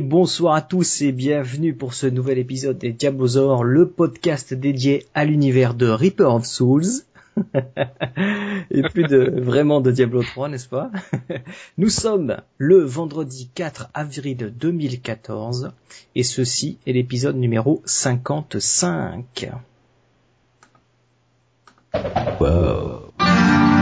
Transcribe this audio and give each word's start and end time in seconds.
Bonsoir 0.00 0.54
à 0.54 0.62
tous 0.62 1.02
et 1.02 1.12
bienvenue 1.12 1.74
pour 1.74 1.94
ce 1.94 2.06
nouvel 2.06 2.38
épisode 2.38 2.78
des 2.78 2.92
Diablosaures, 2.92 3.62
le 3.62 3.88
podcast 3.88 4.52
dédié 4.52 5.06
à 5.14 5.24
l'univers 5.24 5.74
de 5.74 5.86
Reaper 5.88 6.34
of 6.34 6.44
Souls. 6.44 7.02
et 8.70 8.82
plus 8.82 9.04
de 9.04 9.40
vraiment 9.40 9.80
de 9.80 9.92
Diablo 9.92 10.22
3, 10.22 10.48
n'est-ce 10.48 10.68
pas? 10.68 10.90
Nous 11.78 11.90
sommes 11.90 12.38
le 12.58 12.78
vendredi 12.78 13.50
4 13.54 13.90
avril 13.94 14.52
2014 14.58 15.72
et 16.16 16.22
ceci 16.22 16.78
est 16.86 16.92
l'épisode 16.92 17.36
numéro 17.36 17.80
55. 17.84 19.50
Wow. 22.40 23.73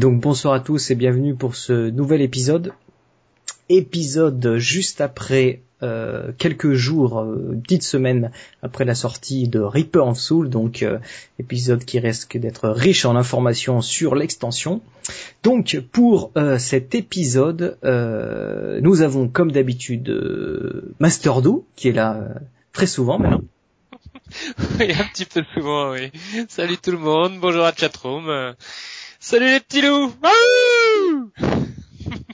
Donc 0.00 0.18
bonsoir 0.18 0.54
à 0.54 0.60
tous 0.60 0.90
et 0.90 0.94
bienvenue 0.94 1.34
pour 1.34 1.54
ce 1.54 1.90
nouvel 1.90 2.22
épisode. 2.22 2.72
Épisode 3.68 4.56
juste 4.56 5.02
après 5.02 5.60
euh, 5.82 6.32
quelques 6.38 6.72
jours, 6.72 7.20
euh, 7.20 7.50
une 7.52 7.60
petite 7.60 7.82
semaine 7.82 8.30
après 8.62 8.86
la 8.86 8.94
sortie 8.94 9.46
de 9.46 9.60
Reaper 9.60 10.06
of 10.06 10.18
Soul, 10.18 10.48
donc 10.48 10.82
euh, 10.82 10.98
épisode 11.38 11.84
qui 11.84 11.98
risque 11.98 12.38
d'être 12.38 12.70
riche 12.70 13.04
en 13.04 13.14
informations 13.14 13.82
sur 13.82 14.14
l'extension. 14.14 14.80
Donc 15.42 15.78
pour 15.92 16.32
cet 16.58 16.94
épisode, 16.94 17.76
nous 17.82 19.02
avons 19.02 19.28
comme 19.28 19.52
d'habitude 19.52 20.08
Master 20.98 21.42
Do 21.42 21.66
qui 21.76 21.88
est 21.88 21.92
là 21.92 22.26
très 22.72 22.86
souvent 22.86 23.18
maintenant. 23.18 23.42
oui, 24.78 24.92
un 24.92 25.04
petit 25.12 25.26
peu 25.26 25.42
souvent, 25.52 25.90
oui. 25.90 26.10
Salut 26.48 26.78
tout 26.78 26.92
le 26.92 26.98
monde, 26.98 27.38
bonjour 27.38 27.64
à 27.64 27.74
chatroom. 27.74 28.54
Salut 29.22 29.52
les 29.52 29.60
petits 29.60 29.82
loups 29.82 30.14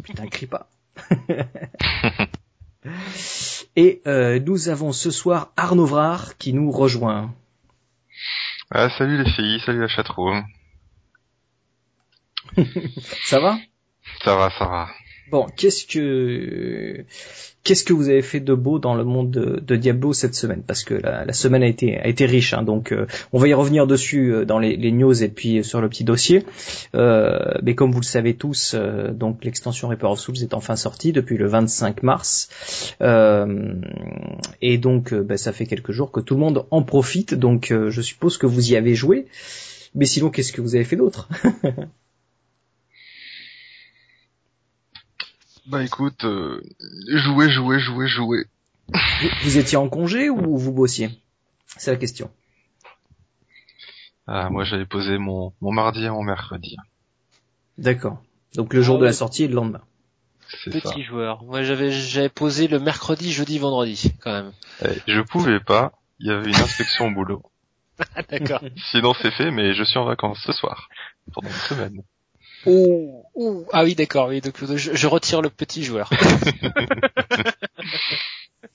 Putain, 0.04 0.26
crie 0.30 0.46
pas. 0.46 0.70
Et 3.74 4.00
euh, 4.06 4.38
nous 4.38 4.68
avons 4.68 4.92
ce 4.92 5.10
soir 5.10 5.52
Arnaud 5.56 5.84
Vrard 5.84 6.36
qui 6.36 6.52
nous 6.52 6.70
rejoint. 6.70 7.34
Ah, 8.70 8.88
salut 8.88 9.20
les 9.20 9.28
filles, 9.32 9.60
salut 9.66 9.80
la 9.80 9.88
chatroom. 9.88 10.44
ça 13.24 13.40
va? 13.40 13.58
Ça 14.22 14.36
va, 14.36 14.50
ça 14.56 14.66
va. 14.66 14.88
Bon, 15.30 15.46
qu'est-ce 15.56 15.86
que 15.86 17.04
qu'est-ce 17.64 17.82
que 17.82 17.92
vous 17.92 18.08
avez 18.08 18.22
fait 18.22 18.38
de 18.38 18.54
beau 18.54 18.78
dans 18.78 18.94
le 18.94 19.02
monde 19.02 19.30
de, 19.30 19.76
Diablo 19.76 20.12
cette 20.12 20.36
semaine? 20.36 20.62
Parce 20.64 20.84
que 20.84 20.94
la, 20.94 21.32
semaine 21.32 21.64
a 21.64 21.66
été 21.66 21.98
a 21.98 22.06
été 22.06 22.26
riche, 22.26 22.54
hein, 22.54 22.62
donc 22.62 22.92
euh, 22.92 23.06
on 23.32 23.38
va 23.38 23.48
y 23.48 23.54
revenir 23.54 23.88
dessus 23.88 24.32
euh, 24.32 24.44
dans 24.44 24.60
les, 24.60 24.92
news 24.92 25.22
et 25.24 25.28
puis 25.28 25.64
sur 25.64 25.80
le 25.80 25.88
petit 25.88 26.04
dossier. 26.04 26.44
Euh, 26.94 27.38
mais 27.64 27.74
comme 27.74 27.90
vous 27.90 28.00
le 28.00 28.04
savez 28.06 28.34
tous, 28.34 28.76
donc 29.12 29.44
l'extension 29.44 29.88
Reaper 29.88 30.12
of 30.12 30.20
Souls 30.20 30.42
est 30.42 30.54
enfin 30.54 30.76
sortie 30.76 31.12
depuis 31.12 31.36
le 31.36 31.48
25 31.48 32.04
mars, 32.04 32.48
et 34.62 34.78
donc 34.78 35.12
ben, 35.12 35.36
ça 35.36 35.52
fait 35.52 35.66
quelques 35.66 35.92
jours 35.92 36.12
que 36.12 36.20
tout 36.20 36.34
le 36.34 36.40
monde 36.40 36.66
en 36.70 36.82
profite. 36.82 37.34
Donc 37.34 37.72
je 37.72 38.00
suppose 38.00 38.38
que 38.38 38.46
vous 38.46 38.70
y 38.70 38.76
avez 38.76 38.94
joué. 38.94 39.26
Mais 39.96 40.04
sinon, 40.04 40.28
qu'est-ce 40.30 40.52
que 40.52 40.60
vous 40.60 40.74
avez 40.76 40.84
fait 40.84 40.96
d'autre? 40.96 41.28
Bah 45.66 45.82
écoute, 45.82 46.24
euh, 46.24 46.62
jouer, 47.08 47.50
jouer, 47.50 47.80
jouer, 47.80 48.06
jouer. 48.06 48.46
Vous, 49.42 49.58
étiez 49.58 49.76
en 49.76 49.88
congé 49.88 50.30
ou 50.30 50.56
vous 50.56 50.72
bossiez? 50.72 51.10
C'est 51.76 51.90
la 51.90 51.96
question. 51.96 52.30
Ah, 54.28 54.48
moi 54.50 54.64
j'avais 54.64 54.86
posé 54.86 55.18
mon, 55.18 55.52
mon 55.60 55.72
mardi 55.72 56.04
et 56.04 56.10
mon 56.10 56.22
mercredi. 56.22 56.76
D'accord. 57.78 58.22
Donc 58.54 58.74
le 58.74 58.80
jour 58.80 58.98
de 58.98 59.04
la 59.04 59.12
sortie 59.12 59.44
et 59.44 59.48
le 59.48 59.54
lendemain. 59.54 59.82
Petit 60.64 61.02
joueur. 61.02 61.42
Moi 61.42 61.62
j'avais 61.62 61.90
j'avais 61.90 62.28
posé 62.28 62.68
le 62.68 62.78
mercredi, 62.78 63.32
jeudi, 63.32 63.58
vendredi 63.58 64.12
quand 64.20 64.32
même. 64.32 64.52
Eh, 64.84 65.00
je 65.08 65.20
pouvais 65.20 65.60
pas. 65.60 65.92
Il 66.20 66.28
y 66.28 66.30
avait 66.30 66.48
une 66.48 66.56
inspection 66.56 67.08
au 67.08 67.10
boulot. 67.10 67.42
D'accord. 68.30 68.62
Sinon 68.90 69.14
c'est 69.14 69.32
fait, 69.32 69.50
mais 69.50 69.74
je 69.74 69.82
suis 69.82 69.98
en 69.98 70.04
vacances 70.04 70.40
ce 70.44 70.52
soir 70.52 70.88
pendant 71.32 71.48
une 71.48 71.54
semaine. 71.54 72.02
Oh, 72.66 73.24
ah 73.72 73.84
oui, 73.84 73.94
d'accord, 73.94 74.28
oui, 74.28 74.40
donc 74.40 74.64
je, 74.76 75.06
retire 75.06 75.42
le 75.42 75.50
petit 75.50 75.84
joueur. 75.84 76.10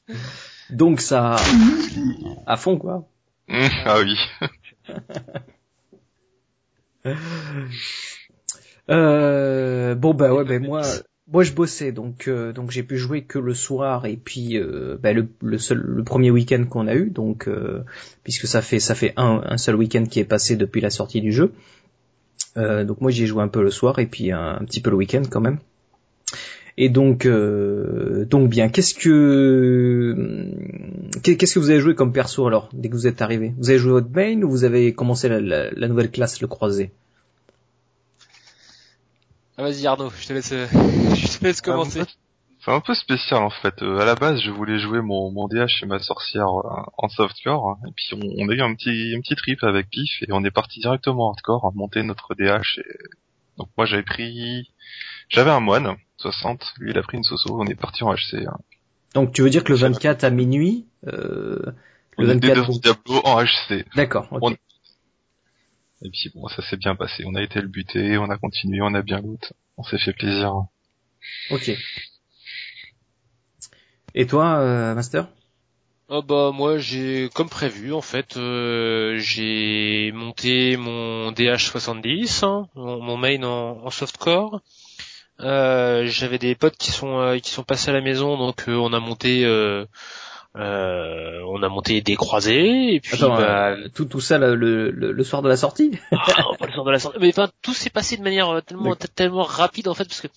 donc 0.70 1.02
ça, 1.02 1.38
à 2.46 2.58
fond 2.58 2.78
quoi. 2.78 3.08
ah 3.50 4.00
oui. 4.00 4.16
euh, 8.90 9.96
bon 9.96 10.14
bah 10.14 10.34
ouais, 10.34 10.46
ben 10.46 10.64
moi, 10.64 10.84
moi 11.32 11.44
je 11.44 11.54
bossais 11.54 11.92
donc 11.92 12.28
euh, 12.28 12.54
donc 12.54 12.72
j'ai 12.72 12.84
pu 12.84 12.98
jouer 12.98 13.24
que 13.24 13.40
le 13.40 13.54
soir 13.54 14.06
et 14.06 14.18
puis 14.18 14.58
euh, 14.58 14.98
bah, 15.02 15.14
le, 15.14 15.28
le 15.42 15.58
seul 15.58 15.80
le 15.80 16.04
premier 16.04 16.30
week-end 16.30 16.66
qu'on 16.70 16.88
a 16.88 16.94
eu 16.94 17.10
donc 17.10 17.48
euh, 17.48 17.84
puisque 18.24 18.48
ça 18.48 18.62
fait 18.62 18.80
ça 18.80 18.94
fait 18.96 19.14
un, 19.18 19.42
un 19.46 19.58
seul 19.58 19.76
week-end 19.76 20.06
qui 20.06 20.20
est 20.20 20.26
passé 20.26 20.56
depuis 20.56 20.82
la 20.82 20.90
sortie 20.90 21.22
du 21.22 21.32
jeu. 21.32 21.54
Euh, 22.58 22.84
donc 22.84 23.00
moi 23.02 23.12
j'y 23.12 23.24
ai 23.24 23.28
joué 23.28 23.42
un 23.42 23.48
peu 23.48 23.64
le 23.64 23.72
soir 23.72 24.00
et 24.00 24.06
puis 24.06 24.32
un, 24.32 24.60
petit 24.66 24.82
peu 24.82 24.90
le 24.90 24.98
week-end 24.98 25.24
quand 25.30 25.42
même. 25.42 25.60
Et 26.78 26.90
donc, 26.90 27.26
euh, 27.26 28.26
donc 28.26 28.50
bien, 28.50 28.70
qu'est-ce 28.70 28.96
que 28.96 30.16
qu'est-ce 31.22 31.54
que 31.54 31.60
vous 31.60 31.70
avez 31.70 31.80
joué 31.80 31.96
comme 31.96 32.14
perso 32.14 32.48
alors 32.48 32.70
dès 32.74 32.90
que 32.90 32.96
vous 32.96 33.08
êtes 33.08 33.22
arrivé? 33.22 33.54
Vous 33.58 33.70
avez 33.70 33.80
joué 33.80 33.92
votre 33.92 34.10
main 34.10 34.42
ou 34.42 34.50
vous 34.50 34.64
avez 34.64 34.94
commencé 34.94 35.28
la, 35.30 35.88
nouvelle 35.88 36.10
classe, 36.10 36.42
le 36.42 36.48
croisé? 36.48 36.92
Ah, 39.58 39.64
Vas-y 39.64 39.86
Arnaud, 39.86 40.12
je 40.20 40.28
te 40.28 40.34
laisse, 40.34 40.50
je 41.14 41.38
te 41.38 41.44
laisse 41.44 41.60
ah, 41.60 41.66
commencer. 41.66 42.02
C'est 42.64 42.72
un 42.72 42.80
peu 42.80 42.94
spécial 42.94 43.42
en 43.42 43.50
fait. 43.50 43.82
Euh, 43.82 44.00
à 44.00 44.06
la 44.06 44.14
base, 44.14 44.40
je 44.40 44.52
voulais 44.52 44.78
jouer 44.78 45.02
mon, 45.02 45.32
mon 45.32 45.48
DH 45.48 45.82
et 45.82 45.86
ma 45.88 45.98
sorcière 45.98 46.48
euh, 46.48 46.84
en 46.98 47.10
softcore, 47.10 47.70
hein. 47.70 47.80
et 47.88 47.92
puis 47.96 48.10
on, 48.14 48.50
a 48.50 48.54
eu 48.54 48.62
un 48.62 48.76
petit 48.76 49.16
un 49.18 49.22
petit 49.22 49.36
trip 49.36 49.64
avec 49.64 49.90
Pif 49.90 50.22
et 50.22 50.32
on 50.32 50.44
est 50.44 50.52
parti 50.52 50.80
directement 50.80 51.30
en 51.30 51.32
hardcore, 51.32 51.66
à 51.66 51.72
monter 51.74 52.04
notre 52.04 52.36
DH. 52.36 52.80
Et... 52.80 52.84
Donc 53.58 53.70
moi 53.76 53.88
j'avais 53.88 54.04
pris, 54.04 54.70
j'avais 55.30 55.50
un 55.50 55.60
moine 55.60 55.96
60, 56.18 56.74
lui 56.78 56.92
il 56.92 56.98
a 57.00 57.02
pris 57.02 57.18
une 57.18 57.24
soso, 57.24 57.60
on 57.60 57.66
est 57.66 57.76
parti 57.76 58.04
en 58.04 58.14
HC. 58.14 58.46
Hein. 58.48 58.60
Donc 59.16 59.34
tu 59.34 59.42
veux 59.42 59.50
dire 59.50 59.64
que 59.64 59.72
le 59.72 59.80
24 59.80 60.24
à 60.24 60.30
minuit, 60.30 60.86
euh, 61.08 61.60
le 62.20 62.28
24 62.28 62.80
Diablo 62.80 63.22
en 63.24 63.44
HC. 63.44 63.86
D'accord. 63.96 64.28
Et 66.04 66.10
puis 66.10 66.32
bon, 66.34 66.48
ça 66.48 66.62
s'est 66.64 66.78
bien 66.78 66.96
passé. 66.96 67.24
On 67.26 67.34
a 67.34 67.42
été 67.42 67.60
le 67.60 67.68
buté, 67.68 68.20
on 68.20 68.30
a 68.30 68.38
continué, 68.38 68.82
on 68.82 68.94
a 68.94 69.02
bien 69.02 69.20
loot, 69.20 69.54
on 69.78 69.84
s'est 69.84 70.00
fait 70.00 70.14
plaisir. 70.14 70.66
Ok. 71.50 71.72
Et 74.14 74.28
toi, 74.28 74.58
euh, 74.60 74.94
Master? 74.94 75.28
Oh 76.14 76.22
bah 76.22 76.52
moi 76.54 76.78
j'ai 76.78 77.30
comme 77.34 77.48
prévu 77.48 77.94
en 77.94 78.02
fait 78.02 78.36
euh, 78.36 79.16
j'ai 79.20 80.12
monté 80.14 80.76
mon 80.76 81.32
DH70 81.32 82.44
hein, 82.44 82.68
mon, 82.76 83.16
main 83.16 83.42
en, 83.44 83.90
softcore. 83.90 84.60
Euh, 85.40 86.08
j'avais 86.08 86.38
des 86.38 86.54
potes 86.56 86.76
qui 86.76 86.92
sont 86.92 87.40
qui 87.42 87.50
sont 87.50 87.64
passés 87.64 87.92
à 87.92 87.94
la 87.94 88.02
maison 88.02 88.38
donc 88.38 88.66
on 88.68 88.92
a 88.92 89.00
monté 89.00 89.48
on 90.54 91.64
a 91.64 91.70
monté 91.70 92.02
des 92.02 92.18
croisés 92.18 92.94
et 92.96 93.00
puis 93.00 93.18
bah, 93.22 93.78
tout 93.96 94.04
tout 94.04 94.20
ça 94.20 94.38
le, 94.38 94.54
le, 94.92 95.24
soir 95.24 95.42
de 95.42 95.48
la 95.48 95.56
sortie? 95.56 95.98
Ah, 96.12 96.44
le 96.60 96.74
soir 96.74 96.84
de 96.86 96.92
la 96.92 97.00
sortie. 97.00 97.20
Mais 97.22 97.30
enfin 97.30 97.50
tout 97.62 97.74
s'est 97.74 97.90
passé 97.90 98.18
de 98.18 98.24
manière 98.24 98.62
tellement 98.66 98.98
tellement 99.16 99.44
rapide 99.44 99.88
en 99.88 99.94
fait 99.94 100.10
parce 100.10 100.20
que 100.20 100.28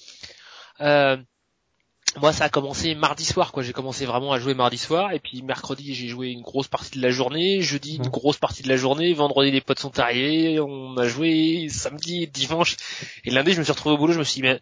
moi 2.20 2.32
ça 2.32 2.44
a 2.44 2.48
commencé 2.48 2.94
mardi 2.94 3.24
soir 3.24 3.52
quoi. 3.52 3.62
J'ai 3.62 3.72
commencé 3.72 4.06
vraiment 4.06 4.32
à 4.32 4.38
jouer 4.38 4.54
mardi 4.54 4.78
soir 4.78 5.12
et 5.12 5.20
puis 5.20 5.42
mercredi 5.42 5.94
j'ai 5.94 6.08
joué 6.08 6.28
une 6.28 6.42
grosse 6.42 6.68
partie 6.68 6.96
de 6.96 7.02
la 7.02 7.10
journée 7.10 7.60
jeudi 7.60 7.96
une 7.96 8.08
grosse 8.08 8.38
partie 8.38 8.62
de 8.62 8.68
la 8.68 8.76
journée 8.76 9.12
vendredi 9.14 9.50
les 9.50 9.60
potes 9.60 9.78
sont 9.78 9.98
arrivés 9.98 10.60
on 10.60 10.96
a 10.96 11.06
joué 11.06 11.68
samedi 11.68 12.26
dimanche 12.28 12.76
et 13.24 13.30
lundi 13.30 13.52
je 13.52 13.58
me 13.58 13.64
suis 13.64 13.72
retrouvé 13.72 13.94
au 13.94 13.98
boulot 13.98 14.12
je 14.12 14.18
me 14.18 14.24
suis 14.24 14.40
dit 14.40 14.42
mais 14.42 14.60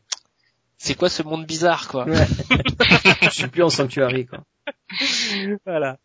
c'est 0.79 0.95
quoi 0.95 1.09
ce 1.09 1.23
monde 1.23 1.47
bizarre 1.47 1.89
quoi? 1.89 2.07
Ouais. 2.07 2.27
je 3.23 3.31
suis 3.31 3.49
plus 3.49 3.63
en 3.63 3.71
sanctuary 3.71 4.27
quoi. 4.27 4.41
Voilà 5.67 5.99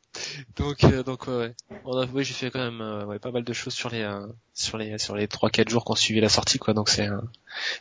donc 0.58 0.84
euh, 0.84 1.04
donc 1.04 1.28
ouais, 1.28 1.54
on 1.86 1.98
a 1.98 2.06
oui 2.14 2.24
j'ai 2.24 2.34
fait 2.34 2.52
quand 2.52 2.60
même 2.60 2.82
euh, 2.82 3.06
ouais, 3.06 3.20
pas 3.20 3.32
mal 3.32 3.44
de 3.44 3.54
choses 3.54 3.74
sur 3.74 3.90
les 3.90 4.02
euh, 4.02 4.28
sur 4.54 4.78
les 4.78 4.98
sur 4.98 5.16
les 5.16 5.28
trois 5.28 5.50
quatre 5.50 5.70
jours 5.70 5.86
qu'on 5.86 5.96
suivi 5.96 6.20
la 6.22 6.30
sortie 6.30 6.58
quoi 6.60 6.74
donc 6.74 6.90
c'est 6.90 7.08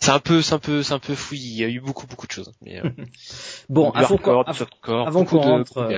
c'est 0.00 0.11
un 0.11 0.19
peu 0.19 0.43
c'est 0.43 0.55
un 0.55 0.59
peu 0.59 0.83
c'est 0.83 0.94
un 0.94 0.99
peu 0.99 1.15
fouillis 1.15 1.50
il 1.50 1.56
y 1.56 1.65
a 1.65 1.69
eu 1.69 1.81
beaucoup 1.81 2.06
beaucoup 2.06 2.27
de 2.27 2.33
choses 2.33 2.53
mais 2.62 2.81
bon 3.69 3.91
avant 3.91 4.17
qu'on 4.17 4.43
avant 4.43 5.25
qu'on 5.25 5.41
rentre 5.41 5.97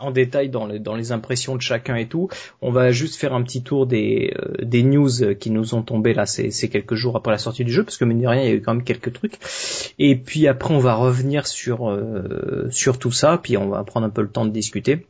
en 0.00 0.12
détail 0.12 0.48
dans 0.48 0.66
les, 0.66 0.78
dans 0.78 0.94
les 0.94 1.10
impressions 1.10 1.56
de 1.56 1.60
chacun 1.60 1.96
et 1.96 2.06
tout. 2.06 2.28
On 2.62 2.70
va 2.70 2.92
juste 2.92 3.16
faire 3.16 3.34
un 3.34 3.42
petit 3.42 3.64
tour 3.64 3.84
des, 3.84 4.32
des 4.62 4.84
news 4.84 5.34
qui 5.40 5.50
nous 5.50 5.74
ont 5.74 5.82
tombé 5.82 6.14
là 6.14 6.24
ces, 6.24 6.52
ces 6.52 6.68
quelques 6.68 6.94
jours 6.94 7.16
après 7.16 7.32
la 7.32 7.38
sortie 7.38 7.64
du 7.64 7.72
jeu, 7.72 7.82
parce 7.82 7.96
que 7.96 8.04
mine 8.04 8.20
de 8.20 8.28
rien, 8.28 8.42
il 8.42 8.48
y 8.48 8.52
a 8.52 8.54
eu 8.54 8.62
quand 8.62 8.74
même 8.74 8.84
quelques 8.84 9.12
trucs. 9.12 9.40
Et 9.98 10.14
puis 10.14 10.46
après, 10.46 10.72
on 10.72 10.78
va 10.78 10.94
revenir 10.94 11.48
sur, 11.48 12.00
sur 12.70 13.00
tout 13.00 13.10
ça, 13.10 13.40
puis 13.42 13.56
on 13.56 13.70
va 13.70 13.82
prendre 13.82 14.06
un 14.06 14.10
peu 14.10 14.22
le 14.22 14.30
temps 14.30 14.46
de 14.46 14.52
discuter. 14.52 15.04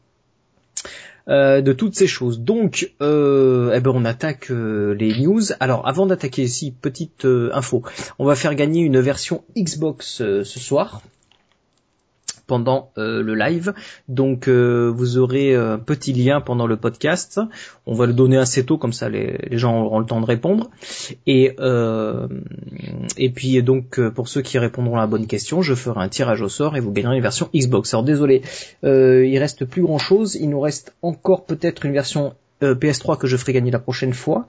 Euh, 1.28 1.60
de 1.60 1.74
toutes 1.74 1.94
ces 1.94 2.06
choses. 2.06 2.40
Donc, 2.40 2.94
euh, 3.02 3.72
eh 3.74 3.80
ben 3.80 3.90
on 3.94 4.06
attaque 4.06 4.50
euh, 4.50 4.94
les 4.94 5.20
news. 5.20 5.42
Alors, 5.60 5.86
avant 5.86 6.06
d'attaquer 6.06 6.42
ici, 6.42 6.72
petite 6.72 7.26
info. 7.52 7.82
On 8.18 8.24
va 8.24 8.34
faire 8.34 8.54
gagner 8.54 8.80
une 8.80 8.98
version 8.98 9.44
Xbox 9.54 10.22
ce 10.22 10.44
soir 10.44 11.02
pendant 12.48 12.90
euh, 12.98 13.22
le 13.22 13.36
live. 13.36 13.72
Donc 14.08 14.48
euh, 14.48 14.92
vous 14.92 15.18
aurez 15.18 15.54
un 15.54 15.78
petit 15.78 16.12
lien 16.12 16.40
pendant 16.40 16.66
le 16.66 16.76
podcast. 16.76 17.40
On 17.86 17.94
va 17.94 18.06
le 18.06 18.12
donner 18.12 18.38
assez 18.38 18.64
tôt 18.64 18.78
comme 18.78 18.92
ça 18.92 19.08
les, 19.08 19.38
gens 19.52 19.84
auront 19.84 20.00
le 20.00 20.06
temps 20.06 20.20
de 20.20 20.26
répondre. 20.26 20.70
Et 21.28 21.54
euh, 21.60 22.26
et 23.16 23.30
puis 23.30 23.62
donc 23.62 24.00
pour 24.10 24.26
ceux 24.26 24.42
qui 24.42 24.58
répondront 24.58 24.96
à 24.96 25.00
la 25.00 25.06
bonne 25.06 25.28
question, 25.28 25.62
je 25.62 25.74
ferai 25.74 26.00
un 26.00 26.08
tirage 26.08 26.42
au 26.42 26.48
sort 26.48 26.76
et 26.76 26.80
vous 26.80 26.90
gagnerez 26.90 27.16
une 27.16 27.22
version 27.22 27.48
Xbox. 27.54 27.94
Alors 27.94 28.02
désolé, 28.02 28.42
il 28.82 29.38
reste 29.38 29.64
plus 29.64 29.82
grand 29.82 29.98
chose. 29.98 30.34
Il 30.34 30.50
nous 30.50 30.60
reste 30.60 30.96
encore 31.02 31.44
peut-être 31.44 31.84
une 31.86 31.92
version 31.92 32.34
euh, 32.62 32.74
PS3 32.74 33.18
que 33.18 33.26
je 33.26 33.36
ferai 33.36 33.52
gagner 33.52 33.70
la 33.70 33.78
prochaine 33.78 34.14
fois. 34.14 34.46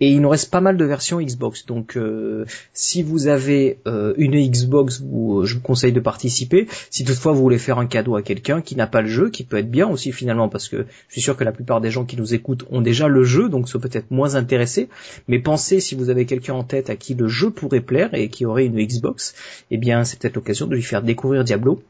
Et 0.00 0.10
il 0.10 0.20
nous 0.20 0.28
reste 0.28 0.50
pas 0.50 0.60
mal 0.60 0.76
de 0.76 0.84
versions 0.84 1.20
Xbox. 1.20 1.66
Donc 1.66 1.96
euh, 1.96 2.44
si 2.72 3.02
vous 3.02 3.28
avez 3.28 3.78
euh, 3.86 4.14
une 4.16 4.34
Xbox, 4.34 4.98
je 5.00 5.54
vous 5.54 5.60
conseille 5.60 5.92
de 5.92 6.00
participer. 6.00 6.66
Si 6.90 7.04
toutefois 7.04 7.32
vous 7.32 7.42
voulez 7.42 7.58
faire 7.58 7.78
un 7.78 7.86
cadeau 7.86 8.16
à 8.16 8.22
quelqu'un 8.22 8.60
qui 8.60 8.76
n'a 8.76 8.86
pas 8.86 9.02
le 9.02 9.08
jeu, 9.08 9.30
qui 9.30 9.44
peut 9.44 9.58
être 9.58 9.70
bien 9.70 9.88
aussi 9.88 10.12
finalement, 10.12 10.48
parce 10.48 10.68
que 10.68 10.86
je 11.08 11.12
suis 11.12 11.22
sûr 11.22 11.36
que 11.36 11.44
la 11.44 11.52
plupart 11.52 11.80
des 11.80 11.90
gens 11.90 12.04
qui 12.04 12.16
nous 12.16 12.34
écoutent 12.34 12.64
ont 12.70 12.80
déjà 12.80 13.08
le 13.08 13.22
jeu, 13.24 13.48
donc 13.48 13.68
sont 13.68 13.80
peut-être 13.80 14.10
moins 14.10 14.34
intéressés. 14.34 14.88
Mais 15.28 15.38
pensez 15.38 15.80
si 15.80 15.94
vous 15.94 16.10
avez 16.10 16.26
quelqu'un 16.26 16.54
en 16.54 16.64
tête 16.64 16.90
à 16.90 16.96
qui 16.96 17.14
le 17.14 17.28
jeu 17.28 17.50
pourrait 17.50 17.80
plaire 17.80 18.14
et 18.14 18.28
qui 18.28 18.46
aurait 18.46 18.66
une 18.66 18.84
Xbox, 18.84 19.34
eh 19.70 19.76
bien 19.76 20.04
c'est 20.04 20.18
peut-être 20.18 20.36
l'occasion 20.36 20.66
de 20.66 20.74
lui 20.74 20.82
faire 20.82 21.02
découvrir 21.02 21.44
Diablo. 21.44 21.82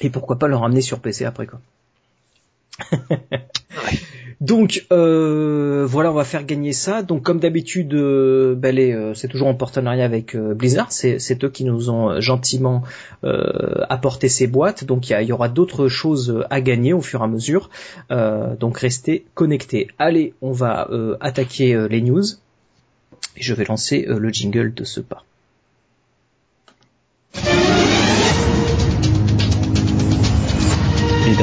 Et 0.00 0.10
pourquoi 0.10 0.38
pas 0.38 0.48
le 0.48 0.56
ramener 0.56 0.80
sur 0.80 1.00
PC 1.00 1.24
après 1.24 1.46
quoi. 1.46 1.60
Donc 4.44 4.84
euh, 4.92 5.86
voilà, 5.88 6.10
on 6.10 6.14
va 6.14 6.24
faire 6.24 6.44
gagner 6.44 6.74
ça. 6.74 7.02
Donc 7.02 7.22
comme 7.22 7.40
d'habitude, 7.40 7.94
euh, 7.94 8.54
ben, 8.54 8.78
euh, 8.78 9.14
c'est 9.14 9.28
toujours 9.28 9.48
en 9.48 9.54
partenariat 9.54 10.04
avec 10.04 10.36
Blizzard. 10.36 10.92
C'est 10.92 11.44
eux 11.44 11.48
qui 11.48 11.64
nous 11.64 11.88
ont 11.88 12.20
gentiment 12.20 12.82
apporté 13.22 14.28
ces 14.28 14.46
boîtes. 14.46 14.84
Donc 14.84 15.08
il 15.08 15.22
y, 15.22 15.32
aura 15.32 15.48
d'autres 15.48 15.88
choses 15.88 16.44
à 16.50 16.60
gagner 16.60 16.92
au 16.92 17.00
fur 17.00 17.22
et 17.22 17.24
à 17.24 17.26
mesure. 17.26 17.70
donc 18.10 18.78
restez 18.78 19.24
connectés. 19.32 19.88
Allez, 19.98 20.34
on 20.42 20.52
va 20.52 20.90
attaquer 21.20 21.88
les 21.88 22.02
news. 22.02 22.24
Et 23.38 23.42
je 23.42 23.54
vais 23.54 23.64
lancer 23.64 24.04
le 24.06 24.28
jingle 24.28 24.74
de 24.74 24.84
ce 24.84 25.00
pas. 25.00 25.24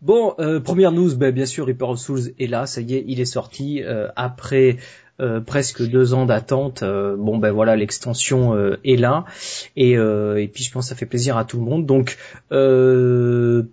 Bon, 0.00 0.34
euh, 0.38 0.60
première 0.60 0.92
news, 0.92 1.16
ben, 1.16 1.32
bien 1.32 1.46
sûr, 1.46 1.66
Reaper 1.66 1.88
of 1.88 1.98
Souls 1.98 2.32
est 2.38 2.46
là, 2.46 2.66
ça 2.66 2.80
y 2.80 2.94
est, 2.94 3.04
il 3.08 3.18
est 3.20 3.24
sorti 3.24 3.82
euh, 3.82 4.08
après 4.14 4.76
euh, 5.20 5.40
presque 5.40 5.82
deux 5.82 6.14
ans 6.14 6.24
d'attente. 6.24 6.84
bon, 6.84 7.38
ben 7.38 7.50
voilà, 7.50 7.74
l'extension 7.74 8.56
est 8.84 8.96
là, 8.96 9.24
et, 9.74 9.96
puis 10.54 10.62
je 10.62 10.70
pense 10.70 10.84
que 10.84 10.88
ça 10.90 10.94
fait 10.94 11.06
plaisir 11.06 11.36
à 11.36 11.44
tout 11.44 11.58
le 11.58 11.64
monde. 11.64 11.86
Donc, 11.86 12.16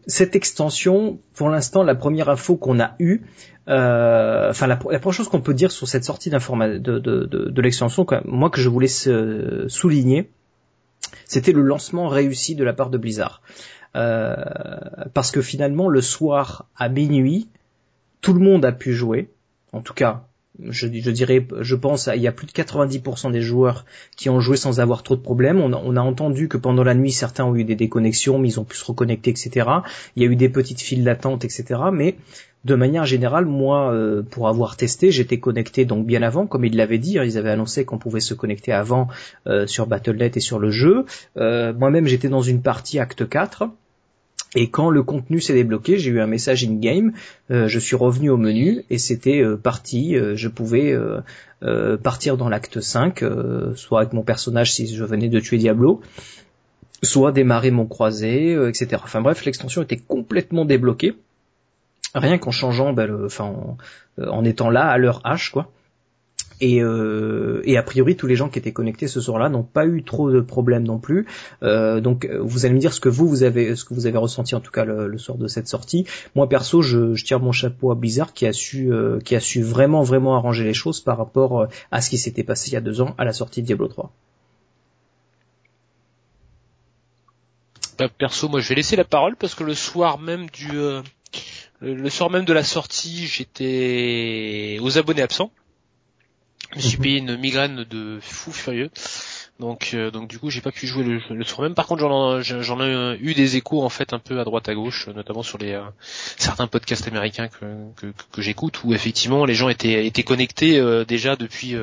cette 0.07 0.35
extension, 0.35 1.19
pour 1.35 1.49
l'instant, 1.49 1.83
la 1.83 1.93
première 1.93 2.29
info 2.29 2.55
qu'on 2.55 2.79
a 2.79 2.95
eue, 2.97 3.21
enfin 3.67 4.65
la, 4.65 4.77
première 4.77 5.13
chose 5.13 5.29
qu'on 5.29 5.41
peut 5.41 5.53
dire 5.53 5.71
sur 5.71 5.87
cette 5.87 6.05
sortie 6.05 6.31
de, 6.31 6.79
de, 6.79 7.25
de 7.25 7.61
l'extension, 7.61 8.07
moi 8.25 8.49
que 8.49 8.61
je 8.61 8.69
voulais 8.69 8.87
souligner, 9.67 10.31
c'était 11.25 11.51
le 11.51 11.61
lancement 11.61 12.07
réussi 12.07 12.55
de 12.55 12.63
la 12.63 12.73
part 12.73 12.89
de 12.89 12.97
Blizzard. 12.97 13.41
Euh, 13.95 14.35
parce 15.13 15.31
que 15.31 15.41
finalement 15.41 15.87
le 15.87 16.01
soir 16.01 16.67
à 16.75 16.89
minuit, 16.89 17.49
tout 18.21 18.33
le 18.33 18.39
monde 18.39 18.65
a 18.65 18.71
pu 18.71 18.93
jouer. 18.93 19.31
En 19.71 19.81
tout 19.81 19.93
cas, 19.93 20.27
je, 20.63 20.87
dirais, 20.87 21.45
je 21.59 21.75
pense, 21.75 22.09
il 22.13 22.21
y 22.21 22.27
a 22.27 22.31
plus 22.31 22.47
de 22.47 22.51
90% 22.51 23.31
des 23.31 23.41
joueurs 23.41 23.85
qui 24.15 24.29
ont 24.29 24.39
joué 24.39 24.57
sans 24.57 24.79
avoir 24.79 25.03
trop 25.03 25.15
de 25.15 25.21
problèmes. 25.21 25.59
On 25.59 25.73
a, 25.73 25.81
on 25.83 25.95
a, 25.95 26.01
entendu 26.01 26.47
que 26.47 26.57
pendant 26.57 26.83
la 26.83 26.93
nuit, 26.93 27.11
certains 27.11 27.45
ont 27.45 27.55
eu 27.55 27.63
des 27.63 27.75
déconnexions, 27.75 28.39
mais 28.39 28.49
ils 28.49 28.59
ont 28.59 28.63
pu 28.63 28.77
se 28.77 28.85
reconnecter, 28.85 29.31
etc. 29.31 29.67
Il 30.15 30.23
y 30.23 30.25
a 30.25 30.29
eu 30.29 30.35
des 30.35 30.49
petites 30.49 30.81
files 30.81 31.03
d'attente, 31.03 31.43
etc. 31.45 31.81
Mais 31.91 32.15
de 32.65 32.73
manière 32.75 33.05
générale, 33.05 33.45
moi, 33.45 33.93
euh, 33.93 34.23
pour 34.23 34.47
avoir 34.47 34.75
testé, 34.75 35.11
j'étais 35.11 35.39
connecté 35.39 35.85
donc 35.85 36.05
bien 36.05 36.23
avant, 36.23 36.47
comme 36.47 36.65
ils 36.65 36.75
l'avaient 36.75 36.97
dit. 36.97 37.19
Hein, 37.19 37.23
ils 37.23 37.37
avaient 37.37 37.51
annoncé 37.51 37.85
qu'on 37.85 37.99
pouvait 37.99 38.19
se 38.19 38.33
connecter 38.33 38.71
avant 38.71 39.07
euh, 39.47 39.67
sur 39.67 39.85
Battle.net 39.85 40.35
et 40.35 40.39
sur 40.39 40.57
le 40.57 40.71
jeu. 40.71 41.05
Euh, 41.37 41.73
moi-même, 41.73 42.07
j'étais 42.07 42.29
dans 42.29 42.41
une 42.41 42.61
partie 42.61 42.97
Acte 42.97 43.29
4. 43.29 43.69
Et 44.55 44.69
quand 44.69 44.89
le 44.89 45.03
contenu 45.03 45.41
s'est 45.41 45.53
débloqué, 45.53 45.97
j'ai 45.97 46.11
eu 46.11 46.21
un 46.21 46.27
message 46.27 46.63
in-game, 46.63 47.11
euh, 47.51 47.67
je 47.67 47.77
suis 47.77 47.97
revenu 47.97 48.29
au 48.29 48.37
menu 48.37 48.83
et 48.89 48.97
c'était 48.97 49.41
euh, 49.41 49.57
parti, 49.57 50.15
euh, 50.15 50.35
je 50.35 50.47
pouvais 50.47 50.95
partir 52.03 52.37
dans 52.37 52.47
l'acte 52.47 52.79
5, 52.79 53.23
soit 53.73 54.01
avec 54.01 54.13
mon 54.13 54.21
personnage 54.21 54.71
si 54.71 54.93
je 54.93 55.03
venais 55.03 55.29
de 55.29 55.39
tuer 55.39 55.57
Diablo, 55.57 56.01
soit 57.01 57.31
démarrer 57.31 57.71
mon 57.71 57.87
croisé, 57.87 58.51
etc. 58.67 59.01
Enfin 59.03 59.21
bref, 59.21 59.43
l'extension 59.45 59.81
était 59.81 59.97
complètement 59.97 60.63
débloquée, 60.63 61.15
rien 62.13 62.37
qu'en 62.37 62.51
changeant, 62.51 62.93
ben, 62.93 63.25
enfin, 63.25 63.45
en, 63.45 63.77
en, 64.27 64.45
étant 64.45 64.69
là 64.69 64.85
à 64.85 64.97
l'heure 64.99 65.21
H, 65.25 65.49
quoi. 65.51 65.71
Et, 66.61 66.81
euh, 66.81 67.61
et, 67.65 67.77
a 67.77 67.83
priori, 67.83 68.15
tous 68.15 68.27
les 68.27 68.35
gens 68.35 68.49
qui 68.49 68.59
étaient 68.59 68.71
connectés 68.71 69.07
ce 69.07 69.19
soir-là 69.19 69.49
n'ont 69.49 69.63
pas 69.63 69.85
eu 69.85 70.03
trop 70.03 70.31
de 70.31 70.39
problèmes 70.39 70.83
non 70.83 70.99
plus. 70.99 71.25
Euh, 71.63 71.99
donc, 71.99 72.29
vous 72.39 72.65
allez 72.65 72.75
me 72.75 72.79
dire 72.79 72.93
ce 72.93 72.99
que 72.99 73.09
vous, 73.09 73.43
avez, 73.43 73.75
ce 73.75 73.83
que 73.83 73.93
vous 73.93 74.07
avez 74.07 74.17
ressenti 74.17 74.55
en 74.55 74.61
tout 74.61 74.71
cas 74.71 74.85
le, 74.85 75.17
soir 75.17 75.37
de 75.37 75.47
cette 75.47 75.67
sortie. 75.67 76.05
Moi, 76.35 76.47
perso, 76.47 76.81
je, 76.81 77.13
je, 77.13 77.25
tire 77.25 77.39
mon 77.39 77.51
chapeau 77.51 77.91
à 77.91 77.95
Blizzard 77.95 78.33
qui 78.33 78.45
a 78.45 78.53
su, 78.53 78.91
euh, 78.91 79.19
qui 79.19 79.35
a 79.35 79.39
su 79.39 79.61
vraiment, 79.61 80.03
vraiment 80.03 80.35
arranger 80.35 80.63
les 80.63 80.73
choses 80.73 81.01
par 81.01 81.17
rapport 81.17 81.61
euh, 81.61 81.67
à 81.91 82.01
ce 82.01 82.09
qui 82.09 82.17
s'était 82.17 82.43
passé 82.43 82.69
il 82.69 82.73
y 82.73 82.77
a 82.77 82.81
deux 82.81 83.01
ans 83.01 83.15
à 83.17 83.25
la 83.25 83.33
sortie 83.33 83.61
de 83.61 83.67
Diablo 83.67 83.87
3. 83.87 84.11
Bah, 87.97 88.09
perso, 88.09 88.49
moi, 88.49 88.59
je 88.59 88.69
vais 88.69 88.75
laisser 88.75 88.95
la 88.95 89.05
parole 89.05 89.35
parce 89.35 89.55
que 89.55 89.63
le 89.63 89.73
soir 89.73 90.19
même 90.19 90.49
du, 90.49 90.69
euh, 90.77 91.01
le 91.81 92.09
soir 92.09 92.29
même 92.29 92.45
de 92.45 92.53
la 92.53 92.63
sortie, 92.63 93.27
j'étais 93.27 94.77
aux 94.81 94.97
abonnés 94.97 95.21
absents. 95.21 95.51
Je 96.71 96.77
me 96.77 96.81
suis 96.81 96.97
payé 96.97 97.17
une 97.19 97.37
migraine 97.37 97.85
de 97.89 98.19
fou 98.21 98.51
furieux. 98.51 98.89
Donc, 99.59 99.91
euh, 99.93 100.11
donc 100.11 100.27
du 100.27 100.37
coup, 100.37 100.49
j'ai 100.49 100.59
pas 100.59 100.73
pu 100.73 100.85
jouer 100.85 101.03
le, 101.05 101.21
le 101.29 101.43
soir 101.45 101.61
même. 101.61 101.75
Par 101.75 101.87
contre, 101.87 102.01
j'en, 102.01 102.41
j'en 102.41 102.81
ai 102.81 103.17
eu 103.21 103.33
des 103.33 103.55
échos 103.55 103.83
en 103.83 103.89
fait 103.89 104.11
un 104.11 104.19
peu 104.19 104.39
à 104.41 104.43
droite 104.43 104.67
à 104.67 104.73
gauche, 104.73 105.07
notamment 105.07 105.43
sur 105.43 105.57
les 105.57 105.71
euh, 105.71 105.83
certains 106.35 106.67
podcasts 106.67 107.07
américains 107.07 107.47
que, 107.47 107.65
que, 107.95 108.07
que, 108.33 108.41
j'écoute, 108.41 108.83
où 108.83 108.93
effectivement 108.93 109.45
les 109.45 109.53
gens 109.53 109.69
étaient 109.69 110.05
étaient 110.05 110.23
connectés 110.23 110.77
euh, 110.77 111.05
déjà 111.05 111.37
depuis 111.37 111.75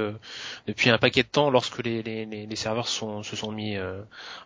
depuis 0.66 0.90
un 0.90 0.98
paquet 0.98 1.22
de 1.22 1.28
temps 1.28 1.48
lorsque 1.48 1.82
les, 1.82 2.02
les, 2.02 2.26
les 2.26 2.56
serveurs 2.56 2.88
sont, 2.88 3.22
se 3.22 3.36
sont 3.36 3.52
mis 3.52 3.76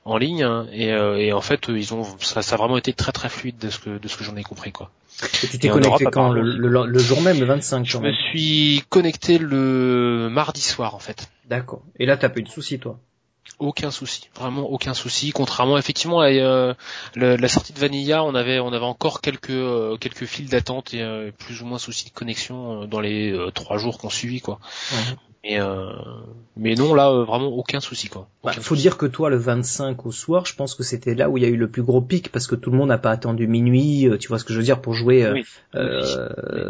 en 0.05 0.17
ligne. 0.19 0.45
Hein. 0.45 0.69
et, 0.73 0.91
et, 0.91 1.33
en 1.33 1.41
fait, 1.41 1.67
ils 1.69 1.95
ont 1.95 2.05
ça, 2.21 2.43
ça, 2.43 2.55
a 2.55 2.59
vraiment 2.59 2.79
été 2.79 2.93
très 2.93 3.13
très 3.13 3.29
fluide 3.29 3.59
de 3.59 3.71
ce 3.71 3.81
que 3.81 3.99
de 3.99 4.09
ce 4.09 4.17
que 4.17 4.23
j'en 4.23 4.37
ai 4.37 4.45
compris 4.45 4.71
quoi. 4.71 4.91
Et 5.43 5.47
tu 5.49 5.59
t'es 5.59 5.69
connecté 5.69 6.05
quand 6.07 6.31
le, 6.31 6.43
le, 6.43 6.99
jour 6.99 7.23
même, 7.23 7.41
le 7.41 7.47
25 7.47 7.85
Je 7.87 7.99
me 7.99 8.13
suis 8.13 8.83
connecté 8.89 9.39
le 9.39 10.29
mardi 10.31 10.61
soir 10.61 10.95
en 10.95 10.99
fait. 10.99 11.31
D'accord. 11.49 11.83
Et 11.99 12.07
là, 12.07 12.17
t'as 12.17 12.29
pas 12.29 12.41
eu 12.41 12.43
de 12.43 12.49
soucis 12.49 12.79
toi? 12.79 12.99
Aucun 13.59 13.91
souci, 13.91 14.29
vraiment 14.35 14.69
aucun 14.69 14.93
souci. 14.93 15.31
Contrairement 15.31 15.79
effectivement 15.79 16.21
à 16.21 16.29
euh, 16.31 16.75
la 17.15 17.49
sortie 17.49 17.73
de 17.73 17.79
Vanilla, 17.79 18.25
on 18.25 18.35
avait 18.35 18.59
on 18.59 18.73
avait 18.73 18.85
encore 18.85 19.21
quelques 19.21 19.51
euh, 19.51 19.97
quelques 19.97 20.27
files 20.27 20.49
d'attente 20.49 20.93
et 20.93 21.01
euh, 21.01 21.31
plus 21.31 21.63
ou 21.63 21.65
moins 21.65 21.79
soucis 21.79 22.07
de 22.07 22.11
connexion 22.11 22.87
dans 22.87 23.01
les 23.01 23.35
trois 23.55 23.79
jours 23.79 23.99
qu'on 23.99 24.11
suivit 24.11 24.41
quoi. 24.41 24.59
Mais 25.49 25.61
mais 26.59 26.75
non 26.75 26.95
là 26.95 27.11
vraiment 27.11 27.49
aucun 27.49 27.81
souci 27.81 28.09
quoi. 28.09 28.29
Bah, 28.43 28.51
faut 28.53 28.77
dire 28.77 28.97
que 28.97 29.05
toi 29.05 29.29
le 29.29 29.37
25 29.37 30.07
au 30.07 30.11
soir, 30.11 30.47
je 30.47 30.55
pense 30.55 30.75
que 30.75 30.83
c'était 30.83 31.15
là 31.15 31.29
où 31.29 31.37
il 31.37 31.43
y 31.43 31.47
a 31.47 31.51
eu 31.51 31.57
le 31.57 31.69
plus 31.71 31.83
gros 31.83 32.01
pic 32.01 32.33
parce 32.33 32.47
que 32.47 32.55
tout 32.55 32.71
le 32.71 32.79
monde 32.79 32.89
n'a 32.89 32.97
pas 32.97 33.11
attendu 33.11 33.47
minuit, 33.47 34.09
tu 34.19 34.29
vois 34.29 34.39
ce 34.39 34.45
que 34.45 34.55
je 34.55 34.59
veux 34.59 34.65
dire 34.65 34.81
pour 34.81 34.95
jouer. 34.95 35.45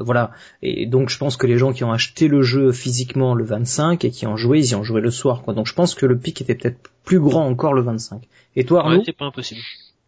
Voilà. 0.00 0.32
Et 0.62 0.86
donc 0.86 1.08
je 1.08 1.18
pense 1.18 1.36
que 1.36 1.46
les 1.46 1.56
gens 1.56 1.72
qui 1.72 1.84
ont 1.84 1.92
acheté 1.92 2.26
le 2.26 2.42
jeu 2.42 2.72
physiquement 2.72 3.34
le 3.34 3.44
25 3.44 4.04
et 4.04 4.10
qui 4.10 4.26
ont 4.26 4.36
joué, 4.36 4.58
ils 4.58 4.70
y 4.70 4.74
ont 4.74 4.82
joué 4.82 5.00
le 5.00 5.12
soir 5.12 5.42
quoi. 5.42 5.54
Donc 5.54 5.66
je 5.66 5.74
pense 5.74 5.94
que 5.94 6.04
le 6.04 6.18
pic 6.18 6.40
était 6.40 6.56
peut-être 6.56 6.90
plus 7.04 7.20
grand 7.20 7.46
encore 7.46 7.72
le 7.72 7.82
25. 7.82 8.22
Et 8.56 8.64
toi 8.64 8.80
Arnaud? 8.80 9.02
C'est 9.06 9.12
pas 9.12 9.26
impossible. 9.26 9.60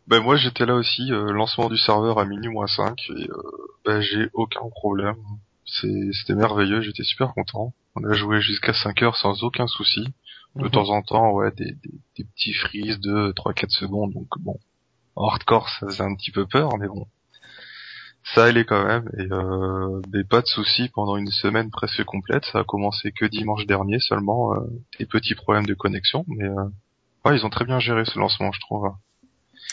Ben 0.09 0.21
moi 0.21 0.37
j'étais 0.37 0.65
là 0.65 0.75
aussi, 0.75 1.13
euh, 1.13 1.33
lancement 1.33 1.69
du 1.69 1.77
serveur 1.77 2.19
à 2.19 2.25
minuit 2.25 2.49
moins 2.49 2.67
5 2.67 2.99
et 3.11 3.13
euh, 3.13 3.43
ben, 3.85 4.01
j'ai 4.01 4.29
aucun 4.33 4.69
problème. 4.71 5.17
C'était 5.69 6.35
merveilleux, 6.35 6.81
j'étais 6.81 7.05
super 7.05 7.35
content. 7.35 7.75
On 7.95 8.05
a 8.05 8.15
joué 8.15 8.41
jusqu'à 8.41 8.73
5 8.73 9.03
heures 9.03 9.17
sans 9.17 9.43
aucun 9.43 9.67
souci. 9.67 10.05
De 10.57 10.65
mhm. 10.65 10.71
temps 10.71 10.89
en 10.89 11.03
temps, 11.03 11.33
ouais, 11.33 11.53
des, 11.53 11.77
des, 12.17 12.25
petits 12.25 12.55
freezes 12.55 13.01
de 13.01 13.33
3-4 13.33 13.69
secondes, 13.71 14.13
donc 14.13 14.29
bon. 14.41 14.59
Hardcore 15.17 15.69
ça 15.69 15.87
faisait 15.87 16.03
un 16.03 16.15
petit 16.15 16.31
peu 16.31 16.47
peur, 16.47 16.79
mais 16.79 16.89
bon. 16.89 17.07
Ça 18.35 18.45
allait 18.45 18.65
quand 18.65 18.85
même, 18.85 19.09
et 19.19 19.33
euh, 19.33 20.01
des 20.09 20.25
pas 20.25 20.41
de 20.41 20.47
soucis 20.47 20.89
pendant 20.91 21.17
une 21.17 21.31
semaine 21.31 21.71
presque 21.71 22.05
complète. 22.05 22.45
Ça 22.47 22.61
a 22.61 22.65
commencé 22.65 23.13
que 23.13 23.25
dimanche 23.25 23.67
dernier 23.67 23.99
seulement, 24.01 24.55
euh, 24.55 24.61
des 24.99 25.07
petits 25.07 25.35
problèmes 25.35 25.67
de 25.67 25.75
connexion, 25.75 26.25
mais 26.29 26.45
euh, 26.45 26.65
ouais, 27.25 27.37
ils 27.37 27.47
ont 27.47 27.51
très 27.51 27.65
bien 27.65 27.79
géré 27.79 28.05
ce 28.05 28.19
lancement, 28.19 28.53
je 28.53 28.61
trouve. 28.61 28.89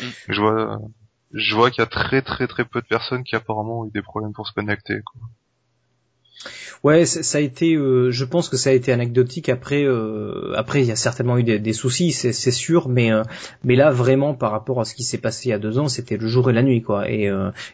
Mm. 0.02 0.06
Je 0.30 0.42
vois, 0.42 0.80
je 1.34 1.56
vois 1.56 1.70
qu'il 1.70 1.82
y 1.82 1.84
a 1.84 1.90
très 1.90 2.22
très 2.22 2.48
très 2.48 2.66
peu 2.66 2.82
de 2.82 2.88
personnes 2.88 3.24
qui 3.24 3.36
apparemment 3.36 3.82
ont 3.82 3.86
eu 3.88 3.92
des 3.92 4.02
problèmes 4.02 4.34
pour 4.34 4.48
se 4.48 4.54
connecter. 4.54 5.02
Quoi. 5.02 5.22
Ouais, 6.84 7.06
ça 7.06 7.38
a 7.38 7.42
été, 7.42 7.76
euh, 7.76 8.12
je 8.12 8.26
pense 8.26 8.50
que 8.50 8.58
ça 8.58 8.70
a 8.70 8.74
été 8.74 8.92
anecdotique. 8.92 9.50
Après, 9.50 9.84
euh, 9.84 10.54
après, 10.56 10.82
il 10.82 10.88
y 10.88 10.92
a 10.92 10.96
certainement 10.96 11.38
eu 11.38 11.44
des, 11.44 11.74
soucis, 11.74 12.12
c'est 12.12 12.52
sûr, 12.52 12.90
mais 12.90 13.12
euh, 13.12 13.24
mais 13.64 13.76
là 13.76 13.92
vraiment 13.92 14.34
par 14.34 14.52
rapport 14.52 14.80
à 14.80 14.86
ce 14.86 14.94
qui 14.94 15.04
s'est 15.04 15.18
passé 15.18 15.50
il 15.50 15.52
y 15.52 15.54
a 15.54 15.60
deux 15.60 15.80
ans, 15.80 15.88
c'était 15.88 16.18
le 16.18 16.28
jour 16.28 16.50
et 16.50 16.54
la 16.54 16.64
nuit, 16.64 16.82
quoi. 16.82 17.10
Et 17.10 17.32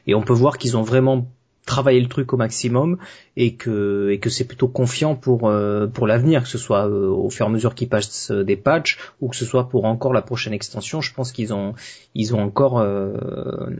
et 0.08 0.16
on 0.16 0.22
peut 0.22 0.34
voir 0.34 0.58
qu'ils 0.58 0.78
ont 0.78 0.84
vraiment 0.84 1.28
travailler 1.66 2.02
le 2.02 2.08
truc 2.08 2.34
au 2.34 2.38
maximum 2.38 2.98
et 3.38 3.56
que 3.56 4.10
et 4.10 4.20
que 4.20 4.30
c'est 4.30 4.46
plutôt 4.46 4.68
confiant 4.68 5.16
pour 5.16 5.48
euh, 5.48 5.88
pour 5.88 6.08
l'avenir 6.08 6.44
que 6.44 6.50
ce 6.50 6.58
soit 6.58 6.88
euh, 6.88 7.08
au 7.08 7.30
fur 7.30 7.46
et 7.46 7.50
à 7.50 7.52
mesure 7.52 7.76
qu'ils 7.76 7.88
passent 7.88 8.32
des 8.32 8.58
patchs 8.58 8.98
ou 9.22 9.30
que 9.30 9.36
ce 9.36 9.46
soit 9.46 9.70
pour 9.70 9.86
encore 9.86 10.14
la 10.14 10.22
prochaine 10.22 10.54
extension. 10.54 11.02
Je 11.02 11.14
pense 11.14 11.32
qu'ils 11.32 11.54
ont 11.54 11.74
ils 12.16 12.36
ont 12.36 12.42
encore 12.42 12.80
euh, 12.80 13.14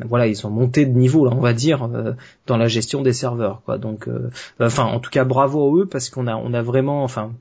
voilà 0.08 0.28
ils 0.28 0.46
ont 0.46 0.50
monté 0.50 0.86
de 0.86 0.98
niveau 0.98 1.26
là 1.26 1.32
on 1.36 1.42
va 1.42 1.54
dire 1.54 1.90
dans 2.48 2.58
la 2.58 2.68
gestion 2.68 3.02
des 3.02 3.14
serveurs 3.14 3.62
quoi. 3.66 3.78
Donc 3.78 4.08
enfin 4.60 4.86
en 4.86 5.00
tout 5.00 5.12
cas 5.12 5.24
bravo 5.24 5.62
à 5.68 5.82
eux 5.82 5.86
parce 5.86 6.10
qu'on 6.10 6.28
a 6.28 6.36
on 6.36 6.54
a 6.54 6.62
vraiment 6.62 7.04
enfin 7.04 7.32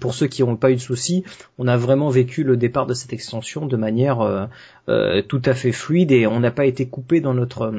pour 0.00 0.14
ceux 0.14 0.26
qui 0.26 0.42
n'ont 0.42 0.56
pas 0.56 0.70
eu 0.70 0.76
de 0.76 0.80
soucis, 0.80 1.24
on 1.58 1.66
a 1.66 1.76
vraiment 1.76 2.08
vécu 2.08 2.44
le 2.44 2.56
départ 2.56 2.86
de 2.86 2.94
cette 2.94 3.12
extension 3.12 3.66
de 3.66 3.76
manière 3.76 4.20
euh, 4.20 4.46
euh, 4.88 5.20
tout 5.22 5.42
à 5.44 5.54
fait 5.54 5.72
fluide 5.72 6.12
et 6.12 6.26
on 6.26 6.40
n'a 6.40 6.50
pas 6.50 6.64
été 6.64 6.86
coupé 6.86 7.20
dans 7.20 7.34
notre 7.34 7.72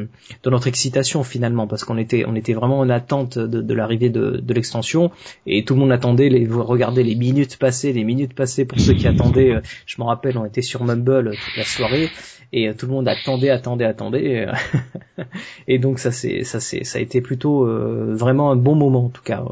dans 0.44 0.52
notre 0.52 0.68
excitation 0.68 1.24
finalement 1.24 1.68
parce 1.68 1.86
qu'on 1.86 1.98
était 1.98 2.26
on 2.28 2.36
était 2.36 2.54
vraiment 2.54 2.80
en 2.80 2.90
attente 2.90 3.40
de, 3.40 3.74
l'arrivée 3.74 4.10
de, 4.10 4.44
l'extension 4.54 5.12
et 5.48 5.64
tout 5.64 5.74
le 5.74 5.80
monde 5.80 5.92
attendait 5.92 6.30
les 6.30 6.46
regardez 6.48 7.04
les 7.04 7.16
minutes 7.16 7.58
passées 7.58 7.94
les 7.94 8.04
minutes 8.04 8.34
passées 8.34 8.66
pour 8.66 8.80
ceux 8.80 8.94
qui 8.94 9.08
attendaient 9.08 9.56
euh, 9.56 9.62
je 9.86 9.96
me 10.00 10.06
rappelle 10.06 10.38
on 10.38 10.46
était 10.46 10.62
sur 10.62 10.84
Mumble 10.84 11.32
toute 11.32 11.58
la 11.58 11.64
soirée 11.64 12.10
et 12.52 12.74
tout 12.76 12.88
le 12.88 12.92
monde 12.92 13.08
attendait 13.08 13.50
attendait 13.50 13.86
attendait 13.86 14.48
et 15.68 15.80
donc 15.80 16.00
ça 16.00 16.12
c'est 16.12 16.44
ça 16.44 16.60
c'est 16.60 16.84
ça 16.84 17.00
a 17.00 17.02
été 17.02 17.22
plutôt 17.22 17.66
vraiment 18.16 18.52
un 18.52 18.56
bon 18.56 18.76
moment 18.76 19.06
en 19.06 19.10
tout 19.10 19.24
cas 19.24 19.44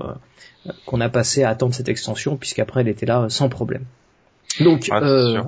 qu'on 0.86 1.02
a 1.02 1.10
passé 1.10 1.44
à 1.44 1.50
attendre 1.50 1.74
cette 1.74 1.90
extension 1.90 2.38
puisqu'après 2.38 2.82
elle 2.82 2.88
était 2.88 3.06
là 3.06 3.24
euh, 3.24 3.30
sans 3.30 3.50
problème. 3.50 3.86
Donc 4.60 4.90
euh, 4.92 5.42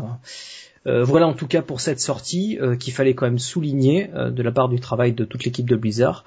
euh, 0.86 1.04
voilà 1.04 1.28
en 1.28 1.34
tout 1.34 1.48
cas 1.48 1.62
pour 1.62 1.82
cette 1.82 2.00
sortie 2.00 2.58
qu'il 2.80 2.94
fallait 2.94 3.14
quand 3.14 3.26
même 3.26 3.40
souligner 3.40 4.10
de 4.14 4.44
la 4.44 4.52
part 4.52 4.70
du 4.70 4.80
travail 4.80 5.14
de 5.14 5.26
toute 5.26 5.46
l'équipe 5.46 5.70
de 5.70 5.76
Blizzard. 5.76 6.26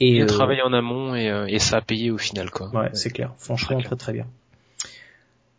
Et, 0.00 0.20
le 0.20 0.26
travail 0.26 0.62
en 0.62 0.72
amont 0.72 1.14
et, 1.14 1.58
ça 1.58 1.78
a 1.78 1.80
payé 1.80 2.10
au 2.10 2.18
final 2.18 2.50
quoi. 2.50 2.70
Ouais, 2.70 2.90
c'est 2.92 3.10
clair. 3.10 3.34
Franchement 3.38 3.80
très 3.80 3.96
très 3.96 4.12
bien. 4.12 4.26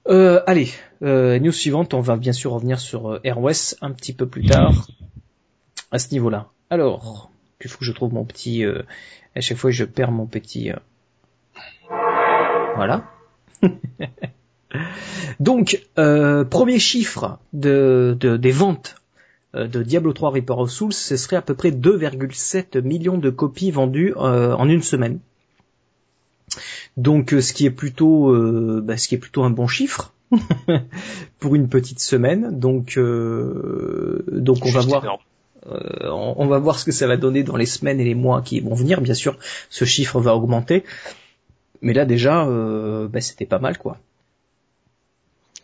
Euh, 0.07 0.41
allez, 0.47 0.71
news 1.01 1.51
suivante, 1.51 1.93
on 1.93 2.01
va 2.01 2.15
bien 2.17 2.33
sûr 2.33 2.51
revenir 2.51 2.79
sur 2.79 3.19
AirWest 3.23 3.77
un 3.81 3.91
petit 3.91 4.13
peu 4.13 4.27
plus 4.27 4.45
tard 4.45 4.87
à 5.91 5.99
ce 5.99 6.11
niveau-là. 6.11 6.47
Alors, 6.69 7.29
il 7.63 7.69
faut 7.69 7.79
que 7.79 7.85
je 7.85 7.91
trouve 7.91 8.13
mon 8.13 8.25
petit. 8.25 8.63
à 9.35 9.41
chaque 9.41 9.57
fois, 9.57 9.71
je 9.71 9.83
perds 9.83 10.11
mon 10.11 10.25
petit. 10.25 10.71
Voilà. 12.79 13.03
Donc, 15.41 15.85
euh, 15.97 16.45
premier 16.45 16.79
chiffre 16.79 17.39
de, 17.51 18.17
des 18.21 18.51
ventes 18.51 18.95
euh, 19.53 19.67
de 19.67 19.83
Diablo 19.83 20.13
3 20.13 20.29
Reaper 20.29 20.57
of 20.57 20.69
Souls, 20.71 20.93
ce 20.93 21.17
serait 21.17 21.35
à 21.35 21.41
peu 21.41 21.55
près 21.55 21.71
2,7 21.71 22.81
millions 22.81 23.17
de 23.17 23.29
copies 23.29 23.71
vendues 23.71 24.13
euh, 24.15 24.53
en 24.53 24.69
une 24.69 24.81
semaine. 24.81 25.19
Donc, 26.95 27.31
ce 27.31 27.51
qui 27.51 27.65
est 27.65 27.71
plutôt, 27.71 28.33
bah, 28.81 28.95
ce 28.95 29.09
qui 29.09 29.15
est 29.15 29.19
plutôt 29.19 29.43
un 29.43 29.49
bon 29.49 29.67
chiffre 29.67 30.13
pour 31.39 31.55
une 31.55 31.67
petite 31.67 31.99
semaine. 31.99 32.57
Donc, 32.57 32.97
donc 32.97 34.65
on 34.65 34.71
va 34.71 34.79
voir. 34.79 35.19
on 35.65 36.47
va 36.47 36.59
voir 36.59 36.79
ce 36.79 36.85
que 36.85 36.93
ça 36.93 37.07
va 37.07 37.17
donner 37.17 37.43
dans 37.43 37.57
les 37.57 37.65
semaines 37.65 37.99
et 37.99 38.05
les 38.05 38.15
mois 38.15 38.41
qui 38.41 38.61
vont 38.61 38.73
venir. 38.73 39.01
Bien 39.01 39.13
sûr, 39.13 39.37
ce 39.69 39.83
chiffre 39.83 40.21
va 40.21 40.33
augmenter. 40.33 40.85
Mais 41.81 41.93
là 41.93 42.05
déjà, 42.05 42.45
euh, 42.45 43.07
bah, 43.07 43.21
c'était 43.21 43.45
pas 43.45 43.59
mal 43.59 43.77
quoi. 43.77 43.97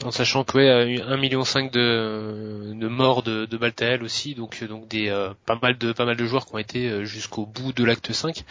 En 0.04 0.12
sachant 0.12 0.44
que 0.44 0.58
ouais, 0.58 1.02
1 1.02 1.18
million 1.18 1.42
de, 1.42 2.74
de 2.74 2.88
morts 2.88 3.24
de, 3.24 3.46
de 3.46 3.58
Maltael 3.58 4.04
aussi, 4.04 4.36
donc 4.36 4.62
donc 4.66 4.88
des 4.90 5.08
euh, 5.10 5.34
pas 5.46 5.58
mal 5.62 5.78
de 5.78 5.94
pas 5.94 6.06
mal 6.06 6.18
de 6.18 6.26
joueurs 6.26 6.46
qui 6.46 6.54
ont 6.54 6.58
été 6.58 6.90
euh, 6.90 7.06
jusqu'au 7.06 7.46
bout 7.46 7.72
de 7.72 7.84
l'acte 7.84 8.12
5. 8.12 8.44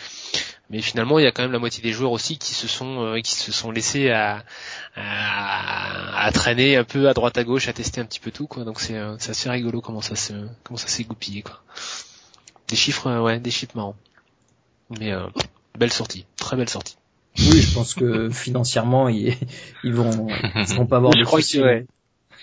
Mais 0.71 0.81
finalement, 0.81 1.19
il 1.19 1.25
y 1.25 1.27
a 1.27 1.33
quand 1.33 1.43
même 1.43 1.53
la 1.53 1.59
moitié 1.59 1.83
des 1.83 1.93
joueurs 1.93 2.13
aussi 2.13 2.39
qui 2.39 2.55
se 2.55 2.67
sont 2.67 3.21
qui 3.23 3.35
se 3.35 3.53
sont 3.53 3.71
laissés 3.71 4.11
à, 4.11 4.43
traîner 6.33 6.77
un 6.77 6.85
peu 6.85 7.09
à 7.09 7.15
droite 7.15 7.37
à 7.37 7.45
gauche, 7.45 7.69
à 7.69 7.75
tester 7.75 8.01
un 8.01 8.07
petit 8.07 8.21
peu 8.21 8.31
tout 8.31 8.47
quoi. 8.47 8.65
Donc 8.65 8.81
c'est 8.81 8.99
c'est 9.19 9.31
assez 9.31 9.51
rigolo 9.51 9.83
comment 9.83 10.01
ça 10.01 10.17
se 10.17 10.33
comment 10.65 10.79
ça 10.79 10.89
s'est 10.89 11.05
goupillé 11.05 11.43
quoi. 11.43 11.63
Des 12.69 12.77
chiffres 12.77 13.21
ouais, 13.21 13.39
des 13.39 13.51
chiffres 13.51 13.77
marrants. 13.77 13.97
Mais 14.99 15.13
belle 15.79 15.93
sortie, 15.93 16.25
très 16.37 16.57
belle 16.57 16.71
sortie. 16.71 16.97
Oui, 17.39 17.61
je 17.61 17.75
pense 17.75 17.95
que 17.95 18.31
financièrement, 18.31 19.09
ils, 19.09 19.35
ils 19.83 19.93
vont, 19.93 20.29
ils 20.29 20.77
vont 20.77 20.87
pas 20.87 20.99
avoir 20.99 21.15
de 21.15 21.25
soucis. 21.25 21.61
Ouais. 21.61 21.87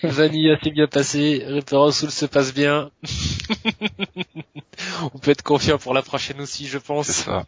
Vanilla 0.02 0.58
s'est 0.62 0.70
bien 0.70 0.86
passé, 0.86 1.42
Reaper 1.46 1.92
Soul 1.92 2.10
se 2.10 2.26
passe 2.26 2.52
bien. 2.52 2.90
On 5.14 5.18
peut 5.18 5.30
être 5.30 5.42
confiant 5.42 5.78
pour 5.78 5.94
la 5.94 6.02
prochaine 6.02 6.40
aussi, 6.40 6.66
je 6.66 6.78
pense. 6.78 7.06
Ça. 7.06 7.44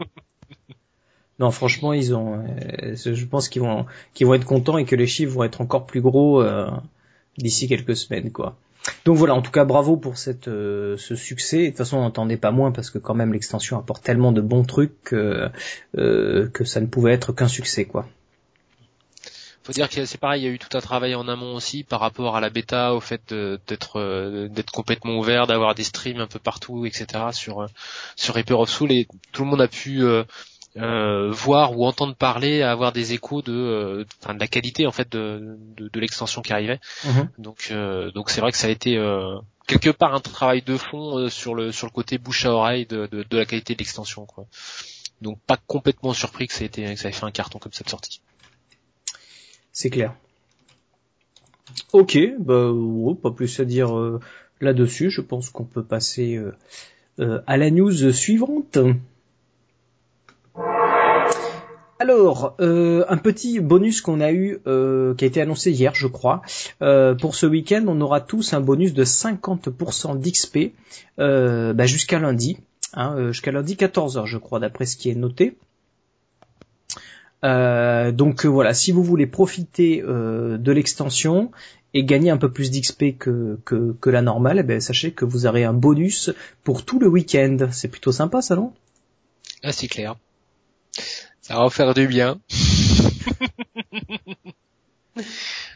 non, 1.38 1.50
franchement, 1.50 1.92
ils 1.92 2.14
ont, 2.14 2.44
euh, 2.82 2.94
je 2.94 3.24
pense 3.24 3.48
qu'ils 3.48 3.62
vont, 3.62 3.86
qu'ils 4.14 4.26
vont 4.26 4.34
être 4.34 4.44
contents 4.44 4.78
et 4.78 4.84
que 4.84 4.96
les 4.96 5.06
chiffres 5.06 5.32
vont 5.32 5.44
être 5.44 5.60
encore 5.60 5.86
plus 5.86 6.00
gros 6.00 6.42
euh, 6.42 6.70
d'ici 7.38 7.68
quelques 7.68 7.96
semaines, 7.96 8.30
quoi. 8.30 8.56
Donc 9.04 9.16
voilà, 9.16 9.34
en 9.34 9.42
tout 9.42 9.50
cas 9.50 9.64
bravo 9.64 9.96
pour 9.96 10.14
euh, 10.46 10.96
ce 10.96 11.14
succès. 11.14 11.62
De 11.62 11.68
toute 11.68 11.78
façon, 11.78 11.98
on 11.98 12.02
n'entendait 12.02 12.36
pas 12.36 12.50
moins 12.50 12.72
parce 12.72 12.90
que 12.90 12.98
quand 12.98 13.14
même 13.14 13.32
l'extension 13.32 13.78
apporte 13.78 14.02
tellement 14.02 14.32
de 14.32 14.40
bons 14.40 14.64
trucs 14.64 15.02
que, 15.02 15.48
euh, 15.96 16.48
que 16.48 16.64
ça 16.64 16.80
ne 16.80 16.86
pouvait 16.86 17.12
être 17.12 17.32
qu'un 17.32 17.48
succès, 17.48 17.84
quoi. 17.84 18.06
Faut 19.62 19.72
dire 19.72 19.88
que 19.88 20.04
c'est 20.04 20.18
pareil, 20.18 20.42
il 20.42 20.44
y 20.44 20.48
a 20.48 20.50
eu 20.50 20.58
tout 20.58 20.76
un 20.76 20.82
travail 20.82 21.14
en 21.14 21.26
amont 21.26 21.54
aussi 21.54 21.84
par 21.84 22.00
rapport 22.00 22.36
à 22.36 22.40
la 22.42 22.50
bêta, 22.50 22.92
au 22.92 23.00
fait 23.00 23.32
d'être 23.32 23.98
euh, 23.98 24.46
d'être 24.48 24.70
complètement 24.70 25.16
ouvert, 25.16 25.46
d'avoir 25.46 25.74
des 25.74 25.84
streams 25.84 26.20
un 26.20 26.26
peu 26.26 26.38
partout, 26.38 26.84
etc. 26.84 27.06
sur 27.32 27.66
sur 28.14 28.34
Reaper 28.34 28.60
of 28.60 28.68
Soul 28.68 28.92
et 28.92 29.08
tout 29.32 29.44
le 29.44 29.48
monde 29.48 29.62
a 29.62 29.68
pu 29.68 30.02
euh, 30.76 31.30
voir 31.30 31.78
ou 31.78 31.86
entendre 31.86 32.16
parler, 32.16 32.62
avoir 32.62 32.92
des 32.92 33.12
échos 33.12 33.42
de, 33.42 33.52
euh, 33.52 34.04
de 34.32 34.40
la 34.40 34.48
qualité 34.48 34.88
en 34.88 34.90
fait 34.90 35.10
de, 35.12 35.56
de, 35.76 36.00
l'extension 36.00 36.42
qui 36.42 36.52
arrivait. 36.52 36.80
Mhm. 37.04 37.28
Donc 37.38 37.68
euh, 37.70 38.10
donc 38.10 38.28
c'est 38.28 38.40
vrai 38.40 38.50
que 38.50 38.58
ça 38.58 38.66
a 38.66 38.70
été 38.70 38.96
quelque 39.68 39.90
part 39.90 40.14
un 40.14 40.20
travail 40.20 40.62
de 40.62 40.76
fond 40.76 41.28
sur 41.28 41.54
le 41.54 41.70
sur 41.70 41.86
le 41.86 41.92
côté 41.92 42.18
bouche 42.18 42.44
à 42.44 42.50
oreille 42.50 42.86
de, 42.86 43.06
de, 43.06 43.22
de 43.22 43.38
la 43.38 43.44
qualité 43.44 43.74
de 43.74 43.78
l'extension 43.78 44.26
quoi. 44.26 44.46
Donc 45.22 45.38
pas 45.46 45.56
complètement 45.56 46.12
surpris 46.12 46.48
que 46.48 46.54
ça 46.54 46.64
ait 46.64 46.66
été 46.66 46.82
que 46.82 46.98
ça 46.98 47.08
ait 47.08 47.12
fait 47.12 47.24
un 47.24 47.30
carton 47.30 47.60
comme 47.60 47.72
cette 47.72 47.88
sortie. 47.88 48.20
C'est 49.70 49.90
clair. 49.90 50.12
Ok, 51.92 52.18
bah 52.40 52.72
pas 53.22 53.30
plus 53.30 53.60
à 53.60 53.64
dire 53.64 53.94
là-dessus. 54.60 55.10
Je 55.10 55.20
pense 55.20 55.50
qu'on 55.50 55.64
peut 55.64 55.84
passer 55.84 56.40
à 57.18 57.56
la 57.56 57.70
news 57.70 58.12
suivante. 58.12 58.76
Alors, 62.04 62.54
euh, 62.60 63.06
un 63.08 63.16
petit 63.16 63.60
bonus 63.60 64.02
qu'on 64.02 64.20
a 64.20 64.30
eu, 64.30 64.58
euh, 64.66 65.14
qui 65.14 65.24
a 65.24 65.26
été 65.26 65.40
annoncé 65.40 65.70
hier, 65.72 65.94
je 65.94 66.06
crois. 66.06 66.42
Euh, 66.82 67.14
pour 67.14 67.34
ce 67.34 67.46
week-end, 67.46 67.82
on 67.88 67.98
aura 68.02 68.20
tous 68.20 68.52
un 68.52 68.60
bonus 68.60 68.92
de 68.92 69.06
50% 69.06 70.20
d'XP 70.20 70.74
bah, 71.16 71.86
jusqu'à 71.86 72.18
lundi, 72.18 72.58
hein, 72.92 73.32
jusqu'à 73.32 73.52
lundi 73.52 73.76
14h, 73.76 74.26
je 74.26 74.36
crois, 74.36 74.60
d'après 74.60 74.84
ce 74.84 74.98
qui 74.98 75.08
est 75.08 75.14
noté. 75.14 75.56
donc 77.42 78.44
voilà, 78.44 78.74
si 78.74 78.92
vous 78.92 79.02
voulez 79.02 79.26
profiter 79.26 80.02
de 80.02 80.72
l'extension 80.72 81.52
et 81.94 82.04
gagner 82.04 82.28
un 82.28 82.36
peu 82.36 82.52
plus 82.52 82.70
d'XP 82.70 83.16
que, 83.16 84.10
la 84.10 84.20
normale, 84.20 84.58
eh 84.58 84.62
ben, 84.62 84.78
sachez 84.78 85.12
que 85.12 85.24
vous 85.24 85.46
aurez 85.46 85.64
un 85.64 85.72
bonus 85.72 86.30
pour 86.64 86.84
tout 86.84 86.98
le 86.98 87.08
week-end. 87.08 87.68
C'est 87.72 87.88
plutôt 87.88 88.12
sympa 88.12 88.42
ça, 88.42 88.56
non? 88.56 88.74
Ah, 89.62 89.72
c'est 89.72 89.88
clair. 89.88 90.16
Ça 91.46 91.58
va 91.58 91.68
faire 91.68 91.92
du 91.92 92.06
bien. 92.08 92.40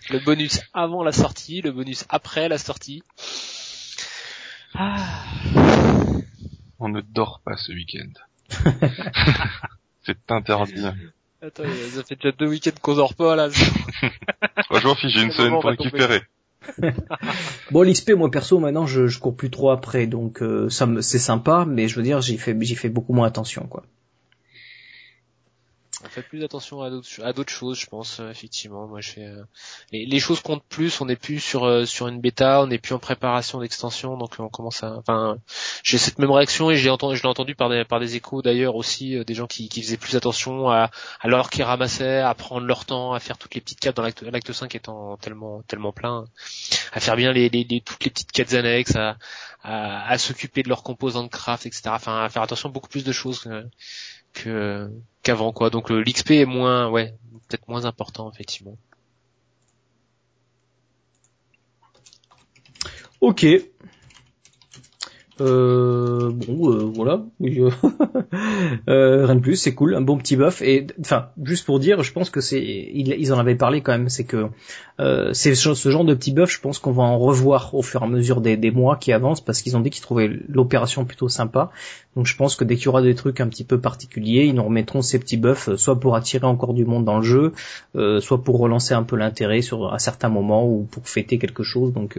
le 0.09 0.25
bonus 0.25 0.63
avant 0.73 1.05
la 1.05 1.13
sortie, 1.13 1.61
le 1.61 1.73
bonus 1.73 2.07
après 2.09 2.49
la 2.49 2.57
sortie. 2.57 3.03
Ah. 4.73 4.97
On 6.79 6.89
ne 6.89 7.03
dort 7.03 7.43
pas 7.45 7.59
ce 7.59 7.73
week-end. 7.73 8.09
C'est 10.07 10.17
interdit. 10.31 10.87
Attends, 11.43 11.65
ça 11.93 12.03
fait 12.03 12.15
déjà 12.15 12.33
deux 12.33 12.49
week-ends 12.49 12.71
qu'on 12.81 12.95
dort 12.95 13.13
pas 13.15 13.37
là. 13.37 13.51
je 13.51 14.87
m'en 14.87 14.95
fiche, 14.95 15.13
j'ai 15.13 15.21
une 15.21 15.33
semaine 15.33 15.61
pour 15.61 15.65
récupérer. 15.65 16.23
bon 17.71 17.83
l'XP 17.83 18.13
moi 18.13 18.31
perso 18.31 18.59
maintenant 18.59 18.87
je, 18.87 19.07
je 19.07 19.19
cours 19.19 19.37
plus 19.37 19.51
trop 19.51 19.71
après 19.71 20.07
donc 20.07 20.43
euh, 20.43 20.69
ça 20.71 20.89
c'est 21.03 21.19
sympa 21.19 21.65
mais 21.67 21.89
je 21.89 21.97
veux 21.97 22.03
dire 22.03 22.21
j'y 22.21 22.37
fais 22.37 22.57
j'y 22.61 22.75
fais 22.75 22.89
beaucoup 22.89 23.13
moins 23.13 23.27
attention 23.27 23.67
quoi 23.67 23.85
on 26.05 26.09
fait 26.09 26.23
plus 26.23 26.45
attention 26.45 26.83
à 26.83 26.90
d'autres 26.90 27.52
choses 27.52 27.78
je 27.78 27.87
pense 27.87 28.21
euh, 28.21 28.31
effectivement. 28.31 28.87
Moi 28.87 29.00
je 29.00 29.11
fais 29.11 29.25
euh, 29.25 29.43
les, 29.93 30.21
choses 30.21 30.40
comptent 30.40 30.64
plus. 30.69 31.00
On 31.00 31.07
n'est 31.07 31.17
plus 31.17 31.40
sur 31.40 31.64
euh, 31.64 31.85
sur 31.87 32.09
une 32.09 32.21
bêta. 32.21 32.62
On 32.62 32.67
n'est 32.69 32.78
plus 32.78 32.95
en 32.95 32.99
préparation 32.99 33.61
d'extension. 33.61 34.17
Donc 34.17 34.35
on 34.38 34.49
commence 34.49 34.83
à 34.83 34.93
enfin 34.97 35.38
j'ai 35.83 35.99
cette 35.99 36.19
même 36.19 36.31
réaction 36.31 36.71
et 36.71 36.76
j'ai 36.76 36.90
entendu 36.90 37.17
je 37.17 37.23
l'ai 37.23 37.28
entendu 37.28 37.55
par 37.55 37.69
des 37.69 37.85
par 37.85 38.00
des 38.00 38.17
échos 38.17 38.43
d'ailleurs 38.43 38.76
aussi 38.76 39.23
des 39.25 39.35
gens 39.35 39.47
qui, 39.47 39.69
qui 39.69 39.83
faisaient 39.83 39.97
plus 39.97 40.17
attention 40.17 40.71
à 40.71 40.91
à 41.21 41.28
l'or 41.28 41.50
qu'ils 41.50 41.65
ramassaient 41.65 42.19
à 42.19 42.34
prendre 42.34 42.67
leur 42.67 42.84
temps 42.84 43.13
à 43.13 43.21
faire 43.21 43.39
toutes 43.39 43.54
les 43.54 43.61
petites 43.61 43.80
quêtes 43.80 43.97
dans 43.97 44.02
l'acte 44.02 44.23
l'acte 44.23 44.52
5 44.52 44.75
étant 44.75 45.17
tellement 45.17 45.63
tellement 45.63 45.93
plein 45.93 46.26
à 46.93 47.00
faire 47.00 47.17
bien 47.17 47.32
les, 47.32 47.49
les, 47.49 47.65
les 47.65 47.80
toutes 47.80 48.04
les 48.04 48.11
petites 48.11 48.32
quêtes 48.32 48.54
annexes 48.54 48.97
à 48.97 49.17
à, 49.65 50.08
à 50.08 50.19
s'occuper 50.19 50.63
de 50.63 50.69
leurs 50.69 50.82
composants 50.84 51.25
de 51.25 51.28
craft 51.28 51.67
etc 51.67 51.82
enfin 51.89 52.23
à 52.25 52.28
faire 52.28 52.43
attention 52.43 52.69
à 52.69 52.73
beaucoup 52.73 52.89
plus 52.89 53.04
de 53.04 53.13
choses 53.13 53.49
qu'avant 55.23 55.53
quoi. 55.53 55.71
Donc 55.71 55.91
l'XP 55.91 56.33
est 56.33 56.45
moins, 56.45 56.89
ouais, 56.91 57.15
peut-être 57.49 57.69
moins 57.69 57.85
important 57.85 58.31
effectivement. 58.31 58.77
Ok. 63.21 63.47
Euh, 65.41 66.31
bon, 66.33 66.73
euh, 66.73 66.91
voilà. 66.95 67.23
Euh, 67.43 67.71
euh, 68.89 69.27
rien 69.27 69.35
de 69.37 69.41
plus, 69.41 69.57
c'est 69.57 69.75
cool, 69.75 69.95
un 69.95 70.01
bon 70.01 70.17
petit 70.19 70.37
buff. 70.37 70.63
Et 70.63 70.87
enfin, 71.01 71.29
juste 71.43 71.65
pour 71.65 71.79
dire, 71.79 72.03
je 72.03 72.13
pense 72.13 72.31
que 72.31 72.41
c'est, 72.41 72.61
ils, 72.61 73.33
en 73.33 73.39
avaient 73.39 73.55
parlé 73.55 73.81
quand 73.81 73.93
même, 73.93 74.09
c'est 74.09 74.25
que 74.25 74.49
euh, 75.01 75.33
c'est 75.33 75.55
ce 75.55 75.91
genre 75.91 76.05
de 76.05 76.15
petit 76.15 76.33
buff, 76.33 76.51
je 76.51 76.61
pense 76.61 76.79
qu'on 76.79 76.93
va 76.93 77.05
en 77.05 77.19
revoir 77.19 77.75
au 77.75 77.83
fur 77.83 78.03
et 78.03 78.05
à 78.05 78.09
mesure 78.09 78.41
des, 78.41 78.71
mois 78.71 78.97
qui 78.97 79.13
avancent, 79.13 79.41
parce 79.41 79.63
qu'ils 79.63 79.77
ont 79.77 79.81
dit 79.81 79.91
qu'ils 79.91 80.03
trouvaient 80.03 80.31
l'opération 80.49 81.05
plutôt 81.05 81.29
sympa. 81.29 81.71
Donc 82.17 82.27
je 82.27 82.37
pense 82.37 82.57
que 82.57 82.65
dès 82.65 82.77
qu'il 82.77 82.87
y 82.87 82.89
aura 82.89 83.03
des 83.03 83.15
trucs 83.15 83.41
un 83.41 83.47
petit 83.47 83.65
peu 83.65 83.79
particuliers, 83.81 84.45
ils 84.45 84.55
nous 84.55 84.65
remettront 84.65 85.03
ces 85.03 85.19
petits 85.19 85.37
buffs, 85.37 85.75
soit 85.77 86.01
pour 86.01 86.17
attirer 86.17 86.47
encore 86.47 86.75
du 86.75 86.85
monde 86.85 87.05
dans 87.05 87.19
le 87.19 87.23
jeu, 87.23 87.53
soit 88.21 88.43
pour 88.43 88.59
relancer 88.59 88.95
un 88.95 89.05
peu 89.05 89.17
l'intérêt 89.17 89.63
sur 89.63 89.93
à 89.93 89.99
certains 89.99 90.29
moments 90.29 90.67
ou 90.67 90.83
pour 90.91 91.07
fêter 91.09 91.39
quelque 91.39 91.63
chose. 91.63 91.93
Donc 91.93 92.19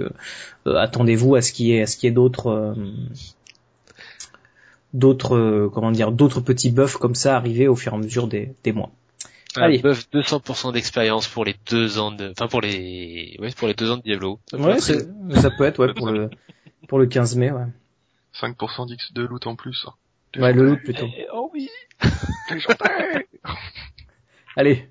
attendez-vous 0.65 1.35
à 1.35 1.41
ce 1.41 1.51
qu'il 1.51 1.67
y 1.67 1.73
ait, 1.73 1.81
à 1.81 1.87
ce 1.87 1.97
qu'il 1.97 2.07
y 2.07 2.11
ait 2.11 2.15
d'autres 2.15 2.75
d'autres 4.93 5.35
euh, 5.35 5.69
comment 5.73 5.91
dire 5.91 6.11
d'autres 6.11 6.41
petits 6.41 6.71
buffs 6.71 6.97
comme 6.97 7.15
ça 7.15 7.35
arriver 7.35 7.67
au 7.67 7.75
fur 7.75 7.93
et 7.93 7.95
à 7.95 7.99
mesure 7.99 8.27
des, 8.27 8.55
des 8.63 8.71
mois. 8.71 8.91
Un 9.55 9.63
Allez. 9.63 9.79
buff 9.79 10.07
200% 10.13 10.73
d'expérience 10.73 11.27
pour 11.27 11.43
les 11.43 11.55
deux 11.69 11.97
ans 11.97 12.11
de, 12.11 12.31
enfin 12.31 12.47
pour 12.47 12.61
les, 12.61 13.35
ouais, 13.39 13.49
pour 13.55 13.67
les 13.67 13.73
deux 13.73 13.89
ans 13.91 13.97
de 13.97 14.03
Diablo. 14.03 14.39
Ça 14.51 14.57
ouais, 14.57 14.79
ça 14.79 15.49
peut 15.57 15.63
être, 15.65 15.79
ouais, 15.79 15.93
pour 15.93 16.11
le, 16.11 16.29
pour 16.87 16.99
le 16.99 17.07
15 17.07 17.35
mai, 17.35 17.51
ouais. 17.51 17.65
5% 18.35 18.87
d'X 18.87 19.13
de 19.13 19.23
loot 19.23 19.47
en 19.47 19.55
plus. 19.55 19.87
Hein. 19.87 19.93
Ouais, 20.39 20.53
le 20.53 20.65
loot 20.65 20.79
plutôt. 20.83 21.07
Eh, 21.17 21.25
oh 21.33 21.49
oui! 21.53 21.67
Allez. 24.55 24.87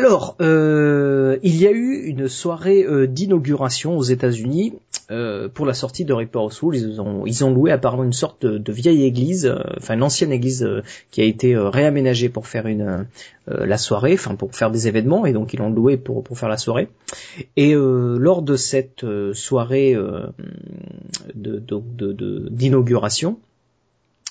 Alors, 0.00 0.34
euh, 0.40 1.36
il 1.42 1.60
y 1.60 1.66
a 1.66 1.70
eu 1.70 2.06
une 2.06 2.26
soirée 2.26 2.84
euh, 2.84 3.06
d'inauguration 3.06 3.98
aux 3.98 4.02
États-Unis 4.02 4.72
euh, 5.10 5.50
pour 5.50 5.66
la 5.66 5.74
sortie 5.74 6.06
de 6.06 6.14
Reaper 6.14 6.42
of. 6.42 6.58
Ils 6.72 7.44
ont, 7.44 7.50
loué 7.50 7.70
apparemment 7.70 8.04
une 8.04 8.14
sorte 8.14 8.46
de, 8.46 8.72
vieille 8.72 9.04
église, 9.04 9.54
enfin 9.76 9.96
une 9.96 10.02
ancienne 10.02 10.32
église 10.32 10.66
qui 11.10 11.20
a 11.20 11.24
été 11.24 11.54
réaménagée 11.54 12.30
pour 12.30 12.46
faire 12.46 12.66
une 12.66 13.06
la 13.46 13.76
soirée, 13.76 14.14
enfin 14.14 14.36
pour 14.36 14.54
faire 14.54 14.70
des 14.70 14.88
événements, 14.88 15.26
et 15.26 15.34
donc 15.34 15.52
ils 15.52 15.58
l'ont 15.58 15.68
loué 15.68 15.98
pour 15.98 16.38
faire 16.38 16.48
la 16.48 16.56
soirée. 16.56 16.88
Et 17.58 17.74
lors 17.74 18.40
de 18.40 18.56
cette 18.56 19.04
soirée 19.34 19.94
d'inauguration, 21.34 23.38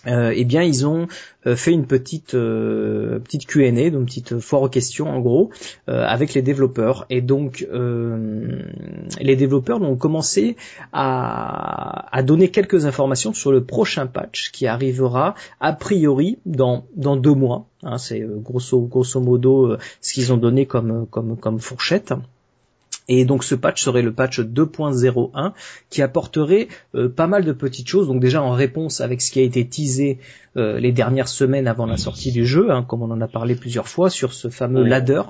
euh, 0.07 0.33
eh 0.33 0.45
bien 0.45 0.63
ils 0.63 0.88
ont 0.88 1.07
euh, 1.45 1.55
fait 1.55 1.71
une 1.71 1.85
petite 1.85 2.33
euh, 2.33 3.19
petite 3.19 3.45
Q&A, 3.45 3.89
donc 3.89 3.99
une 3.99 4.05
petite 4.05 4.39
foire 4.39 4.62
aux 4.62 4.69
questions 4.69 5.09
en 5.09 5.19
gros, 5.19 5.49
avec 5.88 6.33
les 6.33 6.41
développeurs. 6.41 7.05
Et 7.09 7.21
donc 7.21 7.67
les 7.71 9.35
développeurs 9.35 9.81
ont 9.81 9.95
commencé 9.95 10.55
à, 10.93 12.15
à, 12.15 12.23
donner 12.23 12.49
quelques 12.49 12.85
informations 12.85 13.33
sur 13.33 13.51
le 13.51 13.63
prochain 13.63 14.07
patch 14.07 14.51
qui 14.51 14.67
arrivera 14.67 15.35
a 15.59 15.73
priori 15.73 16.39
dans 16.45 16.85
dans 16.95 17.15
deux 17.15 17.33
mois. 17.33 17.65
Hein, 17.83 17.97
C'est 17.97 18.21
grosso 18.21 18.81
grosso 18.81 19.19
modo 19.19 19.77
ce 20.01 20.13
qu'ils 20.13 20.31
ont 20.31 20.38
donné 20.38 20.65
comme 20.65 21.07
comme 21.07 21.38
comme 21.38 21.59
fourchette. 21.59 22.13
Et 23.09 23.25
donc 23.25 23.43
ce 23.43 23.55
patch 23.55 23.83
serait 23.83 24.03
le 24.03 24.13
patch 24.13 24.39
2.01 24.39 25.53
qui 25.89 26.01
apporterait 26.03 26.67
euh, 26.95 27.09
pas 27.09 27.27
mal 27.27 27.43
de 27.43 27.51
petites 27.51 27.87
choses. 27.87 28.07
Donc 28.07 28.21
déjà 28.21 28.41
en 28.41 28.51
réponse 28.51 29.01
avec 29.01 29.21
ce 29.21 29.31
qui 29.31 29.39
a 29.39 29.43
été 29.43 29.67
teasé 29.67 30.19
euh, 30.55 30.79
les 30.79 30.91
dernières 30.91 31.27
semaines 31.27 31.67
avant 31.67 31.87
la 31.87 31.97
sortie 31.97 32.31
du 32.31 32.45
jeu, 32.45 32.71
hein, 32.71 32.85
comme 32.87 33.01
on 33.01 33.11
en 33.11 33.19
a 33.19 33.27
parlé 33.27 33.55
plusieurs 33.55 33.87
fois 33.87 34.11
sur 34.11 34.31
ce 34.31 34.49
fameux 34.49 34.83
ladder. 34.83 35.23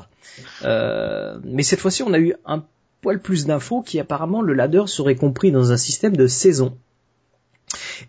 Euh, 0.63 1.39
mais 1.45 1.63
cette 1.63 1.79
fois-ci 1.79 2.03
on 2.03 2.13
a 2.13 2.19
eu 2.19 2.35
un 2.45 2.63
poil 3.01 3.21
plus 3.21 3.45
d'infos 3.45 3.81
qui 3.81 3.97
apparemment 3.97 4.41
le 4.41 4.53
ladder 4.53 4.83
serait 4.87 5.15
compris 5.15 5.51
dans 5.51 5.71
un 5.71 5.77
système 5.77 6.17
de 6.17 6.27
saison. 6.27 6.77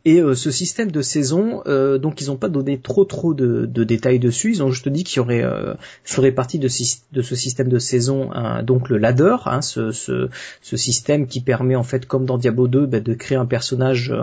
Et 0.05 0.21
euh, 0.21 0.35
ce 0.35 0.51
système 0.51 0.91
de 0.91 1.03
saison, 1.03 1.63
euh, 1.67 1.99
donc 1.99 2.21
ils 2.21 2.29
n'ont 2.29 2.37
pas 2.37 2.49
donné 2.49 2.79
trop 2.79 3.05
trop 3.05 3.35
de, 3.35 3.67
détails 3.67 4.19
dessus. 4.19 4.51
Ils 4.51 4.63
ont 4.63 4.71
juste 4.71 4.89
dit 4.89 5.05
qu'il 5.05 5.19
y 5.19 5.21
aurait 5.21 5.43
euh, 5.43 5.75
ferait 6.05 6.33
partie 6.33 6.59
de, 6.59 6.69
de, 7.13 7.23
ce 7.23 7.35
système 7.35 7.69
de 7.69 7.79
saison, 7.79 8.31
donc 8.63 8.89
le 8.89 8.99
ladder, 8.99 9.37
hein, 9.47 9.63
ce, 9.63 9.91
ce, 9.91 10.29
ce, 10.63 10.77
système 10.77 11.27
qui 11.27 11.41
permet 11.41 11.77
en 11.77 11.83
fait, 11.83 12.07
comme 12.07 12.25
dans 12.25 12.39
Diablo 12.39 12.69
2, 12.69 12.87
bah, 12.87 13.01
de 13.01 13.15
créer 13.15 13.39
un 13.39 13.47
personnage 13.47 14.15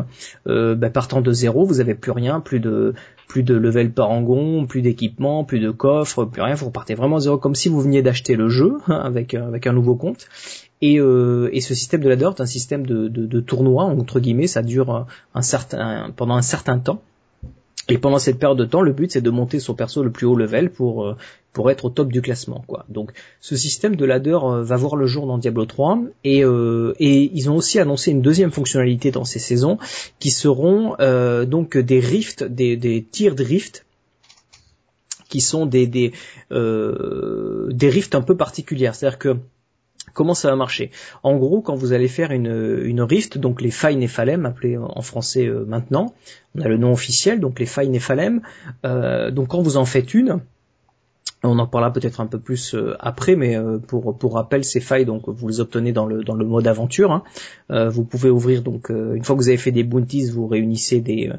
bah, 0.46 0.90
partant 0.90 1.22
de 1.22 1.32
zéro. 1.32 1.66
Vous 1.66 1.80
avez 1.80 1.96
plus 1.96 2.12
rien, 2.12 2.40
plus 2.40 2.60
de 2.60 2.94
plus 3.28 3.44
de 3.44 3.56
level 3.56 3.92
parangon, 3.92 4.66
plus 4.68 4.82
d'équipement, 4.82 5.44
plus 5.44 5.60
de 5.60 5.70
coffre, 5.70 6.24
plus 6.24 6.42
rien. 6.42 6.56
Vous 6.56 6.68
repartez 6.68 6.96
vraiment 6.96 7.18
à 7.18 7.20
zéro, 7.20 7.38
comme 7.38 7.56
si 7.56 7.68
vous 7.68 7.82
veniez 7.82 8.02
d'acheter 8.02 8.36
le 8.36 8.48
jeu 8.48 8.78
hein, 8.88 9.02
avec 9.04 9.34
avec 9.34 9.68
un 9.68 9.74
nouveau 9.74 9.96
compte. 9.96 10.28
Et, 10.82 11.00
euh, 11.00 11.50
et, 11.54 11.62
ce 11.62 11.74
système 11.74 12.02
de 12.02 12.10
ladder 12.10 12.30
est 12.38 12.42
un 12.42 12.46
système 12.46 12.86
de, 12.86 13.08
de, 13.08 13.26
de, 13.26 13.40
tournoi 13.40 13.84
entre 13.86 14.20
guillemets, 14.20 14.46
ça 14.46 14.62
dure 14.62 15.08
un 15.34 15.42
certain 15.42 16.12
pendant 16.16 16.36
un 16.36 16.44
certain 16.44 16.78
temps. 16.78 17.02
Et 17.90 17.98
pendant 17.98 18.20
cette 18.20 18.38
période 18.38 18.58
de 18.58 18.66
temps, 18.66 18.82
le 18.82 18.92
but 18.92 19.12
c'est 19.12 19.22
de 19.22 19.30
monter 19.30 19.60
son 19.60 19.74
perso 19.74 20.04
le 20.04 20.12
plus 20.12 20.26
haut 20.26 20.36
level 20.36 20.72
pour 20.72 21.06
euh, 21.06 21.16
pour 21.54 21.72
être 21.72 21.86
au 21.86 21.90
top 21.90 22.12
du 22.12 22.22
classement 22.22 22.64
quoi. 22.68 22.86
Donc 22.90 23.12
ce 23.40 23.56
système 23.56 23.96
de 23.96 24.06
ladder 24.06 24.38
euh, 24.44 24.62
va 24.62 24.76
voir 24.76 24.96
le 24.98 25.06
jour 25.06 25.26
dans 25.26 25.38
Diablo 25.38 25.66
3 25.66 26.02
et 26.24 26.44
euh, 26.44 26.94
et 27.00 27.32
ils 27.34 27.50
ont 27.50 27.56
aussi 27.56 27.80
annoncé 27.80 28.12
une 28.12 28.22
deuxième 28.22 28.52
fonctionnalité 28.52 29.12
dans 29.12 29.24
ces 29.24 29.40
saisons 29.40 29.78
qui 30.20 30.32
seront 30.32 30.96
donc 31.46 31.78
des 31.78 32.00
rifts, 32.00 32.44
des 32.44 32.76
des 32.76 33.02
de 33.02 33.44
rift 33.44 33.86
qui 35.30 35.40
sont 35.40 35.66
des 35.66 35.88
des 35.88 36.12
des 36.52 37.90
rifts 37.90 38.16
un 38.16 38.22
peu 38.22 38.36
particulières, 38.36 38.96
c'est-à-dire 38.96 39.20
que 39.20 39.38
Comment 40.14 40.34
ça 40.34 40.50
va 40.50 40.56
marcher? 40.56 40.92
En 41.24 41.36
gros, 41.36 41.62
quand 41.62 41.76
vous 41.76 41.94
allez 41.94 42.08
faire 42.08 42.32
une, 42.32 42.82
une 42.84 43.02
rift, 43.02 43.38
donc 43.38 43.62
les 43.62 43.72
failles 43.72 43.98
Nephalem, 43.98 44.46
appelées 44.46 44.78
en 44.78 45.02
français 45.02 45.46
euh, 45.46 45.66
maintenant, 45.66 46.16
on 46.56 46.62
a 46.62 46.68
le 46.68 46.78
nom 46.78 46.92
officiel, 46.92 47.40
donc 47.40 47.60
les 47.60 47.66
failles 47.66 47.90
Nephalem, 47.90 48.42
euh, 48.86 49.32
donc 49.32 49.50
quand 49.50 49.62
vous 49.62 49.78
en 49.78 49.86
faites 49.86 50.14
une, 50.14 50.40
On 51.44 51.60
en 51.60 51.68
parlera 51.68 51.94
peut-être 51.94 52.20
un 52.20 52.26
peu 52.26 52.40
plus 52.40 52.74
euh, 52.74 52.96
après, 53.00 53.36
mais 53.36 53.56
euh, 53.56 53.78
pour 53.78 54.34
rappel, 54.34 54.64
ces 54.64 54.80
failles 54.80 55.06
donc 55.06 55.24
vous 55.28 55.48
les 55.48 55.60
obtenez 55.60 55.92
dans 55.92 56.06
le 56.06 56.46
mode 56.46 56.68
aventure. 56.68 57.12
Hein. 57.12 57.24
Euh, 57.70 57.90
vous 57.90 58.04
pouvez 58.04 58.30
ouvrir 58.30 58.64
donc 58.64 58.90
une 58.90 59.24
fois 59.24 59.36
que 59.36 59.42
vous 59.42 59.50
avez 59.50 59.58
fait 59.58 59.72
des 59.72 59.84
bounties, 59.84 60.30
vous 60.32 60.48
réunissez 60.48 61.02
des 61.02 61.32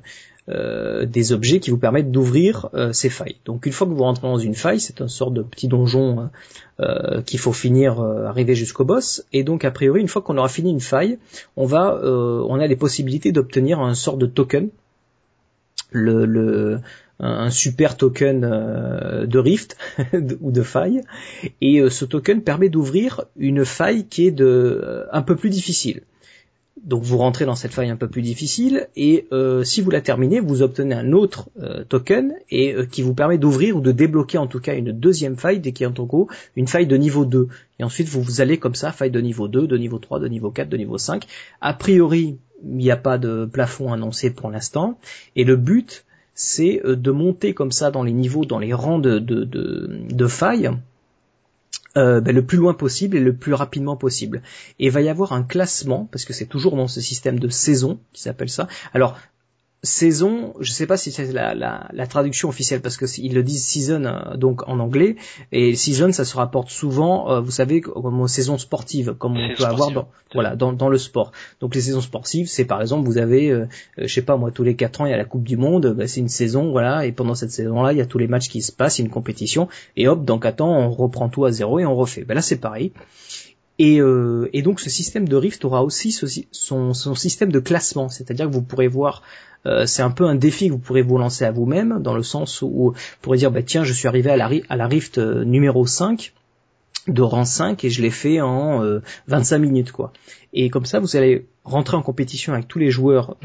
des 1.06 1.32
objets 1.32 1.60
qui 1.60 1.70
vous 1.70 1.76
permettent 1.76 2.10
d'ouvrir 2.10 2.70
ces 2.92 3.10
failles. 3.10 3.36
Donc 3.44 3.66
une 3.66 3.72
fois 3.72 3.86
que 3.86 3.92
vous 3.92 4.02
rentrez 4.02 4.26
dans 4.26 4.38
une 4.38 4.54
faille, 4.54 4.80
c'est 4.80 5.02
un 5.02 5.08
sort 5.08 5.30
de 5.30 5.42
petit 5.42 5.68
donjon 5.68 6.30
qu'il 7.26 7.38
faut 7.38 7.52
finir, 7.52 8.00
arriver 8.00 8.54
jusqu'au 8.54 8.86
boss. 8.86 9.26
Et 9.34 9.44
donc 9.44 9.66
a 9.66 9.70
priori, 9.70 10.00
une 10.00 10.08
fois 10.08 10.22
qu'on 10.22 10.38
aura 10.38 10.48
fini 10.48 10.70
une 10.70 10.80
faille, 10.80 11.18
on 11.58 11.66
va, 11.66 12.00
on 12.02 12.58
a 12.58 12.66
les 12.66 12.76
possibilités 12.76 13.30
d'obtenir 13.30 13.80
un 13.80 13.94
sort 13.94 14.16
de 14.16 14.24
token. 14.24 14.70
Le 15.90 16.80
un 17.20 17.50
super 17.50 17.96
token 17.96 18.44
euh, 18.44 19.26
de 19.26 19.38
rift 19.38 19.76
ou 20.40 20.52
de 20.52 20.62
faille 20.62 21.02
et 21.60 21.80
euh, 21.80 21.90
ce 21.90 22.04
token 22.04 22.42
permet 22.42 22.68
d'ouvrir 22.68 23.24
une 23.36 23.64
faille 23.64 24.06
qui 24.06 24.26
est 24.26 24.30
de 24.30 24.44
euh, 24.44 25.06
un 25.12 25.22
peu 25.22 25.36
plus 25.36 25.50
difficile. 25.50 26.02
Donc 26.84 27.02
vous 27.02 27.18
rentrez 27.18 27.44
dans 27.44 27.56
cette 27.56 27.72
faille 27.72 27.90
un 27.90 27.96
peu 27.96 28.06
plus 28.06 28.22
difficile 28.22 28.86
et 28.94 29.26
si 29.64 29.80
vous 29.80 29.90
la 29.90 30.00
terminez, 30.00 30.38
vous 30.38 30.62
obtenez 30.62 30.94
un 30.94 31.12
autre 31.12 31.48
token 31.88 32.34
et 32.52 32.76
qui 32.88 33.02
vous 33.02 33.14
permet 33.14 33.36
d'ouvrir 33.36 33.76
ou 33.76 33.80
de 33.80 33.90
débloquer 33.90 34.38
en 34.38 34.46
tout 34.46 34.60
cas 34.60 34.76
une 34.76 34.92
deuxième 34.92 35.36
faille 35.36 35.58
dès 35.58 35.72
qu'il 35.72 35.82
y 35.82 35.86
a 35.86 35.90
en 35.90 36.04
gros 36.04 36.28
une 36.54 36.68
faille 36.68 36.86
de 36.86 36.96
niveau 36.96 37.24
2. 37.24 37.48
Et 37.80 37.84
ensuite 37.84 38.08
vous, 38.08 38.22
vous 38.22 38.40
allez 38.40 38.58
comme 38.58 38.76
ça, 38.76 38.92
faille 38.92 39.10
de 39.10 39.20
niveau 39.20 39.48
2, 39.48 39.66
de 39.66 39.76
niveau 39.76 39.98
3, 39.98 40.20
de 40.20 40.28
niveau 40.28 40.52
4, 40.52 40.68
de 40.68 40.76
niveau 40.76 40.98
5. 40.98 41.26
A 41.60 41.74
priori, 41.74 42.38
il 42.62 42.76
n'y 42.76 42.92
a 42.92 42.96
pas 42.96 43.18
de 43.18 43.44
plafond 43.44 43.92
annoncé 43.92 44.30
pour 44.30 44.48
l'instant 44.48 45.00
et 45.34 45.42
le 45.42 45.56
but 45.56 46.06
c'est 46.38 46.80
euh, 46.84 46.94
de 46.94 47.10
monter 47.10 47.52
comme 47.52 47.72
ça 47.72 47.90
dans 47.90 48.04
les 48.04 48.12
niveaux, 48.12 48.44
dans 48.44 48.60
les 48.60 48.72
rangs 48.72 49.00
de, 49.00 49.18
de, 49.18 49.42
de, 49.44 50.26
failles, 50.28 50.70
euh, 51.96 52.20
ben, 52.20 52.32
le 52.32 52.46
plus 52.46 52.58
loin 52.58 52.74
possible 52.74 53.16
et 53.16 53.20
le 53.20 53.34
plus 53.34 53.54
rapidement 53.54 53.96
possible. 53.96 54.42
Et 54.78 54.86
il 54.86 54.92
va 54.92 55.00
y 55.00 55.08
avoir 55.08 55.32
un 55.32 55.42
classement, 55.42 56.08
parce 56.12 56.24
que 56.24 56.32
c'est 56.32 56.46
toujours 56.46 56.76
dans 56.76 56.86
ce 56.86 57.00
système 57.00 57.40
de 57.40 57.48
saison 57.48 57.98
qui 58.12 58.22
s'appelle 58.22 58.50
ça. 58.50 58.68
Alors, 58.94 59.18
saison, 59.82 60.54
je 60.58 60.72
sais 60.72 60.86
pas 60.86 60.96
si 60.96 61.12
c'est 61.12 61.32
la, 61.32 61.54
la, 61.54 61.88
la, 61.92 62.06
traduction 62.08 62.48
officielle 62.48 62.80
parce 62.80 62.96
que 62.96 63.04
ils 63.20 63.32
le 63.32 63.44
disent 63.44 63.64
season 63.64 64.04
euh, 64.04 64.36
donc 64.36 64.68
en 64.68 64.80
anglais 64.80 65.14
et 65.52 65.76
season 65.76 66.10
ça 66.12 66.24
se 66.24 66.36
rapporte 66.36 66.68
souvent, 66.68 67.30
euh, 67.30 67.40
vous 67.40 67.52
savez, 67.52 67.80
comme 67.80 68.20
aux 68.20 68.26
saisons 68.26 68.58
sportives 68.58 69.14
comme 69.14 69.36
on 69.36 69.54
peut 69.54 69.64
avoir 69.64 69.92
dans 69.92 70.08
voilà 70.34 70.56
dans, 70.56 70.72
dans, 70.72 70.88
le 70.88 70.98
sport. 70.98 71.30
Donc 71.60 71.76
les 71.76 71.80
saisons 71.80 72.00
sportives, 72.00 72.48
c'est 72.48 72.64
par 72.64 72.80
exemple 72.80 73.06
vous 73.06 73.18
avez, 73.18 73.50
euh, 73.50 73.68
je 73.96 74.12
sais 74.12 74.22
pas 74.22 74.36
moi 74.36 74.50
tous 74.50 74.64
les 74.64 74.74
quatre 74.74 75.00
ans 75.00 75.06
il 75.06 75.10
y 75.10 75.14
a 75.14 75.16
la 75.16 75.24
Coupe 75.24 75.44
du 75.44 75.56
Monde, 75.56 75.94
bah, 75.96 76.08
c'est 76.08 76.20
une 76.20 76.28
saison 76.28 76.72
voilà 76.72 77.06
et 77.06 77.12
pendant 77.12 77.36
cette 77.36 77.52
saison 77.52 77.80
là 77.82 77.92
il 77.92 77.98
y 77.98 78.02
a 78.02 78.06
tous 78.06 78.18
les 78.18 78.26
matchs 78.26 78.48
qui 78.48 78.62
se 78.62 78.72
passent, 78.72 78.98
une 78.98 79.10
compétition 79.10 79.68
et 79.96 80.08
hop 80.08 80.24
dans 80.24 80.40
quatre 80.40 80.60
ans 80.60 80.76
on 80.76 80.90
reprend 80.90 81.28
tout 81.28 81.44
à 81.44 81.52
zéro 81.52 81.78
et 81.78 81.86
on 81.86 81.94
refait. 81.94 82.24
Ben 82.24 82.34
là 82.34 82.42
c'est 82.42 82.58
pareil. 82.58 82.92
Et, 83.78 84.00
euh, 84.00 84.48
et, 84.52 84.62
donc 84.62 84.80
ce 84.80 84.90
système 84.90 85.28
de 85.28 85.36
Rift 85.36 85.64
aura 85.64 85.84
aussi 85.84 86.10
son, 86.12 86.94
système 87.14 87.52
de 87.52 87.60
classement, 87.60 88.08
c'est-à-dire 88.08 88.46
que 88.46 88.52
vous 88.52 88.62
pourrez 88.62 88.88
voir 88.88 89.22
euh, 89.66 89.86
c'est 89.86 90.02
un 90.02 90.10
peu 90.10 90.24
un 90.24 90.34
défi 90.34 90.68
que 90.68 90.72
vous 90.72 90.78
pourrez 90.78 91.02
vous 91.02 91.18
lancer 91.18 91.44
à 91.44 91.50
vous-même, 91.50 92.00
dans 92.00 92.14
le 92.14 92.22
sens 92.22 92.62
où 92.62 92.68
vous 92.68 92.94
pourrez 93.22 93.38
dire, 93.38 93.50
bah, 93.50 93.62
tiens, 93.62 93.84
je 93.84 93.92
suis 93.92 94.08
arrivé 94.08 94.30
à 94.30 94.36
la, 94.36 94.86
Rift 94.86 95.18
euh, 95.18 95.44
numéro 95.44 95.86
5, 95.86 96.32
de 97.08 97.22
rang 97.22 97.44
5 97.44 97.84
et 97.84 97.90
je 97.90 98.02
l'ai 98.02 98.10
fait 98.10 98.40
en 98.40 98.82
25 99.28 99.56
euh, 99.56 99.58
minutes 99.58 99.92
quoi. 99.92 100.12
Et 100.52 100.68
comme 100.68 100.84
ça 100.84 101.00
vous 101.00 101.16
allez 101.16 101.46
rentrer 101.64 101.96
en 101.96 102.02
compétition 102.02 102.52
avec 102.52 102.68
tous 102.68 102.78
les 102.78 102.90
joueurs, 102.90 103.36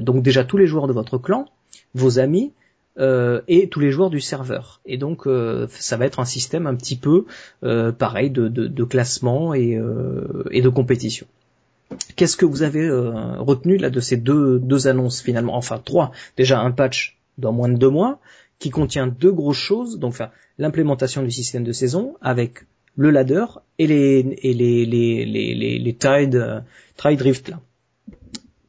donc 0.00 0.22
déjà 0.22 0.44
tous 0.44 0.56
les 0.56 0.68
joueurs 0.68 0.86
de 0.86 0.92
votre 0.92 1.18
clan, 1.18 1.46
vos 1.94 2.20
amis 2.20 2.52
et 2.98 3.68
tous 3.70 3.80
les 3.80 3.90
joueurs 3.90 4.10
du 4.10 4.20
serveur. 4.20 4.80
Et 4.84 4.98
donc 4.98 5.26
ça 5.68 5.96
va 5.96 6.06
être 6.06 6.20
un 6.20 6.24
système 6.24 6.66
un 6.66 6.74
petit 6.74 6.96
peu 6.96 7.26
pareil 7.98 8.30
de, 8.30 8.48
de, 8.48 8.66
de 8.66 8.84
classement 8.84 9.54
et, 9.54 9.80
et 10.50 10.62
de 10.62 10.68
compétition. 10.68 11.26
Qu'est-ce 12.16 12.36
que 12.36 12.44
vous 12.44 12.62
avez 12.62 12.84
euh, 12.84 13.40
retenu 13.40 13.78
là 13.78 13.88
de 13.88 14.00
ces 14.00 14.18
deux, 14.18 14.58
deux 14.58 14.88
annonces 14.88 15.22
finalement? 15.22 15.56
Enfin 15.56 15.80
trois. 15.82 16.12
Déjà 16.36 16.60
un 16.60 16.70
patch 16.70 17.16
dans 17.38 17.52
moins 17.52 17.70
de 17.70 17.78
deux 17.78 17.88
mois 17.88 18.20
qui 18.58 18.68
contient 18.68 19.06
deux 19.06 19.32
grosses 19.32 19.56
choses. 19.56 19.98
Donc 19.98 20.10
enfin, 20.10 20.28
l'implémentation 20.58 21.22
du 21.22 21.30
système 21.30 21.64
de 21.64 21.72
saison 21.72 22.16
avec 22.20 22.66
le 22.94 23.10
ladder 23.10 23.46
et 23.78 23.86
les 23.86 24.38
et 24.42 24.52
les 24.52 24.84
les 24.84 25.24
les 25.24 25.54
les, 25.54 25.78
les 25.78 25.94
tide 25.94 26.34
euh, 26.34 26.60
tide 26.96 27.18
drift 27.18 27.48
là. 27.48 27.60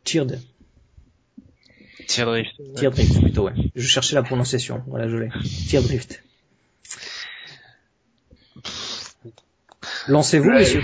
Tiered. 0.05 0.39
Tiered 2.09 2.27
drift. 2.27 2.49
Tiered 2.75 2.93
drift 2.93 3.21
plutôt 3.21 3.43
ouais. 3.43 3.53
Je 3.75 3.87
cherchais 3.87 4.15
la 4.15 4.23
prononciation. 4.23 4.83
Voilà 4.87 5.07
je 5.07 5.15
l'ai. 5.15 5.29
Tiered 5.67 5.85
drift. 5.85 6.23
Lancez-vous, 10.07 10.49
monsieur. 10.49 10.81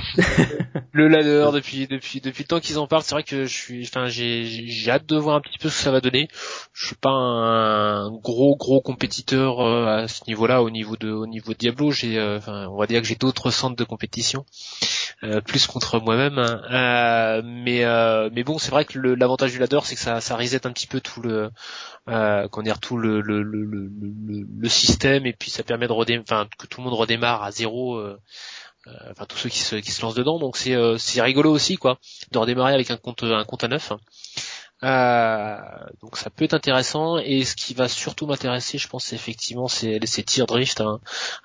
le 0.91 1.07
ladder 1.07 1.49
depuis 1.51 1.87
depuis 1.87 2.21
depuis 2.21 2.43
le 2.43 2.47
temps 2.47 2.59
qu'ils 2.59 2.77
en 2.77 2.85
parlent, 2.85 3.01
c'est 3.01 3.15
vrai 3.15 3.23
que 3.23 3.45
je 3.45 3.53
suis, 3.53 3.83
enfin 3.85 4.05
j'ai 4.05 4.45
j'ai 4.45 4.91
hâte 4.91 5.07
de 5.07 5.17
voir 5.17 5.35
un 5.35 5.41
petit 5.41 5.57
peu 5.57 5.67
ce 5.69 5.77
que 5.77 5.83
ça 5.83 5.91
va 5.91 5.99
donner. 5.99 6.27
Je 6.73 6.85
suis 6.85 6.95
pas 6.95 7.09
un 7.09 8.11
gros 8.11 8.55
gros 8.55 8.81
compétiteur 8.81 9.61
euh, 9.61 10.03
à 10.03 10.07
ce 10.07 10.21
niveau-là, 10.27 10.61
au 10.61 10.69
niveau 10.69 10.95
de 10.95 11.09
au 11.09 11.25
niveau 11.25 11.53
de 11.53 11.57
Diablo, 11.57 11.89
j'ai, 11.89 12.19
euh, 12.19 12.37
enfin 12.37 12.67
on 12.67 12.77
va 12.77 12.85
dire 12.85 13.01
que 13.01 13.07
j'ai 13.07 13.15
d'autres 13.15 13.49
centres 13.49 13.75
de 13.75 13.83
compétition, 13.83 14.45
euh, 15.23 15.41
plus 15.41 15.67
contre 15.67 15.99
moi-même. 15.99 16.37
Hein. 16.37 17.41
mais 17.43 17.83
mais 18.31 18.43
bon, 18.43 18.57
c'est 18.57 18.71
vrai 18.71 18.85
que 18.85 18.99
l'avantage 18.99 19.51
du 19.51 19.59
ladder, 19.59 19.79
c'est 19.83 19.95
que 19.95 20.01
ça 20.01 20.35
reset 20.35 20.65
un 20.67 20.71
petit 20.71 20.87
peu 20.87 20.99
tout 20.99 21.21
le 21.21 21.49
euh, 22.07 22.47
dire 22.63 22.79
tout 22.79 22.97
le 22.97 23.21
le, 23.21 24.69
système 24.69 25.25
et 25.25 25.33
puis 25.33 25.51
ça 25.51 25.63
permet 25.63 25.87
de 25.87 25.93
redémarrer, 25.93 26.23
enfin 26.27 26.47
que 26.57 26.67
tout 26.67 26.81
le 26.81 26.85
monde 26.85 26.97
redémarre 26.97 27.43
à 27.43 27.51
zéro. 27.51 27.95
Euh, 27.95 28.19
euh, 28.87 28.91
enfin 29.11 29.25
tous 29.25 29.37
ceux 29.37 29.49
qui 29.49 29.59
se, 29.59 29.75
qui 29.77 29.89
se 29.89 30.03
lancent 30.03 30.13
dedans 30.13 30.37
donc 30.37 30.57
c'est 30.57 30.75
euh, 30.75 30.99
c'est 30.99 31.19
rigolo 31.19 31.51
aussi 31.51 31.75
quoi 31.75 31.97
de 32.31 32.37
redémarrer 32.37 32.71
avec 32.71 32.91
un 32.91 32.97
compte 32.97 33.23
un 33.23 33.43
compte 33.43 33.63
à 33.63 33.67
neuf 33.67 33.91
euh, 34.85 35.57
donc 36.01 36.17
ça 36.17 36.29
peut 36.29 36.45
être 36.45 36.53
intéressant. 36.53 37.17
Et 37.17 37.43
ce 37.43 37.55
qui 37.55 37.73
va 37.73 37.87
surtout 37.87 38.27
m'intéresser 38.27 38.77
je 38.77 38.87
pense 38.87 39.11
effectivement 39.13 39.67
c'est 39.67 39.99
ces 40.05 40.23
tirs 40.23 40.45
drift 40.45 40.79
hein. 40.81 40.99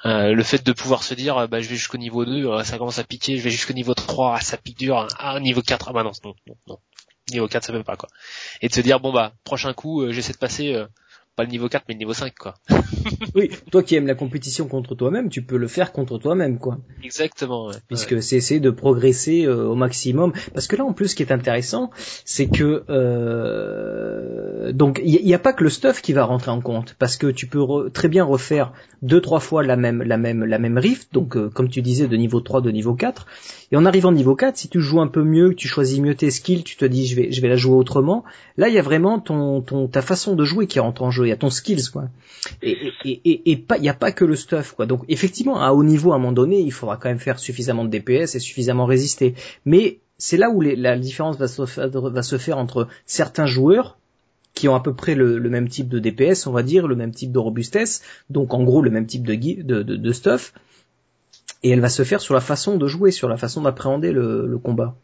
euh, 0.05 0.33
le 0.33 0.43
fait 0.43 0.65
de 0.65 0.73
pouvoir 0.73 1.03
se 1.03 1.15
dire 1.15 1.49
bah 1.49 1.61
je 1.61 1.69
vais 1.69 1.77
jusqu'au 1.77 1.99
niveau 1.99 2.25
2 2.25 2.63
ça 2.65 2.79
commence 2.79 2.99
à 2.99 3.05
piquer 3.05 3.39
je 3.39 3.43
vais 3.43 3.51
jusqu'au 3.51 3.73
niveau 3.73 3.95
3 3.95 4.37
ah, 4.37 4.41
ça 4.41 4.57
pique 4.57 4.79
dur 4.79 5.09
ah 5.19 5.41
niveau 5.41 5.63
4 5.63 5.89
ah 5.89 5.93
bah 5.93 6.03
non 6.03 6.13
non 6.25 6.35
non, 6.69 6.79
niveau 7.33 7.49
4 7.49 7.65
ça 7.65 7.73
peut 7.73 7.83
pas 7.83 7.97
quoi. 7.97 8.09
Et 8.61 8.69
de 8.69 8.75
se 8.75 8.81
dire 8.81 9.01
bon 9.01 9.13
bah 9.13 9.33
prochain 9.45 9.73
coup 9.73 10.11
j'essaie 10.13 10.33
de 10.33 10.39
passer 10.39 10.85
pas 11.37 11.45
le 11.45 11.51
niveau 11.51 11.69
4 11.69 11.85
mais 11.89 11.95
le 11.95 11.99
niveau 11.99 12.13
5 12.13 12.35
quoi. 12.39 12.55
oui, 13.35 13.51
toi 13.71 13.83
qui 13.83 13.95
aimes 13.97 14.07
la 14.07 14.15
compétition 14.15 14.69
contre 14.69 14.95
toi-même, 14.95 15.31
tu 15.31 15.43
peux 15.43 15.57
le 15.57 15.69
faire 15.69 15.93
contre 15.93 16.19
toi-même 16.19 16.59
quoi. 16.59 16.79
Exactement. 17.03 17.69
Ouais. 17.69 17.75
Puisque 17.89 18.23
c'est 18.23 18.37
essayer 18.37 18.61
de 18.61 18.71
progresser 18.71 19.45
euh, 19.45 19.67
au 19.67 19.75
maximum. 19.75 20.33
Parce 20.53 20.67
que 20.67 20.77
là 20.77 20.85
en 20.85 20.93
plus 20.93 21.09
ce 21.09 21.15
qui 21.15 21.23
est 21.23 21.33
intéressant, 21.33 21.91
c'est 22.25 22.49
que 22.49 22.85
euh, 22.91 24.73
donc 24.73 25.01
il 25.05 25.25
n'y 25.25 25.35
a, 25.35 25.39
pas 25.39 25.53
que 25.53 25.65
le 25.65 25.71
stuff 25.71 26.03
qui 26.03 26.13
va 26.13 26.25
rentrer 26.25 26.51
en 26.51 26.61
compte, 26.61 26.95
parce 26.99 27.17
que 27.17 27.29
tu 27.29 27.47
peux 27.47 27.91
très 27.91 28.09
bien 28.09 28.25
refaire 28.25 28.73
deux 29.03 29.21
trois 29.21 29.41
fois 29.41 29.63
la 29.63 29.77
même 29.77 30.03
la 30.03 30.19
même 30.19 30.45
la 30.45 30.59
même 30.59 30.79
rift, 30.79 31.13
donc 31.13 31.37
euh, 31.37 31.49
comme 31.49 31.69
tu 31.69 31.83
disais 31.83 32.07
de 32.07 32.17
niveau 32.17 32.41
3 32.41 32.61
de 32.61 32.71
niveau 32.71 32.95
4. 32.95 33.27
Et 33.73 33.77
en 33.77 33.87
arrivant 33.87 34.11
au 34.11 34.15
niveau 34.15 34.35
4, 34.35 34.57
si 34.57 34.69
tu 34.69 34.81
joues 34.81 35.01
un 35.01 35.07
peu 35.07 35.23
mieux, 35.23 35.51
que 35.51 35.55
tu 35.55 35.69
choisis 35.69 36.01
mieux 36.01 36.15
tes 36.15 36.31
skills, 36.31 36.65
tu 36.65 36.77
te 36.77 36.85
dis 36.85 37.07
je 37.07 37.17
vais 37.17 37.33
je 37.33 37.41
vais 37.41 37.49
la 37.49 37.57
jouer 37.57 37.77
autrement. 37.77 38.25
Là 38.57 38.69
il 38.69 38.75
y 38.75 38.79
a 38.79 38.83
vraiment 38.83 39.21
ton 39.21 39.63
ton 39.63 39.89
ta 39.89 40.03
façon 40.03 40.35
de 40.35 40.45
jouer 40.45 40.67
qui 40.67 40.81
rentre 40.81 41.03
en 41.03 41.11
jeu 41.11 41.20
il 41.25 41.29
y 41.29 41.33
a 41.33 41.37
ton 41.37 41.51
skills 41.51 41.91
quoi. 41.93 42.09
Et 42.63 42.93
et 43.05 43.51
et, 43.51 43.57
pas 43.57 43.79
il 43.79 43.85
y 43.85 43.89
a 43.89 43.95
pas 43.95 44.13
que 44.13 44.25
le 44.25 44.37
stuff 44.37 44.73
quoi. 44.73 44.87
Donc 44.87 45.05
effectivement 45.09 45.61
à 45.61 45.71
haut 45.73 45.85
niveau 45.85 46.13
à 46.13 46.17
un 46.17 46.19
moment 46.19 46.33
donné, 46.33 46.61
il 46.61 46.73
faudra 46.73 46.97
quand 46.97 47.09
même 47.09 47.19
faire 47.19 47.39
suffisamment 47.39 47.85
de 47.85 47.91
DPS 47.91 48.35
et 48.35 48.39
suffisamment 48.39 48.87
résister. 48.87 49.35
Mais 49.65 50.01
c'est 50.19 50.37
là 50.37 50.51
où 50.51 50.61
la 50.61 50.99
différence 50.99 51.39
va 51.39 51.49
se, 51.49 52.37
faire 52.37 52.59
entre 52.59 52.89
certains 53.07 53.47
joueurs 53.47 53.99
qui 54.53 54.69
ont 54.69 54.75
à 54.75 54.81
peu 54.81 54.95
près 54.95 55.15
le, 55.15 55.41
même 55.49 55.69
type 55.69 55.89
de 55.89 55.99
DPS, 55.99 56.47
on 56.47 56.53
va 56.53 56.63
dire, 56.63 56.87
le 56.87 56.97
même 56.97 57.13
type 57.13 57.33
de 57.33 57.39
robustesse, 57.39 58.03
donc 58.29 58.53
en 58.53 58.63
gros 58.63 58.83
le 58.83 58.91
même 58.91 59.07
type 59.07 59.23
de, 59.25 60.13
stuff, 60.13 60.53
et 61.63 61.71
elle 61.71 61.81
va 61.81 61.89
se 61.89 62.03
faire 62.03 62.21
sur 62.21 62.35
la 62.35 62.41
façon 62.41 62.77
de 62.77 62.87
jouer, 62.87 63.13
sur 63.13 63.29
la 63.29 63.39
façon 63.39 63.63
d'appréhender 63.63 64.13
le 64.13 64.59
combat 64.59 64.97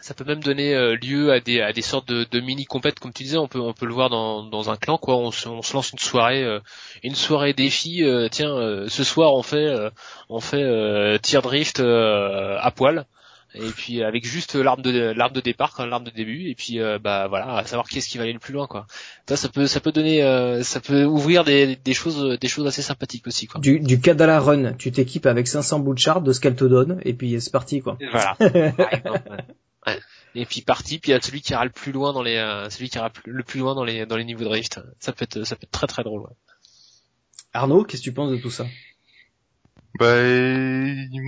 ça 0.00 0.14
peut 0.14 0.24
même 0.24 0.42
donner 0.42 0.74
euh, 0.74 0.96
lieu 0.96 1.32
à 1.32 1.40
des, 1.40 1.60
à 1.60 1.72
des 1.72 1.82
sortes 1.82 2.08
de, 2.08 2.26
de 2.30 2.40
mini 2.40 2.64
compètes 2.64 3.00
comme 3.00 3.12
tu 3.12 3.22
disais. 3.22 3.38
On 3.38 3.48
peut 3.48 3.60
on 3.60 3.72
peut 3.72 3.86
le 3.86 3.94
voir 3.94 4.10
dans, 4.10 4.42
dans 4.42 4.70
un 4.70 4.76
clan 4.76 4.98
quoi. 4.98 5.16
On 5.16 5.30
se, 5.30 5.48
on 5.48 5.62
se 5.62 5.72
lance 5.74 5.90
une 5.92 5.98
soirée 5.98 6.42
euh, 6.42 6.60
une 7.02 7.14
soirée 7.14 7.52
défi 7.52 8.04
euh, 8.04 8.28
tiens 8.30 8.86
ce 8.88 9.04
soir 9.04 9.34
on 9.34 9.42
fait 9.42 9.74
on 10.28 10.40
fait 10.40 11.18
tir 11.20 11.42
drift 11.42 11.80
à 11.80 12.70
poil. 12.74 13.06
Et 13.54 13.70
puis 13.70 14.02
avec 14.02 14.26
juste 14.26 14.54
l'arme 14.54 14.82
de 14.82 14.90
l'arme 15.16 15.32
de 15.32 15.40
départ 15.40 15.72
quand 15.72 15.86
l'arme 15.86 16.04
de 16.04 16.10
début. 16.10 16.50
Et 16.50 16.54
puis 16.54 16.78
bah 17.02 17.26
voilà 17.28 17.56
à 17.56 17.64
savoir 17.64 17.88
qui 17.88 17.98
est-ce 17.98 18.08
qui 18.08 18.18
va 18.18 18.24
aller 18.24 18.32
le 18.32 18.38
plus 18.38 18.52
loin 18.52 18.66
quoi. 18.66 18.86
Ça 19.28 19.36
ça 19.36 19.48
peut 19.48 19.66
ça 19.66 19.80
peut 19.80 19.92
donner 19.92 20.20
ça 20.62 20.80
peut 20.80 21.04
ouvrir 21.04 21.44
des, 21.44 21.76
des 21.76 21.94
choses 21.94 22.38
des 22.38 22.48
choses 22.48 22.66
assez 22.66 22.82
sympathiques 22.82 23.26
aussi 23.26 23.46
quoi. 23.46 23.60
Du 23.60 23.80
du 23.80 24.00
Kadala 24.00 24.40
Run. 24.40 24.74
Tu 24.74 24.92
t'équipes 24.92 25.26
avec 25.26 25.48
500 25.48 25.78
bouts 25.78 25.94
de 25.94 25.98
char 25.98 26.20
de 26.20 26.32
ce 26.32 26.40
qu'elle 26.40 26.56
te 26.56 26.64
donne 26.64 27.00
et 27.04 27.14
puis 27.14 27.40
c'est 27.40 27.52
parti 27.52 27.80
quoi. 27.80 27.96
Voilà 28.10 28.36
Et 30.34 30.44
puis 30.44 30.60
parti, 30.62 30.98
puis 30.98 31.10
il 31.10 31.14
y 31.14 31.16
a 31.16 31.20
celui 31.20 31.40
qui 31.40 31.52
ira 31.52 31.64
le 31.64 31.70
plus 31.70 31.92
loin 31.92 32.12
dans 32.12 32.22
les, 32.22 32.36
euh, 32.36 32.68
celui 32.68 32.90
qui 32.90 32.98
ira 32.98 33.10
le 33.24 33.42
plus 33.42 33.60
loin 33.60 33.74
dans 33.74 33.84
les 33.84 34.04
dans 34.06 34.16
les 34.16 34.24
niveaux 34.24 34.44
de 34.44 34.48
rift. 34.48 34.80
Ça 35.00 35.12
peut 35.12 35.22
être 35.24 35.44
ça 35.44 35.56
peut 35.56 35.64
être 35.64 35.70
très 35.70 35.86
très 35.86 36.02
drôle. 36.04 36.26
Arnaud, 37.54 37.84
qu'est-ce 37.84 38.02
que 38.02 38.10
tu 38.10 38.12
penses 38.12 38.30
de 38.32 38.36
tout 38.36 38.50
ça? 38.50 38.66
Bah, 39.98 40.20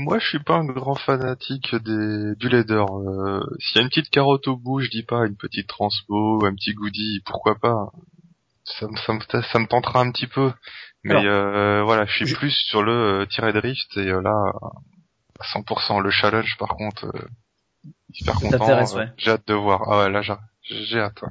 moi, 0.04 0.18
je 0.18 0.28
suis 0.28 0.42
pas 0.42 0.56
un 0.56 0.64
grand 0.66 0.94
fanatique 0.94 1.74
des, 1.76 2.34
du 2.36 2.48
leader. 2.50 2.86
Euh, 2.98 3.40
S'il 3.60 3.76
y 3.76 3.78
a 3.78 3.82
une 3.82 3.88
petite 3.88 4.10
carotte 4.10 4.46
au 4.48 4.56
bout, 4.58 4.80
je 4.80 4.90
dis 4.90 5.04
pas, 5.04 5.24
une 5.26 5.36
petite 5.36 5.68
transpo, 5.68 6.44
un 6.44 6.54
petit 6.54 6.74
goodie, 6.74 7.22
pourquoi 7.24 7.54
pas 7.54 7.90
ça, 8.64 8.86
me- 8.86 8.96
ça, 8.98 9.14
me, 9.14 9.42
ça 9.42 9.58
me 9.58 9.66
tentera 9.66 10.00
un 10.00 10.12
petit 10.12 10.26
peu. 10.26 10.52
Mais 11.02 11.14
euh, 11.24 11.82
voilà, 11.82 12.04
je 12.04 12.12
suis 12.12 12.26
je- 12.26 12.34
plus 12.36 12.50
sur 12.50 12.82
le 12.82 12.92
euh, 13.22 13.26
tirer 13.26 13.54
drift 13.54 13.96
et 13.96 14.00
euh, 14.10 14.20
là, 14.20 14.34
à 15.40 15.44
100%. 15.44 16.00
Le 16.02 16.10
challenge, 16.10 16.56
par 16.58 16.76
contre, 16.76 17.06
euh, 17.06 17.26
hyper 18.14 18.34
content. 18.34 18.58
t'intéresse, 18.58 18.94
ouais. 18.94 19.08
J'ai 19.16 19.30
hâte 19.32 19.46
de 19.46 19.54
voir. 19.54 19.82
Ah 19.86 20.04
ouais, 20.04 20.10
là, 20.10 20.22
j'ai 20.62 20.98
hâte. 20.98 21.22
ouais. 21.22 21.28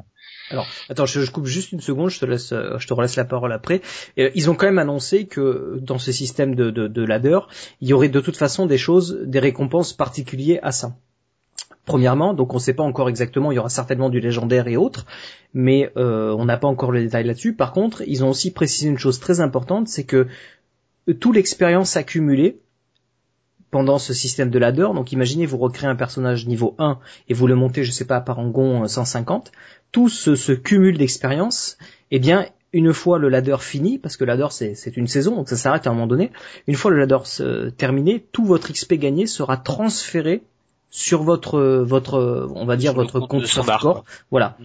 Alors, 0.50 0.66
attends, 0.90 1.06
je, 1.06 1.20
je 1.22 1.32
coupe 1.32 1.46
juste 1.46 1.74
une 1.74 1.82
seconde, 1.82 2.10
je 2.10 2.20
te 2.20 2.26
laisse, 2.26 2.54
euh, 2.54 2.78
je 2.78 2.88
te 2.88 2.94
relaisse 2.94 3.18
la 3.18 3.26
parole 3.26 3.52
après. 3.52 3.82
Euh, 4.18 4.30
ils 4.34 4.50
ont 4.50 4.56
quand 4.56 4.66
même 4.66 4.80
annoncé 4.80 5.28
que 5.28 5.78
dans 5.82 5.98
ce 5.98 6.12
système 6.14 6.56
de, 6.56 6.70
de, 6.72 6.88
de 6.88 7.04
ladder, 7.04 7.40
il 7.82 7.90
y 7.90 7.94
aurait 7.94 8.08
de 8.08 8.20
toute 8.22 8.38
façon 8.38 8.66
des 8.66 8.78
choses, 8.78 9.20
des 9.26 9.40
récompenses 9.40 9.92
particulières 9.92 10.60
à 10.64 10.72
ça. 10.72 10.96
Premièrement, 11.86 12.34
donc 12.34 12.54
on 12.54 12.58
ne 12.58 12.62
sait 12.62 12.74
pas 12.74 12.84
encore 12.84 13.10
exactement, 13.10 13.52
il 13.52 13.56
y 13.56 13.60
aura 13.60 13.70
certainement 13.70 14.10
du 14.10 14.20
légendaire 14.20 14.68
et 14.68 14.76
autres, 14.78 15.06
mais 15.54 15.92
euh, 15.98 16.34
on 16.38 16.46
n'a 16.46 16.58
pas 16.58 16.68
encore 16.68 16.92
le 16.92 17.02
détail 17.02 17.26
là-dessus. 17.26 17.54
Par 17.54 17.72
contre, 17.72 18.04
ils 18.08 18.24
ont 18.24 18.30
aussi 18.30 18.52
précisé 18.52 18.90
une 18.90 18.98
chose 18.98 19.20
très 19.20 19.40
importante, 19.42 19.88
c'est 19.88 20.06
que 20.06 20.28
toute 21.20 21.36
l'expérience 21.36 21.96
accumulée 21.96 22.60
pendant 23.72 23.98
ce 23.98 24.14
système 24.14 24.50
de 24.50 24.60
ladder, 24.60 24.88
donc 24.94 25.12
imaginez 25.12 25.46
vous 25.46 25.58
recréez 25.58 25.90
un 25.90 25.96
personnage 25.96 26.46
niveau 26.48 26.76
1 26.80 27.00
et 27.30 27.34
vous 27.34 27.48
le 27.48 27.56
montez, 27.56 27.84
je 27.84 27.92
sais 27.92 28.06
pas, 28.06 28.18
à 28.18 28.22
Parangon 28.22 28.84
euh, 28.84 28.88
150, 28.88 29.52
tout 29.92 30.10
ce, 30.10 30.36
ce 30.36 30.52
cumul 30.54 30.98
d'expérience, 30.98 31.78
eh 32.12 32.20
bien, 32.20 32.46
une 32.74 32.94
fois 32.94 33.18
le 33.20 33.30
ladder 33.30 33.58
fini, 33.60 33.98
parce 33.98 34.18
que 34.18 34.24
le 34.26 34.30
ladder 34.34 34.48
c'est 34.52 34.98
une 34.98 35.08
saison, 35.08 35.36
donc 35.36 35.50
ça 35.50 35.56
s'arrête 35.58 35.88
à 35.88 35.90
un 35.90 35.94
moment 35.94 36.08
donné, 36.08 36.32
une 36.68 36.76
fois 36.76 36.92
le 36.92 36.98
ladder 37.00 37.20
se- 37.26 37.70
terminé, 37.70 38.26
tout 38.32 38.46
votre 38.46 38.72
XP 38.72 38.94
gagné 38.96 39.26
sera 39.28 39.58
transféré 39.58 40.44
sur 40.90 41.24
votre, 41.24 41.60
votre, 41.60 42.48
on 42.56 42.66
va 42.66 42.78
dire 42.78 42.94
votre 42.94 43.20
compte 43.28 43.42
softcore. 43.46 44.06
Voilà. 44.32 44.58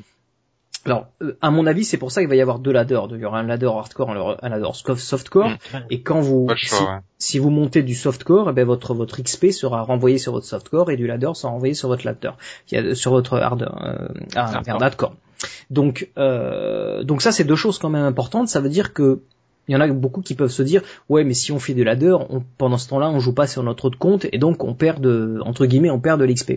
Alors, 0.84 1.06
euh, 1.22 1.36
à 1.40 1.50
mon 1.50 1.66
avis, 1.66 1.84
c'est 1.84 1.96
pour 1.96 2.10
ça 2.10 2.20
qu'il 2.20 2.28
va 2.28 2.34
y 2.34 2.40
avoir 2.40 2.58
deux 2.58 2.72
ladders. 2.72 3.08
Il 3.12 3.20
y 3.20 3.24
aura 3.24 3.38
un 3.38 3.46
ladder 3.46 3.66
hardcore, 3.66 4.36
un 4.42 4.48
ladder 4.48 4.70
softcore. 4.72 5.50
Mm. 5.50 5.76
Et 5.90 6.02
quand 6.02 6.20
vous, 6.20 6.48
si, 6.56 6.66
choix, 6.66 6.80
ouais. 6.80 7.00
si 7.18 7.38
vous 7.38 7.50
montez 7.50 7.82
du 7.82 7.94
softcore, 7.94 8.50
eh 8.50 8.52
ben 8.52 8.64
votre 8.64 8.94
votre 8.94 9.22
XP 9.22 9.50
sera 9.50 9.82
renvoyé 9.82 10.18
sur 10.18 10.32
votre 10.32 10.46
softcore 10.46 10.90
et 10.90 10.96
du 10.96 11.06
ladder 11.06 11.30
sera 11.34 11.52
renvoyé 11.52 11.74
sur 11.74 11.88
votre 11.88 12.04
ladder, 12.04 12.32
sur 12.94 13.12
votre 13.12 13.38
hard, 13.38 13.62
euh, 13.62 14.08
ah, 14.34 14.56
Hardcore. 14.56 14.82
hardcore. 14.82 15.14
Donc 15.70 16.10
euh, 16.18 17.04
donc 17.04 17.22
ça 17.22 17.32
c'est 17.32 17.44
deux 17.44 17.56
choses 17.56 17.78
quand 17.78 17.90
même 17.90 18.04
importantes. 18.04 18.48
Ça 18.48 18.60
veut 18.60 18.68
dire 18.68 18.92
que 18.92 19.20
il 19.68 19.72
y 19.72 19.76
en 19.76 19.80
a 19.80 19.86
beaucoup 19.86 20.22
qui 20.22 20.34
peuvent 20.34 20.50
se 20.50 20.62
dire 20.62 20.82
ouais 21.08 21.22
mais 21.22 21.34
si 21.34 21.52
on 21.52 21.60
fait 21.60 21.74
du 21.74 21.84
ladder, 21.84 22.16
on, 22.28 22.42
pendant 22.58 22.78
ce 22.78 22.88
temps-là 22.88 23.08
on 23.10 23.20
joue 23.20 23.34
pas 23.34 23.46
sur 23.46 23.62
notre 23.62 23.84
autre 23.84 23.98
compte 23.98 24.26
et 24.32 24.38
donc 24.38 24.64
on 24.64 24.74
perd 24.74 25.00
de 25.00 25.38
entre 25.44 25.66
guillemets 25.66 25.90
on 25.90 26.00
perd 26.00 26.20
de 26.20 26.24
l'XP. 26.24 26.54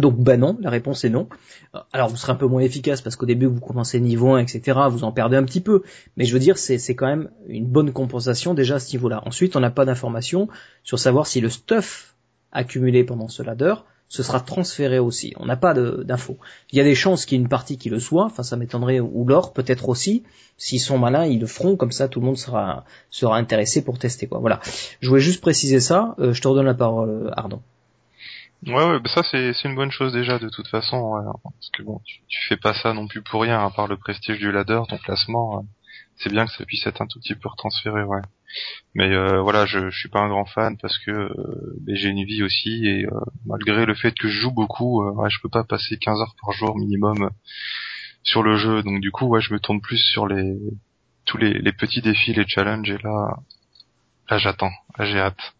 Donc 0.00 0.16
bah 0.16 0.36
non, 0.36 0.56
la 0.60 0.70
réponse 0.70 1.04
est 1.04 1.10
non. 1.10 1.28
Euh, 1.74 1.80
Alors 1.92 2.08
vous 2.08 2.16
serez 2.16 2.32
un 2.32 2.36
peu 2.36 2.46
moins 2.46 2.60
efficace 2.60 3.00
parce 3.00 3.16
qu'au 3.16 3.26
début 3.26 3.46
vous 3.46 3.60
commencez 3.60 4.00
niveau 4.00 4.32
1, 4.34 4.40
etc. 4.40 4.78
Vous 4.90 5.04
en 5.04 5.12
perdez 5.12 5.36
un 5.36 5.44
petit 5.44 5.60
peu. 5.60 5.82
Mais 6.16 6.24
je 6.24 6.32
veux 6.32 6.38
dire, 6.38 6.58
c'est 6.58 6.94
quand 6.94 7.06
même 7.06 7.30
une 7.48 7.66
bonne 7.66 7.92
compensation 7.92 8.54
déjà 8.54 8.76
à 8.76 8.78
ce 8.78 8.92
niveau-là. 8.96 9.22
Ensuite, 9.26 9.56
on 9.56 9.60
n'a 9.60 9.70
pas 9.70 9.84
d'informations 9.84 10.48
sur 10.84 10.98
savoir 10.98 11.26
si 11.26 11.40
le 11.40 11.48
stuff 11.48 12.14
accumulé 12.52 13.04
pendant 13.04 13.28
ce 13.28 13.42
ladder 13.42 13.74
ce 14.08 14.22
sera 14.22 14.40
transféré 14.40 14.98
aussi. 14.98 15.34
On 15.36 15.46
n'a 15.46 15.56
pas 15.56 15.74
d'infos. 15.74 16.38
Il 16.72 16.78
y 16.78 16.80
a 16.80 16.84
des 16.84 16.94
chances 16.94 17.26
qu'il 17.26 17.36
y 17.36 17.40
ait 17.40 17.42
une 17.42 17.48
partie 17.48 17.76
qui 17.76 17.90
le 17.90 18.00
soit, 18.00 18.24
enfin 18.24 18.42
ça 18.42 18.56
m'étonnerait, 18.56 19.00
ou 19.00 19.24
l'or 19.26 19.52
peut-être 19.52 19.88
aussi. 19.88 20.22
S'ils 20.56 20.80
sont 20.80 20.98
malins, 20.98 21.26
ils 21.26 21.38
le 21.38 21.46
feront, 21.46 21.76
comme 21.76 21.92
ça 21.92 22.08
tout 22.08 22.20
le 22.20 22.26
monde 22.26 22.38
sera, 22.38 22.84
sera 23.10 23.36
intéressé 23.36 23.82
pour 23.82 23.98
tester. 23.98 24.26
quoi. 24.26 24.38
Voilà. 24.38 24.60
Je 25.00 25.08
voulais 25.08 25.20
juste 25.20 25.40
préciser 25.40 25.80
ça, 25.80 26.14
Euh, 26.18 26.32
je 26.32 26.40
te 26.40 26.48
redonne 26.48 26.66
la 26.66 26.74
parole, 26.74 27.30
Ardent. 27.36 27.62
Ouais, 28.66 28.74
ouais, 28.74 28.98
bah 29.00 29.08
ça 29.14 29.22
c'est 29.22 29.64
une 29.64 29.76
bonne 29.76 29.92
chose 29.92 30.12
déjà 30.12 30.38
de 30.38 30.48
toute 30.48 30.66
façon, 30.68 30.98
ouais, 30.98 31.22
parce 31.44 31.70
que 31.70 31.82
bon, 31.82 32.00
tu, 32.04 32.20
tu 32.26 32.38
fais 32.48 32.56
pas 32.56 32.74
ça 32.74 32.92
non 32.92 33.06
plus 33.06 33.22
pour 33.22 33.42
rien, 33.42 33.64
à 33.64 33.70
part 33.70 33.86
le 33.86 33.96
prestige 33.96 34.38
du 34.38 34.50
ladder, 34.50 34.80
ton 34.88 34.98
classement, 34.98 35.58
euh, 35.58 35.62
c'est 36.16 36.30
bien 36.30 36.44
que 36.44 36.52
ça 36.52 36.64
puisse 36.64 36.84
être 36.86 37.00
un 37.00 37.06
tout 37.06 37.20
petit 37.20 37.36
peu 37.36 37.48
retransféré, 37.48 38.02
ouais. 38.02 38.20
Mais 38.94 39.12
euh, 39.14 39.40
voilà, 39.42 39.66
je, 39.66 39.90
je 39.90 39.98
suis 39.98 40.08
pas 40.08 40.20
un 40.20 40.28
grand 40.28 40.46
fan 40.46 40.76
parce 40.78 40.98
que 40.98 41.10
euh, 41.12 41.76
j'ai 41.88 42.08
une 42.08 42.24
vie 42.24 42.42
aussi 42.42 42.86
et 42.86 43.06
euh, 43.06 43.10
malgré 43.46 43.86
le 43.86 43.94
fait 43.94 44.12
que 44.12 44.28
je 44.28 44.40
joue 44.40 44.50
beaucoup, 44.52 45.02
euh, 45.04 45.12
ouais, 45.12 45.30
je 45.30 45.40
peux 45.40 45.48
pas 45.50 45.64
passer 45.64 45.96
15 45.98 46.20
heures 46.20 46.34
par 46.42 46.52
jour 46.52 46.76
minimum 46.76 47.24
euh, 47.24 47.30
sur 48.24 48.42
le 48.42 48.56
jeu, 48.56 48.82
donc 48.82 49.00
du 49.00 49.12
coup, 49.12 49.26
ouais, 49.26 49.40
je 49.40 49.52
me 49.54 49.60
tourne 49.60 49.80
plus 49.80 49.98
sur 49.98 50.26
les 50.26 50.54
tous 51.26 51.38
les, 51.38 51.54
les 51.54 51.72
petits 51.72 52.02
défis, 52.02 52.34
les 52.34 52.46
challenges 52.48 52.90
et 52.90 52.98
là, 53.04 53.36
là 54.30 54.38
j'attends, 54.38 54.72
j'ai 55.00 55.20
hâte. 55.20 55.54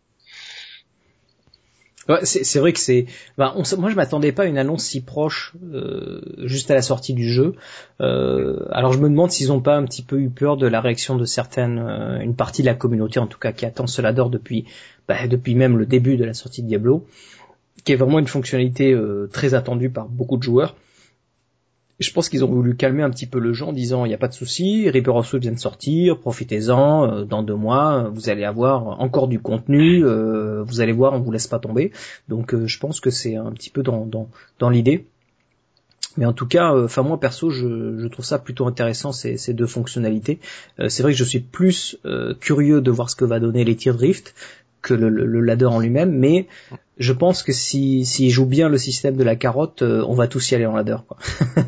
C'est 2.23 2.59
vrai 2.59 2.73
que 2.73 2.79
c'est. 2.79 3.07
ben, 3.37 3.53
on, 3.57 3.63
moi, 3.79 3.91
je 3.91 3.97
m'attendais 3.97 4.33
pas 4.33 4.45
à 4.45 4.47
une 4.47 4.57
annonce 4.57 4.85
si 4.85 5.03
proche, 5.03 5.55
euh, 5.75 6.21
juste 6.45 6.71
à 6.71 6.75
la 6.75 6.81
sortie 6.81 7.13
du 7.13 7.29
jeu. 7.29 7.55
Euh, 8.01 8.67
alors, 8.71 8.95
je 8.95 8.99
me 8.99 9.11
demande 9.11 9.31
s'ils 9.31 9.53
ont 9.53 9.61
pas 9.61 9.77
un 9.77 9.85
petit 9.85 10.03
peu 10.03 10.19
eu 10.19 10.31
peur 10.31 10.57
de 10.57 10.67
la 10.67 10.81
réaction 10.81 11.17
de 11.17 11.27
certaines, 11.27 11.79
euh, 11.79 12.21
une 12.21 12.35
partie 12.35 12.63
de 12.63 12.67
la 12.67 12.75
communauté, 12.75 13.21
en 13.21 13.27
tout 13.27 13.39
cas, 13.39 13.53
qui 13.53 13.67
attend 13.67 13.87
ce 13.87 14.01
ladder 14.01 14.25
depuis, 14.31 14.65
bah, 15.07 15.27
depuis 15.27 15.55
même 15.55 15.77
le 15.77 15.85
début 15.85 16.17
de 16.17 16.25
la 16.25 16.33
sortie 16.33 16.63
de 16.63 16.69
Diablo, 16.69 17.07
qui 17.85 17.93
est 17.93 17.97
vraiment 17.97 18.19
une 18.19 18.27
fonctionnalité 18.27 18.93
euh, 18.93 19.29
très 19.31 19.53
attendue 19.53 19.91
par 19.91 20.09
beaucoup 20.09 20.39
de 20.39 20.43
joueurs. 20.43 20.77
Je 21.99 22.13
pense 22.13 22.29
qu'ils 22.29 22.45
ont 22.45 22.49
voulu 22.49 22.77
calmer 22.77 23.03
un 23.03 23.11
petit 23.11 23.27
peu 23.27 23.41
le 23.41 23.53
jeu 23.53 23.65
en 23.67 23.73
disant 23.73 24.05
il 24.05 24.09
n'y 24.09 24.15
a 24.15 24.19
pas 24.19 24.29
de 24.29 24.35
souci, 24.35 24.89
Reaper 24.89 25.17
of 25.17 25.27
Souls 25.27 25.41
vient 25.41 25.53
de 25.53 25.59
sortir, 25.59 26.19
profitez-en, 26.19 27.11
euh, 27.11 27.25
dans 27.25 27.43
deux 27.43 27.57
mois 27.57 28.09
vous 28.13 28.29
allez 28.31 28.45
avoir 28.45 29.01
encore 29.01 29.27
du 29.27 29.41
contenu, 29.41 30.05
euh, 30.05 30.63
vous 30.63 30.81
allez 30.81 30.93
voir, 30.93 31.13
on 31.15 31.21
vous 31.21 31.33
laisse 31.33 31.49
pas 31.49 31.59
tomber. 31.59 31.93
Donc 32.29 32.55
euh, 32.55 32.67
je 32.67 32.79
pense 32.79 33.01
que 33.01 33.11
c'est 33.11 33.35
un 33.35 33.51
petit 33.51 33.71
peu 33.71 33.83
dans, 33.83 34.07
dans, 34.07 34.29
dans 34.61 34.71
l'idée. 34.71 35.07
Mais 36.17 36.27
en 36.27 36.33
tout 36.33 36.47
cas, 36.47 36.75
euh, 36.75 36.87
enfin 36.87 37.03
moi 37.03 37.21
perso, 37.21 37.51
je, 37.51 37.99
je 37.99 38.07
trouve 38.09 38.25
ça 38.25 38.39
plutôt 38.39 38.67
intéressant 38.67 39.13
ces, 39.13 39.37
ces 39.37 39.55
deux 39.55 39.67
fonctionnalités. 39.67 40.41
Euh, 40.81 40.89
c'est 40.89 41.03
vrai 41.03 41.13
que 41.13 41.19
je 41.19 41.25
suis 41.25 41.39
plus 41.41 41.97
euh, 42.05 42.35
curieux 42.35 42.81
de 42.81 42.91
voir 42.91 43.09
ce 43.09 43.15
que 43.17 43.25
va 43.25 43.39
donner 43.39 43.65
les 43.65 43.77
tirs 43.77 43.97
drift 43.97 44.35
que 44.83 44.95
le, 44.95 45.09
le, 45.09 45.27
le 45.27 45.41
ladder 45.41 45.67
en 45.67 45.79
lui-même, 45.81 46.11
mais 46.13 46.47
je 46.99 47.13
pense 47.13 47.43
que 47.43 47.53
si 47.53 48.05
s'ils 48.05 48.31
jouent 48.31 48.47
bien 48.47 48.69
le 48.69 48.79
système 48.79 49.17
de 49.17 49.25
la 49.25 49.37
carotte, 49.37 49.83
euh, 49.83 50.05
on 50.09 50.15
va 50.15 50.27
tous 50.29 50.51
y 50.51 50.55
aller 50.55 50.67
en 50.67 50.75
ladder. 50.77 50.97
Quoi. 51.07 51.17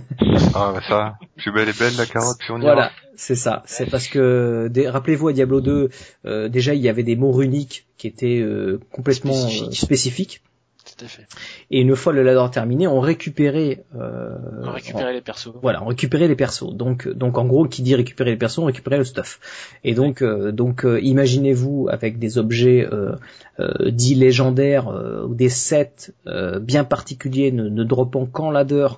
Ah 0.55 0.73
bah 0.75 0.81
ça, 0.87 1.17
plus 1.37 1.51
belle 1.53 1.69
et 1.69 1.73
belle 1.73 1.97
la 1.97 2.07
carotte, 2.07 2.37
puis 2.39 2.51
on 2.51 2.59
y 2.59 2.63
Voilà, 2.63 2.91
c'est 3.17 3.35
ça. 3.37 3.63
C'est 3.67 3.89
parce 3.89 4.07
que 4.09 4.69
des- 4.69 4.89
rappelez-vous 4.89 5.29
à 5.29 5.33
Diablo 5.33 5.61
2, 5.61 5.89
euh, 6.27 6.49
déjà 6.49 6.75
il 6.75 6.81
y 6.81 6.89
avait 6.89 7.03
des 7.05 7.17
mots 7.17 7.33
runiques 7.33 7.87
qui 7.99 8.07
étaient 8.07 8.41
euh, 8.41 8.81
complètement 8.93 9.33
euh, 9.33 9.71
Spécifiques. 9.73 10.43
Spécifiques. 10.85 10.99
Tout 10.99 11.05
à 11.05 11.09
fait. 11.09 11.27
Et 11.71 11.81
une 11.81 11.95
fois 11.97 12.13
le 12.13 12.23
ladder 12.23 12.51
terminé, 12.53 12.87
on 12.87 13.01
récupérait, 13.01 13.85
euh, 13.99 14.37
On 14.63 14.71
récupérer 14.73 15.13
les 15.13 15.21
persos. 15.21 15.53
voilà, 15.63 15.83
on 15.83 15.87
récupérait 15.87 16.29
les 16.29 16.37
persos. 16.37 16.75
Donc, 16.75 17.09
donc 17.09 17.39
en 17.39 17.45
gros, 17.45 17.67
qui 17.67 17.83
dit 17.83 17.95
récupérer 17.95 18.31
les 18.31 18.37
persos, 18.37 18.59
on 18.59 18.65
récupérait 18.67 18.99
le 18.99 19.05
stuff. 19.05 19.41
Et 19.85 19.95
donc, 19.95 20.23
euh, 20.23 20.53
donc, 20.53 20.85
euh, 20.85 21.01
imaginez-vous 21.01 21.89
avec 21.91 22.19
des 22.19 22.39
objets 22.39 22.89
euh, 22.91 23.17
euh, 23.59 23.91
dits 23.91 24.15
légendaires 24.15 24.89
euh, 24.89 25.25
ou 25.27 25.35
des 25.35 25.49
sets 25.49 26.13
euh, 26.27 26.59
bien 26.59 26.85
particuliers, 26.85 27.53
ne, 27.53 27.69
ne 27.69 27.85
droppant 27.85 28.27
qu'en 28.27 28.51
ladder. 28.51 28.89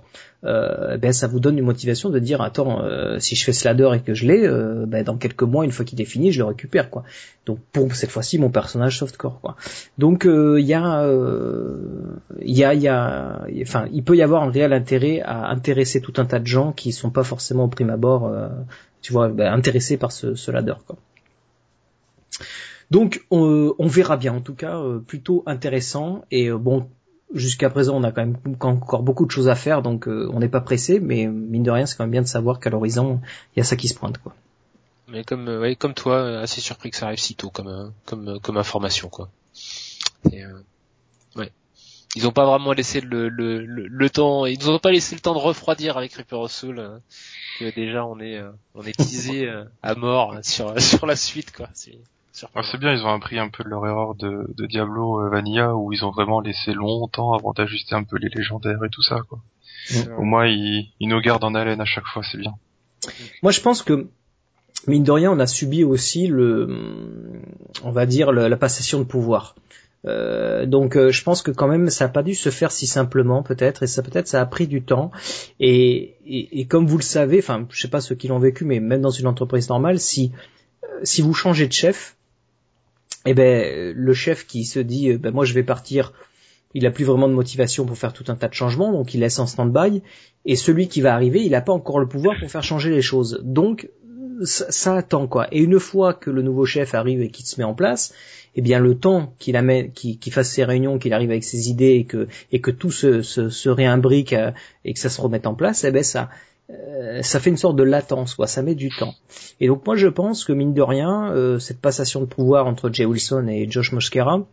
Euh, 0.44 0.96
ben 0.96 1.12
ça 1.12 1.28
vous 1.28 1.38
donne 1.38 1.56
une 1.56 1.64
motivation 1.64 2.10
de 2.10 2.18
dire 2.18 2.40
attends 2.40 2.82
euh, 2.82 3.20
si 3.20 3.36
je 3.36 3.44
fais 3.44 3.52
ce 3.52 3.64
ladder 3.64 3.90
et 3.94 4.00
que 4.00 4.12
je 4.12 4.26
l'ai 4.26 4.44
euh, 4.44 4.86
ben, 4.88 5.04
dans 5.04 5.16
quelques 5.16 5.44
mois 5.44 5.64
une 5.64 5.70
fois 5.70 5.84
qu'il 5.84 6.00
est 6.00 6.04
fini 6.04 6.32
je 6.32 6.40
le 6.40 6.46
récupère 6.46 6.90
quoi. 6.90 7.04
Donc 7.46 7.60
pour 7.70 7.94
cette 7.94 8.10
fois-ci 8.10 8.38
mon 8.40 8.50
personnage 8.50 8.98
softcore 8.98 9.40
quoi. 9.40 9.56
Donc 9.98 10.26
euh, 10.26 10.58
il 10.58 10.66
y 10.66 10.74
a 10.74 11.04
euh, 11.04 11.76
il 12.40 12.56
y 12.56 12.64
a 12.64 12.74
il 12.74 12.82
y 12.82 12.88
a 12.88 13.46
enfin 13.62 13.86
il 13.92 14.02
peut 14.02 14.16
y 14.16 14.22
avoir 14.22 14.42
un 14.42 14.50
réel 14.50 14.72
intérêt 14.72 15.20
à 15.20 15.48
intéresser 15.48 16.00
tout 16.00 16.14
un 16.16 16.24
tas 16.24 16.40
de 16.40 16.46
gens 16.46 16.72
qui 16.72 16.90
sont 16.90 17.10
pas 17.10 17.22
forcément 17.22 17.64
au 17.64 17.68
prime 17.68 17.90
abord 17.90 18.26
euh, 18.26 18.48
tu 19.00 19.12
vois 19.12 19.28
ben, 19.28 19.52
intéressés 19.52 19.96
par 19.96 20.10
ce, 20.10 20.34
ce 20.34 20.50
ladder 20.50 20.74
quoi. 20.88 20.96
Donc 22.90 23.24
on, 23.30 23.74
on 23.78 23.86
verra 23.86 24.16
bien. 24.16 24.34
En 24.34 24.40
tout 24.40 24.54
cas 24.54 24.82
plutôt 25.06 25.44
intéressant. 25.46 26.24
Et 26.32 26.50
bon 26.50 26.88
jusqu'à 27.34 27.70
présent 27.70 27.96
on 27.96 28.04
a 28.04 28.12
quand 28.12 28.26
même 28.26 28.36
encore 28.60 29.02
beaucoup 29.02 29.26
de 29.26 29.30
choses 29.30 29.48
à 29.48 29.54
faire 29.54 29.82
donc 29.82 30.08
euh, 30.08 30.28
on 30.32 30.40
n'est 30.40 30.48
pas 30.48 30.60
pressé 30.60 31.00
mais 31.00 31.26
mine 31.26 31.62
de 31.62 31.70
rien 31.70 31.86
c'est 31.86 31.96
quand 31.96 32.04
même 32.04 32.10
bien 32.10 32.22
de 32.22 32.26
savoir 32.26 32.60
qu'à 32.60 32.70
l'horizon 32.70 33.20
il 33.54 33.60
y 33.60 33.62
a 33.62 33.64
ça 33.64 33.76
qui 33.76 33.88
se 33.88 33.94
pointe 33.94 34.18
quoi 34.18 34.34
Mais 35.12 35.24
comme, 35.24 35.46
euh, 35.48 35.60
ouais, 35.60 35.76
comme 35.76 35.92
toi, 35.92 36.14
euh, 36.16 36.42
assez 36.42 36.62
surpris 36.62 36.90
que 36.90 36.96
ça 36.96 37.06
arrive 37.06 37.18
si 37.18 37.34
tôt 37.34 37.50
comme, 37.50 37.68
euh, 37.68 37.88
comme, 38.06 38.40
comme 38.40 38.56
information, 38.56 39.10
quoi. 39.10 39.28
Et, 40.32 40.42
euh, 40.42 40.58
ouais. 41.36 41.52
Ils 42.16 42.26
ont 42.26 42.32
pas 42.32 42.46
vraiment 42.46 42.72
laissé 42.72 43.02
le, 43.02 43.28
le, 43.28 43.60
le, 43.60 44.10
temps, 44.10 44.46
ils 44.46 44.58
nous 44.58 44.70
ont 44.70 44.78
pas 44.78 44.90
laissé 44.90 45.14
le 45.14 45.20
temps 45.20 45.34
de 45.34 45.38
refroidir 45.38 45.98
avec 45.98 46.14
Reaper 46.14 46.40
of 46.40 46.50
Soul, 46.50 46.78
euh, 46.78 46.98
que 47.58 47.74
déjà 47.74 48.06
on 48.06 48.20
est, 48.20 48.40
on 48.74 48.82
est 48.84 48.96
teasé 48.96 49.50
à 49.82 49.94
mort 49.94 50.38
sur, 50.42 50.80
sur 50.80 51.04
la 51.04 51.16
suite, 51.16 51.52
quoi. 51.52 51.68
C'est. 52.32 52.46
Ah, 52.54 52.62
bien, 52.78 52.92
ils 52.92 53.04
ont 53.04 53.12
appris 53.12 53.38
un 53.38 53.48
peu 53.50 53.62
de 53.62 53.68
leur 53.68 53.86
erreur 53.86 54.14
de, 54.14 54.46
de 54.56 54.66
Diablo 54.66 55.20
euh, 55.20 55.28
Vanilla 55.28 55.76
où 55.76 55.92
ils 55.92 56.04
ont 56.04 56.10
vraiment 56.10 56.40
laissé 56.40 56.72
longtemps 56.72 57.34
avant 57.34 57.52
d'ajuster 57.52 57.94
un 57.94 58.04
peu 58.04 58.16
les 58.16 58.30
légendaires 58.30 58.82
et 58.84 58.88
tout 58.88 59.02
ça 59.02 59.20
quoi. 59.28 59.38
Euh, 59.94 60.16
Au 60.16 60.22
moins 60.22 60.46
ils, 60.46 60.90
ils 60.98 61.08
nous 61.08 61.20
gardent 61.20 61.44
en 61.44 61.54
haleine 61.54 61.80
à 61.80 61.84
chaque 61.84 62.06
fois, 62.06 62.22
c'est 62.22 62.38
bien. 62.38 62.54
Moi, 63.42 63.52
je 63.52 63.60
pense 63.60 63.82
que 63.82 64.08
mine 64.86 65.02
de 65.02 65.10
rien, 65.10 65.30
on 65.30 65.40
a 65.40 65.46
subi 65.46 65.84
aussi 65.84 66.26
le, 66.26 66.68
on 67.82 67.90
va 67.90 68.06
dire 68.06 68.32
la 68.32 68.56
passation 68.56 68.98
de 68.98 69.04
pouvoir. 69.04 69.54
Euh, 70.04 70.66
donc 70.66 70.96
euh, 70.96 71.12
je 71.12 71.22
pense 71.22 71.42
que 71.42 71.52
quand 71.52 71.68
même 71.68 71.88
ça 71.88 72.06
n'a 72.06 72.08
pas 72.08 72.24
dû 72.24 72.34
se 72.34 72.50
faire 72.50 72.72
si 72.72 72.88
simplement 72.88 73.44
peut-être 73.44 73.84
et 73.84 73.86
ça 73.86 74.02
peut-être 74.02 74.26
ça 74.26 74.40
a 74.40 74.46
pris 74.46 74.66
du 74.66 74.82
temps 74.82 75.12
et, 75.60 76.16
et, 76.26 76.64
comme 76.66 76.88
vous 76.88 76.96
le 76.96 77.04
savez 77.04 77.38
enfin 77.38 77.68
je 77.70 77.80
sais 77.80 77.86
pas 77.86 78.00
ceux 78.00 78.16
qui 78.16 78.26
l'ont 78.26 78.40
vécu 78.40 78.64
mais 78.64 78.80
même 78.80 79.00
dans 79.00 79.10
une 79.10 79.28
entreprise 79.28 79.68
normale 79.68 80.00
si 80.00 80.32
si 81.04 81.22
vous 81.22 81.34
changez 81.34 81.68
de 81.68 81.72
chef 81.72 82.16
eh 83.26 83.34
ben 83.34 83.92
le 83.94 84.14
chef 84.14 84.46
qui 84.46 84.64
se 84.64 84.78
dit 84.78 85.12
ben 85.14 85.32
moi 85.32 85.44
je 85.44 85.54
vais 85.54 85.62
partir 85.62 86.12
il 86.74 86.86
a 86.86 86.90
plus 86.90 87.04
vraiment 87.04 87.28
de 87.28 87.34
motivation 87.34 87.84
pour 87.84 87.98
faire 87.98 88.12
tout 88.12 88.24
un 88.28 88.34
tas 88.34 88.48
de 88.48 88.54
changements 88.54 88.92
donc 88.92 89.14
il 89.14 89.20
laisse 89.20 89.38
en 89.38 89.46
stand-by 89.46 90.02
et 90.44 90.56
celui 90.56 90.88
qui 90.88 91.00
va 91.00 91.14
arriver 91.14 91.42
il 91.42 91.52
n'a 91.52 91.60
pas 91.60 91.72
encore 91.72 92.00
le 92.00 92.08
pouvoir 92.08 92.36
pour 92.40 92.50
faire 92.50 92.62
changer 92.62 92.90
les 92.90 93.02
choses 93.02 93.40
donc 93.44 93.88
ça, 94.44 94.96
attend 94.96 95.26
quoi. 95.26 95.46
Et 95.52 95.60
une 95.60 95.78
fois 95.78 96.14
que 96.14 96.30
le 96.30 96.42
nouveau 96.42 96.64
chef 96.64 96.94
arrive 96.94 97.22
et 97.22 97.30
qu'il 97.30 97.46
se 97.46 97.60
met 97.60 97.64
en 97.64 97.74
place, 97.74 98.14
eh 98.54 98.62
bien 98.62 98.78
le 98.78 98.96
temps 98.96 99.34
qu'il 99.38 99.56
amène, 99.56 99.92
qu'il 99.92 100.32
fasse 100.32 100.50
ses 100.50 100.64
réunions, 100.64 100.98
qu'il 100.98 101.12
arrive 101.12 101.30
avec 101.30 101.44
ses 101.44 101.70
idées 101.70 101.94
et 101.94 102.04
que 102.04 102.28
et 102.50 102.60
que 102.60 102.70
tout 102.70 102.90
se, 102.90 103.22
se, 103.22 103.68
réimbrique 103.68 104.32
euh, 104.32 104.50
et 104.84 104.92
que 104.92 104.98
ça 104.98 105.08
se 105.08 105.20
remette 105.20 105.46
en 105.46 105.54
place, 105.54 105.84
eh 105.84 105.90
ben 105.90 106.02
ça 106.02 106.30
euh, 106.70 107.22
ça 107.22 107.40
fait 107.40 107.50
une 107.50 107.56
sorte 107.56 107.76
de 107.76 107.82
latence, 107.82 108.34
quoi. 108.34 108.46
Ça 108.46 108.62
met 108.62 108.74
du 108.74 108.88
temps. 108.90 109.14
Et 109.60 109.66
donc 109.66 109.86
moi 109.86 109.96
je 109.96 110.08
pense 110.08 110.44
que 110.44 110.52
mine 110.52 110.74
de 110.74 110.82
rien, 110.82 111.32
euh, 111.32 111.58
cette 111.58 111.80
passation 111.80 112.20
de 112.20 112.26
pouvoir 112.26 112.66
entre 112.66 112.90
Jay 112.92 113.04
Wilson 113.04 113.46
et 113.48 113.70
Josh 113.70 113.92
Mosquera, 113.92 114.46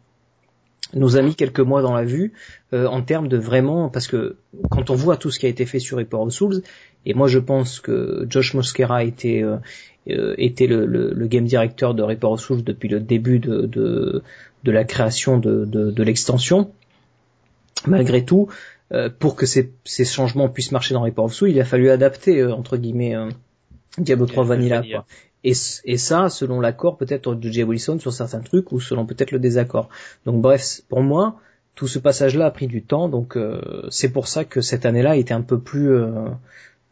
nous 0.95 1.17
a 1.17 1.22
mis 1.22 1.36
quelques 1.36 1.60
mois 1.60 1.84
dans 1.84 1.93
la 1.93 2.04
vue 2.04 2.34
euh, 2.74 2.88
en 2.88 3.04
termes 3.04 3.28
de 3.28 3.38
vraiment 3.38 3.89
parce 3.89 4.08
que 4.08 4.38
quand 4.72 4.89
on 4.89 4.95
voit 4.95 5.17
tout 5.17 5.30
ce 5.30 5.38
qui 5.38 5.45
a 5.45 5.50
été 5.50 5.67
fait 5.67 5.78
sur 5.78 5.98
Reaper 5.98 6.19
of 6.19 6.34
Souls 6.34 6.63
et 7.06 7.13
moi 7.13 7.28
je 7.28 7.38
pense 7.38 7.80
que 7.80 8.26
Josh 8.28 8.56
Mosquera 8.56 9.04
était 9.04 9.43
le, 10.08 11.28
game 11.28 11.45
director 11.45 11.93
de 11.93 12.02
Reaper 12.02 12.32
of 12.32 12.41
Souls 12.41 12.63
depuis 12.63 12.89
le 12.89 13.00
début 13.00 13.38
de 13.38 14.24
la 14.65 14.84
création 14.84 15.38
de 15.38 16.02
l'extension 16.02 16.72
malgré 17.86 18.26
tout 18.26 18.50
pour 19.19 19.36
que 19.36 19.45
ces, 19.45 19.71
ces 19.84 20.06
changements 20.06 20.49
puissent 20.49 20.71
marcher 20.71 20.93
dans 20.95 21.02
Reaper 21.02 21.23
of 21.23 21.34
Souls 21.34 21.49
il 21.49 21.60
a 21.62 21.65
fallu 21.65 21.89
adapter 21.89 22.43
entre 22.43 22.78
guillemets 22.78 23.15
Diablo 23.97 24.25
3 24.25 24.43
Vanilla, 24.45 24.82
Quoi. 24.82 25.06
Et, 25.43 25.54
et, 25.86 25.97
ça, 25.97 26.30
selon 26.30 26.60
l'accord 26.60 26.97
peut-être 26.97 27.34
de 27.34 27.49
Jay 27.49 27.63
Wilson 27.63 27.99
sur 27.99 28.12
certains 28.12 28.41
trucs 28.41 28.71
ou 28.71 28.80
selon 28.80 29.06
peut-être 29.06 29.32
le 29.32 29.39
désaccord. 29.39 29.88
Donc 30.25 30.41
bref, 30.41 30.82
pour 30.89 31.02
moi, 31.02 31.39
tout 31.75 31.88
ce 31.88 31.97
passage-là 31.97 32.47
a 32.47 32.52
pris 32.52 32.67
du 32.67 32.84
temps, 32.84 33.08
donc 33.08 33.38
euh, 33.38 33.88
c'est 33.89 34.12
pour 34.12 34.28
ça 34.28 34.43
que 34.43 34.60
cette 34.60 34.86
année-là 34.86 35.15
était 35.15 35.34
un 35.34 35.41
peu 35.41 35.60
plus, 35.60 35.93
euh, 35.93 36.28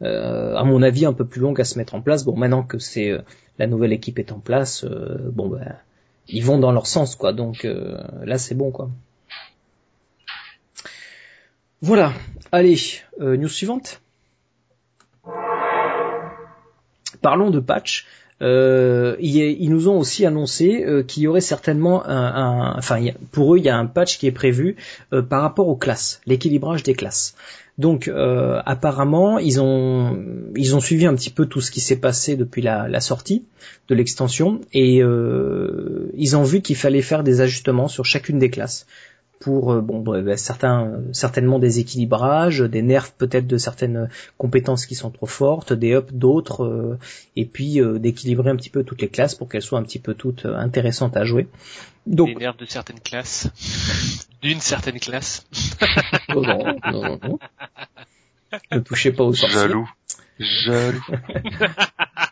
euh, 0.02 0.56
à 0.56 0.64
mon 0.64 0.82
avis, 0.82 1.06
un 1.06 1.12
peu 1.12 1.26
plus 1.26 1.42
longue 1.42 1.60
à 1.60 1.66
se 1.66 1.78
mettre 1.78 1.94
en 1.94 2.02
place. 2.02 2.24
Bon, 2.24 2.38
maintenant 2.38 2.64
que 2.64 2.80
c'est 2.80 3.12
la 3.60 3.68
nouvelle 3.68 3.92
équipe 3.92 4.18
est 4.18 4.32
en 4.32 4.40
place, 4.40 4.86
bon 4.86 5.50
ben, 5.50 5.76
ils 6.30 6.44
vont 6.44 6.58
dans 6.58 6.72
leur 6.72 6.88
sens, 6.88 7.18
quoi. 7.18 7.34
Donc 7.34 7.68
là, 8.24 8.38
c'est 8.38 8.56
bon, 8.56 8.72
quoi. 8.72 8.90
Voilà. 11.82 12.14
Allez, 12.52 12.78
news 13.20 13.50
suivante. 13.50 14.02
Parlons 17.22 17.50
de 17.50 17.60
patch. 17.60 18.06
Euh, 18.42 19.16
ils, 19.20 19.70
nous 19.70 19.90
ont 19.90 19.98
aussi 19.98 20.24
annoncé 20.26 20.84
euh, 20.86 21.02
qu'il 21.02 21.24
y 21.24 21.28
aurait 21.28 21.42
certainement 21.42 22.06
un, 22.06 22.78
enfin 22.78 23.04
pour 23.32 23.56
eux 23.56 23.58
il 23.58 23.66
y 23.66 23.70
a 23.70 23.76
un 23.76 23.88
patch 23.88 24.20
qui 24.20 24.28
est 24.28 24.32
prévu 24.32 24.76
euh, 25.12 25.24
par 25.24 25.42
rapport 25.42 25.68
aux 25.68 25.76
classes, 25.76 26.22
l'équilibrage 26.28 26.84
des 26.84 26.94
classes. 26.94 27.36
Donc 27.80 28.10
apparemment 28.66 29.38
ils 29.38 29.62
ont 29.62 30.18
ils 30.56 30.76
ont 30.76 30.80
suivi 30.80 31.06
un 31.06 31.14
petit 31.14 31.30
peu 31.30 31.46
tout 31.46 31.62
ce 31.62 31.70
qui 31.70 31.80
s'est 31.80 32.00
passé 32.00 32.36
depuis 32.36 32.64
la 32.64 33.00
sortie 33.02 33.44
de 33.88 33.94
l'extension 33.94 34.62
et 34.74 34.96
ils 34.96 36.38
ont 36.38 36.42
vu 36.42 36.62
qu'il 36.62 36.76
fallait 36.76 37.04
faire 37.04 37.24
des 37.24 37.40
ajustements 37.40 37.88
sur 37.88 38.04
chacune 38.04 38.40
des 38.40 38.50
classes 38.50 38.88
pour 39.40 39.72
euh, 39.72 39.82
bon 39.82 40.00
bah, 40.00 40.22
bah, 40.22 40.38
certains 40.38 41.02
certainement 41.12 41.60
des 41.60 41.80
équilibrages, 41.80 42.60
des 42.60 42.82
nerfs 42.82 43.12
peut-être 43.12 43.48
de 43.48 43.58
certaines 43.58 44.10
compétences 44.38 44.86
qui 44.86 44.96
sont 44.96 45.12
trop 45.12 45.26
fortes, 45.26 45.74
des 45.74 45.94
ups 45.94 46.12
d'autres, 46.14 46.64
euh, 46.64 47.00
et 47.36 47.46
puis 47.46 47.80
euh, 47.80 48.00
d'équilibrer 48.00 48.50
un 48.50 48.56
petit 48.56 48.70
peu 48.70 48.84
toutes 48.84 49.02
les 49.02 49.10
classes 49.10 49.36
pour 49.36 49.50
qu'elles 49.50 49.62
soient 49.62 49.80
un 49.80 49.84
petit 49.84 50.00
peu 50.00 50.14
toutes 50.14 50.46
intéressantes 50.46 51.18
à 51.18 51.26
jouer. 51.26 51.48
Donc, 52.06 52.30
des 52.30 52.36
nerfs 52.36 52.56
de 52.56 52.66
certaines 52.66 53.00
classes, 53.00 53.50
d'une 54.42 54.60
certaine 54.60 55.00
classe. 55.00 55.46
oh 56.36 56.42
non, 56.42 56.76
non, 56.92 57.20
non, 57.22 57.40
Ne 58.72 58.80
touchez 58.80 59.12
pas 59.12 59.24
aux 59.24 59.34
sorciers. 59.34 59.60
Jaloux. 59.60 59.90
Jaloux. 60.40 61.04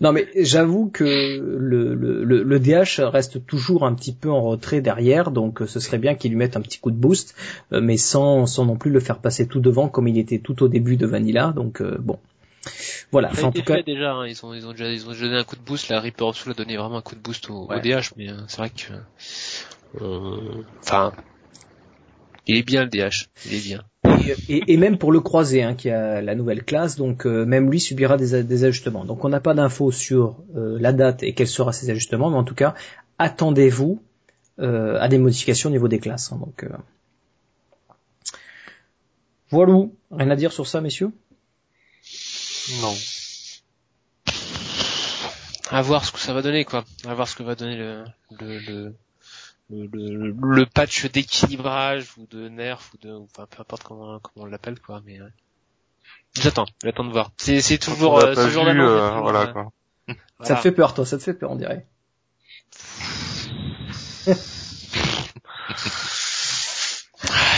Non 0.00 0.12
mais 0.12 0.28
j'avoue 0.36 0.88
que 0.88 1.04
le, 1.04 1.94
le, 1.94 2.24
le, 2.24 2.58
DH 2.58 3.00
reste 3.00 3.44
toujours 3.46 3.84
un 3.84 3.94
petit 3.94 4.12
peu 4.12 4.30
en 4.30 4.42
retrait 4.42 4.80
derrière, 4.80 5.30
donc 5.30 5.62
euh, 5.62 5.66
ce 5.66 5.80
serait 5.80 5.98
bien 5.98 6.14
qu'il 6.14 6.30
lui 6.30 6.38
mette 6.38 6.56
un 6.56 6.60
petit 6.60 6.78
coup 6.78 6.90
de 6.90 6.96
boost, 6.96 7.34
euh, 7.72 7.80
mais 7.80 7.96
sans, 7.96 8.46
sans 8.46 8.64
non 8.64 8.76
plus 8.76 8.90
le 8.90 9.00
faire 9.00 9.18
passer 9.18 9.46
tout 9.46 9.60
devant 9.60 9.88
comme 9.88 10.08
il 10.08 10.18
était 10.18 10.38
tout 10.38 10.62
au 10.62 10.68
début 10.68 10.96
de 10.96 11.06
Vanilla, 11.06 11.52
donc 11.54 11.80
euh, 11.80 11.98
bon. 11.98 12.18
Voilà. 13.10 13.34
Ça 13.34 13.46
en 13.46 13.52
tout 13.52 13.62
cas, 13.62 13.82
déjà, 13.82 14.12
hein. 14.12 14.26
ils 14.26 14.44
ont 14.46 14.54
ils 14.54 14.66
ont 14.66 14.70
déjà 14.70 14.90
ils 14.90 15.06
ont 15.08 15.12
donné 15.12 15.36
un 15.36 15.44
coup 15.44 15.56
de 15.56 15.62
boost. 15.62 15.88
La 15.88 16.00
Reaper 16.00 16.34
Soul 16.34 16.52
a 16.52 16.54
donné 16.54 16.76
vraiment 16.76 16.98
un 16.98 17.02
coup 17.02 17.16
de 17.16 17.20
boost 17.20 17.50
au, 17.50 17.66
DH, 17.66 18.12
mais 18.16 18.28
c'est 18.46 18.58
vrai 18.58 18.70
que, 18.70 20.02
enfin, 20.80 21.12
il 22.46 22.56
est 22.56 22.62
bien 22.62 22.84
le 22.84 22.88
DH, 22.88 23.28
il 23.46 23.54
est 23.54 23.64
bien 23.64 23.82
et, 24.48 24.76
même 24.76 24.98
pour 24.98 25.12
le 25.12 25.20
croisé, 25.20 25.62
hein, 25.62 25.74
qui 25.74 25.90
a 25.90 26.20
la 26.20 26.34
nouvelle 26.34 26.64
classe, 26.64 26.96
donc 26.96 27.26
euh, 27.26 27.44
même 27.44 27.70
lui 27.70 27.80
subira 27.80 28.16
des, 28.16 28.64
ajustements. 28.64 29.04
Donc 29.04 29.24
on 29.24 29.28
n'a 29.28 29.40
pas 29.40 29.54
d'infos 29.54 29.90
sur 29.90 30.36
euh, 30.56 30.78
la 30.80 30.92
date 30.92 31.22
et 31.22 31.34
quels 31.34 31.48
seront 31.48 31.72
ces 31.72 31.90
ajustements, 31.90 32.30
mais 32.30 32.36
en 32.36 32.44
tout 32.44 32.54
cas, 32.54 32.74
attendez-vous 33.18 34.02
euh, 34.58 34.98
à 35.00 35.08
des 35.08 35.18
modifications 35.18 35.68
au 35.68 35.72
niveau 35.72 35.88
des 35.88 35.98
classes. 35.98 36.32
Hein, 36.32 36.38
donc 36.40 36.66
voilà, 39.50 39.74
rien 40.10 40.30
à 40.30 40.36
dire 40.36 40.52
sur 40.52 40.66
ça, 40.66 40.80
messieurs? 40.80 41.12
Non. 42.80 42.94
À 45.70 45.82
voir 45.82 46.04
ce 46.04 46.12
que 46.12 46.18
ça 46.18 46.32
va 46.32 46.42
donner, 46.42 46.64
quoi. 46.64 46.84
À 47.06 47.14
voir 47.14 47.28
ce 47.28 47.36
que 47.36 47.42
va 47.42 47.54
donner 47.54 47.76
le, 47.76 48.04
le 48.40 48.58
le, 48.58 48.94
le, 49.72 50.64
patch 50.64 51.06
d'équilibrage 51.10 52.06
ou 52.18 52.26
de 52.30 52.48
nerf 52.48 52.90
ou 52.94 52.98
de 52.98 53.12
enfin 53.12 53.46
peu 53.50 53.60
importe 53.60 53.82
comment 53.82 54.18
comment 54.20 54.46
on 54.46 54.48
l'appelle 54.48 54.78
quoi 54.80 55.02
mais 55.04 55.18
j'attends 56.34 56.66
j'attends 56.82 57.04
de 57.04 57.12
voir. 57.12 57.30
C'est 57.36 57.60
c'est 57.60 57.78
toujours 57.78 58.18
euh, 58.18 58.34
ce 58.34 58.48
genre 58.50 58.66
euh, 58.68 59.20
voilà 59.20 59.46
quoi. 59.46 59.72
Ça 60.42 60.56
te 60.56 60.60
fait 60.60 60.72
peur 60.72 60.94
toi 60.94 61.06
ça 61.06 61.18
te 61.18 61.22
fait 61.22 61.34
peur 61.34 61.50
on 61.50 61.56
dirait. 61.56 61.86
Ah, 67.28 67.56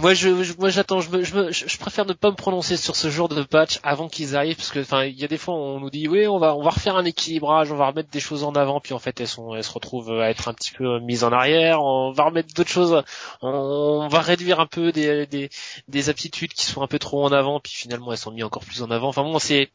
moi, 0.00 0.14
je, 0.14 0.28
moi, 0.58 0.70
j'attends. 0.70 1.00
Je, 1.00 1.22
je, 1.22 1.52
je, 1.52 1.78
préfère 1.78 2.06
ne 2.06 2.12
pas 2.12 2.30
me 2.30 2.36
prononcer 2.36 2.76
sur 2.76 2.96
ce 2.96 3.10
genre 3.10 3.28
de 3.28 3.42
patch 3.42 3.78
avant 3.82 4.08
qu'ils 4.08 4.36
arrivent, 4.36 4.56
parce 4.56 4.70
que, 4.70 4.80
enfin, 4.80 5.04
il 5.04 5.18
y 5.18 5.24
a 5.24 5.28
des 5.28 5.38
fois, 5.38 5.54
on 5.54 5.80
nous 5.80 5.90
dit, 5.90 6.08
oui, 6.08 6.26
on 6.26 6.38
va, 6.38 6.56
on 6.56 6.62
va 6.62 6.70
refaire 6.70 6.96
un 6.96 7.04
équilibrage, 7.04 7.70
on 7.70 7.76
va 7.76 7.88
remettre 7.88 8.10
des 8.10 8.20
choses 8.20 8.44
en 8.44 8.52
avant, 8.52 8.80
puis 8.80 8.94
en 8.94 8.98
fait, 8.98 9.20
elles 9.20 9.28
sont, 9.28 9.54
elles 9.54 9.64
se 9.64 9.72
retrouvent 9.72 10.20
à 10.20 10.30
être 10.30 10.48
un 10.48 10.54
petit 10.54 10.72
peu 10.72 10.98
mises 11.00 11.24
en 11.24 11.32
arrière. 11.32 11.82
On 11.82 12.12
va 12.12 12.24
remettre 12.24 12.54
d'autres 12.54 12.70
choses. 12.70 13.02
On, 13.42 14.08
va 14.08 14.20
réduire 14.20 14.60
un 14.60 14.66
peu 14.66 14.92
des, 14.92 15.26
des, 15.26 15.50
des 15.88 16.08
aptitudes 16.08 16.52
qui 16.52 16.64
sont 16.66 16.82
un 16.82 16.86
peu 16.86 16.98
trop 16.98 17.24
en 17.24 17.32
avant, 17.32 17.60
puis 17.60 17.72
finalement, 17.72 18.12
elles 18.12 18.18
sont 18.18 18.32
mises 18.32 18.44
encore 18.44 18.64
plus 18.64 18.82
en 18.82 18.90
avant. 18.90 19.08
Enfin 19.08 19.22
bon, 19.22 19.38
c'est, 19.38 19.70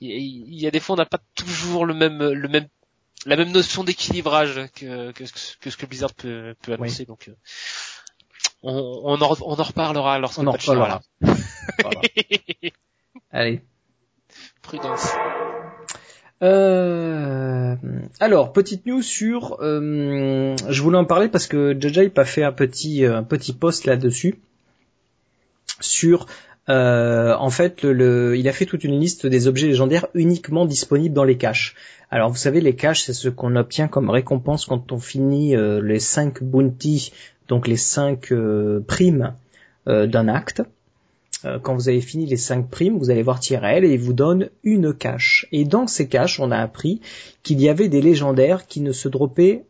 il 0.00 0.60
y, 0.60 0.66
a 0.66 0.70
des 0.70 0.80
fois, 0.80 0.94
on 0.94 0.98
n'a 0.98 1.06
pas 1.06 1.20
toujours 1.34 1.86
le 1.86 1.94
même, 1.94 2.18
le 2.18 2.48
même 2.48 2.68
la 3.24 3.36
même 3.36 3.52
notion 3.52 3.84
d'équilibrage 3.84 4.60
que, 4.74 5.12
que, 5.12 5.24
que, 5.60 5.70
ce 5.70 5.76
que 5.76 5.86
Blizzard 5.86 6.12
peut, 6.14 6.54
peut 6.62 6.72
annoncer. 6.72 7.04
Donc, 7.04 7.28
euh, 7.28 7.36
on, 8.62 9.00
on, 9.04 9.20
en, 9.20 9.36
on 9.40 9.54
en 9.54 9.62
reparlera 9.62 10.18
lorsqu'on 10.18 10.46
en 10.46 10.52
reparlera. 10.52 11.02
Allez. 13.30 13.62
Prudence. 14.62 15.08
Euh, 16.42 17.76
alors, 18.18 18.52
petite 18.52 18.86
news 18.86 19.02
sur, 19.02 19.58
euh, 19.60 20.56
je 20.68 20.82
voulais 20.82 20.98
en 20.98 21.04
parler 21.04 21.28
parce 21.28 21.46
que 21.46 21.76
Jaja 21.78 22.02
a 22.16 22.24
fait 22.24 22.42
un 22.42 22.52
petit 22.52 23.04
un 23.04 23.22
petit 23.22 23.52
post 23.52 23.84
là-dessus 23.84 24.40
sur 25.80 26.26
euh, 26.68 27.34
en 27.36 27.50
fait, 27.50 27.82
le, 27.82 28.36
il 28.36 28.48
a 28.48 28.52
fait 28.52 28.66
toute 28.66 28.84
une 28.84 28.98
liste 28.98 29.26
des 29.26 29.48
objets 29.48 29.66
légendaires 29.66 30.06
uniquement 30.14 30.64
disponibles 30.64 31.14
dans 31.14 31.24
les 31.24 31.36
caches. 31.36 31.74
Alors 32.10 32.30
vous 32.30 32.36
savez, 32.36 32.60
les 32.60 32.76
caches, 32.76 33.02
c'est 33.02 33.14
ce 33.14 33.28
qu'on 33.28 33.56
obtient 33.56 33.88
comme 33.88 34.10
récompense 34.10 34.66
quand 34.66 34.92
on 34.92 34.98
finit 34.98 35.56
euh, 35.56 35.80
les 35.82 35.98
5 35.98 36.42
bounties 36.42 37.12
donc 37.48 37.68
les 37.68 37.76
cinq 37.76 38.32
euh, 38.32 38.80
primes 38.86 39.34
euh, 39.88 40.06
d'un 40.06 40.28
acte. 40.28 40.62
Euh, 41.44 41.58
quand 41.58 41.74
vous 41.74 41.88
avez 41.88 42.00
fini 42.00 42.26
les 42.26 42.36
cinq 42.36 42.68
primes, 42.70 42.98
vous 42.98 43.10
allez 43.10 43.22
voir 43.22 43.40
Tyrell 43.40 43.84
et 43.84 43.94
il 43.94 44.00
vous 44.00 44.12
donne 44.12 44.50
une 44.62 44.94
cache. 44.94 45.46
Et 45.52 45.64
dans 45.64 45.86
ces 45.86 46.08
caches, 46.08 46.38
on 46.40 46.50
a 46.50 46.58
appris 46.58 47.00
qu'il 47.42 47.60
y 47.60 47.68
avait 47.68 47.88
des 47.88 48.00
légendaires 48.00 48.66
qui 48.66 48.80
ne 48.80 48.92
se 48.92 49.08
droppaient 49.08 49.64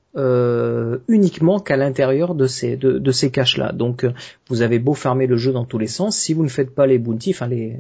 uniquement 1.09 1.59
qu'à 1.59 1.79
l'intérieur 1.79 2.35
de 2.35 2.47
ces 2.47 2.77
de, 2.77 3.13
ces 3.13 3.31
caches 3.31 3.57
là. 3.57 3.73
Donc 3.73 4.07
vous 4.49 4.61
avez 4.61 4.79
beau 4.79 4.93
farmer 4.93 5.27
le 5.27 5.39
jeu 5.39 5.53
dans 5.53 5.65
tous 5.65 5.79
les 5.79 5.87
sens, 5.87 6.19
si 6.19 6.35
vous 6.35 6.43
ne 6.43 6.51
faites 6.51 6.75
pas 6.75 6.87
les 6.87 6.99
bounties, 6.99 7.31
enfin 7.31 7.47
les, 7.47 7.79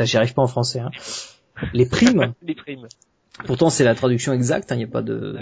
j'y 0.00 0.16
arrive 0.16 0.32
pas 0.32 0.40
en 0.40 0.46
français, 0.46 0.78
hein, 0.78 0.90
les 1.74 1.84
primes, 1.84 2.32
les 2.42 2.54
primes, 2.54 2.86
Pourtant, 3.46 3.70
c'est 3.70 3.84
la 3.84 3.94
traduction 3.94 4.32
exacte, 4.32 4.70
il 4.70 4.74
hein, 4.74 4.76
n'y 4.78 4.84
a 4.84 4.88
pas 4.88 5.02
de... 5.02 5.36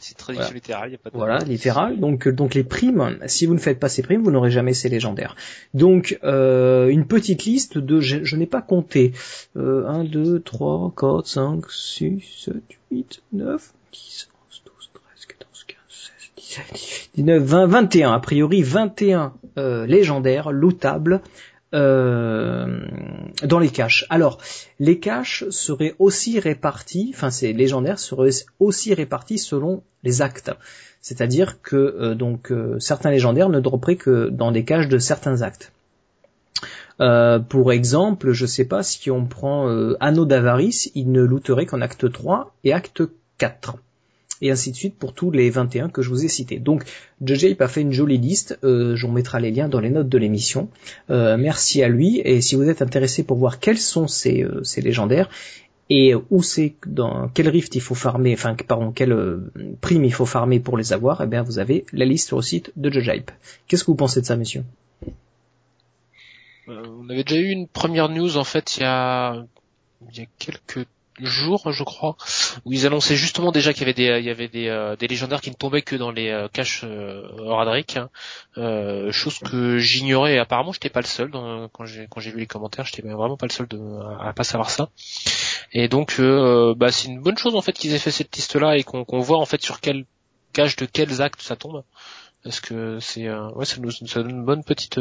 C'est 0.00 0.16
traduction 0.16 0.46
voilà. 0.46 0.54
littérale, 0.54 0.90
il 0.90 0.94
a 0.94 0.98
pas 0.98 1.10
de... 1.10 1.16
Voilà, 1.16 1.38
littérale. 1.38 1.98
Donc, 1.98 2.26
euh, 2.26 2.32
donc 2.32 2.54
les 2.54 2.64
primes, 2.64 3.18
si 3.26 3.46
vous 3.46 3.54
ne 3.54 3.58
faites 3.58 3.78
pas 3.78 3.88
ces 3.88 4.02
primes, 4.02 4.22
vous 4.22 4.30
n'aurez 4.30 4.50
jamais 4.50 4.74
ces 4.74 4.88
légendaires. 4.88 5.36
Donc, 5.74 6.18
euh, 6.22 6.88
une 6.88 7.06
petite 7.06 7.44
liste 7.44 7.78
de... 7.78 8.00
Je, 8.00 8.24
je 8.24 8.36
n'ai 8.36 8.46
pas 8.46 8.62
compté. 8.62 9.12
Euh, 9.56 9.86
1, 9.86 10.04
2, 10.04 10.40
3, 10.40 10.94
4, 10.96 11.26
5, 11.26 11.70
6, 11.70 12.22
7, 12.44 12.54
8, 12.90 13.22
9, 13.32 13.72
10, 13.92 14.28
11, 14.50 14.62
12, 14.66 14.90
13, 14.92 15.26
14, 15.26 15.64
15, 15.64 15.76
16, 15.88 16.30
17, 16.36 17.10
19, 17.16 17.42
20, 17.42 17.66
21. 17.66 18.12
A 18.12 18.20
priori, 18.20 18.62
21 18.62 19.32
euh, 19.58 19.86
légendaires, 19.86 20.52
lootables, 20.52 21.20
euh, 21.72 22.80
dans 23.44 23.60
les 23.60 23.70
caches. 23.70 24.04
Alors, 24.10 24.38
les 24.80 24.98
caches 24.98 25.44
seraient 25.50 25.94
aussi 26.00 26.40
répartis, 26.40 27.12
enfin 27.14 27.30
ces 27.30 27.52
légendaires 27.52 28.00
seraient 28.00 28.30
aussi 28.58 28.92
répartis 28.92 29.38
selon 29.38 29.82
les 30.02 30.20
actes. 30.20 30.50
C'est-à-dire 31.00 31.62
que 31.62 31.76
euh, 31.76 32.14
donc 32.16 32.50
euh, 32.50 32.78
certains 32.80 33.10
légendaires 33.10 33.50
ne 33.50 33.60
dropperaient 33.60 33.96
que 33.96 34.30
dans 34.30 34.50
des 34.50 34.64
caches 34.64 34.88
de 34.88 34.98
certains 34.98 35.42
actes. 35.42 35.72
pour 37.48 37.72
exemple, 37.72 38.32
je 38.32 38.46
sais 38.46 38.66
pas 38.66 38.82
si 38.82 39.10
on 39.10 39.24
prend 39.24 39.68
Anneau 40.00 40.26
d'avarice, 40.26 40.90
il 40.94 41.12
ne 41.12 41.22
looterait 41.22 41.66
qu'en 41.66 41.80
acte 41.80 42.10
3 42.10 42.52
et 42.64 42.72
acte 42.72 43.02
4 43.38 43.76
et 44.40 44.50
ainsi 44.50 44.70
de 44.70 44.76
suite 44.76 44.96
pour 44.96 45.12
tous 45.12 45.30
les 45.30 45.50
21 45.50 45.88
que 45.88 46.02
je 46.02 46.08
vous 46.08 46.24
ai 46.24 46.28
cités. 46.28 46.58
Donc 46.58 46.84
JJ 47.24 47.56
a 47.58 47.68
fait 47.68 47.82
une 47.82 47.92
jolie 47.92 48.18
liste, 48.18 48.58
euh, 48.64 48.96
j'en 48.96 49.10
mettrai 49.10 49.40
les 49.40 49.50
liens 49.50 49.68
dans 49.68 49.80
les 49.80 49.90
notes 49.90 50.08
de 50.08 50.18
l'émission. 50.18 50.68
Euh, 51.10 51.36
merci 51.36 51.82
à 51.82 51.88
lui 51.88 52.20
et 52.24 52.40
si 52.40 52.54
vous 52.54 52.68
êtes 52.68 52.82
intéressé 52.82 53.22
pour 53.22 53.36
voir 53.36 53.60
quels 53.60 53.78
sont 53.78 54.06
ces, 54.06 54.42
euh, 54.42 54.62
ces 54.64 54.80
légendaires 54.80 55.28
et 55.90 56.14
où 56.14 56.42
c'est 56.42 56.74
dans 56.86 57.28
quel 57.28 57.48
rift 57.48 57.74
il 57.74 57.80
faut 57.80 57.96
farmer, 57.96 58.32
enfin 58.32 58.54
pardon, 58.54 58.92
quelle 58.92 59.12
euh, 59.12 59.52
prime 59.80 60.04
il 60.04 60.12
faut 60.12 60.24
farmer 60.24 60.60
pour 60.60 60.78
les 60.78 60.92
avoir, 60.92 61.20
eh 61.20 61.26
bien 61.26 61.42
vous 61.42 61.58
avez 61.58 61.84
la 61.92 62.04
liste 62.04 62.28
sur 62.28 62.36
le 62.36 62.42
site 62.42 62.72
de 62.76 62.90
JoJipe. 62.90 63.32
Qu'est-ce 63.66 63.82
que 63.82 63.90
vous 63.90 63.96
pensez 63.96 64.20
de 64.20 64.26
ça, 64.26 64.36
messieurs? 64.36 64.64
On 66.68 67.10
avait 67.10 67.24
déjà 67.24 67.40
eu 67.40 67.48
une 67.48 67.66
première 67.66 68.08
news 68.08 68.36
en 68.36 68.44
fait 68.44 68.76
il 68.76 68.82
y 68.82 68.84
a 68.84 69.44
il 70.08 70.18
y 70.18 70.22
a 70.22 70.26
quelques 70.38 70.86
jour, 71.24 71.72
je 71.72 71.84
crois, 71.84 72.16
où 72.64 72.72
ils 72.72 72.86
annonçaient 72.86 73.16
justement 73.16 73.52
déjà 73.52 73.72
qu'il 73.72 73.82
y 73.82 73.84
avait 73.84 73.94
des, 73.94 74.18
il 74.20 74.24
y 74.24 74.30
avait 74.30 74.48
des, 74.48 74.68
euh, 74.68 74.96
des 74.96 75.08
légendaires 75.08 75.40
qui 75.40 75.50
ne 75.50 75.54
tombaient 75.54 75.82
que 75.82 75.96
dans 75.96 76.10
les 76.10 76.30
euh, 76.30 76.48
caches 76.48 76.82
euh, 76.84 77.22
Horadric, 77.38 77.96
hein. 77.96 78.10
euh, 78.58 79.12
chose 79.12 79.38
que 79.38 79.78
j'ignorais. 79.78 80.38
Apparemment, 80.38 80.72
j'étais 80.72 80.90
pas 80.90 81.00
le 81.00 81.06
seul 81.06 81.30
quand 81.30 81.84
j'ai 81.84 82.06
quand 82.10 82.20
j'ai 82.20 82.30
vu 82.30 82.40
les 82.40 82.46
commentaires, 82.46 82.84
j'étais 82.84 83.02
vraiment 83.02 83.36
pas 83.36 83.46
le 83.46 83.52
seul 83.52 83.68
de, 83.68 83.78
à, 84.20 84.32
pas 84.32 84.44
savoir 84.44 84.70
ça. 84.70 84.90
Et 85.72 85.88
donc, 85.88 86.16
euh, 86.18 86.74
bah, 86.74 86.90
c'est 86.90 87.08
une 87.08 87.20
bonne 87.20 87.38
chose 87.38 87.54
en 87.54 87.62
fait 87.62 87.72
qu'ils 87.72 87.94
aient 87.94 87.98
fait 87.98 88.10
cette 88.10 88.34
liste-là 88.34 88.76
et 88.76 88.82
qu'on 88.82 89.20
voit 89.20 89.38
en 89.38 89.46
fait 89.46 89.62
sur 89.62 89.80
quelle 89.80 90.04
cache 90.52 90.76
de 90.76 90.86
quels 90.86 91.22
actes 91.22 91.42
ça 91.42 91.56
tombe. 91.56 91.84
Parce 92.42 92.60
que 92.60 92.98
c'est, 93.00 93.30
ouais, 93.30 93.66
ça 93.66 93.76
nous, 93.80 93.90
ça 93.90 94.22
donne 94.22 94.30
une 94.30 94.44
bonne 94.44 94.64
petite, 94.64 94.98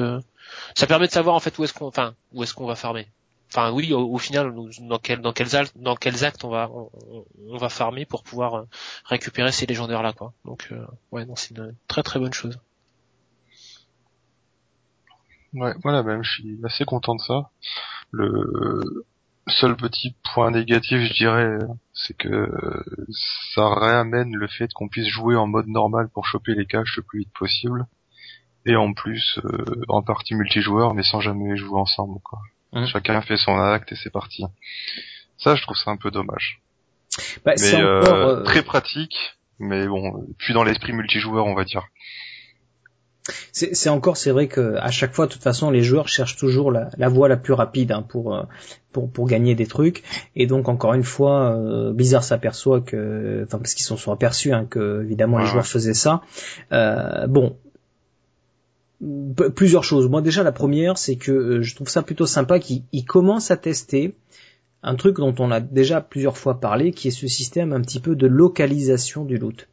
ça 0.76 0.88
permet 0.88 1.08
de 1.08 1.12
savoir 1.12 1.36
en 1.36 1.40
fait 1.40 1.58
où 1.58 1.64
est-ce 1.64 1.74
qu'on, 1.74 1.88
enfin, 1.88 2.14
où 2.34 2.44
est-ce 2.44 2.54
qu'on 2.54 2.66
va 2.66 2.76
farmer 2.76 3.08
enfin 3.50 3.72
oui 3.72 3.94
au, 3.94 4.18
final 4.18 4.54
dans 4.82 5.00
quel 5.00 5.22
dans 5.22 5.34
quels 5.34 5.56
actes 5.56 5.78
dans 5.78 5.96
quels 5.96 6.24
actes 6.24 6.44
on 6.44 6.50
va 6.50 6.70
on, 6.72 7.58
va 7.58 7.70
farmer 7.70 8.06
pour 8.06 8.24
pouvoir 8.24 8.56
euh, 8.56 8.64
récupérer 9.06 9.52
ces 9.52 9.66
légendaires 9.66 10.04
là 10.04 10.14
quoi. 10.14 10.34
Donc 10.46 10.68
euh, 10.72 10.86
ouais 11.12 11.26
c'est 11.36 11.58
une 11.58 11.76
très 11.88 12.04
très 12.04 12.20
bonne 12.20 12.34
chose. 12.34 12.60
Ouais 15.54 15.74
voilà 15.84 16.04
même 16.04 16.24
je 16.24 16.32
suis 16.32 16.60
assez 16.64 16.86
content 16.86 17.16
de 17.16 17.22
ça. 17.22 17.50
Le 18.12 19.06
seul 19.48 19.76
petit 19.76 20.16
point 20.34 20.52
négatif 20.52 21.02
je 21.02 21.14
dirais 21.14 21.58
c'est 21.94 22.16
que 22.16 22.48
ça 23.56 23.74
réamène 23.74 24.36
le 24.36 24.48
fait 24.48 24.72
qu'on 24.74 24.90
puisse 24.90 25.08
jouer 25.08 25.36
en 25.36 25.48
mode 25.48 25.68
normal 25.68 26.10
pour 26.14 26.28
choper 26.28 26.54
les 26.54 26.68
caches 26.68 26.98
le 26.98 27.04
plus 27.04 27.20
vite 27.22 27.34
possible. 27.34 27.88
Et 28.66 28.76
en 28.76 28.94
plus 28.94 29.40
euh, 29.44 29.84
en 29.88 30.04
partie 30.04 30.36
multijoueur 30.36 30.94
mais 30.94 31.02
sans 31.02 31.20
jamais 31.20 31.58
jouer 31.58 31.80
ensemble 31.80 32.20
quoi 32.24 32.40
Mmh. 32.74 32.86
Chacun 32.86 33.22
fait 33.22 33.38
son 33.38 33.58
acte 33.58 33.92
et 33.92 33.96
c'est 33.96 34.12
parti. 34.12 34.44
Ça, 35.38 35.56
je 35.56 35.62
trouve 35.64 35.78
ça 35.78 35.92
un 35.92 35.98
peu 35.98 36.12
dommage. 36.12 36.62
Bah, 37.44 37.54
mais 37.60 37.76
euh, 37.76 38.02
euh, 38.04 38.44
très 38.44 38.62
pratique, 38.62 39.38
mais 39.58 39.88
bon, 39.88 40.28
plus 40.38 40.54
dans 40.54 40.64
l'esprit 40.64 40.94
multijoueur, 40.94 41.46
on 41.46 41.56
va 41.56 41.64
dire. 41.64 41.84
C'est 43.52 43.90
encore, 43.90 44.18
c'est 44.18 44.32
vrai 44.32 44.48
que 44.48 44.76
à 44.78 44.90
chaque 44.90 45.14
fois, 45.14 45.28
de 45.28 45.32
toute 45.32 45.44
façon, 45.44 45.70
les 45.70 45.84
joueurs 45.84 46.08
cherchent 46.08 46.38
toujours 46.38 46.72
la, 46.72 46.90
la 46.98 47.10
voie 47.10 47.28
la 47.28 47.38
plus 47.38 47.54
rapide 47.54 47.92
hein, 47.92 48.02
pour, 48.02 48.36
euh, 48.36 48.44
pour 48.92 49.12
pour 49.12 49.28
gagner 49.28 49.56
des 49.56 49.68
trucs. 49.68 50.04
Et 50.36 50.48
donc 50.48 50.68
encore 50.68 50.94
une 50.94 51.04
fois, 51.04 51.56
euh, 51.56 51.94
Blizzard 51.94 52.24
s'aperçoit 52.24 52.82
que, 52.82 53.44
enfin 53.46 53.60
parce 53.60 53.74
qu'ils 53.76 53.86
sont, 53.86 53.98
sont 53.98 54.12
aperçus 54.12 54.52
hein, 54.52 54.66
que 54.70 55.04
évidemment 55.04 55.38
les 55.38 55.46
joueurs 55.46 55.68
faisaient 55.68 55.94
ça. 55.94 56.22
Euh, 56.72 57.28
bon, 57.28 57.58
plusieurs 59.56 59.84
choses. 59.84 60.10
Moi 60.10 60.22
déjà 60.22 60.44
la 60.44 60.52
première 60.52 60.98
c'est 60.98 61.16
que 61.16 61.32
euh, 61.32 61.62
je 61.62 61.76
trouve 61.76 61.90
ça 61.90 62.02
plutôt 62.02 62.26
sympa 62.26 62.60
qu'il 62.60 63.06
commence 63.08 63.52
à 63.52 63.58
tester 63.58 64.16
un 64.84 64.96
truc 64.96 65.18
dont 65.18 65.36
on 65.40 65.52
a 65.52 65.60
déjà 65.60 66.02
plusieurs 66.02 66.38
fois 66.38 66.60
parlé, 66.60 66.92
qui 66.92 67.10
est 67.10 67.12
ce 67.12 67.28
système 67.28 67.74
un 67.74 67.82
petit 67.82 68.00
peu 68.00 68.16
de 68.16 68.28
localisation 68.28 69.26
du 69.26 69.38
loot. 69.38 69.68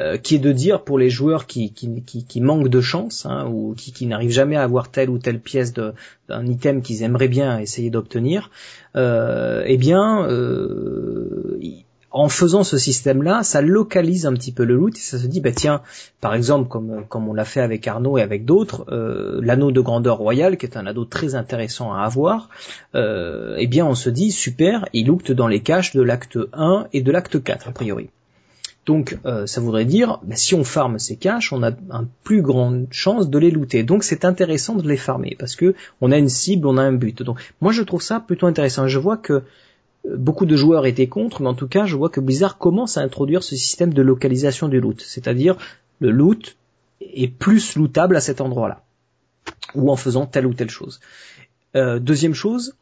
Euh, 0.00 0.16
qui 0.16 0.36
est 0.36 0.38
de 0.38 0.52
dire 0.52 0.82
pour 0.82 0.98
les 0.98 1.10
joueurs 1.10 1.46
qui, 1.46 1.74
qui, 1.74 2.02
qui, 2.02 2.40
manquent 2.40 2.68
de 2.68 2.80
chance 2.80 3.26
hein, 3.26 3.46
ou 3.48 3.74
qui, 3.76 3.92
qui 3.92 4.06
n'arrivent 4.06 4.30
jamais 4.30 4.56
à 4.56 4.62
avoir 4.62 4.90
telle 4.90 5.10
ou 5.10 5.18
telle 5.18 5.40
pièce 5.40 5.74
d'un 5.74 6.46
item 6.46 6.80
qu'ils 6.80 7.02
aimeraient 7.02 7.28
bien 7.28 7.58
essayer 7.58 7.90
d'obtenir, 7.90 8.50
euh, 8.96 9.62
eh 9.66 9.76
bien, 9.76 10.26
euh, 10.26 11.58
en 12.10 12.28
faisant 12.28 12.64
ce 12.64 12.76
système-là, 12.76 13.42
ça 13.42 13.62
localise 13.62 14.26
un 14.26 14.32
petit 14.32 14.52
peu 14.52 14.64
le 14.64 14.74
loot 14.74 14.96
et 14.96 15.00
ça 15.00 15.18
se 15.18 15.26
dit, 15.26 15.40
bah 15.40 15.52
tiens, 15.52 15.82
par 16.20 16.34
exemple, 16.34 16.68
comme, 16.68 17.04
comme 17.08 17.28
on 17.28 17.34
l'a 17.34 17.44
fait 17.44 17.60
avec 17.60 17.86
Arnaud 17.86 18.18
et 18.18 18.22
avec 18.22 18.44
d'autres, 18.44 18.84
euh, 18.90 19.40
l'anneau 19.42 19.70
de 19.70 19.80
grandeur 19.80 20.18
royale, 20.18 20.56
qui 20.56 20.66
est 20.66 20.76
un 20.76 20.86
anneau 20.86 21.04
très 21.04 21.34
intéressant 21.34 21.92
à 21.92 22.00
avoir, 22.00 22.48
euh, 22.94 23.56
eh 23.58 23.66
bien 23.66 23.86
on 23.86 23.94
se 23.94 24.10
dit, 24.10 24.32
super, 24.32 24.88
il 24.92 25.06
loot 25.06 25.30
dans 25.30 25.48
les 25.48 25.60
caches 25.60 25.94
de 25.94 26.02
l'acte 26.02 26.38
1 26.52 26.88
et 26.92 27.02
de 27.02 27.12
l'acte 27.12 27.42
4, 27.42 27.68
a 27.68 27.72
priori. 27.72 28.10
Donc 28.86 29.18
euh, 29.24 29.46
ça 29.46 29.60
voudrait 29.60 29.84
dire, 29.84 30.18
bah, 30.24 30.34
si 30.34 30.54
on 30.56 30.64
farme 30.64 30.98
ces 30.98 31.14
caches, 31.14 31.52
on 31.52 31.62
a 31.62 31.70
une 31.70 32.08
plus 32.24 32.42
grande 32.42 32.88
chance 32.90 33.28
de 33.28 33.38
les 33.38 33.52
looter. 33.52 33.84
Donc 33.84 34.02
c'est 34.02 34.24
intéressant 34.24 34.74
de 34.74 34.88
les 34.88 34.96
farmer 34.96 35.36
parce 35.38 35.54
que 35.54 35.74
on 36.00 36.10
a 36.10 36.18
une 36.18 36.28
cible, 36.28 36.66
on 36.66 36.76
a 36.76 36.82
un 36.82 36.92
but. 36.92 37.22
Donc 37.22 37.38
moi 37.60 37.72
je 37.72 37.82
trouve 37.82 38.02
ça 38.02 38.18
plutôt 38.18 38.46
intéressant. 38.46 38.88
Je 38.88 38.98
vois 38.98 39.16
que 39.16 39.42
beaucoup 40.08 40.46
de 40.46 40.56
joueurs 40.56 40.86
étaient 40.86 41.08
contre, 41.08 41.42
mais 41.42 41.48
en 41.48 41.54
tout 41.54 41.68
cas, 41.68 41.84
je 41.84 41.96
vois 41.96 42.08
que 42.08 42.20
Blizzard 42.20 42.58
commence 42.58 42.96
à 42.96 43.02
introduire 43.02 43.42
ce 43.42 43.56
système 43.56 43.92
de 43.92 44.02
localisation 44.02 44.68
du 44.68 44.80
loot, 44.80 45.00
c'est-à-dire 45.00 45.56
le 46.00 46.10
loot 46.10 46.56
est 47.00 47.28
plus 47.28 47.76
lootable 47.76 48.16
à 48.16 48.20
cet 48.20 48.40
endroit-là, 48.40 48.82
ou 49.74 49.90
en 49.90 49.96
faisant 49.96 50.26
telle 50.26 50.46
ou 50.46 50.54
telle 50.54 50.70
chose. 50.70 51.00
Euh, 51.76 51.98
deuxième 51.98 52.34
chose, 52.34 52.74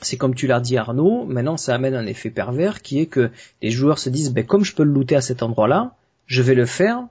c'est 0.00 0.16
comme 0.16 0.34
tu 0.34 0.46
l'as 0.46 0.60
dit 0.60 0.76
Arnaud, 0.76 1.24
maintenant 1.24 1.56
ça 1.56 1.74
amène 1.74 1.94
un 1.94 2.06
effet 2.06 2.30
pervers 2.30 2.82
qui 2.82 3.00
est 3.00 3.06
que 3.06 3.30
les 3.62 3.70
joueurs 3.70 3.98
se 3.98 4.10
disent, 4.10 4.32
ben, 4.32 4.44
comme 4.44 4.64
je 4.64 4.74
peux 4.74 4.84
le 4.84 4.92
looter 4.92 5.16
à 5.16 5.20
cet 5.20 5.42
endroit-là, 5.42 5.94
je 6.26 6.42
vais 6.42 6.54
le 6.54 6.66
faire. 6.66 7.06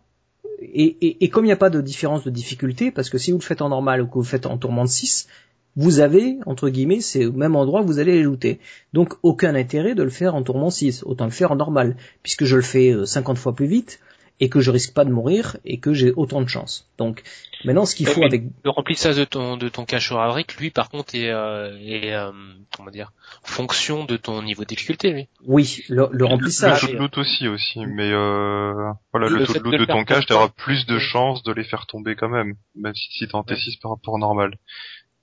Et, 0.61 1.23
et 1.23 1.29
comme 1.29 1.45
il 1.45 1.47
n'y 1.47 1.53
a 1.53 1.57
pas 1.57 1.69
de 1.69 1.79
différence 1.79 2.23
de 2.25 2.29
difficulté, 2.29 2.91
parce 2.91 3.09
que 3.09 3.17
si 3.17 3.31
vous 3.31 3.37
le 3.37 3.43
faites 3.43 3.61
en 3.61 3.69
normal 3.69 4.01
ou 4.01 4.07
que 4.07 4.13
vous 4.15 4.21
le 4.21 4.25
faites 4.25 4.45
en 4.45 4.57
tourment 4.57 4.83
de 4.83 4.89
6, 4.89 5.27
vous 5.75 5.99
avez, 5.99 6.37
entre 6.45 6.69
guillemets, 6.69 7.01
c'est 7.01 7.25
au 7.25 7.31
même 7.31 7.55
endroit 7.55 7.81
que 7.81 7.87
vous 7.87 7.99
allez 7.99 8.13
les 8.13 8.23
looter. 8.23 8.59
Donc 8.93 9.13
aucun 9.23 9.55
intérêt 9.55 9.95
de 9.95 10.03
le 10.03 10.09
faire 10.09 10.35
en 10.35 10.43
tourment 10.43 10.69
6, 10.69 11.03
autant 11.03 11.25
le 11.25 11.31
faire 11.31 11.51
en 11.51 11.55
normal, 11.55 11.95
puisque 12.23 12.45
je 12.45 12.55
le 12.55 12.61
fais 12.61 12.93
50 13.05 13.37
euh, 13.37 13.39
fois 13.39 13.55
plus 13.55 13.67
vite, 13.67 13.99
et 14.39 14.49
que 14.49 14.61
je 14.61 14.71
risque 14.71 14.93
pas 14.93 15.05
de 15.05 15.11
mourir, 15.11 15.57
et 15.65 15.79
que 15.79 15.93
j'ai 15.93 16.11
autant 16.11 16.41
de 16.41 16.47
chance. 16.47 16.87
Donc 16.97 17.23
maintenant 17.65 17.85
ce 17.85 17.95
qu'il 17.95 18.07
faut 18.07 18.23
avec... 18.23 18.43
Le 18.63 18.69
remplissage 18.69 19.17
de 19.17 19.25
ton, 19.25 19.57
de 19.57 19.67
ton 19.67 19.85
cache 19.85 20.13
lui 20.57 20.69
par 20.69 20.89
contre 20.89 21.15
est, 21.15 21.29
euh, 21.29 21.77
est 21.79 22.13
euh, 22.13 22.31
comment 22.75 22.89
dire, 22.89 23.11
fonction 23.43 24.05
de 24.05 24.15
ton 24.15 24.41
niveau 24.41 24.63
de 24.63 24.67
difficulté 24.67 25.11
lui. 25.11 25.27
Oui, 25.45 25.83
le, 25.89 26.03
remplissage... 26.25 26.83
Le 26.83 26.87
taux 26.87 26.93
de 26.93 26.99
loot 26.99 27.17
aussi, 27.17 27.47
aussi, 27.47 27.85
mais 27.85 28.11
euh, 28.11 28.73
voilà, 29.11 29.27
le, 29.29 29.45
taux 29.45 29.53
de 29.53 29.59
loot 29.59 29.77
de, 29.77 29.85
ton 29.85 30.05
cache, 30.05 30.25
tu 30.25 30.33
auras 30.33 30.49
plus 30.49 30.85
de 30.85 30.99
chances 30.99 31.43
de 31.43 31.51
les 31.51 31.63
faire 31.63 31.85
tomber 31.85 32.15
quand 32.15 32.29
même, 32.29 32.55
même 32.75 32.95
si, 32.95 33.09
si 33.11 33.27
t'en 33.27 33.41
T6 33.41 33.79
par 33.81 33.91
rapport 33.91 34.13
au 34.13 34.19
normal. 34.19 34.57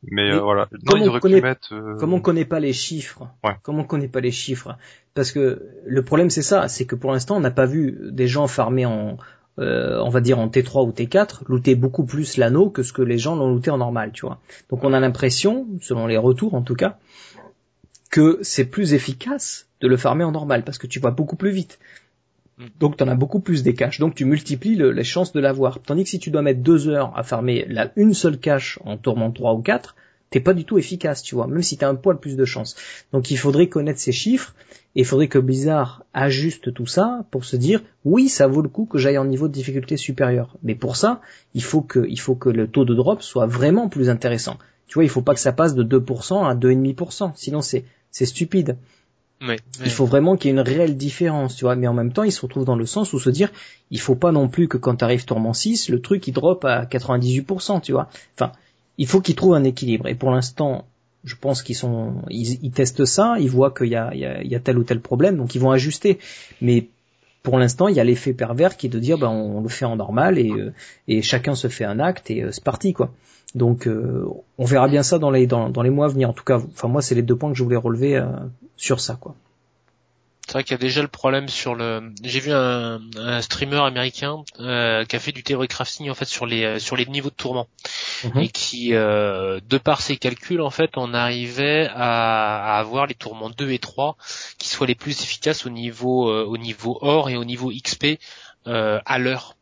Mais, 0.02 0.30
euh, 0.30 0.40
voilà. 0.40 0.68
comme, 0.86 1.02
on 1.02 1.18
connaît, 1.18 1.42
euh, 1.72 1.96
comme 1.96 2.12
on 2.12 2.20
connaît 2.20 2.44
pas 2.44 2.60
les 2.60 2.72
chiffres, 2.72 3.28
comme 3.62 3.78
on 3.78 3.84
connaît 3.84 4.08
pas 4.08 4.20
les 4.20 4.30
chiffres, 4.30 4.76
parce 5.14 5.32
que 5.32 5.62
le 5.84 6.04
problème 6.04 6.30
c'est 6.30 6.42
ça, 6.42 6.68
c'est 6.68 6.84
que 6.84 6.94
pour 6.94 7.12
l'instant 7.12 7.36
on 7.36 7.40
n'a 7.40 7.50
pas 7.50 7.66
vu 7.66 7.98
des 8.12 8.28
gens 8.28 8.46
farmer 8.46 8.86
en, 8.86 9.16
euh, 9.58 9.98
on 10.02 10.10
va 10.10 10.20
dire 10.20 10.38
en 10.38 10.48
T3 10.48 10.86
ou 10.86 10.92
T4, 10.92 11.44
looter 11.48 11.74
beaucoup 11.74 12.04
plus 12.04 12.36
l'anneau 12.36 12.68
que 12.68 12.82
ce 12.82 12.92
que 12.92 13.02
les 13.02 13.18
gens 13.18 13.36
l'ont 13.36 13.50
looté 13.50 13.70
en 13.70 13.78
normal, 13.78 14.12
tu 14.12 14.26
vois. 14.26 14.38
Donc 14.68 14.84
on 14.84 14.92
a 14.92 15.00
l'impression, 15.00 15.66
selon 15.80 16.06
les 16.06 16.18
retours 16.18 16.54
en 16.54 16.62
tout 16.62 16.74
cas, 16.74 16.98
que 18.10 18.38
c'est 18.42 18.66
plus 18.66 18.92
efficace 18.92 19.66
de 19.80 19.88
le 19.88 19.96
farmer 19.96 20.24
en 20.24 20.32
normal 20.32 20.62
parce 20.62 20.78
que 20.78 20.86
tu 20.86 21.00
vas 21.00 21.10
beaucoup 21.10 21.36
plus 21.36 21.50
vite. 21.50 21.78
Mm. 22.58 22.64
Donc 22.78 22.96
tu 22.96 23.04
en 23.04 23.08
as 23.08 23.14
beaucoup 23.14 23.40
plus 23.40 23.62
des 23.62 23.74
caches, 23.74 24.00
donc 24.00 24.14
tu 24.14 24.24
multiplies 24.24 24.76
les 24.76 25.04
chances 25.04 25.32
de 25.32 25.40
l'avoir. 25.40 25.80
Tandis 25.80 26.04
que 26.04 26.10
si 26.10 26.18
tu 26.18 26.30
dois 26.30 26.42
mettre 26.42 26.60
deux 26.60 26.88
heures 26.88 27.12
à 27.16 27.22
farmer 27.22 27.66
la 27.68 27.92
une 27.96 28.14
seule 28.14 28.38
cache 28.38 28.78
en 28.84 28.96
tourment 28.96 29.30
3 29.30 29.54
ou 29.54 29.62
4, 29.62 29.94
t'es 30.30 30.40
pas 30.40 30.54
du 30.54 30.64
tout 30.64 30.78
efficace, 30.78 31.22
tu 31.22 31.34
vois, 31.34 31.46
même 31.46 31.62
si 31.62 31.76
t'as 31.76 31.88
un 31.88 31.94
poil 31.94 32.18
plus 32.18 32.36
de 32.36 32.44
chance. 32.44 32.76
Donc 33.12 33.30
il 33.30 33.36
faudrait 33.36 33.68
connaître 33.68 34.00
ces 34.00 34.12
chiffres 34.12 34.54
et 34.94 35.00
il 35.00 35.04
faudrait 35.04 35.28
que 35.28 35.38
Blizzard 35.38 36.04
ajuste 36.14 36.72
tout 36.72 36.86
ça 36.86 37.26
pour 37.30 37.44
se 37.44 37.56
dire 37.56 37.82
oui, 38.04 38.28
ça 38.28 38.46
vaut 38.46 38.62
le 38.62 38.68
coup 38.68 38.86
que 38.86 38.98
j'aille 38.98 39.18
en 39.18 39.24
niveau 39.24 39.48
de 39.48 39.52
difficulté 39.52 39.96
supérieur. 39.96 40.56
Mais 40.62 40.74
pour 40.74 40.96
ça, 40.96 41.20
il 41.54 41.62
faut 41.62 41.82
que 41.82 42.06
il 42.08 42.20
faut 42.20 42.34
que 42.34 42.48
le 42.48 42.66
taux 42.68 42.84
de 42.84 42.94
drop 42.94 43.22
soit 43.22 43.46
vraiment 43.46 43.88
plus 43.88 44.08
intéressant. 44.08 44.58
Tu 44.86 44.94
vois, 44.94 45.04
il 45.04 45.10
faut 45.10 45.22
pas 45.22 45.34
que 45.34 45.40
ça 45.40 45.52
passe 45.52 45.74
de 45.74 45.82
2% 45.82 46.46
à 46.46 46.54
2,5%, 46.54 47.32
sinon 47.34 47.60
c'est 47.60 47.84
c'est 48.10 48.26
stupide. 48.26 48.76
Il 49.40 49.90
faut 49.90 50.06
vraiment 50.06 50.36
qu'il 50.36 50.48
y 50.48 50.54
ait 50.54 50.56
une 50.56 50.60
réelle 50.60 50.96
différence, 50.96 51.56
tu 51.56 51.64
vois. 51.64 51.76
Mais 51.76 51.86
en 51.86 51.94
même 51.94 52.12
temps, 52.12 52.22
il 52.22 52.32
se 52.32 52.40
retrouve 52.40 52.64
dans 52.64 52.76
le 52.76 52.86
sens 52.86 53.12
où 53.12 53.18
se 53.18 53.30
dire, 53.30 53.50
il 53.90 54.00
faut 54.00 54.14
pas 54.14 54.32
non 54.32 54.48
plus 54.48 54.68
que 54.68 54.76
quand 54.76 55.02
arrive 55.02 55.24
Tourment 55.24 55.52
6, 55.52 55.90
le 55.90 56.00
truc 56.00 56.26
il 56.26 56.32
drop 56.32 56.64
à 56.64 56.84
98%, 56.84 57.82
tu 57.82 57.92
vois. 57.92 58.08
Enfin, 58.34 58.52
il 58.98 59.06
faut 59.06 59.20
qu'ils 59.20 59.34
trouvent 59.34 59.54
un 59.54 59.64
équilibre. 59.64 60.08
Et 60.08 60.14
pour 60.14 60.30
l'instant, 60.30 60.86
je 61.24 61.34
pense 61.34 61.62
qu'ils 61.62 61.76
sont, 61.76 62.22
ils, 62.30 62.70
testent 62.70 63.04
ça, 63.04 63.36
ils 63.38 63.50
voient 63.50 63.72
qu'il 63.72 63.88
y 63.88 63.96
a, 63.96 64.10
il 64.14 64.20
y, 64.20 64.24
a, 64.24 64.42
il 64.42 64.50
y 64.50 64.54
a 64.54 64.60
tel 64.60 64.78
ou 64.78 64.84
tel 64.84 65.00
problème, 65.00 65.36
donc 65.36 65.54
ils 65.54 65.60
vont 65.60 65.70
ajuster. 65.70 66.18
Mais 66.60 66.88
pour 67.46 67.60
l'instant, 67.60 67.86
il 67.86 67.94
y 67.94 68.00
a 68.00 68.04
l'effet 68.04 68.32
pervers 68.32 68.76
qui 68.76 68.86
est 68.86 68.90
de 68.90 68.98
dire, 68.98 69.18
ben, 69.18 69.28
on, 69.28 69.60
le 69.60 69.68
fait 69.68 69.84
en 69.84 69.94
normal 69.94 70.36
et, 70.36 70.50
euh, 70.50 71.22
chacun 71.22 71.54
se 71.54 71.68
fait 71.68 71.84
un 71.84 72.00
acte 72.00 72.28
et 72.28 72.42
euh, 72.42 72.50
c'est 72.50 72.64
parti, 72.64 72.92
quoi. 72.92 73.12
Donc, 73.54 73.86
euh, 73.86 74.26
on 74.58 74.64
verra 74.64 74.88
bien 74.88 75.04
ça 75.04 75.20
dans 75.20 75.30
les 75.30 75.46
dans, 75.46 75.70
dans, 75.70 75.82
les 75.82 75.90
mois 75.90 76.06
à 76.06 76.08
venir. 76.08 76.28
En 76.28 76.32
tout 76.32 76.42
cas, 76.42 76.58
enfin 76.58 76.88
moi, 76.88 77.02
c'est 77.02 77.14
les 77.14 77.22
deux 77.22 77.36
points 77.36 77.52
que 77.52 77.56
je 77.56 77.62
voulais 77.62 77.76
relever 77.76 78.20
sur 78.76 78.98
ça, 78.98 79.16
quoi. 79.20 79.36
C'est 80.46 80.52
vrai 80.52 80.62
qu'il 80.62 80.72
y 80.72 80.74
a 80.74 80.78
déjà 80.78 81.02
le 81.02 81.08
problème 81.08 81.48
sur 81.48 81.74
le. 81.74 82.12
J'ai 82.22 82.38
vu 82.38 82.52
un, 82.52 83.00
un, 83.16 83.42
streamer 83.42 83.80
américain 83.80 84.44
euh, 84.60 85.04
qui 85.04 85.16
a 85.16 85.18
fait 85.18 85.32
du 85.32 85.42
theory 85.42 85.66
crafting 85.66 86.08
en 86.08 86.14
fait 86.14 86.24
sur 86.24 86.46
les 86.46 86.62
euh, 86.62 86.78
sur 86.78 86.94
les 86.94 87.04
niveaux 87.06 87.30
de 87.30 87.34
tourment 87.34 87.66
mhm. 88.22 88.42
et 88.42 88.48
qui, 88.48 88.94
euh, 88.94 89.58
de 89.68 89.76
par 89.76 90.02
ses 90.02 90.16
calculs 90.16 90.60
en 90.60 90.70
fait, 90.70 90.92
on 90.94 91.14
arrivait 91.14 91.88
à, 91.92 92.76
à, 92.76 92.78
avoir 92.78 93.06
les 93.06 93.14
tourments 93.14 93.50
2 93.50 93.72
et 93.72 93.80
3 93.80 94.16
qui 94.58 94.68
soient 94.68 94.86
les 94.86 94.94
plus 94.94 95.20
efficaces 95.20 95.66
au 95.66 95.70
niveau 95.70 96.30
euh, 96.30 96.44
au 96.44 96.58
niveau 96.58 96.96
or 97.00 97.28
et 97.28 97.36
au 97.36 97.44
niveau 97.44 97.72
XP 97.72 98.20
euh, 98.68 99.00
à 99.04 99.18
l'heure 99.18 99.55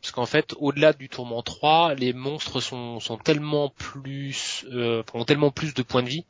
parce 0.00 0.12
qu'en 0.12 0.26
fait, 0.26 0.54
au-delà 0.58 0.92
du 0.92 1.08
tourment 1.08 1.42
3, 1.42 1.94
les 1.94 2.12
monstres 2.12 2.60
sont, 2.60 3.00
tellement 3.24 3.70
plus 3.70 4.64
euh, 4.72 5.02
ont 5.14 5.24
tellement 5.24 5.50
plus 5.50 5.74
de 5.74 5.82
points 5.82 6.02
de 6.02 6.08
vie 6.08 6.24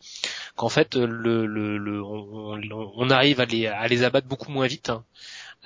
qu'en 0.56 0.68
fait, 0.68 0.96
le, 0.96 1.46
le, 1.46 2.02
on, 2.02 2.60
on, 2.96 3.10
arrive 3.10 3.40
à 3.40 3.44
les, 3.46 4.04
abattre 4.04 4.26
beaucoup 4.26 4.50
moins 4.50 4.66
vite. 4.66 4.90
Hein. 4.90 5.04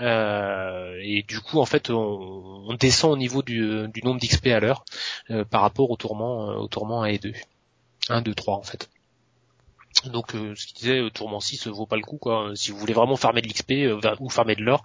Euh, 0.01 0.99
et 1.03 1.23
du 1.23 1.41
coup, 1.41 1.61
en 1.61 1.67
fait, 1.67 1.91
on, 1.91 2.75
descend 2.81 3.13
au 3.13 3.17
niveau 3.17 3.43
du, 3.43 3.89
du 3.89 4.03
nombre 4.03 4.21
d'XP 4.21 4.49
à 4.49 4.61
l'heure 4.61 4.85
euh, 5.31 5.45
par 5.45 5.61
rapport 5.61 5.91
au 5.91 5.97
tourment, 5.97 6.51
euh, 6.51 6.55
au 6.55 6.69
tourment 6.69 7.03
1 7.03 7.07
et 7.07 7.19
2. 7.19 7.33
1, 8.09 8.23
2, 8.23 8.35
3 8.35 8.57
en 8.57 8.63
fait. 8.63 8.91
Donc 10.07 10.35
euh, 10.35 10.55
ce 10.57 10.67
qui 10.67 10.75
disait 10.75 11.01
euh, 11.01 11.11
tourment 11.11 11.39
6 11.39 11.69
vaut 11.69 11.87
pas 11.87 11.97
le 11.97 12.03
coup 12.03 12.17
quoi. 12.17 12.51
Si 12.55 12.71
vous 12.71 12.79
voulez 12.79 12.95
vraiment 12.95 13.15
farmer 13.15 13.43
de 13.43 13.47
l'XP 13.49 13.73
ou 14.21 14.29
farmer 14.31 14.57
de 14.57 14.63
l'or, 14.63 14.85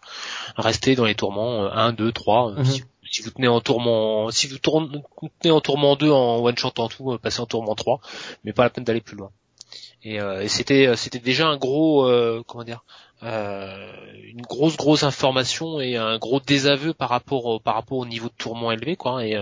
restez 0.57 0.95
dans 0.95 1.05
les 1.05 1.15
tourments 1.15 1.63
1, 1.71 1.93
2, 1.93 2.11
3 2.11 2.63
si 2.65 2.81
vous 2.81 2.87
tenez 3.31 3.47
en 3.47 3.61
tourment, 3.61 4.29
si 4.31 4.47
vous 4.47 4.57
tenez 4.59 5.51
en 5.51 5.61
tourment 5.61 5.95
2 5.95 6.09
en 6.11 6.39
one 6.39 6.57
shot 6.57 6.73
en 6.77 6.89
tout, 6.89 7.11
euh, 7.11 7.17
passez 7.17 7.41
en 7.41 7.45
tourment 7.45 7.75
3, 7.75 8.01
mais 8.43 8.53
pas 8.53 8.63
la 8.63 8.69
peine 8.69 8.83
d'aller 8.83 9.01
plus 9.01 9.17
loin. 9.17 9.31
Et, 10.03 10.21
euh, 10.21 10.47
c'était 10.47 10.87
euh, 10.87 10.95
c'était 10.95 11.19
déjà 11.19 11.47
un 11.47 11.57
gros 11.57 12.03
comment 12.45 12.63
dire 12.63 12.83
une 13.21 14.41
grosse 14.43 14.77
grosse 14.77 15.03
information 15.03 15.79
et 15.81 15.97
un 15.97 16.17
gros 16.19 16.39
désaveu 16.39 16.93
par 16.93 17.09
rapport 17.09 17.61
par 17.61 17.73
rapport 17.75 17.97
au 17.97 18.05
niveau 18.05 18.27
de 18.27 18.33
tourment 18.37 18.71
élevé 18.71 18.95
quoi. 18.95 19.25
Et, 19.25 19.33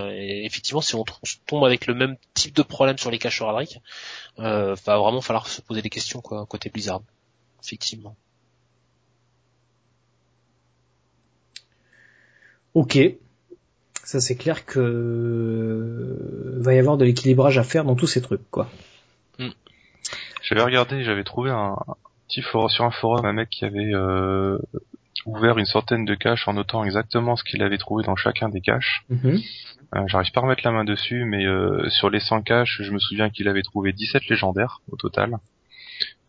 effectivement 0.44 0.80
si 0.80 0.94
on 0.94 1.04
tombe 1.46 1.64
avec 1.64 1.86
le 1.86 1.94
même 1.94 2.16
type 2.34 2.54
de 2.56 2.62
problème 2.62 2.98
sur 2.98 3.10
les 3.10 3.18
cacheurs 3.18 3.50
à 3.50 3.62
euh, 4.38 4.74
va 4.86 4.98
vraiment 4.98 5.20
falloir 5.20 5.46
se 5.48 5.60
poser 5.60 5.82
des 5.82 5.90
questions 5.90 6.20
quoi 6.20 6.46
côté 6.46 6.70
Blizzard. 6.70 7.02
Effectivement. 7.62 8.16
Ok, 12.74 12.98
ça 14.06 14.20
c'est 14.20 14.36
clair 14.36 14.64
que 14.64 14.78
euh, 14.78 16.62
va 16.62 16.74
y 16.74 16.78
avoir 16.78 16.96
de 16.96 17.04
l'équilibrage 17.04 17.58
à 17.58 17.64
faire 17.64 17.84
dans 17.84 17.96
tous 17.96 18.06
ces 18.06 18.22
trucs, 18.22 18.48
quoi. 18.52 18.70
Hmm. 19.40 19.50
J'avais 20.42 20.62
regardé, 20.62 21.02
j'avais 21.02 21.24
trouvé 21.24 21.50
un 21.50 21.76
petit 22.28 22.40
forum 22.40 22.70
sur 22.70 22.84
un 22.84 22.92
forum 22.92 23.26
un 23.26 23.32
mec 23.32 23.50
qui 23.50 23.64
avait 23.64 23.92
euh, 23.92 24.58
ouvert 25.26 25.58
une 25.58 25.66
centaine 25.66 26.04
de 26.04 26.14
caches 26.14 26.46
en 26.46 26.52
notant 26.52 26.84
exactement 26.84 27.34
ce 27.34 27.42
qu'il 27.42 27.64
avait 27.64 27.78
trouvé 27.78 28.04
dans 28.04 28.14
chacun 28.14 28.48
des 28.48 28.60
caches. 28.60 29.04
Mm-hmm. 29.10 29.44
Euh, 29.96 30.04
j'arrive 30.06 30.30
pas 30.30 30.38
à 30.38 30.44
remettre 30.44 30.62
la 30.64 30.70
main 30.70 30.84
dessus, 30.84 31.24
mais 31.24 31.44
sur 31.90 32.08
les 32.08 32.20
100 32.20 32.42
caches, 32.42 32.82
je 32.82 32.92
me 32.92 33.00
souviens 33.00 33.28
qu'il 33.28 33.48
avait 33.48 33.62
trouvé 33.62 33.92
17 33.92 34.28
légendaires 34.28 34.82
au 34.92 34.96
total, 34.96 35.38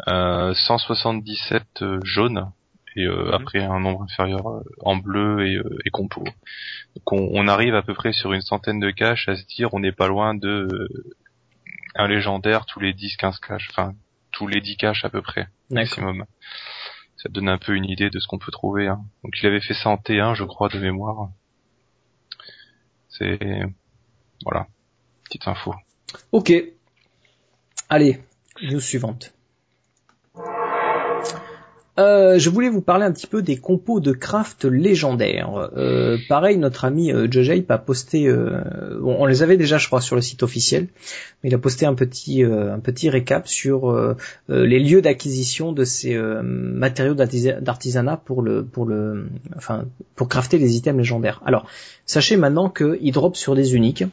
177 0.08 1.84
jaunes 2.04 2.50
et 2.98 3.06
euh, 3.06 3.26
mhm. 3.26 3.34
après 3.34 3.64
un 3.64 3.80
nombre 3.80 4.02
inférieur 4.02 4.50
euh, 4.50 4.64
en 4.82 4.98
bleu 4.98 5.48
et, 5.48 5.56
euh, 5.56 5.78
et 5.86 5.90
compo. 5.92 6.24
Donc 6.24 7.12
on, 7.12 7.48
arrive 7.48 7.76
à 7.76 7.84
peu 7.84 7.94
près 7.94 8.12
sur 8.12 8.34
une 8.34 8.42
centaine 8.42 8.80
de 8.80 8.90
caches 8.90 9.30
à 9.30 9.36
se 9.36 9.46
dire 9.46 9.74
on 9.74 9.80
n'est 9.80 9.92
pas 9.92 10.08
loin 10.08 10.34
de 10.34 10.90
un 11.96 12.08
légendaire 12.08 12.66
tous 12.66 12.80
les 12.80 12.94
10-15 12.94 13.40
caches, 13.40 13.68
enfin 13.72 13.94
tous 14.32 14.48
les 14.48 14.62
10 14.62 14.78
caches 14.78 15.06
à 15.06 15.10
peu 15.10 15.22
près 15.22 15.48
maximum. 15.70 16.26
Ça 17.18 17.30
donne 17.30 17.50
un 17.50 17.58
peu 17.58 17.76
une 17.76 17.86
idée 17.86 18.10
de 18.10 18.20
ce 18.20 18.28
qu'on 18.28 18.40
peut 18.40 18.52
trouver. 18.52 18.88
Hein. 18.88 19.02
Donc 19.24 19.34
il 19.42 19.46
avait 19.46 19.62
fait 19.62 19.74
ça 19.76 19.90
en 19.90 19.98
T1 19.98 20.34
je 20.34 20.44
crois 20.44 20.70
de 20.70 20.80
mémoire. 20.80 21.30
C'est 23.10 23.64
voilà, 24.44 24.68
petite 25.26 25.48
info. 25.48 25.74
Ok. 26.32 26.52
Allez, 27.90 28.22
news 28.62 28.80
suivante. 28.80 29.37
Euh, 32.00 32.38
je 32.38 32.50
voulais 32.52 32.70
vous 32.70 32.82
parler 32.82 33.06
un 33.06 33.12
petit 33.12 33.26
peu 33.26 33.42
des 33.42 33.58
compos 33.58 34.00
de 34.00 34.12
craft 34.12 34.66
légendaires. 34.66 35.72
Euh, 35.76 36.18
pareil, 36.30 36.58
notre 36.58 36.86
ami 36.86 37.12
euh, 37.12 37.28
a 37.70 37.78
posté, 37.80 38.28
euh, 38.28 38.62
on 39.04 39.26
les 39.26 39.42
avait 39.42 39.58
déjà, 39.58 39.80
je 39.80 39.88
crois, 39.88 40.02
sur 40.02 40.16
le 40.16 40.22
site 40.22 40.44
officiel, 40.44 40.88
mais 41.42 41.50
il 41.50 41.56
a 41.56 41.58
posté 41.58 41.88
un 41.88 41.96
petit, 41.96 42.44
un 42.44 42.80
petit 42.80 43.10
récap 43.10 43.48
sur 43.48 44.16
les 44.48 44.80
lieux 44.80 45.02
d'acquisition 45.02 45.72
de 45.72 45.84
ces 45.84 46.16
matériaux 46.44 47.16
d'artisanat 47.16 48.18
pour 48.18 48.42
le, 48.42 48.64
pour 48.64 48.86
le, 48.86 49.28
enfin, 49.56 49.86
pour 50.16 50.30
crafter 50.30 50.58
les 50.58 50.76
items 50.76 50.98
légendaires. 50.98 51.42
Alors, 51.46 51.66
sachez 52.06 52.38
maintenant 52.38 52.70
qu'ils 52.70 53.12
drop 53.12 53.36
sur 53.36 53.56
des 53.56 53.76
uniques. 53.76 54.04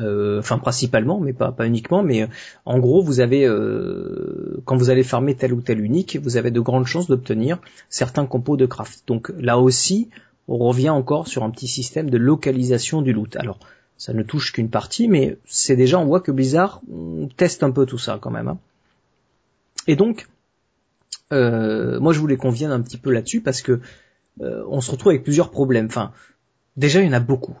Euh, 0.00 0.38
enfin 0.38 0.58
principalement, 0.58 1.20
mais 1.20 1.32
pas, 1.32 1.54
uniquement, 1.66 2.02
mais 2.02 2.22
euh, 2.22 2.26
en 2.64 2.78
gros 2.78 3.02
vous 3.02 3.20
avez 3.20 3.44
euh, 3.44 4.60
quand 4.64 4.76
vous 4.76 4.90
allez 4.90 5.02
farmer 5.02 5.34
tel 5.34 5.52
ou 5.52 5.60
tel 5.60 5.80
unique, 5.80 6.18
vous 6.22 6.36
avez 6.36 6.50
de 6.50 6.60
grandes 6.60 6.86
chances 6.86 7.08
d'obtenir 7.08 7.58
certains 7.88 8.26
compos 8.26 8.56
de 8.56 8.66
craft. 8.66 9.02
Donc 9.06 9.32
là 9.38 9.58
aussi, 9.58 10.08
on 10.48 10.56
revient 10.56 10.90
encore 10.90 11.28
sur 11.28 11.44
un 11.44 11.50
petit 11.50 11.68
système 11.68 12.08
de 12.08 12.16
localisation 12.16 13.02
du 13.02 13.12
loot. 13.12 13.36
Alors 13.36 13.58
ça 13.98 14.14
ne 14.14 14.22
touche 14.22 14.52
qu'une 14.52 14.70
partie, 14.70 15.08
mais 15.08 15.36
c'est 15.44 15.76
déjà 15.76 15.98
on 15.98 16.06
voit 16.06 16.20
que 16.20 16.32
Blizzard 16.32 16.80
teste 17.36 17.62
un 17.62 17.70
peu 17.70 17.84
tout 17.84 17.98
ça 17.98 18.18
quand 18.20 18.30
même. 18.30 18.48
Hein. 18.48 18.58
Et 19.86 19.96
donc, 19.96 20.26
moi 21.30 22.12
je 22.12 22.18
voulais 22.18 22.36
qu'on 22.36 22.50
vienne 22.50 22.72
un 22.72 22.80
petit 22.80 22.98
peu 22.98 23.10
là-dessus 23.10 23.42
parce 23.42 23.62
que 23.62 23.80
on 24.40 24.80
se 24.80 24.90
retrouve 24.90 25.10
avec 25.10 25.22
plusieurs 25.22 25.50
problèmes. 25.50 25.86
Enfin, 25.86 26.12
déjà 26.76 27.00
il 27.00 27.06
y 27.06 27.10
en 27.10 27.12
a 27.12 27.20
beaucoup 27.20 27.56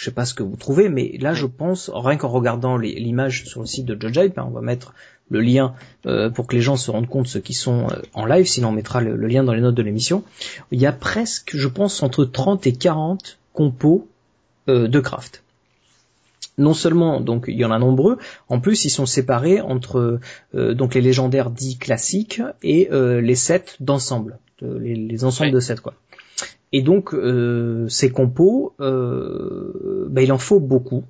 je 0.00 0.06
sais 0.06 0.12
pas 0.12 0.24
ce 0.24 0.32
que 0.32 0.42
vous 0.42 0.56
trouvez, 0.56 0.88
mais 0.88 1.18
là 1.20 1.34
je 1.34 1.44
pense, 1.44 1.90
rien 1.92 2.16
qu'en 2.16 2.30
regardant 2.30 2.78
l'image 2.78 3.44
sur 3.44 3.60
le 3.60 3.66
site 3.66 3.84
de 3.84 4.00
Judge 4.00 4.32
ben, 4.34 4.46
on 4.48 4.50
va 4.50 4.62
mettre 4.62 4.94
le 5.28 5.42
lien 5.42 5.74
euh, 6.06 6.30
pour 6.30 6.46
que 6.46 6.56
les 6.56 6.62
gens 6.62 6.76
se 6.76 6.90
rendent 6.90 7.06
compte 7.06 7.26
ceux 7.26 7.40
qui 7.40 7.52
sont 7.52 7.86
euh, 7.90 7.96
en 8.14 8.24
live, 8.24 8.46
sinon 8.46 8.70
on 8.70 8.72
mettra 8.72 9.02
le, 9.02 9.14
lien 9.26 9.44
dans 9.44 9.52
les 9.52 9.60
notes 9.60 9.74
de 9.74 9.82
l'émission. 9.82 10.24
Il 10.70 10.80
y 10.80 10.86
a 10.86 10.92
presque, 10.92 11.54
je 11.54 11.68
pense, 11.68 12.02
entre 12.02 12.24
30 12.24 12.66
et 12.66 12.72
40 12.72 13.36
compos 13.52 14.08
euh, 14.70 14.88
de 14.88 15.00
craft. 15.00 15.42
Non 16.56 16.72
seulement 16.72 17.20
donc 17.20 17.44
il 17.48 17.58
y 17.58 17.66
en 17.66 17.70
a 17.70 17.78
nombreux, 17.78 18.16
en 18.48 18.58
plus 18.58 18.86
ils 18.86 18.90
sont 18.90 19.06
séparés 19.06 19.60
entre 19.60 20.20
donc 20.54 20.94
les 20.94 21.00
légendaires 21.00 21.50
dits 21.50 21.78
classiques 21.78 22.42
et 22.62 22.88
les 22.90 23.34
sets 23.34 23.76
d'ensemble, 23.80 24.38
les, 24.60 25.24
ensembles 25.24 25.52
de 25.52 25.60
sets 25.60 25.76
quoi. 25.76 25.94
Et 26.72 26.82
donc 26.82 27.14
euh, 27.14 27.88
ces 27.88 28.10
compos, 28.10 28.74
euh, 28.80 30.06
bah, 30.08 30.22
il 30.22 30.32
en 30.32 30.38
faut 30.38 30.60
beaucoup. 30.60 31.04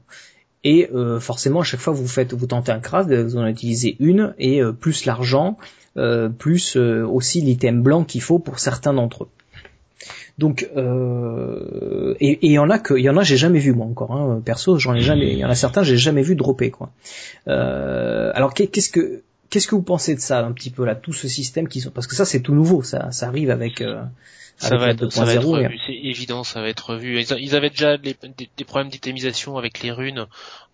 Et 0.63 0.91
euh, 0.95 1.21
forcément, 1.21 1.61
à 1.61 1.65
chaque 1.65 1.81
fois 1.81 1.93
vous 1.93 2.07
faites, 2.07 2.35
vous 2.35 2.47
tentez 2.47 2.73
un 2.73 2.81
craft, 2.81 3.11
vous 3.11 3.37
en 3.37 3.47
utilisez 3.47 3.97
une, 3.99 4.35
et 4.39 4.63
euh, 4.63 4.73
plus 4.73 5.07
l'argent, 5.07 5.57
euh, 5.97 6.29
plus 6.29 6.77
aussi 6.77 7.41
l'item 7.41 7.83
blanc 7.83 8.05
qu'il 8.05 8.23
faut 8.23 8.39
pour 8.39 8.59
certains 8.59 8.93
d'entre 8.93 9.25
eux. 9.25 9.29
Donc, 10.39 10.63
et 10.63 12.39
il 12.41 12.51
y 12.51 12.59
en 12.59 12.71
a 12.71 12.79
que, 12.79 12.95
il 12.95 13.05
y 13.05 13.11
en 13.11 13.17
a, 13.19 13.23
j'ai 13.23 13.37
jamais 13.37 13.59
vu 13.59 13.75
moi 13.75 13.85
encore. 13.85 14.13
Hein, 14.13 14.41
perso, 14.43 14.79
j'en 14.79 14.95
ai 14.95 15.03
jamais. 15.03 15.33
Il 15.33 15.39
y 15.39 15.45
en 15.45 15.51
a 15.51 15.55
certains, 15.55 15.83
j'ai 15.83 15.99
jamais 15.99 16.23
vu 16.23 16.35
dropper 16.35 16.71
quoi. 16.71 16.91
alors 17.47 18.55
qu'est-ce 18.55 18.89
que 18.89 19.23
qu'est-ce 19.51 19.69
que 19.69 19.75
vous 19.75 19.83
pensez 19.83 20.15
de 20.15 20.21
ça 20.21 20.45
un 20.45 20.53
petit 20.53 20.71
peu 20.71 20.85
là, 20.85 20.95
tout 20.95 21.13
ce 21.13 21.29
système 21.29 21.69
qui 21.69 21.81
sont 21.81 21.91
parce 21.91 22.07
que 22.07 22.15
ça 22.15 22.25
c'est 22.25 22.41
tout 22.41 22.55
nouveau, 22.55 22.83
ça, 22.83 23.11
ça 23.11 23.27
arrive 23.29 23.51
avec. 23.51 23.81
Euh, 23.81 24.03
ça 24.57 24.77
va, 24.77 24.91
être, 24.91 25.11
ça 25.11 25.25
va 25.25 25.33
être 25.33 25.47
revu, 25.47 25.81
c'est 25.87 25.95
évident, 25.95 26.45
ça 26.45 26.61
va 26.61 26.69
être 26.69 26.91
revu. 26.91 27.19
Ils, 27.19 27.57
avaient 27.57 27.71
déjà 27.71 27.97
des, 27.97 28.15
problèmes 28.67 28.91
d'itémisation 28.91 29.57
avec 29.57 29.81
les 29.81 29.91
runes 29.91 30.27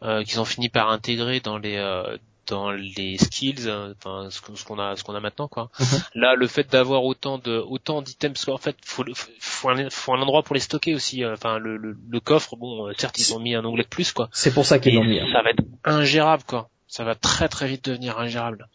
euh, 0.03 0.25
qu'ils 0.25 0.41
ont 0.41 0.45
fini 0.45 0.69
par 0.69 0.91
intégrer 0.91 1.39
dans 1.39 1.57
les 1.57 1.77
euh, 1.77 2.17
dans 2.47 2.71
les 2.71 3.19
skills, 3.19 3.71
enfin 3.71 4.29
ce 4.31 4.65
qu'on 4.65 4.79
a 4.79 4.97
ce 4.97 5.05
qu'on 5.05 5.15
a 5.15 5.21
maintenant 5.21 5.49
quoi. 5.49 5.71
Mhm. 5.79 5.87
Là, 6.15 6.35
le 6.35 6.47
fait 6.47 6.71
d'avoir 6.71 7.05
autant 7.05 7.39
de 7.39 7.59
autant 7.59 8.03
d'items, 8.03 8.49
en 8.49 8.59
fait, 8.59 8.77
faut, 8.85 9.05
faut, 9.39 9.69
un, 9.69 9.91
faut 9.91 10.15
un 10.15 10.21
endroit 10.21 10.43
pour 10.43 10.55
les 10.55 10.61
stocker 10.61 10.95
aussi. 10.95 11.25
Euh, 11.25 11.35
enfin, 11.35 11.59
le, 11.59 11.77
le, 11.77 11.97
le 12.09 12.21
coffre, 12.21 12.57
bon, 12.57 12.89
euh, 12.89 12.93
certes 12.97 13.19
ils 13.19 13.35
ont 13.35 13.41
mis 13.41 13.55
un 13.55 13.65
onglet 13.65 13.85
de 13.85 13.89
plus 13.89 14.13
quoi. 14.13 14.29
C'est 14.33 14.55
pour 14.55 14.67
ça 14.67 14.79
qu'ils 14.79 14.95
l'ont 14.95 15.05
mis. 15.05 15.21
Hein. 15.21 15.27
Ça 15.33 15.43
va 15.43 15.51
être 15.51 15.63
ingérable 15.85 16.45
quoi. 16.45 16.69
Ça 16.89 17.05
va 17.05 17.15
très 17.15 17.49
très 17.49 17.67
vite 17.67 17.85
devenir 17.85 18.19
ingérable. 18.19 18.69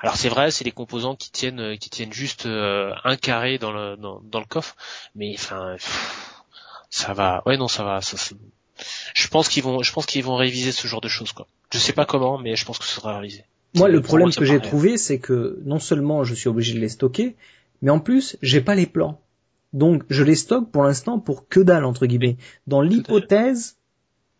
Alors 0.00 0.16
c'est 0.16 0.28
vrai, 0.28 0.50
c'est 0.50 0.64
les 0.64 0.72
composants 0.72 1.16
qui 1.16 1.30
tiennent 1.30 1.60
euh, 1.60 1.76
qui 1.76 1.90
tiennent 1.90 2.12
juste 2.12 2.46
un 2.46 3.16
carré 3.16 3.58
dans 3.58 3.72
le 3.72 3.96
dans, 3.96 4.20
dans 4.20 4.40
le 4.40 4.46
coffre, 4.46 4.76
mais 5.14 5.34
enfin 5.34 5.76
ça 6.90 7.12
va. 7.12 7.42
Ouais 7.46 7.56
non, 7.56 7.68
ça 7.68 7.82
va. 7.82 8.00
Ça, 8.00 8.16
je 9.14 9.28
pense 9.28 9.48
qu'ils 9.48 9.62
vont, 9.62 9.82
je 9.82 9.92
pense 9.92 10.06
qu'ils 10.06 10.24
vont 10.24 10.36
réviser 10.36 10.72
ce 10.72 10.86
genre 10.86 11.00
de 11.00 11.08
choses, 11.08 11.32
quoi. 11.32 11.46
Je 11.72 11.78
sais 11.78 11.92
pas 11.92 12.06
comment, 12.06 12.38
mais 12.38 12.56
je 12.56 12.64
pense 12.64 12.78
que 12.78 12.84
ce 12.84 12.94
sera 12.94 13.18
révisé. 13.18 13.44
Moi, 13.74 13.88
le 13.88 14.00
problème 14.00 14.32
que 14.32 14.44
j'ai 14.44 14.60
trouvé, 14.60 14.96
c'est 14.96 15.18
que 15.18 15.60
non 15.64 15.80
seulement 15.80 16.22
je 16.22 16.34
suis 16.34 16.48
obligé 16.48 16.74
de 16.74 16.78
les 16.78 16.88
stocker, 16.88 17.34
mais 17.82 17.90
en 17.90 17.98
plus, 17.98 18.36
j'ai 18.42 18.60
pas 18.60 18.74
les 18.74 18.86
plans. 18.86 19.20
Donc, 19.72 20.04
je 20.08 20.22
les 20.22 20.36
stocke 20.36 20.70
pour 20.70 20.84
l'instant 20.84 21.18
pour 21.18 21.48
que 21.48 21.58
dalle 21.58 21.84
entre 21.84 22.06
guillemets. 22.06 22.36
Dans 22.68 22.80
l'hypothèse 22.80 23.76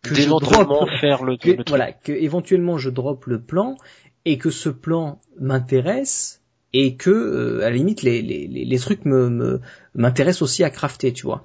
que 0.04 0.14
je 0.14 0.28
drop, 0.28 0.88
faire 1.00 1.24
le, 1.24 1.36
voilà, 1.68 1.92
que 1.92 2.12
éventuellement 2.12 2.78
je 2.78 2.90
drop 2.90 3.26
le 3.26 3.40
plan 3.40 3.76
et 4.24 4.38
que 4.38 4.50
ce 4.50 4.68
plan 4.68 5.20
m'intéresse 5.40 6.40
et 6.72 6.96
que 6.96 7.10
euh, 7.10 7.64
à 7.64 7.70
la 7.70 7.76
limite 7.76 8.02
les, 8.02 8.22
les, 8.22 8.46
les 8.46 8.78
trucs 8.78 9.04
me 9.04 9.60
m'intéressent 9.94 10.42
aussi 10.42 10.64
à 10.64 10.70
crafter, 10.70 11.12
tu 11.12 11.24
vois. 11.24 11.44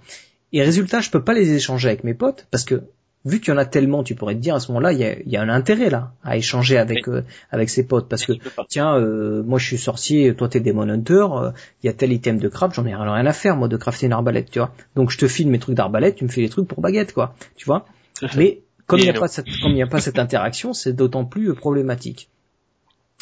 Et 0.51 0.64
résultat, 0.64 1.01
je 1.01 1.10
peux 1.12 1.24
pas 1.24 1.34
les 1.34 1.53
échanger 1.53 1.89
avec 1.89 2.03
mes 2.03 2.14
potes 2.16 2.47
parce 2.51 2.64
que 2.64 2.84
vu 3.26 3.39
qu'il 3.39 3.53
y 3.53 3.55
en 3.55 3.60
a 3.60 3.66
tellement, 3.66 4.03
tu 4.03 4.16
pourrais 4.16 4.36
te 4.36 4.39
dire 4.39 4.55
à 4.55 4.60
ce 4.60 4.72
moment-là, 4.72 4.93
il 4.93 4.99
y 4.99 5.03
a, 5.03 5.16
y 5.26 5.38
a, 5.38 5.41
un 5.41 5.49
intérêt 5.49 5.89
là 5.89 6.14
à 6.24 6.38
échanger 6.38 6.78
avec 6.78 7.07
euh, 7.07 7.24
avec 7.51 7.70
ses 7.70 7.86
potes 7.86 8.07
parce 8.07 8.26
que 8.26 8.34
tiens, 8.68 8.95
euh, 8.95 9.43
moi 9.43 9.60
je 9.60 9.66
suis 9.66 9.78
sorcier, 9.78 10.34
toi 10.36 10.47
t'es 10.47 10.60
Demon 10.60 10.89
Hunter, 10.89 11.28
euh, 11.34 11.51
il 11.84 11.88
y 11.88 11.89
a 11.89 11.93
tel 11.93 12.12
item 12.12 12.39
de 12.39 12.47
craft, 12.47 12.76
j'en 12.76 12.86
ai 12.86 12.95
rien 12.95 13.26
à 13.26 13.34
faire 13.34 13.55
moi 13.55 13.68
de 13.68 13.78
crafter 13.78 14.05
une 14.05 14.14
arbalète, 14.14 14.49
tu 14.49 14.60
vois. 14.60 14.72
Donc 14.95 15.12
je 15.12 15.18
te 15.18 15.28
file 15.28 15.49
mes 15.49 15.60
trucs 15.60 15.76
d'arbalète, 15.76 16.16
tu 16.16 16.24
me 16.24 16.30
fais 16.30 16.41
les 16.41 16.49
trucs 16.49 16.68
pour 16.68 16.82
baguette 16.82 17.14
quoi, 17.14 17.36
tu 17.55 17.66
vois. 17.66 17.86
Mais 18.38 18.62
comme 18.86 18.99
il 18.99 19.03
n'y 19.03 19.10
a 19.10 19.14
pas 19.14 19.28
cette, 19.28 19.47
a 19.47 19.88
pas 19.88 20.20
interaction, 20.20 20.74
c'est 20.74 20.93
d'autant 20.93 21.26
plus 21.26 21.53
problématique. 21.53 22.30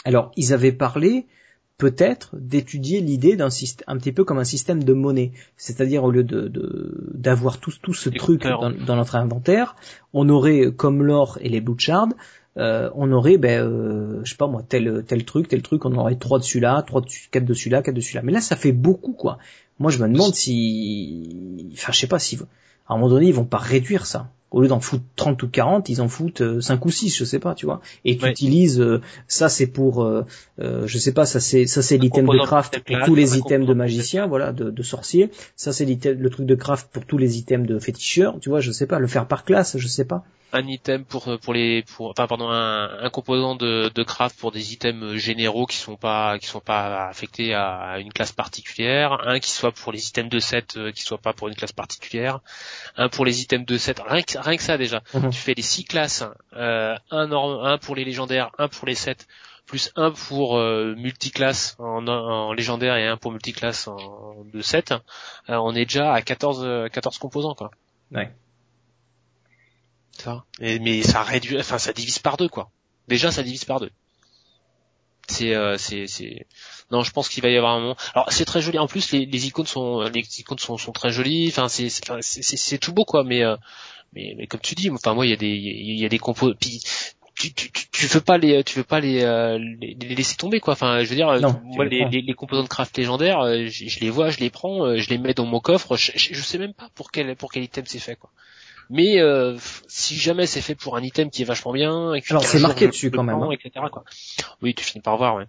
Alors 0.06 0.32
ils 0.38 0.54
avaient 0.54 0.72
parlé 0.72 1.26
peut-être 1.78 2.32
d'étudier 2.34 3.02
l'idée 3.02 3.36
d'un 3.36 3.50
système 3.50 3.86
un 3.88 3.98
petit 3.98 4.12
peu 4.12 4.24
comme 4.24 4.40
un 4.40 4.44
système 4.44 4.84
de 4.84 4.94
monnaie, 4.94 5.32
c'est-à-dire 5.58 6.04
au 6.04 6.12
lieu 6.12 6.24
de 6.24 6.52
d'avoir 7.14 7.60
tout, 7.60 7.74
tout 7.82 7.94
ce 7.94 8.10
truc 8.10 8.44
dans, 8.44 8.96
notre 8.96 9.16
inventaire, 9.16 9.76
on 10.14 10.28
aurait 10.30 10.72
comme 10.76 11.04
l'or 11.04 11.38
et 11.42 11.50
les 11.50 11.62
blue 11.62 11.76
euh, 12.58 12.90
on 12.96 13.12
aurait 13.12 13.38
ben 13.38 13.62
euh, 13.62 14.22
je 14.24 14.32
sais 14.32 14.38
pas 14.38 14.48
moi 14.48 14.64
tel 14.68 15.04
tel 15.06 15.26
truc 15.26 15.48
tel 15.48 15.62
truc 15.62 15.86
on 15.86 15.96
aurait 15.96 16.16
trois 16.16 16.40
dessus 16.40 16.60
là 16.60 16.82
trois 16.82 17.02
dessus 17.02 17.30
quatre 17.30 17.46
dessus 17.46 17.70
là 17.70 17.84
quatre 17.84 17.94
dessus 17.94 18.16
là. 18.16 18.24
Mais 18.24 18.32
là 18.32 18.42
ça 18.42 18.56
fait 18.56 18.72
beaucoup 18.72 19.14
quoi. 19.14 19.38
Moi 19.78 19.92
je 19.92 20.02
me 20.02 20.12
demande 20.12 20.34
si 20.34 21.70
enfin 21.74 21.92
je 21.92 22.00
sais 22.00 22.08
pas 22.08 22.18
si 22.18 22.40
à 22.88 22.94
un 22.94 22.98
moment 22.98 23.10
donné 23.10 23.28
ils 23.28 23.34
vont 23.34 23.46
pas 23.46 23.60
réduire 23.60 24.08
ça 24.08 24.32
au 24.52 24.62
lieu 24.62 24.68
d'en 24.68 24.80
foutre 24.80 25.04
30 25.16 25.44
ou 25.44 25.50
40, 25.50 25.90
ils 25.90 26.02
en 26.02 26.08
foutent 26.08 26.62
5 26.62 26.76
euh, 26.76 26.86
ou 26.86 26.90
6, 26.90 27.18
je 27.18 27.26
sais 27.26 27.40
pas, 27.40 27.54
tu 27.54 27.66
vois. 27.66 27.82
Et 28.06 28.18
tu 28.18 28.28
utilises 28.28 28.80
euh, 28.80 29.02
ça 29.28 29.50
c'est 29.50 29.68
pour 29.68 30.04
euh, 30.04 30.26
je 30.58 30.98
sais 30.98 31.14
pas, 31.14 31.26
ça 31.26 31.40
c'est 31.40 31.66
ça 31.66 31.82
c'est 31.82 31.98
l'item 31.98 32.26
de 32.26 32.38
craft 32.46 32.80
pour 32.80 32.96
tous 33.06 33.16
les 33.16 33.38
items 33.38 33.68
de 33.68 33.74
magicien, 33.74 34.26
voilà, 34.28 34.54
de, 34.54 34.70
de 34.70 34.84
sorcier. 34.84 35.32
Ça 35.56 35.74
c'est 35.74 35.86
le 35.86 36.30
truc 36.30 36.46
de 36.46 36.56
craft 36.56 36.90
pour 36.92 37.06
tous 37.06 37.18
les 37.18 37.38
items 37.38 37.68
de 37.68 37.78
féticheur, 37.80 38.40
tu 38.40 38.50
vois, 38.50 38.62
je 38.62 38.72
sais 38.72 38.88
pas, 38.88 39.00
le 39.00 39.08
faire 39.08 39.28
par 39.28 39.44
classe, 39.44 39.78
je 39.78 39.88
sais 39.88 40.06
pas. 40.06 40.24
Un 40.54 40.66
item 40.66 41.04
pour 41.04 41.38
pour 41.40 41.54
les 41.54 41.84
pour 41.84 42.12
enfin 42.12 42.26
pardon 42.26 42.50
un, 42.50 42.90
un 43.02 43.10
composant 43.10 43.56
de, 43.56 43.92
de 43.94 44.04
craft 44.04 44.40
pour 44.40 44.54
des 44.54 44.72
items 44.72 45.18
généraux 45.18 45.66
qui 45.66 45.76
sont 45.76 45.98
pas 45.98 46.40
qui 46.40 46.48
sont 46.48 46.62
pas 46.62 47.10
affectés 47.10 47.54
à 47.54 48.00
une 48.00 48.14
classe 48.14 48.32
particulière, 48.32 49.28
un 49.28 49.40
qui 49.40 49.52
soit 49.52 49.74
pour 49.74 49.92
les 49.92 50.08
items 50.08 50.30
de 50.30 50.40
set 50.40 50.80
qui 50.96 51.02
soit 51.02 51.18
pas 51.18 51.34
pour 51.34 51.50
une 51.50 51.56
classe 51.56 51.74
particulière, 51.74 52.40
un 52.96 53.10
pour 53.10 53.26
les 53.26 53.42
items 53.42 53.66
de 53.66 53.78
set 53.78 54.02
rien 54.08 54.22
que, 54.22 54.37
rien 54.42 54.58
que 54.58 54.64
ça 54.64 54.78
déjà. 54.78 55.02
Mhm. 55.14 55.30
Tu 55.30 55.40
fais 55.40 55.54
les 55.54 55.62
six 55.62 55.84
classes, 55.84 56.24
euh, 56.54 56.96
un 57.12 57.32
un 57.32 57.78
pour 57.78 57.96
les 57.96 58.06
légendaires, 58.06 58.52
un 58.58 58.68
pour 58.68 58.88
les 58.88 58.96
sets 58.96 59.26
plus 59.66 59.92
un 59.98 60.12
pour 60.12 60.58
euh, 60.58 60.96
multiclasse 60.96 61.76
en, 61.78 62.08
en, 62.08 62.54
légendaire 62.54 62.96
et 62.96 63.06
un 63.06 63.18
pour 63.18 63.32
multiclasse 63.32 63.88
en 63.90 64.46
de 64.46 64.62
7, 64.62 64.94
euh, 65.50 65.56
on 65.58 65.76
est 65.76 65.86
déjà 65.86 66.14
à 66.14 66.22
14 66.22 66.90
14 66.92 67.18
composants 67.18 67.54
quoi. 67.54 67.72
Ouais. 68.12 68.34
Ça. 70.14 70.46
Et, 70.60 70.80
mais 70.80 71.04
ça 71.04 71.22
réduit, 71.22 71.60
enfin 71.60 71.78
ça 71.78 71.94
divise 71.94 72.20
par 72.20 72.38
deux 72.38 72.48
quoi. 72.48 72.72
Déjà 73.08 73.32
ça 73.32 73.44
divise 73.44 73.66
par 73.66 73.82
deux. 73.82 73.92
C'est 75.28 75.54
euh, 75.54 75.78
c'est 75.78 76.08
c'est 76.08 76.48
non, 76.90 77.04
je 77.04 77.12
pense 77.12 77.28
qu'il 77.28 77.44
va 77.44 77.50
y 77.50 77.58
avoir 77.58 77.74
un 77.74 77.80
moment. 77.82 77.98
Alors 78.14 78.32
c'est 78.32 78.46
très 78.46 78.62
joli. 78.62 78.80
En 78.80 78.88
plus 78.88 79.12
les, 79.12 79.26
les 79.26 79.48
icônes 79.48 79.66
sont 79.66 80.02
les 80.02 80.40
icônes 80.40 80.58
sont, 80.58 80.78
sont 80.78 80.94
très 80.94 81.12
jolies. 81.12 81.50
Enfin 81.50 81.68
c'est 81.68 81.90
c'est 81.90 82.42
c'est 82.42 82.78
tout 82.78 82.94
beau 82.94 83.04
quoi. 83.04 83.26
Mais 83.26 83.44
euh, 83.44 83.58
mais, 84.14 84.36
mais 84.38 84.48
comme 84.48 84.62
tu 84.62 84.76
dis, 84.76 84.90
enfin 84.90 85.14
moi 85.14 85.26
il 85.26 85.30
y 85.30 85.34
a 85.34 85.38
des 85.38 85.48
il 85.48 86.00
y 86.00 86.06
a 86.06 86.10
des 86.10 86.20
compos. 86.20 86.54
Puis 86.60 86.82
tu, 87.36 87.54
tu, 87.54 87.70
tu, 87.72 88.08
veux 88.08 88.22
pas 88.22 88.38
les 88.38 88.64
tu 88.64 88.78
veux 88.78 88.84
pas 88.84 89.00
les, 89.00 89.24
euh, 89.24 89.60
les, 89.60 89.94
laisser 89.94 90.36
tomber 90.36 90.60
quoi 90.60 90.74
enfin 90.74 91.04
je 91.04 91.10
veux 91.10 91.16
dire 91.16 91.28
moi 91.64 91.86
les, 91.86 92.06
les, 92.06 92.24
les, 92.24 92.34
composants 92.34 92.64
de 92.64 92.68
craft 92.68 92.98
légendaires 92.98 93.44
je, 93.68 93.88
je, 93.88 94.00
les 94.00 94.10
vois 94.10 94.32
je 94.32 94.40
les 94.40 94.50
prends 94.50 94.98
je 94.98 95.08
les 95.12 95.20
mets 95.20 95.36
dans 95.36 95.46
mon 95.46 95.60
coffre 95.60 95.98
je, 95.98 96.14
je, 96.16 96.42
sais 96.42 96.58
même 96.58 96.74
pas 96.74 96.90
pour 96.96 97.12
quel 97.12 97.36
pour 97.36 97.52
quel 97.52 97.62
item 97.62 97.84
c'est 97.86 98.00
fait 98.00 98.16
quoi 98.16 98.32
mais 98.90 99.20
euh, 99.20 99.58
si 99.88 100.16
jamais 100.16 100.46
c'est 100.46 100.62
fait 100.62 100.76
pour 100.76 100.96
un 100.96 101.04
item 101.04 101.30
qui 101.30 101.42
est 101.42 101.46
vachement 101.46 101.74
bien, 101.74 102.14
et 102.14 102.24
alors 102.30 102.44
c'est 102.44 102.60
marqué 102.60 102.88
dessus 102.88 103.12
quand 103.12 103.24
même, 103.24 103.42
hein. 103.42 103.50
etc. 103.52 103.86
Quoi. 103.92 104.04
Oui, 104.62 104.74
tu 104.74 104.84
finis 104.84 105.02
par 105.02 105.18
voir, 105.18 105.36
ouais. 105.36 105.46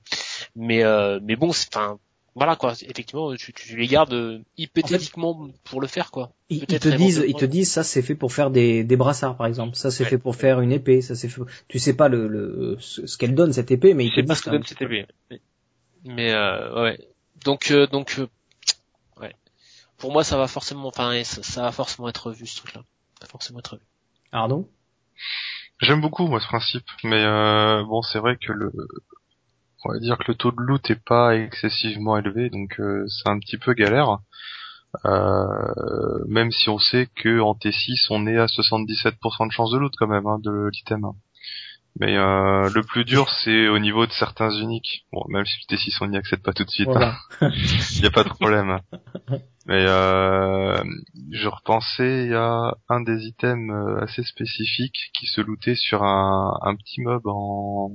Mais 0.56 0.82
euh, 0.82 1.20
mais 1.22 1.36
bon, 1.36 1.50
enfin 1.50 1.98
voilà 2.38 2.56
quoi. 2.56 2.72
Effectivement, 2.82 3.34
tu, 3.34 3.52
tu 3.52 3.76
les 3.76 3.86
gardes 3.86 4.14
euh, 4.14 4.38
hypothétiquement 4.56 5.48
pour 5.64 5.80
le 5.80 5.86
faire 5.86 6.10
quoi. 6.10 6.32
Ils, 6.48 6.66
te 6.66 6.88
disent, 6.88 7.24
ils 7.26 7.34
te 7.34 7.44
disent 7.44 7.70
ça 7.70 7.82
c'est 7.82 8.00
fait 8.00 8.14
pour 8.14 8.32
faire 8.32 8.50
des, 8.50 8.84
des 8.84 8.96
brassards 8.96 9.36
par 9.36 9.46
exemple. 9.46 9.76
Ça 9.76 9.90
c'est 9.90 10.04
fait 10.04 10.18
pour 10.18 10.36
faire 10.36 10.60
une 10.60 10.72
épée. 10.72 11.02
Ça 11.02 11.14
c'est 11.14 11.28
fait... 11.28 11.42
tu 11.66 11.78
sais 11.78 11.94
pas 11.94 12.08
le, 12.08 12.28
le 12.28 12.76
ce 12.80 13.16
qu'elle 13.18 13.34
donne 13.34 13.52
cette 13.52 13.70
épée, 13.70 13.92
mais 13.92 14.06
ils 14.06 14.12
te 14.12 14.20
disent 14.20 14.28
pas 14.28 14.34
ce 14.36 14.42
que 14.42 14.50
donne 14.50 14.62
cette 14.64 14.80
épée. 14.80 15.06
Mais 16.04 16.32
euh, 16.32 16.82
ouais. 16.82 17.08
Donc 17.44 17.70
euh, 17.70 17.86
donc 17.86 18.16
euh, 18.18 18.28
ouais. 19.20 19.34
Pour 19.96 20.12
moi 20.12 20.24
ça 20.24 20.36
va 20.36 20.46
forcément, 20.46 20.88
enfin 20.88 21.22
ça, 21.24 21.42
ça 21.42 21.62
va 21.62 21.72
forcément 21.72 22.08
être 22.08 22.30
vu 22.30 22.46
ce 22.46 22.56
truc 22.56 22.74
là 22.74 22.82
forcément 23.26 23.58
être 23.58 23.76
vu. 23.76 23.82
Pardon 24.30 24.68
J'aime 25.80 26.00
beaucoup 26.00 26.26
moi 26.26 26.40
ce 26.40 26.46
principe, 26.46 26.86
mais 27.04 27.22
euh, 27.22 27.84
bon 27.84 28.02
c'est 28.02 28.18
vrai 28.18 28.36
que 28.36 28.52
le 28.52 28.72
on 29.84 29.92
va 29.92 29.98
dire 29.98 30.18
que 30.18 30.24
le 30.28 30.34
taux 30.34 30.50
de 30.50 30.60
loot 30.60 30.90
est 30.90 31.02
pas 31.02 31.36
excessivement 31.36 32.16
élevé, 32.18 32.50
donc 32.50 32.78
euh, 32.80 33.06
c'est 33.08 33.28
un 33.28 33.38
petit 33.38 33.58
peu 33.58 33.74
galère. 33.74 34.18
Euh, 35.04 36.24
même 36.26 36.50
si 36.50 36.70
on 36.70 36.78
sait 36.78 37.08
que 37.14 37.40
en 37.40 37.52
T6 37.52 38.06
on 38.10 38.26
est 38.26 38.38
à 38.38 38.46
77% 38.46 39.46
de 39.46 39.52
chance 39.52 39.70
de 39.70 39.78
loot 39.78 39.92
quand 39.98 40.06
même 40.06 40.26
hein, 40.26 40.38
de 40.42 40.70
l'item. 40.72 41.06
Mais 42.00 42.16
euh, 42.16 42.70
le 42.70 42.82
plus 42.82 43.04
dur 43.04 43.28
c'est 43.28 43.68
au 43.68 43.78
niveau 43.78 44.06
de 44.06 44.12
certains 44.12 44.50
uniques. 44.50 45.04
Bon 45.12 45.24
même 45.28 45.44
si 45.44 45.58
T6 45.68 45.98
on 46.00 46.06
n'y 46.06 46.16
accède 46.16 46.42
pas 46.42 46.52
tout 46.52 46.64
de 46.64 46.70
suite, 46.70 46.88
il 46.90 47.02
hein. 47.02 47.14
n'y 48.00 48.06
a 48.06 48.10
pas 48.10 48.24
de 48.24 48.30
problème. 48.30 48.78
Mais 49.66 49.84
euh, 49.86 50.82
je 51.32 51.48
repensais 51.48 52.32
à 52.34 52.74
un 52.88 53.02
des 53.02 53.26
items 53.26 53.70
euh, 53.70 54.02
assez 54.02 54.22
spécifiques 54.22 55.10
qui 55.12 55.26
se 55.26 55.42
lootait 55.42 55.74
sur 55.74 56.02
un, 56.02 56.58
un 56.62 56.74
petit 56.76 57.02
mob 57.02 57.26
en 57.26 57.90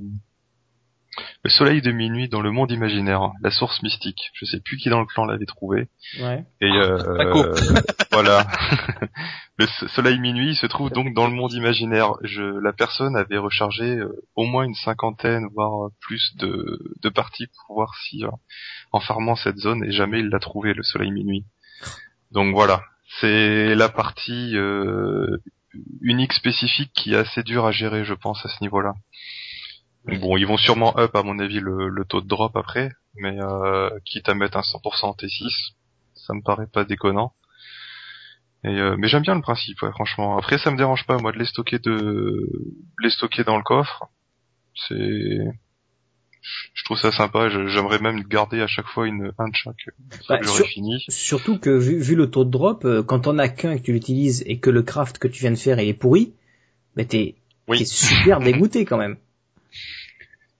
le 1.42 1.50
soleil 1.50 1.82
de 1.82 1.92
minuit 1.92 2.28
dans 2.28 2.40
le 2.40 2.50
monde 2.50 2.70
imaginaire, 2.70 3.30
la 3.42 3.50
source 3.50 3.82
mystique. 3.82 4.30
Je 4.34 4.44
sais 4.44 4.60
plus 4.60 4.76
qui 4.76 4.88
dans 4.88 5.00
le 5.00 5.06
clan 5.06 5.24
l'avait 5.24 5.46
trouvé. 5.46 5.88
Ouais. 6.20 6.44
Et 6.60 6.70
euh, 6.70 7.54
voilà. 8.12 8.46
le 9.58 9.66
soleil 9.88 10.18
minuit 10.18 10.56
se 10.56 10.66
trouve 10.66 10.90
donc 10.90 11.14
dans 11.14 11.26
le 11.26 11.34
monde 11.34 11.52
imaginaire. 11.52 12.12
Je, 12.22 12.42
la 12.42 12.72
personne 12.72 13.16
avait 13.16 13.38
rechargé 13.38 13.84
euh, 13.84 14.22
au 14.34 14.44
moins 14.44 14.64
une 14.64 14.74
cinquantaine, 14.74 15.48
voire 15.54 15.90
plus 16.00 16.34
de, 16.36 16.80
de 17.02 17.08
parties 17.08 17.46
pour 17.46 17.76
voir 17.76 17.94
si 18.06 18.24
en 18.92 19.00
farmant 19.00 19.36
cette 19.36 19.58
zone 19.58 19.84
et 19.84 19.92
jamais 19.92 20.20
il 20.20 20.28
l'a 20.28 20.38
trouvé 20.38 20.74
le 20.74 20.82
soleil 20.82 21.10
minuit. 21.10 21.44
Donc 22.32 22.54
voilà, 22.54 22.82
c'est 23.20 23.74
la 23.74 23.88
partie 23.88 24.56
euh, 24.56 25.38
unique 26.00 26.32
spécifique 26.32 26.90
qui 26.94 27.14
est 27.14 27.18
assez 27.18 27.42
dure 27.42 27.66
à 27.66 27.72
gérer, 27.72 28.04
je 28.04 28.14
pense, 28.14 28.44
à 28.44 28.48
ce 28.48 28.62
niveau-là. 28.62 28.94
Bon, 30.06 30.36
ils 30.36 30.46
vont 30.46 30.58
sûrement 30.58 30.98
up, 30.98 31.14
à 31.16 31.22
mon 31.22 31.38
avis, 31.38 31.60
le, 31.60 32.04
taux 32.04 32.20
de 32.20 32.28
drop 32.28 32.56
après, 32.56 32.92
mais 33.14 33.38
euh, 33.40 33.90
quitte 34.04 34.28
à 34.28 34.34
mettre 34.34 34.58
un 34.58 34.62
100% 34.62 35.16
T6, 35.18 35.72
ça 36.14 36.34
me 36.34 36.42
paraît 36.42 36.66
pas 36.66 36.84
déconnant. 36.84 37.32
Et, 38.64 38.68
euh, 38.68 38.96
mais 38.98 39.08
j'aime 39.08 39.22
bien 39.22 39.34
le 39.34 39.40
principe, 39.40 39.78
franchement. 39.92 40.36
Après, 40.38 40.58
ça 40.58 40.70
me 40.70 40.76
dérange 40.76 41.06
pas, 41.06 41.18
moi, 41.18 41.32
de 41.32 41.38
les 41.38 41.46
stocker 41.46 41.78
de, 41.78 42.48
les 43.02 43.10
stocker 43.10 43.44
dans 43.44 43.56
le 43.56 43.62
coffre. 43.62 44.08
C'est, 44.88 45.38
je 46.74 46.84
trouve 46.84 46.98
ça 46.98 47.12
sympa. 47.12 47.48
J'aimerais 47.48 47.98
même 47.98 48.22
garder 48.24 48.60
à 48.60 48.66
chaque 48.66 48.86
fois 48.86 49.06
une 49.06 49.32
un 49.38 49.48
de 49.48 49.54
chaque. 49.54 49.88
Bah, 50.28 50.42
sur- 50.42 50.66
fini. 50.66 51.04
Surtout 51.08 51.58
que 51.58 51.70
vu, 51.70 51.98
vu 51.98 52.14
le 52.14 52.30
taux 52.30 52.44
de 52.44 52.50
drop, 52.50 52.84
euh, 52.84 53.02
quand 53.02 53.26
on 53.26 53.38
a 53.38 53.48
qu'un 53.48 53.78
que 53.78 53.82
tu 53.82 53.92
l'utilises 53.92 54.42
et 54.46 54.58
que 54.58 54.70
le 54.70 54.82
craft 54.82 55.18
que 55.18 55.28
tu 55.28 55.40
viens 55.40 55.52
de 55.52 55.56
faire 55.56 55.78
est 55.78 55.94
pourri, 55.94 56.34
bah 56.96 57.04
t'es 57.04 57.36
Oui. 57.68 57.78
t'es 57.78 57.84
super 57.84 58.40
dégoûté 58.40 58.84
quand 58.84 58.98
même. 58.98 59.16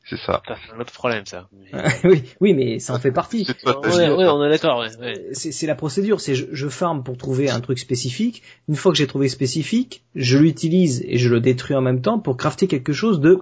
C'est 0.06 0.18
ça. 0.18 0.42
C'est 0.46 0.74
un 0.74 0.80
autre 0.80 0.92
problème, 0.92 1.24
ça. 1.24 1.48
Mais- 1.52 1.82
oui, 2.04 2.22
oui, 2.40 2.54
mais 2.54 2.78
ça 2.78 2.94
en 2.94 2.98
fait 2.98 3.10
partie. 3.10 3.44
C'est 3.46 3.58
toi, 3.58 3.80
t'as 3.82 3.88
ouais, 3.88 4.06
dit, 4.06 4.12
ouais, 4.12 4.26
on 4.26 4.44
est 4.44 4.50
d'accord, 4.50 4.80
ouais, 4.80 4.94
ouais. 4.98 5.28
C'est 5.32 5.66
la 5.66 5.74
procédure, 5.74 6.20
c'est 6.20 6.34
je, 6.34 6.46
je 6.52 6.68
farm 6.68 7.02
pour 7.02 7.16
trouver 7.16 7.48
un 7.48 7.60
truc 7.60 7.78
spécifique. 7.78 8.42
Une 8.68 8.76
fois 8.76 8.92
que 8.92 8.98
j'ai 8.98 9.06
trouvé 9.06 9.28
spécifique, 9.28 10.04
je 10.14 10.36
l'utilise 10.36 11.02
et 11.06 11.16
je 11.16 11.30
le 11.30 11.40
détruis 11.40 11.74
en 11.74 11.80
même 11.80 12.02
temps 12.02 12.18
pour 12.18 12.36
crafter 12.36 12.68
quelque 12.68 12.92
chose 12.92 13.18
de 13.20 13.40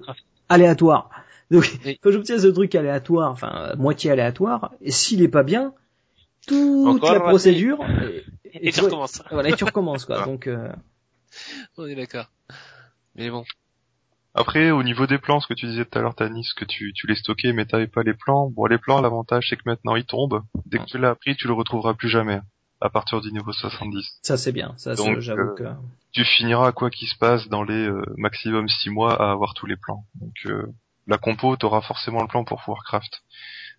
aléatoire. 0.48 1.10
Donc 1.50 1.68
Oui. 1.84 1.98
quand 2.02 2.12
j'obtiens 2.12 2.38
ce 2.38 2.46
truc 2.46 2.74
aléatoire, 2.76 3.32
enfin 3.32 3.70
euh, 3.72 3.76
moitié 3.76 4.12
aléatoire, 4.12 4.72
et 4.80 4.92
s'il 4.92 5.20
est 5.22 5.28
pas 5.28 5.42
bien, 5.42 5.74
toute 6.46 6.86
Encore 6.86 7.12
la 7.12 7.20
procédure 7.20 7.84
Et, 8.44 8.70
tu 8.70 8.80
ouais, 8.80 8.86
recommences. 8.86 9.22
Voilà, 9.30 9.48
et 9.48 9.54
tu 9.54 9.64
recommences 9.64 10.04
quoi. 10.04 10.24
Donc 10.24 10.46
euh, 10.46 10.68
On 11.76 11.86
est 11.86 11.96
d'accord. 11.96 12.30
Mais 13.16 13.30
bon. 13.30 13.44
Après, 14.34 14.70
au 14.70 14.82
niveau 14.82 15.06
des 15.06 15.18
plans, 15.18 15.40
ce 15.40 15.46
que 15.46 15.54
tu 15.54 15.66
disais 15.66 15.84
tout 15.84 15.98
à 15.98 16.02
l'heure, 16.02 16.14
Tanis, 16.14 16.48
que 16.56 16.64
tu, 16.64 16.92
tu 16.94 17.06
les 17.06 17.14
stockais 17.16 17.52
mais 17.52 17.66
t'avais 17.66 17.86
pas 17.86 18.02
les 18.02 18.14
plans. 18.14 18.48
Bon, 18.50 18.66
les 18.66 18.78
plans, 18.78 19.00
l'avantage 19.00 19.46
c'est 19.50 19.56
que 19.56 19.62
maintenant 19.66 19.94
ils 19.94 20.06
tombent. 20.06 20.42
Dès 20.66 20.78
que 20.78 20.84
tu 20.84 20.98
l'as 20.98 21.10
appris, 21.10 21.36
tu 21.36 21.46
le 21.46 21.52
retrouveras 21.52 21.94
plus 21.94 22.08
jamais. 22.08 22.40
À 22.80 22.88
partir 22.90 23.20
du 23.20 23.30
niveau 23.30 23.52
70. 23.52 24.18
ça 24.22 24.36
c'est 24.36 24.50
bien, 24.52 24.74
ça 24.76 24.96
c'est- 24.96 25.04
Donc, 25.04 25.20
j'avoue 25.20 25.40
euh, 25.42 25.54
que 25.54 25.64
Tu 26.12 26.24
finiras 26.24 26.72
quoi 26.72 26.90
qu'il 26.90 27.06
se 27.08 27.16
passe 27.16 27.48
dans 27.48 27.62
les 27.62 27.86
euh, 27.88 28.02
maximum 28.16 28.68
6 28.68 28.90
mois 28.90 29.14
à 29.22 29.30
avoir 29.30 29.54
tous 29.54 29.66
les 29.66 29.76
plans. 29.76 30.04
Donc 30.20 30.32
euh, 30.46 30.66
la 31.06 31.18
compo, 31.18 31.54
t'auras 31.56 31.82
forcément 31.82 32.22
le 32.22 32.26
plan 32.28 32.44
pour 32.44 32.58
pouvoir 32.60 32.82
craft. 32.84 33.22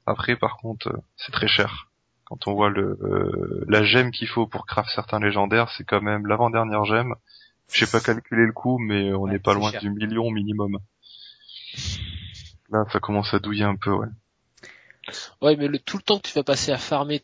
Après, 0.06 0.36
par 0.36 0.58
contre, 0.58 0.88
euh, 0.90 0.98
c'est 1.18 1.32
très 1.32 1.48
cher. 1.48 1.88
Quand 2.26 2.48
on 2.48 2.54
voit 2.54 2.70
le 2.70 2.98
euh, 3.02 3.66
la 3.68 3.84
gemme 3.84 4.12
qu'il 4.12 4.28
faut 4.28 4.48
pour 4.48 4.66
craft 4.66 4.90
certains 4.96 5.20
légendaires, 5.20 5.70
c'est 5.72 5.84
quand 5.84 6.02
même 6.02 6.26
l'avant-dernière 6.28 6.86
gemme. 6.86 7.16
Je 7.72 7.86
sais 7.86 7.92
pas 7.92 8.00
calculer 8.02 8.46
le 8.46 8.52
coût, 8.54 8.78
mais 8.80 9.14
on 9.14 9.26
Ouais, 9.26 9.32
n'est 9.32 9.40
pas 9.40 9.54
loin 9.54 9.72
cher. 9.72 9.82
du 9.82 9.90
million 9.90 10.30
minimum. 10.32 10.78
Là, 12.72 12.86
ça 12.92 13.00
commence 13.00 13.34
à 13.34 13.40
douiller 13.40 13.64
un 13.64 13.76
peu, 13.78 13.92
ouais. 13.92 14.08
Ouais, 15.42 15.56
mais 15.56 15.68
le, 15.68 15.80
tout 15.80 15.98
le 15.98 16.04
temps 16.04 16.20
que 16.20 16.28
tu 16.30 16.34
vas 16.34 16.44
passer 16.44 16.72
à 16.72 16.78
farmer 16.78 17.22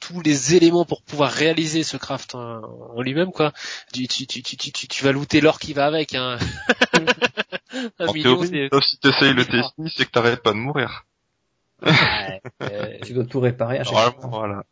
tous 0.00 0.20
les 0.20 0.54
éléments 0.54 0.84
pour 0.84 1.02
pouvoir 1.02 1.30
réaliser 1.32 1.82
ce 1.82 1.96
craft 1.96 2.34
en, 2.34 2.62
en 2.96 3.00
lui-même, 3.02 3.32
quoi. 3.32 3.52
Tu, 3.92 4.06
tu, 4.08 4.26
tu, 4.26 4.42
tu, 4.42 4.56
tu, 4.56 4.72
tu- 4.72 4.88
tu 4.88 5.04
vas 5.04 5.12
looter 5.12 5.40
l'or 5.40 5.58
qui 5.58 5.72
va 5.72 5.86
avec, 5.86 6.14
hein. 6.14 6.38
Un 7.98 8.08
En 8.08 8.12
million, 8.12 8.36
théorie, 8.38 8.68
sauf 8.72 8.84
si 8.84 8.98
t'essayes 8.98 9.32
le 9.34 9.44
Destiny, 9.44 9.90
c'est 9.96 10.06
que 10.06 10.10
t'arrêtes 10.10 10.42
pas 10.42 10.52
de 10.52 10.58
mourir. 10.58 11.06
Ouais, 11.82 12.42
euh, 12.62 12.98
tu 13.02 13.12
dois 13.14 13.24
tout 13.24 13.40
réparer 13.40 13.78
à 13.78 13.84
chaque 13.84 13.98
fois. 14.20 14.30
voilà. 14.30 14.64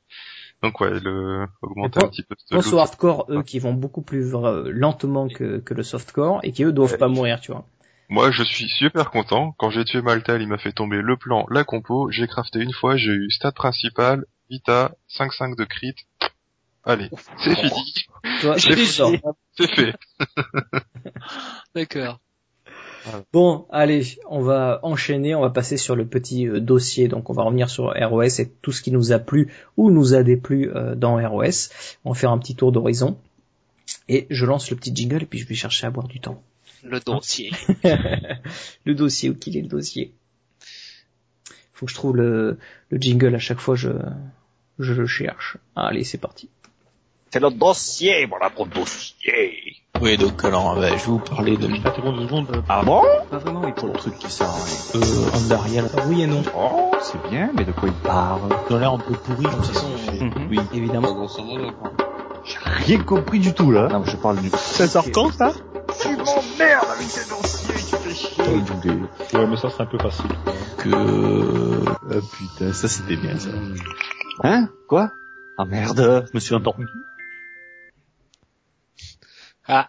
Donc 0.63 0.81
ouais, 0.81 1.01
le 1.01 1.47
augmenter 1.61 2.05
un 2.05 2.09
petit 2.09 2.23
peu 2.23 2.37
ce 2.39 2.55
Pense 2.55 2.73
aux 2.73 2.79
hardcore, 2.79 3.27
eux, 3.31 3.43
qui 3.43 3.59
vont 3.59 3.75
beaucoup 3.75 4.03
plus 4.03 4.35
euh, 4.35 4.71
lentement 4.71 5.29
que, 5.29 5.59
que 5.59 5.75
le 5.75 5.83
softcore 5.83 6.41
et 6.45 6.53
qui 6.53 6.63
eux 6.65 6.73
doivent 6.73 6.99
pas 6.99 7.09
mourir, 7.09 7.41
tu 7.41 7.53
vois. 7.53 7.65
Moi, 8.09 8.31
je 8.31 8.43
suis 8.43 8.69
super 8.69 9.11
content. 9.11 9.55
Quand 9.59 9.71
j'ai 9.71 9.85
tué 9.85 10.03
Maltal, 10.03 10.43
il 10.43 10.49
m'a 10.49 10.59
fait 10.59 10.73
tomber 10.73 11.01
le 11.01 11.17
plan, 11.17 11.47
la 11.51 11.65
compo. 11.65 12.11
J'ai 12.11 12.27
crafté 12.27 12.61
une 12.61 12.73
fois, 12.73 12.97
j'ai 12.97 13.11
eu 13.11 13.31
stat 13.31 13.53
principal, 13.53 14.27
Vita, 14.51 14.93
5-5 15.19 15.57
de 15.57 15.65
crit. 15.65 15.95
Allez, 16.85 17.09
c'est 17.39 17.55
fini, 17.55 17.95
c'est 19.57 19.71
fait. 19.71 19.95
D'accord. 21.75 22.21
Bon, 23.33 23.67
allez, 23.71 24.19
on 24.29 24.43
va 24.43 24.81
enchaîner, 24.83 25.35
on 25.35 25.41
va 25.41 25.51
passer 25.51 25.77
sur 25.77 25.97
le 25.97 26.07
petit 26.07 26.47
euh, 26.47 26.61
dossier. 26.61 27.09
Donc, 27.09 27.31
on 27.31 27.33
va 27.33 27.43
revenir 27.43 27.69
sur 27.69 27.93
ROS 27.95 28.41
et 28.41 28.53
tout 28.63 28.73
ce 28.73 28.83
qui 28.83 28.93
nous 28.93 29.13
a 29.13 29.19
plu 29.19 29.53
ou 29.77 29.91
nous 29.91 30.15
a 30.15 30.23
déplu 30.23 30.71
euh, 30.75 30.95
dans 30.95 31.17
ROS. 31.17 31.71
On 32.05 32.13
va 32.13 32.19
faire 32.19 32.31
un 32.31 32.39
petit 32.39 32.55
tour 32.55 32.73
d'horizon. 32.73 33.19
Et 34.09 34.27
je 34.31 34.47
lance 34.47 34.71
le 34.71 34.77
petit 34.77 34.95
jingle 34.95 35.23
et 35.23 35.27
puis 35.27 35.39
je 35.39 35.47
vais 35.47 35.55
chercher 35.55 35.87
à 35.87 35.91
boire 35.91 36.09
du 36.09 36.21
temps. 36.21 36.43
Le 36.85 37.01
dossier. 37.01 37.53
le 38.85 38.95
dossier, 38.95 39.31
où 39.31 39.35
qu'il 39.35 39.57
est 39.57 39.63
le 39.63 39.69
dossier 39.69 40.13
Faut 41.75 41.87
que 41.87 41.93
je 41.93 41.97
trouve 41.97 42.17
le, 42.17 42.59
le 42.91 43.01
jingle 43.01 43.35
à 43.35 43.39
chaque 43.39 43.61
fois, 43.61 43.77
je, 43.77 43.91
je 44.79 44.93
le 44.93 45.07
cherche. 45.07 45.59
Allez, 45.77 46.05
c'est 46.05 46.19
parti. 46.19 46.49
C'est 47.31 47.41
le 47.41 47.51
dossier, 47.51 48.27
voilà 48.27 48.53
mon 48.57 48.67
dossier. 48.67 49.77
Oui, 50.03 50.19
donc 50.19 50.45
alors, 50.45 50.75
bah, 50.75 50.89
je 50.89 50.95
vais 50.95 50.99
vous 51.07 51.19
parler 51.21 51.57
de... 51.57 51.69
Secondes. 51.69 52.65
Ah 52.69 52.83
bon? 52.85 53.03
Pas 53.31 53.39
vraiment, 53.39 53.63
oui, 53.65 53.71
Pour 53.71 53.87
le 53.87 53.95
truc 53.95 54.19
qui 54.19 54.29
sert 54.29 54.49
à 54.49 54.53
rien. 54.53 55.01
Euh, 55.01 55.37
Andariel, 55.37 55.85
Oui 56.09 56.23
et 56.23 56.27
non. 56.27 56.43
Oh, 56.57 56.91
c'est 57.01 57.31
bien, 57.31 57.51
mais 57.57 57.65
de 57.65 57.71
quoi 57.71 57.89
il 57.89 57.95
parle? 57.95 58.41
Ont 58.69 58.79
l'air 58.79 58.93
un 58.95 58.99
peu 58.99 59.15
pourris, 59.15 59.45
de 59.45 59.51
toute 59.51 59.67
façon. 59.67 59.87
Oui. 60.51 60.59
Évidemment. 60.75 61.29
J'ai 62.45 62.59
rien 62.65 62.99
compris 63.05 63.39
du 63.39 63.55
tout 63.55 63.71
là. 63.71 63.87
Non, 63.87 64.05
je 64.05 64.17
parle 64.17 64.39
du... 64.39 64.51
Ça 64.51 64.89
sort 64.89 65.05
quand, 65.15 65.33
ça? 65.33 65.53
Tu 66.01 66.09
m'emmerdes 66.09 66.89
avec 66.97 67.07
tes 67.07 67.31
dossiers, 67.31 67.75
tu 67.75 67.97
fais 67.97 68.15
chier. 68.15 68.45
Ouais, 69.39 69.47
mais 69.47 69.57
ça 69.57 69.69
c'est 69.71 69.83
un 69.83 69.87
peu 69.87 69.99
facile. 69.99 70.31
Que... 70.79 71.85
Ah 72.11 72.15
putain, 72.37 72.73
ça 72.73 72.89
c'était 72.89 73.15
bien, 73.17 73.39
ça. 73.39 73.51
Hein? 74.43 74.69
Quoi? 74.89 75.13
Ah 75.59 75.65
merde, 75.65 76.25
je 76.27 76.31
me 76.35 76.41
suis 76.41 76.57
endormi. 76.57 76.87
Ah. 79.75 79.89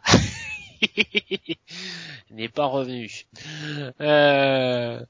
Il 0.82 1.58
n'est 2.32 2.48
pas 2.48 2.68
revenu. 2.68 3.12
Euh... 4.00 5.04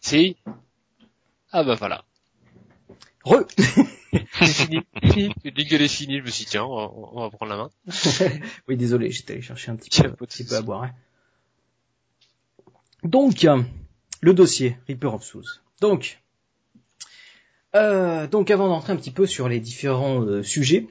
Si. 0.00 0.38
Ah 1.52 1.64
bah 1.64 1.74
voilà. 1.74 2.02
Re 3.24 3.44
C'est 4.40 4.46
fini. 4.46 4.80
Le 5.44 5.50
jingle 5.54 5.82
est 5.82 5.88
fini. 5.88 6.18
Je 6.18 6.22
me 6.24 6.30
suis 6.30 6.44
dit, 6.44 6.50
tiens, 6.52 6.64
on 6.64 6.76
va, 6.76 6.90
on 7.12 7.20
va 7.20 7.30
prendre 7.30 7.52
la 7.52 7.58
main. 7.58 7.70
Oui, 8.68 8.76
désolé, 8.78 9.10
j'étais 9.10 9.34
allé 9.34 9.42
chercher 9.42 9.70
un 9.70 9.76
petit 9.76 10.00
peu, 10.00 10.08
un 10.08 10.12
petit 10.12 10.54
à 10.54 10.62
boire. 10.62 10.84
hein. 10.84 10.92
Donc, 13.02 13.44
euh, 13.44 13.62
le 14.22 14.32
dossier 14.32 14.78
Reaper 14.88 15.12
of 15.12 15.22
Souls. 15.24 15.44
Donc, 15.82 16.22
euh, 17.74 18.26
donc 18.28 18.50
avant 18.50 18.68
d'entrer 18.68 18.94
un 18.94 18.96
petit 18.96 19.10
peu 19.10 19.26
sur 19.26 19.46
les 19.48 19.60
différents 19.60 20.22
euh, 20.22 20.42
sujets, 20.42 20.86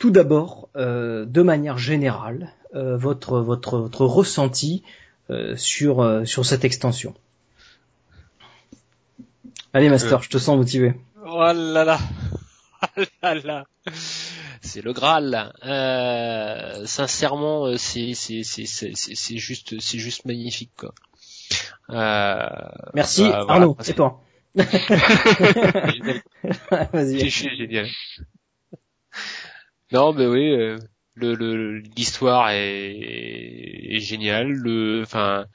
tout 0.00 0.10
d'abord, 0.10 0.70
euh, 0.76 1.26
de 1.26 1.42
manière 1.42 1.78
générale, 1.78 2.52
euh, 2.74 2.96
votre 2.96 3.38
votre 3.40 3.78
votre 3.78 4.06
ressenti 4.06 4.82
euh, 5.28 5.54
sur 5.56 6.00
euh, 6.00 6.24
sur 6.24 6.44
cette 6.44 6.64
extension. 6.64 7.14
Allez, 9.72 9.88
Master, 9.90 10.20
je 10.22 10.30
te 10.30 10.38
sens 10.38 10.56
motivé. 10.56 10.94
Oh 11.24 11.38
là 11.38 11.84
là. 11.84 11.98
Oh 12.96 13.02
là 13.22 13.34
là. 13.34 13.64
C'est 14.62 14.82
le 14.82 14.94
Graal. 14.94 15.52
Euh, 15.66 16.86
sincèrement, 16.86 17.66
euh, 17.66 17.76
c'est 17.76 18.14
c'est 18.14 18.42
c'est 18.42 18.64
c'est 18.64 19.36
juste 19.36 19.78
c'est 19.80 19.98
juste 19.98 20.24
magnifique 20.24 20.72
quoi. 20.78 20.94
Euh, 21.90 22.48
Merci, 22.94 23.28
bah, 23.28 23.44
voilà, 23.44 23.52
Arnaud. 23.52 23.76
c'est- 23.80 23.92
toi 23.92 24.22
génial. 24.56 26.22
Vas-y. 26.92 27.30
Non, 29.92 30.12
mais 30.12 30.26
oui, 30.26 30.52
euh, 30.52 30.78
le 31.14 31.78
l'histoire 31.96 32.50
est, 32.50 33.98
géniale. 33.98 34.48
Le, 34.48 35.02
enfin, 35.02 35.46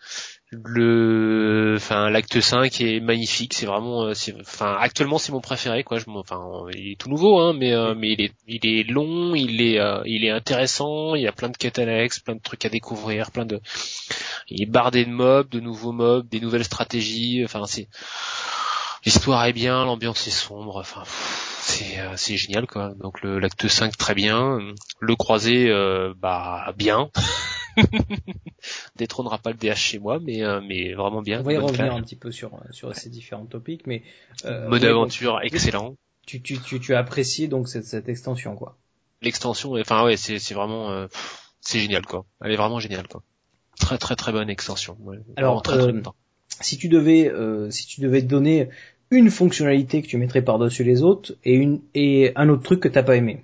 le, 0.51 1.75
enfin, 1.77 2.09
l'acte 2.09 2.41
5 2.41 2.81
est 2.81 2.99
magnifique. 2.99 3.53
C'est 3.53 3.65
vraiment, 3.65 4.03
euh, 4.03 4.13
enfin, 4.41 4.75
actuellement 4.79 5.17
c'est 5.19 5.31
mon 5.31 5.39
préféré, 5.39 5.83
quoi. 5.85 5.99
Je, 5.99 6.05
enfin, 6.09 6.65
il 6.73 6.91
est 6.91 6.99
tout 6.99 7.09
nouveau, 7.09 7.39
hein, 7.39 7.53
mais 7.53 7.73
euh, 7.73 7.95
mais 7.95 8.11
il 8.11 8.21
est 8.21 8.33
il 8.47 8.65
est 8.67 8.83
long, 8.83 9.35
il 9.35 9.61
est 9.61 9.79
il 10.05 10.25
est 10.25 10.31
intéressant. 10.31 11.15
Il 11.15 11.21
y 11.21 11.27
a 11.27 11.31
plein 11.31 11.49
de 11.49 11.57
quêtes 11.57 11.79
annexes, 11.79 12.19
plein 12.19 12.35
de 12.35 12.41
trucs 12.41 12.65
à 12.65 12.69
découvrir, 12.69 13.31
plein 13.31 13.45
de, 13.45 13.61
il 14.49 14.61
est 14.61 14.65
bardé 14.65 15.05
de 15.05 15.11
mobs, 15.11 15.49
de 15.49 15.61
nouveaux 15.61 15.93
mobs, 15.93 16.27
des 16.27 16.41
nouvelles 16.41 16.65
stratégies. 16.65 17.41
Enfin, 17.45 17.65
c'est 17.67 17.87
l'histoire 19.05 19.45
est 19.45 19.53
bien, 19.53 19.85
l'ambiance 19.85 20.27
est 20.27 20.31
sombre. 20.31 20.77
Enfin. 20.77 21.03
C'est 21.65 21.99
euh, 21.99 22.13
c'est 22.15 22.37
génial 22.37 22.67
quoi. 22.67 22.93
Donc 22.93 23.21
le 23.21 23.39
l'acte 23.39 23.67
5 23.67 23.97
très 23.97 24.13
bien, 24.13 24.59
le 24.99 25.15
croisé 25.15 25.69
euh, 25.69 26.13
bah 26.17 26.73
bien. 26.77 27.09
Détrônera 28.95 29.37
pas 29.37 29.51
le 29.51 29.57
DH 29.57 29.75
chez 29.75 29.99
moi 29.99 30.19
mais 30.21 30.43
euh, 30.43 30.61
mais 30.65 30.93
vraiment 30.93 31.21
bien. 31.21 31.39
On 31.41 31.43
va 31.43 31.53
y 31.53 31.57
revenir 31.57 31.85
classe. 31.85 31.93
un 31.93 32.01
petit 32.01 32.15
peu 32.15 32.31
sur 32.31 32.51
sur 32.71 32.95
ces 32.95 33.09
différents 33.09 33.45
topics, 33.45 33.87
mais 33.87 34.03
euh, 34.45 34.69
Mode 34.69 34.81
donc, 34.81 34.89
aventure 34.89 35.39
excellent. 35.41 35.95
tu, 36.25 36.41
tu, 36.41 36.59
tu, 36.59 36.79
tu 36.79 36.95
as 36.95 36.99
apprécié 36.99 37.47
donc 37.47 37.67
cette, 37.67 37.85
cette 37.85 38.09
extension 38.09 38.55
quoi. 38.55 38.77
L'extension 39.21 39.73
enfin 39.73 40.05
ouais, 40.05 40.17
c'est 40.17 40.39
c'est 40.39 40.53
vraiment 40.53 40.91
euh, 40.91 41.07
c'est 41.61 41.79
génial 41.79 42.05
quoi. 42.05 42.25
Elle 42.41 42.51
est 42.51 42.57
vraiment 42.57 42.79
géniale 42.79 43.07
quoi. 43.07 43.23
Très 43.79 43.97
très 43.97 44.15
très 44.15 44.31
bonne 44.31 44.49
extension. 44.49 44.97
Ouais, 45.01 45.17
Alors, 45.35 45.55
vraiment 45.55 45.61
très 45.61 45.77
très 45.77 45.97
euh. 45.97 46.11
Si 46.61 46.77
tu 46.77 46.87
devais 46.89 47.27
euh, 47.27 47.69
si 47.71 47.87
tu 47.87 48.01
devais 48.01 48.21
te 48.21 48.27
donner 48.27 48.69
une 49.15 49.31
fonctionnalité 49.31 50.01
que 50.01 50.07
tu 50.07 50.17
mettrais 50.17 50.41
par-dessus 50.41 50.83
les 50.83 51.01
autres 51.01 51.35
et 51.43 51.53
une 51.53 51.81
et 51.93 52.31
un 52.35 52.49
autre 52.49 52.63
truc 52.63 52.79
que 52.79 52.87
t'as 52.87 53.03
pas 53.03 53.15
aimé. 53.15 53.43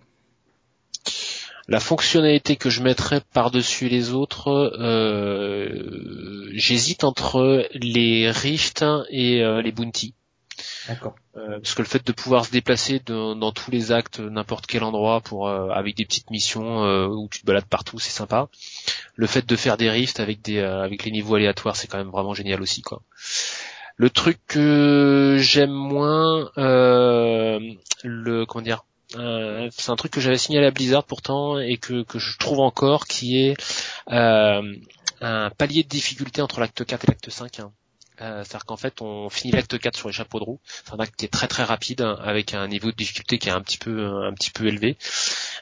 La 1.68 1.80
fonctionnalité 1.80 2.58
que 2.58 2.70
je 2.70 2.82
mettrais 2.82 3.22
par-dessus 3.34 3.88
les 3.88 4.12
autres, 4.12 4.50
euh, 4.80 6.50
j'hésite 6.54 7.04
entre 7.04 7.68
les 7.74 8.30
Rift 8.30 8.84
et 9.10 9.42
euh, 9.42 9.62
les 9.62 9.72
Bounty. 9.72 10.14
D'accord. 10.88 11.16
Euh, 11.38 11.60
parce 11.60 11.74
que 11.74 11.82
le 11.82 11.88
fait 11.88 12.06
de 12.06 12.12
pouvoir 12.12 12.46
se 12.46 12.52
déplacer 12.52 13.00
de- 13.00 13.34
dans 13.40 13.52
tous 13.52 13.72
les 13.72 13.92
actes, 13.94 14.20
n'importe 14.20 14.68
quel 14.68 14.84
endroit, 14.84 15.22
pour 15.22 15.48
euh, 15.48 15.70
avec 15.70 15.96
des 15.96 16.06
petites 16.06 16.30
missions 16.30 16.84
où 17.08 17.30
tu 17.30 17.42
te 17.42 17.46
balades 17.46 17.66
partout, 17.66 18.00
c'est 18.00 18.12
sympa. 18.12 18.50
Le 19.16 19.28
fait 19.28 19.46
de 19.46 19.56
faire 19.56 19.78
des 19.78 19.90
rifts 19.90 20.20
avec 20.20 20.42
des 20.42 20.60
avec 20.60 21.06
les 21.06 21.12
niveaux 21.12 21.36
aléatoires, 21.36 21.78
c'est 21.78 21.88
quand 21.88 22.00
même 22.00 22.10
vraiment 22.12 22.34
génial 22.34 22.62
aussi, 22.62 22.82
quoi. 22.82 23.02
Le 23.98 24.10
truc 24.10 24.40
que 24.48 25.38
j'aime 25.40 25.72
moins, 25.72 26.50
euh, 26.58 27.60
le 28.04 28.46
comment 28.46 28.64
dire, 28.64 28.84
euh, 29.16 29.70
c'est 29.72 29.92
un 29.92 29.96
truc 29.96 30.12
que 30.12 30.22
j'avais 30.22 30.38
signalé 30.38 30.68
à 30.68 30.72
Blizzard 30.72 31.04
pourtant 31.04 31.60
et 31.60 31.78
que 31.78 32.04
que 32.04 32.18
je 32.20 32.38
trouve 32.38 32.60
encore, 32.62 33.06
qui 33.06 33.38
est 33.46 33.56
euh, 34.12 34.62
un 35.22 35.50
palier 35.52 35.84
de 35.84 35.90
difficulté 35.90 36.42
entre 36.42 36.60
l'acte 36.62 36.84
4 36.86 37.04
et 37.04 37.08
l'acte 37.10 37.30
5. 37.30 37.60
hein. 37.60 37.72
Euh, 38.22 38.44
C'est-à-dire 38.44 38.66
qu'en 38.66 38.78
fait, 38.78 39.02
on 39.02 39.30
finit 39.30 39.52
l'acte 39.52 39.78
4 39.80 39.98
sur 39.98 40.08
les 40.08 40.14
chapeaux 40.14 40.40
de 40.40 40.44
roue. 40.46 40.60
C'est 40.66 40.94
un 40.94 40.98
acte 41.00 41.16
qui 41.16 41.26
est 41.26 41.30
très 41.30 41.48
très 41.48 41.64
rapide, 41.64 42.02
hein, 42.02 42.18
avec 42.24 42.54
un 42.54 42.68
niveau 42.68 42.92
de 42.92 42.96
difficulté 42.96 43.38
qui 43.40 43.50
est 43.50 43.52
un 43.52 43.62
petit 43.62 43.78
peu 43.80 44.06
un 44.06 44.34
petit 44.34 44.52
peu 44.52 44.68
élevé. 44.68 44.98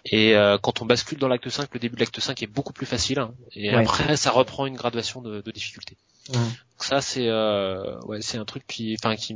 Et 0.06 0.36
euh, 0.36 0.58
quand 0.62 0.82
on 0.82 0.86
bascule 0.86 1.18
dans 1.20 1.28
l'acte 1.30 1.50
5, 1.50 1.70
le 1.74 1.80
début 1.80 1.96
de 1.96 2.02
l'acte 2.02 2.20
5 2.20 2.42
est 2.44 2.48
beaucoup 2.48 2.74
plus 2.74 2.86
facile. 2.86 3.20
hein. 3.20 3.34
et 3.54 3.70
Ouais. 3.72 3.82
après, 3.82 4.16
ça 4.18 4.32
reprend 4.32 4.66
une 4.66 4.76
graduation 4.76 5.22
de, 5.22 5.42
de 5.42 5.52
difficulté. 5.52 5.96
Donc 6.32 6.44
ça, 6.78 7.02
c'est 7.02 7.28
euh, 7.28 8.00
ouais, 8.02 8.22
c'est 8.22 8.38
un 8.38 8.46
truc 8.46 8.66
qui, 8.68 8.96
enfin, 9.02 9.16
qui 9.16 9.36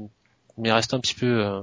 m'est 0.57 0.71
resté 0.71 0.95
un 0.95 0.99
petit 0.99 1.15
peu, 1.15 1.43
euh, 1.45 1.61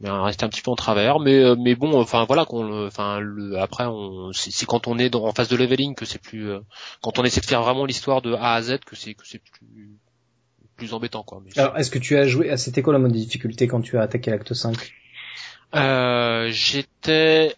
m'est 0.00 0.10
resté 0.10 0.44
un 0.44 0.48
petit 0.48 0.62
peu 0.62 0.70
en 0.70 0.76
travers. 0.76 1.20
Mais 1.20 1.34
euh, 1.38 1.56
mais 1.58 1.74
bon, 1.74 2.00
enfin 2.00 2.24
voilà, 2.24 2.44
qu'on, 2.44 2.86
enfin 2.86 3.20
le, 3.20 3.58
après, 3.58 3.84
on, 3.86 4.32
c'est 4.32 4.66
quand 4.66 4.86
on 4.88 4.98
est 4.98 5.10
dans, 5.10 5.24
en 5.24 5.32
phase 5.32 5.48
de 5.48 5.56
leveling 5.56 5.94
que 5.94 6.04
c'est 6.06 6.20
plus, 6.20 6.50
euh, 6.50 6.60
quand 7.02 7.18
on 7.18 7.24
essaie 7.24 7.40
de 7.40 7.46
faire 7.46 7.62
vraiment 7.62 7.84
l'histoire 7.84 8.22
de 8.22 8.32
A 8.34 8.54
à 8.54 8.62
Z 8.62 8.78
que 8.86 8.96
c'est 8.96 9.14
que 9.14 9.26
c'est 9.26 9.42
plus 9.42 9.96
plus 10.76 10.94
embêtant 10.94 11.22
quoi. 11.22 11.42
Mais 11.44 11.50
Alors, 11.60 11.76
est-ce 11.76 11.90
que 11.90 11.98
tu 11.98 12.16
as 12.16 12.26
joué, 12.26 12.50
ah, 12.50 12.56
c'était 12.56 12.80
quoi 12.80 12.94
la 12.94 12.98
mode 12.98 13.12
de 13.12 13.18
difficulté 13.18 13.66
quand 13.68 13.82
tu 13.82 13.98
as 13.98 14.02
attaqué 14.02 14.30
l'acte 14.30 14.54
5 14.54 14.76
Euh, 15.74 16.48
j'étais 16.50 17.54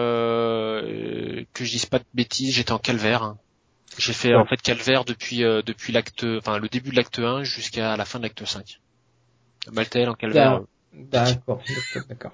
euh, 0.00 1.44
que 1.52 1.64
je 1.64 1.70
dise 1.72 1.86
pas 1.86 1.98
de 1.98 2.04
bêtises, 2.14 2.54
j'étais 2.54 2.72
en 2.72 2.78
calvaire. 2.78 3.22
hein. 3.24 3.38
J'ai 3.98 4.12
fait 4.12 4.34
Ouais. 4.34 4.40
en 4.40 4.46
fait 4.46 4.60
calvaire 4.62 5.04
depuis 5.04 5.44
euh, 5.44 5.62
depuis 5.62 5.92
l'acte, 5.92 6.24
enfin 6.38 6.58
le 6.58 6.68
début 6.68 6.90
de 6.90 6.96
l'acte 6.96 7.18
1 7.18 7.42
jusqu'à 7.42 7.96
la 7.96 8.04
fin 8.04 8.18
de 8.18 8.24
l'acte 8.24 8.44
5. 8.44 8.80
Maltel 9.72 10.08
en 10.08 10.14
calvaire. 10.14 10.60
D'accord, 10.92 11.62
d'accord, 11.68 12.02
d'accord. 12.08 12.32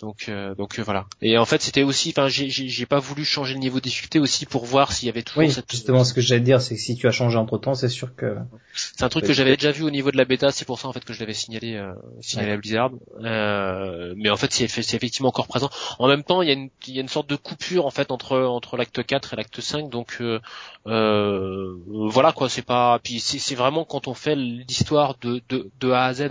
Donc 0.00 0.28
euh, 0.28 0.54
donc 0.54 0.78
euh, 0.78 0.82
voilà. 0.82 1.06
Et 1.22 1.38
en 1.38 1.44
fait 1.44 1.60
c'était 1.60 1.82
aussi, 1.82 2.10
enfin 2.16 2.28
j'ai 2.28 2.86
pas 2.86 3.00
voulu 3.00 3.24
changer 3.24 3.54
le 3.54 3.60
niveau 3.60 3.78
de 3.78 3.82
difficulté 3.82 4.18
aussi 4.20 4.46
pour 4.46 4.64
voir 4.64 4.92
s'il 4.92 5.06
y 5.06 5.08
avait 5.10 5.22
toujours 5.22 5.42
Oui, 5.42 5.50
cette. 5.50 5.70
justement, 5.70 6.04
ce 6.04 6.14
que 6.14 6.20
j'allais 6.20 6.40
dire, 6.40 6.60
c'est 6.62 6.76
que 6.76 6.80
si 6.80 6.94
tu 6.96 7.08
as 7.08 7.10
changé 7.10 7.36
entre 7.36 7.58
temps, 7.58 7.74
c'est 7.74 7.88
sûr 7.88 8.14
que... 8.14 8.36
C'est 8.74 9.02
un 9.02 9.08
truc 9.08 9.24
que 9.24 9.32
j'avais 9.32 9.56
déjà 9.56 9.72
vu 9.72 9.82
au 9.82 9.90
niveau 9.90 10.10
de 10.12 10.16
la 10.16 10.24
bêta, 10.24 10.52
c'est 10.52 10.64
pour 10.64 10.78
ça 10.78 10.86
en 10.86 10.92
fait 10.92 11.04
que 11.04 11.12
je 11.12 11.20
l'avais 11.20 11.34
signalé, 11.34 11.74
euh, 11.74 11.92
signalé 12.20 12.48
Ouais. 12.50 12.54
à 12.54 12.56
Blizzard. 12.58 12.90
Euh, 13.24 14.14
mais 14.16 14.30
en 14.30 14.36
fait, 14.36 14.52
c'est 14.52 14.64
effectivement 14.94 15.28
encore 15.30 15.48
présent. 15.48 15.68
En 15.98 16.06
même 16.06 16.22
temps, 16.22 16.42
il 16.42 16.48
y 16.48 16.50
a 16.50 16.54
une, 16.54 16.70
il 16.86 16.94
y 16.94 16.98
a 16.98 17.02
une 17.02 17.08
sorte 17.08 17.28
de 17.28 17.36
coupure 17.36 17.84
en 17.86 17.90
fait 17.90 18.10
entre 18.12 18.38
entre 18.38 18.76
l'acte 18.76 19.04
4 19.04 19.34
et 19.34 19.36
l'acte 19.36 19.60
5, 19.60 19.90
donc 19.90 20.18
euh, 20.20 20.38
euh, 20.86 21.74
voilà 21.86 22.32
quoi. 22.32 22.48
C'est 22.48 22.62
pas. 22.62 22.98
Puis 23.02 23.20
c'est 23.20 23.38
c'est 23.38 23.54
vraiment 23.54 23.84
quand 23.84 24.08
on 24.08 24.14
fait 24.14 24.36
l'histoire 24.36 25.16
de, 25.20 25.42
de 25.48 25.70
de 25.80 25.90
A 25.90 26.04
à 26.04 26.14
Z. 26.14 26.28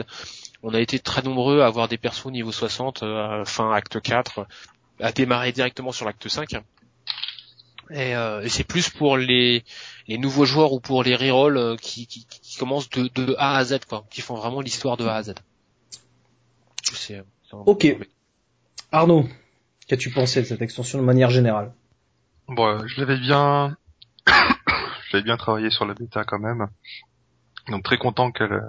On 0.63 0.73
a 0.73 0.79
été 0.79 0.99
très 0.99 1.21
nombreux 1.21 1.61
à 1.61 1.67
avoir 1.67 1.87
des 1.87 1.97
persos 1.97 2.31
niveau 2.31 2.51
60, 2.51 3.03
euh, 3.03 3.45
fin 3.45 3.71
acte 3.71 4.01
4, 4.01 4.47
à 4.99 5.11
démarrer 5.11 5.51
directement 5.51 5.91
sur 5.91 6.05
l'acte 6.05 6.27
5. 6.27 6.53
Et, 7.89 8.15
euh, 8.15 8.41
et 8.41 8.49
c'est 8.49 8.63
plus 8.65 8.89
pour 8.89 9.15
les, 9.17 9.63
les 10.07 10.17
nouveaux 10.17 10.45
joueurs 10.45 10.73
ou 10.73 10.79
pour 10.81 11.03
les 11.03 11.15
rerolls 11.15 11.57
euh, 11.57 11.75
qui, 11.77 12.05
qui, 12.07 12.25
qui 12.27 12.57
commencent 12.57 12.89
de, 12.89 13.07
de 13.15 13.35
A 13.37 13.55
à 13.57 13.63
Z, 13.63 13.79
quoi, 13.87 14.05
qui 14.09 14.21
font 14.21 14.35
vraiment 14.35 14.59
l'histoire 14.61 14.97
de 14.97 15.05
A 15.05 15.15
à 15.15 15.23
Z. 15.23 15.35
Un- 17.53 17.57
Ok. 17.65 17.87
Arnaud, 18.91 19.25
qu'as-tu 19.87 20.09
pensé 20.11 20.41
de 20.41 20.47
cette 20.47 20.61
extension 20.61 20.99
de 20.99 21.03
manière 21.03 21.29
générale? 21.29 21.73
Bon, 22.47 22.65
euh, 22.65 22.87
je 22.87 22.99
l'avais 22.99 23.17
bien, 23.17 23.77
je 24.27 25.13
l'avais 25.13 25.23
bien 25.23 25.37
travaillé 25.37 25.69
sur 25.69 25.85
la 25.85 25.93
bêta 25.93 26.23
quand 26.25 26.39
même. 26.39 26.67
Donc 27.69 27.83
très 27.83 27.97
content 27.97 28.31
qu'elle 28.31 28.61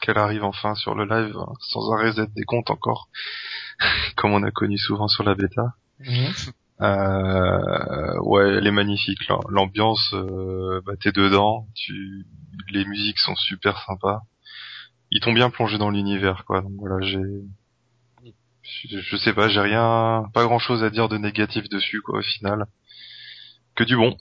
qu'elle 0.00 0.18
arrive 0.18 0.44
enfin 0.44 0.74
sur 0.74 0.94
le 0.94 1.04
live 1.04 1.36
hein, 1.36 1.52
sans 1.60 1.92
un 1.92 2.02
reset 2.02 2.26
des 2.34 2.44
comptes 2.44 2.70
encore, 2.70 3.08
comme 4.16 4.32
on 4.32 4.42
a 4.42 4.50
connu 4.50 4.78
souvent 4.78 5.08
sur 5.08 5.24
la 5.24 5.34
bêta. 5.34 5.74
Euh, 6.80 8.18
ouais, 8.20 8.56
elle 8.56 8.66
est 8.66 8.72
magnifique. 8.72 9.18
L'ambiance, 9.48 10.12
euh, 10.14 10.80
bah, 10.84 10.92
t'es 11.00 11.12
dedans. 11.12 11.66
Tu, 11.74 12.26
les 12.70 12.84
musiques 12.84 13.18
sont 13.18 13.34
super 13.36 13.78
sympas. 13.84 14.22
Ils 15.10 15.20
t'ont 15.20 15.32
bien 15.32 15.50
plongé 15.50 15.78
dans 15.78 15.90
l'univers, 15.90 16.44
quoi. 16.44 16.62
Donc 16.62 16.72
voilà, 16.78 17.00
j'ai, 17.06 17.22
je, 18.62 18.98
je 18.98 19.16
sais 19.16 19.32
pas, 19.32 19.48
j'ai 19.48 19.60
rien, 19.60 20.24
pas 20.34 20.44
grand 20.44 20.58
chose 20.58 20.82
à 20.82 20.90
dire 20.90 21.08
de 21.08 21.16
négatif 21.16 21.68
dessus, 21.68 22.02
quoi, 22.02 22.18
au 22.18 22.22
final. 22.22 22.66
Que 23.74 23.84
du 23.84 23.96
bon. 23.96 24.16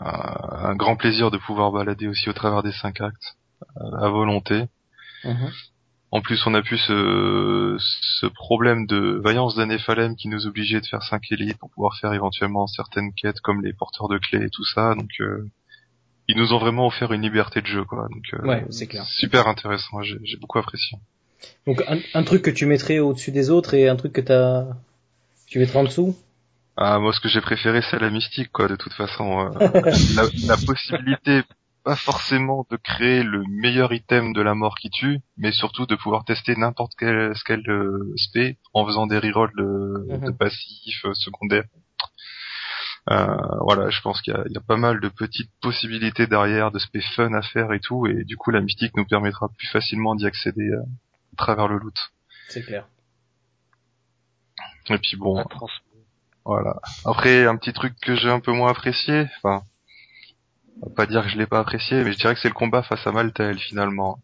Euh, 0.00 0.04
un 0.06 0.74
grand 0.74 0.96
plaisir 0.96 1.30
de 1.30 1.38
pouvoir 1.38 1.70
balader 1.72 2.08
aussi 2.08 2.28
au 2.28 2.32
travers 2.32 2.62
des 2.62 2.72
cinq 2.72 3.00
actes, 3.00 3.36
euh, 3.76 3.96
à 3.98 4.08
volonté. 4.08 4.64
Mhm. 5.24 5.50
En 6.10 6.20
plus, 6.20 6.46
on 6.46 6.54
a 6.54 6.62
pu 6.62 6.78
ce, 6.78 7.76
ce 7.78 8.26
problème 8.26 8.86
de 8.86 9.20
vaillance 9.22 9.56
d'un 9.56 9.66
Néphalem 9.66 10.14
qui 10.14 10.28
nous 10.28 10.46
obligeait 10.46 10.80
de 10.80 10.86
faire 10.86 11.02
5 11.02 11.32
élites 11.32 11.58
pour 11.58 11.70
pouvoir 11.70 11.96
faire 11.98 12.12
éventuellement 12.12 12.68
certaines 12.68 13.12
quêtes 13.14 13.40
comme 13.40 13.62
les 13.64 13.72
porteurs 13.72 14.08
de 14.08 14.18
clés 14.18 14.44
et 14.44 14.50
tout 14.50 14.64
ça. 14.64 14.94
Donc, 14.94 15.10
euh, 15.20 15.48
ils 16.28 16.36
nous 16.36 16.52
ont 16.52 16.58
vraiment 16.58 16.86
offert 16.86 17.12
une 17.12 17.22
liberté 17.22 17.60
de 17.62 17.66
jeu, 17.66 17.84
quoi. 17.84 18.06
Donc, 18.12 18.22
euh, 18.34 18.46
Ouais, 18.46 18.64
c'est 18.70 18.86
clair. 18.86 19.04
super 19.06 19.48
intéressant. 19.48 20.02
J'ai 20.02 20.18
j'ai 20.22 20.36
beaucoup 20.36 20.58
apprécié. 20.58 20.98
Donc 21.66 21.82
un, 21.88 21.98
un 22.14 22.22
truc 22.22 22.42
que 22.42 22.50
tu 22.50 22.64
mettrais 22.66 23.00
au-dessus 23.00 23.32
des 23.32 23.50
autres 23.50 23.74
et 23.74 23.88
un 23.88 23.96
truc 23.96 24.12
que 24.12 24.20
t'as... 24.20 24.66
tu 25.46 25.58
mettrais 25.58 25.80
en 25.80 25.84
dessous? 25.84 26.16
Ah, 26.76 26.98
moi, 26.98 27.12
ce 27.12 27.20
que 27.20 27.28
j'ai 27.28 27.40
préféré, 27.40 27.82
c'est 27.82 27.98
la 28.00 28.10
mystique, 28.10 28.50
quoi. 28.50 28.66
De 28.68 28.76
toute 28.76 28.92
façon, 28.94 29.40
euh, 29.40 29.50
la, 30.16 30.24
la 30.46 30.56
possibilité, 30.56 31.42
pas 31.84 31.94
forcément 31.96 32.66
de 32.70 32.76
créer 32.76 33.22
le 33.22 33.44
meilleur 33.48 33.92
item 33.92 34.32
de 34.32 34.42
la 34.42 34.54
mort 34.54 34.74
qui 34.76 34.90
tue, 34.90 35.20
mais 35.36 35.52
surtout 35.52 35.86
de 35.86 35.94
pouvoir 35.94 36.24
tester 36.24 36.56
n'importe 36.56 36.92
quel 36.98 37.34
scale 37.36 37.62
euh, 37.68 38.12
spé 38.16 38.58
en 38.72 38.84
faisant 38.86 39.06
des 39.06 39.18
rerolls 39.18 39.52
de, 39.56 40.06
Mhm. 40.08 40.24
de 40.26 40.30
passifs 40.32 41.04
euh, 41.04 41.14
secondaires. 41.14 41.64
Euh, 43.10 43.26
voilà, 43.60 43.90
je 43.90 44.00
pense 44.00 44.22
qu'il 44.22 44.32
y 44.32 44.36
a, 44.36 44.42
il 44.46 44.52
y 44.52 44.56
a 44.56 44.62
pas 44.62 44.76
mal 44.78 44.98
de 44.98 45.08
petites 45.10 45.50
possibilités 45.60 46.26
derrière, 46.26 46.70
de 46.70 46.78
spé 46.78 47.02
fun 47.02 47.34
à 47.34 47.42
faire 47.42 47.72
et 47.74 47.80
tout, 47.80 48.06
et 48.06 48.24
du 48.24 48.36
coup, 48.38 48.50
la 48.50 48.62
mystique 48.62 48.96
nous 48.96 49.04
permettra 49.04 49.48
plus 49.50 49.68
facilement 49.68 50.14
d'y 50.14 50.26
accéder 50.26 50.70
euh, 50.70 50.80
à 51.34 51.36
travers 51.36 51.68
le 51.68 51.76
loot. 51.78 51.94
C'est 52.48 52.62
clair. 52.62 52.88
Et 54.88 54.98
puis 54.98 55.16
bon, 55.16 55.42
trans- 55.44 55.66
Voilà. 56.44 56.76
Après, 57.04 57.46
un 57.46 57.56
petit 57.56 57.72
truc 57.72 57.94
que 58.02 58.14
j'ai 58.16 58.30
un 58.30 58.40
peu 58.40 58.52
moins 58.52 58.70
apprécié, 58.70 59.26
enfin, 59.38 59.62
on 60.82 60.88
va 60.88 60.94
pas 60.94 61.06
dire 61.06 61.22
que 61.24 61.28
je 61.30 61.38
l'ai 61.38 61.46
pas 61.46 61.60
apprécié, 61.60 62.04
mais 62.04 62.12
je 62.12 62.18
dirais 62.18 62.34
que 62.34 62.40
c'est 62.40 62.48
le 62.48 62.54
combat 62.54 62.82
face 62.82 63.06
à 63.06 63.12
Maltael 63.12 63.58
finalement. 63.58 64.18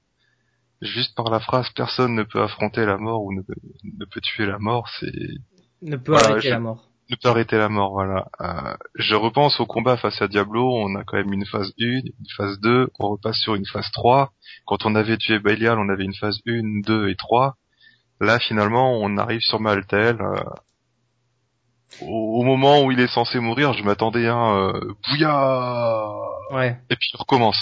Juste 0.82 1.14
par 1.14 1.30
la 1.30 1.40
phrase 1.40 1.68
personne 1.70 2.14
ne 2.14 2.22
peut 2.22 2.42
affronter 2.42 2.84
la 2.86 2.96
mort 2.98 3.22
ou 3.22 3.32
ne 3.32 3.42
peut, 3.42 3.54
ne 3.84 4.04
peut 4.04 4.20
tuer 4.20 4.46
la 4.46 4.58
mort, 4.58 4.88
c'est 4.98 5.12
Ne 5.82 5.96
peut 5.96 6.12
Voilà, 6.12 6.28
arrêter 6.30 6.48
je- 6.48 6.52
la 6.54 6.60
mort. 6.60 6.88
ne 7.10 7.16
peut 7.16 7.28
arrêter 7.28 7.56
la 7.58 7.68
mort, 7.70 7.92
voilà. 7.92 8.28
Euh, 8.40 8.74
je 8.96 9.14
repense 9.14 9.58
au 9.60 9.66
combat 9.66 9.96
face 9.96 10.20
à 10.20 10.28
Diablo, 10.28 10.74
on 10.74 10.94
a 10.96 11.04
quand 11.04 11.16
même 11.16 11.32
une 11.32 11.46
phase 11.46 11.72
1, 11.80 11.84
une 11.86 12.12
phase 12.36 12.58
2, 12.60 12.88
on 12.98 13.08
repasse 13.08 13.38
sur 13.38 13.54
une 13.54 13.66
phase 13.66 13.90
3. 13.92 14.32
Quand 14.66 14.84
on 14.86 14.94
avait 14.94 15.16
tué 15.16 15.38
Belial, 15.38 15.78
on 15.78 15.88
avait 15.88 16.04
une 16.04 16.14
phase 16.14 16.38
1, 16.46 16.82
2 16.82 17.08
et 17.08 17.16
3. 17.16 17.56
Là, 18.20 18.38
finalement, 18.38 18.98
on 19.00 19.16
arrive 19.16 19.40
sur 19.40 19.60
Maltael. 19.60 20.20
euh, 20.20 20.34
au, 22.02 22.40
au 22.40 22.42
moment 22.44 22.82
où 22.84 22.92
il 22.92 23.00
est 23.00 23.08
censé 23.12 23.38
mourir, 23.40 23.72
je 23.72 23.82
m'attendais 23.84 24.26
à 24.26 24.34
un 24.34 24.68
euh, 24.68 24.80
bouillard 25.08 26.16
Ouais. 26.52 26.76
et 26.90 26.96
puis 26.96 27.10
il 27.14 27.16
recommence. 27.16 27.58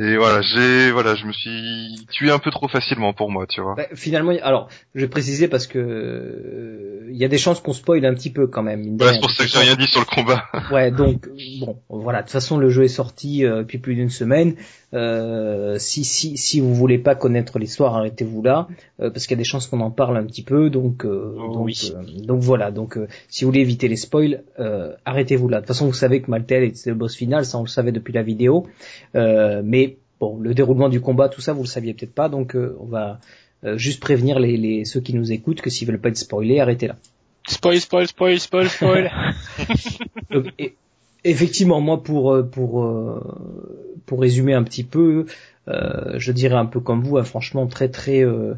Et 0.00 0.16
voilà, 0.16 0.42
j'ai 0.42 0.92
voilà, 0.92 1.16
je 1.16 1.26
me 1.26 1.32
suis 1.32 2.06
tué 2.12 2.30
un 2.30 2.38
peu 2.38 2.52
trop 2.52 2.68
facilement 2.68 3.12
pour 3.12 3.32
moi, 3.32 3.46
tu 3.48 3.60
vois. 3.60 3.74
Bah, 3.74 3.86
finalement, 3.94 4.32
alors, 4.42 4.68
je 4.94 5.00
vais 5.00 5.08
préciser 5.08 5.48
parce 5.48 5.66
que 5.66 5.78
euh, 5.78 7.08
il 7.10 7.16
y 7.16 7.24
a 7.24 7.28
des 7.28 7.36
chances 7.38 7.58
qu'on 7.60 7.72
spoil 7.72 8.04
un 8.06 8.14
petit 8.14 8.30
peu 8.30 8.46
quand 8.46 8.62
même. 8.62 8.96
rien. 9.00 9.12
c'est 9.14 9.20
pour 9.20 9.30
ça 9.30 9.42
que 9.44 9.50
j'ai 9.50 9.58
rien 9.58 9.74
dit 9.74 9.88
sur 9.88 9.98
le 10.00 10.06
combat. 10.06 10.44
Ouais, 10.70 10.92
donc 10.92 11.26
bon, 11.60 11.80
voilà. 11.88 12.18
De 12.20 12.26
toute 12.26 12.32
façon, 12.32 12.58
le 12.58 12.70
jeu 12.70 12.84
est 12.84 12.88
sorti 12.88 13.44
euh, 13.44 13.58
depuis 13.62 13.78
plus 13.78 13.96
d'une 13.96 14.10
semaine. 14.10 14.54
Euh, 14.94 15.76
si 15.78 16.02
si 16.02 16.36
si 16.38 16.60
vous 16.60 16.74
voulez 16.74 16.98
pas 16.98 17.14
connaître 17.14 17.58
l'histoire, 17.58 17.94
arrêtez-vous 17.96 18.42
là, 18.42 18.68
euh, 19.00 19.10
parce 19.10 19.26
qu'il 19.26 19.36
y 19.36 19.38
a 19.38 19.42
des 19.42 19.44
chances 19.44 19.66
qu'on 19.66 19.80
en 19.80 19.90
parle 19.90 20.16
un 20.16 20.24
petit 20.24 20.42
peu. 20.42 20.70
Donc 20.70 21.04
euh, 21.04 21.34
Oh, 21.38 21.52
donc, 21.52 21.64
oui. 21.66 21.92
euh, 21.94 22.02
donc 22.24 22.40
voilà. 22.40 22.70
Donc 22.70 22.96
euh, 22.96 23.06
si 23.28 23.44
vous 23.44 23.50
voulez 23.50 23.60
éviter 23.60 23.88
les 23.88 23.96
spoils, 23.96 24.42
euh, 24.58 24.94
arrêtez-vous 25.04 25.48
là. 25.48 25.58
De 25.58 25.62
toute 25.62 25.68
façon, 25.68 25.86
vous 25.86 25.92
savez 25.92 26.22
que 26.22 26.30
Maltel 26.30 26.64
était 26.64 26.88
le 26.90 26.96
boss 26.96 27.14
final, 27.14 27.44
ça 27.44 27.58
on 27.58 27.62
le 27.62 27.68
savait 27.68 27.92
depuis 27.92 28.12
la 28.14 28.22
vidéo. 28.22 28.66
Euh, 29.14 29.60
mais 29.64 29.98
bon, 30.20 30.38
le 30.40 30.54
déroulement 30.54 30.88
du 30.88 31.00
combat, 31.02 31.28
tout 31.28 31.42
ça, 31.42 31.52
vous 31.52 31.62
le 31.64 31.68
saviez 31.68 31.92
peut-être 31.92 32.14
pas. 32.14 32.30
Donc 32.30 32.56
euh, 32.56 32.74
on 32.80 32.86
va 32.86 33.20
euh, 33.64 33.76
juste 33.76 34.00
prévenir 34.00 34.38
les, 34.38 34.56
les 34.56 34.84
ceux 34.86 35.00
qui 35.00 35.14
nous 35.14 35.32
écoutent 35.32 35.60
que 35.60 35.68
s'ils 35.70 35.86
veulent 35.86 36.00
pas 36.00 36.08
être 36.08 36.16
spoilés, 36.16 36.60
arrêtez 36.60 36.86
là. 36.86 36.96
Spoil, 37.46 37.80
spoil, 37.80 38.06
spoil, 38.06 38.38
spoil, 38.40 38.68
spoil. 38.70 39.10
Donc, 40.30 40.46
et- 40.58 40.74
effectivement, 41.30 41.80
moi 41.80 42.02
pour 42.02 42.32
euh, 42.32 42.42
pour 42.42 42.84
euh, 42.84 43.20
pour 44.06 44.20
résumer 44.20 44.54
un 44.54 44.62
petit 44.62 44.84
peu, 44.84 45.26
euh, 45.68 46.14
je 46.16 46.32
dirais 46.32 46.56
un 46.56 46.66
peu 46.66 46.80
comme 46.80 47.02
vous, 47.02 47.18
hein, 47.18 47.24
franchement 47.24 47.66
très 47.66 47.88
très, 47.88 48.24
euh, 48.24 48.54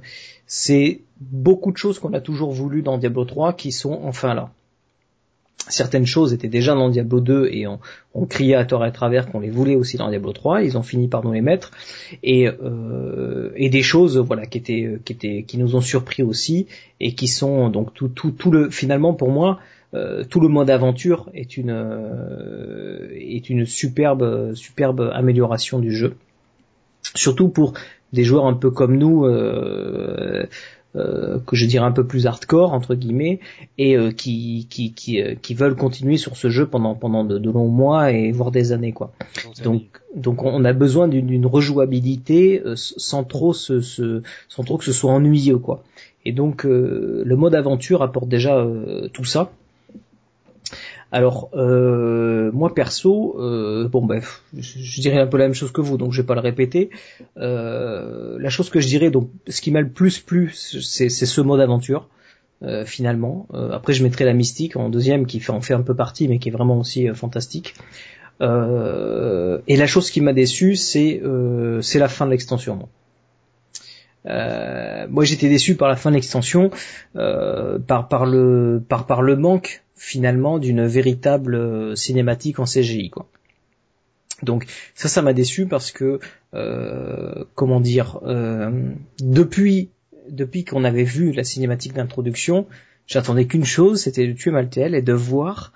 c'est 0.47 1.01
beaucoup 1.21 1.73
de 1.73 1.77
choses 1.77 1.99
qu'on 1.99 2.15
a 2.15 2.21
toujours 2.21 2.53
voulu 2.53 2.83
dans 2.83 2.99
Diablo 2.99 3.25
3 3.25 3.55
qui 3.55 3.73
sont 3.73 4.01
enfin 4.05 4.35
là. 4.35 4.51
Certaines 5.69 6.07
choses 6.07 6.33
étaient 6.33 6.49
déjà 6.49 6.75
dans 6.75 6.89
Diablo 6.89 7.21
2 7.21 7.49
et 7.53 7.67
on, 7.67 8.27
criait 8.27 8.55
à 8.55 8.65
tort 8.65 8.83
et 8.85 8.89
à 8.89 8.91
travers 8.91 9.31
qu'on 9.31 9.41
les 9.41 9.51
voulait 9.51 9.77
aussi 9.77 9.99
dans 9.99 10.09
Diablo 10.09 10.33
3. 10.33 10.63
Ils 10.63 10.79
ont 10.79 10.83
fini 10.83 11.07
par 11.07 11.23
nous 11.23 11.33
les 11.33 11.43
mettre 11.43 11.71
et 12.23 12.49
euh, 12.49 13.53
et 13.57 13.69
des 13.69 13.83
choses 13.83 14.19
voilà 14.19 14.47
qui 14.47 14.59
étaient 14.59 14.99
qui 15.05 15.13
étaient 15.13 15.45
qui 15.47 15.59
nous 15.59 15.77
ont 15.77 15.81
surpris 15.81 16.23
aussi 16.23 16.67
et 16.99 17.15
qui 17.15 17.29
sont 17.29 17.69
donc 17.69 17.93
tout 17.93 18.09
tout 18.09 18.31
tout 18.31 18.51
le 18.51 18.71
finalement 18.71 19.15
pour 19.15 19.31
moi 19.31 19.61
euh, 19.95 20.25
tout 20.25 20.41
le 20.41 20.49
mode 20.49 20.71
aventure 20.71 21.29
est 21.35 21.57
une 21.57 21.71
euh, 21.71 23.09
est 23.13 23.51
une 23.51 23.67
superbe 23.67 24.55
superbe 24.55 25.11
amélioration 25.13 25.79
du 25.79 25.93
jeu. 25.93 26.15
Surtout 27.15 27.49
pour 27.49 27.73
des 28.13 28.25
joueurs 28.25 28.47
un 28.47 28.55
peu 28.55 28.71
comme 28.71 28.97
nous, 28.97 29.25
euh, 29.25 30.47
euh, 30.97 31.39
que 31.47 31.55
je 31.57 31.67
dirais 31.67 31.85
un 31.87 31.93
peu 31.93 32.05
plus 32.07 32.27
hardcore 32.27 32.73
entre 32.73 32.95
guillemets, 32.95 33.39
et 33.79 33.97
euh, 33.97 34.11
qui 34.11 34.67
qui 34.71 34.93
qui, 34.93 35.21
euh, 35.23 35.35
qui 35.41 35.55
veulent 35.55 35.77
continuer 35.77 36.17
sur 36.17 36.37
ce 36.37 36.51
jeu 36.51 36.67
pendant 36.67 36.95
pendant 36.95 37.25
de, 37.25 37.39
de 37.39 37.51
longs 37.51 37.69
mois 37.69 38.11
et 38.13 38.33
voire 38.33 38.51
des 38.51 38.73
années 38.73 38.93
quoi. 38.93 39.13
Donc, 39.65 39.83
donc 40.17 40.43
on 40.45 40.65
a 40.65 40.73
besoin 40.73 41.07
d'une 41.09 41.47
rejouabilité 41.47 42.63
sans 42.75 43.23
trop 43.25 43.53
se, 43.53 43.81
se- 43.81 44.23
sans 44.49 44.65
trop 44.65 44.77
que 44.79 44.85
ce 44.85 44.93
soit 44.93 45.13
ennuyeux 45.13 45.59
quoi. 45.59 45.83
Et 46.25 46.33
donc 46.33 46.65
euh, 46.67 47.23
le 47.25 47.37
mode 47.37 47.55
aventure 47.55 48.03
apporte 48.03 48.29
déjà 48.29 48.67
tout 49.13 49.25
ça. 49.25 49.51
Alors 51.13 51.51
euh, 51.55 52.53
moi 52.53 52.73
perso, 52.75 53.37
euh, 53.41 53.89
bon 53.89 54.05
bref, 54.05 54.43
je, 54.57 55.01
dirais 55.01 55.19
un 55.19 55.27
peu 55.27 55.39
la 55.39 55.45
même 55.45 55.55
chose 55.55 55.73
que 55.73 55.81
vous, 55.81 55.97
donc 55.97 56.13
je 56.13 56.23
vais 56.23 56.27
pas 56.27 56.35
le 56.35 56.41
répéter. 56.41 56.91
Euh, 57.37 58.39
la 58.39 58.49
chose 58.49 58.71
que 58.71 58.81
je 58.81 58.87
dirais, 58.87 59.11
donc 59.11 59.29
ce 59.49 59.61
qui 59.61 59.73
m'a 59.73 59.81
le 59.81 59.89
plus 59.89 60.21
plu, 60.21 60.53
c'est 60.55 61.09
ce 61.09 61.41
mode 61.41 61.61
aventure. 61.61 62.09
euh, 62.63 62.85
finalement. 62.85 63.49
Après, 63.73 63.95
je 63.95 64.03
mettrai 64.05 64.25
la 64.25 64.35
mystique 64.35 64.77
en 64.77 64.91
deuxième, 64.91 65.27
qui 65.27 65.41
fait, 65.41 65.51
en 65.51 65.63
fait 65.63 65.75
un 65.75 65.83
peu 65.83 65.95
partie, 65.97 66.29
mais 66.29 66.39
qui 66.39 66.51
est 66.51 66.53
vraiment 66.53 66.79
aussi 66.79 67.09
fantastique. 67.15 67.75
Et 68.41 69.77
la 69.77 69.87
chose 69.87 70.11
qui 70.11 70.21
m'a 70.21 70.33
déçu, 70.33 70.77
c'est 70.77 71.21
c'est 71.83 71.99
la 71.99 72.09
fin 72.09 72.27
de 72.27 72.31
l'extension. 72.31 72.89
Moi. 74.25 74.33
Euh, 74.33 75.07
moi, 75.09 75.25
j'étais 75.25 75.49
déçu 75.49 75.77
par 75.77 75.89
la 75.89 75.97
fin 75.97 76.11
de 76.11 76.17
l'extension, 76.17 76.71
euh, 77.17 77.79
par 77.79 78.09
par 78.09 78.27
le 78.27 78.83
par 78.89 79.07
par 79.07 79.23
le 79.23 79.37
manque 79.37 79.83
finalement 79.97 80.59
d'une 80.59 80.87
véritable 80.87 81.55
euh, 81.55 81.95
cinématique 81.95 82.59
en 82.59 82.65
CGI, 82.65 83.11
quoi. 83.11 83.27
Donc 84.43 84.65
ça, 84.95 85.09
ça 85.09 85.21
m'a 85.21 85.35
déçu 85.35 85.67
parce 85.67 85.93
que 85.93 86.19
euh, 86.55 87.45
comment 87.55 87.81
dire, 87.81 88.19
euh, 88.23 88.93
depuis 89.19 89.91
depuis 90.31 90.65
qu'on 90.65 90.85
avait 90.85 91.05
vu 91.05 91.33
la 91.33 91.45
cinématique 91.45 91.93
d'introduction, 91.93 92.67
j'attendais 93.07 93.47
qu'une 93.47 93.65
chose, 93.65 94.01
c'était 94.01 94.27
de 94.27 94.33
tuer 94.33 94.51
Maltel 94.51 94.95
et 94.95 95.03
de 95.03 95.13
voir 95.13 95.73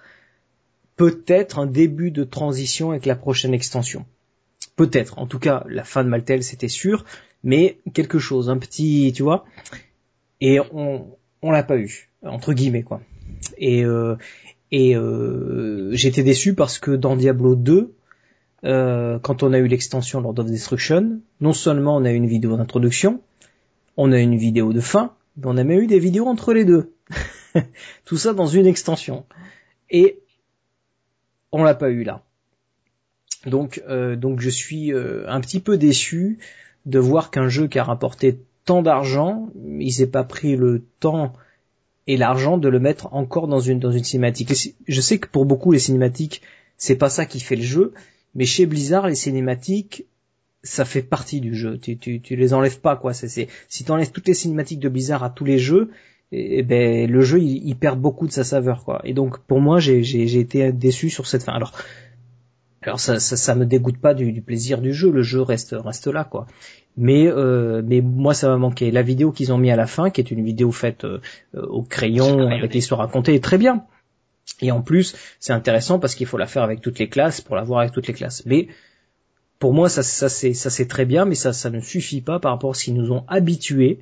peut-être 0.97 1.59
un 1.59 1.67
début 1.67 2.11
de 2.11 2.25
transition 2.25 2.91
avec 2.91 3.05
la 3.05 3.17
prochaine 3.17 3.53
extension. 3.53 4.07
Peut-être. 4.77 5.19
En 5.19 5.27
tout 5.27 5.39
cas, 5.39 5.65
la 5.69 5.85
fin 5.85 6.03
de 6.05 6.09
Maltel, 6.09 6.43
c'était 6.43 6.69
sûr, 6.69 7.05
mais 7.43 7.79
quelque 7.93 8.19
chose, 8.19 8.51
un 8.51 8.59
petit, 8.59 9.13
tu 9.15 9.23
vois. 9.23 9.45
Et 10.41 10.59
on, 10.73 11.07
on 11.43 11.51
l'a 11.51 11.63
pas 11.63 11.77
eu, 11.79 12.11
entre 12.23 12.53
guillemets, 12.53 12.83
quoi. 12.83 13.01
Et, 13.59 13.85
euh, 13.85 14.17
et 14.73 14.97
euh, 14.97 15.91
j'étais 15.93 16.23
déçu 16.23 16.55
parce 16.55 16.79
que 16.79 16.91
dans 16.91 17.17
Diablo 17.17 17.55
2, 17.55 17.95
euh, 18.65 19.19
quand 19.21 19.43
on 19.43 19.53
a 19.53 19.59
eu 19.59 19.69
l'extension 19.69 20.21
Lord 20.21 20.39
of 20.39 20.47
Destruction, 20.47 21.21
non 21.41 21.53
seulement 21.53 21.97
on 21.97 22.05
a 22.05 22.13
eu 22.13 22.17
une 22.17 22.27
vidéo 22.27 22.57
d'introduction, 22.57 23.21
on 23.97 24.11
a 24.11 24.19
eu 24.19 24.23
une 24.23 24.37
vidéo 24.37 24.73
de 24.73 24.81
fin, 24.81 25.15
mais 25.37 25.45
on 25.47 25.57
a 25.57 25.65
même 25.65 25.81
eu 25.81 25.87
des 25.87 26.01
vidéos 26.01 26.27
entre 26.27 26.53
les 26.53 26.65
deux. 26.65 26.93
Tout 28.05 28.17
ça 28.17 28.33
dans 28.33 28.47
une 28.47 28.67
extension. 28.67 29.27
Et 29.91 30.19
on 31.53 31.63
l'a 31.63 31.75
pas 31.75 31.91
eu 31.91 32.03
là. 32.03 32.24
Donc, 33.47 33.83
euh, 33.89 34.17
donc 34.17 34.41
je 34.41 34.51
suis 34.51 34.93
euh, 34.93 35.25
un 35.29 35.41
petit 35.41 35.61
peu 35.61 35.77
déçu 35.77 36.39
de 36.87 36.99
voir 36.99 37.31
qu'un 37.31 37.49
jeu 37.49 37.67
qui 37.67 37.79
a 37.79 37.85
rapporté 37.85 38.41
tant 38.65 38.83
d'argent, 38.83 39.49
il 39.79 39.93
s'est 39.93 40.07
pas 40.07 40.25
pris 40.25 40.57
le 40.57 40.85
temps 41.01 41.33
et 42.07 42.17
l'argent 42.17 42.59
de 42.59 42.69
le 42.69 42.79
mettre 42.79 43.13
encore 43.13 43.49
dans 43.49 43.61
une 43.61 43.79
dans 43.79 43.93
une 43.93 44.05
cinématique. 44.05 44.51
Et 44.51 44.75
Je 44.87 45.01
sais 45.01 45.19
que 45.19 45.29
pour 45.29 45.45
beaucoup 45.45 45.73
les 45.73 45.79
cinématiques, 45.79 46.43
c'est 46.77 46.97
pas 46.97 47.11
ça 47.11 47.27
qui 47.27 47.41
fait 47.41 47.57
le 47.57 47.63
jeu, 47.63 47.93
mais 48.35 48.45
chez 48.45 48.67
Blizzard 48.67 49.09
les 49.09 49.15
cinématiques 49.15 50.07
ça 50.63 50.87
fait 50.87 51.03
partie 51.03 51.41
du 51.41 51.55
jeu. 51.55 51.79
Tu, 51.79 51.99
tu, 51.99 52.21
tu 52.21 52.37
les 52.37 52.55
enlèves 52.55 52.81
pas 52.81 52.97
quoi. 52.97 53.13
C'est, 53.13 53.49
si 53.69 53.85
tu 53.85 53.91
enlèves 53.91 54.11
toutes 54.11 54.27
les 54.27 54.35
cinématiques 54.35 54.81
de 54.81 54.89
Blizzard 54.89 55.23
à 55.23 55.31
tous 55.31 55.45
les 55.45 55.59
jeux, 55.59 55.91
et, 56.33 56.63
ben 56.63 57.09
le 57.09 57.21
jeu 57.21 57.39
il, 57.39 57.69
il 57.69 57.77
perd 57.77 58.01
beaucoup 58.01 58.27
de 58.27 58.33
sa 58.33 58.45
saveur 58.45 58.85
quoi. 58.85 59.01
Et 59.05 59.13
donc 59.13 59.39
pour 59.41 59.61
moi 59.61 59.79
j'ai, 59.79 60.03
j'ai, 60.03 60.27
j'ai 60.27 60.41
été 60.41 60.73
déçu 60.73 61.11
sur 61.11 61.27
cette 61.27 61.43
fin. 61.43 61.53
Alors 61.53 61.73
alors 62.87 63.01
ça, 63.01 63.19
ça, 63.21 63.37
ça 63.37 63.55
me 63.55 63.67
dégoûte 63.67 63.99
pas 63.99 64.15
du, 64.15 64.33
du 64.33 64.43
plaisir 64.43 64.81
du 64.81 64.93
jeu. 64.93 65.11
Le 65.11 65.23
jeu 65.23 65.43
reste 65.43 65.75
reste 65.79 66.07
là 66.07 66.25
quoi. 66.25 66.47
Mais 66.97 67.27
euh, 67.27 67.83
mais 67.85 68.01
moi 68.01 68.35
ça 68.35 68.49
m'a 68.49 68.57
manqué. 68.57 68.91
La 68.91 69.03
vidéo 69.03 69.33
qu'ils 69.33 69.53
ont 69.53 69.59
mis 69.59 69.71
à 69.71 69.77
la 69.77 69.87
fin, 69.87 70.11
qui 70.11 70.21
est 70.21 70.31
une 70.31 70.45
vidéo 70.45 70.71
faite 70.71 71.05
euh, 71.05 71.21
au 71.55 71.83
crayon 71.83 72.49
avec 72.49 72.73
l'histoire 72.75 73.01
racontée, 73.01 73.35
est 73.35 73.43
très 73.43 73.59
bien. 73.59 73.85
Et 74.61 74.71
en 74.71 74.83
plus, 74.83 75.17
c'est 75.41 75.53
intéressant 75.53 75.99
parce 75.99 76.15
qu'il 76.15 76.27
faut 76.27 76.39
la 76.39 76.47
faire 76.47 76.63
avec 76.63 76.81
toutes 76.81 76.99
les 76.99 77.09
classes 77.09 77.41
pour 77.41 77.57
la 77.57 77.65
voir 77.65 77.81
avec 77.81 77.93
toutes 77.93 78.07
les 78.07 78.15
classes. 78.15 78.45
Mais 78.47 78.69
pour 79.59 79.73
moi, 79.73 79.89
ça, 79.89 80.03
ça 80.03 80.29
c'est 80.29 80.53
ça 80.53 80.71
c'est 80.71 80.87
très 80.87 81.07
bien, 81.07 81.25
mais 81.25 81.35
ça 81.35 81.53
ça 81.53 81.71
ne 81.71 81.81
suffit 81.81 82.21
pas 82.21 82.39
par 82.39 82.53
rapport 82.53 82.71
à 82.71 82.75
ce 82.75 82.85
qu'ils 82.85 82.95
nous 82.95 83.13
ont 83.13 83.25
habitués. 83.29 84.01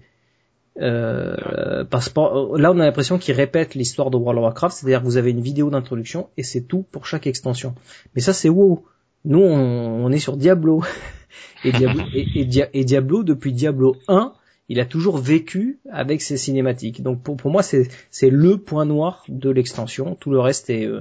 Euh, 0.81 1.85
parce 1.85 2.09
que 2.09 2.18
là, 2.59 2.73
on 2.73 2.79
a 2.81 2.85
l'impression 2.85 3.18
qu'ils 3.18 3.35
répètent 3.35 3.75
l'histoire 3.75 4.11
de 4.11 4.16
World 4.16 4.39
of 4.39 4.45
Warcraft, 4.45 4.77
c'est-à-dire 4.77 5.01
que 5.01 5.05
vous 5.07 5.16
avez 5.18 5.31
une 5.31 5.41
vidéo 5.43 5.70
d'introduction 5.70 6.29
et 6.37 6.43
c'est 6.43 6.62
tout 6.62 6.85
pour 6.91 7.07
chaque 7.07 7.27
extension. 7.27 7.75
Mais 8.14 8.23
ça, 8.23 8.33
c'est 8.33 8.49
WoW. 8.49 8.85
Nous, 9.25 9.41
on, 9.41 10.05
on 10.05 10.11
est 10.11 10.18
sur 10.18 10.37
Diablo. 10.37 10.83
Et 11.64 11.73
Diablo, 11.73 12.03
et, 12.14 12.27
et 12.41 12.45
Dia- 12.45 12.68
et 12.75 12.85
Diablo, 12.85 13.23
depuis 13.23 13.53
Diablo 13.53 13.97
1, 14.09 14.33
il 14.68 14.81
a 14.81 14.85
toujours 14.85 15.16
vécu 15.18 15.79
avec 15.91 16.20
ses 16.20 16.37
cinématiques. 16.37 17.03
Donc 17.03 17.23
pour, 17.23 17.37
pour 17.37 17.51
moi, 17.51 17.62
c'est 17.62 17.89
le 18.31 18.57
point 18.59 18.85
noir 18.85 19.25
de 19.29 19.49
l'extension. 19.49 20.14
Tout 20.16 20.31
le 20.31 20.41
reste 20.41 20.70
est, 20.70 20.87
euh, 20.87 21.01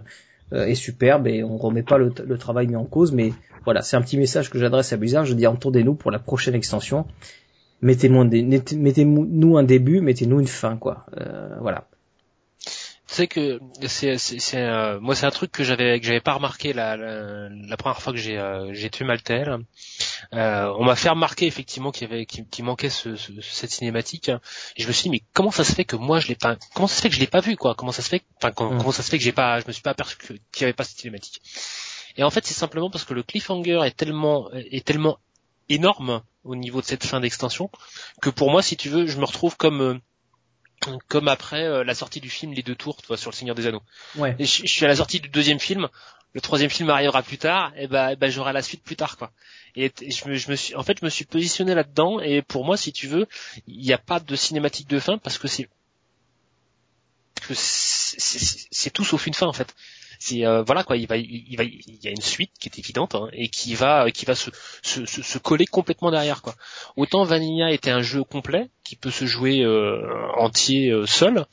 euh, 0.53 0.65
est 0.67 0.76
superbe 0.76 1.28
et 1.28 1.43
on 1.43 1.57
remet 1.57 1.84
pas 1.84 1.97
le, 1.97 2.13
le 2.26 2.38
travail 2.38 2.67
mis 2.67 2.76
en 2.76 2.86
cause. 2.86 3.11
Mais 3.11 3.34
voilà, 3.65 3.82
c'est 3.82 3.97
un 3.97 4.01
petit 4.01 4.17
message 4.17 4.49
que 4.49 4.59
j'adresse 4.59 4.93
à 4.93 4.97
Blizzard. 4.97 5.26
Je 5.26 5.34
dis 5.34 5.47
entendez-nous 5.47 5.95
pour 5.95 6.11
la 6.11 6.19
prochaine 6.19 6.53
extension. 6.55 7.05
Mettez-nous 7.82 8.21
un, 8.21 8.25
dé- 8.25 8.43
mettez-nous 8.43 9.57
un 9.57 9.63
début, 9.63 10.01
mettez-nous 10.01 10.39
une 10.39 10.47
fin, 10.47 10.77
quoi. 10.77 11.05
Euh, 11.19 11.57
voilà. 11.61 11.88
Tu 12.63 13.15
sais 13.17 13.27
que 13.27 13.59
c'est 13.88 14.17
c'est 14.17 14.61
euh, 14.61 14.97
moi 15.01 15.15
c'est 15.15 15.25
un 15.25 15.32
truc 15.32 15.51
que 15.51 15.65
j'avais 15.65 15.99
que 15.99 16.05
j'avais 16.05 16.21
pas 16.21 16.32
remarqué 16.34 16.71
la, 16.71 16.95
la, 16.95 17.49
la 17.49 17.75
première 17.75 18.01
fois 18.01 18.13
que 18.13 18.19
j'ai 18.19 18.38
euh, 18.38 18.73
j'ai 18.73 18.89
tué 18.89 19.03
Maltel. 19.03 19.57
Euh, 20.34 20.73
on 20.77 20.86
m'a 20.86 20.95
fait 20.95 21.09
remarquer 21.09 21.45
effectivement 21.45 21.91
qu'il 21.91 22.07
y 22.09 22.13
avait 22.13 22.25
qu'il 22.25 22.63
manquait 22.63 22.89
ce, 22.89 23.17
ce- 23.17 23.34
cette 23.41 23.71
cinématique. 23.71 24.29
Et 24.77 24.84
je 24.84 24.88
me 24.88 24.93
suis 24.93 25.03
dit 25.03 25.09
mais 25.09 25.21
comment 25.34 25.51
ça 25.51 25.65
se 25.65 25.73
fait 25.73 25.84
que 25.84 25.97
moi 25.97 26.21
je 26.21 26.29
l'ai 26.29 26.36
pas 26.36 26.55
comment 26.73 26.88
ça 26.88 26.95
se 26.95 27.01
fait 27.01 27.09
que 27.09 27.15
je 27.15 27.19
l'ai 27.19 27.27
pas 27.27 27.41
vu 27.41 27.57
quoi? 27.57 27.75
Comment 27.75 27.91
ça 27.91 28.01
se 28.01 28.07
fait 28.07 28.21
enfin 28.38 28.51
Mm. 28.51 28.77
comment 28.77 28.91
ça 28.93 29.03
se 29.03 29.09
fait 29.09 29.17
que 29.17 29.23
j'ai 29.25 29.34
pas 29.34 29.59
je 29.59 29.67
me 29.67 29.73
suis 29.73 29.82
pas 29.82 29.91
aperçu 29.91 30.15
qu'il 30.17 30.61
y 30.61 30.63
avait 30.63 30.71
pas 30.73 30.86
cette 30.86 30.99
cinématique? 30.99 31.41
Et 32.15 32.23
en 32.23 32.29
fait 32.29 32.45
c'est 32.45 32.53
simplement 32.53 32.89
parce 32.89 33.03
que 33.03 33.13
le 33.13 33.23
cliffhanger 33.23 33.82
est 33.86 33.97
tellement 33.97 34.49
est 34.53 34.86
tellement 34.86 35.17
énorme 35.74 36.22
au 36.43 36.55
niveau 36.55 36.82
de 36.82 36.86
cette 36.86 37.05
fin 37.05 37.19
d'extension 37.19 37.69
que 38.22 38.30
pour 38.30 38.51
moi 38.51 38.61
si 38.61 38.78
tu 38.78 38.89
veux 38.89 39.05
je 39.05 39.17
me 39.17 39.26
retrouve 39.26 39.57
comme 39.57 39.82
euh, 39.82 39.99
comme 41.07 41.28
après 41.28 41.63
euh, 41.63 41.84
la 41.84 41.93
sortie 41.93 42.22
du 42.22 42.30
film 42.30 42.53
Les 42.53 42.63
Deux 42.63 42.76
Tours, 42.76 42.97
tu 43.01 43.07
vois, 43.07 43.17
sur 43.17 43.30
le 43.30 43.36
Seigneur 43.36 43.55
des 43.55 43.67
Anneaux. 43.67 43.84
Ouais. 44.15 44.36
Et 44.39 44.45
je, 44.45 44.63
je 44.63 44.72
suis 44.72 44.84
à 44.84 44.88
la 44.88 44.95
sortie 44.95 45.19
du 45.19 45.30
deuxième 45.30 45.59
film, 45.59 45.88
le 46.34 46.41
troisième 46.41 46.69
film 46.69 46.89
arrivera 46.89 47.22
plus 47.24 47.38
tard, 47.38 47.74
et 47.78 47.88
ben 47.88 48.15
ben 48.15 48.32
j'aurai 48.32 48.53
la 48.53 48.61
suite 48.61 48.84
plus 48.84 48.95
tard, 48.95 49.17
quoi. 49.17 49.32
Et, 49.76 49.91
je 50.01 50.28
me, 50.28 50.36
je 50.36 50.49
me 50.49 50.55
suis, 50.55 50.76
en 50.76 50.84
fait, 50.84 50.97
je 50.99 51.05
me 51.05 51.09
suis 51.09 51.26
positionné 51.26 51.76
là-dedans, 51.76 52.19
et 52.19 52.41
pour 52.41 52.65
moi, 52.65 52.78
si 52.78 52.91
tu 52.91 53.07
veux, 53.07 53.28
il 53.67 53.82
n'y 53.82 53.93
a 53.93 53.97
pas 53.97 54.19
de 54.19 54.36
cinématique 54.36 54.88
de 54.88 54.99
fin 54.99 55.17
parce 55.17 55.38
que 55.38 55.47
c'est 55.47 55.69
que 57.47 57.53
c'est 57.55 58.91
tout 58.91 59.03
sauf 59.03 59.26
une 59.28 59.34
fin 59.34 59.47
en 59.47 59.53
fait. 59.53 59.74
C'est 60.24 60.45
euh, 60.45 60.61
voilà 60.61 60.84
quoi, 60.84 60.97
il 60.97 61.07
va, 61.07 61.17
il 61.17 61.55
va, 61.57 61.63
il 61.63 61.97
y 62.03 62.07
a 62.07 62.11
une 62.11 62.22
suite 62.22 62.51
qui 62.59 62.69
est 62.69 62.78
évidente 62.78 63.15
hein, 63.15 63.28
et 63.34 63.49
qui 63.49 63.74
va, 63.74 64.11
qui 64.11 64.26
va 64.26 64.36
se, 64.36 64.51
se, 64.84 65.03
se, 65.07 65.24
se 65.24 65.38
coller 65.39 65.65
complètement 65.65 66.11
derrière 66.11 66.43
quoi. 66.43 66.53
Autant 66.95 67.24
Vanilla 67.24 67.72
était 67.72 67.89
un 67.89 68.03
jeu 68.03 68.24
complet 68.24 68.69
qui 68.84 68.95
peut 68.95 69.09
se 69.09 69.26
jouer 69.26 69.61
euh, 69.63 69.99
entier 70.38 70.91
euh, 70.91 71.07
seul, 71.07 71.47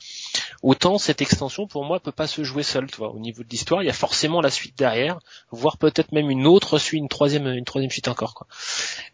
autant 0.61 0.99
cette 0.99 1.21
extension 1.21 1.65
pour 1.65 1.83
moi 1.83 1.99
peut 1.99 2.11
pas 2.11 2.27
se 2.27 2.43
jouer 2.43 2.61
seul. 2.61 2.85
Tu 2.91 2.97
vois, 2.97 3.09
au 3.11 3.19
niveau 3.19 3.43
de 3.43 3.49
l'histoire, 3.49 3.81
il 3.81 3.87
y 3.87 3.89
a 3.89 3.93
forcément 3.93 4.39
la 4.41 4.51
suite 4.51 4.77
derrière, 4.77 5.19
voire 5.49 5.77
peut-être 5.79 6.11
même 6.11 6.29
une 6.29 6.45
autre 6.45 6.77
suite, 6.77 6.99
une 6.99 7.09
troisième, 7.09 7.47
une 7.47 7.65
troisième 7.65 7.89
suite 7.91 8.07
encore 8.07 8.35
quoi. 8.35 8.45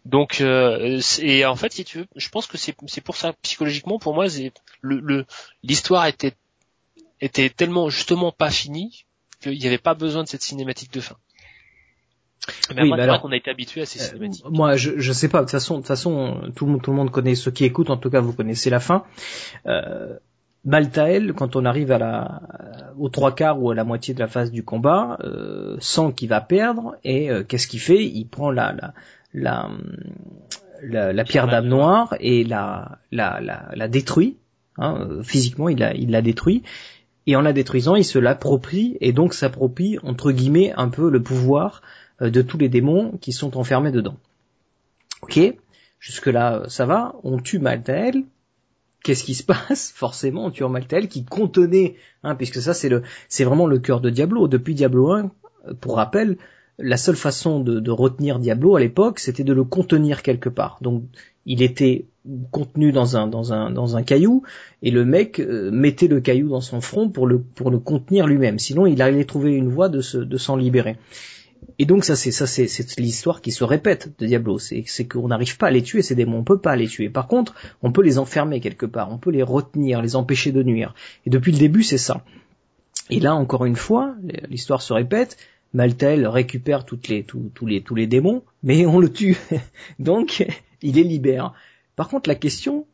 Donc 0.04 0.42
euh, 0.42 1.00
et 1.20 1.46
en 1.46 1.56
fait, 1.56 1.72
si 1.72 1.84
tu 1.84 1.98
veux, 2.00 2.06
je 2.16 2.28
pense 2.28 2.46
que 2.46 2.58
c'est 2.58 2.76
c'est 2.88 3.00
pour 3.00 3.16
ça 3.16 3.32
psychologiquement 3.42 3.98
pour 3.98 4.14
moi, 4.14 4.28
c'est 4.28 4.52
le 4.82 5.00
le- 5.00 5.26
l'histoire 5.62 6.06
était 6.06 6.34
était 7.20 7.48
tellement 7.50 7.88
justement 7.88 8.32
pas 8.32 8.50
fini 8.50 9.05
qu'il 9.50 9.60
n'y 9.60 9.66
avait 9.66 9.78
pas 9.78 9.94
besoin 9.94 10.22
de 10.22 10.28
cette 10.28 10.42
cinématique 10.42 10.92
de 10.92 11.00
fin. 11.00 11.16
Mais 12.74 12.82
Oui, 12.82 12.92
alors, 13.00 13.20
qu'on 13.22 13.32
a 13.32 13.36
été 13.36 13.50
habitué 13.50 13.80
à 13.82 13.86
ces 13.86 14.00
Euh, 14.00 14.04
cinématiques. 14.04 14.44
moi, 14.50 14.76
je, 14.76 14.92
je 14.98 15.12
sais 15.12 15.28
pas. 15.28 15.38
De 15.38 15.44
toute 15.44 15.50
façon, 15.52 15.74
de 15.74 15.78
toute 15.80 15.88
façon, 15.88 16.52
tout 16.54 16.66
le 16.66 16.72
monde, 16.72 16.82
tout 16.82 16.90
le 16.92 16.96
monde 16.96 17.10
connaît 17.10 17.34
ceux 17.34 17.50
qui 17.50 17.64
écoutent. 17.64 17.90
En 17.90 17.96
tout 17.96 18.10
cas, 18.10 18.20
vous 18.20 18.32
connaissez 18.32 18.70
la 18.70 18.78
fin. 18.80 19.04
Euh, 19.66 20.16
Maltael, 20.64 21.32
quand 21.32 21.56
on 21.56 21.64
arrive 21.64 21.90
à 21.92 21.98
la, 21.98 22.42
aux 22.98 23.08
trois 23.08 23.34
quarts 23.34 23.60
ou 23.60 23.70
à 23.70 23.74
la 23.74 23.84
moitié 23.84 24.14
de 24.14 24.20
la 24.20 24.28
phase 24.28 24.50
du 24.52 24.64
combat, 24.64 25.16
euh, 25.24 25.76
sent 25.80 26.12
qu'il 26.16 26.28
va 26.28 26.40
perdre 26.40 26.96
et 27.04 27.30
euh, 27.30 27.42
qu'est-ce 27.42 27.66
qu'il 27.68 27.80
fait? 27.80 28.04
Il 28.04 28.26
prend 28.26 28.50
la, 28.50 28.72
la, 28.72 28.92
la, 29.32 29.70
la, 30.82 31.12
la 31.12 31.24
pierre 31.24 31.46
d'âme 31.48 31.66
noire 31.68 32.14
et 32.20 32.44
la, 32.44 32.98
la, 33.12 33.40
la, 33.40 33.68
la 33.74 33.88
détruit. 33.88 34.36
Hein, 34.78 35.08
physiquement, 35.22 35.68
il 35.68 35.78
la, 35.78 35.94
il 35.94 36.10
la 36.10 36.20
détruit. 36.20 36.62
Et 37.26 37.34
en 37.36 37.42
la 37.42 37.52
détruisant, 37.52 37.96
il 37.96 38.04
se 38.04 38.18
l'approprie 38.18 38.96
et 39.00 39.12
donc 39.12 39.34
s'approprie 39.34 39.98
entre 40.02 40.30
guillemets 40.32 40.72
un 40.76 40.88
peu 40.88 41.10
le 41.10 41.22
pouvoir 41.22 41.82
euh, 42.22 42.30
de 42.30 42.42
tous 42.42 42.58
les 42.58 42.68
démons 42.68 43.18
qui 43.20 43.32
sont 43.32 43.56
enfermés 43.56 43.90
dedans. 43.90 44.16
Ok, 45.22 45.40
jusque 45.98 46.26
là 46.26 46.64
ça 46.68 46.86
va. 46.86 47.16
On 47.24 47.38
tue 47.38 47.58
Maltael. 47.58 48.24
Qu'est-ce 49.02 49.24
qui 49.24 49.34
se 49.34 49.42
passe? 49.68 49.92
Forcément, 49.94 50.46
on 50.46 50.50
tue 50.50 50.64
Maltael 50.64 51.08
qui 51.08 51.24
contenait, 51.24 51.96
hein, 52.22 52.34
puisque 52.34 52.60
ça 52.60 52.74
c'est 52.74 52.88
le, 52.88 53.02
c'est 53.28 53.44
vraiment 53.44 53.66
le 53.66 53.78
cœur 53.78 54.00
de 54.00 54.10
Diablo. 54.10 54.46
Depuis 54.46 54.74
Diablo 54.74 55.10
1, 55.10 55.30
euh, 55.68 55.74
pour 55.74 55.96
rappel, 55.96 56.38
la 56.78 56.96
seule 56.96 57.16
façon 57.16 57.60
de, 57.60 57.80
de 57.80 57.90
retenir 57.90 58.38
Diablo 58.38 58.76
à 58.76 58.80
l'époque, 58.80 59.18
c'était 59.18 59.44
de 59.44 59.52
le 59.52 59.64
contenir 59.64 60.22
quelque 60.22 60.48
part. 60.48 60.78
Donc, 60.82 61.04
il 61.46 61.62
était 61.62 62.06
contenu 62.50 62.92
dans 62.92 63.16
un 63.16 63.28
dans 63.28 63.52
un 63.52 63.70
dans 63.70 63.96
un 63.96 64.02
caillou 64.02 64.42
et 64.82 64.90
le 64.90 65.04
mec 65.04 65.38
euh, 65.38 65.70
mettait 65.70 66.08
le 66.08 66.20
caillou 66.20 66.48
dans 66.48 66.60
son 66.60 66.80
front 66.80 67.08
pour 67.08 67.26
le 67.26 67.40
pour 67.40 67.70
le 67.70 67.78
contenir 67.78 68.26
lui-même. 68.26 68.58
Sinon, 68.58 68.86
il 68.86 69.00
allait 69.00 69.24
trouver 69.24 69.54
une 69.54 69.68
voie 69.68 69.88
de 69.88 70.00
se 70.00 70.18
de 70.18 70.36
s'en 70.36 70.56
libérer. 70.56 70.96
Et 71.78 71.86
donc 71.86 72.04
ça 72.04 72.16
c'est 72.16 72.32
ça 72.32 72.46
c'est 72.46 72.66
c'est 72.68 72.98
l'histoire 73.00 73.40
qui 73.40 73.52
se 73.52 73.64
répète 73.64 74.12
de 74.18 74.26
Diablo, 74.26 74.58
c'est 74.58 74.84
c'est 74.86 75.06
qu'on 75.06 75.28
n'arrive 75.28 75.56
pas 75.56 75.68
à 75.68 75.70
les 75.70 75.82
tuer 75.82 76.02
ces 76.02 76.14
démons, 76.14 76.38
on 76.38 76.44
peut 76.44 76.58
pas 76.58 76.76
les 76.76 76.88
tuer. 76.88 77.08
Par 77.08 77.28
contre, 77.28 77.54
on 77.82 77.92
peut 77.92 78.02
les 78.02 78.18
enfermer 78.18 78.60
quelque 78.60 78.86
part, 78.86 79.10
on 79.12 79.18
peut 79.18 79.30
les 79.30 79.42
retenir, 79.42 80.02
les 80.02 80.16
empêcher 80.16 80.52
de 80.52 80.62
nuire. 80.62 80.94
Et 81.26 81.30
depuis 81.30 81.52
le 81.52 81.58
début, 81.58 81.82
c'est 81.82 81.98
ça. 81.98 82.22
Et 83.08 83.20
là 83.20 83.34
encore 83.34 83.64
une 83.64 83.76
fois, 83.76 84.14
l'histoire 84.48 84.82
se 84.82 84.92
répète, 84.92 85.36
Maltael 85.76 86.26
récupère 86.26 86.86
toutes 86.86 87.08
les 87.08 87.22
tous, 87.22 87.66
les 87.66 87.82
tous 87.82 87.94
les 87.94 88.06
démons, 88.06 88.42
mais 88.62 88.86
on 88.86 88.98
le 88.98 89.12
tue. 89.12 89.36
donc 89.98 90.46
il 90.80 90.94
les 90.94 91.04
libère. 91.04 91.52
Par 91.96 92.08
contre, 92.08 92.30
la 92.30 92.34
question 92.34 92.86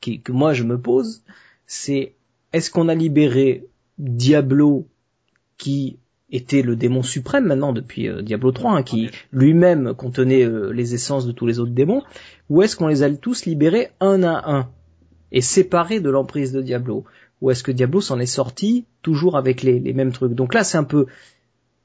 qui, 0.00 0.22
que 0.22 0.32
moi 0.32 0.54
je 0.54 0.64
me 0.64 0.80
pose, 0.80 1.22
c'est 1.66 2.14
est-ce 2.54 2.70
qu'on 2.70 2.88
a 2.88 2.94
libéré 2.94 3.66
Diablo 3.98 4.88
qui 5.58 5.98
était 6.32 6.62
le 6.62 6.76
démon 6.76 7.02
suprême 7.02 7.44
maintenant 7.44 7.74
depuis 7.74 8.08
euh, 8.08 8.22
Diablo 8.22 8.52
3, 8.52 8.72
hein, 8.72 8.82
qui 8.82 9.10
lui-même 9.32 9.92
contenait 9.92 10.44
euh, 10.44 10.70
les 10.70 10.94
essences 10.94 11.26
de 11.26 11.32
tous 11.32 11.44
les 11.44 11.58
autres 11.58 11.72
démons, 11.72 12.02
ou 12.48 12.62
est-ce 12.62 12.74
qu'on 12.74 12.86
les 12.86 13.02
a 13.02 13.10
tous 13.10 13.44
libérés 13.44 13.90
un 14.00 14.22
à 14.22 14.50
un 14.50 14.70
et 15.30 15.42
séparés 15.42 16.00
de 16.00 16.08
l'emprise 16.08 16.52
de 16.52 16.62
Diablo? 16.62 17.04
Ou 17.42 17.50
est-ce 17.50 17.62
que 17.62 17.72
Diablo 17.72 18.00
s'en 18.00 18.18
est 18.18 18.24
sorti 18.24 18.86
toujours 19.02 19.36
avec 19.36 19.62
les, 19.62 19.78
les 19.78 19.92
mêmes 19.92 20.12
trucs? 20.12 20.34
Donc 20.34 20.54
là, 20.54 20.64
c'est 20.64 20.78
un 20.78 20.84
peu, 20.84 21.06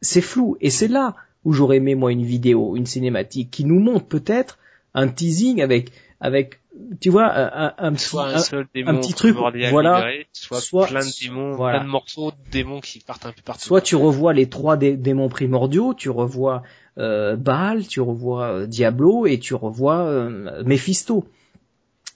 c'est 0.05 0.21
flou, 0.21 0.55
et 0.61 0.69
c'est 0.69 0.87
là 0.87 1.15
où 1.43 1.51
j'aurais 1.53 1.77
aimé 1.77 1.93
moi 1.95 2.11
une 2.11 2.23
vidéo, 2.23 2.75
une 2.75 2.85
cinématique 2.85 3.51
qui 3.51 3.65
nous 3.65 3.79
montre 3.79 4.05
peut-être 4.05 4.57
un 4.93 5.07
teasing 5.09 5.61
avec 5.61 5.91
avec 6.21 6.59
tu 6.99 7.09
vois 7.09 7.27
un, 7.33 7.73
un, 7.77 7.93
petit 7.93 8.03
soit 8.05 8.27
un 8.27 8.35
un- 8.35 8.39
seul 8.39 8.67
démon 8.73 8.99
petit 8.99 9.13
truc, 9.13 9.35
voilà. 9.69 10.05
soit, 10.33 10.59
Soit- 10.61 10.87
plein 10.87 11.05
de 11.05 11.11
démons, 11.23 11.51
voilà. 11.55 11.77
plein 11.79 11.85
de 11.85 11.91
morceaux 11.91 12.31
de 12.31 12.51
démons 12.51 12.79
qui 12.81 12.99
partent 12.99 13.25
un 13.25 13.31
peu 13.31 13.41
partout. 13.43 13.65
Soit 13.65 13.81
tu 13.81 13.95
revois 13.95 14.33
les 14.33 14.47
trois 14.49 14.75
dé- 14.77 14.97
démons 14.97 15.29
primordiaux, 15.29 15.93
tu 15.93 16.09
revois 16.09 16.63
euh, 16.97 17.35
Baal, 17.35 17.85
tu 17.87 17.99
revois 18.01 18.45
euh, 18.47 18.65
Diablo 18.67 19.25
et 19.25 19.37
tu 19.39 19.53
revois 19.53 19.99
euh, 19.99 20.63
Mephisto. 20.65 21.25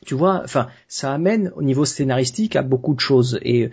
Tu 0.05 0.15
vois, 0.15 0.41
enfin, 0.45 0.69
ça 0.87 1.13
amène 1.13 1.51
au 1.57 1.61
niveau 1.61 1.83
scénaristique 1.85 2.55
à 2.55 2.61
beaucoup 2.61 2.95
de 2.95 2.99
choses. 3.01 3.39
Et 3.43 3.69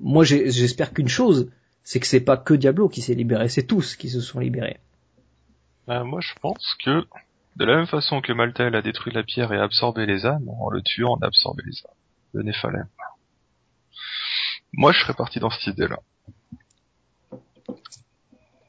moi, 0.00 0.22
j'ai- 0.24 0.50
j'espère 0.50 0.92
qu'une 0.92 1.08
chose, 1.08 1.50
c'est 1.90 2.00
que 2.00 2.06
c'est 2.06 2.20
pas 2.20 2.36
que 2.36 2.52
Diablo 2.52 2.90
qui 2.90 3.00
s'est 3.00 3.14
libéré, 3.14 3.48
c'est 3.48 3.62
tous 3.66 3.96
qui 3.96 4.10
se 4.10 4.20
sont 4.20 4.40
libérés. 4.40 4.76
Bah, 5.86 6.04
moi, 6.04 6.20
je 6.20 6.34
pense 6.42 6.76
que, 6.84 7.02
de 7.56 7.64
la 7.64 7.76
même 7.76 7.86
façon 7.86 8.20
que 8.20 8.30
Maltael 8.30 8.74
a 8.74 8.82
détruit 8.82 9.10
la 9.14 9.22
pierre 9.22 9.54
et 9.54 9.58
absorbé 9.58 10.04
les 10.04 10.26
âmes, 10.26 10.46
en 10.50 10.68
le 10.68 10.82
tuant, 10.82 11.16
on 11.18 11.22
a 11.22 11.26
absorbé 11.28 11.62
les 11.64 11.72
âmes. 11.86 11.94
Le 12.34 12.42
Néphalem. 12.42 12.86
Moi, 14.74 14.92
je 14.92 14.98
serais 15.00 15.14
parti 15.14 15.40
dans 15.40 15.48
cette 15.48 15.68
idée-là. 15.68 15.98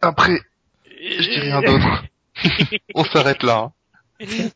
Après, 0.02 0.40
je 0.88 1.30
dis 1.30 1.40
rien 1.42 1.62
d'autre. 1.62 2.06
on 2.96 3.04
s'arrête 3.04 3.44
là. 3.44 3.74
hein. 4.22 4.50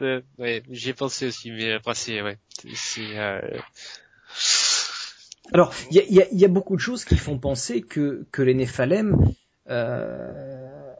Euh, 0.00 0.22
ouais, 0.38 0.62
j'y 0.70 0.88
ai 0.88 0.94
pensé 0.94 1.26
aussi, 1.26 1.50
mais 1.50 1.72
après 1.74 1.94
c'est 1.94 2.22
ouais, 2.22 2.38
c'est- 2.58 2.74
c'est 2.74 3.18
euh, 3.18 3.40
Alors, 5.52 5.72
il 5.90 5.96
y 5.96 6.00
a, 6.00 6.04
y 6.08 6.20
a- 6.22 6.26
il 6.32 6.38
y 6.38 6.44
a 6.44 6.48
beaucoup 6.48 6.76
de 6.76 6.80
choses 6.80 7.04
qui 7.04 7.16
font 7.16 7.38
penser 7.38 7.80
que, 7.82 8.26
que 8.32 8.42
les 8.42 8.54
Néphalem, 8.54 9.16
euh, 9.68 10.92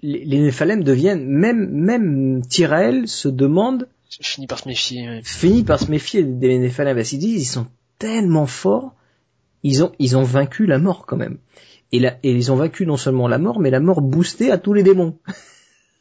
les, 0.00 0.24
les 0.24 0.40
Néphalem 0.40 0.82
deviennent, 0.84 1.26
même, 1.26 1.68
même 1.70 2.42
Tyrael 2.46 3.08
se 3.08 3.28
demande, 3.28 3.88
je 4.08 4.28
finis 4.28 4.46
par 4.46 4.58
se 4.60 4.68
méfier. 4.68 5.08
ouais. 5.08 5.20
finit 5.24 5.64
par 5.64 5.78
se 5.80 5.90
méfier 5.90 6.22
des 6.24 6.58
Néphalem 6.58 6.96
parce 6.96 7.10
qu'ils 7.10 7.18
disent, 7.18 7.42
ils 7.42 7.52
sont 7.52 7.66
tellement 7.98 8.46
forts, 8.46 8.94
ils 9.62 9.82
ont, 9.84 9.92
ils 9.98 10.16
ont 10.16 10.22
vaincu 10.22 10.66
la 10.66 10.78
mort 10.78 11.06
quand 11.06 11.16
même. 11.16 11.38
Et, 11.92 11.98
la, 12.00 12.18
et 12.22 12.32
ils 12.32 12.50
ont 12.52 12.56
vaincu 12.56 12.86
non 12.86 12.96
seulement 12.96 13.28
la 13.28 13.38
mort, 13.38 13.60
mais 13.60 13.70
la 13.70 13.80
mort 13.80 14.00
boostée 14.02 14.50
à 14.50 14.58
tous 14.58 14.72
les 14.72 14.82
démons. 14.82 15.18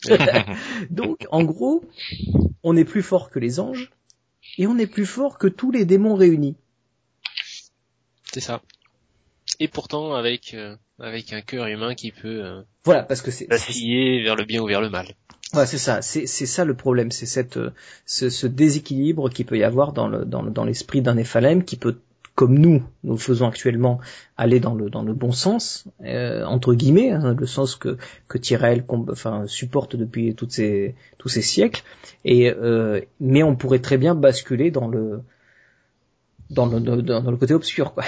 Donc, 0.90 1.26
en 1.32 1.44
gros, 1.44 1.84
on 2.64 2.76
est 2.76 2.86
plus 2.86 3.02
fort 3.02 3.30
que 3.30 3.40
les 3.40 3.60
anges, 3.60 3.92
et 4.58 4.68
on 4.68 4.78
est 4.78 4.88
plus 4.88 5.06
fort 5.06 5.38
que 5.38 5.48
tous 5.48 5.72
les 5.72 5.86
démons 5.86 6.16
réunis. 6.16 6.56
C'est 8.36 8.42
ça. 8.42 8.62
Et 9.62 9.70
pourtant 9.70 10.14
avec 10.14 10.54
euh, 10.54 10.76
avec 11.00 11.32
un 11.32 11.40
cœur 11.40 11.68
humain 11.68 11.96
qui 11.96 12.12
peut 12.12 12.44
euh, 12.44 12.62
Voilà, 12.84 13.04
parce 13.04 13.22
que 13.22 13.32
c'est, 13.32 13.48
vaciller 13.50 14.22
vers 14.24 14.36
le 14.36 14.44
bien 14.44 14.62
ou 14.62 14.68
vers 14.68 14.82
le 14.82 14.90
mal. 14.90 15.08
Ouais, 15.54 15.66
c'est 15.66 15.78
ça. 15.78 16.02
C'est 16.02 16.26
c'est 16.28 16.46
ça 16.46 16.66
le 16.66 16.74
problème. 16.74 17.12
C'est 17.12 17.28
cette 17.28 17.56
euh, 17.56 17.72
ce, 18.06 18.30
ce 18.30 18.46
déséquilibre 18.46 19.30
qui 19.30 19.46
peut 19.46 19.58
y 19.58 19.64
avoir 19.64 19.94
dans 19.94 20.10
le 20.10 20.26
dans 20.26 20.42
le- 20.42 20.52
dans 20.52 20.66
l'esprit 20.66 21.02
d'un 21.02 21.14
Néphalem 21.16 21.64
qui 21.64 21.78
peut, 21.78 21.96
comme 22.34 22.60
nous 22.60 22.84
nous 23.06 23.16
faisons 23.18 23.48
actuellement, 23.48 24.02
aller 24.36 24.60
dans 24.60 24.74
le 24.74 24.90
dans 24.90 25.04
le 25.04 25.14
bon 25.14 25.32
sens 25.32 25.86
euh, 26.04 26.44
entre 26.44 26.74
guillemets, 26.74 27.12
hein, 27.12 27.36
le 27.40 27.46
sens 27.46 27.78
que 27.78 27.98
que 28.28 28.38
Tyrell 28.38 28.84
enfin 28.90 29.48
supporte 29.48 29.96
depuis 29.96 30.36
toutes 30.36 30.52
ces 30.52 30.96
tous 31.20 31.30
ces 31.30 31.42
siècles. 31.42 31.84
Et 32.26 32.52
euh, 32.52 33.00
mais 33.22 33.44
on 33.44 33.56
pourrait 33.56 33.80
très 33.80 33.98
bien 33.98 34.14
basculer 34.14 34.72
dans 34.72 34.90
le 34.90 35.22
dans 36.50 36.66
le 36.66 36.80
dans, 36.80 37.22
dans 37.22 37.32
le 37.32 37.38
côté 37.38 37.54
obscur 37.54 37.94
quoi. 37.94 38.04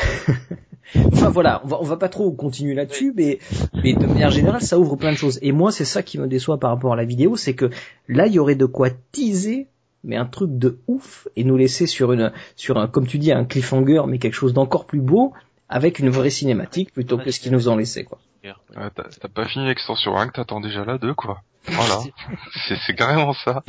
enfin 1.14 1.30
voilà, 1.30 1.62
on 1.64 1.68
va 1.68 1.78
on 1.82 1.84
va 1.84 1.98
pas 1.98 2.10
trop 2.10 2.32
continuer 2.32 2.74
là-dessus, 2.74 3.14
mais 3.16 3.40
mais 3.84 3.94
de 3.94 4.06
manière 4.06 4.32
générale, 4.32 4.62
ça 4.62 4.80
ouvre 4.80 4.96
plein 4.96 5.12
de 5.12 5.18
choses. 5.18 5.40
Et 5.42 5.52
moi, 5.52 5.72
c'est 5.72 5.86
ça 5.86 6.04
qui 6.04 6.18
me 6.18 6.28
déçoit 6.28 6.60
par 6.60 6.72
rapport 6.72 6.94
à 6.94 6.96
la 6.96 7.06
vidéo, 7.06 7.36
c'est 7.36 7.56
que 7.56 7.70
là, 8.08 8.28
il 8.28 8.34
y 8.34 8.40
aurait 8.40 8.56
de 8.56 8.66
quoi 8.66 8.90
teaser, 9.12 9.68
mais 10.04 10.16
un 10.16 10.26
truc 10.26 10.58
de 10.58 10.80
ouf, 10.88 11.28
et 11.36 11.44
nous 11.44 11.58
laisser 11.58 11.88
sur 11.88 12.14
une, 12.14 12.32
sur 12.56 12.78
un, 12.78 12.88
comme 12.88 13.08
tu 13.08 13.18
dis, 13.18 13.32
un 13.32 13.46
cliffhanger, 13.46 14.04
mais 14.08 14.20
quelque 14.20 14.34
chose 14.34 14.54
d'encore 14.54 14.86
plus 14.86 15.02
beau, 15.02 15.34
avec 15.70 16.00
une 16.00 16.10
vraie 16.10 16.30
cinématique, 16.30 16.94
plutôt 16.94 17.18
que 17.18 17.32
ce 17.32 17.40
qu'ils 17.40 17.52
nous 17.52 17.68
ont 17.70 17.76
laissé, 17.76 18.04
quoi. 18.04 18.20
Ouais, 18.44 18.90
t'as 18.96 19.28
pas 19.28 19.46
fini 19.46 19.66
l'extension 19.66 20.18
1 20.18 20.28
que 20.28 20.34
t'attends 20.34 20.62
déjà 20.62 20.86
la 20.86 20.98
2, 20.98 21.14
quoi. 21.14 21.42
Voilà. 21.66 22.00
C'est 22.68 22.78
c'est 22.86 22.96
carrément 22.96 23.34
ça. 23.34 23.64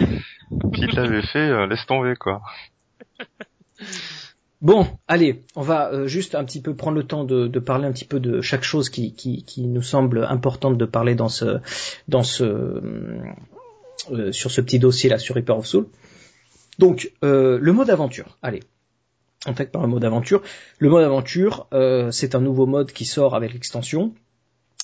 S'il 0.75 0.95
l'avait 0.95 1.23
fait, 1.23 1.39
euh, 1.39 1.67
laisse 1.67 1.85
tomber, 1.87 2.15
quoi. 2.15 2.43
Bon, 4.61 4.89
allez, 5.07 5.45
on 5.55 5.63
va 5.63 5.93
euh, 5.93 6.09
juste 6.09 6.35
un 6.35 6.45
petit 6.45 6.61
peu 6.61 6.75
prendre 6.75 6.97
le 6.97 7.05
temps 7.05 7.23
de, 7.23 7.47
parler 7.61 7.87
un 7.87 7.93
petit 7.93 8.05
peu 8.05 8.19
de 8.19 8.41
chaque 8.41 8.65
chose 8.65 8.91
qui, 8.91 9.45
nous 9.59 9.83
semble 9.83 10.25
importante 10.25 10.77
de 10.77 10.85
parler 10.85 11.15
dans 11.15 11.29
ce, 11.29 11.61
dans 12.09 12.25
ce, 12.25 12.45
euh, 14.11 14.33
sur 14.33 14.51
ce 14.51 14.61
petit 14.61 14.81
dossier 14.81 15.11
là 15.11 15.19
sur 15.19 15.37
Reaper 15.37 15.59
of 15.59 15.67
Soul. 15.67 15.87
Donc, 16.81 17.13
euh, 17.25 17.59
le 17.61 17.73
mode 17.73 17.89
aventure. 17.89 18.37
Allez, 18.43 18.65
on 19.47 19.53
attaque 19.53 19.71
par 19.71 19.83
le 19.83 19.89
mode 19.89 20.05
aventure. 20.05 20.43
Le 20.79 20.89
mode 20.89 21.05
aventure, 21.05 21.69
c'est 22.11 22.35
un 22.35 22.41
nouveau 22.41 22.67
mode 22.67 22.91
qui 22.91 23.05
sort 23.05 23.37
avec 23.37 23.53
l'extension, 23.53 24.13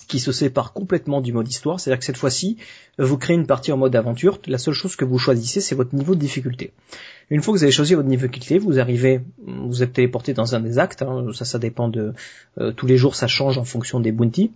qui 0.07 0.19
se 0.19 0.33
sépare 0.33 0.73
complètement 0.73 1.21
du 1.21 1.33
mode 1.33 1.49
histoire. 1.49 1.81
C'est-à-dire 1.81 1.99
que 1.99 2.05
cette 2.05 2.17
fois-ci, 2.17 2.57
vous 2.99 3.19
créez 3.19 3.37
une 3.37 3.47
partie 3.47 3.73
en 3.73 3.77
mode 3.77 3.95
aventure. 3.97 4.39
La 4.47 4.59
seule 4.59 4.75
chose 4.75 4.97
que 4.97 5.05
vous 5.05 5.19
choisissez, 5.19 5.61
c'est 5.61 5.75
votre 5.75 5.95
niveau 5.95 6.15
de 6.15 6.21
difficulté. 6.21 6.73
Une 7.31 7.43
fois 7.43 7.55
que 7.55 7.59
vous 7.59 7.65
avez 7.65 7.73
choisi 7.73 7.95
votre 7.95 8.09
niveau 8.09 8.27
de 8.27 8.33
difficulté, 8.33 8.59
vous 8.59 8.79
arrivez, 8.79 9.21
vous 9.47 9.83
êtes 9.83 9.95
téléporté 9.95 10.35
dans 10.35 10.55
un 10.55 10.61
des 10.61 10.79
actes. 10.79 11.03
hein, 11.03 11.27
ça, 11.33 11.45
ça 11.45 11.59
dépend 11.59 11.89
de 11.89 12.13
euh, 12.59 12.73
tous 12.73 12.87
les 12.87 12.97
jours, 12.97 13.15
ça 13.15 13.27
change 13.27 13.59
en 13.59 13.65
fonction 13.65 14.01
des 14.01 14.13
bounties. 14.13 14.51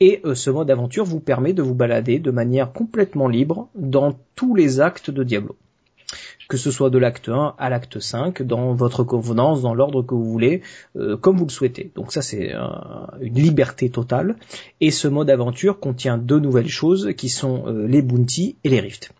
Et 0.00 0.20
euh, 0.24 0.34
ce 0.34 0.50
mode 0.50 0.70
aventure 0.70 1.04
vous 1.04 1.20
permet 1.20 1.52
de 1.52 1.62
vous 1.62 1.74
balader 1.74 2.18
de 2.18 2.30
manière 2.30 2.72
complètement 2.72 3.28
libre 3.28 3.68
dans 3.74 4.16
tous 4.36 4.54
les 4.54 4.80
actes 4.80 5.10
de 5.10 5.24
Diablo. 5.24 5.56
Que 6.48 6.56
ce 6.56 6.70
soit 6.70 6.90
de 6.90 6.98
l'acte 6.98 7.28
1 7.28 7.54
à 7.58 7.68
l'acte 7.68 8.00
5, 8.00 8.42
dans 8.42 8.72
votre 8.72 9.04
convenance, 9.04 9.62
dans 9.62 9.74
l'ordre 9.74 10.02
que 10.02 10.14
vous 10.14 10.24
voulez, 10.24 10.62
euh, 10.96 11.16
comme 11.16 11.36
vous 11.36 11.44
le 11.44 11.50
souhaitez. 11.50 11.90
Donc 11.94 12.12
ça 12.12 12.22
c'est 12.22 12.52
une 13.20 13.34
liberté 13.34 13.90
totale. 13.90 14.36
Et 14.80 14.90
ce 14.90 15.08
mode 15.08 15.30
aventure 15.30 15.78
contient 15.78 16.18
deux 16.18 16.38
nouvelles 16.38 16.68
choses 16.68 17.12
qui 17.16 17.28
sont 17.28 17.64
euh, 17.66 17.86
les 17.86 18.02
bounty 18.02 18.56
et 18.64 18.70
les 18.70 18.80
rifts. 18.80 19.12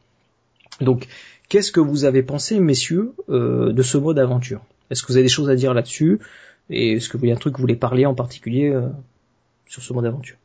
Donc 0.81 1.07
qu'est-ce 1.49 1.73
que 1.73 1.81
vous 1.81 2.05
avez 2.05 2.23
pensé, 2.23 2.61
messieurs, 2.61 3.13
euh, 3.29 3.73
de 3.73 3.83
ce 3.83 3.99
mode 3.99 4.19
aventure? 4.19 4.63
Est-ce 4.91 5.03
que 5.03 5.09
vous 5.09 5.17
avez 5.17 5.25
des 5.25 5.29
choses 5.29 5.51
à 5.51 5.55
dire 5.55 5.75
là-dessus? 5.75 6.21
Et 6.71 6.93
est-ce 6.93 7.09
que 7.09 7.17
vous 7.17 7.27
y 7.27 7.31
a 7.31 7.35
un 7.35 7.39
truc 7.39 7.55
que 7.55 7.59
vous 7.59 7.63
voulez 7.63 7.77
parler 7.77 8.07
en 8.07 8.15
particulier 8.15 8.69
euh, 8.69 8.89
sur 9.67 9.83
ce 9.83 9.93
mode 9.93 10.07
aventure? 10.07 10.37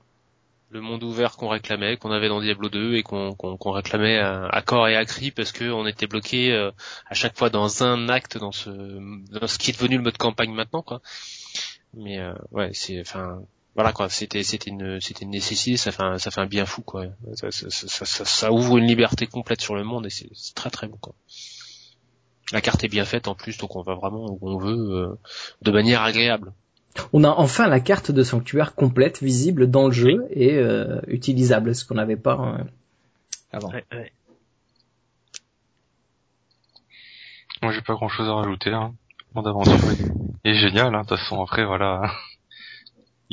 Le 0.74 0.82
monde 0.82 1.04
ouvert 1.04 1.38
qu'on 1.38 1.48
réclamait, 1.48 1.98
qu'on 1.98 2.12
avait 2.12 2.28
dans 2.28 2.42
Diablo 2.42 2.68
2 2.68 2.96
et 2.96 3.04
qu'on 3.04 3.34
qu'on 3.36 3.72
réclamait 3.72 4.18
à, 4.18 4.62
corps 4.66 4.88
et 4.88 4.96
à 4.96 5.06
cri 5.06 5.32
parce 5.32 5.52
que 5.52 5.72
on 5.72 5.86
était 5.86 6.08
bloqué 6.08 6.52
euh, 6.52 6.72
à 7.08 7.14
chaque 7.14 7.38
fois 7.38 7.50
dans 7.50 7.84
un 7.84 8.10
acte 8.10 8.38
dans 8.38 8.52
ce 8.52 8.70
dans 8.70 9.48
ce 9.48 9.58
qui 9.60 9.70
est 9.70 9.74
devenu 9.74 9.98
le 9.98 10.04
mode 10.04 10.18
campagne 10.18 10.52
maintenant 10.52 10.82
quoi. 10.82 11.02
Mais 11.94 12.20
euh, 12.20 12.34
ouais, 12.52 12.72
c'est 12.74 13.00
enfin 13.00 13.40
voilà 13.76 13.94
quoi, 13.94 14.10
c'était 14.10 14.44
c'était 14.44 14.72
une 14.72 15.00
c'était 15.00 15.26
une 15.26 15.32
nécessité, 15.32 15.78
ça 15.78 15.92
fait 15.92 16.04
un, 16.04 16.18
ça 16.18 16.32
fait 16.32 16.42
un 16.42 16.48
bien 16.48 16.66
fou 16.66 16.82
quoi. 16.82 17.06
Ça, 17.36 17.52
ça, 17.52 18.06
ça, 18.06 18.26
ça 18.26 18.52
ouvre 18.52 18.78
une 18.78 18.88
liberté 18.88 19.28
complète 19.28 19.62
sur 19.62 19.76
le 19.76 19.84
monde 19.84 20.08
et 20.08 20.10
c'est 20.10 20.30
très 20.56 20.72
très 20.72 20.88
bon 20.88 20.98
quoi. 20.98 21.14
La 22.52 22.62
carte 22.62 22.84
est 22.84 22.90
bien 22.90 23.06
faite 23.06 23.28
en 23.28 23.36
plus, 23.36 23.58
donc 23.58 23.76
on 23.76 23.84
va 23.84 23.94
vraiment 23.94 24.26
où 24.26 24.40
on 24.42 24.58
veut 24.58 24.96
euh, 24.96 25.20
de 25.62 25.72
manière 25.72 26.02
agréable. 26.02 26.54
On 27.12 27.24
a 27.24 27.30
enfin 27.30 27.68
la 27.68 27.80
carte 27.80 28.12
de 28.12 28.24
sanctuaire 28.24 28.76
complète, 28.76 29.22
visible 29.22 29.70
dans 29.70 29.88
le 29.88 29.92
jeu 29.92 30.28
et 30.32 30.56
euh, 30.58 31.00
utilisable, 31.08 31.76
ce 31.76 31.86
qu'on 31.86 31.96
n'avait 31.96 32.18
pas 32.18 32.58
euh, 32.60 32.64
avant. 33.52 33.70
Ouais, 33.70 33.86
ouais. 33.92 34.12
Moi 37.62 37.72
j'ai 37.72 37.82
pas 37.82 37.94
grand 37.94 38.10
chose 38.10 38.28
à 38.28 38.34
rajouter. 38.34 38.72
Hein. 38.72 38.94
Le 39.20 39.36
monde 39.36 39.48
aventure 39.48 39.74
est, 40.44 40.50
est 40.50 40.54
génial. 40.56 40.94
Hein. 40.94 41.02
De 41.02 41.08
toute 41.08 41.18
façon 41.18 41.42
après 41.42 41.66
voilà, 41.66 42.12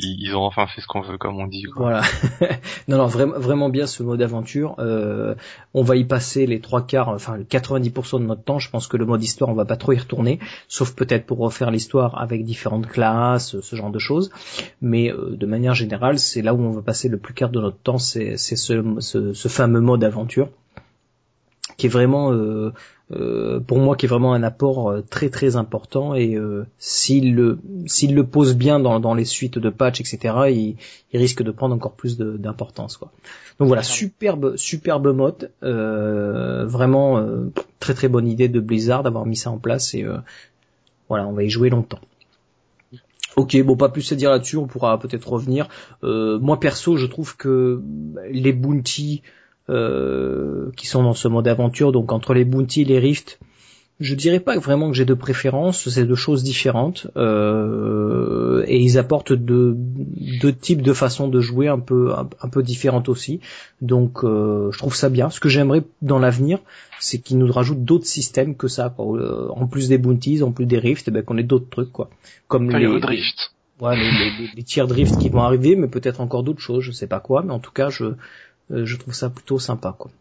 ils, 0.01 0.35
ont 0.35 0.43
enfin 0.43 0.67
fait 0.67 0.81
ce 0.81 0.87
qu'on 0.87 1.01
veut 1.01 1.17
comme 1.17 1.39
on 1.39 1.47
dit. 1.47 1.65
Voilà. 1.75 2.01
non 2.87 2.97
non 2.97 3.07
vraiment 3.07 3.37
vraiment 3.37 3.69
bien 3.69 3.87
ce 3.87 4.03
mode 4.03 4.21
aventure. 4.21 4.75
Euh, 4.79 5.35
on 5.73 5.83
va 5.83 5.95
y 5.95 6.05
passer 6.05 6.45
les 6.45 6.59
trois 6.59 6.85
quarts, 6.85 7.09
enfin 7.09 7.39
90% 7.39 8.19
de 8.19 8.25
notre 8.25 8.43
temps. 8.43 8.59
Je 8.59 8.69
pense 8.69 8.87
que 8.87 8.97
le 8.97 9.05
mode 9.05 9.23
histoire 9.23 9.49
on 9.49 9.53
va 9.53 9.65
pas 9.65 9.77
trop 9.77 9.93
y 9.93 9.97
retourner, 9.97 10.39
sauf 10.67 10.93
peut-être 10.95 11.25
pour 11.25 11.39
refaire 11.39 11.71
l'histoire 11.71 12.19
avec 12.19 12.43
différentes 12.45 12.87
classes, 12.87 13.59
ce 13.59 13.75
genre 13.75 13.91
de 13.91 13.99
choses. 13.99 14.31
Mais 14.81 15.11
euh, 15.11 15.35
de 15.35 15.45
manière 15.45 15.75
générale 15.75 16.19
c'est 16.19 16.41
là 16.41 16.53
où 16.53 16.61
on 16.61 16.71
va 16.71 16.81
passer 16.81 17.09
le 17.09 17.17
plus 17.17 17.33
quart 17.33 17.49
de 17.49 17.61
notre 17.61 17.77
temps, 17.77 17.97
c'est 17.97 18.37
ce, 18.37 18.55
ce, 18.99 19.33
ce 19.33 19.47
fameux 19.47 19.81
mode 19.81 20.03
aventure 20.03 20.49
qui 21.77 21.87
est 21.87 21.89
vraiment 21.89 22.31
euh, 22.31 22.73
pour 23.67 23.79
moi 23.79 23.95
qui 23.95 24.05
est 24.05 24.09
vraiment 24.09 24.33
un 24.33 24.43
apport 24.43 24.89
euh, 24.89 25.01
très 25.01 25.29
très 25.29 25.55
important. 25.55 26.15
Et 26.15 26.35
euh, 26.35 26.65
s'il 26.77 27.35
le 27.35 27.59
s'il 27.85 28.15
le 28.15 28.25
pose 28.25 28.55
bien 28.55 28.79
dans, 28.79 28.99
dans 28.99 29.13
les 29.13 29.25
suites 29.25 29.59
de 29.59 29.69
patch 29.69 29.99
etc 29.99 30.35
il, 30.49 30.75
il 31.11 31.19
risque 31.19 31.43
de 31.43 31.51
prendre 31.51 31.75
encore 31.75 31.93
plus 31.93 32.17
d'importance 32.17 32.97
quoi. 32.97 33.11
Donc 33.59 33.67
voilà 33.67 33.83
superbe 33.83 34.55
superbe 34.55 35.13
mode. 35.13 35.51
Euh, 35.63 36.65
vraiment 36.65 37.17
euh, 37.17 37.51
très 37.79 37.93
très 37.93 38.07
bonne 38.07 38.27
idée 38.27 38.47
de 38.47 38.59
Blizzard 38.59 39.03
d'avoir 39.03 39.25
mis 39.25 39.35
ça 39.35 39.51
en 39.51 39.57
place. 39.57 39.93
Et 39.93 40.05
voilà 41.09 41.27
on 41.27 41.33
va 41.33 41.43
y 41.43 41.49
jouer 41.49 41.69
longtemps. 41.69 41.99
Ok, 43.37 43.57
bon, 43.63 43.77
pas 43.77 43.87
plus 43.87 44.11
à 44.11 44.15
dire 44.15 44.29
là-dessus, 44.29 44.57
on 44.57 44.67
pourra 44.67 44.99
peut-être 44.99 45.29
revenir. 45.29 45.69
moi 46.03 46.59
perso, 46.59 46.97
je 46.97 47.05
trouve 47.05 47.37
que 47.37 47.81
les 48.29 48.51
bounties, 48.51 49.21
euh, 49.23 49.40
qui 50.75 50.87
sont 50.87 51.03
dans 51.03 51.13
ce 51.13 51.27
mode 51.27 51.47
aventure. 51.47 51.91
Donc 51.91 52.11
entre 52.11 52.33
les 52.33 52.45
bounty 52.45 52.81
et 52.81 52.85
les 52.85 52.99
rifts, 52.99 53.39
je 54.01 54.15
dirais 54.15 54.39
pas 54.39 54.57
vraiment 54.57 54.89
que 54.89 54.97
j'ai 54.97 55.05
de 55.05 55.13
préférence, 55.13 55.87
c'est 55.87 56.05
deux 56.05 56.15
choses 56.15 56.43
différentes 56.43 57.05
euh, 57.17 58.63
et 58.67 58.79
ils 58.79 58.97
apportent 58.97 59.31
deux, 59.31 59.75
deux 59.77 60.53
types 60.53 60.81
de 60.81 60.91
façons 60.91 61.27
de 61.27 61.39
jouer 61.39 61.67
un 61.67 61.77
peu 61.79 62.11
un, 62.11 62.27
un 62.41 62.49
peu 62.49 62.63
différentes 62.63 63.09
aussi. 63.09 63.41
Donc 63.79 64.23
euh, 64.23 64.71
je 64.71 64.77
trouve 64.79 64.95
ça 64.95 65.09
bien. 65.09 65.29
Ce 65.29 65.39
que 65.39 65.49
j'aimerais 65.49 65.83
dans 66.01 66.17
l'avenir, 66.17 66.59
c'est 66.99 67.19
qu'ils 67.19 67.37
nous 67.37 67.51
rajoutent 67.51 67.85
d'autres 67.85 68.07
systèmes 68.07 68.55
que 68.55 68.67
ça. 68.67 68.89
Quoi. 68.89 69.55
En 69.55 69.67
plus 69.67 69.87
des 69.87 69.99
bounties, 69.99 70.41
en 70.41 70.51
plus 70.51 70.65
des 70.65 70.79
rifts, 70.79 71.07
eh 71.07 71.11
ben, 71.11 71.21
qu'on 71.23 71.37
ait 71.37 71.43
d'autres 71.43 71.69
trucs 71.69 71.91
quoi. 71.91 72.09
Comme 72.47 72.71
les, 72.71 72.87
le 72.87 72.99
drift. 72.99 73.53
Ouais, 73.79 73.95
les, 73.95 74.11
les, 74.11 74.49
les 74.55 74.63
tiers 74.63 74.87
drift 74.87 75.17
qui 75.19 75.29
vont 75.29 75.41
arriver, 75.41 75.75
mais 75.75 75.87
peut-être 75.87 76.21
encore 76.21 76.41
d'autres 76.43 76.59
choses, 76.59 76.83
je 76.83 76.91
sais 76.91 77.07
pas 77.07 77.19
quoi, 77.19 77.43
mais 77.43 77.53
en 77.53 77.59
tout 77.59 77.71
cas, 77.71 77.89
je, 77.89 78.03
euh, 78.05 78.15
je 78.71 78.95
trouve 78.97 79.13
ça 79.13 79.29
plutôt 79.29 79.59
sympa, 79.59 79.95
quoi. 79.97 80.11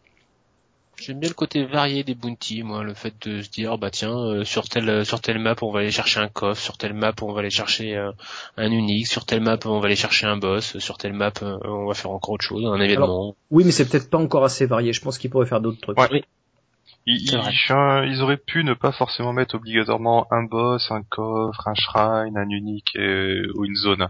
J'aime 1.00 1.18
bien 1.18 1.30
le 1.30 1.34
côté 1.34 1.64
varié 1.64 2.04
des 2.04 2.14
bounty, 2.14 2.62
moi, 2.62 2.82
le 2.84 2.92
fait 2.92 3.14
de 3.26 3.40
se 3.40 3.48
dire 3.48 3.78
bah 3.78 3.90
tiens 3.90 4.14
euh, 4.18 4.44
sur 4.44 4.68
telle 4.68 5.06
sur 5.06 5.22
telle 5.22 5.38
map 5.38 5.54
on 5.62 5.70
va 5.70 5.80
aller 5.80 5.90
chercher 5.90 6.20
un 6.20 6.28
coffre, 6.28 6.60
sur 6.60 6.76
telle 6.76 6.92
map 6.92 7.14
on 7.22 7.32
va 7.32 7.40
aller 7.40 7.48
chercher 7.48 7.96
euh, 7.96 8.12
un 8.58 8.70
unique, 8.70 9.06
sur 9.06 9.24
telle 9.24 9.40
map 9.40 9.58
on 9.64 9.80
va 9.80 9.86
aller 9.86 9.96
chercher 9.96 10.26
un 10.26 10.36
boss, 10.36 10.76
sur 10.78 10.98
telle 10.98 11.14
map 11.14 11.32
euh, 11.42 11.56
on 11.64 11.86
va 11.86 11.94
faire 11.94 12.10
encore 12.10 12.34
autre 12.34 12.44
chose, 12.44 12.66
un 12.66 12.78
événement. 12.78 13.04
Alors, 13.04 13.34
oui, 13.50 13.64
mais 13.64 13.72
c'est 13.72 13.88
peut-être 13.88 14.10
pas 14.10 14.18
encore 14.18 14.44
assez 14.44 14.66
varié. 14.66 14.92
Je 14.92 15.00
pense 15.00 15.16
qu'ils 15.16 15.30
pourraient 15.30 15.46
faire 15.46 15.62
d'autres 15.62 15.80
trucs. 15.80 15.98
Ouais. 15.98 16.08
Oui. 16.12 16.24
Ils, 17.06 17.34
auraient 18.22 18.36
pu 18.36 18.62
ne 18.62 18.74
pas 18.74 18.92
forcément 18.92 19.32
mettre 19.32 19.54
obligatoirement 19.54 20.26
un 20.30 20.42
boss, 20.42 20.90
un 20.90 21.02
coffre, 21.02 21.66
un 21.66 21.74
shrine, 21.74 22.36
un 22.36 22.48
unique 22.50 22.94
et- 22.94 23.40
ou 23.54 23.64
une 23.64 23.74
zone. 23.74 24.08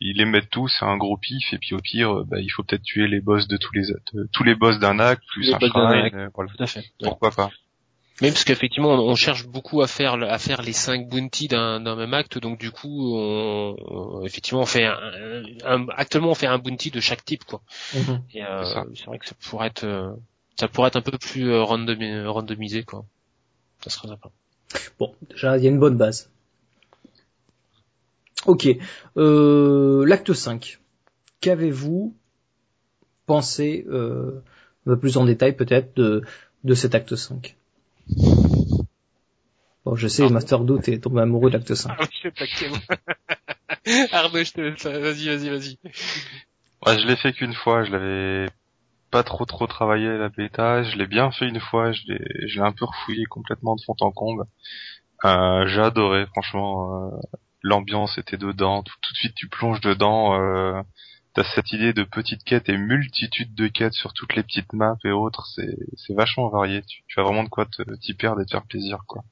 Ils 0.00 0.16
les 0.16 0.24
mettent 0.24 0.48
tous, 0.50 0.68
c'est 0.68 0.84
un 0.86 0.96
gros 0.96 1.16
pif, 1.18 1.52
et 1.52 1.58
puis 1.58 1.74
au 1.74 1.78
pire, 1.80 2.10
euh, 2.20 2.24
bah, 2.24 2.38
il 2.40 2.48
faut 2.48 2.62
peut-être 2.62 2.82
tuer 2.82 3.06
les 3.06 3.20
boss 3.20 3.46
de 3.48 3.56
tous 3.58 3.72
les 3.74 3.82
de- 4.14 4.28
tous 4.32 4.44
les 4.44 4.54
boss 4.54 4.78
d'un 4.78 4.98
acte, 4.98 5.22
plus 5.28 5.46
Les 5.48 5.54
un 5.54 5.58
shrine, 5.58 5.72
acte. 5.76 6.14
euh, 6.16 6.28
voilà. 6.34 6.50
Tout 6.56 6.62
à 6.62 6.66
fait. 6.66 6.80
Ouais. 6.80 6.86
Pourquoi 7.02 7.30
pas 7.30 7.50
Même 8.22 8.32
parce 8.32 8.44
qu'effectivement 8.44 8.90
on, 8.94 9.10
on 9.10 9.14
cherche 9.14 9.46
beaucoup 9.46 9.82
à 9.82 9.86
faire 9.86 10.14
à 10.14 10.38
faire 10.38 10.62
les 10.62 10.72
cinq 10.72 11.08
bounty 11.08 11.48
d'un 11.48 11.80
d'un 11.80 11.96
même 11.96 12.14
acte, 12.14 12.38
donc 12.38 12.58
du 12.58 12.70
coup 12.70 13.14
on, 13.14 13.76
on- 13.88 14.24
effectivement 14.24 14.60
on 14.62 14.66
fait 14.66 14.84
un, 14.86 14.96
un- 15.64 15.86
actuellement 15.96 16.30
on 16.30 16.34
fait 16.34 16.46
un 16.46 16.58
bounty 16.58 16.90
de 16.90 17.00
chaque 17.00 17.24
type 17.24 17.44
quoi. 17.44 17.60
Mhm. 17.94 18.22
Et 18.34 18.42
euh, 18.44 18.64
C'est 18.94 19.04
vrai 19.06 19.18
que 19.18 19.26
ça 19.26 19.34
pourrait 19.48 19.66
être 19.68 19.84
euh, 19.84 20.12
ça 20.58 20.68
pourrait 20.68 20.88
être 20.88 20.96
un 20.96 21.02
peu 21.02 21.16
plus 21.18 21.50
randomi- 21.50 22.26
randomisé 22.26 22.84
quoi. 22.84 23.04
Ça 23.82 23.90
serait 23.90 24.08
sympa. 24.08 24.28
Bon, 24.98 25.14
déjà, 25.30 25.56
il 25.58 25.64
y 25.64 25.66
a 25.66 25.70
une 25.70 25.78
bonne 25.80 25.96
base. 25.96 26.30
Ok. 28.46 28.68
Euh, 29.16 30.04
L'acte 30.06 30.32
5. 30.32 30.78
Qu'avez-vous 31.40 32.16
pensé, 33.26 33.84
euh, 33.88 34.42
plus 35.00 35.16
en 35.16 35.24
détail 35.24 35.56
peut-être, 35.56 35.96
de, 35.96 36.22
de 36.64 36.74
cet 36.74 36.94
acte 36.94 37.14
5 37.16 37.56
Bon, 39.84 39.94
je 39.96 40.08
sais, 40.08 40.28
Master 40.28 40.60
Do, 40.60 40.78
t'es 40.78 40.98
tombé 40.98 41.22
amoureux 41.22 41.48
de 41.50 41.56
l'acte 41.56 41.74
5. 41.74 41.90
Arnaud, 41.96 42.08
je 42.12 42.28
te. 42.28 44.14
Arnaud, 44.14 44.44
je 44.44 44.52
te, 44.52 44.88
vas-y, 44.88 45.26
vas-y, 45.28 45.48
vas-y. 45.48 45.78
Ouais, 46.86 46.98
je 46.98 47.06
l'ai 47.06 47.16
fait 47.16 47.32
qu'une 47.32 47.54
fois, 47.54 47.84
je 47.84 47.92
l'avais 47.92 48.46
pas 49.10 49.22
trop 49.22 49.44
trop 49.44 49.66
travaillé 49.66 50.06
la 50.18 50.28
bêta, 50.28 50.82
je 50.82 50.96
l'ai 50.96 51.06
bien 51.06 51.30
fait 51.30 51.48
une 51.48 51.60
fois, 51.60 51.92
je 51.92 52.02
l'ai 52.06 52.48
je 52.48 52.60
l'ai 52.60 52.66
un 52.66 52.72
peu 52.72 52.84
refouillé 52.84 53.24
complètement 53.24 53.74
de 53.74 53.80
fond 53.82 53.96
en 54.00 54.12
comble. 54.12 54.44
Euh, 55.24 55.66
j'ai 55.66 55.80
adoré, 55.80 56.26
franchement, 56.26 57.12
euh, 57.12 57.38
l'ambiance 57.62 58.18
était 58.18 58.36
dedans, 58.36 58.82
tout, 58.82 58.94
de 59.12 59.16
suite 59.16 59.34
tu 59.34 59.48
plonges 59.48 59.80
dedans, 59.80 60.40
euh, 60.40 60.82
t'as 61.34 61.44
cette 61.54 61.72
idée 61.72 61.92
de 61.92 62.04
petites 62.04 62.44
quêtes 62.44 62.68
et 62.68 62.76
multitude 62.76 63.54
de 63.54 63.68
quêtes 63.68 63.92
sur 63.94 64.12
toutes 64.12 64.34
les 64.34 64.42
petites 64.42 64.72
maps 64.72 64.96
et 65.04 65.10
autres, 65.10 65.46
c'est 65.54 65.76
c'est 65.96 66.14
vachement 66.14 66.48
varié, 66.48 66.82
tu, 66.82 67.02
tu 67.06 67.20
as 67.20 67.22
vraiment 67.22 67.44
de 67.44 67.48
quoi 67.48 67.66
t'y 68.00 68.14
perdre 68.14 68.40
et 68.40 68.46
te 68.46 68.50
faire 68.50 68.66
plaisir 68.66 68.98
quoi. 69.06 69.22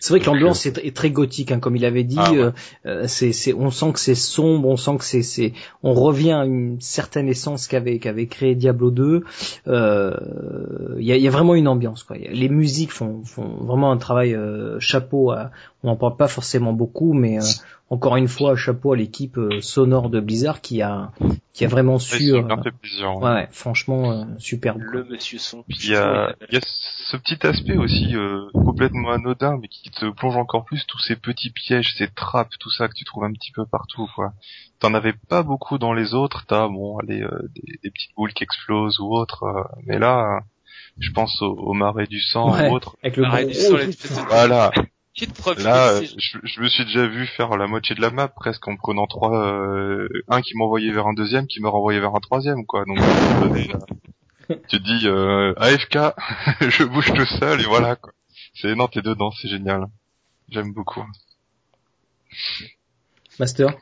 C'est 0.00 0.10
vrai 0.12 0.20
que 0.20 0.26
l'ambiance 0.26 0.66
est, 0.66 0.76
est 0.84 0.94
très 0.94 1.10
gothique, 1.10 1.50
hein, 1.50 1.60
comme 1.60 1.76
il 1.76 1.84
avait 1.86 2.04
dit. 2.04 2.16
Ah 2.18 2.30
ouais. 2.30 2.38
euh, 2.38 2.50
euh, 2.84 3.04
c'est, 3.06 3.32
c'est, 3.32 3.54
on 3.54 3.70
sent 3.70 3.92
que 3.94 3.98
c'est 3.98 4.14
sombre, 4.14 4.68
on 4.68 4.76
sent 4.76 4.98
que 4.98 5.04
c'est, 5.04 5.22
c'est, 5.22 5.54
on 5.82 5.94
revient 5.94 6.32
à 6.32 6.44
une 6.44 6.78
certaine 6.78 7.26
essence 7.26 7.68
qu'avait, 7.68 7.98
qu'avait 7.98 8.26
créé 8.26 8.54
Diablo 8.54 8.90
2. 8.90 9.24
Euh, 9.66 10.96
Il 10.98 11.06
y, 11.06 11.12
a, 11.12 11.16
il 11.16 11.22
y 11.22 11.28
a 11.28 11.30
vraiment 11.30 11.54
une 11.54 11.68
ambiance. 11.68 12.02
Quoi. 12.02 12.16
Les 12.18 12.48
musiques 12.48 12.92
font, 12.92 13.24
font 13.24 13.48
vraiment 13.64 13.90
un 13.92 13.96
travail 13.96 14.34
euh, 14.34 14.78
chapeau. 14.78 15.30
À, 15.30 15.50
on 15.82 15.88
n'en 15.88 15.96
parle 15.96 16.16
pas 16.16 16.28
forcément 16.28 16.72
beaucoup, 16.72 17.12
mais 17.14 17.38
euh, 17.38 17.42
encore 17.90 18.16
une 18.16 18.28
fois, 18.28 18.56
chapeau 18.56 18.92
à 18.92 18.96
l'équipe 18.96 19.36
euh, 19.38 19.60
sonore 19.60 20.08
de 20.10 20.20
Blizzard 20.20 20.60
qui 20.62 20.80
a, 20.82 21.12
qui 21.52 21.64
a 21.64 21.68
vraiment 21.68 21.98
su. 21.98 22.14
euh, 22.32 22.42
plaisir. 22.80 23.16
ouais. 23.18 23.48
franchement, 23.52 24.10
euh, 24.12 24.24
superbe. 24.38 24.80
quoi. 24.82 25.00
Le 25.00 25.04
monsieur 25.04 25.38
son. 25.38 25.64
Il 25.68 25.90
y 25.90 25.94
a, 25.94 26.34
il 26.50 26.54
y 26.54 26.58
a 26.58 26.60
ce 26.62 27.16
petit 27.18 27.46
aspect 27.46 27.76
aussi 27.76 28.16
euh, 28.16 28.46
complètement 28.54 29.10
anodin, 29.10 29.33
mais 29.60 29.68
qui 29.68 29.90
te 29.90 30.06
plonge 30.10 30.36
encore 30.36 30.64
plus 30.64 30.84
tous 30.86 30.98
ces 31.00 31.16
petits 31.16 31.50
pièges, 31.50 31.94
ces 31.96 32.08
trappes, 32.08 32.52
tout 32.58 32.70
ça 32.70 32.88
que 32.88 32.94
tu 32.94 33.04
trouves 33.04 33.24
un 33.24 33.32
petit 33.32 33.52
peu 33.52 33.64
partout, 33.66 34.08
quoi. 34.14 34.32
T'en 34.80 34.94
avais 34.94 35.12
pas 35.28 35.42
beaucoup 35.42 35.78
dans 35.78 35.92
les 35.92 36.14
autres. 36.14 36.44
T'as 36.46 36.68
bon, 36.68 36.98
allez, 36.98 37.22
euh, 37.22 37.48
des, 37.54 37.78
des 37.82 37.90
petites 37.90 38.14
boules 38.16 38.32
qui 38.32 38.44
explosent 38.44 38.98
ou 39.00 39.14
autres, 39.14 39.44
euh, 39.44 39.62
mais 39.86 39.98
là, 39.98 40.36
euh, 40.36 40.40
je 40.98 41.10
pense 41.10 41.40
au, 41.42 41.52
au 41.54 41.72
marais 41.74 42.06
du 42.06 42.20
sang 42.20 42.52
Ouais. 42.52 42.68
ou 42.68 42.72
autre. 42.74 42.96
Avec 43.02 43.16
le 43.16 43.24
gros- 43.24 43.36
du 43.38 43.44
de- 43.46 44.26
Voilà. 44.28 44.70
Là, 45.58 45.90
euh, 45.92 46.02
je, 46.18 46.38
je 46.42 46.60
me 46.60 46.68
suis 46.68 46.84
déjà 46.86 47.06
vu 47.06 47.24
faire 47.26 47.56
la 47.56 47.68
moitié 47.68 47.94
de 47.94 48.00
la 48.00 48.10
map 48.10 48.26
presque 48.26 48.66
en 48.66 48.74
prenant 48.74 49.06
trois, 49.06 49.46
euh, 49.46 50.08
un 50.28 50.40
qui 50.42 50.56
m'envoyait 50.56 50.90
vers 50.90 51.06
un 51.06 51.14
deuxième, 51.14 51.46
qui 51.46 51.62
me 51.62 51.68
renvoyait 51.68 52.00
vers 52.00 52.16
un 52.16 52.20
troisième, 52.20 52.66
quoi. 52.66 52.84
Donc, 52.84 52.98
tu 54.48 54.56
te 54.66 54.76
dis 54.76 55.06
euh, 55.06 55.54
AFK, 55.56 55.98
je 56.68 56.82
bouge 56.84 57.12
tout 57.14 57.24
seul 57.26 57.60
et 57.60 57.64
voilà. 57.64 57.94
Quoi. 57.96 58.12
C'est 58.54 58.74
non, 58.74 58.88
t'es 58.88 59.02
dedans, 59.02 59.30
c'est 59.32 59.48
génial. 59.48 59.86
J'aime 60.48 60.72
beaucoup. 60.72 61.04
Master 63.38 63.74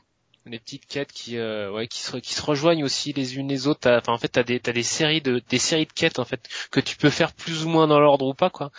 les 0.47 0.59
petites 0.59 0.87
quêtes 0.87 1.13
qui 1.13 1.39
euh, 1.39 1.71
ouais 1.71 1.87
qui 1.87 2.01
se 2.01 2.17
qui 2.17 2.35
se 2.35 2.43
rejoignent 2.43 2.85
aussi 2.85 3.13
les 3.13 3.37
unes 3.37 3.49
les 3.49 3.69
autres 3.69 3.89
enfin 3.89 4.13
en 4.13 4.19
fait 4.19 4.29
t'as 4.29 4.43
des 4.43 4.59
t'as 4.59 4.73
des 4.73 4.83
séries 4.83 5.21
de 5.21 5.41
des 5.49 5.59
séries 5.59 5.87
de 5.87 5.93
quêtes 5.93 6.19
en 6.19 6.25
fait 6.25 6.49
que 6.71 6.81
tu 6.81 6.97
peux 6.97 7.11
faire 7.11 7.33
plus 7.33 7.65
ou 7.65 7.69
moins 7.69 7.87
dans 7.87 8.01
l'ordre 8.01 8.27
ou 8.27 8.35
pas 8.35 8.51
quoi 8.51 8.73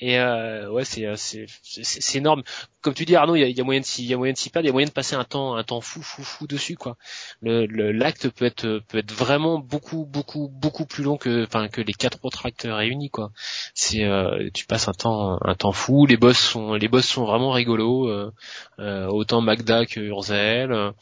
et 0.00 0.18
euh, 0.18 0.70
ouais 0.70 0.84
c'est 0.84 1.06
euh, 1.06 1.14
c'est 1.16 1.46
c'est 1.62 2.18
énorme. 2.18 2.42
Comme 2.80 2.94
tu 2.94 3.04
dis 3.04 3.16
Arnaud 3.16 3.34
il 3.36 3.40
y 3.40 3.44
a, 3.44 3.48
y 3.48 3.60
a 3.60 3.64
moyen 3.64 3.80
de 3.80 3.84
s'y 3.84 4.04
il 4.04 4.08
y 4.08 4.14
a 4.14 4.16
moyen 4.16 4.32
de 4.32 4.38
s'y 4.38 4.50
perdre 4.50 4.64
il 4.66 4.68
y 4.68 4.70
a 4.70 4.72
moyen 4.72 4.86
de 4.86 4.92
passer 4.92 5.16
un 5.16 5.24
temps 5.24 5.56
un 5.56 5.64
temps 5.64 5.80
fou 5.80 6.02
fou 6.02 6.22
fou 6.22 6.46
dessus 6.46 6.76
quoi. 6.76 6.96
Le 7.42 7.66
l'acte 7.92 8.28
peut 8.30 8.44
être 8.44 8.80
peut 8.88 8.98
être 8.98 9.12
vraiment 9.12 9.58
beaucoup 9.58 10.04
beaucoup 10.06 10.48
beaucoup 10.48 10.86
plus 10.86 11.02
long 11.04 11.16
que 11.16 11.44
enfin 11.44 11.68
que 11.68 11.80
les 11.80 11.92
quatre 11.94 12.18
autres 12.22 12.46
actes 12.46 12.66
réunis 12.70 13.10
quoi. 13.10 13.32
C'est 13.74 14.04
euh, 14.04 14.50
tu 14.54 14.66
passes 14.66 14.88
un 14.88 14.92
temps 14.92 15.38
un 15.42 15.54
temps 15.54 15.72
fou. 15.72 16.06
Les 16.06 16.16
boss 16.16 16.38
sont 16.38 16.74
les 16.74 16.88
boss 16.88 17.06
sont 17.06 17.24
vraiment 17.24 17.50
rigolos 17.50 18.08
euh, 18.08 18.32
euh, 18.78 19.06
autant 19.06 19.40
Magda 19.40 19.86
que 19.86 20.00
Urzael. 20.00 20.72
euh, 20.72 20.92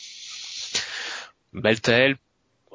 Baltael 1.52 2.16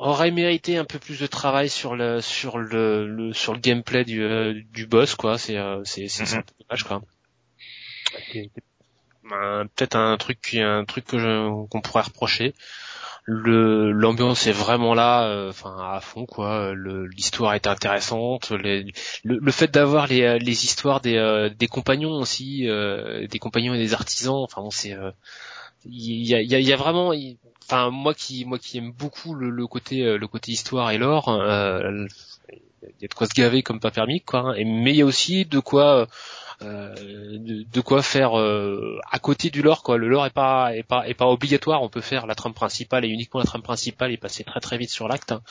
aurait 0.02 0.32
mérité 0.32 0.78
un 0.78 0.86
peu 0.86 1.00
plus 1.00 1.20
de 1.20 1.28
travail 1.28 1.70
sur 1.70 1.96
le 1.96 2.22
sur 2.22 2.58
le, 2.58 3.08
le- 3.08 3.34
sur 3.34 3.54
le 3.54 3.60
gameplay 3.60 4.04
du 4.06 4.24
euh, 4.24 4.54
du 4.72 4.86
boss 4.88 5.16
quoi. 5.16 5.38
C'est 5.38 5.58
euh, 5.58 5.82
c'est 5.86 6.08
c'est 6.08 6.26
peu 6.26 6.54
dommage 6.68 6.84
quoi. 6.84 7.02
Un- 9.32 9.68
Peut-être 9.76 9.96
un 9.96 10.18
truc 10.18 10.42
qui- 10.42 10.62
un 10.62 10.84
truc 10.86 11.06
que 11.06 11.20
je- 11.20 11.66
qu'on 11.68 11.82
pourrait 11.82 12.04
reprocher. 12.04 12.54
Le 13.26 13.92
l'ambiance 13.92 14.48
est 14.48 14.52
vraiment 14.52 14.94
là, 14.96 15.28
euh, 15.30 15.50
enfin 15.52 15.76
à 15.94 16.02
fond 16.02 16.26
quoi. 16.26 16.74
Le- 16.74 17.06
L'histoire 17.08 17.54
est 17.54 17.68
intéressante. 17.68 18.52
Les- 18.52 18.84
le, 19.24 19.38
le 19.40 19.52
fait 19.52 19.70
d'avoir 19.72 20.08
les, 20.08 20.24
euh, 20.24 20.38
les 20.40 20.66
histoires 20.66 21.02
des, 21.02 21.18
euh, 21.18 21.50
des 21.50 21.68
compagnons 21.68 22.14
aussi, 22.14 22.68
euh, 22.68 23.28
des 23.28 23.40
compagnons 23.40 23.74
et 23.76 23.78
des 23.80 23.94
artisans. 23.94 24.36
Enfin 24.44 24.62
bon, 24.62 24.72
c'est 24.72 24.94
euh, 24.94 25.12
il 25.86 26.28
y 26.28 26.36
a, 26.36 26.42
y, 26.42 26.56
a, 26.56 26.60
y 26.60 26.74
a 26.74 26.76
vraiment 26.76 27.14
enfin 27.64 27.90
moi 27.90 28.14
qui 28.14 28.46
moi 28.46 28.60
qui 28.60 28.78
aime 28.78 28.92
beaucoup 28.92 29.34
le, 29.34 29.50
le 29.50 29.68
côté 29.68 30.04
euh, 30.06 30.18
le 30.18 30.28
côté 30.28 30.52
histoire 30.52 30.92
et 30.92 30.98
l'or 30.98 31.30
euh, 31.30 32.06
il 32.84 33.02
y 33.02 33.06
a 33.06 33.08
de 33.08 33.14
quoi 33.14 33.28
se 33.28 33.34
gaver 33.34 33.64
comme 33.64 33.80
pas 33.80 33.92
permis 33.92 34.22
quoi 34.22 34.40
hein. 34.40 34.54
et 34.56 34.66
mais 34.66 34.92
il 34.92 34.98
y 34.98 35.02
a 35.02 35.06
aussi 35.06 35.46
de 35.46 35.60
quoi 35.60 36.08
euh, 36.64 36.94
de 37.40 37.82
quoi 37.82 38.04
faire 38.04 38.40
euh, 38.40 39.00
à 39.10 39.18
côté 39.18 39.50
du 39.50 39.64
lore 39.64 39.82
quoi 39.82 39.98
le 39.98 40.08
lore 40.08 40.28
est 40.28 40.34
pas 40.34 40.76
est 40.76 40.84
pas 40.84 41.08
est 41.08 41.16
pas 41.16 41.26
obligatoire 41.26 41.82
on 41.82 41.90
peut 41.90 42.02
faire 42.02 42.28
la 42.28 42.36
trame 42.36 42.54
principale 42.54 43.04
et 43.04 43.08
uniquement 43.08 43.40
la 43.40 43.48
trame 43.48 43.64
principale 43.64 44.12
et 44.12 44.18
passer 44.18 44.44
très 44.44 44.60
très 44.60 44.78
vite 44.78 44.92
sur 44.92 45.08
l'acte 45.08 45.32
hein. 45.32 45.42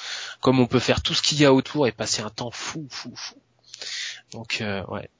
comme 0.40 0.61
on 0.61 0.66
peut 0.66 0.78
faire 0.78 1.02
tout 1.02 1.15
ce 1.15 1.23
qu'il 1.23 1.40
y 1.40 1.44
a 1.44 1.52
autour 1.52 1.89
et 1.89 1.93
passer 1.93 2.23
un 2.23 2.31
temps 2.31 2.52
fou 2.52 2.86
fou 2.90 3.12
fou 3.16 3.35
donc 4.32 4.61
euh, 4.61 4.85
ouais 4.86 5.11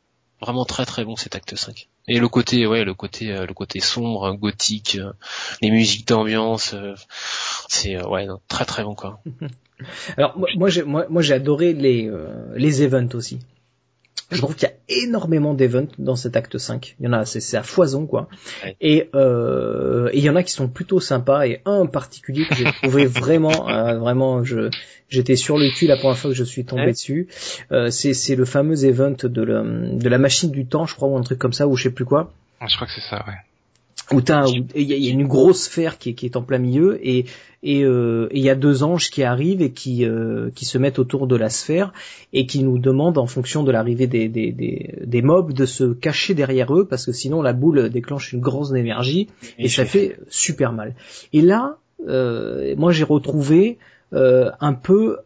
vraiment 0.41 0.65
très 0.65 0.87
très 0.87 1.05
bon 1.05 1.17
cet 1.17 1.35
acte 1.35 1.55
5 1.55 1.89
et 2.09 2.19
le 2.19 2.29
côté 2.29 2.67
ouais 2.67 2.85
le 2.85 2.95
côté 2.95 3.33
euh, 3.33 3.47
le 3.47 3.55
côté 3.55 3.81
sombre 3.81 4.33
gothique 4.35 4.97
euh, 5.01 5.12
les 5.61 5.71
musiques 5.71 6.07
d'ambiance 6.09 6.75
euh, 6.75 6.95
c'est 7.69 8.03
ouais 8.03 8.27
très 8.49 8.65
très 8.65 8.85
bon 8.85 8.95
quoi 8.95 9.21
Alors 10.19 10.37
moi, 10.37 10.69
j'ai 10.69 10.83
moi, 10.83 11.07
moi, 11.09 11.23
j'ai 11.23 11.33
adoré 11.33 11.73
les 11.73 12.11
les 12.55 12.83
events 12.83 13.15
aussi. 13.15 13.39
Je 14.31 14.39
trouve 14.39 14.55
qu'il 14.55 14.69
y 14.69 14.70
a 14.70 14.74
énormément 15.05 15.55
d'events 15.55 15.89
dans 15.98 16.16
cet 16.16 16.36
acte 16.36 16.57
5. 16.59 16.97
Il 17.01 17.07
y 17.07 17.09
en 17.09 17.12
a, 17.12 17.24
c'est 17.24 17.40
c'est 17.40 17.57
à 17.57 17.62
foison 17.62 18.07
quoi. 18.07 18.28
Ouais. 18.65 18.77
Et 18.81 19.11
euh, 19.15 20.09
et 20.12 20.19
il 20.19 20.24
y 20.24 20.31
en 20.31 20.36
a 20.36 20.43
qui 20.43 20.52
sont 20.52 20.69
plutôt 20.69 21.01
sympas 21.01 21.47
et 21.47 21.61
un 21.65 21.81
en 21.81 21.86
particulier 21.86 22.47
que 22.47 22.55
j'ai 22.55 22.65
trouvé 22.82 23.07
vraiment 23.24 23.69
euh, 23.69 23.98
vraiment 23.98 24.44
je 24.44 24.70
j'étais 25.09 25.36
sur 25.36 25.59
le 25.59 25.69
cul 25.77 25.86
la 25.86 25.97
première 25.97 26.16
fois 26.16 26.31
que 26.31 26.36
je 26.36 26.44
suis 26.44 26.65
tombé 26.65 26.82
Ouais. 26.82 26.93
dessus. 26.93 27.28
Euh, 27.73 27.90
c'est 27.90 28.15
c'est 28.15 28.36
le 28.36 28.44
fameux 28.44 28.85
event 28.85 29.16
de 29.23 29.43
la 29.43 29.62
de 29.65 30.09
la 30.09 30.19
machine 30.19 30.51
du 30.51 30.66
temps, 30.66 30.86
je 30.86 30.94
crois 30.94 31.09
ou 31.09 31.16
un 31.16 31.23
truc 31.23 31.39
comme 31.39 31.52
ça 31.52 31.66
ou 31.66 31.77
je 31.77 31.82
sais 31.85 31.90
plus 31.90 32.05
quoi 32.05 32.32
Je 32.69 32.74
crois 32.77 32.86
que 32.86 32.93
c'est 32.93 33.09
ça, 33.09 33.24
ouais. 33.27 33.35
Où 34.12 34.20
il 34.74 34.82
y, 34.82 34.93
a- 34.93 34.97
il 34.97 35.05
y 35.05 35.09
a 35.09 35.12
une 35.12 35.27
grosse 35.27 35.62
sphère 35.65 35.99
qui 35.99 36.11
est, 36.11 36.15
qui 36.15 36.27
est 36.27 36.37
en 36.37 36.43
plein 36.43 36.59
milieu 36.59 36.99
et 37.07 37.27
et 37.62 37.85
euh, 37.85 38.27
et 38.31 38.39
il 38.39 38.45
y 38.45 38.49
a 38.51 38.55
deux 38.55 38.82
anges 38.82 39.11
qui 39.11 39.23
arrivent 39.23 39.61
et 39.62 39.70
qui 39.73 40.05
euh, 40.07 40.51
qui 40.55 40.65
se 40.65 40.78
mettent 40.78 40.99
autour 40.99 41.27
de 41.27 41.37
la 41.37 41.51
sphère 41.51 41.93
et 42.32 42.47
qui 42.47 42.62
nous 42.65 42.78
demandent 42.78 43.19
en 43.19 43.27
fonction 43.27 43.62
de 43.62 43.70
l'arrivée 43.70 44.07
des, 44.07 44.28
des 44.28 44.51
des 44.53 44.95
des 45.05 45.23
mobs 45.23 45.53
de 45.53 45.66
se 45.66 45.93
cacher 45.93 46.35
derrière 46.35 46.74
eux 46.74 46.87
parce 46.89 47.05
que 47.07 47.12
sinon 47.12 47.43
la 47.43 47.53
boule 47.53 47.91
déclenche 47.91 48.32
une 48.32 48.41
grosse 48.41 48.73
énergie 48.73 49.28
et 49.59 49.69
ça 49.69 49.85
fait 49.85 50.16
super 50.28 50.73
mal. 50.73 50.95
Et 51.35 51.43
là, 51.43 51.77
euh, 52.09 52.74
moi 52.77 52.93
j'ai 52.93 53.05
retrouvé 53.05 53.78
un 54.12 54.73
peu 54.73 55.19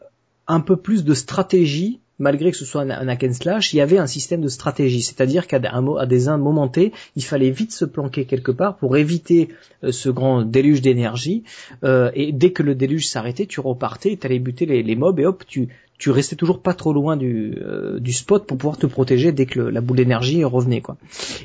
un 0.46 0.60
peu 0.60 0.76
plus 0.76 1.04
de 1.04 1.14
stratégie 1.14 2.00
malgré 2.18 2.50
que 2.50 2.56
ce 2.56 2.64
soit 2.64 2.82
un, 2.82 2.90
un 2.90 3.08
hack 3.08 3.24
and 3.24 3.32
slash, 3.32 3.72
il 3.72 3.78
y 3.78 3.80
avait 3.80 3.98
un 3.98 4.06
système 4.06 4.40
de 4.40 4.48
stratégie, 4.48 5.02
c'est-à-dire 5.02 5.46
qu'à 5.46 5.58
des 5.58 6.28
un 6.28 6.38
moment 6.38 6.68
T, 6.68 6.92
il 7.16 7.24
fallait 7.24 7.50
vite 7.50 7.72
se 7.72 7.84
planquer 7.84 8.24
quelque 8.24 8.52
part 8.52 8.76
pour 8.76 8.96
éviter 8.96 9.48
euh, 9.82 9.92
ce 9.92 10.08
grand 10.08 10.42
déluge 10.42 10.80
d'énergie. 10.80 11.44
euh, 11.82 12.10
et 12.14 12.32
dès 12.32 12.52
que 12.52 12.62
le 12.62 12.74
déluge 12.74 13.08
s'arrêtait, 13.08 13.46
tu 13.46 13.60
repartais, 13.60 14.16
tu 14.16 14.26
allais 14.26 14.38
buter 14.38 14.66
les, 14.66 14.96
mobs 14.96 15.18
et 15.20 15.26
hop, 15.26 15.44
tu 15.46 15.68
tu 15.96 16.10
restais 16.10 16.34
toujours 16.34 16.60
pas 16.60 16.74
trop 16.74 16.92
loin 16.92 17.16
du, 17.16 17.56
euh, 17.62 18.00
du 18.00 18.12
spot 18.12 18.46
pour 18.46 18.58
pouvoir 18.58 18.78
te 18.78 18.86
protéger 18.86 19.30
dès 19.30 19.46
que 19.46 19.60
la 19.60 19.80
boule 19.80 19.98
d'énergie 19.98 20.42
revenait 20.42 20.80
quoi. 20.80 20.96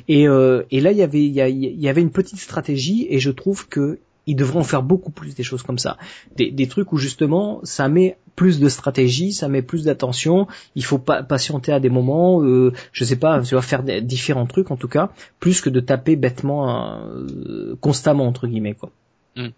Et, 0.08 0.26
euh, 0.26 0.64
et 0.72 0.80
là 0.80 0.90
il 0.90 0.98
y 0.98 1.02
avait 1.02 1.24
il 1.24 1.80
y 1.80 1.88
avait 1.88 2.00
une 2.00 2.10
petite 2.10 2.40
stratégie 2.40 3.06
et 3.10 3.20
je 3.20 3.30
trouve 3.30 3.68
que 3.68 4.00
ils 4.30 4.36
devraient 4.36 4.60
en 4.60 4.64
faire 4.64 4.84
beaucoup 4.84 5.10
plus 5.10 5.34
des 5.34 5.42
choses 5.42 5.62
comme 5.62 5.78
ça, 5.78 5.96
des, 6.36 6.68
trucs 6.68 6.92
où 6.92 6.96
justement 6.96 7.60
ça 7.64 7.88
met 7.88 8.16
plus 8.36 8.60
de 8.60 8.68
stratégie, 8.68 9.32
ça 9.32 9.48
met 9.48 9.60
plus 9.60 9.84
d'attention. 9.84 10.46
Il 10.76 10.84
faut 10.84 10.98
patienter 10.98 11.72
à 11.72 11.80
des 11.80 11.90
moments, 11.90 12.42
euh, 12.42 12.72
je 12.92 13.04
sais 13.04 13.16
pas, 13.16 13.42
tu 13.42 13.56
vas 13.56 13.62
faire 13.62 13.82
différents 14.02 14.46
trucs 14.46 14.70
en 14.70 14.76
tout 14.76 14.88
cas, 14.88 15.10
plus 15.40 15.60
que 15.60 15.68
de 15.68 15.80
taper 15.80 16.14
bêtement 16.14 17.00
euh, 17.00 17.74
constamment 17.80 18.26
entre 18.26 18.46
guillemets 18.46 18.74
quoi. 18.74 18.90
Mm. 19.36 19.48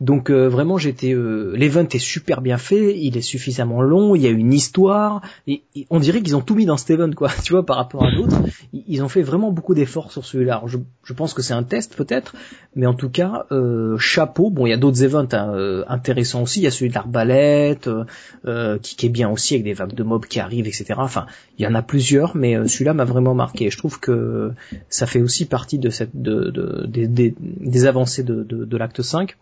Donc 0.00 0.30
euh, 0.30 0.48
vraiment 0.48 0.78
j'étais 0.78 1.12
euh, 1.12 1.52
l'event 1.56 1.86
est 1.90 1.98
super 1.98 2.40
bien 2.40 2.58
fait, 2.58 2.98
il 2.98 3.16
est 3.16 3.22
suffisamment 3.22 3.80
long, 3.82 4.14
il 4.14 4.22
y 4.22 4.26
a 4.26 4.30
une 4.30 4.52
histoire, 4.52 5.22
et, 5.46 5.62
on 5.90 5.98
dirait 6.00 6.22
qu'ils 6.22 6.36
ont 6.36 6.40
tout 6.40 6.54
mis 6.54 6.66
dans 6.66 6.76
cet 6.76 6.90
event 6.90 7.10
quoi, 7.10 7.30
tu 7.44 7.52
vois 7.52 7.64
par 7.64 7.76
rapport 7.76 8.04
à 8.04 8.10
d'autres, 8.14 8.36
ils, 8.72 9.02
ont 9.02 9.08
fait 9.08 9.22
vraiment 9.22 9.52
beaucoup 9.52 9.74
d'efforts 9.74 10.12
sur 10.12 10.24
celui-là. 10.24 10.62
Je, 10.66 10.78
je 11.04 11.12
pense 11.12 11.34
que 11.34 11.42
c'est 11.42 11.54
un 11.54 11.62
test 11.62 11.94
peut-être, 11.96 12.34
mais 12.74 12.86
en 12.86 12.94
tout 12.94 13.08
cas 13.08 13.46
euh, 13.52 13.96
chapeau. 13.98 14.50
Bon 14.50 14.66
il 14.66 14.70
y 14.70 14.72
a 14.72 14.76
d'autres 14.76 15.02
events 15.04 15.28
hein, 15.32 15.52
euh, 15.54 15.84
intéressants 15.88 16.42
aussi, 16.42 16.60
il 16.60 16.64
y 16.64 16.66
a 16.66 16.70
celui 16.70 16.90
de 16.90 16.94
l'arbalète 16.94 17.86
euh, 17.88 18.04
euh, 18.46 18.78
qui, 18.78 18.96
qui 18.96 19.06
est 19.06 19.10
bien 19.10 19.30
aussi 19.30 19.54
avec 19.54 19.64
des 19.64 19.74
vagues 19.74 19.94
de 19.94 20.02
mobs 20.02 20.26
qui 20.26 20.40
arrivent 20.40 20.66
etc. 20.66 20.94
Enfin 20.98 21.26
il 21.58 21.64
y 21.64 21.68
en 21.68 21.74
a 21.74 21.82
plusieurs, 21.82 22.36
mais 22.36 22.68
celui-là 22.68 22.94
m'a 22.94 23.04
vraiment 23.04 23.34
marqué. 23.34 23.70
Je 23.70 23.78
trouve 23.78 23.98
que 24.00 24.52
ça 24.88 25.06
fait 25.06 25.22
aussi 25.22 25.46
partie 25.46 25.78
de 25.78 25.90
cette 25.90 26.10
de, 26.14 26.50
de- 26.50 26.86
des- 26.86 27.34
des, 27.38 27.86
avancées 27.86 28.22
de, 28.22 28.42
de 28.42 28.76
l'acte 28.76 29.02
5. 29.02 29.36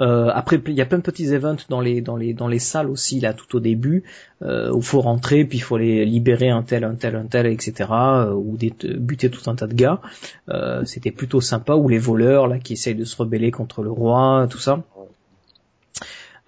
Euh, 0.00 0.30
après, 0.34 0.60
il 0.66 0.74
y 0.74 0.80
a 0.80 0.86
plein 0.86 0.98
de 0.98 1.02
petits 1.02 1.32
events 1.32 1.64
dans 1.68 1.80
les 1.80 2.00
dans 2.00 2.16
les 2.16 2.34
dans 2.34 2.48
les 2.48 2.58
salles 2.58 2.90
aussi 2.90 3.20
là 3.20 3.32
tout 3.32 3.56
au 3.56 3.60
début 3.60 4.02
euh, 4.42 4.72
où 4.72 4.80
faut 4.80 5.00
rentrer 5.00 5.44
puis 5.44 5.58
il 5.58 5.60
faut 5.60 5.78
les 5.78 6.04
libérer 6.04 6.50
un 6.50 6.62
tel 6.62 6.84
un 6.84 6.94
tel 6.94 7.14
un 7.14 7.26
tel 7.26 7.46
etc. 7.46 7.88
euh, 7.90 8.32
ou 8.32 8.56
des, 8.56 8.72
buter 8.96 9.30
tout 9.30 9.48
un 9.48 9.54
tas 9.54 9.66
de 9.66 9.74
gars. 9.74 10.00
Euh, 10.48 10.84
C'était 10.84 11.12
plutôt 11.12 11.40
sympa 11.40 11.74
ou 11.74 11.88
les 11.88 11.98
voleurs 11.98 12.48
là 12.48 12.58
qui 12.58 12.72
essayent 12.72 12.94
de 12.94 13.04
se 13.04 13.16
rebeller 13.16 13.50
contre 13.50 13.82
le 13.82 13.90
roi 13.90 14.46
tout 14.50 14.58
ça. 14.58 14.82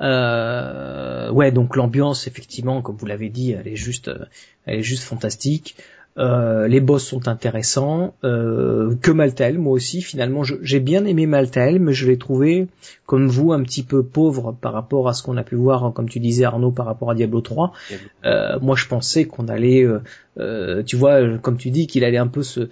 Euh, 0.01 1.31
ouais, 1.31 1.53
donc 1.53 1.75
l'ambiance, 1.75 2.27
effectivement, 2.27 2.83
comme 2.83 2.97
vous 2.97 3.07
l'avez 3.07 3.31
dit, 3.31 3.53
elle 3.53 3.67
est 3.67 3.77
juste, 3.77 4.11
elle 4.67 4.81
est 4.81 4.83
juste 4.83 5.05
fantastique. 5.05 5.77
Euh, 6.19 6.67
les 6.67 6.81
boss 6.81 7.05
sont 7.05 7.29
intéressants. 7.29 8.15
Euh, 8.25 8.95
que 9.03 9.11
Maltael, 9.11 9.59
moi 9.59 9.73
aussi, 9.73 10.01
finalement, 10.01 10.43
j'ai 10.45 10.81
bien 10.81 11.05
aimé 11.05 11.27
Maltael, 11.27 11.79
mais 11.79 11.93
je 11.93 12.07
l'ai 12.07 12.17
trouvé, 12.17 12.69
comme 13.05 13.29
vous, 13.29 13.53
un 13.53 13.63
petit 13.63 13.83
peu 13.83 14.03
pauvre 14.03 14.57
par 14.59 14.73
rapport 14.73 15.09
à 15.09 15.13
ce 15.13 15.23
qu'on 15.23 15.37
a 15.37 15.43
pu 15.43 15.57
voir, 15.57 15.93
comme 15.93 16.09
tu 16.09 16.19
disais 16.21 16.45
Arnaud, 16.45 16.71
par 16.71 16.87
rapport 16.87 17.11
à 17.11 17.15
Diablo 17.15 17.41
3. 17.41 17.73
Euh, 18.25 18.59
moi, 18.61 18.77
je 18.77 18.87
pensais 18.87 19.27
qu'on 19.27 19.49
allait, 19.49 19.85
euh, 19.85 20.01
euh, 20.39 20.83
tu 20.83 20.97
vois, 20.97 21.39
comme 21.39 21.59
tu 21.59 21.71
dis, 21.71 21.87
qu'il 21.87 22.05
allait 22.05 22.17
un 22.19 22.29
peu 22.29 22.43
se 22.43 22.69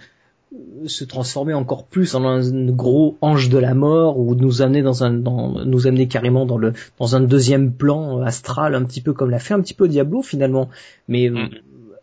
se 0.85 1.03
transformer 1.03 1.53
encore 1.53 1.85
plus 1.85 2.15
en 2.15 2.23
un 2.23 2.41
gros 2.71 3.17
ange 3.19 3.49
de 3.49 3.57
la 3.57 3.73
mort 3.73 4.17
ou 4.19 4.35
nous 4.35 4.61
amener 4.61 4.83
dans 4.83 5.03
un 5.03 5.11
dans, 5.11 5.65
nous 5.65 5.85
amener 5.87 6.07
carrément 6.07 6.45
dans 6.45 6.57
le 6.57 6.71
dans 6.97 7.15
un 7.15 7.19
deuxième 7.19 7.73
plan 7.73 8.21
astral 8.21 8.73
un 8.73 8.83
petit 8.85 9.01
peu 9.01 9.11
comme 9.11 9.31
l'a 9.31 9.39
fait 9.39 9.53
un 9.53 9.59
petit 9.59 9.73
peu 9.73 9.89
Diablo 9.89 10.21
finalement 10.21 10.69
mais 11.09 11.29
Mhm. 11.29 11.49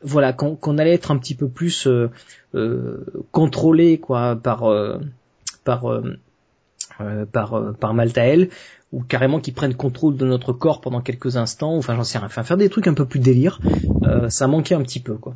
Voilà 0.04 0.32
qu'on 0.32 0.78
allait 0.78 0.94
être 0.94 1.10
un 1.10 1.18
petit 1.18 1.34
peu 1.34 1.48
plus 1.48 1.86
euh, 1.86 2.10
euh, 2.54 3.04
contrôlé 3.30 3.98
quoi 3.98 4.36
par 4.36 4.64
euh, 4.64 4.98
par 5.66 5.84
Maltael 7.94 8.50
ou 8.92 9.02
carrément 9.02 9.40
qu'ils 9.40 9.54
prennent 9.54 9.74
contrôle 9.74 10.16
de 10.16 10.26
notre 10.26 10.52
corps 10.52 10.80
pendant 10.80 11.00
quelques 11.00 11.36
instants 11.36 11.76
enfin 11.76 11.96
j'en 11.96 12.04
sais 12.04 12.18
rien. 12.18 12.26
Enfin 12.26 12.42
faire 12.42 12.56
des 12.56 12.68
trucs 12.68 12.86
un 12.86 12.94
peu 12.94 13.06
plus 13.06 13.20
délire 13.20 13.60
ça 14.28 14.46
manquait 14.46 14.74
un 14.74 14.82
petit 14.82 15.00
peu 15.00 15.14
quoi 15.14 15.34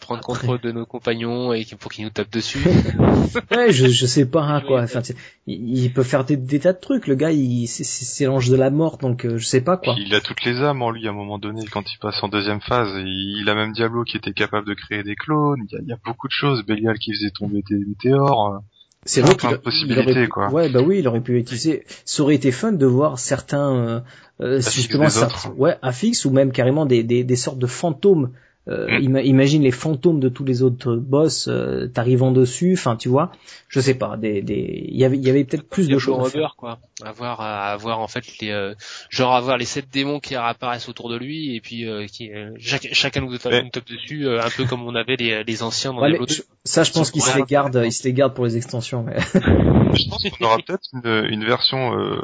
prendre 0.00 0.22
contrôle 0.22 0.60
de 0.60 0.72
nos 0.72 0.86
compagnons 0.86 1.52
et 1.52 1.64
pour 1.78 1.90
qu'ils 1.92 2.04
nous 2.04 2.10
tapent 2.10 2.32
dessus. 2.32 2.58
ouais, 3.50 3.72
je, 3.72 3.86
je 3.86 4.06
sais 4.06 4.26
pas 4.26 4.42
hein, 4.42 4.60
quoi. 4.60 4.82
Enfin, 4.82 5.02
tu- 5.02 5.14
il, 5.46 5.78
il 5.78 5.92
peut 5.92 6.02
faire 6.02 6.24
des, 6.24 6.36
des 6.36 6.60
tas 6.60 6.72
de 6.72 6.80
trucs. 6.80 7.06
Le 7.06 7.14
gars, 7.14 7.30
il 7.30 7.66
c'est- 7.66 8.24
l'ange 8.24 8.48
de 8.48 8.56
la 8.56 8.70
mort, 8.70 8.98
donc 8.98 9.24
euh, 9.24 9.38
je 9.38 9.46
sais 9.46 9.60
pas 9.60 9.76
quoi. 9.76 9.94
Il 9.98 10.14
a 10.14 10.20
toutes 10.20 10.44
les 10.44 10.56
âmes 10.62 10.82
en 10.82 10.90
lui 10.90 11.06
à 11.06 11.10
un 11.10 11.14
moment 11.14 11.38
donné 11.38 11.64
quand 11.66 11.84
il 11.92 11.98
passe 11.98 12.22
en 12.22 12.28
deuxième 12.28 12.60
phase. 12.60 12.90
Il, 12.98 13.38
il 13.42 13.48
a 13.48 13.54
même 13.54 13.72
Diablo 13.72 14.04
qui 14.04 14.16
était 14.16 14.32
capable 14.32 14.66
de 14.66 14.74
créer 14.74 15.02
des 15.02 15.14
clones. 15.16 15.62
Il 15.70 15.74
y 15.74 15.76
a, 15.76 15.80
il 15.82 15.88
y 15.88 15.92
a 15.92 15.98
beaucoup 16.04 16.26
de 16.28 16.32
choses. 16.32 16.64
Belial 16.64 16.98
qui 16.98 17.12
faisait 17.14 17.30
tomber 17.30 17.62
des 17.68 17.76
météores. 17.76 18.62
C'est 19.08 19.20
vrai 19.20 19.36
qu'il 19.36 19.50
il 19.50 19.58
possibilités, 19.58 20.00
aurait 20.00 20.14
pu- 20.24 20.28
quoi. 20.28 20.50
Ouais, 20.50 20.68
bah 20.68 20.80
oui, 20.84 20.98
il 20.98 21.06
aurait 21.06 21.20
pu 21.20 21.38
utiliser. 21.38 21.84
Ça 22.04 22.24
aurait 22.24 22.34
été 22.34 22.50
fun 22.50 22.72
de 22.72 22.86
voir 22.86 23.20
certains, 23.20 23.72
euh, 23.76 24.00
euh, 24.40 24.58
Affixes 24.58 24.74
justement, 24.74 25.08
certains, 25.08 25.50
ouais, 25.50 25.76
affixes 25.80 26.24
ou 26.24 26.30
même 26.30 26.50
carrément 26.50 26.86
des, 26.86 27.04
des, 27.04 27.22
des 27.22 27.36
sortes 27.36 27.58
de 27.60 27.68
fantômes. 27.68 28.32
Euh, 28.68 28.98
Mm. 28.98 29.02
ima- 29.04 29.22
imagine 29.22 29.62
les 29.62 29.70
fantômes 29.70 30.18
de 30.18 30.28
tous 30.28 30.44
les 30.44 30.64
autres 30.64 30.96
boss 30.96 31.46
euh, 31.46 31.86
t'arrivant 31.86 32.32
dessus. 32.32 32.72
Enfin, 32.74 32.96
tu 32.96 33.08
vois, 33.08 33.30
je 33.68 33.78
sais 33.78 33.94
pas. 33.94 34.16
Des, 34.16 34.42
des, 34.42 34.86
il 34.88 34.96
y 34.96 35.04
avait, 35.04 35.16
il 35.16 35.24
y 35.24 35.30
avait 35.30 35.44
peut-être 35.44 35.68
plus 35.68 35.86
de 35.88 35.98
choses. 35.98 36.26
à 36.26 36.30
faire. 36.30 36.54
Quoi. 36.56 36.78
Avoir, 37.04 37.40
à 37.40 37.70
avoir 37.72 38.00
en 38.00 38.08
fait 38.08 38.24
les, 38.40 38.50
euh, 38.50 38.74
genre 39.08 39.36
avoir 39.36 39.56
les 39.56 39.66
sept 39.66 39.86
démons 39.92 40.18
qui 40.18 40.36
réapparaissent 40.36 40.88
autour 40.88 41.08
de 41.10 41.16
lui 41.16 41.54
et 41.54 41.60
puis 41.60 41.88
euh, 41.88 42.06
qui, 42.06 42.32
euh, 42.32 42.50
chaque- 42.58 42.88
chacun 42.92 43.20
nous, 43.20 43.38
tape- 43.38 43.70
tape 43.70 43.86
dessus, 43.88 44.26
euh, 44.26 44.42
un 44.42 44.50
peu 44.50 44.64
comme 44.64 44.82
on 44.82 44.96
avait 44.96 45.14
les, 45.16 45.44
les 45.44 45.62
anciens 45.62 45.92
dans 45.92 46.00
Ouais, 46.02 46.08
Diablo 46.08 46.26
mais 46.28 46.34
2. 46.34 46.34
je- 46.34 46.42
ça, 46.64 46.82
je 46.82 46.90
pense 46.90 47.12
qu'ils 47.12 47.22
se 47.22 47.36
les 47.36 47.42
a- 47.42 47.46
gardent, 47.46 47.82
ils 47.84 47.92
se 47.92 48.02
les 48.02 48.12
gardent 48.14 48.34
pour 48.34 48.46
les 48.46 48.56
extensions. 48.56 49.04
mais- 49.04 49.20
Je 49.20 50.08
pense 50.10 50.24
qu'on 50.28 50.44
aura 50.44 50.56
peut-être 50.56 50.82
une, 50.92 51.26
une 51.30 51.44
version 51.44 51.96
euh, 51.96 52.20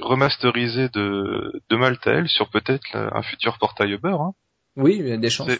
remasterisée 0.00 0.88
de, 0.88 1.52
de 1.68 1.76
Maltael 1.76 2.28
sur 2.28 2.48
peut-être 2.48 2.96
un 2.96 3.22
futur 3.22 3.58
portail 3.58 3.92
Uber. 3.92 4.16
Hein. 4.18 4.32
Oui, 4.76 4.96
il 4.98 5.08
y 5.08 5.12
a 5.12 5.16
des 5.16 5.30
chances. 5.30 5.50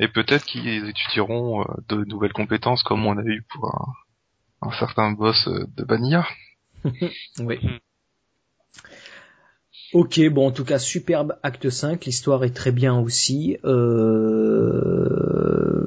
Et 0.00 0.08
peut-être 0.08 0.44
qu'ils 0.44 0.88
étudieront 0.88 1.62
euh, 1.62 1.64
de 1.88 2.04
nouvelles 2.04 2.32
compétences 2.32 2.82
comme 2.84 3.04
on 3.06 3.18
a 3.18 3.24
eu 3.24 3.42
pour 3.50 3.68
un, 3.68 4.68
un 4.68 4.72
certain 4.78 5.10
boss 5.12 5.48
euh, 5.48 5.66
de 5.76 5.84
Vanilla. 5.84 6.26
Oui. 7.40 7.58
Mhm. 7.62 7.78
Ok, 9.94 10.20
bon, 10.28 10.48
en 10.48 10.50
tout 10.50 10.66
cas, 10.66 10.78
superbe 10.78 11.38
acte 11.42 11.70
5, 11.70 12.04
l'histoire 12.04 12.44
est 12.44 12.54
très 12.54 12.72
bien 12.72 12.98
aussi. 12.98 13.56
Euh... 13.64 14.98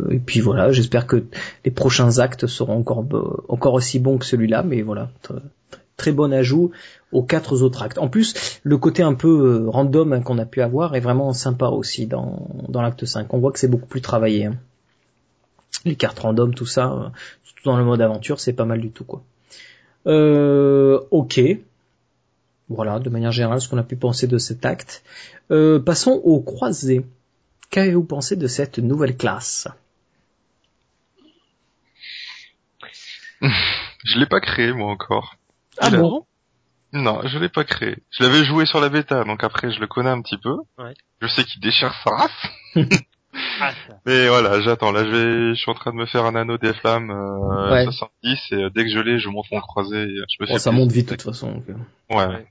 Et 0.09 0.17
puis 0.17 0.39
voilà, 0.39 0.71
j'espère 0.71 1.05
que 1.05 1.23
les 1.65 1.71
prochains 1.71 2.17
actes 2.17 2.47
seront 2.47 2.79
encore, 2.79 3.05
encore 3.47 3.75
aussi 3.75 3.99
bons 3.99 4.17
que 4.17 4.25
celui-là, 4.25 4.63
mais 4.63 4.81
voilà, 4.81 5.11
très, 6.01 6.11
bon 6.11 6.33
ajout 6.33 6.71
aux 7.11 7.23
quatre 7.23 7.61
autres 7.61 7.83
actes. 7.83 7.97
En 7.99 8.07
plus, 8.07 8.59
le 8.63 8.77
côté 8.77 9.03
un 9.03 9.13
peu 9.13 9.27
euh, 9.27 9.69
random 9.69 10.13
hein, 10.13 10.21
qu'on 10.21 10.37
a 10.39 10.45
pu 10.45 10.61
avoir 10.61 10.95
est 10.95 10.99
vraiment 10.99 11.33
sympa 11.33 11.67
aussi 11.67 12.07
dans, 12.07 12.47
l'acte 12.73 13.05
5. 13.05 13.33
On 13.33 13.39
voit 13.39 13.51
que 13.51 13.59
c'est 13.59 13.67
beaucoup 13.67 13.87
plus 13.87 14.01
travaillé. 14.01 14.45
hein. 14.45 14.55
Les 15.85 15.95
cartes 15.95 16.19
random, 16.19 16.53
tout 16.53 16.65
ça, 16.65 16.91
euh, 16.91 17.09
dans 17.65 17.77
le 17.77 17.83
mode 17.83 18.01
aventure, 18.01 18.39
c'est 18.39 18.53
pas 18.53 18.65
mal 18.65 18.81
du 18.81 18.89
tout, 18.89 19.03
quoi. 19.03 19.23
Euh, 20.07 20.99
ok. 21.11 21.39
Voilà, 22.69 22.99
de 22.99 23.09
manière 23.09 23.31
générale, 23.31 23.61
ce 23.61 23.69
qu'on 23.69 23.77
a 23.77 23.83
pu 23.83 23.95
penser 23.95 24.27
de 24.27 24.37
cet 24.37 24.65
acte. 24.65 25.03
Passons 25.49 26.21
au 26.23 26.39
croisé. 26.39 27.05
Qu'avez-vous 27.69 28.05
pensé 28.05 28.35
de 28.37 28.47
cette 28.47 28.79
nouvelle 28.79 29.17
classe? 29.17 29.67
Je 34.03 34.19
l'ai 34.19 34.25
pas 34.25 34.39
créé 34.39 34.71
moi 34.71 34.89
encore. 34.89 35.35
Ah 35.81 35.87
Il 35.89 35.95
a- 35.95 35.99
bon 35.99 36.25
Non, 36.93 37.21
je 37.25 37.37
l'ai 37.39 37.49
pas 37.49 37.63
créé. 37.63 37.97
Je 38.11 38.23
l'avais 38.23 38.43
joué 38.45 38.65
sur 38.65 38.79
la 38.79 38.89
bêta, 38.89 39.23
donc 39.23 39.43
après 39.43 39.71
je 39.71 39.79
le 39.79 39.87
connais 39.87 40.09
un 40.09 40.21
petit 40.21 40.37
peu. 40.37 40.55
Ouais. 40.77 40.93
Je 41.21 41.27
sais 41.27 41.43
qu'il 41.43 41.59
déchire 41.61 41.93
sa 42.03 42.11
race. 42.15 42.75
Ah, 43.61 43.71
Mais 44.05 44.27
voilà, 44.27 44.59
j'attends. 44.59 44.91
Là, 44.91 45.05
je 45.05 45.09
vais, 45.09 45.55
je 45.55 45.59
suis 45.61 45.71
en 45.71 45.73
train 45.73 45.91
de 45.91 45.95
me 45.95 46.05
faire 46.05 46.25
un 46.25 46.35
anneau 46.35 46.57
des 46.57 46.73
flammes 46.73 47.11
euh, 47.11 47.71
Ouais. 47.71 47.83
70 47.85 48.39
et 48.51 48.55
euh, 48.55 48.69
dès 48.75 48.83
que 48.83 48.89
je 48.91 48.99
l'ai, 48.99 49.19
je 49.19 49.29
monte 49.29 49.45
mon 49.53 49.61
croisé. 49.61 49.95
Et 50.01 50.07
je 50.07 50.35
me 50.41 50.47
Bon, 50.47 50.53
fais 50.53 50.59
Ça 50.59 50.71
monte 50.71 50.91
vite 50.91 51.05
de 51.09 51.15
toute 51.15 51.21
façon. 51.21 51.49
donc, 51.53 51.63
euh. 51.69 51.75
Ouais. 52.13 52.25
Ouais. 52.27 52.45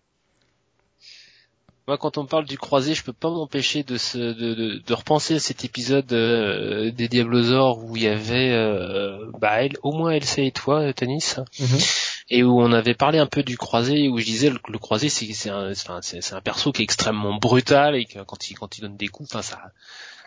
Moi, 1.87 1.99
quand 1.99 2.17
on 2.19 2.23
me 2.23 2.29
parle 2.29 2.47
du 2.47 2.57
croisé, 2.57 2.95
je 2.95 3.03
peux 3.05 3.13
pas 3.13 3.29
m'empêcher 3.29 3.83
de, 3.83 3.99
se, 3.99 4.17
de, 4.17 4.55
de, 4.55 4.83
de 4.87 4.95
repenser 4.95 5.35
à 5.35 5.39
cet 5.41 5.65
épisode 5.67 6.11
euh, 6.13 6.91
des 6.93 7.09
Diablosaures 7.09 7.85
où 7.85 7.97
il 7.97 8.05
y 8.05 8.09
avait 8.09 8.53
euh, 8.53 9.19
bah, 9.39 9.63
elle, 9.63 9.73
au 9.83 9.93
moins 9.93 10.13
Elsa 10.13 10.41
et 10.43 10.53
toi, 10.53 10.93
Tanis, 10.95 11.35
Mhm. 11.59 11.79
Et 12.31 12.43
où 12.45 12.61
on 12.61 12.73
avait 12.73 12.95
parlé 12.95 13.19
un 13.19 13.27
peu 13.27 13.43
du 13.43 13.59
croisé, 13.59 14.09
où 14.09 14.19
je 14.19 14.25
disais 14.25 14.51
le, 14.51 14.59
le 14.69 14.79
croisé, 14.79 15.09
c'est 15.09 15.51
un, 15.51 16.41
perso 16.43 16.73
qui 16.73 16.83
est 16.83 16.85
extrêmement 16.85 17.35
brutal 17.37 17.97
et 17.97 18.05
que 18.07 18.21
quand 18.21 18.51
il 18.51 18.55
quand 18.59 18.79
il 18.79 18.83
donne 18.83 18.97
des 18.97 19.09
coups, 19.09 19.29
enfin 19.35 19.43
ça 19.43 19.61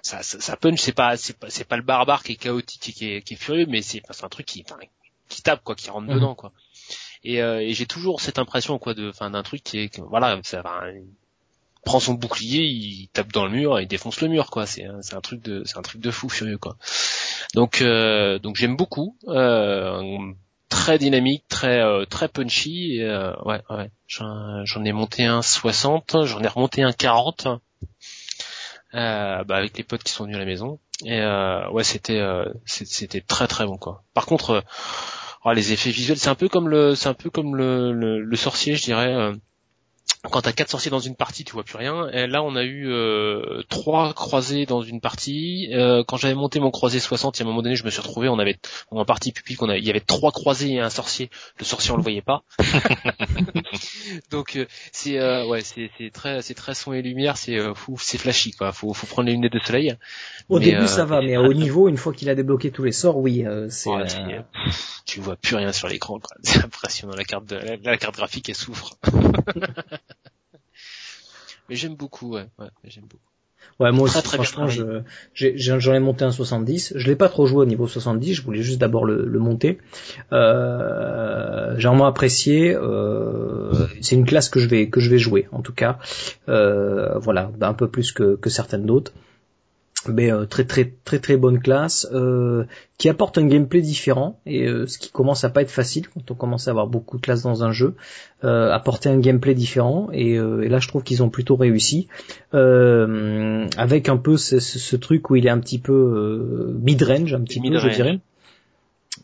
ça, 0.02 0.22
ça, 0.22 0.40
ça 0.42 0.58
punch, 0.58 0.80
c'est 0.82 0.92
pas 0.92 1.16
c'est 1.18 1.64
pas 1.68 1.78
le 1.78 1.84
barbare 1.84 2.24
qui 2.24 2.34
est 2.34 2.36
chaotique 2.36 2.90
et 2.90 2.92
qui 2.94 3.06
est, 3.14 3.22
qui 3.22 3.34
est 3.36 3.38
furieux, 3.38 3.66
mais 3.68 3.82
c'est 3.82 4.02
un 4.22 4.30
truc 4.30 4.46
qui 4.46 4.64
tape 5.44 5.64
quoi, 5.64 5.76
qui 5.76 5.90
rentre 5.90 6.08
Mhm. 6.08 6.16
dedans 6.16 6.36
quoi. 6.36 6.52
Et, 7.24 7.42
euh, 7.42 7.60
et 7.62 7.74
j'ai 7.74 7.86
toujours 7.86 8.20
cette 8.22 8.38
impression 8.38 8.78
quoi 8.80 8.94
de 8.94 9.10
enfin 9.10 9.30
d'un 9.32 9.44
truc 9.44 9.64
qui 9.64 9.80
est 9.80 9.90
que, 9.90 10.02
voilà 10.02 10.40
ça 10.44 10.62
prend 11.86 12.00
son 12.00 12.14
bouclier 12.14 12.64
il 12.64 13.08
tape 13.14 13.32
dans 13.34 13.46
le 13.46 13.52
mur 13.52 13.80
et 13.80 13.84
il 13.84 13.88
défonce 13.88 14.22
le 14.22 14.28
mur 14.30 14.50
quoi 14.50 14.66
c'est 14.66 14.86
un- 14.86 15.02
c'est 15.02 15.16
un 15.16 15.22
truc 15.22 15.42
de 15.42 15.64
c'est 15.66 15.78
un 15.78 15.82
truc 15.82 16.02
de 16.02 16.12
fou 16.12 16.30
furieux 16.30 16.58
quoi 16.58 16.78
donc 17.56 17.82
euh, 17.82 18.40
donc 18.40 18.56
j'aime 18.56 18.76
beaucoup 18.78 19.18
euh, 19.28 20.18
très 20.74 20.98
dynamique 20.98 21.44
très 21.50 21.82
euh, 21.82 22.04
très 22.06 22.28
punchy 22.28 23.00
euh, 23.00 23.32
ouais 23.46 23.62
ouais 23.70 23.92
j'en 24.08 24.84
ai 24.84 24.92
monté 24.92 25.24
un 25.24 25.44
60 25.44 26.26
j'en 26.26 26.42
ai 26.42 26.48
remonté 26.48 26.82
un 26.82 26.92
40 26.92 27.48
euh, 28.96 29.44
bah, 29.44 29.56
avec 29.56 29.78
les 29.78 29.84
potes 29.84 30.02
qui 30.02 30.12
sont 30.12 30.24
venus 30.24 30.38
à 30.38 30.40
la 30.40 30.46
maison. 30.46 30.80
Et 31.06 31.22
ouais 31.72 31.84
c'était 31.84 32.22
c'était 32.66 33.22
très 33.22 33.48
très 33.48 33.66
bon 33.66 33.78
quoi. 33.78 34.04
Par 34.14 34.26
contre 34.26 34.64
oh, 35.46 35.52
les 35.52 35.74
effets 35.74 35.92
visuels 35.92 36.18
c'est 36.18 36.30
un 36.30 36.36
peu 36.36 36.50
comme 36.50 36.70
le 36.70 36.96
c'est 36.96 37.10
un 37.10 37.14
peu 37.14 37.30
comme 37.30 37.56
le, 37.56 37.92
le, 37.92 38.20
le 38.22 38.36
sorcier 38.36 38.76
je 38.76 38.84
dirais 38.84 39.32
quand 40.32 40.42
t'as 40.42 40.54
quatre 40.54 40.70
sorciers 40.70 40.92
dans 40.92 41.00
une 41.00 41.16
partie, 41.16 41.44
tu 41.44 41.54
vois 41.54 41.64
plus 41.64 41.78
rien. 41.78 42.10
Et 42.10 42.28
là, 42.28 42.44
on 42.44 42.56
a 42.56 42.64
eu 42.64 42.90
euh, 42.90 43.62
trois 43.70 44.14
croisés 44.14 44.66
dans 44.66 44.82
une 44.82 45.02
partie. 45.02 45.70
Euh, 45.74 46.04
quand 46.08 46.18
j'avais 46.18 46.34
monté 46.34 46.60
mon 46.60 46.72
croisé 46.72 47.00
60, 47.00 47.40
à 47.40 47.44
un 47.44 47.48
moment 47.48 47.62
donné, 47.62 47.76
je 47.76 47.84
me 47.84 47.90
suis 47.90 48.02
retrouvé, 48.02 48.30
on 48.30 48.40
avait 48.40 48.58
en 48.92 49.04
partie 49.06 49.32
publique, 49.34 49.62
on 49.62 49.70
il 49.72 49.84
y 49.84 49.90
avait 49.90 50.00
trois 50.00 50.32
croisés 50.32 50.74
et 50.74 50.80
un 50.80 50.90
sorcier. 50.90 51.30
Le 51.60 51.66
sorcier, 51.66 51.92
on 51.92 51.98
le 51.98 52.04
voyait 52.04 52.22
pas. 52.22 52.44
Donc 54.32 54.56
euh, 54.56 54.66
c'est 54.92 55.20
euh, 55.20 55.46
ouais, 55.48 55.62
c'est 55.62 55.90
c'est 55.98 56.12
très 56.12 56.42
c'est 56.42 56.54
très 56.54 56.74
son 56.74 56.94
et 56.94 57.02
lumière, 57.02 57.38
c'est 57.38 57.58
euh, 57.58 57.74
fou, 57.74 57.98
c'est 58.00 58.18
flashy 58.18 58.52
quoi. 58.52 58.72
Faut 58.72 58.94
faut 58.94 59.08
prendre 59.08 59.28
les 59.28 59.34
lunettes 59.34 59.54
de 59.54 59.60
soleil. 59.60 59.96
Au 60.50 60.60
Mais, 60.60 60.66
début, 60.66 60.84
euh, 60.84 60.88
ça 60.88 61.06
va, 61.06 61.22
mais 61.22 61.38
au 61.38 61.54
niveau, 61.54 61.88
une 61.88 61.98
fois 61.98 62.14
qu'il 62.14 62.30
a 62.30 62.36
débloqué 62.36 62.72
tous 62.72 62.84
les 62.84 62.92
sorts, 62.92 63.18
oui, 63.18 63.46
euh, 63.46 63.68
c'est. 63.70 63.90
Ouais, 63.90 64.06
tu 65.06 65.20
vois 65.20 65.36
plus 65.36 65.56
rien 65.56 65.72
sur 65.72 65.88
l'écran 65.88 66.20
quoi. 66.20 66.36
C'est 66.44 66.64
impressionnant 66.64 67.16
la 67.16 67.24
carte 67.24 67.46
de, 67.46 67.56
la, 67.56 67.76
la 67.78 67.98
carte 67.98 68.16
graphique 68.16 68.50
elle 68.50 68.56
souffre. 68.56 68.98
Mais 71.74 71.78
j'aime 71.78 71.96
beaucoup, 71.96 72.34
ouais, 72.36 72.46
ouais, 72.60 72.70
j'aime 72.84 73.06
beaucoup. 73.06 73.34
Ouais, 73.80 73.92
moi 73.92 74.04
aussi, 74.04 74.22
très 74.22 74.38
franchement, 74.38 74.68
je, 74.68 75.02
j'en 75.34 75.94
ai 75.96 76.00
monté 76.00 76.24
un 76.24 76.32
70. 76.32 76.94
Je 76.96 77.08
l'ai 77.08 77.16
pas 77.16 77.30
trop 77.30 77.48
joué 77.48 77.62
au 77.62 77.66
niveau 77.66 77.88
70. 77.88 78.36
Je 78.36 78.44
voulais 78.44 78.62
juste 78.62 78.78
d'abord 78.80 79.06
le, 79.06 79.26
le 79.26 79.40
monter. 79.40 79.80
Euh, 80.34 81.74
j'ai 81.80 81.88
vraiment 81.88 82.06
apprécié. 82.06 82.76
Euh, 82.76 83.74
c'est 84.02 84.16
une 84.16 84.26
classe 84.26 84.50
que 84.50 84.60
je 84.60 84.68
vais 84.68 84.88
que 84.90 85.00
je 85.00 85.10
vais 85.10 85.18
jouer, 85.18 85.48
en 85.52 85.64
tout 85.64 85.74
cas. 85.74 85.98
Euh, 86.48 87.18
voilà, 87.18 87.50
un 87.62 87.74
peu 87.74 87.88
plus 87.88 88.12
que, 88.12 88.36
que 88.36 88.52
certaines 88.52 88.86
d'autres. 88.86 89.14
Mais 90.08 90.32
euh, 90.32 90.46
très 90.46 90.66
très 90.66 90.94
très 91.06 91.20
très 91.20 91.38
bonne 91.38 91.60
classe 91.60 92.08
euh, 92.14 92.66
qui 92.98 93.08
apporte 93.08 93.38
un 93.38 93.46
gameplay 93.48 93.82
différent 93.82 94.40
et 94.46 94.68
euh, 94.68 94.86
ce 94.88 94.98
qui 94.98 95.10
commence 95.12 95.44
à 95.46 95.50
pas 95.50 95.62
être 95.62 95.72
facile 95.72 96.10
quand 96.10 96.30
on 96.30 96.36
commence 96.36 96.68
à 96.68 96.72
avoir 96.72 96.88
beaucoup 96.88 97.18
de 97.18 97.22
classes 97.22 97.44
dans 97.44 97.64
un 97.64 97.72
jeu 97.72 97.96
euh, 98.44 98.72
apporter 98.72 99.08
un 99.10 99.20
gameplay 99.20 99.54
différent 99.56 100.10
et, 100.12 100.38
euh, 100.38 100.62
et 100.64 100.68
là 100.70 100.80
je 100.80 100.88
trouve 100.90 101.04
qu'ils 101.04 101.24
ont 101.24 101.30
plutôt 101.30 101.56
réussi 101.56 102.08
euh, 102.54 103.66
avec 103.78 104.10
un 104.10 104.18
peu 104.18 104.38
ce, 104.38 104.60
ce- 104.60 104.80
ce 104.80 104.96
truc 104.96 105.30
où 105.30 105.36
il 105.36 105.46
est 105.46 105.50
un 105.50 105.60
petit 105.60 105.80
peu 105.80 105.94
euh, 105.94 106.78
mid-range 106.82 107.34
un 107.34 107.42
petit 107.42 107.60
peu 107.60 107.76
je 107.80 107.88
dirais. 107.96 108.20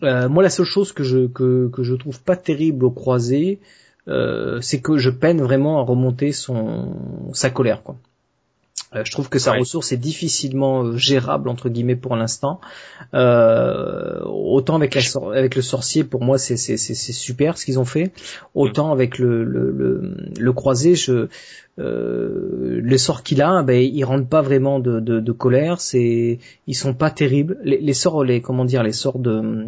Euh, 0.04 0.30
moi 0.30 0.44
la 0.44 0.50
seule 0.50 0.66
chose 0.66 0.92
que 0.94 1.04
je 1.04 1.28
que, 1.28 1.70
que 1.74 1.84
je 1.84 1.96
trouve 1.96 2.22
pas 2.22 2.36
terrible 2.36 2.86
au 2.86 2.92
croisé 2.92 3.60
euh, 4.08 4.62
c'est 4.62 4.80
que 4.82 4.98
je 4.98 5.10
peine 5.10 5.42
vraiment 5.42 5.80
à 5.80 5.84
remonter 5.84 6.32
son 6.32 6.96
sa 7.34 7.50
colère 7.50 7.84
quoi 7.84 7.98
euh, 8.96 9.04
je 9.06 9.12
trouve 9.12 9.30
que 9.30 9.40
sa 9.40 9.52
Ouais. 9.52 9.60
ressource 9.60 9.92
est 9.92 9.98
difficilement 9.98 10.84
euh, 10.84 10.98
gérable 10.98 11.48
entre 11.50 11.70
guillemets 11.70 11.96
pour 11.96 12.16
l'instant. 12.16 12.60
Euh, 13.14 14.20
autant 14.26 14.76
avec, 14.76 14.96
la 14.96 15.02
sor- 15.02 15.32
avec 15.34 15.56
le 15.56 15.62
sorcier, 15.62 16.04
pour 16.04 16.24
moi 16.24 16.38
c'est 16.38 16.58
super 16.58 17.58
ce 17.58 17.66
qu'ils 17.66 17.80
ont 17.80 17.86
fait. 17.86 18.12
Autant 18.56 18.92
avec 18.92 19.18
le 19.20 19.44
le 19.44 19.72
le, 19.72 20.16
le 20.40 20.54
croisé, 20.54 20.96
je 20.96 21.28
euh, 21.80 22.82
les 22.84 22.98
sorts 22.98 23.24
qu'il 23.24 23.42
a, 23.42 23.64
ben 23.64 23.82
ils 23.82 24.04
rendent 24.04 24.28
pas 24.30 24.42
vraiment 24.42 24.80
de 24.80 25.00
de, 25.00 25.20
de 25.20 25.32
colère. 25.32 25.80
C'est 25.82 26.40
ils 26.68 26.76
sont 26.76 26.94
pas 26.94 27.10
terribles. 27.12 27.58
Les, 27.64 27.80
les 27.80 27.94
sorts, 27.94 28.24
les 28.24 28.42
comment 28.42 28.66
dire, 28.66 28.84
les 28.84 28.92
sorts 28.92 29.20
de 29.20 29.66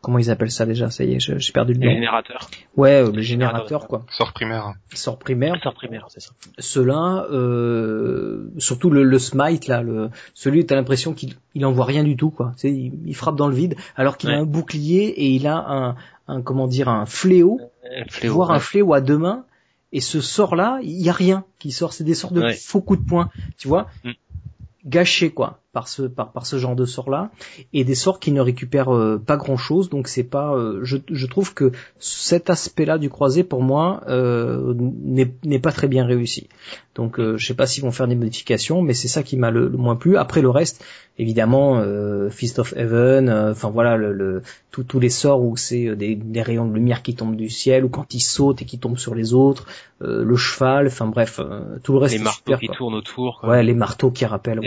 comment 0.00 0.18
ils 0.18 0.30
appellent 0.30 0.50
ça 0.50 0.66
déjà? 0.66 0.90
Ça 0.90 1.04
y 1.04 1.14
est, 1.14 1.20
j'ai 1.20 1.52
perdu 1.52 1.74
le 1.74 1.80
Les 1.80 1.86
nom. 1.88 1.92
générateurs. 1.94 2.50
Ouais, 2.76 3.02
euh, 3.02 3.10
les 3.12 3.22
générateurs 3.22 3.86
quoi. 3.88 4.04
Sort 4.10 4.32
primaire. 4.32 4.74
Sort 4.94 5.18
primaire. 5.18 5.56
Sort 5.62 5.74
primaire, 5.74 6.06
c'est 6.08 6.20
ça. 6.20 6.30
Ceux-là, 6.58 7.26
euh, 7.30 8.50
surtout 8.58 8.90
le, 8.90 9.02
le 9.04 9.18
smite 9.18 9.66
là, 9.66 9.82
le, 9.82 10.10
celui 10.34 10.64
t'as 10.66 10.74
l'impression 10.76 11.12
qu'il 11.14 11.34
il 11.54 11.64
envoie 11.66 11.84
rien 11.84 12.04
du 12.04 12.16
tout 12.16 12.30
quoi. 12.30 12.52
Tu 12.56 12.60
sais, 12.68 12.72
il, 12.72 12.92
il 13.06 13.14
frappe 13.14 13.36
dans 13.36 13.48
le 13.48 13.54
vide 13.54 13.76
alors 13.96 14.16
qu'il 14.16 14.30
a 14.30 14.38
un 14.38 14.46
bouclier 14.46 15.06
et 15.08 15.28
il 15.30 15.46
a 15.46 15.56
un, 15.56 15.96
un 16.28 16.42
comment 16.42 16.66
dire 16.66 16.88
un 16.88 17.06
fléau, 17.06 17.60
Euh, 17.84 18.04
Fléau. 18.08 18.34
voire 18.34 18.50
un 18.52 18.60
fléau 18.60 18.94
à 18.94 19.00
deux 19.00 19.18
mains. 19.18 19.44
Et 19.92 20.00
ce 20.00 20.20
sort 20.20 20.54
là, 20.54 20.78
il 20.82 21.00
y 21.02 21.08
a 21.08 21.12
rien 21.12 21.44
qui 21.58 21.72
sort. 21.72 21.92
C'est 21.92 22.04
des 22.04 22.14
sortes 22.14 22.32
de 22.34 22.42
Ouais. 22.42 22.54
faux 22.54 22.80
coups 22.80 23.00
de 23.02 23.06
poing, 23.08 23.28
tu 23.58 23.66
vois, 23.66 23.88
Mm. 24.04 24.10
gâchés 24.86 25.30
quoi 25.30 25.58
par 25.72 25.86
ce 25.88 26.02
par, 26.02 26.32
par 26.32 26.46
ce 26.46 26.56
genre 26.58 26.74
de 26.74 26.84
sort 26.84 27.10
là 27.10 27.30
et 27.72 27.84
des 27.84 27.94
sorts 27.94 28.18
qui 28.18 28.32
ne 28.32 28.40
récupèrent 28.40 28.92
euh, 28.94 29.18
pas 29.24 29.36
grand 29.36 29.56
chose. 29.56 29.88
Donc 29.88 30.08
c'est 30.08 30.24
pas, 30.24 30.54
euh, 30.54 30.80
je, 30.82 30.96
je 31.10 31.26
trouve 31.26 31.54
que 31.54 31.70
cet 31.98 32.50
aspect 32.50 32.84
là 32.84 32.98
du 32.98 33.08
croisé 33.08 33.44
pour 33.44 33.62
moi 33.62 34.02
euh, 34.08 34.74
n'est 34.76 35.32
n'est 35.44 35.58
pas 35.60 35.72
très 35.72 35.86
bien 35.88 36.04
réussi. 36.06 36.48
Donc 36.96 37.20
euh, 37.20 37.36
je 37.36 37.46
sais 37.46 37.54
pas 37.54 37.66
s'ils 37.66 37.84
vont 37.84 37.92
faire 37.92 38.08
des 38.08 38.16
modifications, 38.16 38.82
mais 38.82 38.94
c'est 38.94 39.08
ça 39.08 39.22
qui 39.22 39.36
m'a 39.36 39.50
le, 39.50 39.68
le 39.68 39.76
moins 39.78 39.94
plu. 39.96 40.16
Après 40.16 40.42
le 40.42 40.50
reste, 40.50 40.84
évidemment, 41.18 41.78
euh, 41.78 42.30
Fist 42.30 42.58
of 42.58 42.74
Heaven, 42.76 43.28
euh, 43.28 43.52
enfin 43.52 43.70
voilà, 43.70 43.96
le, 43.96 44.12
le- 44.12 44.42
tous- 44.72 44.82
tous 44.84 44.98
les 45.00 45.08
sorts 45.08 45.40
où 45.42 45.56
c'est 45.56 45.94
des, 45.94 46.16
des 46.16 46.42
rayons 46.42 46.66
de 46.66 46.74
lumière 46.74 47.02
qui 47.02 47.14
tombent 47.14 47.36
du 47.36 47.48
ciel, 47.48 47.84
ou 47.84 47.88
quand 47.88 48.12
ils 48.12 48.20
sautent 48.20 48.60
et 48.62 48.64
qui 48.64 48.78
tombent 48.78 48.98
sur 48.98 49.14
les 49.14 49.34
autres, 49.34 49.66
euh, 50.02 50.24
le 50.24 50.36
cheval, 50.36 50.88
enfin 50.88 51.06
bref, 51.06 51.38
euh, 51.42 51.78
tout 51.84 51.92
le 51.92 51.98
reste 51.98 52.16
Les 52.16 52.22
marteaux 52.22 52.38
super. 52.44 52.58
qui 52.58 52.66
quoi. 52.66 52.76
tournent 52.76 52.94
autour. 52.94 53.38
quoi. 53.40 53.50
Ouais, 53.50 53.62
les 53.62 53.74
marteaux 53.74 54.10
qui 54.10 54.24
rappellent, 54.24 54.60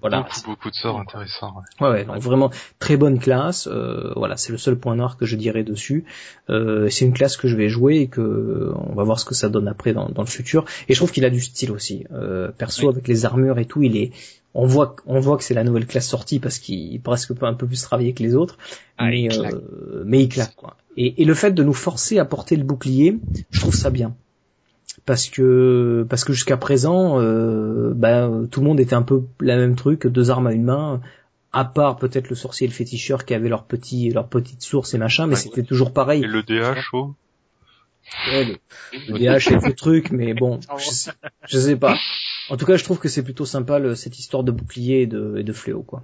voilà, 0.00 0.11
Euh, 0.12 0.16
voilà, 0.18 0.28
beaucoup, 0.28 0.50
beaucoup 0.50 0.70
de 0.70 0.74
sorts 0.74 0.98
intéressants. 1.00 1.54
ouais. 1.80 1.86
Ouais, 1.86 1.92
ouais, 1.92 2.04
donc 2.04 2.18
vraiment 2.18 2.50
très 2.78 2.96
bonne 2.96 3.18
classe. 3.18 3.66
euh, 3.66 4.12
voilà, 4.16 4.36
c'est 4.36 4.52
le 4.52 4.58
seul 4.58 4.76
point 4.76 4.94
noir 4.96 5.16
que 5.16 5.26
je 5.26 5.36
dirais 5.36 5.64
dessus. 5.64 6.04
Euh, 6.50 6.88
c'est 6.90 7.04
une 7.04 7.12
classe 7.12 7.36
que 7.36 7.48
je 7.48 7.56
vais 7.56 7.68
jouer 7.68 7.96
et 7.96 8.06
que 8.08 8.72
on 8.74 8.94
va 8.94 9.04
voir 9.04 9.18
ce 9.18 9.24
que 9.24 9.34
ça 9.34 9.48
donne 9.48 9.68
après 9.68 9.92
dans, 9.92 10.08
dans 10.08 10.22
le 10.22 10.28
futur. 10.28 10.64
Et 10.88 10.94
je 10.94 10.98
trouve 10.98 11.12
qu'il 11.12 11.24
a 11.24 11.30
du 11.30 11.40
style 11.40 11.70
aussi. 11.72 12.04
Euh, 12.12 12.50
perso, 12.52 12.88
avec 12.88 13.08
les 13.08 13.24
armures 13.24 13.58
et 13.58 13.64
tout, 13.66 13.82
il 13.82 13.96
est. 13.96 14.12
On 14.54 14.66
voit, 14.66 14.96
on 15.06 15.18
voit 15.18 15.38
que 15.38 15.44
c'est 15.44 15.54
la 15.54 15.64
nouvelle 15.64 15.86
classe 15.86 16.06
sortie 16.06 16.38
parce 16.38 16.58
qu'il 16.58 16.94
est 16.94 16.98
presque 16.98 17.32
un 17.40 17.54
peu 17.54 17.66
plus 17.66 17.80
travaillé 17.82 18.12
que 18.12 18.22
les 18.22 18.34
autres, 18.34 18.58
Ah, 18.98 19.06
mais 19.06 19.22
il 19.22 19.32
euh, 19.32 20.02
mais 20.04 20.22
il 20.24 20.28
claque 20.28 20.54
quoi. 20.56 20.76
Et, 20.98 21.22
et 21.22 21.24
le 21.24 21.32
fait 21.32 21.52
de 21.52 21.62
nous 21.62 21.72
forcer 21.72 22.18
à 22.18 22.26
porter 22.26 22.56
le 22.56 22.64
bouclier, 22.64 23.18
je 23.50 23.60
trouve 23.60 23.74
ça 23.74 23.88
bien 23.88 24.14
parce 25.06 25.28
que 25.28 26.06
parce 26.08 26.24
que 26.24 26.32
jusqu'à 26.32 26.56
présent, 26.56 27.20
euh, 27.20 27.92
ben, 27.94 28.46
tout 28.50 28.60
le 28.60 28.66
monde 28.66 28.80
était 28.80 28.94
un 28.94 29.02
peu 29.02 29.22
la 29.40 29.56
même 29.56 29.74
truc, 29.76 30.06
deux 30.06 30.30
armes 30.30 30.46
à 30.46 30.52
une 30.52 30.64
main, 30.64 31.00
à 31.52 31.64
part 31.64 31.96
peut-être 31.96 32.28
le 32.28 32.34
sorcier 32.36 32.66
et 32.66 32.68
le 32.68 32.74
féticheur 32.74 33.24
qui 33.24 33.34
avaient 33.34 33.48
leur 33.48 33.64
petit 33.64 34.10
leur 34.10 34.28
petite 34.28 34.62
source 34.62 34.94
et 34.94 34.98
machin, 34.98 35.26
mais 35.26 35.34
Ouais. 35.34 35.40
c'était 35.40 35.62
toujours 35.62 35.92
pareil. 35.92 36.22
Et 36.22 36.26
le 36.26 36.42
DH, 36.42 36.78
oh 36.92 37.14
Ouais, 38.28 38.44
le, 38.44 38.58
le 39.08 39.18
DH 39.18 39.50
et 39.52 39.68
le 39.68 39.72
truc, 39.74 40.10
mais 40.10 40.34
bon, 40.34 40.60
je 40.76 40.90
sais, 40.90 41.12
je 41.48 41.58
sais 41.58 41.76
pas. 41.76 41.96
En 42.50 42.56
tout 42.56 42.66
cas, 42.66 42.76
je 42.76 42.84
trouve 42.84 42.98
que 42.98 43.08
c'est 43.08 43.22
plutôt 43.22 43.46
sympa 43.46 43.78
le- 43.78 43.94
cette 43.94 44.18
histoire 44.18 44.42
de 44.44 44.50
bouclier 44.52 45.02
et 45.02 45.06
de, 45.06 45.36
et 45.38 45.44
de 45.44 45.52
fléau, 45.52 45.82
quoi. 45.82 46.02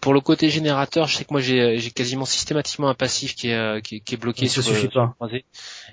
Pour 0.00 0.14
le 0.14 0.20
côté 0.20 0.48
générateur, 0.48 1.06
je 1.06 1.16
sais 1.18 1.24
que 1.24 1.32
moi 1.32 1.40
j'ai 1.42 1.78
j'ai 1.78 1.90
quasiment 1.90 2.24
systématiquement 2.24 2.88
un 2.88 2.94
passif 2.94 3.36
qui 3.36 3.50
est 3.50 3.54
euh, 3.54 3.80
qui, 3.80 3.96
est- 3.96 4.00
qui 4.00 4.14
est 4.14 4.18
bloqué 4.18 4.46
Ça 4.48 4.54
sur, 4.54 4.62
suffit 4.64 4.86
euh, 4.86 4.90
sur 4.90 4.92
pas. 5.00 5.06
le 5.06 5.12
croisé. 5.12 5.44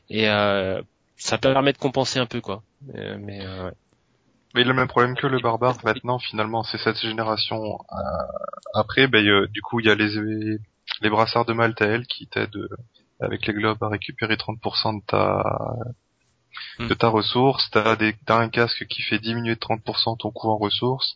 et 0.09 0.29
euh, 0.29 0.81
ça 1.17 1.37
permet 1.37 1.73
de 1.73 1.77
compenser 1.77 2.19
un 2.19 2.25
peu 2.25 2.41
quoi. 2.41 2.63
Euh, 2.95 3.17
mais 3.19 3.45
euh, 3.45 3.65
ouais. 3.67 3.73
Mais 4.53 4.61
il 4.61 4.67
a 4.67 4.69
le 4.71 4.75
même 4.75 4.87
problème 4.87 5.15
que 5.15 5.27
le 5.27 5.39
barbare 5.39 5.77
maintenant 5.83 6.17
finalement, 6.19 6.63
c'est 6.63 6.77
cette 6.77 6.99
génération. 6.99 7.57
euh, 7.91 7.95
après, 8.73 9.07
ben, 9.07 9.25
euh, 9.25 9.47
du 9.47 9.61
coup 9.61 9.79
il 9.79 9.85
y 9.85 9.89
a 9.89 9.95
les 9.95 10.09
les 11.01 11.09
brassards 11.09 11.45
de 11.45 11.53
Maltael 11.53 12.05
qui 12.07 12.27
t'aident 12.27 12.55
euh, 12.55 12.69
avec 13.19 13.45
les 13.47 13.53
globes 13.53 13.81
à 13.83 13.89
récupérer 13.89 14.35
30% 14.35 14.99
de 15.01 15.05
ta 15.05 15.43
de 16.79 16.93
ta 16.93 17.09
ressource. 17.09 17.69
T'as 17.71 17.95
des 17.97 18.15
t'as 18.25 18.39
un 18.39 18.49
casque 18.49 18.85
qui 18.87 19.01
fait 19.01 19.19
diminuer 19.19 19.55
de 19.55 19.59
30% 19.59 20.17
ton 20.17 20.31
coût 20.31 20.49
en 20.49 20.57
ressources. 20.57 21.15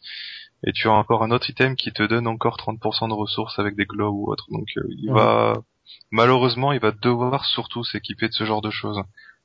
Et 0.68 0.74
tu 0.74 0.90
as 0.90 0.92
encore 0.92 1.24
un 1.24 1.32
autre 1.32 1.50
item 1.50 1.76
qui 1.78 1.94
te 1.94 2.04
donne 2.04 2.28
encore 2.28 2.58
30% 2.58 3.08
de 3.08 3.14
ressources 3.14 3.58
avec 3.60 3.76
des 3.78 3.86
globes 3.86 4.14
ou 4.16 4.30
autre. 4.32 4.46
Donc 4.52 4.68
euh, 4.78 4.82
il 4.98 5.10
Ouais. 5.12 5.20
va 5.22 5.54
malheureusement 6.12 6.74
il 6.74 6.80
va 6.82 6.92
devoir 6.92 7.46
surtout 7.46 7.84
s'équiper 7.86 8.28
de 8.28 8.34
ce 8.34 8.44
genre 8.44 8.62
de 8.62 8.70
choses. 8.70 9.02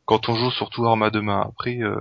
Quand 0.06 0.28
on 0.28 0.34
joue 0.36 0.50
surtout 0.50 0.86
arme 0.86 1.02
à 1.02 1.10
deux 1.10 1.22
mains. 1.22 1.40
Après 1.48 1.78
euh, 1.80 2.00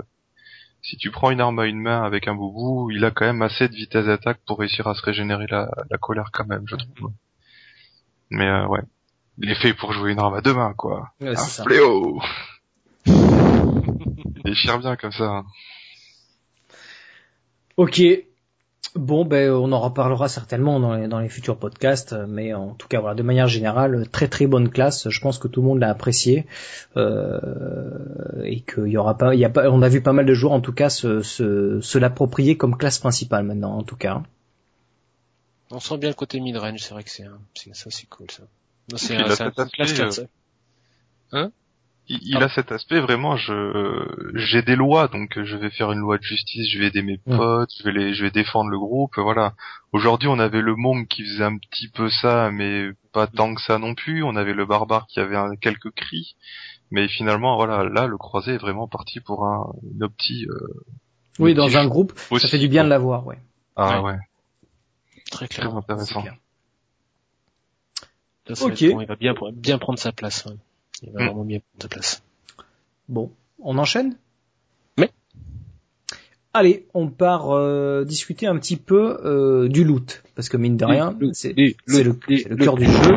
si 0.82 0.98
tu 0.98 1.12
prends 1.12 1.32
une 1.32 1.40
arme 1.40 1.60
à 1.60 1.66
une 1.66 1.80
main 1.80 2.04
avec 2.04 2.28
un 2.28 2.36
boubou, 2.36 2.92
il 2.92 3.06
a 3.06 3.12
quand 3.12 3.26
même 3.26 3.42
assez 3.42 3.70
de 3.70 3.74
vitesse 3.74 4.06
d'attaque 4.06 4.40
pour 4.46 4.60
réussir 4.60 4.86
à 4.88 4.94
se 4.96 5.02
régénérer 5.02 5.46
la, 5.50 5.70
la 5.90 5.98
colère 5.98 6.30
quand 6.34 6.46
même, 6.46 6.64
je 6.68 6.76
trouve. 6.76 7.12
Mais 8.30 8.48
euh, 8.48 8.68
ouais, 8.68 8.82
il 9.38 9.50
est 9.50 9.56
fait 9.62 9.74
pour 9.74 9.94
jouer 9.94 10.12
une 10.12 10.20
arme 10.20 10.34
à 10.34 10.42
deux 10.42 10.54
mains, 10.54 10.74
quoi. 10.74 11.12
Ouais, 11.22 11.30
un 11.30 11.36
ça. 11.38 11.64
fléau 11.64 12.22
Il 13.06 14.42
déchire 14.44 14.80
bien 14.80 14.96
comme 14.98 15.12
ça. 15.14 15.24
hein. 15.24 15.46
Ok. 17.78 18.02
Bon, 18.96 19.26
ben, 19.26 19.50
on 19.50 19.72
en 19.72 19.80
reparlera 19.80 20.30
certainement 20.30 20.80
dans 20.80 20.94
les, 20.94 21.08
dans 21.08 21.20
les 21.20 21.30
futurs 21.30 21.58
podcasts, 21.58 22.14
mais 22.28 22.54
en 22.54 22.76
tout 22.76 22.88
cas, 22.88 23.00
voilà, 23.00 23.16
de 23.16 23.24
manière 23.24 23.48
générale, 23.48 24.08
très 24.12 24.28
très 24.28 24.46
bonne 24.46 24.70
classe. 24.70 25.10
Je 25.10 25.20
pense 25.20 25.40
que 25.40 25.48
tout 25.48 25.62
le 25.62 25.68
monde 25.68 25.80
l'a 25.80 25.90
apprécié 25.90 26.46
euh, 26.96 27.40
et 28.44 28.62
qu'il 28.62 28.88
y 28.88 28.98
aura 28.98 29.18
pas, 29.18 29.34
il 29.34 29.40
y 29.40 29.46
a 29.46 29.50
pas, 29.50 29.70
on 29.72 29.82
a 29.82 29.90
vu 29.90 30.02
pas 30.02 30.14
mal 30.14 30.28
de 30.28 30.34
joueurs 30.36 30.54
en 30.54 30.62
tout 30.62 30.74
cas 30.74 30.90
se, 30.90 31.22
se, 31.24 31.82
se 31.82 31.98
l'approprier 31.98 32.56
comme 32.56 32.78
classe 32.78 33.00
principale 33.00 33.44
maintenant, 33.46 33.76
en 33.76 33.84
tout 33.84 33.96
cas. 33.96 34.22
on 35.72 35.80
sent 35.80 35.98
bien 35.98 36.10
le 36.10 36.16
côté 36.16 36.40
mid-range, 36.40 36.82
c'est 36.82 36.94
vrai 36.94 37.04
que 37.04 37.10
c'est 37.10 37.26
ça 37.74 37.90
c'est 37.90 38.08
cool 38.10 38.30
ça. 38.30 38.44
Non, 38.92 38.98
C'est 38.98 39.16
un, 39.16 39.28
euh, 39.28 39.66
4, 39.76 40.14
ça. 40.14 41.50
Il, 42.10 42.20
il 42.22 42.36
Ah. 42.38 42.46
a 42.46 42.50
cet 42.50 42.72
aspect 42.74 43.00
vraiment, 43.00 43.38
je 43.38 44.32
j'ai 44.36 44.62
des 44.62 44.76
lois, 44.76 45.08
donc 45.08 45.42
je 45.42 45.56
vais 45.56 45.70
faire 45.70 45.92
une 45.94 46.00
loi 46.00 46.18
de 46.18 46.24
justice, 46.24 46.70
je 46.70 46.78
vais 46.80 46.88
aider 46.88 47.02
mes 47.02 47.18
Mm. 47.26 47.38
potes, 47.38 47.70
je 47.80 47.84
vais 47.84 47.94
les, 47.94 48.14
je 48.14 48.24
vais 48.26 48.32
défendre 48.32 48.70
le 48.70 48.78
groupe, 48.78 49.14
voilà. 49.18 49.54
Aujourd'hui, 49.94 50.28
on 50.28 50.38
avait 50.38 50.62
le 50.62 50.76
monk 50.76 51.08
qui 51.08 51.24
faisait 51.24 51.46
un 51.46 51.58
petit 51.58 51.88
peu 51.88 52.10
ça, 52.10 52.52
mais 52.52 52.90
pas 53.14 53.28
tant 53.28 53.56
que 53.56 53.62
ça 53.62 53.78
non 53.80 53.96
plus. 53.96 54.22
On 54.24 54.36
avait 54.36 54.54
le 54.54 54.66
barbare 54.66 55.08
qui 55.08 55.20
avait 55.22 55.38
un- 55.38 55.56
quelques 55.56 55.92
cris, 55.92 56.36
mais 56.92 57.08
finalement, 57.08 57.56
voilà, 57.56 57.86
là, 57.86 58.06
le 58.08 58.18
croisé 58.18 58.56
est 58.56 58.58
vraiment 58.58 58.88
parti 58.90 59.22
pour 59.22 59.46
un 59.46 59.72
une 59.96 60.04
opti. 60.04 60.46
euh, 60.50 60.84
Oui, 61.40 61.52
une 61.52 61.58
dans 61.58 61.78
un 61.78 61.88
groupe, 61.88 62.14
ça 62.18 62.36
aussi, 62.36 62.50
fait 62.50 62.60
du 62.60 62.68
bien 62.68 62.84
de 62.84 62.90
l'avoir, 62.90 63.26
ouais. 63.26 63.40
Ah 63.78 64.02
Ouais. 64.02 64.12
ouais, 64.12 64.18
Très 65.32 65.48
très 65.48 65.62
clairement. 65.62 65.80
intéressant. 65.80 66.22
clair. 66.22 66.36
Ça, 68.48 68.56
ça 68.56 68.66
va 68.68 68.74
Ok. 68.74 68.82
être 68.82 68.92
bon, 68.92 69.02
il 69.02 69.08
va 69.08 69.16
bien, 69.16 69.34
bien 69.54 69.78
prendre 69.78 69.98
sa 70.00 70.12
place. 70.12 70.46
ouais. 70.46 70.58
Il 71.04 71.12
va 71.12 71.22
Mm. 71.22 71.26
vraiment 71.28 71.44
bien 71.46 71.60
prendre 71.60 71.84
sa 71.84 71.88
place. 71.90 72.24
Bon, 73.10 73.32
on 73.62 73.78
enchaîne? 73.78 74.16
Oui. 74.98 75.08
Allez, 76.56 76.86
on 76.94 77.08
part 77.08 77.50
euh, 77.52 78.06
discuter 78.06 78.46
un 78.46 78.58
petit 78.58 78.78
peu 78.78 79.18
euh, 79.26 79.68
du 79.68 79.84
loot, 79.84 80.22
parce 80.36 80.50
que 80.50 80.58
mine 80.58 80.78
de 80.78 80.86
rien, 80.86 81.18
c'est 81.34 81.54
le, 81.58 81.76
le 81.88 82.56
cœur 82.56 82.76
du 82.76 82.86
jeu. 82.86 83.12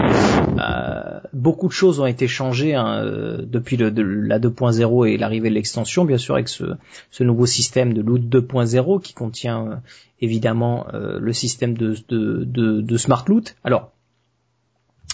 Euh, 0.59 1.21
beaucoup 1.35 1.69
de 1.69 1.73
choses 1.73 2.01
ont 2.01 2.07
été 2.07 2.29
changées 2.29 2.75
hein, 2.75 3.03
euh, 3.05 3.43
depuis 3.45 3.77
le, 3.77 3.91
de, 3.91 4.03
la 4.03 4.39
2.0 4.39 5.07
et 5.07 5.19
l'arrivée 5.19 5.51
de 5.51 5.55
l'extension, 5.55 6.07
bien 6.07 6.17
sûr, 6.17 6.35
avec 6.35 6.49
ce, 6.49 6.65
ce 7.11 7.25
nouveau 7.25 7.45
système 7.45 7.93
de 7.93 8.01
loot 8.01 8.23
2.0 8.23 9.03
qui 9.03 9.13
contient 9.13 9.67
euh, 9.67 9.77
évidemment 10.23 10.87
euh, 10.95 11.19
le 11.21 11.33
système 11.35 11.77
de, 11.77 11.95
de, 12.09 12.45
de, 12.45 12.81
de 12.81 12.97
smart 12.97 13.25
loot. 13.29 13.55
Alors, 13.65 13.93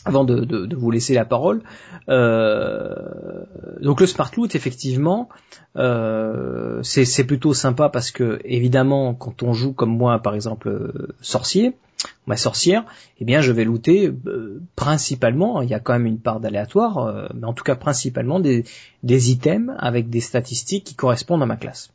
avant 0.05 0.25
de, 0.25 0.45
de, 0.45 0.67
de 0.67 0.77
vous 0.77 0.91
laisser 0.91 1.15
la 1.15 1.25
parole, 1.25 1.63
euh, 2.09 2.95
donc 3.81 4.01
le 4.01 4.07
smart 4.07 4.31
loot, 4.37 4.55
effectivement, 4.55 5.29
euh, 5.77 6.83
c'est 6.83 7.25
plutôt 7.25 7.55
sympa 7.55 7.89
parce 7.89 8.11
que 8.11 8.41
évidemment, 8.45 9.15
quand 9.15 9.43
on 9.43 9.53
joue 9.53 9.73
comme 9.73 9.97
moi, 9.97 10.19
par 10.19 10.35
exemple, 10.35 10.69
euh, 10.69 11.15
sorcier, 11.21 11.77
ma 12.27 12.37
sorcière, 12.37 12.85
eh 13.21 13.25
bien, 13.25 13.41
je 13.41 13.53
vais 13.53 13.65
looter 13.65 14.13
euh, 14.27 14.61
principalement. 14.77 15.63
Il 15.63 15.69
y 15.69 15.75
a 15.75 15.81
quand 15.81 15.93
même 15.93 16.07
une 16.07 16.19
part 16.19 16.41
d'aléatoire, 16.41 16.99
euh, 16.99 17.29
mais 17.35 17.47
en 17.47 17.53
tout 17.53 17.65
cas 17.65 17.77
principalement 17.77 18.41
des, 18.41 18.65
des 19.03 19.31
items 19.31 19.75
avec 19.79 20.11
des 20.11 20.21
statistiques 20.21 20.85
qui 20.85 20.95
correspondent 20.95 21.43
à 21.43 21.47
ma 21.47 21.57
classe 21.57 21.91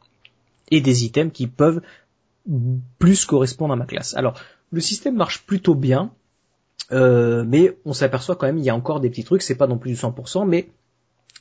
et 0.71 0.81
des 0.81 1.05
items 1.05 1.33
qui 1.33 1.47
peuvent 1.47 1.81
plus 2.99 3.25
correspondre 3.25 3.73
à 3.73 3.75
ma 3.75 3.85
classe. 3.85 4.15
Alors, 4.15 4.35
le 4.71 4.81
système 4.81 5.15
marche 5.15 5.45
plutôt 5.45 5.75
bien. 5.75 6.11
Euh, 6.91 7.43
mais 7.45 7.77
on 7.85 7.93
s'aperçoit 7.93 8.35
quand 8.35 8.47
même 8.47 8.57
il 8.57 8.63
y 8.63 8.69
a 8.69 8.75
encore 8.75 8.99
des 9.01 9.09
petits 9.09 9.23
trucs, 9.25 9.41
c'est 9.41 9.55
pas 9.55 9.67
non 9.67 9.77
plus 9.77 9.91
du 9.91 9.97
100%, 9.97 10.47
mais 10.47 10.69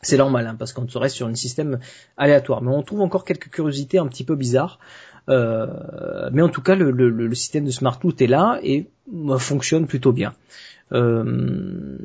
c'est 0.03 0.17
normal 0.17 0.47
hein, 0.47 0.57
parce 0.59 0.73
qu'on 0.73 0.87
reste 0.99 1.15
sur 1.17 1.27
un 1.29 1.35
système 1.35 1.79
aléatoire. 2.17 2.63
Mais 2.63 2.71
on 2.75 2.83
trouve 2.83 3.01
encore 3.01 3.25
quelques 3.25 3.49
curiosités 3.51 3.99
un 3.99 4.07
petit 4.09 4.25
peu 4.25 4.35
bizarres. 4.35 4.79
Euh, 5.29 6.29
mais 6.33 6.43
en 6.43 6.49
tout 6.49 6.63
cas, 6.63 6.75
le, 6.77 6.91
le, 6.91 7.11
le 7.11 7.35
système 7.35 7.65
de 7.65 7.71
Smart 7.71 7.99
Loot 8.03 8.21
est 8.23 8.27
là 8.29 8.61
et 8.63 8.87
euh, 9.15 9.39
fonctionne 9.39 9.87
plutôt 9.87 10.13
bien. 10.13 10.35
Euh, 10.93 11.97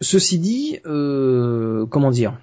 ceci 0.00 0.38
dit, 0.38 0.78
euh, 0.86 1.86
comment 1.86 2.10
dire? 2.10 2.38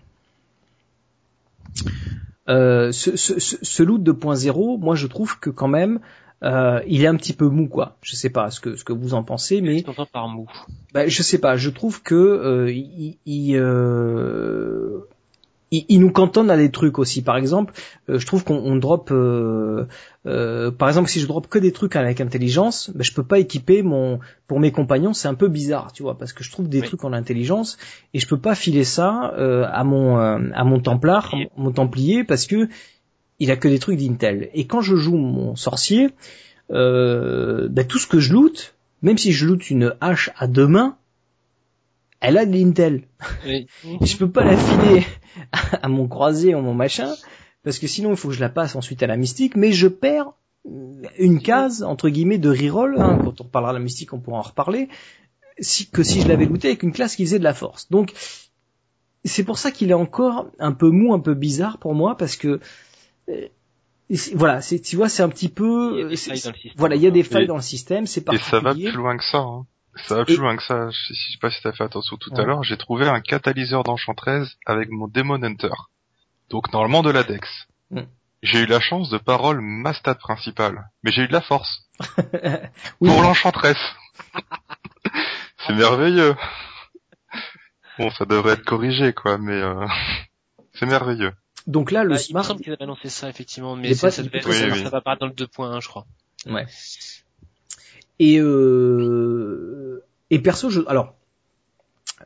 Ce, 2.48 2.92
ce- 3.16 3.58
ce 3.62 3.84
loot 3.84 4.02
2.0, 4.02 4.78
moi 4.80 4.96
je 4.96 5.08
trouve 5.08 5.38
que 5.40 5.50
quand 5.50 5.68
même 5.68 6.00
Euh, 6.44 6.82
il 6.88 7.04
est 7.04 7.08
un 7.08 7.16
petit 7.16 7.34
peu 7.34 7.48
mou, 7.50 7.68
quoi. 7.68 7.98
Je 8.04 8.16
sais 8.16 8.30
pas 8.30 8.52
ce 8.52 8.60
que 8.60 8.76
ce 8.76 8.84
que 8.84 8.94
vous 8.94 9.14
en 9.16 9.24
pensez, 9.24 9.60
mais 9.62 9.82
Qu'est-ce 9.82 9.96
qu'on 9.96 10.06
par 10.06 10.28
mou 10.28 10.48
bah, 10.94 11.08
je 11.08 11.24
sais 11.24 11.40
pas. 11.40 11.58
Je 11.58 11.70
trouve 11.72 12.04
que 12.04 12.14
euh, 12.16 12.72
il, 12.72 13.18
il, 13.26 13.56
euh, 13.58 15.00
il- 15.72 15.86
il 15.90 16.00
nous 16.00 16.12
cantonne 16.12 16.50
à 16.50 16.58
des 16.58 16.72
trucs 16.72 16.98
aussi. 17.00 17.22
Par 17.24 17.38
exemple, 17.38 17.74
euh, 18.10 18.20
je 18.20 18.26
trouve 18.26 18.44
qu'on 18.44 18.56
on 18.58 18.76
drop. 18.78 19.10
euh, 19.12 19.86
euh, 20.28 20.72
par 20.72 20.88
exemple, 20.90 21.10
si 21.10 21.20
je 21.20 21.28
drop 21.28 21.48
que 21.48 21.60
des 21.60 21.72
trucs 21.72 21.96
avec 21.96 22.22
intelligence, 22.22 22.92
bah, 22.94 23.04
je 23.04 23.12
peux 23.14 23.24
pas 23.24 23.40
équiper 23.40 23.82
mon 23.84 24.20
pour 24.48 24.60
mes 24.60 24.72
compagnons. 24.72 25.14
C'est 25.14 25.28
un 25.28 25.34
peu 25.36 25.48
bizarre, 25.48 25.92
tu 25.92 26.04
vois, 26.04 26.18
parce 26.18 26.34
que 26.34 26.44
je 26.44 26.52
trouve 26.52 26.70
des 26.70 26.82
Oui. 26.82 26.88
trucs 26.88 27.04
en 27.04 27.14
intelligence 27.14 27.78
et 28.14 28.20
je 28.20 28.28
peux 28.28 28.40
pas 28.40 28.56
filer 28.56 28.84
ça 28.84 29.34
euh, 29.38 29.66
à 29.72 29.84
mon 29.84 30.18
à 30.18 30.64
mon 30.64 30.80
templar, 30.80 31.34
mon 31.58 31.72
templier, 31.72 32.24
parce 32.24 32.46
que 32.46 32.70
il 33.40 33.52
a 33.52 33.58
que 33.58 33.68
des 33.68 33.80
trucs 33.80 33.98
d'Intel. 33.98 34.50
Et 34.54 34.66
quand 34.66 34.82
je 34.82 34.96
joue 34.96 35.18
mon 35.18 35.56
sorcier, 35.56 36.10
euh, 36.72 37.68
bah, 37.70 37.84
tout 37.84 38.00
ce 38.00 38.08
que 38.08 38.20
je 38.20 38.34
loot, 38.34 38.76
même 39.02 39.18
si 39.18 39.32
je 39.32 39.46
loot 39.46 39.70
une 39.70 39.96
hache 40.02 40.32
à 40.38 40.48
deux 40.48 40.68
mains, 40.68 40.98
elle 42.20 42.38
a 42.38 42.46
de 42.46 42.52
l'Intel. 42.52 43.04
Oui. 43.46 43.68
Je 44.02 44.18
peux 44.18 44.30
pas 44.30 44.44
la 44.44 44.58
filer 44.58 45.06
à 45.82 45.88
mon 45.88 46.08
croisé 46.08 46.56
ou 46.56 46.62
mon 46.62 46.74
machin, 46.74 47.14
parce 47.64 47.78
que 47.78 47.86
sinon 47.86 48.10
il 48.12 48.18
faut 48.18 48.30
que 48.30 48.34
je 48.34 48.40
la 48.40 48.50
passe 48.50 48.76
ensuite 48.76 49.04
à 49.04 49.08
la 49.08 49.18
mystique, 49.18 49.56
mais 49.56 49.72
je 49.72 49.88
perds 49.88 50.34
une 51.18 51.42
case, 51.42 51.84
entre 51.84 52.10
guillemets, 52.10 52.40
de 52.40 52.50
reroll, 52.50 53.00
hein, 53.00 53.20
quand 53.24 53.42
on 53.42 53.44
parlera 53.44 53.74
de 53.74 53.78
la 53.78 53.84
mystique 53.84 54.14
on 54.14 54.20
pourra 54.20 54.40
en 54.40 54.42
reparler, 54.42 54.90
si, 55.60 55.90
que 55.90 56.04
si 56.04 56.22
je 56.22 56.28
l'avais 56.28 56.46
looté 56.46 56.70
avec 56.70 56.84
une 56.84 56.92
classe 56.92 57.16
qui 57.16 57.26
faisait 57.26 57.40
de 57.40 57.44
la 57.44 57.54
force. 57.54 57.90
Donc, 57.90 58.14
c'est 59.24 59.44
pour 59.44 59.58
ça 59.58 59.72
qu'il 59.72 59.92
est 59.92 59.96
encore 59.96 60.48
un 60.60 60.72
peu 60.72 60.90
mou, 60.90 61.14
un 61.14 61.20
peu 61.20 61.34
bizarre 61.34 61.78
pour 61.78 61.94
moi, 61.94 62.18
parce 62.18 62.36
que, 62.36 62.60
voilà, 64.36 64.62
c'est, 64.62 64.80
tu 64.80 64.96
vois, 64.96 65.10
c'est 65.10 65.24
un 65.24 65.30
petit 65.30 65.50
peu, 65.50 65.94
Il 65.96 66.00
y 66.00 66.04
a 66.04 66.08
des 66.10 66.16
c'est- 66.16 66.30
failles 66.32 66.42
dans 66.44 66.50
le 66.52 66.56
système. 66.56 66.74
voilà, 66.78 66.96
il 66.96 67.02
y 67.02 67.08
a 67.08 67.12
des 67.12 67.24
failles 67.24 67.44
Et- 67.44 67.48
dans 67.48 67.56
le 67.58 67.62
système, 67.62 68.06
c'est 68.08 68.28
Et 68.34 68.38
ça 68.38 68.60
va 68.60 68.74
plus 68.74 68.92
loin 68.92 69.18
que 69.18 69.24
ça. 69.24 69.40
Hein. 69.40 69.66
Ça 70.08 70.16
va 70.16 70.26
plus 70.26 70.36
Et- 70.36 70.38
loin 70.38 70.56
que 70.56 70.64
ça. 70.64 70.90
Je 70.90 70.96
sais, 70.96 71.14
je 71.14 71.32
sais 71.34 71.38
pas 71.42 71.50
si 71.52 71.62
t'as 71.62 71.72
fait 71.74 71.84
attention 71.84 72.18
tout 72.18 72.32
à 72.38 72.44
l'heure. 72.44 72.64
J'ai 72.64 72.78
trouvé 72.78 73.08
un 73.08 73.20
catalyseur 73.20 73.84
d'enchantresse 73.84 74.48
avec 74.66 74.90
mon 74.90 75.08
Demon 75.08 75.42
Hunter. 75.44 75.74
Donc 76.50 76.72
normalement 76.72 77.02
de 77.04 77.10
la 77.10 77.24
Dex. 77.24 77.50
Mm. 77.92 78.02
J'ai 78.44 78.60
eu 78.62 78.66
la 78.68 78.80
chance 78.80 79.10
de 79.10 79.18
parole 79.18 79.60
ma 79.62 79.94
stat 79.94 80.16
principale. 80.16 80.88
Mais 81.04 81.12
j'ai 81.12 81.24
eu 81.24 81.28
de 81.28 81.34
la 81.34 81.42
force. 81.42 81.82
Oui. 83.02 83.10
Pour 83.10 83.22
l'enchantresse. 83.24 83.82
C'est 85.68 85.74
merveilleux. 85.74 86.36
Bon, 87.98 88.10
ça 88.12 88.26
devrait 88.26 88.54
être 88.54 88.64
corrigé, 88.66 89.12
quoi, 89.14 89.38
mais 89.40 89.54
euh, 89.60 89.86
c'est 90.76 90.86
merveilleux. 90.86 91.34
Donc 91.68 91.92
là, 91.92 92.04
le 92.04 92.14
Ah, 92.14 92.18
il 92.18 92.20
me 92.20 92.24
smart, 92.40 92.44
semble 92.46 92.62
qu'ils 92.62 92.74
avaient 92.74 92.84
annoncé 92.84 93.10
ça 93.10 93.30
effectivement, 93.30 93.76
mais 93.76 93.94
ça, 93.94 94.10
ça, 94.10 94.22
ils 94.22 94.30
devait- 94.30 94.46
Oui, 94.46 94.54
ça, 94.54 94.68
oui. 94.72 94.84
ça 94.84 94.90
va 94.90 94.98
apparaître 95.00 95.20
dans 95.20 95.28
le 95.28 95.34
2.1 95.34 95.80
je 95.82 95.88
crois. 95.90 96.06
Ouais. 96.50 96.66
Et 98.20 98.40
euh, 98.40 100.04
et 100.30 100.40
perso, 100.40 100.70
je 100.70 100.82
alors 100.88 101.16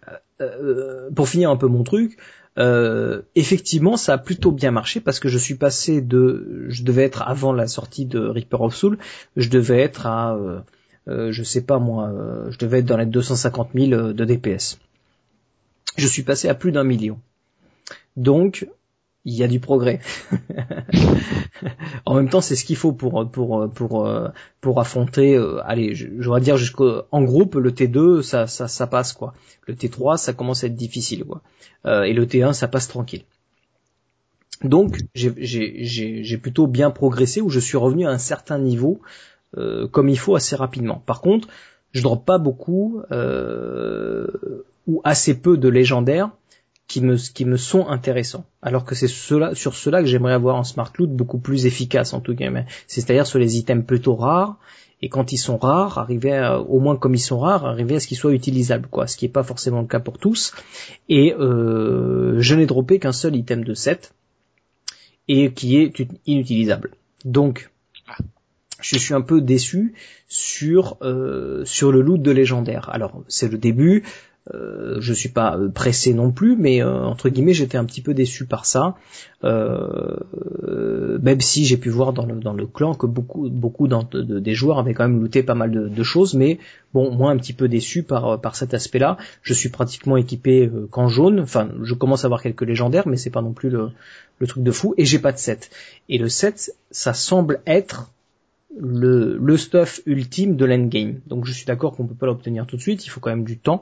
euh, 0.07 0.17
euh, 0.41 1.09
pour 1.11 1.27
finir 1.27 1.49
un 1.49 1.57
peu 1.57 1.67
mon 1.67 1.83
truc, 1.83 2.17
euh, 2.57 3.21
effectivement, 3.35 3.97
ça 3.97 4.13
a 4.13 4.17
plutôt 4.17 4.51
bien 4.51 4.71
marché 4.71 5.01
parce 5.01 5.19
que 5.19 5.27
je 5.27 5.37
suis 5.37 5.55
passé 5.55 6.01
de, 6.01 6.65
je 6.69 6.83
devais 6.83 7.03
être 7.03 7.21
avant 7.23 7.51
la 7.53 7.67
sortie 7.67 8.05
de 8.05 8.19
Reaper 8.19 8.61
of 8.61 8.75
Soul, 8.75 8.97
je 9.37 9.49
devais 9.49 9.79
être 9.79 10.05
à, 10.05 10.35
euh, 10.35 10.59
euh, 11.07 11.31
je 11.31 11.43
sais 11.43 11.61
pas 11.61 11.79
moi, 11.79 12.09
euh, 12.09 12.51
je 12.51 12.57
devais 12.57 12.79
être 12.79 12.85
dans 12.85 12.97
les 12.97 13.05
250 13.05 13.69
000 13.73 14.13
de 14.13 14.25
DPS. 14.25 14.79
Je 15.97 16.07
suis 16.07 16.23
passé 16.23 16.47
à 16.47 16.55
plus 16.55 16.71
d'un 16.71 16.83
million. 16.83 17.19
Donc, 18.17 18.67
il 19.25 19.35
y 19.35 19.43
a 19.43 19.47
du 19.47 19.59
progrès. 19.59 19.99
en 22.05 22.15
même 22.15 22.29
temps, 22.29 22.41
c'est 22.41 22.55
ce 22.55 22.65
qu'il 22.65 22.75
faut 22.75 22.91
pour 22.91 23.29
pour 23.29 23.69
pour 23.71 24.07
euh, 24.07 24.29
pour 24.61 24.79
affronter. 24.79 25.35
euh, 25.35 25.61
allez, 25.65 25.93
j'aurais 25.93 26.41
dire 26.41 26.57
jusqu'au 26.57 27.03
en 27.11 27.21
groupe 27.23 27.55
le 27.55 27.71
T2, 27.71 28.21
ça 28.21 28.47
ça 28.47 28.87
passe 28.87 29.13
quoi. 29.13 29.33
Le 29.67 29.75
T3, 29.75 30.17
ça 30.17 30.33
commence 30.33 30.63
à 30.63 30.67
être 30.67 30.75
difficile 30.75 31.23
quoi. 31.23 31.41
Euh, 31.85 32.03
et 32.03 32.13
le 32.13 32.25
T1, 32.25 32.53
ça 32.53 32.67
passe 32.67 32.87
tranquille. 32.87 33.23
Donc, 34.63 34.99
j'ai 35.15 36.37
plutôt 36.37 36.67
bien 36.67 36.91
progressé 36.91 37.41
où 37.41 37.49
je 37.49 37.59
suis 37.59 37.77
revenu 37.77 38.05
à 38.05 38.11
un 38.11 38.19
certain 38.19 38.59
niveau 38.59 39.01
euh, 39.57 39.87
comme 39.87 40.07
il 40.07 40.19
faut 40.19 40.35
assez 40.35 40.55
rapidement. 40.55 41.01
Par 41.07 41.21
contre, 41.21 41.47
je 41.93 42.03
drop 42.03 42.23
pas 42.25 42.37
beaucoup 42.37 43.01
ou 44.87 45.01
assez 45.03 45.39
peu 45.39 45.57
de 45.57 45.67
légendaires 45.67 46.31
qui 46.91 46.99
me, 47.01 47.15
qui 47.15 47.45
me 47.45 47.55
sont 47.55 47.87
intéressants. 47.87 48.45
Alors 48.61 48.83
que 48.83 48.95
c'est 48.95 49.07
sur 49.07 49.75
cela 49.75 50.01
que 50.01 50.07
j'aimerais 50.07 50.33
avoir 50.33 50.57
un 50.57 50.65
smart 50.65 50.91
loot 50.97 51.09
beaucoup 51.09 51.39
plus 51.39 51.65
efficace 51.65 52.13
en 52.13 52.19
tout 52.19 52.35
cas. 52.35 52.49
C'est-à-dire 52.87 53.25
sur 53.25 53.39
les 53.39 53.57
items 53.57 53.85
plutôt 53.85 54.15
rares. 54.15 54.57
Et 55.01 55.09
quand 55.09 55.31
ils 55.31 55.37
sont 55.37 55.57
rares, 55.57 55.97
arriver 55.97 56.33
à, 56.37 56.59
au 56.59 56.79
moins 56.79 56.95
comme 56.97 57.15
ils 57.15 57.19
sont 57.19 57.39
rares, 57.39 57.65
arriver 57.65 57.95
à 57.95 57.99
ce 58.01 58.07
qu'ils 58.07 58.17
soient 58.17 58.33
utilisables, 58.33 58.87
quoi. 58.87 59.07
Ce 59.07 59.15
qui 59.17 59.25
n'est 59.25 59.31
pas 59.31 59.41
forcément 59.41 59.81
le 59.81 59.87
cas 59.87 59.99
pour 59.99 60.17
tous. 60.19 60.53
Et 61.09 61.33
euh, 61.33 62.35
je 62.39 62.55
n'ai 62.55 62.65
droppé 62.67 62.99
qu'un 62.99 63.13
seul 63.13 63.35
item 63.35 63.63
de 63.63 63.73
7 63.73 64.13
et 65.27 65.53
qui 65.53 65.77
est 65.77 65.97
ut- 65.97 66.19
inutilisable. 66.27 66.91
Donc, 67.25 67.71
je 68.81 68.97
suis 68.97 69.13
un 69.13 69.21
peu 69.21 69.41
déçu 69.41 69.93
sur 70.27 70.97
euh, 71.01 71.63
sur 71.65 71.91
le 71.91 72.01
loot 72.01 72.21
de 72.21 72.31
légendaire. 72.31 72.89
Alors 72.91 73.23
c'est 73.27 73.49
le 73.51 73.57
début, 73.57 74.03
euh, 74.55 74.97
je 74.99 75.13
suis 75.13 75.29
pas 75.29 75.55
euh, 75.55 75.69
pressé 75.69 76.13
non 76.15 76.31
plus, 76.31 76.55
mais 76.57 76.81
euh, 76.81 77.03
entre 77.03 77.29
guillemets 77.29 77.53
j'étais 77.53 77.77
un 77.77 77.85
petit 77.85 78.01
peu 78.01 78.13
déçu 78.15 78.45
par 78.45 78.65
ça. 78.65 78.95
Même 79.43 81.41
si 81.41 81.65
j'ai 81.65 81.77
pu 81.77 81.89
voir 81.89 82.13
dans 82.13 82.25
le 82.25 82.65
clan 82.65 82.93
que 82.95 83.05
beaucoup 83.05 83.49
beaucoup 83.49 83.87
de- 83.87 84.21
de- 84.21 84.39
des 84.39 84.53
joueurs 84.53 84.79
avaient 84.79 84.93
quand 84.93 85.07
même 85.07 85.21
looté 85.21 85.43
pas 85.43 85.53
mal 85.55 85.71
de, 85.93 86.03
choses, 86.03 86.33
mais 86.33 86.57
bon 86.93 87.11
moi 87.11 87.31
un 87.31 87.37
petit 87.37 87.53
peu 87.53 87.67
déçu 87.67 88.03
par 88.03 88.55
cet 88.55 88.73
aspect-là. 88.73 89.17
Je 89.43 89.53
suis 89.53 89.69
pratiquement 89.69 90.17
équipé 90.17 90.69
qu'en 90.89 91.07
jaune. 91.07 91.39
Enfin 91.41 91.69
je 91.83 91.93
commence 91.93 92.23
à 92.23 92.27
avoir 92.27 92.41
quelques 92.41 92.63
légendaires, 92.63 93.07
mais 93.07 93.17
c'est 93.17 93.29
pas 93.29 93.41
non 93.41 93.53
plus 93.53 93.69
le 93.69 93.89
le 94.39 94.47
truc 94.47 94.63
de 94.63 94.71
fou. 94.71 94.95
Et 94.97 95.05
j'ai 95.05 95.19
pas 95.19 95.31
de 95.31 95.37
7. 95.37 95.69
Et 96.09 96.17
le 96.17 96.29
7 96.29 96.71
ça 96.89 97.13
semble 97.13 97.61
être 97.67 98.11
le, 98.77 99.37
le 99.37 99.57
stuff 99.57 100.01
ultime 100.05 100.55
de 100.55 100.65
l'endgame. 100.65 101.19
Donc 101.27 101.45
je 101.45 101.51
suis 101.51 101.65
d'accord 101.65 101.95
qu'on 101.95 102.07
peut 102.07 102.15
pas 102.15 102.25
l'obtenir 102.25 102.65
tout 102.65 102.77
de 102.77 102.81
suite, 102.81 103.05
il 103.05 103.09
faut 103.09 103.19
quand 103.19 103.29
même 103.29 103.43
du 103.43 103.57
temps. 103.57 103.81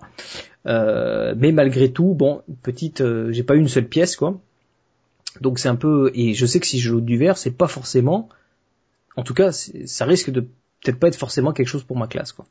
Euh, 0.65 1.33
mais 1.37 1.51
malgré 1.51 1.91
tout, 1.91 2.13
bon, 2.13 2.41
petite, 2.63 3.01
euh, 3.01 3.31
j'ai 3.31 3.43
pas 3.43 3.55
eu 3.55 3.59
une 3.59 3.67
seule 3.67 3.87
pièce 3.87 4.15
quoi. 4.15 4.39
Donc 5.41 5.59
c'est 5.59 5.69
un 5.69 5.75
peu, 5.75 6.11
et 6.15 6.33
je 6.33 6.45
sais 6.45 6.59
que 6.59 6.65
si 6.65 6.79
je 6.79 6.89
joue 6.89 7.01
du 7.01 7.17
vert, 7.17 7.37
c'est 7.37 7.51
pas 7.51 7.67
forcément, 7.67 8.29
en 9.15 9.23
tout 9.23 9.33
cas, 9.33 9.51
ça 9.51 10.05
risque 10.05 10.31
de 10.31 10.41
peut-être 10.41 10.99
pas 10.99 11.07
être 11.07 11.15
forcément 11.15 11.53
quelque 11.53 11.67
chose 11.67 11.83
pour 11.83 11.97
ma 11.97 12.07
classe 12.07 12.31
quoi. 12.31 12.45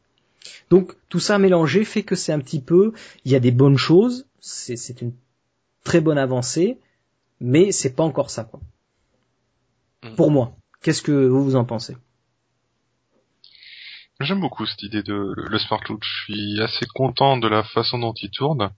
Donc 0.71 0.95
tout 1.09 1.21
ça 1.21 1.39
mélangé 1.39 1.85
fait 1.85 2.03
que 2.03 2.15
c'est 2.15 2.33
un 2.33 2.39
petit 2.39 2.61
peu, 2.61 2.93
il 3.25 3.33
y 3.33 3.35
a 3.35 3.41
des 3.41 3.51
bonnes 3.51 3.77
choses, 3.77 4.27
c'est 4.41 4.77
c'est 4.77 5.03
une 5.03 5.13
très 5.83 6.01
bonne 6.01 6.19
avancée, 6.19 6.79
mais 7.41 7.73
c'est 7.73 7.95
pas 7.95 8.05
encore 8.05 8.31
ça 8.31 8.45
quoi. 8.45 8.61
Mm. 10.05 10.15
Pour 10.15 10.31
moi, 10.31 10.57
qu'est-ce 10.83 11.03
que 11.03 11.27
vous 11.27 11.43
vous 11.43 11.57
en 11.57 11.65
pensez? 11.65 11.97
J'aime 14.21 14.41
beaucoup 14.41 14.67
cette 14.67 14.83
idée 14.83 15.05
de 15.05 15.33
le 15.37 15.59
smart 15.61 15.81
loot. 15.89 16.03
Je 16.03 16.23
suis 16.25 16.61
assez 16.61 16.87
content 16.87 17.37
de 17.37 17.47
la 17.47 17.63
façon 17.63 18.01
dont 18.01 18.15
il 18.15 18.31
tourne. 18.31 18.73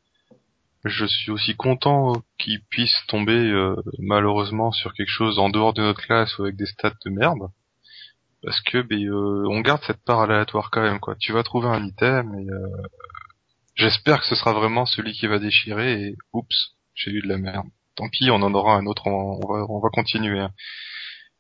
Je 0.85 1.07
suis 1.07 1.31
aussi 1.31 1.57
content 1.57 2.13
qu'il 2.39 2.61
puisse 2.69 2.95
tomber 3.09 3.33
euh, 3.33 3.75
malheureusement 3.99 4.71
sur 4.71 4.93
quelque 4.93 5.09
chose 5.09 5.39
en 5.39 5.49
dehors 5.49 5.73
de 5.73 5.81
notre 5.81 6.03
classe 6.03 6.37
ou 6.39 6.43
avec 6.43 6.57
des 6.57 6.67
stats 6.67 6.93
de 7.07 7.11
merde. 7.11 7.49
Parce 8.43 8.61
que 8.61 8.83
ben, 8.83 9.03
euh, 9.03 9.47
on 9.49 9.61
garde 9.61 9.83
cette 9.87 10.05
part 10.05 10.21
aléatoire 10.21 10.71
quand 10.71 10.83
même 10.83 11.01
quoi. 11.01 11.17
Tu 11.19 11.33
vas 11.33 11.43
trouver 11.43 11.69
un 11.69 11.87
item 11.87 12.35
et 12.35 12.51
euh, 12.51 12.83
j'espère 13.77 14.21
que 14.21 14.27
ce 14.27 14.35
sera 14.35 14.53
vraiment 14.53 14.85
celui 14.85 15.13
qui 15.15 15.27
va 15.27 15.39
déchirer 15.39 16.03
et 16.03 16.17
oups, 16.35 16.75
j'ai 16.95 17.13
eu 17.13 17.23
de 17.23 17.29
la 17.29 17.39
merde. 17.39 17.67
Tant 17.97 18.11
pis, 18.11 18.31
on 18.31 18.43
en 18.43 18.53
aura 18.53 18.77
un 18.77 18.85
autre, 18.85 19.07
on 19.07 19.41
va, 19.41 19.65
on 19.71 19.81
va 19.81 19.89
continuer. 19.89 20.39
hein 20.41 20.53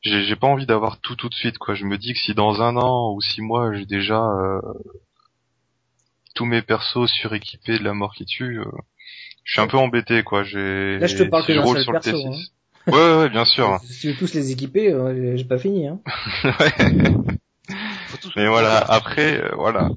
j'ai 0.02 0.24
j'ai 0.24 0.36
pas 0.36 0.47
envie 0.47 0.66
d'avoir 0.66 0.98
tout 1.01 1.16
tout 1.16 1.28
de 1.28 1.35
suite 1.35 1.59
quoi. 1.59 1.74
Je 1.74 1.85
me 1.85 1.98
dis 1.98 2.12
que 2.14 2.18
si 2.18 2.35
dans 2.35 2.62
un 2.62 2.77
an 2.77 3.12
ou 3.14 3.20
six 3.20 3.43
mois 3.43 3.72
j'ai 3.74 3.86
déjà 3.86 4.22
euh, 4.22 4.60
tous 6.35 6.44
mes 6.47 6.62
persos 6.62 7.06
suréquipés 7.10 7.78
de 7.78 7.85
la 7.85 7.93
mort 7.94 8.14
qui 8.14 8.24
tue, 8.24 8.60
euh, 8.60 8.64
je 9.44 9.52
suis 9.52 9.60
un 9.60 9.66
peu 9.66 9.77
embêté 9.78 10.22
quoi. 10.22 10.43
J'ai 10.43 10.98
Là, 10.98 11.06
je 11.06 11.16
te 11.16 11.22
parle 11.24 11.43
si 11.43 11.48
que 11.48 11.55
je 11.55 11.59
d'un 11.59 11.64
roule 11.64 11.77
seul 11.77 11.85
sur 11.85 11.93
le 11.93 12.01
perso, 12.01 12.18
T6. 12.18 12.28
hein. 12.28 12.93
Ouais, 12.93 12.98
ouais 12.98 13.16
ouais 13.22 13.28
bien 13.28 13.44
sûr. 13.44 13.78
Si 13.85 14.01
tu 14.01 14.09
veux 14.12 14.14
tous 14.16 14.32
les 14.35 14.51
équiper, 14.52 14.93
euh, 14.93 15.36
j'ai 15.36 15.44
pas 15.44 15.59
fini. 15.59 15.86
Hein. 15.86 16.01
Ouais. 16.44 16.72
Mais 18.36 18.48
voilà, 18.48 18.78
après 18.78 19.40
euh, 19.40 19.51
voilà. 19.56 19.90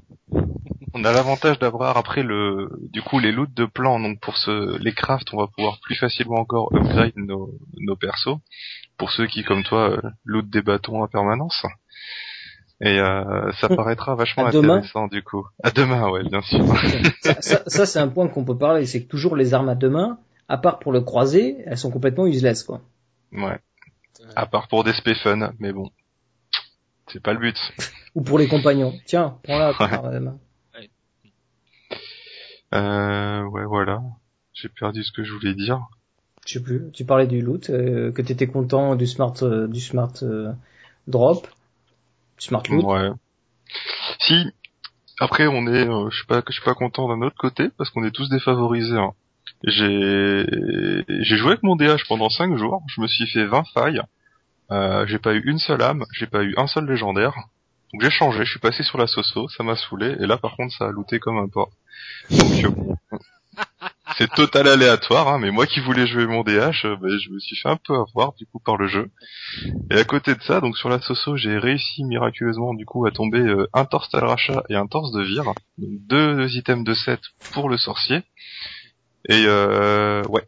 On 0.96 1.04
a 1.04 1.12
l'avantage 1.12 1.58
d'avoir 1.58 1.96
après 1.96 2.22
le 2.22 2.68
du 2.92 3.02
coup 3.02 3.18
les 3.18 3.32
loots 3.32 3.52
de 3.52 3.64
plans 3.66 3.98
donc 3.98 4.20
pour 4.20 4.36
ce 4.36 4.78
les 4.78 4.92
crafts 4.92 5.32
on 5.34 5.38
va 5.38 5.48
pouvoir 5.48 5.78
plus 5.82 5.96
facilement 5.96 6.36
encore 6.38 6.70
upgrade 6.72 7.12
nos 7.16 7.50
nos 7.80 7.96
persos 7.96 8.38
pour 8.96 9.10
ceux 9.10 9.26
qui 9.26 9.42
comme 9.42 9.64
toi 9.64 9.90
euh, 9.90 10.00
lootent 10.24 10.50
des 10.50 10.62
bâtons 10.62 11.02
en 11.02 11.08
permanence. 11.08 11.66
Et 12.80 12.98
euh, 13.00 13.50
ça 13.60 13.68
Hmm. 13.68 13.76
paraîtra 13.76 14.14
vachement 14.14 14.46
intéressant 14.46 15.08
du 15.08 15.22
coup. 15.22 15.44
À 15.64 15.70
demain 15.72 16.08
ouais 16.10 16.22
bien 16.22 16.42
sûr. 16.42 16.64
ça, 17.22 17.40
ça, 17.42 17.62
ça, 17.66 17.86
c'est 17.86 17.98
un 17.98 18.08
point 18.08 18.28
qu'on 18.28 18.44
peut 18.44 18.58
parler, 18.58 18.86
c'est 18.86 19.02
que 19.04 19.08
toujours 19.08 19.34
les 19.36 19.52
armes 19.54 19.68
à 19.68 19.74
deux 19.74 19.90
mains, 19.90 20.18
à 20.48 20.58
part 20.58 20.78
pour 20.78 20.92
le 20.92 21.00
croisé, 21.00 21.56
elles 21.66 21.78
sont 21.78 21.90
complètement 21.90 22.26
useless 22.26 22.62
quoi. 22.62 22.82
ouais. 23.32 23.58
À 24.36 24.46
part 24.46 24.68
pour 24.68 24.84
des 24.84 24.92
spé 24.92 25.14
fun 25.14 25.52
mais 25.58 25.72
bon. 25.72 25.90
C'est 27.12 27.22
pas 27.22 27.32
le 27.32 27.40
but. 27.40 27.56
Ou 28.14 28.22
pour 28.22 28.38
les 28.38 28.46
compagnons. 28.48 28.92
Tiens, 29.06 29.38
prends-la. 29.42 29.72
Emma. 30.16 30.36
Euh, 32.74 33.42
ouais, 33.44 33.64
voilà. 33.64 34.02
J'ai 34.52 34.68
perdu 34.68 35.02
ce 35.04 35.12
que 35.12 35.24
je 35.24 35.32
voulais 35.32 35.54
dire. 35.54 35.80
Je 36.46 36.54
sais 36.54 36.62
plus. 36.62 36.90
Tu 36.92 37.04
parlais 37.04 37.26
du 37.26 37.40
loot, 37.40 37.70
euh, 37.70 38.12
que 38.12 38.22
t'étais 38.22 38.46
content 38.46 38.96
du 38.96 39.06
smart, 39.06 39.34
euh, 39.42 39.66
du 39.66 39.80
smart 39.80 40.12
euh, 40.22 40.52
drop, 41.06 41.46
du 42.38 42.46
smart 42.46 42.62
loot. 42.68 42.84
Ouais. 42.84 43.10
Si, 44.20 44.52
après 45.20 45.46
on 45.46 45.66
est, 45.66 45.88
euh, 45.88 46.10
je 46.10 46.16
suis 46.16 46.26
pas, 46.26 46.42
je 46.46 46.52
suis 46.52 46.62
pas 46.64 46.74
content 46.74 47.08
d'un 47.08 47.24
autre 47.26 47.36
côté 47.38 47.70
parce 47.78 47.90
qu'on 47.90 48.04
est 48.04 48.10
tous 48.10 48.28
défavorisés. 48.28 48.98
hein. 48.98 49.12
J'ai, 49.66 50.44
j'ai 51.08 51.36
joué 51.36 51.52
avec 51.52 51.62
mon 51.62 51.76
DH 51.76 52.06
pendant 52.08 52.28
5 52.28 52.56
jours. 52.56 52.82
Je 52.88 53.00
me 53.00 53.06
suis 53.06 53.26
fait 53.26 53.46
20 53.46 53.64
failles. 53.72 54.02
Euh, 54.70 55.06
j'ai 55.06 55.18
pas 55.18 55.34
eu 55.34 55.42
une 55.46 55.58
seule 55.58 55.82
âme. 55.82 56.04
J'ai 56.12 56.26
pas 56.26 56.42
eu 56.42 56.54
un 56.58 56.66
seul 56.66 56.86
légendaire. 56.86 57.34
Donc 57.92 58.02
j'ai 58.02 58.10
changé. 58.10 58.44
Je 58.44 58.50
suis 58.50 58.60
passé 58.60 58.82
sur 58.82 58.98
la 58.98 59.06
Soso. 59.06 59.48
Ça 59.48 59.62
m'a 59.64 59.76
saoulé. 59.76 60.16
Et 60.20 60.26
là 60.26 60.36
par 60.36 60.56
contre 60.56 60.74
ça 60.76 60.86
a 60.86 60.90
looté 60.90 61.18
comme 61.20 61.38
un 61.38 61.48
porc. 61.48 61.70
Donc 62.30 62.64
euh. 62.64 63.14
C'est 64.18 64.30
total 64.30 64.68
aléatoire, 64.68 65.28
hein, 65.28 65.38
mais 65.38 65.50
moi 65.50 65.66
qui 65.66 65.80
voulais 65.80 66.06
jouer 66.06 66.26
mon 66.26 66.42
DH, 66.42 66.84
euh, 66.84 66.96
ben, 66.96 67.18
je 67.18 67.30
me 67.30 67.38
suis 67.40 67.56
fait 67.56 67.68
un 67.68 67.76
peu 67.76 67.94
avoir 67.94 68.34
du 68.34 68.46
coup 68.46 68.60
par 68.60 68.76
le 68.76 68.86
jeu. 68.86 69.10
Et 69.90 69.96
à 69.96 70.04
côté 70.04 70.34
de 70.34 70.42
ça, 70.42 70.60
donc 70.60 70.76
sur 70.76 70.88
la 70.88 71.00
Soso, 71.00 71.36
j'ai 71.36 71.58
réussi 71.58 72.04
miraculeusement 72.04 72.74
du 72.74 72.84
coup 72.84 73.06
à 73.06 73.10
tomber 73.10 73.40
euh, 73.40 73.68
un 73.72 73.84
torse 73.84 74.14
rachat 74.14 74.62
et 74.68 74.76
un 74.76 74.86
torse 74.86 75.10
de 75.12 75.22
vire, 75.22 75.52
deux 75.78 76.48
items 76.56 76.84
de 76.84 76.94
7 76.94 77.20
pour 77.52 77.68
le 77.68 77.76
sorcier. 77.76 78.22
Et 79.28 79.44
euh, 79.46 80.22
ouais. 80.28 80.46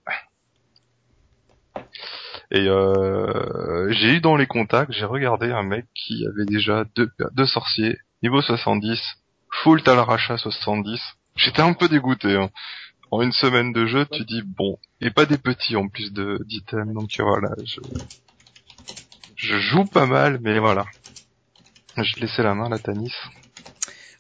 Et 2.53 2.67
j'ai 3.95 4.15
eu 4.15 4.21
dans 4.21 4.37
les 4.37 4.47
contacts, 4.47 4.93
j'ai 4.93 5.07
regardé 5.07 5.51
un 5.51 5.65
mec 5.65 5.87
qui 5.95 6.25
avait 6.27 6.45
déjà 6.45 6.85
deux, 6.95 7.11
deux 7.33 7.47
sorciers, 7.47 7.99
niveau 8.23 8.41
70, 8.41 9.01
full 9.51 9.83
Talaracha 9.83 10.39
70. 10.39 11.16
J'étais 11.37 11.63
un 11.63 11.75
peu 11.75 11.89
dégoûté. 11.89 12.35
Hein. 12.35 12.51
En 13.11 13.23
une 13.23 13.33
semaine 13.33 13.73
de 13.73 13.87
jeu, 13.87 14.07
tu 14.11 14.25
dis 14.25 14.43
bon, 14.43 14.79
et 15.01 15.11
pas 15.11 15.27
des 15.27 15.39
petits 15.39 15.77
en 15.77 15.89
plus 15.89 16.13
d'items, 16.13 16.93
donc 16.93 17.11
voilà, 17.19 17.51
je 17.65 17.81
je 19.37 19.59
joue 19.59 19.85
pas 19.85 20.07
mal, 20.07 20.39
mais 20.41 20.59
voilà. 20.59 20.87
Je 21.97 22.21
laissais 22.21 22.43
la 22.43 22.55
main 22.55 22.67
à 22.67 22.69
la 22.71 22.79
Tanis. 22.79 23.13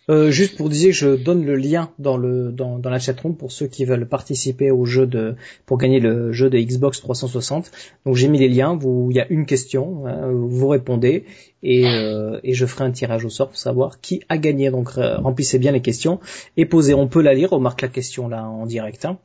Euh, 0.08 0.30
juste 0.30 0.56
pour 0.56 0.68
dire, 0.68 0.92
je 0.92 1.16
donne 1.16 1.44
le 1.44 1.56
lien 1.56 1.90
dans 1.98 2.16
le 2.16 2.52
dans, 2.52 2.78
dans 2.78 2.90
la 2.90 3.00
chatroom 3.00 3.36
pour 3.36 3.50
ceux 3.50 3.66
qui 3.66 3.84
veulent 3.84 4.06
participer 4.06 4.70
au 4.70 4.84
jeu 4.84 5.04
de 5.04 5.34
pour 5.66 5.78
gagner 5.78 5.98
le 5.98 6.30
jeu 6.30 6.48
de 6.48 6.58
Xbox 6.58 7.00
360. 7.00 7.72
Donc 8.04 8.14
j'ai 8.14 8.28
mis 8.28 8.38
les 8.38 8.48
liens. 8.48 8.76
Vous, 8.76 9.08
il 9.10 9.16
y 9.16 9.20
a 9.20 9.26
une 9.30 9.46
question, 9.46 10.06
hein, 10.06 10.30
vous 10.30 10.68
répondez 10.68 11.24
et 11.64 11.88
euh, 11.88 12.38
et 12.44 12.54
je 12.54 12.66
ferai 12.66 12.84
un 12.84 12.92
tirage 12.92 13.24
au 13.24 13.30
sort 13.30 13.48
pour 13.48 13.58
savoir 13.58 14.00
qui 14.00 14.22
a 14.28 14.38
gagné. 14.38 14.70
Donc 14.70 14.90
euh, 14.96 15.16
remplissez 15.16 15.58
bien 15.58 15.72
les 15.72 15.82
questions 15.82 16.20
et 16.56 16.66
posez. 16.66 16.94
On 16.94 17.08
peut 17.08 17.22
la 17.22 17.34
lire. 17.34 17.52
On 17.52 17.58
marque 17.58 17.82
la 17.82 17.88
question 17.88 18.28
là 18.28 18.44
en 18.44 18.64
direct. 18.64 19.06
Hein. 19.06 19.18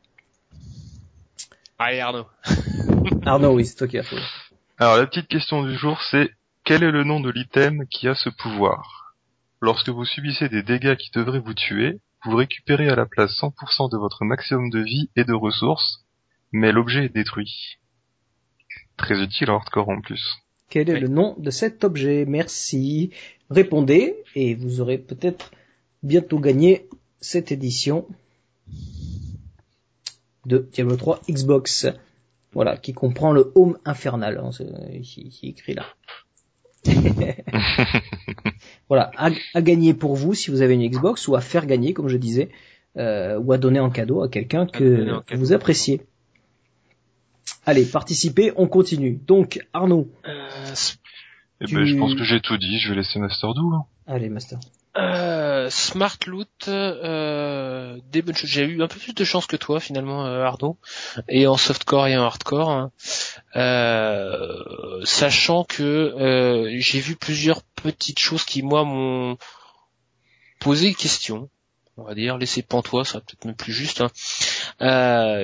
Allez 1.78 2.00
Arnaud. 2.00 2.26
Arnaud, 3.26 3.54
oui, 3.54 3.66
c'est 3.66 3.76
toi 3.76 3.88
qui 3.88 4.00
as 4.00 4.04
fait. 4.04 4.18
Alors 4.80 4.98
la 4.98 5.06
petite 5.06 5.28
question 5.28 5.64
du 5.64 5.76
jour, 5.76 6.02
c'est 6.10 6.32
quel 6.64 6.82
est 6.82 6.92
le 6.92 7.04
nom 7.04 7.20
de 7.20 7.30
l'item 7.30 7.86
qui 7.86 8.08
a 8.08 8.16
ce 8.16 8.30
pouvoir? 8.30 9.01
Lorsque 9.62 9.90
vous 9.90 10.06
subissez 10.06 10.50
des 10.50 10.64
dégâts 10.64 10.96
qui 10.96 11.12
devraient 11.12 11.40
vous 11.40 11.54
tuer, 11.54 12.00
vous 12.26 12.36
récupérez 12.36 12.90
à 12.90 12.96
la 12.96 13.06
place 13.06 13.32
100% 13.40 13.92
de 13.92 13.98
votre 13.98 14.26
maximum 14.26 14.70
de 14.72 14.80
vie 14.80 15.10
et 15.16 15.24
de 15.24 15.34
ressources, 15.34 16.04
mais 16.52 16.72
l'objet 16.72 17.06
est 17.06 17.14
détruit. 17.14 17.78
Très 18.98 19.22
utile 19.22 19.52
en 19.52 19.58
hardcore 19.58 19.90
en 19.90 20.02
plus. 20.02 20.24
Quel 20.70 20.90
est 20.90 20.94
Oui. 20.94 21.00
le 21.02 21.08
nom 21.10 21.36
de 21.38 21.52
cet 21.52 21.84
objet? 21.84 22.26
Merci. 22.26 23.12
Répondez 23.50 24.16
et 24.36 24.56
vous 24.56 24.82
aurez 24.82 24.98
peut-être 24.98 25.52
bientôt 26.02 26.40
gagné 26.40 26.88
cette 27.20 27.52
édition 27.52 28.08
de 30.46 30.70
Diablo 30.72 30.96
3 30.96 31.22
Xbox. 31.30 31.88
Voilà, 32.54 32.78
qui 32.78 32.94
comprend 32.94 33.32
le 33.32 33.52
Home 33.56 33.78
Infernal. 33.86 34.40
hein, 34.40 34.50
écrit 34.92 35.74
là. 35.76 35.86
voilà, 38.92 39.10
à, 39.16 39.30
à 39.54 39.62
gagner 39.62 39.94
pour 39.94 40.16
vous 40.18 40.34
si 40.34 40.52
vous 40.52 40.62
avez 40.62 40.74
une 40.74 40.86
Xbox 40.86 41.30
ou 41.30 41.36
à 41.38 41.40
faire 41.42 41.66
gagner, 41.66 41.94
comme 41.94 42.10
je 42.10 42.18
disais, 42.18 42.50
euh, 42.98 43.40
ou 43.40 43.54
à 43.54 43.58
donner 43.58 43.80
en 43.80 43.90
cadeau 43.90 44.22
à 44.22 44.28
quelqu'un 44.28 44.66
que 44.66 44.86
vous 45.34 45.54
appréciez. 45.54 46.02
Allez, 47.66 47.86
participez, 47.86 48.52
on 48.58 48.68
continue. 48.68 49.20
Donc, 49.26 49.66
Arnaud. 49.72 50.10
Euh, 50.28 50.50
Tu- 51.66 51.76
ben 51.76 51.86
je 51.86 51.96
pense 51.96 52.16
que 52.16 52.24
j'ai 52.26 52.42
tout 52.42 52.58
dit, 52.58 52.80
je 52.80 52.90
vais 52.90 52.96
laisser 52.98 53.18
Master 53.20 53.54
Do. 53.54 53.72
hein. 53.76 53.86
Allez, 54.08 54.28
Master. 54.28 54.60
Euh, 54.98 55.31
Smart 55.72 56.18
Loot, 56.28 56.50
euh, 56.68 57.98
des 58.12 58.22
bonnes. 58.22 58.36
J'ai 58.36 58.64
eu 58.64 58.84
un 58.84 58.88
peu 58.88 59.00
plus 59.00 59.14
de 59.14 59.24
chance 59.24 59.48
que 59.48 59.56
toi 59.56 59.80
finalement, 59.80 60.26
euh, 60.26 60.44
Arnaud, 60.44 60.78
et 61.30 61.48
en 61.48 61.58
softcore 61.58 62.08
et 62.08 62.18
en 62.18 62.24
hardcore, 62.24 62.70
hein. 62.70 62.92
Euh, 63.56 65.02
sachant 65.06 65.64
que 65.64 65.84
euh, 65.84 66.76
j'ai 66.80 67.00
vu 67.00 67.16
plusieurs 67.16 67.64
petites 67.64 68.20
choses 68.20 68.46
qui 68.46 68.62
moi 68.64 68.84
m'ont 68.84 69.38
posé 70.60 70.94
question. 70.94 71.50
On 71.98 72.04
va 72.04 72.16
dire, 72.16 72.38
laisser 72.38 72.62
pantois, 72.62 73.04
ça 73.06 73.20
peut-être 73.20 73.46
même 73.46 73.56
plus 73.56 73.74
juste. 73.74 74.02
hein. 74.02 74.12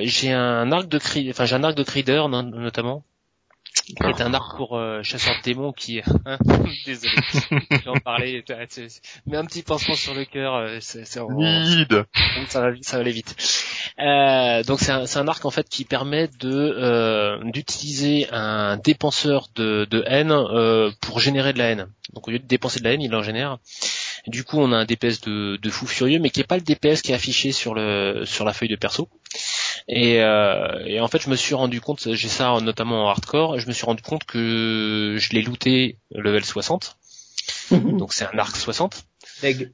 J'ai 0.02 0.32
un 0.32 0.72
arc 0.72 0.88
de 0.88 0.98
cri, 0.98 1.28
enfin 1.30 1.44
j'ai 1.44 1.54
un 1.56 1.64
arc 1.64 1.74
de 1.76 1.82
Crider 1.82 2.22
no- 2.28 2.42
notamment, 2.42 3.04
qui 3.84 3.94
est 4.06 4.20
un 4.20 4.34
arc 4.34 4.56
pour 4.56 4.76
euh, 4.76 5.02
chasseur 5.02 5.34
de 5.38 5.42
démons 5.42 5.72
qui, 5.72 6.00
hein, 6.26 6.38
désolé, 6.86 7.12
j'en 7.84 7.94
c'est- 8.68 8.88
c'est- 8.88 9.00
mais 9.26 9.36
un 9.36 9.44
petit 9.44 9.62
pansement 9.62 9.94
sur 9.94 10.14
le 10.14 10.24
cœur, 10.24 10.54
euh, 10.56 10.78
c'est, 10.80 11.04
ça 12.48 12.60
va, 12.60 12.70
ça 12.82 12.96
va 12.96 13.00
aller 13.00 13.12
vite. 13.12 13.34
Euh, 13.98 14.62
donc 14.64 14.80
c'est 14.80 14.92
un, 14.92 15.06
c'est 15.06 15.18
un 15.18 15.26
arc 15.28 15.44
en 15.44 15.50
fait 15.50 15.68
qui 15.68 15.84
permet 15.84 16.28
de 16.40 16.50
euh, 16.52 17.38
d'utiliser 17.44 18.28
un 18.30 18.76
dépenseur 18.76 19.48
de, 19.56 19.86
de 19.90 20.04
haine 20.06 20.30
euh, 20.32 20.90
pour 21.00 21.20
générer 21.20 21.52
de 21.52 21.58
la 21.58 21.70
haine. 21.70 21.88
Donc 22.12 22.28
au 22.28 22.30
lieu 22.30 22.38
de 22.38 22.46
dépenser 22.46 22.78
de 22.80 22.84
la 22.84 22.92
haine, 22.92 23.02
il 23.02 23.14
en 23.14 23.22
génère. 23.22 23.58
Du 24.26 24.44
coup, 24.44 24.58
on 24.58 24.72
a 24.72 24.76
un 24.76 24.84
DPS 24.84 25.20
de, 25.22 25.56
de 25.56 25.70
fou 25.70 25.86
furieux, 25.86 26.18
mais 26.18 26.30
qui 26.30 26.40
est 26.40 26.44
pas 26.46 26.56
le 26.56 26.62
DPS 26.62 27.02
qui 27.02 27.12
est 27.12 27.14
affiché 27.14 27.52
sur 27.52 27.74
le 27.74 28.24
sur 28.26 28.44
la 28.44 28.52
feuille 28.52 28.68
de 28.68 28.76
perso. 28.76 29.08
Et, 29.86 30.20
euh, 30.20 30.84
et 30.86 31.00
en 31.00 31.08
fait, 31.08 31.22
je 31.22 31.30
me 31.30 31.36
suis 31.36 31.54
rendu 31.54 31.80
compte, 31.80 32.14
j'ai 32.14 32.28
ça 32.28 32.58
notamment 32.60 33.04
en 33.04 33.08
hardcore, 33.08 33.58
je 33.58 33.66
me 33.68 33.72
suis 33.72 33.86
rendu 33.86 34.02
compte 34.02 34.24
que 34.24 35.16
je 35.18 35.30
l'ai 35.30 35.42
looté 35.42 35.98
level 36.10 36.44
60. 36.44 36.96
Donc 37.70 38.12
c'est 38.12 38.24
un 38.24 38.38
arc 38.38 38.56
60. 38.56 39.04
Leg. 39.42 39.72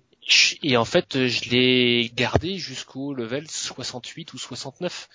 Et 0.62 0.76
en 0.76 0.84
fait, 0.84 1.26
je 1.26 1.50
l'ai 1.50 2.10
gardé 2.14 2.56
jusqu'au 2.56 3.12
level 3.14 3.48
68 3.50 4.32
ou 4.32 4.38
69 4.38 5.08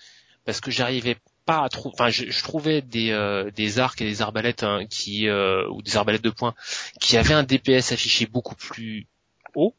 parce 0.45 0.61
que 0.61 0.72
j'arrivais 0.72 1.18
pas 1.45 1.64
à 1.64 1.70
trouver. 1.70 1.95
Enfin, 1.95 2.10
je, 2.10 2.30
je 2.30 2.44
trouvais 2.44 2.82
des 2.82 3.11
euh, 3.11 3.49
des 3.52 3.80
arcs 3.80 4.02
et 4.02 4.06
des 4.06 4.22
arbalètes 4.22 4.64
hein, 4.64 4.86
qui 4.90 5.28
euh, 5.28 5.68
ou 5.70 5.82
des 5.82 5.98
arbalètes 5.98 6.24
de 6.24 6.30
poing 6.30 6.53
qui 6.99 7.18
avaient 7.18 7.34
un 7.34 7.44
DPS 7.44 7.91
affiché 7.91 8.28
beaucoup 8.28 8.56
plus 8.56 9.07
haut, 9.56 9.74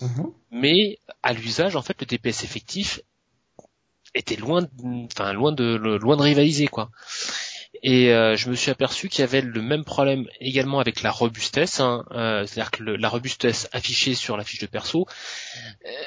Mhm. 0.00 0.32
mais 0.50 0.98
à 1.22 1.32
l'usage, 1.32 1.76
en 1.76 1.82
fait, 1.82 1.96
le 2.00 2.06
DPS 2.06 2.44
effectif 2.44 3.00
était 4.14 4.36
loin, 4.36 4.62
de, 4.62 4.68
enfin 5.12 5.32
loin 5.32 5.52
de 5.52 5.74
loin 5.76 6.16
de 6.16 6.22
rivaliser 6.22 6.66
quoi. 6.68 6.90
Et 7.86 8.12
euh, 8.14 8.34
je 8.34 8.48
me 8.48 8.54
suis 8.54 8.70
aperçu 8.70 9.08
qu'il 9.10 9.20
y 9.20 9.24
avait 9.24 9.42
le 9.42 9.60
même 9.60 9.84
problème 9.84 10.26
également 10.40 10.80
avec 10.80 11.02
la 11.02 11.10
robustesse, 11.10 11.80
hein, 11.80 12.04
euh, 12.12 12.46
c'est-à-dire 12.46 12.70
que 12.70 12.82
la 12.82 13.08
robustesse 13.10 13.68
affichée 13.72 14.14
sur 14.14 14.38
la 14.38 14.44
fiche 14.44 14.60
de 14.60 14.66
perso, 14.66 15.06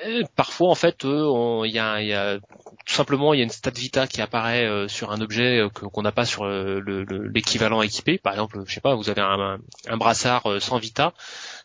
euh, 0.06 0.24
parfois 0.36 0.70
en 0.72 0.76
fait, 0.76 1.06
euh, 1.06 1.62
il 1.66 1.72
y, 1.72 1.78
a, 1.80 2.02
y 2.02 2.14
a 2.14 2.40
tout 2.40 2.94
simplement 2.94 3.34
il 3.34 3.38
y 3.38 3.42
a 3.42 3.44
une 3.44 3.52
stat 3.52 3.72
vita 3.76 4.08
qui 4.08 4.22
apparaît 4.22 4.66
euh, 4.66 4.88
sur 4.88 5.12
un 5.12 5.22
objet 5.22 5.60
euh, 5.60 5.70
qu'on 5.70 6.02
n'a 6.02 6.12
pas 6.12 6.26
sur 6.26 6.46
le- 6.46 6.80
le- 6.80 7.28
l'équivalent 7.28 7.82
équipé. 7.84 8.18
Par 8.18 8.34
exemple, 8.34 8.60
je 8.66 8.74
sais 8.74 8.82
pas, 8.82 8.96
vous 8.96 9.10
avez 9.10 9.22
un, 9.22 9.60
un- 9.88 9.98
brassard 9.98 10.48
sans 10.60 10.80
vita, 10.80 11.14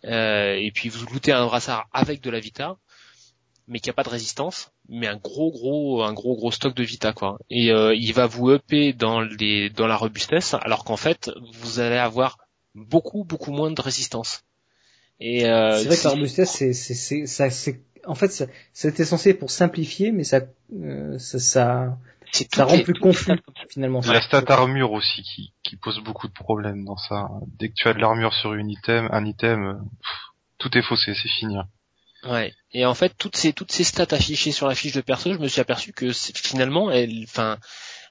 et 0.05 0.71
puis 0.75 0.89
vous 0.91 1.07
lootez 1.07 1.33
un 1.33 1.47
brassard 1.47 1.89
avec 1.93 2.21
de 2.21 2.31
la 2.31 2.41
vita, 2.41 2.77
mais 3.73 3.81
qui 3.81 3.91
a 3.91 3.95
pas 3.95 4.03
de 4.05 4.11
résistance, 4.11 4.71
mais 4.89 5.07
un 5.09 5.17
gros 5.17 5.51
gros 5.51 6.03
un 6.05 6.13
gros 6.13 6.37
gros 6.37 6.53
stock 6.53 6.75
de 6.75 6.85
vita 6.85 7.13
quoi. 7.13 7.39
Et 7.51 7.73
euh, 7.73 7.95
il 7.95 8.13
va 8.13 8.27
vous 8.27 8.51
upper 8.53 8.93
dans 8.93 9.21
les 9.23 9.71
dans 9.71 9.87
la 9.87 9.97
robustesse, 9.97 10.55
alors 10.55 10.85
qu'en 10.85 10.99
fait 10.99 11.31
vous 11.53 11.81
allez 11.81 11.97
avoir 11.97 12.37
beaucoup 12.75 13.25
beaucoup 13.25 13.51
moins 13.53 13.71
de 13.71 13.81
résistance. 13.81 14.45
Et 15.21 15.47
euh, 15.47 15.79
c'est 15.79 15.87
vrai 15.89 15.97
que 15.97 16.05
la 16.05 16.11
robustesse, 16.11 16.51
c'est, 16.51 16.73
c'est, 16.73 16.95
c'est, 16.95 17.27
ça, 17.27 17.49
c'est, 17.49 17.81
en 18.07 18.17
fait, 18.17 18.45
c'était 18.73 19.05
censé 19.05 19.35
pour 19.35 19.51
simplifier, 19.53 20.11
mais 20.11 20.25
ça, 20.25 20.41
euh, 20.75 21.17
ça, 21.19 21.39
ça, 21.39 21.99
ça 22.53 22.65
rend 22.65 22.77
les- 22.77 22.83
plus 22.83 22.95
confus 22.95 23.31
finalement. 23.69 24.01
La 24.05 24.21
stat 24.21 24.43
armure 24.49 24.91
aussi 24.91 25.23
qui, 25.23 25.53
qui 25.63 25.77
pose 25.77 26.01
beaucoup 26.03 26.27
de 26.27 26.33
problèmes 26.33 26.85
dans 26.85 26.97
ça. 26.97 27.29
Dès 27.59 27.69
que 27.69 27.75
tu 27.77 27.87
as 27.89 27.95
de 27.95 28.01
l'armure 28.01 28.35
sur 28.35 28.55
une 28.55 28.71
item, 28.71 29.09
un 29.13 29.25
item, 29.25 29.79
pff, 30.01 30.11
tout 30.59 30.77
est 30.77 30.83
faussé, 30.83 31.13
c'est 31.15 31.29
fini. 31.29 31.57
Ouais. 32.25 32.53
Et 32.73 32.87
en 32.87 32.95
fait, 32.95 33.13
toutes 33.19 33.37
ces 33.37 33.53
toutes 33.53 33.73
ces 33.73 33.85
stats 33.85 34.07
affichées 34.15 34.53
sur 34.53 34.69
la 34.69 34.75
fiche 34.75 34.93
de 34.93 35.01
perso, 35.01 35.33
je 35.33 35.39
me 35.39 35.49
suis 35.49 35.61
aperçu 35.61 35.93
que 35.93 36.13
finalement, 36.13 36.91
elles, 36.91 37.25
enfin, 37.25 37.59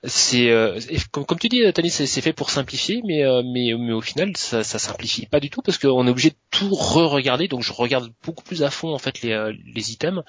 c'est 0.04 0.50
euh, 0.50 0.80
comme, 1.12 1.26
comme 1.26 1.40
tu 1.40 1.48
dis, 1.48 1.62
Tani, 1.74 1.90
c'est 1.90 2.06
c'est 2.08 2.22
fait 2.22 2.34
pour 2.34 2.50
simplifier, 2.50 3.02
mais 3.06 3.24
euh, 3.24 3.42
mais 3.46 3.74
mais 3.78 3.94
au 3.94 4.02
final, 4.02 4.36
ça, 4.36 4.64
ça 4.64 4.80
simplifie 4.80 5.28
pas 5.28 5.40
du 5.40 5.50
tout 5.50 5.62
parce 5.62 5.78
qu'on 5.78 6.06
est 6.08 6.10
obligé 6.10 6.32
de 6.32 6.36
tout 6.50 6.74
re-regarder. 6.74 7.48
Donc 7.48 7.62
je 7.64 7.72
regarde 7.72 8.12
beaucoup 8.24 8.44
plus 8.44 8.64
à 8.64 8.70
fond 8.70 8.94
en 8.94 9.00
fait 9.00 9.22
les 9.22 9.32
euh, 9.32 9.54
les 9.74 9.92
items. 9.94 10.24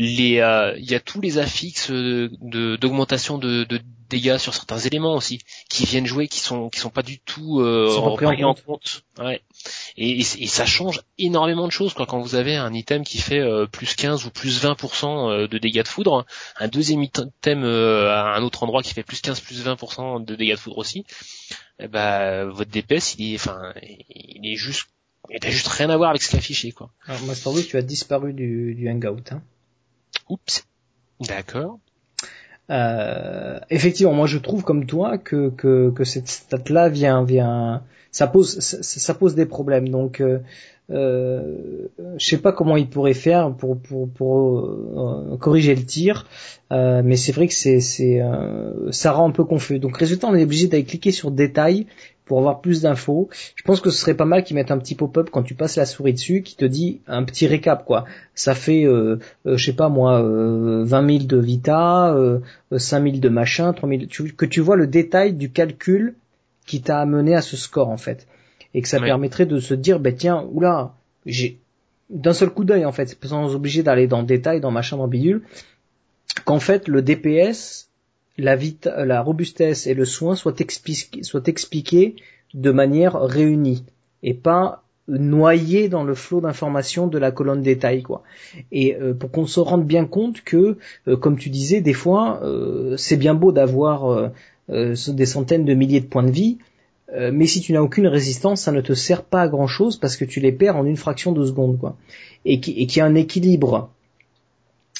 Les 0.00 0.38
euh, 0.38 0.76
il 0.78 0.88
y 0.88 0.94
a 0.94 1.00
tous 1.00 1.20
les 1.20 1.38
affixes 1.38 1.90
euh, 1.90 2.30
de 2.40 2.76
d'augmentation 2.76 3.36
de, 3.36 3.64
de 3.64 3.80
dégâts 4.08 4.38
sur 4.38 4.54
certains 4.54 4.78
éléments 4.78 5.16
aussi 5.16 5.40
qui 5.68 5.86
viennent 5.86 6.06
jouer, 6.06 6.28
qui 6.28 6.38
sont 6.38 6.68
qui 6.70 6.78
sont 6.78 6.88
pas 6.88 7.02
du 7.02 7.18
tout 7.18 7.58
euh, 7.60 7.92
en 7.96 8.12
en 8.12 8.54
compte. 8.54 9.02
Ouais. 9.18 9.42
Et, 9.96 10.20
et, 10.20 10.20
et 10.20 10.46
ça 10.46 10.66
change 10.66 11.02
énormément 11.18 11.66
de 11.66 11.72
choses 11.72 11.94
quoi. 11.94 12.06
Quand 12.06 12.20
vous 12.20 12.36
avez 12.36 12.54
un 12.54 12.72
item 12.74 13.02
qui 13.02 13.18
fait 13.18 13.40
euh, 13.40 13.66
plus 13.66 13.96
15 13.96 14.24
ou 14.24 14.30
plus 14.30 14.62
20% 14.62 15.30
euh, 15.30 15.48
de 15.48 15.58
dégâts 15.58 15.82
de 15.82 15.88
foudre, 15.88 16.24
un 16.60 16.68
deuxième 16.68 17.02
item 17.02 17.30
euh, 17.64 18.08
à 18.08 18.36
un 18.36 18.42
autre 18.44 18.62
endroit 18.62 18.84
qui 18.84 18.94
fait 18.94 19.02
plus 19.02 19.20
15 19.20 19.40
plus 19.40 19.64
20% 19.64 20.24
de 20.24 20.36
dégâts 20.36 20.52
de 20.52 20.60
foudre 20.60 20.78
aussi, 20.78 21.04
eh 21.80 21.88
ben 21.88 22.44
votre 22.44 22.70
DPS 22.70 23.16
il 23.18 23.32
est 23.32 23.34
enfin 23.34 23.74
il 23.82 24.48
est 24.52 24.54
juste 24.54 24.86
il 25.28 25.44
a 25.44 25.50
juste 25.50 25.66
rien 25.66 25.90
à 25.90 25.96
voir 25.96 26.10
avec 26.10 26.22
ce 26.22 26.30
qui 26.30 26.36
est 26.36 26.38
affiché 26.38 26.70
quoi. 26.70 26.90
Alors, 27.08 27.20
Master 27.22 27.52
Blue, 27.52 27.66
tu 27.66 27.76
as 27.76 27.82
disparu 27.82 28.32
du, 28.32 28.76
du 28.76 28.88
hangout. 28.88 29.32
Hein. 29.32 29.42
Oups. 30.28 30.64
D'accord. 31.20 31.78
Euh, 32.70 33.58
effectivement, 33.70 34.12
moi 34.12 34.26
je 34.26 34.38
trouve 34.38 34.62
comme 34.62 34.84
toi 34.84 35.16
que 35.16 35.48
que, 35.50 35.90
que 35.90 36.04
cette 36.04 36.28
stat 36.28 36.58
là 36.68 36.88
vient 36.88 37.24
vient 37.24 37.82
ça 38.10 38.26
pose 38.26 38.58
ça, 38.60 39.14
pose 39.14 39.34
des 39.34 39.46
problèmes. 39.46 39.88
Donc 39.88 40.20
euh, 40.20 40.40
euh, 40.90 41.88
je 42.18 42.24
sais 42.24 42.38
pas 42.38 42.52
comment 42.52 42.76
il 42.76 42.88
pourrait 42.88 43.14
faire 43.14 43.54
pour 43.54 43.78
pour 43.78 44.08
pour 44.10 44.58
euh, 44.58 45.36
corriger 45.38 45.74
le 45.74 45.84
tir, 45.84 46.26
euh, 46.70 47.02
mais 47.02 47.16
c'est 47.16 47.32
vrai 47.32 47.48
que 47.48 47.54
c'est 47.54 47.80
c'est 47.80 48.22
ça 48.90 49.12
rend 49.12 49.28
un 49.28 49.32
peu 49.32 49.44
confus. 49.44 49.78
Donc 49.78 49.96
résultat, 49.96 50.26
on 50.28 50.34
est 50.34 50.44
obligé 50.44 50.66
d'aller 50.66 50.84
cliquer 50.84 51.10
sur 51.10 51.30
détails 51.30 51.86
pour 52.28 52.38
avoir 52.38 52.60
plus 52.60 52.82
d'infos. 52.82 53.28
Je 53.56 53.62
pense 53.64 53.80
que 53.80 53.90
ce 53.90 53.98
serait 53.98 54.14
pas 54.14 54.24
mal 54.26 54.44
qu'ils 54.44 54.54
mettent 54.54 54.70
un 54.70 54.78
petit 54.78 54.94
pop-up 54.94 55.30
quand 55.32 55.42
tu 55.42 55.54
passes 55.54 55.74
la 55.76 55.86
souris 55.86 56.12
dessus 56.12 56.42
qui 56.42 56.54
te 56.54 56.64
dit 56.64 57.00
un 57.08 57.24
petit 57.24 57.46
récap 57.48 57.84
quoi. 57.84 58.04
Ça 58.34 58.54
fait 58.54 58.84
euh, 58.84 59.18
euh, 59.46 59.56
je 59.56 59.64
sais 59.64 59.72
pas 59.72 59.88
moi 59.88 60.22
euh, 60.22 60.84
20 60.84 61.06
000 61.18 61.24
de 61.24 61.36
vita, 61.38 62.14
euh, 62.14 62.38
5 62.76 63.02
000 63.02 63.16
de 63.16 63.28
machin, 63.28 63.72
3 63.72 63.88
000 63.88 64.02
tu- 64.08 64.32
que 64.34 64.46
tu 64.46 64.60
vois 64.60 64.76
le 64.76 64.86
détail 64.86 65.32
du 65.32 65.50
calcul 65.50 66.14
qui 66.66 66.82
t'a 66.82 67.00
amené 67.00 67.34
à 67.34 67.40
ce 67.40 67.56
score 67.56 67.88
en 67.88 67.96
fait 67.96 68.26
et 68.74 68.82
que 68.82 68.88
ça 68.88 68.98
Oui. 68.98 69.06
permettrait 69.06 69.46
de 69.46 69.58
se 69.58 69.72
dire 69.74 69.98
ben 69.98 70.14
tiens 70.14 70.44
oula 70.52 70.94
j'ai 71.26 71.58
d'un 72.10 72.32
seul 72.34 72.50
coup 72.50 72.64
d'œil 72.64 72.84
en 72.84 72.92
fait 72.92 73.16
sans 73.24 73.54
obliger 73.54 73.82
d'aller 73.82 74.06
dans 74.06 74.20
le 74.20 74.26
détail 74.26 74.60
dans 74.60 74.70
machin 74.70 74.96
dans 74.98 75.08
bidule 75.08 75.42
qu'en 76.44 76.60
fait 76.60 76.86
le 76.88 77.02
DPS 77.02 77.87
la 78.38 79.20
robustesse 79.22 79.86
et 79.86 79.94
le 79.94 80.04
soin 80.04 80.34
soient 80.36 80.54
expliqués, 81.46 82.16
de 82.54 82.70
manière 82.70 83.20
réunie 83.20 83.84
et 84.22 84.34
pas 84.34 84.82
noyés 85.08 85.88
dans 85.88 86.04
le 86.04 86.14
flot 86.14 86.40
d'informations 86.42 87.06
de 87.06 87.18
la 87.18 87.30
colonne 87.30 87.62
détail 87.62 88.02
quoi. 88.02 88.22
Et 88.72 88.94
euh, 88.96 89.14
pour 89.14 89.30
qu'on 89.30 89.46
se 89.46 89.58
rende 89.60 89.86
bien 89.86 90.04
compte 90.04 90.42
que, 90.42 90.76
euh, 91.08 91.16
comme 91.16 91.38
tu 91.38 91.48
disais, 91.50 91.80
des 91.80 91.94
fois 91.94 92.40
euh, 92.42 92.96
c'est 92.96 93.16
bien 93.16 93.34
beau 93.34 93.52
d'avoir 93.52 94.30
des 94.68 95.26
centaines 95.26 95.64
de 95.64 95.72
milliers 95.74 96.00
de 96.00 96.06
points 96.06 96.24
de 96.24 96.30
vie, 96.30 96.58
mais 97.32 97.46
si 97.46 97.62
tu 97.62 97.72
n'as 97.72 97.80
aucune 97.80 98.06
résistance, 98.06 98.60
ça 98.60 98.70
ne 98.72 98.82
te 98.82 98.92
sert 98.92 99.22
pas 99.24 99.40
à 99.40 99.48
grand 99.48 99.66
chose 99.66 99.96
parce 99.96 100.14
que 100.16 100.26
tu 100.26 100.40
les 100.40 100.52
perds 100.52 100.76
en 100.76 100.84
une 100.84 100.98
fraction 100.98 101.32
de 101.32 101.42
seconde 101.46 101.78
quoi. 101.78 101.96
Et 102.44 102.60
qui- 102.60 102.72
et 102.72 102.86
qu'il 102.86 103.00
a 103.00 103.06
un 103.06 103.14
équilibre. 103.14 103.90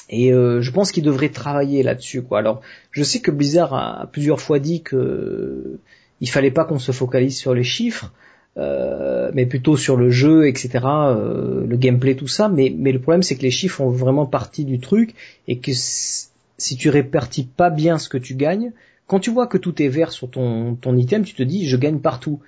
Et 0.09 0.33
euh, 0.33 0.61
je 0.61 0.71
pense 0.71 0.91
qu'il 0.91 1.03
devrait 1.03 1.29
travailler 1.29 1.83
là-dessus 1.83 2.23
quoi. 2.23 2.39
Alors 2.39 2.61
je 2.91 3.03
sais 3.03 3.19
que 3.19 3.31
Blizzard 3.31 3.73
a 3.73 4.07
plusieurs 4.11 4.41
fois 4.41 4.59
dit 4.59 4.81
que 4.81 5.79
il 6.21 6.29
fallait 6.29 6.51
pas 6.51 6.65
qu'on 6.65 6.79
se 6.79 6.91
focalise 6.91 7.37
sur 7.37 7.53
les 7.53 7.63
chiffres, 7.63 8.11
euh, 8.57 9.31
mais 9.33 9.45
plutôt 9.45 9.77
sur 9.77 9.95
le 9.95 10.09
jeu, 10.09 10.47
etc., 10.47 10.79
euh, 10.85 11.65
le 11.65 11.77
gameplay, 11.77 12.15
tout 12.15 12.27
ça. 12.27 12.49
Mais, 12.49 12.73
mais 12.75 12.91
le 12.91 12.99
problème, 12.99 13.23
c'est 13.23 13.37
que 13.37 13.43
les 13.43 13.51
chiffres 13.51 13.77
font 13.77 13.89
vraiment 13.89 14.25
partie 14.25 14.65
du 14.65 14.79
truc 14.79 15.13
et 15.47 15.59
que 15.59 15.71
si 15.73 16.75
tu 16.77 16.89
répartis 16.89 17.45
pas 17.45 17.69
bien 17.69 17.97
ce 17.97 18.09
que 18.09 18.17
tu 18.17 18.35
gagnes, 18.35 18.71
quand 19.07 19.19
tu 19.19 19.31
vois 19.31 19.47
que 19.47 19.57
tout 19.57 19.81
est 19.81 19.87
vert 19.87 20.11
sur 20.11 20.29
ton, 20.29 20.75
ton 20.75 20.97
item, 20.97 21.23
tu 21.23 21.33
te 21.33 21.43
dis 21.43 21.67
je 21.67 21.77
gagne 21.77 21.99
partout. 21.99 22.39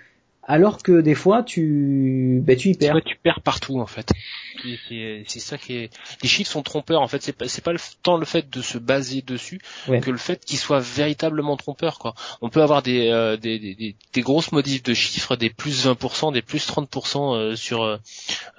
Alors 0.43 0.81
que 0.81 1.01
des 1.01 1.15
fois, 1.15 1.43
tu, 1.43 2.41
ben, 2.43 2.57
tu 2.57 2.69
y 2.69 2.73
perds. 2.73 2.99
Tu 3.05 3.15
perds 3.23 3.41
partout 3.41 3.79
en 3.79 3.85
fait. 3.85 4.11
C'est 4.89 5.23
c'est 5.27 5.39
ça 5.39 5.57
qui 5.57 5.73
est. 5.75 5.89
Les 6.21 6.29
chiffres 6.29 6.51
sont 6.51 6.61
trompeurs 6.63 7.01
en 7.01 7.07
fait. 7.07 7.21
C'est 7.23 7.33
pas 7.33 7.47
c'est 7.47 7.63
pas 7.63 7.71
le, 7.73 7.79
tant 8.03 8.17
le 8.17 8.25
fait 8.25 8.49
de 8.49 8.61
se 8.61 8.77
baser 8.77 9.21
dessus 9.21 9.59
Ouais. 9.87 9.99
que 10.01 10.11
le 10.11 10.17
fait 10.17 10.43
qu'ils 10.45 10.59
soient 10.59 10.79
véritablement 10.79 11.57
trompeurs 11.57 11.97
quoi. 11.99 12.13
On 12.41 12.49
peut 12.49 12.61
avoir 12.61 12.81
des 12.81 13.07
euh, 13.09 13.37
des, 13.37 13.57
des, 13.59 13.95
des- 14.13 14.21
grosses 14.21 14.51
modifs 14.51 14.83
de 14.83 14.93
chiffres, 14.93 15.35
des 15.35 15.49
plus 15.49 15.85
20%, 15.87 16.33
des 16.33 16.41
plus 16.41 16.67
30% 16.67 17.35
euh, 17.35 17.55
sur 17.55 17.83
euh, 17.83 17.97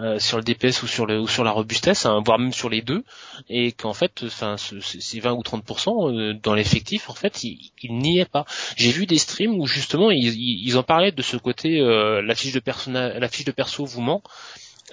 euh, 0.01 0.19
sur 0.19 0.37
le 0.39 0.43
DPS 0.43 0.83
ou 0.83 0.87
sur 0.87 1.07
le 1.07 1.21
ou 1.21 1.29
sur 1.29 1.45
la 1.45 1.51
robustesse, 1.53 2.07
hein, 2.07 2.21
voire 2.25 2.39
même 2.39 2.53
sur 2.53 2.69
les 2.71 2.83
deux, 2.83 3.05
et 3.49 3.73
qu'en 3.73 3.93
fait, 3.93 4.23
enfin 4.25 4.57
ce- 4.57 4.81
ce- 4.81 5.01
ces 5.01 5.21
20 5.21 5.33
ou 5.33 5.43
30% 5.43 6.11
euh, 6.11 6.35
dans 6.43 6.55
l'effectif 6.55 7.11
en 7.11 7.15
fait, 7.15 7.45
il, 7.45 7.71
il 7.83 7.95
n'y 7.99 8.19
est 8.19 8.25
pas. 8.31 8.45
J'ai 8.77 8.91
vu 8.91 9.07
des 9.07 9.19
streams 9.19 9.59
où 9.61 9.67
justement 9.67 10.11
ils, 10.11 10.35
ils, 10.35 10.77
en 10.79 10.83
parlaient 10.83 11.13
de 11.13 11.23
ce 11.23 11.37
côté 11.37 11.81
euh, 11.81 12.23
la 12.23 12.35
fiche 12.35 12.53
de 12.53 12.61
personnage, 12.61 13.19
la 13.19 13.29
fiche 13.29 13.45
de 13.45 13.53
perso 13.53 13.85
vous 13.85 14.01
ment. 14.01 14.23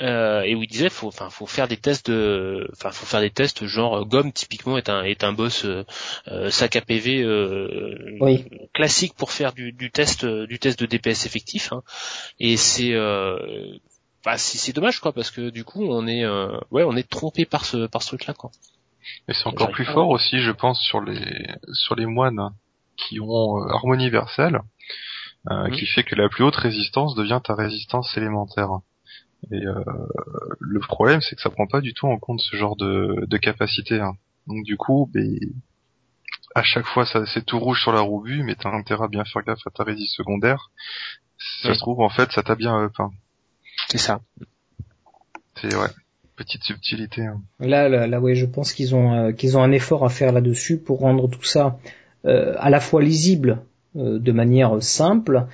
Euh, 0.02 0.42
et 0.44 0.56
où 0.56 0.64
ils 0.64 0.68
disaient 0.70 0.90
faut 0.90 1.08
enfin 1.08 1.30
faut 1.30 1.48
faire 1.48 1.68
des 1.68 1.78
tests 1.78 2.10
de 2.10 2.70
enfin 2.74 2.92
faut 2.92 3.06
faire 3.06 3.22
des 3.22 3.32
tests 3.32 3.66
genre 3.66 3.98
euh, 3.98 4.06
gomme 4.06 4.32
typiquement 4.32 4.78
est 4.78 4.90
un 4.90 5.04
est 5.04 5.24
un 5.24 5.34
boss 5.34 5.66
euh, 5.66 5.84
euh, 6.28 6.50
sac 6.52 6.76
à 6.76 6.82
PV 6.82 7.22
euh, 7.24 8.18
Oui. 8.22 8.46
classique 8.74 9.14
pour 9.18 9.32
faire 9.32 9.52
du, 9.54 9.72
du 9.74 9.92
test 9.92 10.24
euh, 10.24 10.46
du 10.48 10.60
test 10.60 10.80
de 10.80 10.86
DPS 10.86 11.26
effectif 11.26 11.74
hein. 11.74 11.82
et 12.40 12.56
c'est 12.56 12.94
euh, 12.94 13.38
bah, 14.24 14.38
c'est 14.38 14.58
c'est 14.58 14.74
dommage 14.74 15.00
quoi 15.00 15.12
parce 15.12 15.32
que 15.32 15.50
du 15.50 15.64
coup 15.64 15.84
on 15.90 16.08
est 16.08 16.24
euh, 16.24 16.58
ouais 16.72 16.84
on 16.84 16.96
est 16.96 17.10
trompé 17.10 17.46
par 17.46 17.66
ce 17.66 17.88
par 17.88 18.02
ce 18.04 18.10
truc 18.10 18.26
là 18.28 18.34
quoi 18.34 18.52
Et 19.28 19.34
c'est 19.34 19.48
encore 19.48 19.72
plus 19.72 19.86
fort 19.86 20.10
aussi, 20.10 20.40
je 20.40 20.52
pense, 20.52 20.80
sur 20.82 21.02
les 21.02 21.20
sur 21.74 21.96
les 21.96 22.06
moines 22.06 22.52
qui 22.96 23.20
ont 23.20 23.58
euh, 23.64 23.70
harmonie 23.70 24.04
universelle, 24.04 24.60
euh, 25.50 25.68
Mhm. 25.68 25.72
qui 25.72 25.86
fait 25.88 26.04
que 26.04 26.16
la 26.16 26.28
plus 26.30 26.44
haute 26.44 26.58
résistance 26.58 27.16
devient 27.16 27.40
ta 27.44 27.56
résistance 27.56 28.16
élémentaire. 28.18 28.70
Et 29.52 29.66
euh, 29.66 29.84
le 30.60 30.80
problème, 30.80 31.22
c'est 31.22 31.36
que 31.36 31.42
ça 31.42 31.50
prend 31.50 31.66
pas 31.68 31.82
du 31.82 31.94
tout 31.94 32.08
en 32.08 32.18
compte 32.18 32.40
ce 32.42 32.56
genre 32.56 32.76
de, 32.76 33.26
de 33.28 33.38
capacité. 33.38 34.00
hein. 34.00 34.14
Donc 34.48 34.64
du 34.66 34.78
coup, 34.78 35.10
ben, 35.14 35.38
à 36.56 36.64
chaque 36.64 36.86
fois, 36.86 37.06
ça 37.06 37.26
c'est 37.26 37.46
tout 37.46 37.60
rouge 37.60 37.82
sur 37.82 37.92
la 37.94 38.02
roue 38.02 38.24
mais 38.44 38.56
t'as 38.56 38.70
intérêt 38.72 39.06
à 39.06 39.08
bien 39.08 39.24
faire 39.26 39.44
gaffe 39.44 39.66
à 39.66 39.70
ta 39.72 39.84
résistance 39.84 40.16
secondaire. 40.18 40.72
Si 41.38 41.68
Ça 41.68 41.74
se 41.74 41.80
trouve, 41.80 42.02
en 42.02 42.10
fait, 42.10 42.32
ça 42.32 42.44
t'a 42.44 42.56
bien 42.56 42.78
up. 42.84 42.94
hein. 43.00 43.12
c'est 43.90 43.98
ça 43.98 44.20
C'est 45.56 45.74
ouais, 45.76 45.88
petite 46.36 46.64
subtilité. 46.64 47.26
hein. 47.26 47.42
Là, 47.60 47.88
là, 47.90 48.08
là, 48.08 48.20
ouais, 48.20 48.36
je 48.36 48.46
pense 48.46 48.74
qu'ils 48.74 48.94
ont 48.96 49.14
euh, 49.14 49.32
qu'ils 49.32 49.58
ont 49.58 49.64
un 49.64 49.72
effort 49.72 50.06
à 50.06 50.10
faire 50.10 50.32
là-dessus 50.34 50.78
pour 50.78 51.00
rendre 51.00 51.30
tout 51.30 51.44
ça 51.44 51.78
euh, 52.26 52.56
à 52.60 52.70
la 52.70 52.80
fois 52.80 53.02
lisible 53.02 53.62
euh, 53.96 54.20
de 54.20 54.32
manière 54.32 54.82
simple 54.84 55.48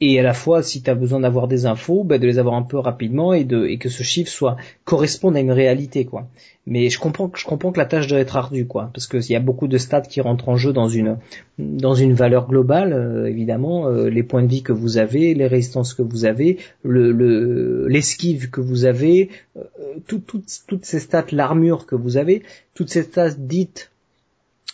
et 0.00 0.18
à 0.20 0.22
la 0.22 0.34
fois 0.34 0.62
si 0.62 0.82
tu 0.82 0.90
as 0.90 0.94
besoin 0.94 1.20
d'avoir 1.20 1.48
des 1.48 1.64
infos, 1.66 2.04
bah, 2.04 2.18
de 2.18 2.26
les 2.26 2.38
avoir 2.38 2.54
un 2.54 2.62
peu 2.62 2.78
rapidement 2.78 3.32
et 3.32 3.44
de 3.44 3.66
et 3.66 3.78
que 3.78 3.88
ce 3.88 4.02
chiffre 4.02 4.30
soit 4.30 4.56
corresponde 4.84 5.36
à 5.36 5.40
une 5.40 5.52
réalité 5.52 6.04
quoi. 6.04 6.28
Mais 6.66 6.90
je 6.90 6.98
comprends 6.98 7.28
que 7.28 7.38
je 7.38 7.44
comprends 7.46 7.70
que 7.72 7.78
la 7.78 7.86
tâche 7.86 8.06
doit 8.08 8.18
être 8.18 8.36
ardue 8.36 8.66
quoi, 8.66 8.90
parce 8.92 9.06
qu'il 9.06 9.30
y 9.30 9.36
a 9.36 9.40
beaucoup 9.40 9.68
de 9.68 9.78
stats 9.78 10.00
qui 10.02 10.20
rentrent 10.20 10.48
en 10.48 10.56
jeu 10.56 10.72
dans 10.72 10.88
une 10.88 11.16
dans 11.58 11.94
une 11.94 12.12
valeur 12.12 12.48
globale 12.48 12.92
euh, 12.92 13.26
évidemment, 13.26 13.86
euh, 13.88 14.10
les 14.10 14.22
points 14.22 14.42
de 14.42 14.48
vie 14.48 14.62
que 14.62 14.72
vous 14.72 14.98
avez, 14.98 15.32
les 15.34 15.46
résistances 15.46 15.94
que 15.94 16.02
vous 16.02 16.24
avez, 16.24 16.58
le 16.82 17.12
le- 17.12 17.86
l'esquive 17.88 18.50
que 18.50 18.60
vous 18.60 18.84
avez, 18.84 19.30
euh, 19.56 19.62
tout- 20.06 20.18
toutes- 20.26 20.62
toutes 20.66 20.84
ces 20.84 20.98
stats, 21.00 21.26
l'armure 21.32 21.86
que 21.86 21.94
vous 21.94 22.16
avez, 22.16 22.42
toutes 22.74 22.90
ces 22.90 23.04
stats 23.04 23.30
dites 23.38 23.90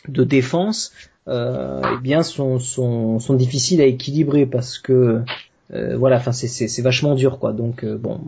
de 0.09 0.25
défense, 0.25 0.93
eh 1.29 2.01
bien 2.03 2.23
sont, 2.23 2.59
sont, 2.59 3.19
sont 3.19 3.35
difficiles 3.35 3.81
à 3.81 3.87
équilibrer 3.87 4.47
parce 4.47 4.79
que 4.79 5.23
euh, 5.73 5.97
voilà, 5.97 6.17
enfin 6.17 6.33
c'est, 6.33 6.83
vachement 6.83 7.15
dur 7.15 7.39
quoi. 7.39 7.53
Donc 7.53 7.85
euh, 7.85 7.97
bon, 7.97 8.21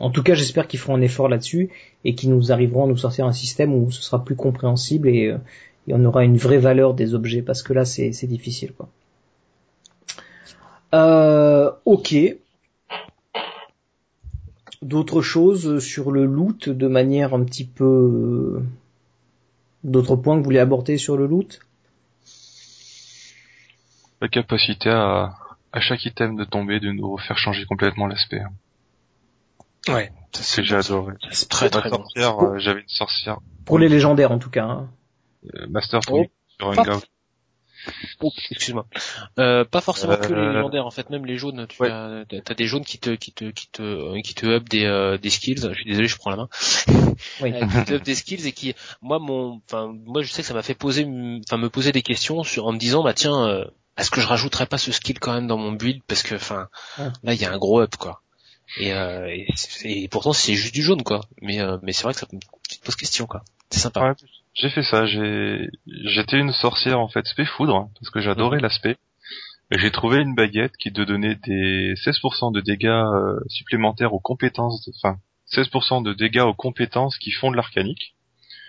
en 0.00 0.10
tout 0.10 0.22
cas 0.22 0.34
j'espère 0.34 0.66
qu'ils 0.66 0.80
feront 0.80 0.96
un 0.96 1.00
effort 1.00 1.28
là-dessus 1.28 1.70
et 2.04 2.14
qu'ils 2.14 2.30
nous 2.30 2.50
arriveront 2.50 2.84
à 2.84 2.86
nous 2.88 2.96
sortir 2.96 3.26
un 3.26 3.32
système 3.32 3.74
où 3.74 3.90
ce 3.92 4.02
sera 4.02 4.24
plus 4.24 4.34
compréhensible 4.34 5.08
et, 5.08 5.28
euh, 5.28 5.38
et 5.86 5.94
on 5.94 6.04
aura 6.04 6.24
une 6.24 6.36
vraie 6.36 6.58
valeur 6.58 6.94
des 6.94 7.14
objets 7.14 7.42
parce 7.42 7.62
que 7.62 7.72
là 7.72 7.84
c'est, 7.84 8.10
difficile 8.26 8.72
quoi. 8.72 8.88
Euh, 10.94 11.70
ok. 11.84 12.16
D'autres 14.82 15.20
choses 15.20 15.78
sur 15.78 16.10
le 16.10 16.24
loot 16.24 16.68
de 16.68 16.88
manière 16.88 17.34
un 17.34 17.44
petit 17.44 17.66
peu 17.66 17.84
euh, 17.84 18.62
d'autres 19.84 20.16
points 20.16 20.34
que 20.34 20.38
vous 20.38 20.44
voulez 20.44 20.58
aborder 20.58 20.96
sur 20.96 21.16
le 21.16 21.26
loot? 21.26 21.60
La 24.20 24.28
capacité 24.28 24.90
à 24.90 25.34
à 25.72 25.80
chaque 25.80 26.04
item 26.04 26.34
de 26.36 26.44
tomber, 26.44 26.80
de 26.80 26.90
nous 26.90 27.16
faire 27.18 27.38
changer 27.38 27.64
complètement 27.64 28.06
l'aspect. 28.08 28.40
hein. 28.40 29.92
ouais 29.92 30.12
C'est 30.32 30.62
que 30.62 30.68
j'ai 30.68 30.76
adoré. 30.76 31.14
c'est 31.30 31.48
très 31.48 31.70
très 31.70 31.88
bon 31.90 32.04
euh, 32.16 32.58
j'avais 32.58 32.80
une 32.80 32.88
sorcière 32.88 33.38
pour 33.64 33.78
les 33.78 33.88
légendaires 33.88 34.32
en 34.32 34.38
tout 34.38 34.50
cas. 34.50 34.64
hein. 34.64 34.90
euh, 35.54 35.66
Master 35.68 36.00
Oh. 36.10 36.24
sur. 36.58 36.66
Hangout. 36.68 37.04
Oh, 38.20 38.30
excuse-moi. 38.50 38.84
Euh, 39.38 39.64
pas 39.64 39.80
forcément 39.80 40.16
que 40.18 40.26
les 40.34 40.40
Euh, 40.40 40.52
légendaires 40.52 40.84
en 40.86 40.90
fait, 40.90 41.08
même 41.08 41.24
les 41.24 41.38
jaunes. 41.38 41.66
Tu 41.66 41.80
Ouais. 41.80 41.88
as, 41.90 42.24
t'as 42.44 42.52
des 42.54 42.66
jaunes 42.66 42.84
qui 42.84 42.98
te 42.98 43.10
qui 43.14 43.32
te 43.32 43.44
qui 43.50 43.68
te 43.68 44.20
qui 44.20 44.34
te 44.34 44.44
up 44.44 44.68
des 44.68 44.84
euh, 44.84 45.16
des 45.16 45.30
skills. 45.30 45.60
Je 45.66 45.72
suis 45.72 45.84
désolé, 45.86 46.06
je 46.06 46.16
prends 46.18 46.28
la 46.30 46.36
main. 46.36 46.48
Oui. 47.40 47.52
Qui 47.58 47.84
te 47.86 47.94
up 47.94 48.02
des 48.02 48.14
skills 48.14 48.46
et 48.46 48.52
qui, 48.52 48.74
moi 49.00 49.18
mon, 49.18 49.62
enfin 49.64 49.94
moi 50.04 50.20
je 50.22 50.30
sais 50.30 50.42
que 50.42 50.48
ça 50.48 50.52
m'a 50.52 50.62
fait 50.62 50.74
poser, 50.74 51.04
enfin 51.46 51.56
me 51.56 51.70
poser 51.70 51.92
des 51.92 52.02
questions 52.02 52.42
sur 52.42 52.66
en 52.66 52.72
me 52.72 52.78
disant 52.78 53.02
bah 53.02 53.14
tiens, 53.14 53.46
euh, 53.48 53.64
est-ce 53.98 54.10
que 54.10 54.20
je 54.20 54.26
rajouterais 54.26 54.66
pas 54.66 54.78
ce 54.78 54.92
skill 54.92 55.18
quand 55.18 55.32
même 55.34 55.46
dans 55.46 55.58
mon 55.58 55.72
build 55.72 56.02
parce 56.06 56.22
que 56.22 56.34
enfin 56.34 56.68
Ouais. 56.98 57.08
là 57.22 57.34
il 57.34 57.40
y 57.40 57.44
a 57.44 57.52
un 57.52 57.58
gros 57.58 57.80
up 57.80 57.96
quoi. 57.96 58.22
Et, 58.78 58.92
euh, 58.92 59.26
et, 59.84 60.08
pourtant 60.08 60.32
c'est 60.32 60.54
juste 60.54 60.74
du 60.74 60.82
jaune 60.82 61.02
quoi. 61.02 61.22
Mais 61.42 61.60
euh, 61.60 61.78
mais 61.82 61.92
c'est 61.92 62.04
vrai 62.04 62.14
que 62.14 62.20
ça 62.20 62.26
me 62.32 62.38
tu 62.68 62.78
te 62.78 62.84
poses 62.84 62.96
question 62.96 63.26
quoi. 63.26 63.42
C'est 63.70 63.80
sympa. 63.80 64.00
Ouais, 64.00 64.14
j'ai 64.54 64.70
fait 64.70 64.82
ça. 64.82 65.06
J'ai, 65.06 65.68
j'étais 66.04 66.38
une 66.38 66.52
sorcière 66.52 66.98
en 67.00 67.08
fait 67.08 67.26
spé 67.26 67.44
foudre 67.44 67.90
parce 67.98 68.10
que 68.10 68.20
j'adorais 68.20 68.56
Mhm. 68.58 68.62
l'aspect. 68.62 68.96
Et 69.72 69.78
j'ai 69.78 69.90
trouvé 69.92 70.18
une 70.18 70.34
baguette 70.34 70.76
qui 70.78 70.92
te 70.92 71.00
donnait 71.00 71.36
des 71.46 71.94
16% 71.94 72.52
de 72.52 72.60
dégâts 72.60 72.86
euh, 72.88 73.38
supplémentaires 73.48 74.12
aux 74.14 74.18
compétences, 74.18 74.84
de- 74.86 74.92
enfin 75.02 75.18
16% 75.52 76.02
de 76.02 76.12
dégâts 76.12 76.40
aux 76.40 76.54
compétences 76.54 77.18
qui 77.18 77.30
font 77.30 77.50
de 77.52 77.56
l'arcanique. 77.56 78.14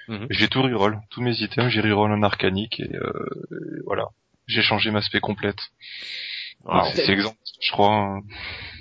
Mhm. 0.08 0.28
J'ai 0.30 0.48
tout 0.48 0.62
reroll, 0.62 1.00
tous 1.10 1.22
mes 1.22 1.42
items, 1.42 1.70
j'ai 1.72 1.82
reroll 1.82 2.12
en 2.12 2.22
arcanique 2.24 2.80
et, 2.80 2.96
euh, 2.96 3.12
et 3.52 3.82
voilà. 3.86 4.06
J'ai 4.52 4.62
changé 4.62 4.92
ma 4.92 5.02
spé 5.02 5.20
complète. 5.20 5.58
C'est 6.94 7.16
je 7.18 7.72
crois. 7.72 8.20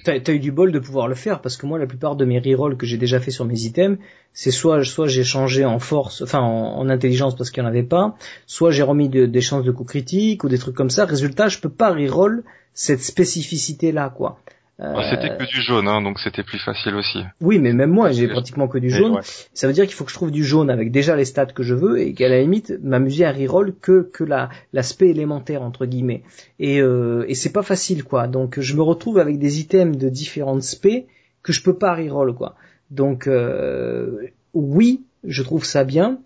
T'as 0.05 0.13
as 0.15 0.33
eu 0.33 0.39
du 0.39 0.51
bol 0.53 0.73
de 0.73 0.79
pouvoir 0.79 1.09
le 1.09 1.15
faire 1.15 1.41
parce 1.43 1.57
que 1.59 1.67
moi 1.67 1.79
la 1.79 1.87
plupart 1.87 2.17
de 2.17 2.25
mes 2.25 2.39
rerolls 2.41 2.77
que 2.77 2.87
j'ai 2.87 2.97
déjà 2.97 3.21
fait 3.21 3.31
sur 3.31 3.45
mes 3.45 3.61
items, 3.65 3.99
c'est 4.33 4.51
soit 4.51 4.83
soit 4.85 5.07
j'ai 5.09 5.25
changé 5.25 5.65
en 5.65 5.79
force, 5.79 6.23
enfin 6.23 6.41
en, 6.41 6.79
en 6.79 6.89
intelligence 6.89 7.37
parce 7.37 7.51
qu'il 7.51 7.63
n'y 7.63 7.67
en 7.69 7.71
avait 7.71 7.83
pas, 7.83 8.17
soit 8.47 8.71
j'ai 8.71 8.83
remis 8.83 9.09
de- 9.11 9.27
des 9.27 9.41
chances 9.43 9.65
de 9.65 9.71
coup 9.71 9.85
critique 9.85 10.43
ou 10.45 10.49
des 10.49 10.59
trucs 10.59 10.75
comme 10.75 10.91
ça. 10.91 11.05
Résultat, 11.05 11.49
je 11.49 11.59
peux 11.59 11.69
pas 11.83 11.91
reroll 11.93 12.43
cette 12.75 13.03
spécificité 13.03 13.93
là 13.93 14.09
quoi. 14.11 14.39
Euh, 14.81 14.95
Ouais, 14.97 15.05
C'était 15.11 15.37
que 15.37 15.45
du 15.45 15.61
jaune, 15.61 15.89
hein, 15.89 16.01
donc 16.01 16.19
c'était 16.21 16.43
plus 16.43 16.59
facile 16.59 16.95
aussi. 16.95 17.19
Oui, 17.41 17.59
mais 17.59 17.73
même 17.75 17.91
moi 17.91 18.13
j'ai 18.13 18.29
pratiquement 18.29 18.67
que 18.67 18.79
du 18.79 18.89
jaune. 18.89 19.17
ouais. 19.17 19.21
Ça 19.53 19.67
veut 19.67 19.73
dire 19.75 19.85
qu'il 19.85 19.95
faut 19.95 20.05
que 20.05 20.11
je 20.11 20.17
trouve 20.17 20.31
du 20.31 20.43
jaune 20.45 20.71
avec 20.71 20.91
déjà 20.91 21.17
les 21.17 21.27
stats 21.27 21.47
que 21.47 21.63
je 21.63 21.75
veux 21.75 22.01
et 22.01 22.15
qu'à 22.15 22.29
la 22.29 22.41
limite 22.41 22.73
m'amuser 22.83 23.25
à 23.27 23.33
reroll 23.33 23.75
que 23.81 24.09
que 24.11 24.25
la 24.25 24.49
l'aspect 24.73 25.11
élémentaire 25.11 25.61
entre 25.63 25.85
guillemets. 25.85 26.23
Et 26.59 26.81
euh, 26.81 27.25
et 27.29 27.35
c'est 27.35 27.53
pas 27.53 27.63
facile 27.63 28.05
quoi. 28.05 28.27
Donc 28.27 28.59
je 28.59 28.75
me 28.75 28.83
retrouve 28.83 29.19
avec 29.19 29.39
des 29.39 29.61
items 29.61 29.99
de 29.99 30.09
différentes 30.09 30.63
spé 30.63 31.07
que 31.43 31.53
je 31.53 31.63
peux 31.63 31.77
pas 31.77 31.95
reroll 31.95 32.35
quoi. 32.35 32.55
Donc 32.91 33.27
euh, 33.27 34.29
oui, 34.55 35.03
je 35.25 35.43
trouve 35.43 35.65
ça 35.65 35.85
bien, 35.85 36.21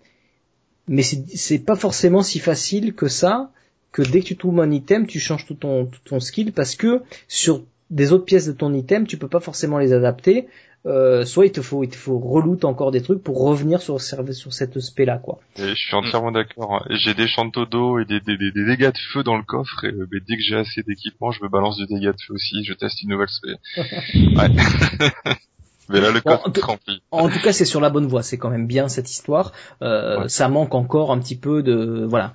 mais 0.87 1.01
c'est 1.03 1.25
c'est 1.35 1.59
pas 1.59 1.75
forcément 1.75 2.21
si 2.23 2.39
facile 2.39 2.93
que 2.93 3.07
ça 3.09 3.51
que 3.91 4.01
dès 4.01 4.21
que 4.21 4.25
tu 4.27 4.37
trouves 4.37 4.59
un 4.61 4.71
item, 4.71 5.07
tu 5.07 5.19
changes 5.19 5.45
tout 5.45 5.55
ton 5.55 5.85
tout 5.85 5.99
ton 6.05 6.19
skill 6.21 6.53
parce 6.53 6.75
que 6.75 7.01
sur 7.27 7.63
des 7.89 8.11
autres 8.11 8.25
pièces 8.25 8.47
de 8.47 8.51
ton 8.53 8.73
item, 8.73 9.05
tu 9.07 9.17
peux 9.17 9.27
pas 9.27 9.39
forcément 9.39 9.77
les 9.77 9.93
adapter. 9.93 10.47
Euh, 10.87 11.25
soit 11.25 11.47
il 11.47 11.51
te 11.51 11.63
faut 11.63 11.83
il 11.83 11.89
te 11.89 11.95
faut 11.95 12.19
reloot 12.19 12.63
encore 12.63 12.91
des 12.91 13.01
trucs 13.01 13.23
pour 13.23 13.39
revenir 13.43 13.81
sur 13.81 13.99
sur 13.99 14.53
cet 14.53 14.77
aspect 14.77 15.05
là 15.05 15.17
quoi. 15.17 15.39
Et 15.57 15.69
je 15.69 15.73
suis 15.73 15.95
entièrement 15.95 16.31
d'accord. 16.31 16.75
hein. 16.75 16.85
J'ai 16.91 17.15
des 17.15 17.27
chanteaux 17.27 17.65
d'eau 17.65 17.97
et 17.97 18.05
des, 18.05 18.19
des, 18.19 18.37
des, 18.37 18.51
des 18.51 18.65
dégâts 18.65 18.91
de 18.91 18.97
feu 19.11 19.23
dans 19.23 19.35
le 19.35 19.41
coffre 19.41 19.83
et 19.83 19.87
euh, 19.91 20.07
mais 20.11 20.19
dès 20.27 20.35
que 20.35 20.43
j'ai 20.43 20.55
assez 20.55 20.83
d'équipement, 20.83 21.31
je 21.31 21.41
me 21.43 21.49
balance 21.49 21.77
du 21.77 21.87
dégât 21.87 22.11
de 22.11 22.21
feu 22.27 22.35
aussi. 22.35 22.63
Je 22.63 22.73
teste 22.73 23.01
une 23.01 23.09
nouvelle 23.09 23.29
spé. 23.29 23.55
Ouais. 24.37 24.49
mais 25.89 26.01
là, 26.01 26.11
le 26.11 26.21
Bon, 26.21 26.31
coffre 26.31 26.47
en 26.47 26.51
tout- 26.51 26.59
est 26.59 26.63
rempli. 26.63 27.01
En 27.09 27.29
tout 27.29 27.39
cas, 27.41 27.51
c'est 27.51 27.65
sur 27.65 27.81
la 27.81 27.89
bonne 27.89 28.05
voie, 28.05 28.21
c'est 28.21 28.37
quand 28.37 28.51
même 28.51 28.67
bien 28.67 28.87
cette 28.87 29.09
histoire. 29.09 29.53
Euh, 29.81 30.19
Ouais. 30.21 30.29
Ça 30.29 30.49
manque 30.49 30.75
encore 30.75 31.11
un 31.11 31.17
petit 31.19 31.35
peu 31.37 31.63
de 31.63 32.05
voilà 32.07 32.33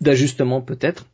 d'ajustement 0.00 0.60
peut-être. 0.60 1.06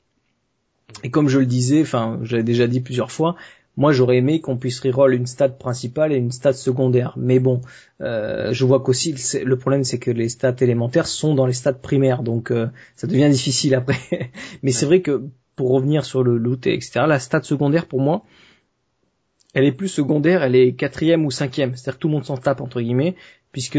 Et 1.03 1.11
comme 1.11 1.29
je 1.29 1.39
le 1.39 1.47
disais, 1.47 1.83
enfin, 1.83 2.19
j'avais 2.23 2.43
déjà 2.43 2.67
dit 2.67 2.81
plusieurs 2.81 3.11
fois, 3.11 3.37
moi 3.77 3.93
j'aurais 3.93 4.19
aimé 4.19 4.41
qu'on 4.41 4.57
puisse 4.57 4.81
reroll 4.81 5.15
une 5.15 5.27
stat 5.27 5.51
principale 5.51 6.13
et 6.13 6.17
une 6.17 6.33
stat 6.33 6.53
secondaire. 6.53 7.15
Mais 7.17 7.39
bon, 7.39 7.61
euh, 8.01 8.53
je 8.53 8.65
vois 8.65 8.81
qu'aussi 8.81 9.15
le 9.43 9.57
problème 9.57 9.85
c'est 9.85 9.99
que 9.99 10.11
les 10.11 10.29
stats 10.29 10.57
élémentaires 10.61 11.07
sont 11.07 11.35
dans 11.35 11.47
les 11.47 11.53
stats 11.53 11.73
primaires, 11.73 12.23
donc 12.23 12.51
euh, 12.51 12.67
ça 12.97 13.07
devient 13.07 13.31
difficile 13.31 13.75
après. 13.75 13.99
Mais 14.63 14.73
c'est 14.73 14.87
vrai 14.87 15.01
que 15.01 15.25
pour 15.57 15.71
revenir 15.71 16.05
sur 16.05 16.23
le 16.23 16.37
loot 16.37 16.67
et 16.67 16.75
etc, 16.75 17.05
la 17.07 17.19
stat 17.19 17.43
secondaire 17.43 17.87
pour 17.87 18.01
moi, 18.01 18.25
elle 19.55 19.65
est 19.65 19.73
plus 19.73 19.89
secondaire, 19.89 20.43
elle 20.43 20.57
est 20.57 20.75
quatrième 20.75 21.25
ou 21.25 21.31
cinquième. 21.31 21.75
C'est-à-dire 21.75 21.95
que 21.95 22.01
tout 22.01 22.09
le 22.09 22.15
monde 22.15 22.25
s'en 22.25 22.37
tape 22.37 22.61
entre 22.61 22.81
guillemets, 22.81 23.17
puisque 23.53 23.79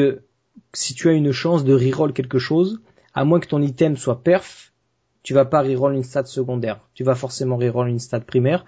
si 0.73 0.93
tu 0.93 1.09
as 1.09 1.13
une 1.13 1.31
chance 1.31 1.63
de 1.63 1.73
reroll 1.73 2.13
quelque 2.13 2.39
chose, 2.39 2.81
à 3.13 3.23
moins 3.25 3.39
que 3.39 3.47
ton 3.47 3.61
item 3.61 3.97
soit 3.97 4.23
perf, 4.23 4.70
tu 5.23 5.33
vas 5.33 5.45
pas 5.45 5.61
reroll 5.61 5.93
une 5.95 6.03
stat 6.03 6.25
secondaire. 6.25 6.79
Tu 6.93 7.03
vas 7.03 7.15
forcément 7.15 7.57
reroll 7.57 7.87
une 7.89 7.99
stat 7.99 8.19
primaire. 8.21 8.65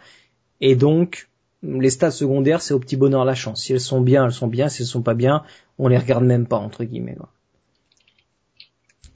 Et 0.62 0.76
donc, 0.76 1.30
les 1.64 1.90
stats 1.90 2.12
secondaires, 2.12 2.62
c'est 2.62 2.74
au 2.74 2.80
petit 2.80 2.96
bonheur 2.98 3.26
la 3.26 3.36
chance. 3.36 3.64
Si 3.64 3.74
elles 3.74 3.80
sont 3.80 4.02
bien, 4.02 4.26
elles 4.26 4.34
sont 4.34 4.48
bien. 4.48 4.70
Si 4.70 4.82
elles 4.84 4.88
sont 4.88 5.02
pas 5.02 5.14
bien, 5.16 5.44
on 5.80 5.88
les 5.88 5.98
regarde 5.98 6.24
même 6.24 6.46
pas, 6.46 6.58
entre 6.58 6.84
guillemets. 6.84 7.16
quoi. 7.16 7.30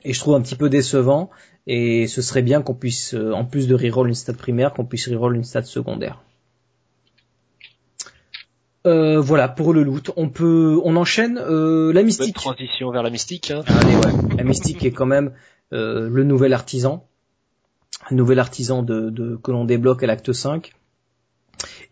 Et 0.04 0.14
je 0.14 0.20
trouve 0.20 0.36
un 0.36 0.42
petit 0.42 0.56
peu 0.56 0.70
décevant. 0.70 1.30
Et 1.68 2.08
ce 2.08 2.22
serait 2.22 2.42
bien 2.42 2.62
qu'on 2.62 2.74
puisse, 2.74 3.14
euh, 3.14 3.34
en 3.34 3.44
plus 3.46 3.68
de 3.68 3.76
reroll 3.76 4.08
une 4.08 4.16
stat 4.16 4.34
primaire, 4.34 4.74
qu'on 4.74 4.86
puisse 4.86 5.08
reroll 5.10 5.36
une 5.36 5.44
stat 5.44 5.64
secondaire. 5.64 6.22
Euh, 8.86 9.20
voilà 9.20 9.50
pour 9.50 9.74
le 9.74 9.84
loot. 9.84 10.12
On 10.16 10.30
peut, 10.30 10.80
on 10.84 10.96
enchaîne 10.96 11.38
euh, 11.38 11.88
la 11.88 12.00
Bonne 12.00 12.06
mystique. 12.06 12.36
transition 12.36 12.90
vers 12.92 13.04
la 13.04 13.10
mystique. 13.10 13.52
Hein. 13.52 13.64
Allez, 13.68 13.96
ouais. 13.96 14.36
La 14.38 14.44
mystique 14.46 14.86
est 14.86 14.92
quand 14.92 15.06
même 15.06 15.34
euh, 15.74 16.08
le 16.10 16.24
nouvel 16.24 16.54
artisan, 16.54 17.06
nouvel 18.12 18.40
artisan 18.40 18.84
de, 18.84 19.40
que 19.42 19.52
l'on 19.52 19.66
débloque 19.66 20.04
à 20.04 20.08
l'acte 20.08 20.32
5 20.32 20.74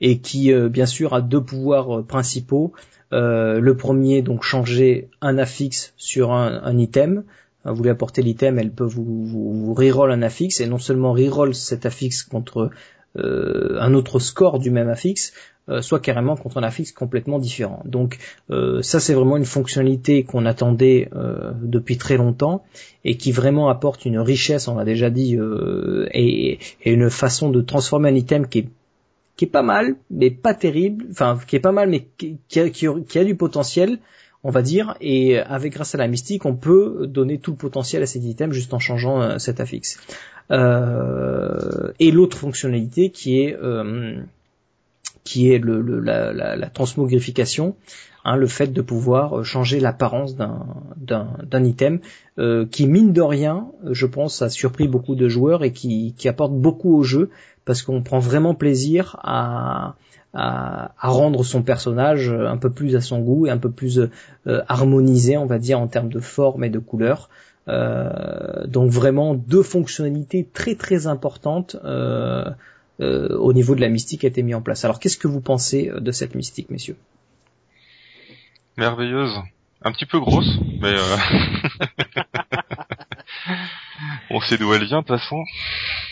et 0.01 0.19
qui 0.19 0.53
euh, 0.53 0.69
bien 0.69 0.85
sûr 0.85 1.13
a 1.13 1.21
deux 1.21 1.41
pouvoirs 1.41 1.99
euh, 1.99 2.03
principaux. 2.03 2.73
Euh, 3.13 3.59
le 3.59 3.77
premier 3.77 4.21
donc 4.21 4.43
changer 4.43 5.09
un 5.21 5.37
affixe 5.37 5.93
sur 5.97 6.31
un, 6.33 6.61
un 6.63 6.77
item. 6.77 7.23
Euh, 7.65 7.71
Vous 7.71 7.83
lui 7.83 7.89
apportez 7.89 8.21
l'item, 8.21 8.59
elle 8.59 8.71
peut 8.71 8.85
vous, 8.85 9.25
vous, 9.25 9.53
vous 9.53 9.73
reroll 9.73 10.11
un 10.11 10.21
affixe 10.21 10.59
et 10.59 10.67
non 10.67 10.77
seulement 10.77 11.13
reroll 11.13 11.53
cet 11.55 11.85
affixe 11.85 12.23
contre 12.23 12.69
euh, 13.17 13.77
un 13.79 13.93
autre 13.93 14.19
score 14.19 14.59
du 14.59 14.71
même 14.71 14.89
affixe, 14.89 15.33
euh, 15.67 15.81
soit 15.81 15.99
carrément 15.99 16.35
contre 16.35 16.57
un 16.57 16.63
affixe 16.63 16.91
complètement 16.91 17.39
différent. 17.39 17.81
Donc 17.85 18.19
euh, 18.51 18.83
ça 18.83 18.99
c'est 18.99 19.15
vraiment 19.15 19.35
une 19.35 19.45
fonctionnalité 19.45 20.23
qu'on 20.23 20.45
attendait 20.45 21.09
euh, 21.15 21.53
depuis 21.59 21.97
très 21.97 22.17
longtemps 22.17 22.63
et 23.03 23.17
qui 23.17 23.31
vraiment 23.31 23.67
apporte 23.69 24.05
une 24.05 24.19
richesse, 24.19 24.67
on 24.67 24.75
l'a 24.75 24.85
déjà 24.85 25.09
dit, 25.09 25.39
et, 26.13 26.59
une 26.85 27.09
façon 27.09 27.49
de 27.49 27.61
transformer 27.61 28.09
un 28.09 28.15
item 28.15 28.47
qui 28.47 28.59
est 28.59 28.69
qui 29.37 29.45
est 29.45 29.49
pas 29.49 29.63
mal, 29.63 29.95
mais 30.11 30.29
pas 30.29 30.53
terrible, 30.53 31.07
enfin 31.09 31.39
qui 31.47 31.55
est 31.55 31.59
pas 31.59 31.71
mal, 31.71 31.89
mais 31.89 32.07
qui 32.17 33.17
a 33.17 33.23
du 33.23 33.35
potentiel, 33.35 33.97
on 34.47 34.51
va 34.51 34.61
dire, 34.61 34.95
et 35.01 35.39
avec 35.39 35.73
grâce 35.73 35.95
à 35.95 35.97
la 35.97 36.07
mystique, 36.07 36.45
on 36.45 36.55
peut 36.55 37.07
donner 37.07 37.39
tout 37.39 37.49
le 37.49 37.57
potentiel 37.57 38.03
à 38.03 38.05
cet 38.05 38.23
item 38.23 38.53
juste 38.53 38.75
en 38.75 38.79
changeant 38.79 39.19
euh, 39.19 39.37
cet 39.39 39.59
affixe. 39.59 39.99
Euh, 40.51 41.91
et 41.99 42.11
l'autre 42.11 42.37
fonctionnalité 42.37 43.09
qui 43.09 43.41
est 43.41 43.57
euh, 43.59 44.21
qui 45.23 45.49
est 45.51 45.59
la, 45.59 46.69
transmogrification, 46.69 47.75
hein, 48.23 48.35
le 48.35 48.45
fait 48.45 48.67
de 48.67 48.81
pouvoir 48.83 49.43
changer 49.43 49.79
l'apparence 49.79 50.35
d'un 50.35 51.63
item, 51.63 51.99
qui 52.69 52.87
mine 52.87 53.11
de 53.11 53.21
rien, 53.21 53.65
je 53.89 54.05
pense, 54.05 54.43
a 54.43 54.51
surpris 54.51 54.87
beaucoup 54.87 55.15
de 55.15 55.27
joueurs 55.27 55.63
et 55.63 55.71
qui, 55.71 56.13
qui 56.15 56.27
apporte 56.27 56.53
beaucoup 56.53 56.95
au 56.95 57.01
jeu 57.01 57.31
parce 57.65 57.81
qu'on 57.81 58.03
prend 58.03 58.19
vraiment 58.19 58.53
plaisir 58.53 59.17
à, 59.23 59.95
à, 60.35 60.91
à 60.99 61.09
rendre 61.09 61.43
son 61.43 61.63
personnage 61.63 62.29
un 62.29 62.57
peu 62.57 62.69
plus 62.69 62.95
à 62.95 63.01
son 63.01 63.19
goût 63.19 63.47
et 63.47 63.49
un 63.49 63.57
peu 63.57 63.71
plus 63.71 63.99
euh, 63.99 64.61
harmonisé, 64.67 65.37
on 65.37 65.45
va 65.45 65.57
dire, 65.57 65.79
en 65.79 65.87
termes 65.87 66.09
de 66.09 66.19
forme 66.19 66.63
et 66.63 66.69
de 66.69 66.79
couleur. 66.79 67.29
Euh, 67.67 68.67
donc 68.67 68.91
vraiment 68.91 69.33
deux 69.33 69.63
fonctionnalités 69.63 70.47
très 70.53 70.75
très 70.75 71.07
importantes 71.07 71.75
euh, 71.83 72.45
euh, 72.99 73.35
au 73.37 73.53
niveau 73.53 73.73
de 73.73 73.81
la 73.81 73.89
mystique 73.89 74.23
a 74.23 74.27
été 74.27 74.43
mis 74.43 74.53
en 74.53 74.61
place. 74.61 74.85
Alors 74.85 74.99
qu'est-ce 74.99 75.17
que 75.17 75.27
vous 75.27 75.41
pensez 75.41 75.91
de 75.95 76.11
cette 76.11 76.35
mystique, 76.35 76.69
messieurs? 76.69 76.97
Merveilleuse. 78.77 79.33
Un 79.81 79.91
petit 79.91 80.05
peu 80.05 80.19
grosse, 80.19 80.59
mais 80.81 80.93
euh... 80.93 81.17
on 84.29 84.39
sait 84.41 84.57
d'où 84.57 84.73
elle 84.73 84.85
vient 84.85 85.01
de 85.01 85.05
toute 85.05 85.17
façon. 85.17 85.43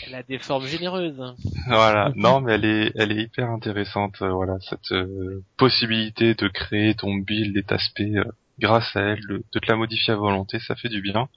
Elle 0.06 0.14
a 0.14 0.22
des 0.22 0.38
formes 0.38 0.66
généreuses. 0.66 1.22
Voilà. 1.68 2.12
Non, 2.16 2.40
mais 2.40 2.54
elle 2.54 2.64
est, 2.64 2.92
elle 2.96 3.12
est 3.12 3.22
hyper 3.22 3.50
intéressante. 3.50 4.20
euh, 4.22 4.30
voilà, 4.32 4.54
cette 4.68 4.92
euh, 4.92 5.42
possibilité 5.56 6.34
de 6.34 6.48
créer 6.48 6.94
ton 6.94 7.14
build 7.14 7.56
et 7.56 7.62
ta 7.62 7.78
spé 7.78 8.16
euh, 8.16 8.24
grâce 8.58 8.94
à 8.96 9.00
elle, 9.00 9.20
de, 9.28 9.44
de 9.52 9.58
te 9.58 9.66
la 9.70 9.76
modifier 9.76 10.12
à 10.12 10.16
volonté, 10.16 10.58
ça 10.60 10.74
fait 10.76 10.88
du 10.88 11.00
bien. 11.00 11.28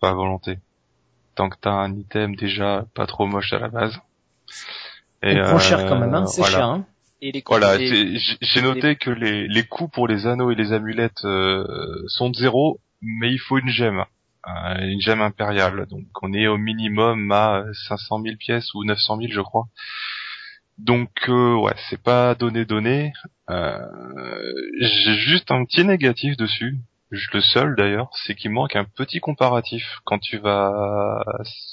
Pas 0.00 0.10
à 0.10 0.14
volonté. 0.14 0.58
Tant 1.34 1.48
que 1.48 1.56
t'as 1.60 1.70
un 1.70 1.94
item 1.94 2.34
déjà 2.36 2.84
pas 2.94 3.06
trop 3.06 3.26
moche 3.26 3.52
à 3.52 3.58
la 3.58 3.68
base. 3.68 3.98
On 5.22 5.34
prend 5.42 5.58
cher 5.58 5.86
quand 5.86 5.98
même, 5.98 6.14
hein, 6.14 6.22
euh, 6.22 6.26
c'est 6.26 6.40
voilà. 6.40 6.56
cher. 6.56 6.66
Hein 6.66 6.86
Et 7.20 7.32
les 7.32 7.42
Voilà, 7.46 7.78
j'ai 7.78 8.62
noté 8.62 8.96
que 8.96 9.10
les, 9.10 9.46
les 9.46 9.62
coûts 9.64 9.88
pour 9.88 10.08
les 10.08 10.26
anneaux 10.26 10.50
et 10.50 10.54
les 10.54 10.72
amulettes 10.72 11.24
euh, 11.24 11.64
sont 12.08 12.30
de 12.30 12.36
zéro, 12.36 12.80
mais 13.02 13.30
il 13.30 13.38
faut 13.38 13.58
une 13.58 13.68
gemme. 13.68 14.04
Une 14.46 15.00
gemme 15.00 15.20
impériale. 15.20 15.86
Donc 15.86 16.06
on 16.22 16.32
est 16.32 16.46
au 16.46 16.58
minimum 16.58 17.30
à 17.32 17.64
500 17.88 18.22
000 18.22 18.36
pièces 18.36 18.72
ou 18.74 18.84
900 18.84 19.18
000 19.18 19.32
je 19.32 19.40
crois. 19.40 19.66
Donc 20.78 21.10
euh, 21.28 21.54
ouais, 21.56 21.74
c'est 21.88 22.02
pas 22.02 22.34
donné 22.34 22.64
donné. 22.64 23.12
Euh, 23.50 23.78
J'ai 24.80 25.14
juste 25.14 25.50
un 25.50 25.64
petit 25.64 25.84
négatif 25.84 26.36
dessus. 26.36 26.78
Le 27.10 27.40
seul 27.40 27.74
d'ailleurs, 27.76 28.08
c'est 28.24 28.36
qu'il 28.36 28.52
manque 28.52 28.76
un 28.76 28.84
petit 28.84 29.18
comparatif 29.18 29.84
quand 30.04 30.18
tu 30.20 30.38
vas 30.38 31.22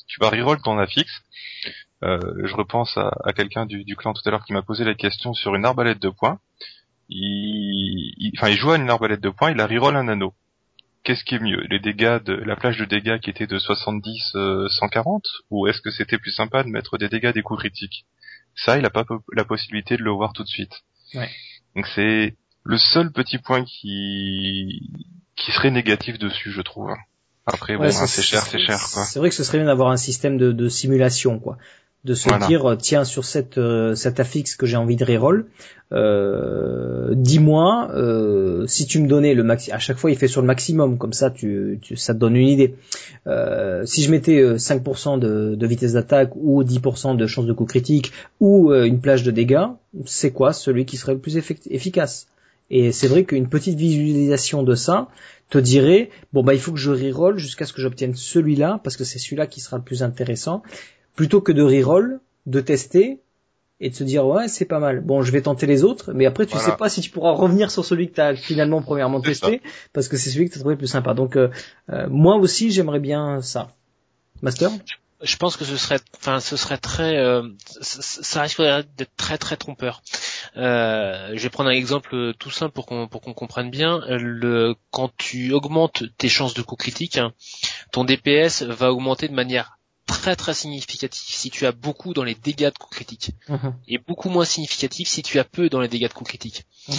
tu 0.07 0.19
vas 0.19 0.29
reroll 0.29 0.61
ton 0.61 0.79
affixe. 0.79 1.21
Euh, 2.03 2.19
je 2.43 2.53
repense 2.55 2.97
à, 2.97 3.33
quelqu'un 3.33 3.65
du, 3.65 3.95
clan 3.95 4.13
tout 4.13 4.21
à 4.25 4.31
l'heure 4.31 4.45
qui 4.45 4.53
m'a 4.53 4.61
posé 4.61 4.83
la 4.83 4.93
question 4.93 5.33
sur 5.33 5.55
une 5.55 5.65
arbalète 5.65 6.01
de 6.01 6.09
poing. 6.09 6.39
Il, 7.09 8.31
enfin, 8.37 8.49
il 8.49 8.57
joue 8.57 8.71
à 8.71 8.77
une 8.77 8.89
arbalète 8.89 9.21
de 9.21 9.29
poing, 9.29 9.51
il 9.51 9.61
a 9.61 9.67
reroll 9.67 9.95
un 9.95 10.07
anneau. 10.07 10.33
Qu'est-ce 11.03 11.23
qui 11.23 11.35
est 11.35 11.39
mieux 11.39 11.61
Les 11.69 11.79
dégâts 11.79 12.21
de 12.23 12.33
la 12.33 12.55
plage 12.55 12.77
de 12.77 12.85
dégâts 12.85 13.19
qui 13.19 13.29
était 13.29 13.47
de 13.47 13.57
70 13.57 14.33
euh, 14.35 14.67
140 14.67 15.23
ou 15.49 15.67
est-ce 15.67 15.81
que 15.81 15.91
c'était 15.91 16.17
plus 16.17 16.31
sympa 16.31 16.63
de 16.63 16.69
mettre 16.69 16.97
des 16.97 17.07
dégâts 17.09 17.33
des 17.33 17.41
coups 17.41 17.59
critiques? 17.59 18.05
Ça, 18.55 18.77
il 18.77 18.85
a 18.85 18.89
pas 18.89 19.05
la 19.33 19.45
possibilité 19.45 19.95
de 19.97 20.03
le 20.03 20.11
voir 20.11 20.33
tout 20.33 20.43
de 20.43 20.49
suite. 20.49 20.83
Ouais. 21.13 21.29
Donc 21.75 21.87
c'est 21.95 22.35
le 22.63 22.77
seul 22.77 23.11
petit 23.11 23.37
point 23.37 23.63
qui 23.63 24.91
qui 25.35 25.51
serait 25.51 25.71
négatif 25.71 26.17
dessus, 26.17 26.51
je 26.51 26.61
trouve. 26.61 26.91
Après, 27.45 27.77
bon, 27.77 27.83
hein, 27.83 27.91
c'est 27.91 28.21
cher, 28.21 28.41
c'est 28.41 28.59
cher. 28.59 28.77
C'est 28.77 29.19
vrai 29.19 29.29
que 29.29 29.35
ce 29.35 29.43
serait 29.43 29.59
bien 29.59 29.67
d'avoir 29.67 29.89
un 29.89 29.97
système 29.97 30.37
de, 30.37 30.51
de 30.51 30.67
simulation, 30.67 31.39
quoi. 31.39 31.57
De 32.05 32.13
se 32.13 32.29
Voilà. 32.29 32.47
dire, 32.47 32.65
euh, 32.69 32.75
tiens, 32.75 33.03
sur 33.03 33.25
cette, 33.25 33.57
euh, 33.57 33.93
cet 33.95 34.19
affixe 34.19 34.55
que 34.55 34.65
j'ai 34.65 34.77
envie 34.77 34.95
de 34.95 35.03
reroll, 35.03 35.47
euh, 35.91 37.13
dis-moi 37.15 37.89
euh, 37.95 38.65
si 38.67 38.85
tu 38.85 38.99
me 39.01 39.07
donnais 39.07 39.33
le 39.33 39.43
maxi. 39.43 39.71
À 39.71 39.79
chaque 39.79 39.97
fois, 39.97 40.11
il 40.11 40.17
fait 40.17 40.27
sur 40.27 40.41
le 40.41 40.47
maximum, 40.47 40.97
comme 40.97 41.13
ça, 41.13 41.31
tu, 41.31 41.79
tu- 41.81 41.95
ça 41.97 42.13
te 42.13 42.19
donne 42.19 42.35
une 42.35 42.47
idée. 42.47 42.75
Euh, 43.25 43.85
si 43.85 44.03
je 44.03 44.11
mettais 44.11 44.39
euh, 44.41 44.57
5% 44.57 45.19
de, 45.19 45.55
de 45.55 45.67
vitesse 45.67 45.93
d'attaque 45.93 46.31
ou 46.35 46.63
10% 46.63 47.17
de 47.17 47.27
chance 47.27 47.45
de 47.45 47.53
coup 47.53 47.65
critique 47.65 48.11
ou 48.39 48.71
euh, 48.71 48.85
une 48.85 48.99
plage 49.01 49.23
de 49.23 49.31
dégâts, 49.31 49.65
c'est 50.05 50.31
quoi 50.31 50.53
celui 50.53 50.85
qui 50.85 50.97
serait 50.97 51.13
le 51.13 51.19
plus 51.19 51.35
efficace? 51.37 52.27
Et 52.69 52.91
c'est 52.91 53.07
vrai 53.07 53.23
qu'une 53.23 53.47
petite 53.47 53.77
visualisation 53.77 54.61
de 54.63 54.75
ça 54.75 55.07
te 55.49 55.57
dirait 55.57 56.09
bon 56.33 56.43
bah 56.43 56.53
il 56.53 56.59
faut 56.59 56.73
que 56.73 56.77
je 56.79 56.91
reroll 56.91 57.37
jusqu'à 57.37 57.65
ce 57.65 57.71
que 57.71 57.81
j'obtienne 57.81 58.13
celui-là 58.13 58.81
parce 58.83 58.97
que 58.97 59.05
c'est 59.05 59.19
celui-là 59.19 59.47
qui 59.47 59.61
sera 59.61 59.77
le 59.77 59.83
plus 59.83 60.03
intéressant 60.03 60.63
plutôt 61.17 61.41
que 61.41 61.51
de 61.51 61.63
reroll, 61.63 62.21
de 62.45 62.61
tester 62.61 63.19
et 63.81 63.89
de 63.89 63.95
se 63.95 64.05
dire 64.05 64.25
ouais 64.25 64.47
c'est 64.47 64.65
pas 64.65 64.79
mal. 64.79 65.01
Bon 65.01 65.21
je 65.21 65.31
vais 65.33 65.41
tenter 65.41 65.65
les 65.67 65.83
autres 65.83 66.13
mais 66.13 66.25
après 66.25 66.45
tu 66.45 66.53
Voilà. 66.53 66.65
sais 66.65 66.77
pas 66.77 66.87
si 66.89 67.01
tu 67.01 67.09
pourras 67.09 67.31
revenir 67.33 67.69
sur 67.71 67.83
celui 67.83 68.07
que 68.09 68.15
tu 68.15 68.21
as 68.21 68.35
finalement 68.35 68.81
premièrement 68.81 69.19
testé 69.19 69.61
parce 69.91 70.07
que 70.07 70.15
c'est 70.15 70.29
celui 70.29 70.45
que 70.47 70.53
tu 70.53 70.57
as 70.59 70.61
trouvé 70.61 70.75
le 70.75 70.79
plus 70.79 70.87
sympa. 70.87 71.13
Donc 71.13 71.35
euh, 71.35 71.49
euh, 71.91 72.07
moi 72.09 72.37
aussi 72.37 72.71
j'aimerais 72.71 72.99
bien 73.01 73.41
ça. 73.41 73.75
Master? 74.41 74.71
Je 75.19 75.35
pense 75.35 75.57
que 75.57 75.65
ce 75.65 75.77
serait, 75.77 75.99
enfin, 76.15 76.39
ce 76.39 76.55
serait 76.55 76.77
très, 76.77 77.17
euh, 77.17 77.41
ça, 77.81 78.01
ça 78.03 78.41
risquerait 78.43 78.83
d'être 78.97 79.15
très 79.17 79.39
très 79.39 79.57
trompeur. 79.57 80.03
Euh, 80.57 81.31
je 81.33 81.41
vais 81.41 81.49
prendre 81.49 81.71
un 81.71 81.73
exemple 81.73 82.33
tout 82.37 82.51
simple 82.51 82.71
pour 82.71 82.85
qu'on 82.85 83.07
pour 83.07 83.21
qu'on 83.21 83.33
comprenne 83.33 83.71
bien. 83.71 83.99
Le, 84.09 84.75
quand 84.91 85.09
tu 85.17 85.53
augmentes 85.53 86.03
tes 86.19 86.29
chances 86.29 86.53
de 86.53 86.61
coup 86.61 86.75
critique, 86.75 87.17
hein, 87.17 87.33
ton 87.91 88.03
DPS 88.03 88.61
va 88.61 88.91
augmenter 88.91 89.27
de 89.27 89.33
manière 89.33 89.76
très 90.17 90.35
très 90.35 90.53
significative 90.53 91.35
si 91.35 91.49
tu 91.49 91.65
as 91.65 91.71
beaucoup 91.71 92.13
dans 92.13 92.23
les 92.23 92.35
dégâts 92.35 92.71
de 92.73 92.77
coup 92.77 92.89
critique 92.89 93.31
Mhm, 93.47 93.73
et 93.87 93.97
beaucoup 93.99 94.29
moins 94.29 94.45
significatif 94.45 95.07
si 95.07 95.21
tu 95.21 95.37
as 95.39 95.43
peu 95.43 95.69
dans 95.69 95.79
les 95.79 95.87
dégâts 95.87 96.09
de 96.09 96.13
coup 96.13 96.23
critique. 96.23 96.65
mhm. 96.89 96.95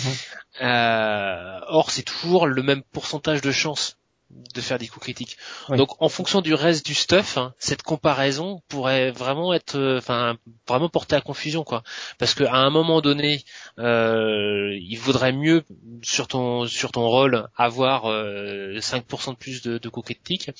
Euh, 0.63 1.61
or, 1.69 1.91
c'est 1.91 2.03
toujours 2.03 2.47
le 2.47 2.63
même 2.63 2.83
pourcentage 2.93 3.41
de 3.41 3.53
chances 3.53 3.97
de 4.31 4.61
faire 4.61 4.79
des 4.79 4.89
coups 4.89 5.05
critiques. 5.05 5.39
Oui. 5.69 5.79
Donc, 5.79 6.01
en 6.03 6.09
fonction 6.09 6.43
du 6.43 6.53
reste 6.53 6.85
du 6.85 6.95
stuff, 6.95 7.39
hein, 7.39 7.55
cette 7.59 7.83
comparaison 7.83 8.63
pourrait 8.69 9.11
vraiment 9.11 9.55
être, 9.55 9.77
euh, 9.77 9.99
enfin, 9.99 10.37
vraiment 10.67 10.89
porter 10.89 11.17
à 11.17 11.21
confusion, 11.21 11.65
quoi. 11.65 11.83
Parce 12.19 12.35
qu'à 12.35 12.55
un 12.55 12.71
moment 12.71 13.01
donné, 13.01 13.45
euh, 13.79 14.77
il 14.81 14.97
vaudrait 14.97 15.33
mieux 15.33 15.65
sur 16.03 16.29
ton 16.29 16.67
sur 16.67 16.93
ton 16.93 17.07
rôle 17.07 17.49
avoir 17.57 18.07
euh, 18.07 18.79
5% 18.79 19.33
de 19.33 19.37
plus 19.37 19.63
de, 19.63 19.79
de 19.79 19.89
coups 19.89 20.07
critiques, 20.07 20.51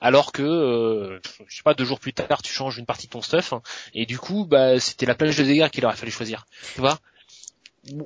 alors 0.00 0.32
que, 0.32 0.42
euh, 0.42 1.20
je 1.46 1.56
sais 1.56 1.62
pas, 1.62 1.74
deux 1.74 1.84
jours 1.84 2.00
plus 2.00 2.12
tard, 2.12 2.42
tu 2.42 2.52
changes 2.52 2.78
une 2.78 2.86
partie 2.86 3.06
de 3.06 3.12
ton 3.12 3.22
stuff, 3.22 3.52
hein, 3.52 3.62
et 3.94 4.04
du 4.06 4.18
coup, 4.18 4.46
bah, 4.46 4.80
c'était 4.80 5.06
la 5.06 5.14
plage 5.14 5.36
de 5.36 5.44
dégâts 5.44 5.68
qu'il 5.68 5.84
aurait 5.86 5.96
fallu 5.96 6.10
choisir. 6.12 6.46
Tu 6.74 6.80
vois? 6.80 6.98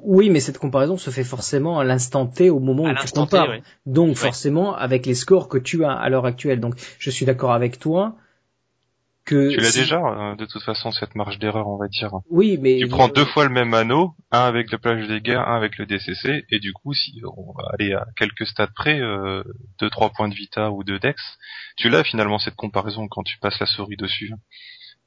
Oui, 0.03 0.31
mais 0.31 0.41
cette 0.41 0.59
comparaison 0.59 0.97
se 0.97 1.11
fait 1.11 1.25
forcément 1.25 1.79
à 1.79 1.85
l'instant 1.85 2.27
T 2.27 2.49
au 2.49 2.61
moment 2.61 2.87
À 2.87 2.93
où 2.93 2.95
tu 3.05 3.13
compares. 3.13 3.49
ouais. 3.51 3.63
Donc 3.85 4.09
Ouais. 4.09 4.15
forcément 4.15 4.75
avec 4.75 5.05
les 5.05 5.15
scores 5.15 5.49
que 5.49 5.59
tu 5.59 5.85
as 5.85 5.93
à 5.93 6.09
l'heure 6.09 6.25
actuelle. 6.25 6.61
Donc 6.61 6.75
je 6.99 7.11
suis 7.11 7.27
d'accord 7.27 7.53
avec 7.53 7.79
toi 7.79 8.17
que 9.27 9.51
Tu 9.53 9.61
l'as 9.61 9.73
si- 9.73 9.81
déjà, 9.81 9.99
euh, 10.01 10.35
de 10.37 10.47
toute 10.47 10.63
façon, 10.63 10.93
cette 10.93 11.15
marge 11.15 11.39
d'erreur, 11.41 11.67
on 11.69 11.77
va 11.77 11.89
dire. 11.89 12.11
Oui, 12.31 12.59
mais 12.59 12.79
Tu 12.79 12.89
prends 12.89 13.09
deux 13.09 13.25
fois 13.27 13.45
le 13.45 13.51
même 13.51 13.75
anneau, 13.75 14.15
un 14.31 14.45
avec 14.45 14.71
le 14.73 14.79
plage 14.79 15.03
des 15.09 15.21
dégâts, 15.21 15.35
un 15.35 15.57
avec 15.57 15.77
le 15.79 15.85
DCC, 15.85 16.45
et 16.51 16.59
du 16.61 16.73
coup, 16.73 16.95
si 16.95 17.21
on 17.37 17.53
va 17.53 17.65
aller 17.75 17.93
à 17.93 18.07
quelques 18.17 18.47
stades 18.47 18.73
près, 18.75 18.99
euh, 19.01 19.43
deux 19.81 19.91
trois 19.91 20.11
points 20.11 20.29
de 20.29 20.35
vita 20.35 20.71
ou 20.71 20.85
de 20.85 20.97
dex, 20.97 21.21
tu 21.77 21.89
l'as 21.91 22.05
finalement 22.05 22.39
cette 22.39 22.55
comparaison 22.55 23.09
quand 23.09 23.25
tu 23.25 23.37
passes 23.41 23.59
la 23.61 23.67
souris 23.67 23.97
dessus. 23.97 24.33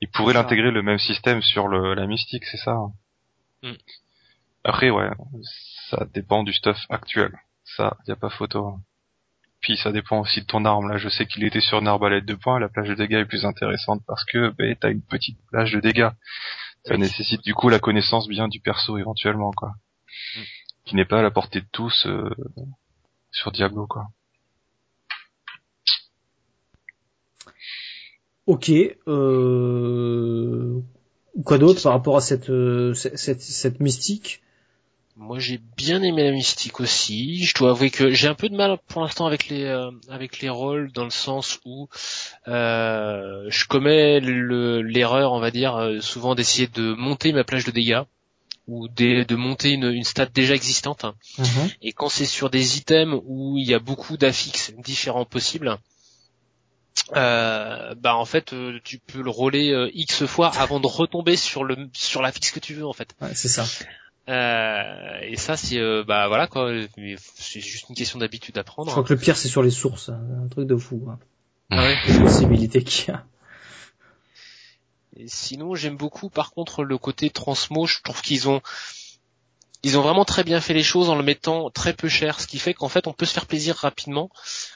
Il 0.01 0.09
pourrait 0.09 0.33
C'est 0.33 0.37
ça. 0.37 0.43
l'intégrer 0.43 0.71
le 0.71 0.83
même 0.83 0.99
système 0.99 1.41
sur 1.41 1.67
le, 1.69 1.93
la 1.95 2.05
mystique, 2.05 2.43
c'est 2.45 2.57
ça. 2.57 2.75
Mm. 3.63 3.71
Après, 4.63 4.89
ouais, 4.89 5.09
ça 5.89 6.05
dépend 6.13 6.43
du 6.43 6.53
stuff 6.53 6.77
actuel. 6.89 7.31
Ça, 7.63 7.97
y 8.07 8.11
a 8.11 8.15
pas 8.15 8.29
photo. 8.29 8.77
Puis 9.61 9.77
ça 9.77 9.91
dépend 9.91 10.19
aussi 10.19 10.41
de 10.41 10.45
ton 10.45 10.63
arme. 10.65 10.89
Là, 10.89 10.97
je 10.97 11.09
sais 11.09 11.25
qu'il 11.25 11.43
était 11.43 11.59
sur 11.61 11.79
une 11.79 11.87
arbalète 11.87 12.25
de 12.25 12.35
poing. 12.35 12.59
La 12.59 12.69
plage 12.69 12.87
de 12.87 12.95
dégâts 12.95 13.15
est 13.19 13.25
plus 13.25 13.45
intéressante 13.45 14.01
parce 14.07 14.23
que 14.25 14.49
ben, 14.57 14.75
t'as 14.79 14.89
une 14.91 15.01
petite 15.01 15.37
plage 15.47 15.73
de 15.73 15.79
dégâts. 15.79 16.09
Ça 16.85 16.93
Oui. 16.93 16.99
nécessite 16.99 17.43
du 17.43 17.53
coup 17.53 17.69
la 17.69 17.79
connaissance 17.79 18.27
bien 18.27 18.47
du 18.47 18.59
perso 18.61 18.97
éventuellement, 18.97 19.51
quoi. 19.51 19.73
Mm. 20.35 20.41
Qui 20.85 20.95
n'est 20.95 21.05
pas 21.05 21.19
à 21.19 21.21
la 21.21 21.31
portée 21.31 21.61
de 21.61 21.67
tous 21.71 22.05
euh, 22.07 22.29
sur 23.31 23.51
Diablo, 23.51 23.85
quoi. 23.85 24.07
ok. 28.47 28.71
Euh... 29.07 30.81
Quoi 31.45 31.57
d'autre 31.59 31.81
par 31.83 31.93
rapport 31.93 32.17
à 32.17 32.21
cette 32.21 32.49
euh, 32.49 32.93
cette, 32.93 33.17
cette, 33.17 33.41
cette 33.41 33.79
mystique? 33.79 34.41
Moi, 35.21 35.37
j'ai 35.37 35.59
bien 35.75 36.01
aimé 36.01 36.23
la 36.23 36.31
mystique 36.31 36.79
aussi. 36.79 37.43
Je 37.43 37.53
dois 37.53 37.71
avouer 37.71 37.91
que 37.91 38.09
j'ai 38.11 38.27
un 38.29 38.35
peu 38.35 38.47
de 38.47 38.55
mal 38.55 38.77
pour 38.87 39.01
l'instant 39.01 39.25
avec 39.27 39.49
les 39.49 39.63
euh, 39.65 39.91
avec 40.09 40.39
les 40.39 40.47
rôles 40.49 40.91
dans 40.93 41.03
le 41.03 41.09
sens 41.09 41.59
où 41.65 41.89
euh, 42.47 43.45
je 43.49 43.65
commets 43.65 44.21
le- 44.21 44.81
l'erreur, 44.81 45.33
on 45.33 45.39
va 45.41 45.51
dire, 45.51 45.75
euh, 45.75 45.99
souvent 45.99 46.35
d'essayer 46.35 46.67
de 46.67 46.93
monter 46.93 47.33
ma 47.33 47.43
plage 47.43 47.65
de 47.65 47.71
dégâts 47.71 48.01
ou 48.67 48.87
de 48.87 49.35
monter 49.35 49.71
une, 49.71 49.91
une 49.91 50.03
stat 50.05 50.27
déjà 50.27 50.55
existante. 50.55 51.05
Et 51.81 51.91
quand 51.91 52.07
c'est 52.09 52.25
sur 52.25 52.49
des 52.49 52.77
items 52.77 53.19
où 53.25 53.57
il 53.57 53.67
y 53.67 53.73
a 53.73 53.79
beaucoup 53.79 54.15
d'affixes 54.15 54.71
différents 54.77 55.25
possibles, 55.25 55.77
euh, 57.15 57.95
bah 57.95 58.15
en 58.15 58.25
fait 58.25 58.53
euh, 58.53 58.79
tu 58.83 58.99
peux 58.99 59.21
le 59.21 59.29
roller 59.29 59.73
euh, 59.73 59.89
x 59.93 60.25
fois 60.25 60.49
avant 60.57 60.79
de 60.79 60.85
retomber 60.87 61.35
sur 61.35 61.63
le 61.63 61.89
sur 61.93 62.21
l'affixe 62.21 62.51
que 62.51 62.59
tu 62.59 62.73
veux 62.75 62.85
en 62.85 62.93
fait. 62.93 63.15
Ouais, 63.21 63.31
c'est 63.33 63.47
ça. 63.47 63.65
Euh, 64.29 65.19
et 65.23 65.37
ça 65.37 65.57
c'est 65.57 65.79
euh, 65.79 66.03
bah 66.07 66.27
voilà 66.27 66.45
quoi, 66.45 66.71
c'est 67.35 67.61
juste 67.61 67.89
une 67.89 67.95
question 67.95 68.19
d'habitude 68.19 68.57
à 68.59 68.61
Je 68.61 68.65
prendre. 68.65 68.91
crois 68.91 69.03
que 69.03 69.13
le 69.13 69.19
pire 69.19 69.35
c'est 69.35 69.47
sur 69.47 69.63
les 69.63 69.71
sources, 69.71 70.09
hein. 70.09 70.21
un 70.45 70.47
truc 70.47 70.67
de 70.67 70.75
fou. 70.75 71.07
Hein. 71.09 71.17
Ah 71.71 71.83
ouais. 71.83 71.95
Les 72.07 72.19
possibilités 72.19 72.83
qu'il 72.83 73.09
y 73.09 73.11
a. 73.11 73.23
Et 75.17 75.27
sinon 75.27 75.73
j'aime 75.73 75.97
beaucoup 75.97 76.29
par 76.29 76.51
contre 76.51 76.83
le 76.83 76.97
côté 76.99 77.31
transmo, 77.31 77.87
je 77.87 78.01
trouve 78.03 78.21
qu'ils 78.21 78.47
ont 78.49 78.61
ils 79.81 79.97
ont 79.97 80.01
vraiment 80.01 80.25
très 80.25 80.43
bien 80.43 80.59
fait 80.59 80.73
les 80.73 80.83
choses 80.83 81.09
en 81.09 81.15
le 81.15 81.23
mettant 81.23 81.69
très 81.71 81.93
peu 81.93 82.07
cher, 82.09 82.39
ce 82.39 82.47
qui 82.47 82.59
fait 82.59 82.73
qu'en 82.73 82.89
fait 82.89 83.07
on 83.07 83.13
peut 83.13 83.25
se 83.25 83.33
faire 83.33 83.45
plaisir 83.45 83.75
rapidement, 83.77 84.29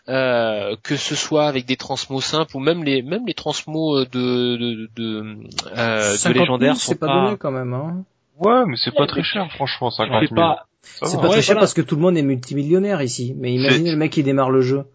euh, 0.07 0.75
que 0.81 0.95
ce 0.95 1.13
soit 1.13 1.45
avec 1.47 1.65
des 1.65 1.75
transmos 1.75 2.21
simples 2.23 2.55
ou 2.55 2.59
même 2.59 2.83
les 2.83 3.03
même 3.03 3.27
les 3.27 3.33
transmos 3.33 4.05
de 4.09 4.55
de 4.55 4.89
de, 4.95 5.37
euh, 5.77 6.13
de 6.13 6.17
50 6.17 6.33
000, 6.33 6.39
légendaires 6.39 6.77
sont 6.77 6.91
c'est 6.93 6.99
pas, 6.99 7.25
donné 7.25 7.37
quand 7.37 7.51
même. 7.51 7.73
Hein. 7.73 8.03
Ouais, 8.39 8.65
mais 8.65 8.75
c'est 8.77 8.93
pas 8.93 9.07
très 9.07 9.23
cher, 9.23 9.51
franchement, 9.53 9.89
50 9.91 10.21
C'est 10.21 10.27
000. 10.29 10.35
pas 10.35 10.67
Ça 10.81 11.05
C'est 11.05 11.17
pas 11.17 11.23
Ouais, 11.23 11.29
très 11.29 11.41
cher 11.41 11.53
voilà. 11.55 11.61
parce 11.61 11.73
que 11.73 11.81
tout 11.81 11.95
le 11.95 12.01
monde 12.01 12.17
est 12.17 12.21
multimillionnaire 12.23 13.01
ici. 13.01 13.33
Mais 13.37 13.53
imaginez 13.53 13.91
le 13.91 13.97
mec 13.97 14.11
qui 14.11 14.23
démarre 14.23 14.49
le 14.49 14.61
jeu. 14.61 14.85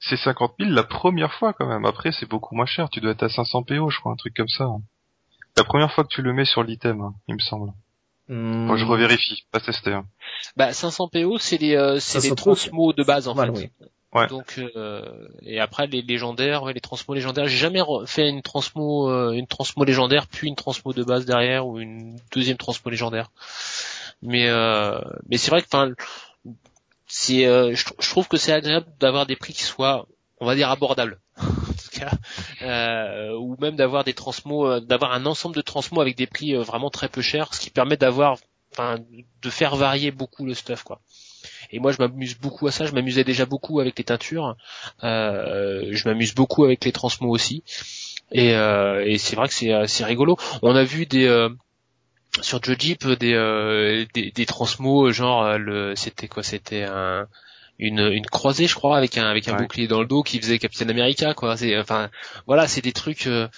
C'est 0.00 0.16
50 0.16 0.54
000 0.58 0.70
la 0.72 0.82
première 0.84 1.32
fois 1.34 1.52
quand 1.52 1.66
même. 1.66 1.84
Après, 1.84 2.10
c'est 2.12 2.28
beaucoup 2.28 2.54
moins 2.54 2.66
cher. 2.66 2.88
Tu 2.90 3.00
dois 3.00 3.12
être 3.12 3.22
à 3.22 3.28
500 3.28 3.62
PO, 3.62 3.88
je 3.90 3.98
crois, 4.00 4.12
un 4.12 4.16
truc 4.16 4.34
comme 4.36 4.48
ça. 4.48 4.66
La 5.56 5.64
première 5.64 5.92
fois 5.92 6.04
que 6.04 6.08
tu 6.08 6.22
le 6.22 6.32
mets 6.32 6.44
sur 6.44 6.62
l'item, 6.62 7.00
hein, 7.00 7.14
il 7.28 7.34
me 7.34 7.40
semble. 7.40 7.72
Que 8.28 8.76
je 8.76 8.84
revérifie, 8.86 9.42
pas 9.50 9.60
testé. 9.60 9.92
Hein. 9.92 10.06
bah 10.56 10.72
500 10.72 11.08
PO 11.12 11.38
c'est 11.38 11.58
les 11.58 11.76
euh, 11.76 11.98
c'est 11.98 12.20
500 12.20 12.28
les 12.30 12.34
transmos 12.36 12.94
de 12.94 13.04
base 13.04 13.28
en 13.28 13.34
Voilà, 13.34 13.52
fait. 13.52 13.70
oui. 13.80 13.86
Donc 14.28 14.58
euh, 14.76 15.02
et 15.42 15.58
après 15.58 15.86
les 15.86 16.02
légendaires, 16.02 16.62
ouais, 16.64 16.74
les 16.74 16.80
transmos 16.80 17.14
légendaires, 17.14 17.48
j'ai 17.48 17.56
jamais 17.56 17.80
fait 18.06 18.28
une 18.28 18.42
transmo 18.42 19.10
euh, 19.10 19.32
une 19.32 19.46
transmo 19.46 19.84
légendaire 19.84 20.26
puis 20.26 20.48
une 20.48 20.56
transmo 20.56 20.92
de 20.92 21.02
base 21.02 21.24
derrière 21.24 21.66
ou 21.66 21.78
une 21.78 22.18
deuxième 22.32 22.58
transmo 22.58 22.90
légendaire. 22.90 23.30
Mais 24.20 24.48
euh, 24.48 25.00
mais 25.28 25.38
c'est 25.38 25.50
vrai 25.50 25.62
que 25.62 25.66
enfin 25.72 25.92
c'est 27.06 27.46
euh, 27.46 27.74
je, 27.74 27.86
je 27.98 28.10
trouve 28.10 28.28
que 28.28 28.36
c'est 28.36 28.52
agréable 28.52 28.86
d'avoir 29.00 29.24
des 29.24 29.36
prix 29.36 29.54
qui 29.54 29.62
soient 29.62 30.06
on 30.40 30.46
va 30.46 30.56
dire 30.56 30.70
abordables. 30.70 31.18
en 31.38 31.44
tout 31.44 31.98
cas, 31.98 32.10
euh, 32.60 33.34
ou 33.38 33.56
même 33.60 33.76
d'avoir 33.76 34.04
des 34.04 34.12
transmos, 34.12 34.66
euh, 34.66 34.80
d'avoir 34.80 35.12
un 35.12 35.24
ensemble 35.24 35.54
de 35.54 35.62
transmos 35.62 36.02
avec 36.02 36.16
des 36.16 36.26
prix 36.26 36.54
vraiment 36.54 36.90
très 36.90 37.08
peu 37.08 37.22
chers, 37.22 37.54
ce 37.54 37.60
qui 37.60 37.70
permet 37.70 37.96
d'avoir, 37.96 38.36
enfin, 38.72 38.96
de 39.42 39.50
faire 39.50 39.76
varier 39.76 40.10
beaucoup 40.10 40.44
le 40.44 40.52
stuff, 40.52 40.82
quoi. 40.82 41.00
Et 41.72 41.78
moi, 41.80 41.92
je 41.92 41.98
m'amuse 41.98 42.38
beaucoup 42.38 42.66
à 42.66 42.70
ça. 42.70 42.84
Je 42.86 42.92
m'amusais 42.92 43.24
déjà 43.24 43.46
beaucoup 43.46 43.80
avec 43.80 43.96
les 43.98 44.04
teintures. 44.04 44.56
Euh, 45.04 45.88
je 45.90 46.08
m'amuse 46.08 46.34
beaucoup 46.34 46.64
avec 46.64 46.84
les 46.84 46.92
transmos 46.92 47.30
aussi. 47.30 47.64
Et, 48.30 48.54
euh, 48.54 49.04
et 49.06 49.18
c'est 49.18 49.36
vrai 49.36 49.48
que 49.48 49.54
c'est 49.54 49.72
c'est 49.86 50.04
rigolo. 50.04 50.36
On 50.62 50.74
a 50.76 50.84
vu 50.84 51.06
des 51.06 51.26
euh, 51.26 51.48
sur 52.40 52.62
Joe 52.62 52.76
Jeep 52.78 53.06
des, 53.06 53.34
euh, 53.34 54.06
des 54.14 54.30
des 54.30 54.46
transmos 54.46 55.10
genre 55.12 55.44
euh, 55.44 55.58
le 55.58 55.94
c'était 55.96 56.28
quoi? 56.28 56.42
C'était 56.42 56.84
un 56.84 57.26
une, 57.78 57.98
une 58.00 58.26
croisée 58.26 58.66
je 58.66 58.74
crois 58.74 58.96
avec 58.96 59.18
un 59.18 59.26
avec 59.26 59.48
un 59.48 59.52
Ouais. 59.52 59.58
bouclier 59.62 59.88
dans 59.88 60.00
le 60.00 60.06
dos 60.06 60.22
qui 60.22 60.38
faisait 60.40 60.58
Captain 60.58 60.88
America 60.88 61.34
quoi 61.34 61.56
c'est 61.56 61.76
enfin 61.78 62.10
voilà 62.46 62.68
c'est 62.68 62.80
des 62.82 62.92
trucs 62.92 63.26
euh, 63.26 63.48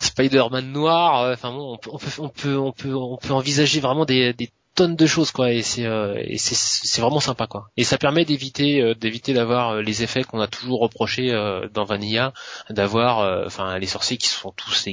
Spider-Man 0.00 0.72
noir 0.72 1.20
euh, 1.22 1.34
enfin 1.34 1.50
bon 1.52 1.74
on 1.74 1.78
peut 1.78 1.90
on 1.92 1.98
peut 1.98 2.10
on 2.18 2.28
peut 2.30 2.56
on 2.56 2.72
peut 2.72 2.94
on 2.94 3.16
peut 3.16 3.32
envisager 3.32 3.80
vraiment 3.80 4.04
des 4.04 4.32
des 4.32 4.50
tonnes 4.74 4.96
de 4.96 5.06
choses 5.06 5.30
quoi 5.30 5.52
et 5.52 5.62
c'est 5.62 5.86
euh, 5.86 6.14
et 6.18 6.36
c'est 6.38 6.54
c'est 6.56 7.00
vraiment 7.00 7.20
sympa 7.20 7.46
quoi 7.46 7.70
et 7.76 7.84
ça 7.84 7.96
permet 7.98 8.24
d'éviter 8.24 8.80
euh, 8.82 8.94
d'éviter 8.94 9.32
d'avoir 9.32 9.70
euh, 9.70 9.82
les 9.82 10.02
effets 10.02 10.24
qu'on 10.24 10.40
a 10.40 10.46
toujours 10.48 10.80
reproché 10.80 11.30
euh, 11.32 11.68
dans 11.72 11.84
Vanilla 11.84 12.32
d'avoir 12.70 13.20
euh, 13.20 13.44
enfin 13.46 13.78
les 13.78 13.86
sorciers 13.86 14.16
qui 14.16 14.28
sont 14.28 14.50
tous 14.52 14.88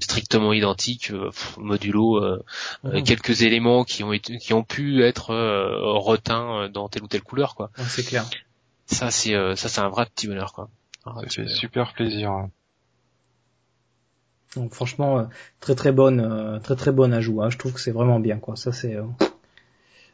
strictement 0.00 0.52
identiques 0.52 1.10
euh, 1.10 1.30
pff, 1.30 1.56
modulo 1.58 2.16
euh, 2.18 2.42
euh, 2.84 2.90
Mhm. 2.98 3.02
quelques 3.04 3.42
éléments 3.42 3.84
qui 3.84 4.04
ont 4.04 4.12
été 4.12 4.38
qui 4.38 4.52
ont 4.54 4.62
pu 4.64 5.02
être 5.04 5.30
euh, 5.30 5.80
reteints 5.98 6.68
dans 6.68 6.88
telle 6.88 7.02
ou 7.02 7.08
telle 7.08 7.22
couleur 7.22 7.54
quoi 7.54 7.70
Ouais, 7.78 7.84
c'est 7.88 8.04
clair. 8.04 8.24
ça 8.86 9.10
c'est 9.10 9.34
euh, 9.34 9.56
ça 9.56 9.68
c'est 9.68 9.80
un 9.80 9.88
vrai 9.88 10.06
petit 10.06 10.28
bonheur 10.28 10.52
quoi 10.52 10.68
Ça 11.04 11.10
fait 11.28 11.42
bonheur. 11.42 11.56
super 11.58 11.92
plaisir. 11.94 12.30
Donc 14.56 14.72
franchement, 14.72 15.18
euh, 15.18 15.22
très 15.60 15.74
très 15.74 15.92
bonne, 15.92 16.20
euh, 16.20 16.58
très 16.60 16.76
très 16.76 16.92
bonne 16.92 17.12
ajout. 17.12 17.42
Hein. 17.42 17.50
Je 17.50 17.58
trouve 17.58 17.72
que 17.72 17.80
c'est 17.80 17.90
vraiment 17.92 18.20
bien 18.20 18.36
quoi. 18.38 18.56
Ça 18.56 18.72
c'est. 18.72 18.94
euh, 18.96 19.02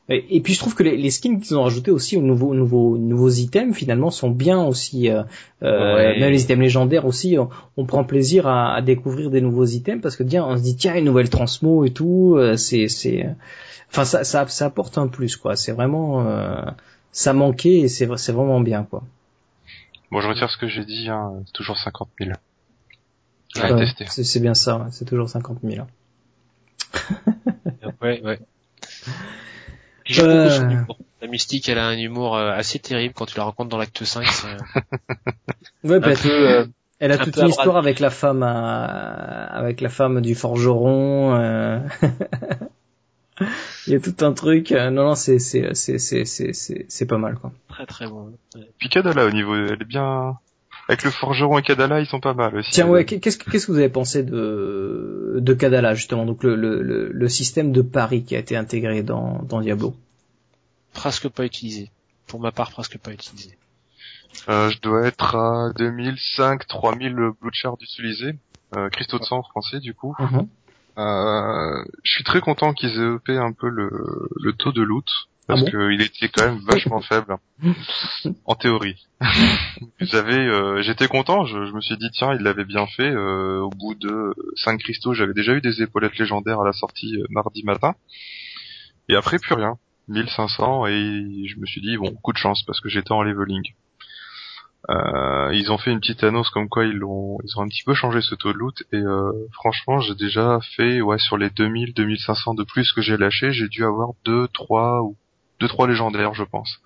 Et, 0.09 0.41
puis 0.41 0.55
je 0.55 0.59
trouve 0.59 0.75
que 0.75 0.83
les, 0.83 0.97
les 0.97 1.11
skins 1.11 1.39
qu'ils 1.41 1.57
ont 1.57 1.63
rajoutés 1.63 1.93
aussi 1.93 2.17
aux 2.17 2.23
nouveaux 2.23 2.53
nouveaux 2.53 2.99
nouveaux 2.99 3.29
items 3.31 3.77
finalement 3.77 4.11
sont 4.11 4.31
bien 4.31 4.61
aussi. 4.65 5.09
euh, 5.09 5.23
euh, 5.63 5.95
Ouais. 5.95 6.19
Même 6.19 6.33
les 6.33 6.43
items 6.43 6.61
légendaires 6.61 7.05
aussi, 7.07 7.39
on, 7.39 7.49
on 7.77 7.85
prend 7.87 8.03
plaisir 8.03 8.49
à, 8.49 8.75
à 8.75 8.83
découvrir 8.83 9.31
des 9.31 9.41
nouveaux 9.41 9.67
items 9.67 10.03
parce 10.03 10.17
que 10.17 10.25
tiens, 10.25 10.45
on 10.45 10.57
se 10.57 10.63
dit 10.63 10.75
tiens 10.77 10.97
une 10.97 11.05
nouvelle 11.05 11.31
transmo 11.31 11.85
et 11.85 11.91
tout. 11.93 12.35
euh, 12.37 12.57
c'est 12.57 12.89
c'est. 12.89 13.27
Enfin 13.91 14.05
ça, 14.05 14.25
ça 14.25 14.47
ça 14.49 14.67
apporte 14.67 14.99
un 14.99 15.07
plus 15.07 15.37
quoi. 15.37 15.55
C'est 15.55 15.73
vraiment 15.73 16.27
euh, 16.27 16.63
ça 17.13 17.33
manquait 17.33 17.79
et 17.81 17.89
c'est 17.89 18.09
c'est 18.17 18.33
vraiment 18.33 18.61
bien 18.61 18.83
quoi. 18.83 19.03
Bon, 20.11 20.21
je 20.21 20.29
retire 20.29 20.51
ce 20.51 20.57
que 20.57 20.67
j'ai 20.67 20.85
dit, 20.85 21.09
hein, 21.09 21.35
c'est 21.47 21.53
toujours 21.53 21.77
50 21.79 22.09
000. 22.19 22.33
Ouais, 23.57 23.87
tester. 23.97 24.25
c'est 24.25 24.41
bien 24.41 24.55
ça. 24.55 24.77
ouais. 24.79 24.87
C'est 24.91 25.05
toujours 25.05 25.29
50 25.29 25.59
000. 25.65 25.87
ouais 28.03 28.23
ouais 28.23 28.39
Puis 30.05 30.15
j'aime 30.15 30.27
Euh. 30.29 30.45
beaucoup 30.45 30.55
son 30.57 30.71
humour. 30.71 30.99
La 31.23 31.29
mystique, 31.29 31.69
elle 31.69 31.79
a 31.79 31.87
un 31.87 31.99
humour 31.99 32.37
euh, 32.37 32.51
assez 32.53 32.79
terrible 32.79 33.13
quand 33.15 33.27
tu 33.27 33.37
la 33.37 33.45
rencontres 33.45 33.69
dans 33.69 33.77
l'acte 33.79 34.03
5. 34.05 34.27
C'est 34.27 34.47
euh, 34.47 34.57
Ouais, 35.85 36.01
bah, 36.01 36.15
peu, 36.21 36.31
euh, 36.31 36.67
Elle 36.99 37.13
a 37.13 37.17
Un 37.17 37.19
toute 37.25 37.37
une 37.37 37.49
histoire 37.49 37.77
avec 37.77 38.01
la 38.01 38.09
femme 38.11 38.43
à- 38.43 39.45
avec 39.47 39.81
la 39.83 39.89
femme 39.91 40.21
du 40.23 40.35
forgeron. 40.35 41.35
euh. 41.35 41.81
Il 43.87 43.93
y 43.95 43.97
a 43.97 44.01
tout 44.01 44.15
un 44.25 44.33
truc. 44.33 44.71
euh, 44.73 44.91
Non, 44.91 45.05
non, 45.09 45.15
c'est 45.15 45.39
c'est 45.39 45.75
c'est 45.75 45.99
c'est 45.99 46.25
c'est 46.27 46.53
c'est 46.89 47.07
pas 47.07 47.17
mal 47.19 47.37
quoi. 47.37 47.53
très 47.69 47.87
très 47.87 48.07
bon. 48.07 48.33
Ouais. 48.55 48.89
Kadala, 48.91 49.25
au 49.27 49.31
niveau, 49.31 49.55
elle 49.57 49.81
est 49.81 49.85
bien... 49.85 50.39
Avec 50.91 51.05
le 51.05 51.13
forgeron 51.13 51.57
et 51.57 51.63
Kadala, 51.63 52.01
ils 52.01 52.07
sont 52.07 52.19
pas 52.19 52.35
mal 52.35 52.57
aussi. 52.57 52.73
Tiens, 52.73 52.89
ouais, 52.89 53.05
qu'est-ce 53.05 53.39
que 53.39 53.49
qu'est-ce 53.49 53.67
que 53.69 53.71
vous 53.71 53.79
avez 53.79 53.89
pensé 53.89 54.25
de 54.25 55.37
de 55.39 55.55
Kadala 55.55 55.95
justement, 55.95 56.27
donc 56.27 56.43
le 56.43 56.57
le 56.57 56.83
le, 56.83 57.13
le 57.13 57.29
système 57.29 57.71
de 57.71 57.81
pari 57.81 58.25
qui 58.25 58.35
a 58.35 58.41
été 58.41 58.57
intégré 58.57 59.05
dans 59.05 59.41
dans 59.45 59.61
Diablo? 59.61 59.95
Presque 60.93 61.29
pas 61.29 61.45
utilisé. 61.45 61.93
Pour 62.27 62.41
ma 62.41 62.51
part, 62.51 62.73
presque 62.73 62.99
pas 62.99 63.13
utilisé. 63.13 63.57
Euh, 64.49 64.69
je 64.71 64.81
dois 64.81 65.07
être 65.07 65.37
à 65.37 65.73
2005, 65.77 66.67
3000 66.67 67.15
blood 67.15 67.35
shards 67.53 67.79
utilisés. 67.81 68.35
Euh, 68.77 68.89
cristaux 68.89 69.21
de 69.21 69.25
sang 69.25 69.45
français, 69.45 69.79
du 69.79 69.95
coup. 69.95 70.17
Mhm. 70.19 70.49
Euh, 70.99 71.85
je 72.03 72.13
suis 72.13 72.25
très 72.25 72.41
content 72.41 72.73
qu'ils 72.73 72.99
aient 73.01 73.15
EP 73.15 73.37
un 73.37 73.53
peu 73.53 73.69
le, 73.69 74.29
le 74.43 74.53
taux 74.55 74.73
de 74.73 74.83
loot. 74.83 75.07
Parce 75.51 75.63
Ah 75.63 75.65
bon 75.65 75.89
qu'il 75.89 76.01
était 76.03 76.29
quand 76.29 76.45
même 76.47 76.61
vachement 76.61 77.01
faible. 77.01 77.37
En 78.45 78.55
théorie. 78.55 78.97
J'avais, 80.01 80.39
euh, 80.39 80.83
j'étais 80.83 81.09
content, 81.09 81.45
je, 81.45 81.67
je 81.67 81.73
me 81.73 81.81
suis 81.81 81.97
dit 81.97 82.11
tiens, 82.13 82.35
il 82.35 82.43
l'avait 82.43 82.65
bien 82.65 82.87
fait. 82.87 83.11
euh, 83.11 83.61
au 83.61 83.71
bout 83.71 83.95
de 83.95 84.35
5 84.57 84.79
cristaux, 84.81 85.15
j'avais 85.15 85.35
déjà 85.35 85.53
eu 85.55 85.61
des 85.61 85.83
épaulettes 85.83 86.19
légendaires 86.19 86.61
à 86.61 86.65
la 86.65 86.73
sortie 86.73 87.17
euh, 87.17 87.25
mardi 87.31 87.63
matin. 87.65 87.95
Et 89.09 89.17
après, 89.17 89.39
plus 89.39 89.55
rien. 89.55 89.77
1500 90.09 90.87
et 90.87 91.47
je 91.47 91.59
me 91.59 91.67
suis 91.67 91.81
dit 91.81 91.97
bon, 91.97 92.11
coup 92.23 92.33
de 92.33 92.39
chance 92.39 92.63
parce 92.67 92.81
que 92.81 92.89
j'étais 92.89 93.13
en 93.13 93.23
leveling. 93.23 93.63
Euh, 94.89 95.51
ils 95.53 95.71
ont 95.71 95.79
fait 95.79 95.93
une 95.93 96.01
petite 96.01 96.25
annonce 96.25 96.49
comme 96.51 96.69
quoi 96.69 96.85
ils 96.87 96.97
l'ont, 96.97 97.37
ils 97.45 97.59
ont 97.59 97.63
un 97.63 97.69
petit 97.69 97.85
peu 97.85 97.95
changé 97.95 98.23
ce 98.23 98.35
taux 98.35 98.53
de 98.53 98.59
loot 98.59 98.83
et 98.93 98.97
euh, 98.97 99.31
franchement 99.53 100.01
j'ai 100.01 100.15
déjà 100.15 100.59
fait 100.75 101.03
ouais 101.03 101.19
sur 101.19 101.37
les 101.37 101.51
2000, 101.51 101.93
2500 101.95 102.55
de 102.55 102.65
plus 102.65 102.91
que 102.93 103.03
j'ai 103.03 103.17
lâché, 103.19 103.53
j'ai 103.53 103.69
dû 103.69 103.85
avoir 103.85 104.11
deux, 104.25 104.49
trois 104.49 105.03
ou 105.03 105.17
deux 105.61 105.69
trois 105.69 105.87
légendaires 105.87 106.35
je 106.35 106.45
pense. 106.45 106.81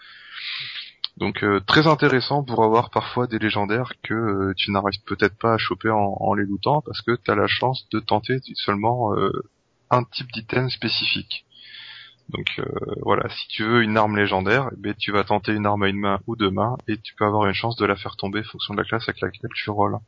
Donc 1.17 1.45
euh, 1.45 1.61
très 1.61 1.87
intéressant 1.87 2.43
pour 2.43 2.65
avoir 2.65 2.91
parfois 2.91 3.27
des 3.27 3.39
légendaires 3.39 3.93
que 4.03 4.15
euh, 4.15 4.55
tu 4.57 4.73
n'arrives 4.73 5.01
peut-être 5.07 5.39
pas 5.39 5.55
à 5.55 5.59
choper 5.59 5.91
en, 5.91 6.35
les 6.35 6.45
lootant 6.45 6.83
parce 6.83 7.03
que 7.03 7.17
tu 7.17 7.31
as 7.31 7.37
la 7.37 7.47
chance 7.47 7.87
de 7.93 8.01
tenter 8.01 8.39
seulement 8.55 9.15
euh, 9.15 9.31
un 9.91 10.03
type 10.03 10.31
d'item 10.33 10.69
spécifique. 10.71 11.45
Donc 12.31 12.59
voilà, 13.03 13.29
si 13.29 13.49
tu 13.49 13.65
veux 13.65 13.83
une 13.83 13.99
arme 13.99 14.17
légendaire, 14.17 14.71
eh 14.73 14.81
ben, 14.81 14.95
tu 14.99 15.13
vas 15.13 15.25
tenter 15.25 15.53
une 15.53 15.67
arme 15.67 15.83
à 15.83 15.89
une 15.91 15.99
main 15.99 16.21
ou 16.27 16.37
deux 16.37 16.51
mains 16.51 16.79
et 16.89 16.97
tu 16.97 17.15
peux 17.15 17.27
avoir 17.27 17.47
une 17.47 17.53
chance 17.53 17.77
de 17.77 17.85
la 17.85 17.97
faire 17.97 18.17
tomber 18.17 18.41
en 18.41 18.45
fonction 18.45 18.73
de 18.73 18.79
la 18.79 18.85
classe 18.85 19.03
avec 19.07 19.21
laquelle 19.21 19.51
tu 19.55 19.69
rolls. 19.69 19.99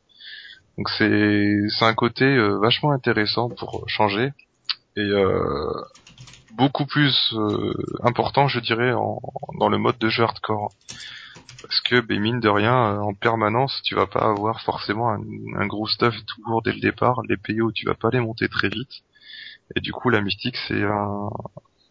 Donc 0.77 0.89
c'est 0.89 1.59
c'est 1.69 1.85
un 1.85 1.93
côté 1.93 2.25
vachement 2.59 2.91
intéressant 2.91 3.49
pour 3.49 3.87
changer 3.87 4.33
et 4.95 5.11
beaucoup 6.57 6.85
plus 6.85 7.33
euh, 7.33 7.73
important, 8.03 8.47
je 8.47 8.59
dirais, 8.59 8.91
en, 8.93 9.21
dans 9.59 9.69
le 9.69 9.77
mode 9.77 9.97
de 9.99 10.09
jeu 10.09 10.23
hardcore. 10.23 10.73
Parce 11.61 11.81
que 11.81 12.01
ben, 12.01 12.19
mine 12.19 12.39
de 12.39 12.49
rien, 12.49 12.93
euh, 12.95 12.99
en 12.99 13.13
permanence, 13.13 13.81
tu 13.83 13.95
vas 13.95 14.07
pas 14.07 14.29
avoir 14.29 14.61
forcément 14.61 15.09
un, 15.09 15.21
un 15.57 15.67
gros 15.67 15.87
stuff 15.87 16.15
toujours 16.25 16.61
dès 16.61 16.73
le 16.73 16.79
départ. 16.79 17.21
Les 17.29 17.37
PO, 17.37 17.71
tu 17.71 17.85
vas 17.85 17.95
pas 17.95 18.09
les 18.11 18.19
monter 18.19 18.47
très 18.49 18.69
vite. 18.69 18.91
Et 19.75 19.81
du 19.81 19.91
coup, 19.91 20.09
la 20.09 20.21
mystique, 20.21 20.57
c'est 20.67 20.83
un, 20.83 21.29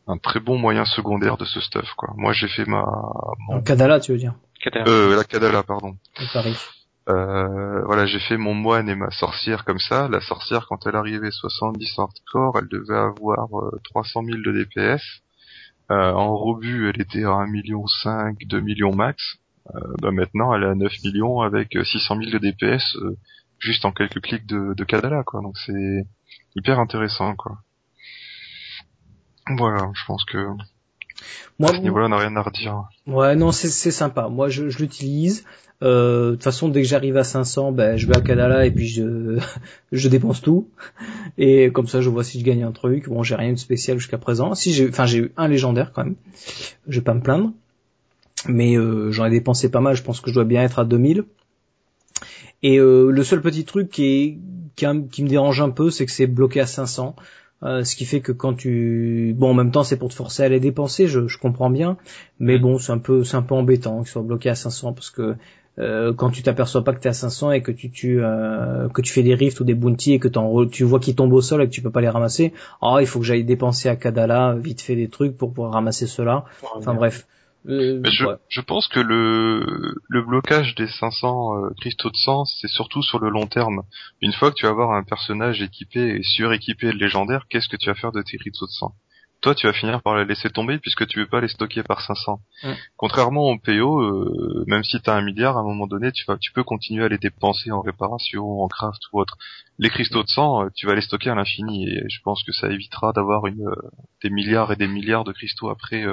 un 0.06 0.18
très 0.18 0.40
bon 0.40 0.58
moyen 0.58 0.84
secondaire 0.84 1.36
de 1.36 1.44
ce 1.44 1.60
stuff, 1.60 1.92
quoi. 1.96 2.10
Moi, 2.16 2.32
j'ai 2.32 2.48
fait 2.48 2.64
ma, 2.64 2.84
mon- 3.48 3.56
Donc 3.56 3.64
Kadala, 3.64 4.00
tu 4.00 4.12
veux 4.12 4.18
dire? 4.18 4.34
Euh, 4.86 5.16
la 5.16 5.24
Kadala, 5.24 5.62
pardon. 5.62 5.96
Euh, 7.08 7.84
voilà, 7.84 8.04
j'ai 8.06 8.18
fait 8.18 8.36
mon 8.36 8.54
moine 8.54 8.88
et 8.88 8.96
ma 8.96 9.10
sorcière 9.10 9.64
comme 9.64 9.78
ça. 9.78 10.08
La 10.08 10.20
sorcière, 10.20 10.66
quand 10.68 10.86
elle 10.86 10.96
arrivait 10.96 11.30
70 11.30 11.98
hardcore, 11.98 12.58
elle 12.58 12.68
devait 12.68 12.96
avoir 12.96 13.48
euh, 13.58 13.80
300 13.84 14.24
000 14.24 14.38
de 14.38 14.52
DPS. 14.52 15.02
Euh, 15.92 16.12
en 16.12 16.36
rebut, 16.36 16.88
elle 16.88 17.00
était 17.00 17.24
à 17.24 17.30
1 17.30 17.46
million 17.46 17.86
5, 17.86 18.36
2 18.46 18.60
millions 18.60 18.94
max. 18.94 19.38
Euh, 19.74 19.80
bah 20.02 20.10
maintenant, 20.10 20.54
elle 20.54 20.64
est 20.64 20.70
à 20.70 20.74
9 20.74 20.92
millions 21.04 21.40
avec 21.40 21.76
euh, 21.76 21.84
600 21.84 22.16
000 22.18 22.30
de 22.30 22.38
DPS 22.38 22.96
euh, 22.96 23.16
juste 23.58 23.84
en 23.84 23.92
quelques 23.92 24.20
clics 24.20 24.46
de, 24.46 24.74
de 24.74 24.84
Kadala, 24.84 25.22
quoi. 25.22 25.40
Donc 25.42 25.56
c'est 25.58 26.06
hyper 26.56 26.80
intéressant, 26.80 27.34
quoi. 27.36 27.58
Voilà, 29.56 29.90
je 29.94 30.04
pense 30.06 30.24
que 30.24 30.48
Moi, 31.58 31.70
à 31.70 31.74
ce 31.74 31.80
niveau-là, 31.80 32.06
on 32.06 32.08
n'a 32.10 32.18
rien 32.18 32.36
à 32.36 32.42
redire. 32.42 32.84
Ouais, 33.06 33.36
non, 33.36 33.52
c'est 33.52 33.90
sympa. 33.90 34.28
Moi, 34.28 34.48
je, 34.48 34.68
je 34.68 34.78
l'utilise. 34.78 35.44
Euh, 35.82 36.30
de 36.30 36.34
toute 36.36 36.44
façon, 36.44 36.68
dès 36.68 36.82
que 36.82 36.88
j'arrive 36.88 37.16
à 37.16 37.24
500, 37.24 37.72
ben, 37.72 37.96
je 37.96 38.06
vais 38.06 38.16
à 38.16 38.20
Kadala 38.20 38.66
et 38.66 38.70
puis 38.70 38.88
je, 38.88 39.38
je 39.92 40.08
dépense 40.08 40.40
tout. 40.40 40.68
Et 41.38 41.70
comme 41.70 41.86
ça, 41.86 42.00
je 42.00 42.08
vois 42.08 42.24
si 42.24 42.40
je 42.40 42.44
gagne 42.44 42.62
un 42.62 42.72
truc. 42.72 43.08
Bon, 43.08 43.22
j'ai 43.22 43.34
rien 43.34 43.52
de 43.52 43.58
spécial 43.58 43.98
jusqu'à 43.98 44.18
présent. 44.18 44.54
Si 44.54 44.72
j'ai, 44.72 44.88
enfin, 44.88 45.06
j'ai 45.06 45.18
eu 45.18 45.32
un 45.36 45.48
légendaire 45.48 45.92
quand 45.92 46.04
même. 46.04 46.16
Je 46.88 46.98
vais 46.98 47.04
pas 47.04 47.14
me 47.14 47.20
plaindre. 47.20 47.52
Mais 48.48 48.76
euh, 48.76 49.10
j'en 49.12 49.26
ai 49.26 49.30
dépensé 49.30 49.70
pas 49.70 49.80
mal. 49.80 49.96
Je 49.96 50.02
pense 50.02 50.20
que 50.20 50.30
je 50.30 50.34
dois 50.34 50.44
bien 50.44 50.62
être 50.62 50.78
à 50.78 50.84
2000. 50.84 51.24
Et 52.62 52.78
euh, 52.78 53.10
le 53.10 53.24
seul 53.24 53.42
petit 53.42 53.64
truc 53.64 53.90
qui, 53.90 54.04
est, 54.04 54.38
qui, 54.76 54.86
qui 55.10 55.22
me 55.22 55.28
dérange 55.28 55.60
un 55.60 55.70
peu, 55.70 55.90
c'est 55.90 56.06
que 56.06 56.12
c'est 56.12 56.26
bloqué 56.26 56.60
à 56.60 56.66
500. 56.66 57.16
Euh, 57.62 57.84
ce 57.84 57.96
qui 57.96 58.04
fait 58.04 58.20
que 58.20 58.32
quand 58.32 58.52
tu 58.52 59.34
bon 59.36 59.50
en 59.50 59.54
même 59.54 59.70
temps 59.70 59.82
c'est 59.82 59.96
pour 59.96 60.10
te 60.10 60.14
forcer 60.14 60.42
à 60.42 60.48
les 60.50 60.60
dépenser 60.60 61.08
je, 61.08 61.26
je 61.26 61.38
comprends 61.38 61.70
bien. 61.70 61.96
Mais 62.38 62.58
bon 62.58 62.78
c'est 62.78 62.92
un 62.92 62.98
peu 62.98 63.24
c'est 63.24 63.36
un 63.38 63.42
peu 63.42 63.54
embêtant 63.54 63.98
qu'ils 64.00 64.08
soient 64.08 64.22
bloqués 64.22 64.50
à 64.50 64.54
500 64.54 64.92
parce 64.92 65.08
que 65.08 65.36
euh, 65.78 66.12
quand 66.12 66.30
tu 66.30 66.42
t'aperçois 66.42 66.84
pas 66.84 66.92
que 66.92 67.00
t'es 67.00 67.08
à 67.08 67.14
500 67.14 67.52
et 67.52 67.62
que 67.62 67.72
tu 67.72 67.90
tu 67.90 68.20
euh, 68.22 68.88
que 68.90 69.00
tu 69.00 69.10
fais 69.12 69.22
des 69.22 69.34
rifts 69.34 69.58
ou 69.60 69.64
des 69.64 69.74
bounties 69.74 70.12
et 70.14 70.18
que 70.18 70.28
t'en- 70.28 70.66
tu 70.66 70.84
vois 70.84 71.00
qu'ils 71.00 71.14
tombent 71.14 71.32
au 71.32 71.40
sol 71.40 71.62
et 71.62 71.66
que 71.66 71.70
tu 71.72 71.80
peux 71.80 71.90
pas 71.90 72.02
les 72.02 72.10
ramasser 72.10 72.52
ah 72.82 72.96
il 73.00 73.06
faut 73.06 73.20
que 73.20 73.24
j'aille 73.24 73.44
dépenser 73.44 73.88
à 73.88 73.96
Kadala 73.96 74.54
vite 74.58 74.82
fait 74.82 74.94
des 74.96 75.08
trucs 75.08 75.36
pour 75.36 75.52
pouvoir 75.54 75.72
ramasser 75.72 76.06
cela. 76.06 76.44
Enfin 76.76 76.92
bref 76.98 77.26
Euh, 77.68 78.00
Mais 78.02 78.10
je, 78.10 78.24
ouais. 78.24 78.36
je 78.48 78.60
pense 78.60 78.86
que 78.88 79.00
le, 79.00 79.94
le 80.08 80.22
blocage 80.22 80.74
des 80.74 80.86
500 80.86 81.56
euh, 81.56 81.70
cristaux 81.80 82.10
de 82.10 82.16
sang, 82.16 82.44
c'est 82.44 82.68
surtout 82.68 83.02
sur 83.02 83.18
le 83.18 83.28
long 83.28 83.46
terme. 83.46 83.82
Une 84.20 84.32
fois 84.32 84.50
que 84.50 84.56
tu 84.56 84.66
vas 84.66 84.70
avoir 84.70 84.92
un 84.92 85.02
personnage 85.02 85.62
équipé 85.62 86.16
et 86.16 86.22
suréquipé 86.22 86.92
de 86.92 86.98
légendaire, 86.98 87.46
qu'est-ce 87.48 87.68
que 87.68 87.76
tu 87.76 87.88
vas 87.88 87.94
faire 87.94 88.12
de 88.12 88.22
tes 88.22 88.38
cristaux 88.38 88.66
de 88.66 88.72
sang? 88.72 88.94
Toi, 89.42 89.54
tu 89.54 89.66
vas 89.66 89.72
finir 89.72 90.00
par 90.02 90.16
les 90.16 90.24
laisser 90.24 90.48
tomber 90.48 90.78
puisque 90.78 91.06
tu 91.06 91.18
veux 91.18 91.26
pas 91.26 91.40
les 91.40 91.48
stocker 91.48 91.82
par 91.82 92.00
500. 92.00 92.40
Mm. 92.62 92.72
Contrairement 92.96 93.50
au 93.50 93.58
PO, 93.58 94.00
euh, 94.00 94.64
même 94.66 94.82
si 94.82 95.00
tu 95.00 95.10
as 95.10 95.14
un 95.14 95.22
milliard, 95.22 95.56
à 95.56 95.60
un 95.60 95.64
moment 95.64 95.86
donné, 95.86 96.10
tu, 96.10 96.24
vas, 96.26 96.38
tu 96.38 96.52
peux 96.52 96.64
continuer 96.64 97.04
à 97.04 97.08
les 97.08 97.18
dépenser 97.18 97.70
en 97.70 97.82
réparation, 97.82 98.62
en 98.62 98.68
craft 98.68 99.00
ou 99.12 99.20
autre. 99.20 99.36
Les 99.78 99.90
cristaux 99.90 100.22
de 100.22 100.28
sang, 100.28 100.64
euh, 100.64 100.68
tu 100.74 100.86
vas 100.86 100.94
les 100.94 101.02
stocker 101.02 101.30
à 101.30 101.34
l'infini 101.34 101.88
et 101.88 102.02
je 102.08 102.20
pense 102.22 102.42
que 102.44 102.52
ça 102.52 102.68
évitera 102.70 103.12
d'avoir 103.12 103.46
une, 103.46 103.68
des 104.22 104.30
milliards 104.30 104.72
et 104.72 104.76
des 104.76 104.88
milliards 104.88 105.24
de 105.24 105.32
cristaux 105.32 105.68
après... 105.68 106.04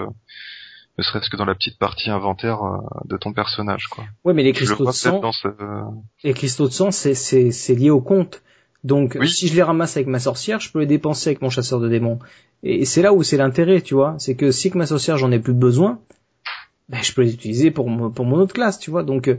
euh, 0.93 0.99
ne 0.99 1.03
serait-ce 1.03 1.29
que 1.29 1.37
dans 1.37 1.45
la 1.45 1.55
petite 1.55 1.77
partie 1.79 2.09
inventaire 2.09 2.63
euh, 2.63 2.77
de 3.05 3.17
ton 3.17 3.33
personnage 3.33 3.87
quoi. 3.87 4.05
Ouais, 4.23 4.33
mais 4.33 4.43
les 4.43 4.51
le 4.51 4.55
cristaux 4.55 4.85
de 4.85 4.91
sang, 4.91 5.31
ce 5.31 5.47
les 6.23 6.33
cristaux 6.33 6.67
de 6.67 6.73
sang, 6.73 6.91
c'est 6.91 7.13
c'est 7.15 7.51
c'est 7.51 7.75
lié 7.75 7.89
au 7.89 8.01
compte. 8.01 8.41
Donc, 8.83 9.15
Oui. 9.17 9.29
si 9.29 9.47
je 9.47 9.55
les 9.55 9.63
ramasse 9.63 9.95
avec 9.95 10.07
ma 10.07 10.19
sorcière, 10.19 10.59
je 10.59 10.69
peux 10.71 10.79
les 10.79 10.85
dépenser 10.85 11.29
avec 11.29 11.41
mon 11.41 11.49
chasseur 11.49 11.79
de 11.79 11.87
démons. 11.87 12.19
Et 12.63 12.83
c'est 12.83 13.01
là 13.01 13.13
où 13.13 13.23
c'est 13.23 13.37
l'intérêt, 13.37 13.81
tu 13.81 13.93
vois. 13.93 14.15
C'est 14.19 14.35
que 14.35 14.51
si 14.51 14.67
avec 14.67 14.75
ma 14.75 14.85
sorcière 14.85 15.17
j'en 15.17 15.31
ai 15.31 15.39
plus 15.39 15.53
besoin, 15.53 15.99
ben, 16.89 17.01
je 17.01 17.13
peux 17.13 17.21
les 17.21 17.33
utiliser 17.33 17.71
pour 17.71 17.89
mon, 17.89 18.11
pour 18.11 18.25
mon 18.25 18.37
autre 18.37 18.53
classe, 18.53 18.79
tu 18.79 18.91
vois. 18.91 19.03
Donc, 19.03 19.29
euh, 19.29 19.37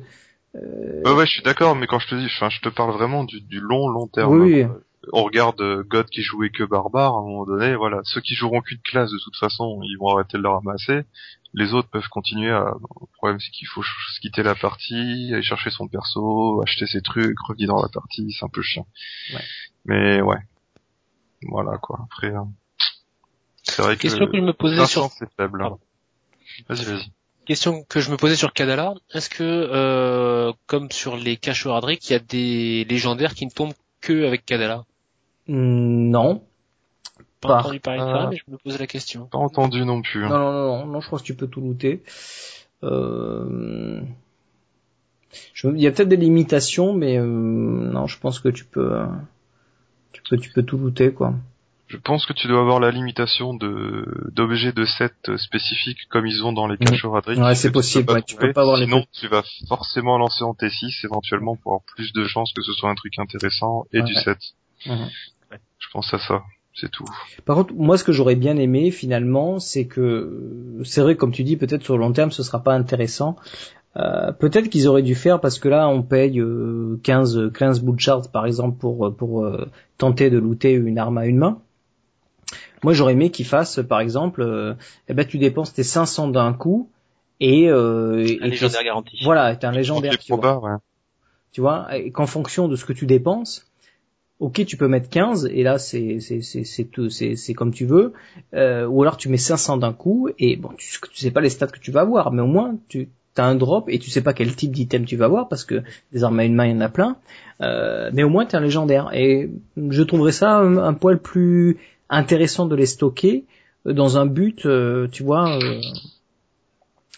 Ouais 1.05 1.12
ouais, 1.12 1.26
je 1.26 1.32
suis 1.32 1.43
d'accord 1.43 1.74
mais 1.74 1.86
quand 1.86 1.98
je 1.98 2.09
te 2.09 2.14
dis 2.14 2.26
enfin 2.26 2.48
je 2.48 2.60
te 2.60 2.68
parle 2.68 2.93
vraiment 2.93 3.24
du, 3.24 3.40
du 3.40 3.59
long 3.60 3.89
long 3.89 4.06
terme. 4.06 4.40
Oui, 4.40 4.62
oui. 4.62 4.66
On 5.12 5.24
regarde 5.24 5.60
euh, 5.60 5.82
God 5.85 6.06
qui 6.06 6.22
jouait 6.22 6.51
que 6.51 6.64
barbare 6.64 7.14
à 7.14 7.18
un 7.18 7.22
moment 7.22 7.44
donné, 7.44 7.74
voilà, 7.74 8.01
ceux 8.05 8.20
qui 8.20 8.35
joueront 8.35 8.60
qu'une 8.60 8.81
classe 8.81 9.10
de 9.10 9.18
toute 9.18 9.36
façon, 9.36 9.81
ils 9.82 9.97
vont 9.97 10.09
arrêter 10.09 10.39
de 10.39 10.43
le 10.43 10.48
ramasser. 10.48 11.02
Les 11.52 11.72
autres 11.72 11.89
peuvent 11.89 12.09
continuer 12.09 12.51
à 12.51 12.74
le 12.81 13.06
problème 13.16 13.39
c'est 13.39 13.51
qu'il 13.51 13.68
faut 13.68 13.82
quitter 14.20 14.43
la 14.43 14.55
partie, 14.55 15.31
aller 15.32 15.43
chercher 15.43 15.70
son 15.70 15.86
perso, 15.86 16.60
acheter 16.62 16.86
ses 16.86 17.01
trucs, 17.01 17.39
revenir 17.47 17.68
dans 17.68 17.82
la 17.82 17.89
partie, 17.89 18.32
c'est 18.32 18.44
un 18.44 18.48
peu 18.48 18.62
chiant. 18.62 18.86
Ouais. 19.32 19.44
Mais 19.85 20.20
ouais. 20.20 20.39
Voilà 21.43 21.78
quoi. 21.78 22.01
Après 22.10 22.35
euh, 22.35 22.43
c'est 23.62 23.82
vrai 23.82 23.97
que 23.97 24.02
Question 24.02 24.26
que 24.26 24.36
je 24.36 24.43
me 24.43 24.52
posais 24.52 24.76
500, 24.76 24.86
sur 24.89 25.10
c'est 25.18 25.32
faible. 25.36 25.59
Pardon. 25.60 25.78
Vas-y 26.68 26.85
vas-y. 26.85 27.10
question 27.47 27.82
que 27.85 28.01
je 28.01 28.10
me 28.10 28.16
posais 28.16 28.36
sur 28.36 28.52
Kadala, 28.52 28.94
est-ce 29.12 29.31
que 29.31 29.43
euh, 29.43 30.52
comme 30.66 30.90
sur 30.90 31.16
les 31.16 31.36
caches 31.36 31.66
Radric, 31.66 32.09
il 32.09 32.12
y 32.12 32.16
a 32.16 32.18
des 32.18 32.85
légendaires 32.85 33.35
qui 33.35 33.47
ne 33.47 33.51
tombent 33.51 33.74
que 34.01 34.26
avec 34.26 34.44
Kadala? 34.44 34.85
Non. 35.49 36.43
Pas 37.41 37.59
entendu 37.59 37.81
parler 37.81 38.01
de 38.01 38.05
ça, 38.07 38.29
mais 38.31 38.37
je 38.37 38.51
me 38.51 38.57
posais 38.57 38.79
la 38.79 38.87
question. 38.87 39.27
Pas 39.27 39.39
entendu 39.39 39.85
non 39.85 40.01
plus. 40.03 40.25
hein. 40.25 40.31
Non, 40.31 40.39
non, 40.39 40.53
non, 40.53 40.79
non, 40.79 40.93
non, 40.93 41.01
je 41.01 41.09
pense 41.11 41.21
que 41.21 41.27
tu 41.27 41.35
peux 41.35 41.47
tout 41.47 41.61
looter. 41.61 42.03
Euh... 42.83 44.01
je- 45.53 45.69
Il 45.69 45.81
y 45.81 45.87
a 45.87 45.91
peut-être 45.93 46.09
des 46.09 46.16
limitations, 46.16 46.95
mais 46.95 47.19
euh, 47.19 47.25
non, 47.27 48.07
je 48.07 48.19
pense 48.19 48.39
que 48.41 48.49
tu 48.49 48.65
peux, 48.65 48.93
euh, 48.95 49.07
tu 50.12 50.23
peux, 50.29 50.37
tu 50.39 50.51
peux 50.51 50.62
tout 50.62 50.79
looter, 50.79 51.12
quoi. 51.12 51.35
Je 51.87 51.99
pense 51.99 52.25
que 52.25 52.33
tu 52.33 52.49
dois 52.49 52.61
avoir 52.61 52.81
la 52.81 52.91
limitation 52.91 53.53
de 53.55 54.07
d'objets 54.33 54.73
de 54.73 54.85
set 54.87 55.37
spécifiques 55.37 56.09
comme 56.09 56.27
ils 56.27 56.43
ont 56.45 56.53
dans 56.53 56.66
les 56.66 56.79
caches 56.79 57.05
Radric. 57.05 57.39
Ouais, 57.39 57.55
c'est 57.55 57.69
tu 57.69 57.73
possible, 57.73 58.07
peux 58.07 58.15
ouais, 58.15 58.23
tu 58.23 58.37
peux 58.37 58.53
pas 58.55 58.62
avoir 58.62 58.79
les 58.79 58.87
Sinon, 58.87 59.05
tu 59.12 59.29
vas 59.29 59.43
forcément 59.69 60.16
lancer 60.16 60.45
en 60.45 60.55
T6 60.55 61.05
éventuellement 61.05 61.57
pour 61.57 61.73
avoir 61.73 61.83
plus 61.95 62.12
de 62.15 62.25
chances 62.25 62.53
que 62.55 62.62
ce 62.62 62.73
soit 62.73 62.89
un 62.91 62.95
truc 62.95 63.19
intéressant 63.19 63.85
et 63.93 63.99
Ouais, 63.99 64.05
du 64.05 64.15
set. 64.15 64.39
Mhm. 64.87 65.09
Pense 65.95 66.12
à 66.12 66.19
ça. 66.19 66.43
C'est 66.75 66.91
tout. 66.91 67.05
Par 67.47 67.55
contre, 67.57 67.73
moi, 67.75 67.97
ce 67.97 68.03
que 68.05 68.11
j'aurais 68.12 68.35
bien 68.35 68.57
aimé, 68.57 68.91
finalement, 68.91 69.61
c'est 69.61 69.87
que, 69.87 70.01
euh, 70.01 70.83
c'est 70.85 71.01
vrai, 71.01 71.15
comme 71.16 71.31
tu 71.31 71.45
dis, 71.45 71.57
peut-être 71.57 71.85
sur 71.85 71.95
le 71.97 72.01
long 72.01 72.12
terme, 72.12 72.33
ce 72.33 72.43
sera 72.43 72.62
pas 72.62 72.75
intéressant. 72.75 73.37
Euh, 73.97 74.33
peut-être 74.33 74.69
qu'ils 74.69 74.89
auraient 74.89 75.03
dû 75.03 75.15
faire 75.15 75.41
parce 75.41 75.61
que 75.61 75.69
là, 75.69 75.89
on 75.89 76.03
paye 76.03 76.41
euh, 76.41 76.99
15, 77.05 77.53
15 77.55 77.81
bouts 77.81 77.93
de 77.95 78.01
charts, 78.01 78.29
par 78.33 78.45
exemple, 78.45 78.77
pour 78.77 79.15
pour 79.16 79.45
euh, 79.45 79.71
tenter 79.99 80.31
de 80.31 80.39
looter 80.39 80.73
une 80.73 80.99
arme 80.99 81.16
à 81.16 81.27
une 81.27 81.39
main. 81.39 81.61
Moi, 82.83 82.93
j'aurais 82.93 83.12
aimé 83.12 83.31
qu'ils 83.31 83.47
fassent, 83.47 83.81
par 83.89 84.01
exemple, 84.01 84.43
euh, 84.43 84.75
eh 85.09 85.15
ben, 85.15 85.25
tu 85.25 85.39
dépenses 85.39 85.73
tes 85.73 85.85
500 85.85 86.29
d'un 86.29 86.53
coup 86.53 86.91
et, 87.41 87.71
euh, 87.71 88.19
et- 88.27 88.39
Un 88.43 88.47
et 88.47 88.51
légendaire 88.51 88.83
garanti. 88.85 89.21
voilà, 89.23 89.55
t'es 89.57 89.66
un 89.66 89.73
légendaire. 89.73 90.19
Tu 90.19 90.35
vois 90.35 90.59
ouais. 90.59 90.77
tu 91.53 91.61
vois, 91.61 91.97
et 91.97 92.11
qu'en 92.11 92.27
fonction 92.27 92.66
de 92.66 92.75
ce 92.77 92.85
que 92.85 92.93
tu 92.93 93.07
dépenses, 93.07 93.65
ok, 94.40 94.65
tu 94.66 94.77
peux 94.77 94.89
mettre 94.89 95.09
15 95.09 95.47
et 95.47 95.62
là 95.62 95.78
c'est 95.78 96.20
c'est 96.20 96.43
c'est 96.43 96.65
c'est 96.65 96.85
tout, 96.85 97.11
c'est 97.11 97.36
c'est 97.36 97.55
comme 97.55 97.73
tu 97.73 97.86
veux, 97.86 98.12
euh, 98.55 98.86
ou 98.86 99.02
alors 99.02 99.16
tu 99.16 99.28
mets 99.28 99.36
500 99.36 99.77
d'un 99.78 99.93
coup 99.93 100.28
et 100.39 100.56
bon, 100.56 100.70
tu, 100.77 100.98
tu 101.12 101.16
sais 101.20 101.31
pas 101.31 101.40
les 101.40 101.51
stats 101.51 101.69
que 101.69 101.78
tu 101.78 101.90
vas 101.93 102.01
avoir, 102.02 102.32
mais 102.32 102.43
au 102.43 102.47
moins 102.47 102.77
tu 102.89 103.09
as 103.36 103.44
un 103.47 103.55
drop 103.55 103.89
et 103.89 103.98
tu 103.98 104.11
sais 104.11 104.23
pas 104.23 104.32
quel 104.35 104.55
type 104.55 104.73
d'item 104.73 105.05
tu 105.05 105.16
vas 105.16 105.24
avoir 105.27 105.48
parce 105.48 105.65
que 105.65 105.82
des 106.12 106.24
armes 106.24 106.39
à 106.40 106.44
une 106.44 106.55
main 106.55 106.66
il 106.66 106.73
y 106.73 106.74
en 106.77 106.81
a 106.81 106.89
plein, 106.89 107.16
euh, 107.62 108.11
mais 108.12 108.23
au 108.23 108.28
moins 108.28 108.44
tu 108.47 108.52
es 108.52 108.59
un 108.59 108.61
légendaire 108.61 109.11
et 109.15 109.51
je 109.77 110.02
trouverais 110.02 110.32
ça 110.32 110.56
un, 110.59 110.77
un 110.78 110.94
poil 110.94 111.19
plus 111.20 111.78
intéressant 112.11 112.66
de 112.66 112.77
les 112.77 112.86
stocker 112.86 113.44
euh, 113.86 113.93
dans 113.93 114.19
un 114.19 114.27
but, 114.27 114.66
euh, 114.66 115.09
tu 115.11 115.23
vois, 115.23 115.56
euh, 115.59 115.81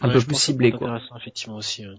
un 0.01 0.09
Ouais, 0.09 0.15
peu 0.15 0.23
plus 0.23 0.35
ciblé 0.37 0.71
quoi. 0.73 0.89
intéressant, 0.89 1.17
effectivement 1.17 1.57
aussi. 1.57 1.87
ouais. 1.87 1.95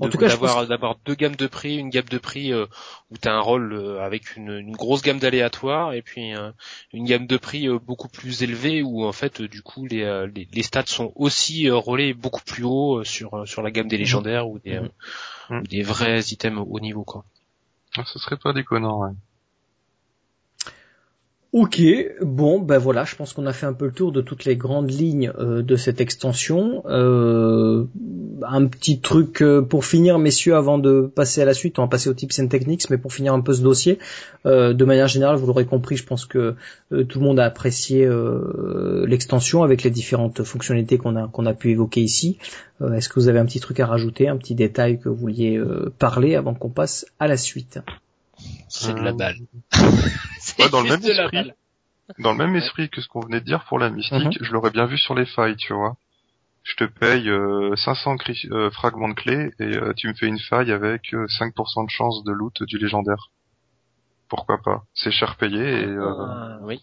En 0.00 0.06
De- 0.06 0.10
tout 0.10 0.18
cas, 0.18 0.26
je 0.26 0.32
d'avoir 0.32 0.56
pense 0.58 0.68
d'avoir 0.68 0.96
deux 1.04 1.14
gammes 1.14 1.36
de 1.36 1.46
prix, 1.46 1.76
une 1.76 1.90
gamme 1.90 2.08
de 2.08 2.18
prix 2.18 2.52
euh, 2.52 2.66
où 3.10 3.18
tu 3.18 3.28
as 3.28 3.32
un 3.34 3.40
rôle 3.40 3.72
euh, 3.72 4.00
avec 4.02 4.36
une, 4.36 4.50
une 4.50 4.72
grosse 4.76 5.02
gamme 5.02 5.18
d'aléatoires 5.18 5.92
et 5.92 6.02
puis 6.02 6.34
euh, 6.34 6.52
une 6.92 7.04
gamme 7.04 7.26
de 7.26 7.36
prix 7.36 7.68
euh, 7.68 7.78
beaucoup 7.78 8.08
plus 8.08 8.42
élevée 8.42 8.82
où 8.82 9.04
en 9.04 9.12
fait 9.12 9.40
euh, 9.40 9.48
du 9.48 9.62
coup 9.62 9.86
les, 9.86 10.02
euh, 10.02 10.26
les, 10.34 10.48
les 10.52 10.62
stats 10.62 10.86
sont 10.86 11.12
aussi 11.16 11.68
euh, 11.68 11.76
relais 11.76 12.14
beaucoup 12.14 12.42
plus 12.44 12.64
haut 12.64 12.98
euh, 13.00 13.04
sur 13.04 13.34
euh, 13.34 13.46
sur 13.46 13.62
la 13.62 13.70
gamme 13.70 13.88
des 13.88 13.96
Mhm. 13.96 14.02
légendaires 14.02 14.48
ou 14.48 14.58
des 14.58 14.76
euh, 14.76 14.88
Mhm. 15.50 15.60
ou 15.62 15.66
des 15.66 15.82
vrais 15.82 16.20
items 16.20 16.64
au 16.68 16.80
niveau 16.80 17.04
quoi. 17.04 17.24
Ah, 17.96 18.04
Ce 18.06 18.18
serait 18.18 18.36
pas 18.36 18.52
déconnant, 18.52 19.00
ouais. 19.00 19.10
Ok, 21.52 21.82
bon, 22.22 22.60
ben 22.60 22.78
voilà, 22.78 23.02
je 23.02 23.16
pense 23.16 23.32
qu'on 23.32 23.44
a 23.44 23.52
fait 23.52 23.66
un 23.66 23.72
peu 23.72 23.86
le 23.86 23.90
tour 23.90 24.12
de 24.12 24.20
toutes 24.20 24.44
les 24.44 24.56
grandes 24.56 24.88
lignes 24.88 25.32
euh, 25.36 25.62
de 25.62 25.74
cette 25.74 26.00
extension. 26.00 26.84
Euh, 26.86 27.86
un 28.46 28.66
petit 28.66 29.00
truc 29.00 29.42
euh, 29.42 29.60
pour 29.60 29.84
finir, 29.84 30.20
messieurs, 30.20 30.54
avant 30.54 30.78
de 30.78 31.10
passer 31.12 31.42
à 31.42 31.44
la 31.44 31.52
suite, 31.52 31.80
on 31.80 31.82
va 31.82 31.88
passer 31.88 32.08
aux 32.08 32.14
tips 32.14 32.38
and 32.38 32.46
techniques, 32.46 32.88
mais 32.88 32.98
pour 32.98 33.12
finir 33.12 33.34
un 33.34 33.40
peu 33.40 33.52
ce 33.52 33.62
dossier, 33.62 33.98
de 34.44 34.84
manière 34.84 35.08
générale, 35.08 35.36
vous 35.36 35.46
l'aurez 35.46 35.66
compris, 35.66 35.96
je 35.96 36.06
pense 36.06 36.24
que 36.24 36.54
tout 36.90 37.18
le 37.18 37.24
monde 37.24 37.40
a 37.40 37.44
apprécié 37.44 38.08
l'extension 39.06 39.62
avec 39.62 39.82
les 39.82 39.90
différentes 39.90 40.42
fonctionnalités 40.44 40.98
qu'on 40.98 41.16
a 41.16 41.54
pu 41.54 41.72
évoquer 41.72 42.00
ici. 42.00 42.38
Est-ce 42.80 43.08
que 43.08 43.14
vous 43.14 43.28
avez 43.28 43.38
un 43.38 43.44
petit 43.44 43.60
truc 43.60 43.80
à 43.80 43.86
rajouter, 43.86 44.28
un 44.28 44.36
petit 44.36 44.54
détail 44.54 44.98
que 45.00 45.08
vous 45.08 45.16
vouliez 45.16 45.60
parler 45.98 46.36
avant 46.36 46.54
qu'on 46.54 46.70
passe 46.70 47.06
à 47.18 47.26
la 47.26 47.36
suite? 47.36 47.80
C'est 48.68 48.94
de 48.94 49.00
la 49.02 49.10
Euh, 49.10 49.14
balle. 49.14 49.36
Ouais, 50.58 50.68
dans 50.70 50.80
le 50.82 50.88
même 50.88 51.04
esprit. 51.04 51.52
Dans 52.18 52.32
le 52.32 52.38
même 52.38 52.56
esprit 52.56 52.88
que 52.90 53.00
ce 53.00 53.08
qu'on 53.08 53.20
venait 53.20 53.40
de 53.40 53.44
dire 53.44 53.64
pour 53.66 53.78
la 53.78 53.90
mystique, 53.90 54.18
Mhm. 54.18 54.32
je 54.40 54.52
l'aurais 54.52 54.70
bien 54.70 54.86
vu 54.86 54.98
sur 54.98 55.14
les 55.14 55.26
failles, 55.26 55.56
tu 55.56 55.72
vois. 55.72 55.96
Je 56.64 56.74
te 56.76 56.84
paye 56.84 57.28
euh, 57.30 57.74
500 57.76 58.16
cri- 58.16 58.48
euh, 58.52 58.70
fragments 58.70 59.08
de 59.08 59.14
clés 59.14 59.50
et 59.58 59.76
euh, 59.76 59.92
tu 59.96 60.08
me 60.08 60.14
fais 60.14 60.26
une 60.26 60.38
faille 60.38 60.72
avec 60.72 61.14
euh, 61.14 61.26
5% 61.38 61.84
de 61.84 61.90
chance 61.90 62.22
de 62.24 62.32
loot 62.32 62.62
du 62.64 62.78
légendaire. 62.78 63.30
Pourquoi 64.28 64.58
pas? 64.62 64.82
C'est 64.94 65.10
cher 65.10 65.36
payé 65.36 65.58
et 65.58 65.84
euh, 65.86 66.14
Ah, 66.28 66.58
oui. 66.62 66.80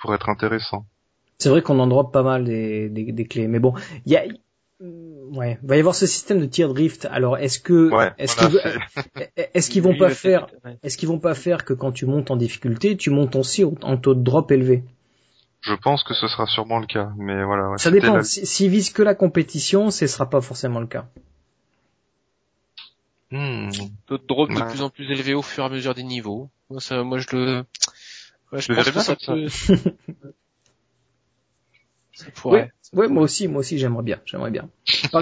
pour 0.00 0.14
être 0.14 0.28
intéressant. 0.28 0.86
C'est 1.38 1.48
vrai 1.50 1.62
qu'on 1.62 1.78
en 1.80 1.86
drop 1.86 2.12
pas 2.12 2.22
mal 2.22 2.44
des, 2.44 2.88
des, 2.88 3.12
des 3.12 3.26
clés, 3.26 3.48
mais 3.48 3.58
bon, 3.60 3.74
il 4.06 4.12
y 4.12 4.16
a, 4.16 4.24
ouais, 5.32 5.58
va 5.62 5.76
y 5.76 5.80
avoir 5.80 5.94
ce 5.94 6.06
système 6.06 6.40
de 6.40 6.46
tier 6.46 6.66
drift. 6.68 7.06
Alors, 7.10 7.38
est-ce 7.38 7.58
que, 7.60 7.90
Ouais, 7.92 8.12
est-ce 8.18 8.36
voilà, 8.36 8.60
qu'ils, 8.60 9.34
est-ce 9.54 9.70
qu'ils 9.70 9.82
vont 9.82 9.96
pas 9.96 10.10
faire, 10.10 10.46
est-ce 10.82 10.96
qu'ils 10.98 11.08
vont 11.08 11.18
pas 11.18 11.34
faire 11.34 11.64
que 11.64 11.72
quand 11.74 11.92
tu 11.92 12.06
montes 12.06 12.30
en 12.30 12.36
difficulté, 12.36 12.96
tu 12.96 13.10
montes 13.10 13.36
aussi 13.36 13.64
au- 13.64 13.74
en 13.82 13.96
taux 13.96 14.14
de 14.14 14.22
drop 14.22 14.50
élevé? 14.50 14.84
Je 15.60 15.74
pense 15.74 16.04
que 16.04 16.14
ce 16.14 16.28
sera 16.28 16.46
sûrement 16.46 16.78
le 16.78 16.86
cas, 16.86 17.10
mais 17.18 17.42
voilà. 17.44 17.70
ouais, 17.70 17.78
Ça 17.78 17.90
dépend. 17.90 18.14
la- 18.16 18.22
Si- 18.22 18.46
S'ils 18.46 18.70
visent 18.70 18.90
que 18.90 19.02
la 19.02 19.14
compétition, 19.14 19.90
ce 19.90 20.06
sera 20.06 20.30
pas 20.30 20.40
forcément 20.40 20.80
le 20.80 20.86
cas. 20.86 21.08
Hmm. 23.30 23.68
D'autres 24.08 24.26
drops 24.26 24.54
de 24.54 24.58
Ouais. 24.60 24.70
plus 24.70 24.80
en 24.82 24.88
plus 24.90 25.10
élevés 25.10 25.34
au 25.34 25.42
fur 25.42 25.64
et 25.64 25.66
à 25.66 25.68
mesure 25.70 25.94
des 25.94 26.02
niveaux. 26.02 26.48
Moi, 26.70 26.80
ça, 26.80 27.02
moi 27.02 27.18
je 27.18 27.26
le, 27.32 27.64
ouais, 28.52 28.60
je 28.60 28.72
le 28.72 28.76
pense 28.76 28.86
que 28.94 29.00
ça 29.02 29.16
peut, 29.16 29.46
Ouais, 32.94 33.08
moi 33.08 33.22
aussi, 33.24 33.48
moi 33.48 33.60
aussi, 33.60 33.76
j'aimerais 33.78 34.02
bien, 34.02 34.18
j'aimerais 34.24 34.50
bien. 34.50 34.70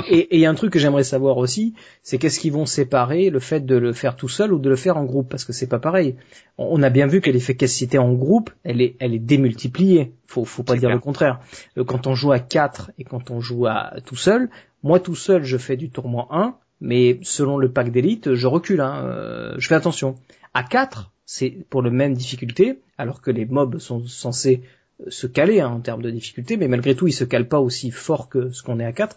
Et 0.09 0.36
il 0.36 0.40
y 0.40 0.47
a 0.47 0.51
un 0.51 0.55
truc 0.55 0.73
que 0.73 0.78
j'aimerais 0.78 1.02
savoir 1.02 1.36
aussi, 1.36 1.74
c'est 2.05 2.16
qu'est-ce 2.16 2.39
qu'ils 2.39 2.52
vont 2.52 2.66
séparer 2.66 3.28
le 3.28 3.40
fait 3.40 3.66
de 3.66 3.77
le 3.77 3.93
faire 3.93 4.14
tout 4.14 4.28
seul 4.28 4.52
ou 4.52 4.59
de 4.60 4.68
le 4.68 4.77
faire 4.77 4.97
en 4.97 5.05
groupe, 5.05 5.28
parce 5.28 5.44
que 5.44 5.52
c'est 5.52 5.66
pas 5.66 5.81
pareil. 5.81 6.14
On 6.59 6.82
a 6.82 6.90
bien 6.90 7.09
vu 7.09 7.20
que 7.20 7.31
l'efficacité 7.31 7.98
en 7.98 8.12
groupe, 8.12 8.51
elle 8.62 8.81
est, 8.81 8.94
elle 9.01 9.14
est 9.14 9.18
démultipliée. 9.18 10.12
Faut, 10.28 10.44
faut 10.44 10.62
pas 10.62 10.74
dire 10.74 10.82
clair. 10.82 10.94
le 10.94 11.01
contraire. 11.01 11.40
Euh, 11.77 11.85
Quand 11.85 12.06
on 12.06 12.14
joue 12.14 12.32
à 12.32 12.39
4 12.39 12.93
et 12.98 13.05
quand 13.05 13.31
on 13.31 13.40
joue 13.40 13.66
à 13.66 13.94
tout 14.05 14.16
seul, 14.16 14.48
moi 14.85 15.01
tout 15.01 15.16
seul, 15.16 15.43
je 15.43 15.56
fais 15.56 15.77
du 15.77 15.90
tourment 15.90 16.32
1, 16.32 16.56
mais 16.81 17.18
selon 17.23 17.59
le 17.59 17.73
pack 17.73 17.90
d'élite, 17.90 18.35
je 18.35 18.47
recule. 18.47 18.81
Hein, 18.81 19.02
euh, 19.06 19.55
je 19.59 19.66
fais 19.66 19.74
attention. 19.74 20.14
À 20.55 20.62
4, 20.62 21.10
c'est 21.24 21.51
pour 21.68 21.82
le 21.82 21.90
même 21.90 22.14
difficulté, 22.14 22.78
alors 22.97 23.20
que 23.20 23.32
les 23.32 23.44
mobs 23.44 23.78
sont 23.78 24.06
censés 24.06 24.62
se 25.09 25.27
caler 25.27 25.60
hein, 25.60 25.68
en 25.68 25.81
termes 25.81 26.02
de 26.02 26.10
difficulté, 26.10 26.56
mais 26.56 26.68
malgré 26.68 26.94
tout, 26.94 27.06
ils 27.06 27.12
se 27.12 27.24
calent 27.24 27.48
pas 27.48 27.60
aussi 27.60 27.90
fort 27.90 28.28
que 28.28 28.51
ce 28.51 28.62
qu'on 28.62 28.81
est 28.81 28.85
à 28.85 28.93
4. 28.93 29.16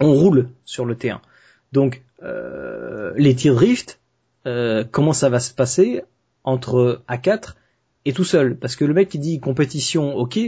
on 0.00 0.12
roule 0.12 0.48
sur 0.64 0.84
le 0.84 0.96
terrain. 0.96 1.22
Donc 1.72 2.02
euh, 2.22 3.12
les 3.16 3.34
tirs 3.34 3.54
drift, 3.54 4.00
euh, 4.46 4.84
comment 4.90 5.12
ça 5.12 5.28
va 5.28 5.40
se 5.40 5.52
passer 5.54 6.02
entre 6.44 7.02
A4 7.08 7.54
et 8.04 8.12
tout 8.12 8.24
seul? 8.24 8.56
Parce 8.56 8.76
que 8.76 8.84
le 8.84 8.94
mec 8.94 9.08
qui 9.08 9.18
dit 9.18 9.40
compétition, 9.40 10.16
ok, 10.16 10.38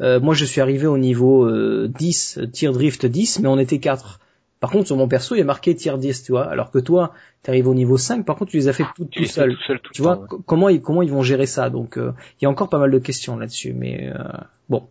euh, 0.00 0.20
moi 0.20 0.34
je 0.34 0.44
suis 0.44 0.60
arrivé 0.60 0.86
au 0.86 0.98
niveau 0.98 1.48
10, 1.86 2.40
tir 2.52 2.72
drift 2.72 3.06
10, 3.06 3.40
mais 3.40 3.48
on 3.48 3.58
était 3.58 3.78
4. 3.78 4.20
Par 4.64 4.70
contre, 4.70 4.86
sur 4.86 4.96
mon 4.96 5.08
perso, 5.08 5.34
il 5.34 5.38
y 5.38 5.42
a 5.42 5.44
marqué 5.44 5.76
tir 5.76 5.98
10, 5.98 6.22
tu 6.22 6.32
vois. 6.32 6.48
Alors 6.48 6.70
que 6.70 6.78
toi, 6.78 7.12
tu 7.42 7.50
arrives 7.50 7.68
au 7.68 7.74
niveau 7.74 7.98
5, 7.98 8.24
par 8.24 8.36
contre, 8.36 8.52
tu 8.52 8.56
les 8.56 8.68
as 8.68 8.72
fait 8.72 8.86
tout, 8.96 9.04
tout 9.04 9.24
seul. 9.26 9.58
tu 9.92 10.00
vois, 10.00 10.26
comment 10.46 10.70
ils, 10.70 10.80
comment 10.80 11.02
ils 11.02 11.10
vont 11.10 11.22
gérer 11.22 11.44
ça? 11.44 11.68
Donc, 11.68 11.96
il 11.98 12.44
y 12.44 12.46
a 12.46 12.48
encore 12.48 12.70
pas 12.70 12.78
mal 12.78 12.90
de 12.90 12.98
questions 12.98 13.36
là-dessus, 13.36 13.74
mais 13.74 14.10
bon. 14.70 14.88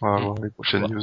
On 0.00 0.14
va 0.14 0.20
voir 0.20 0.34
les 0.40 0.50
prochaines 0.50 0.86
news. 0.86 1.02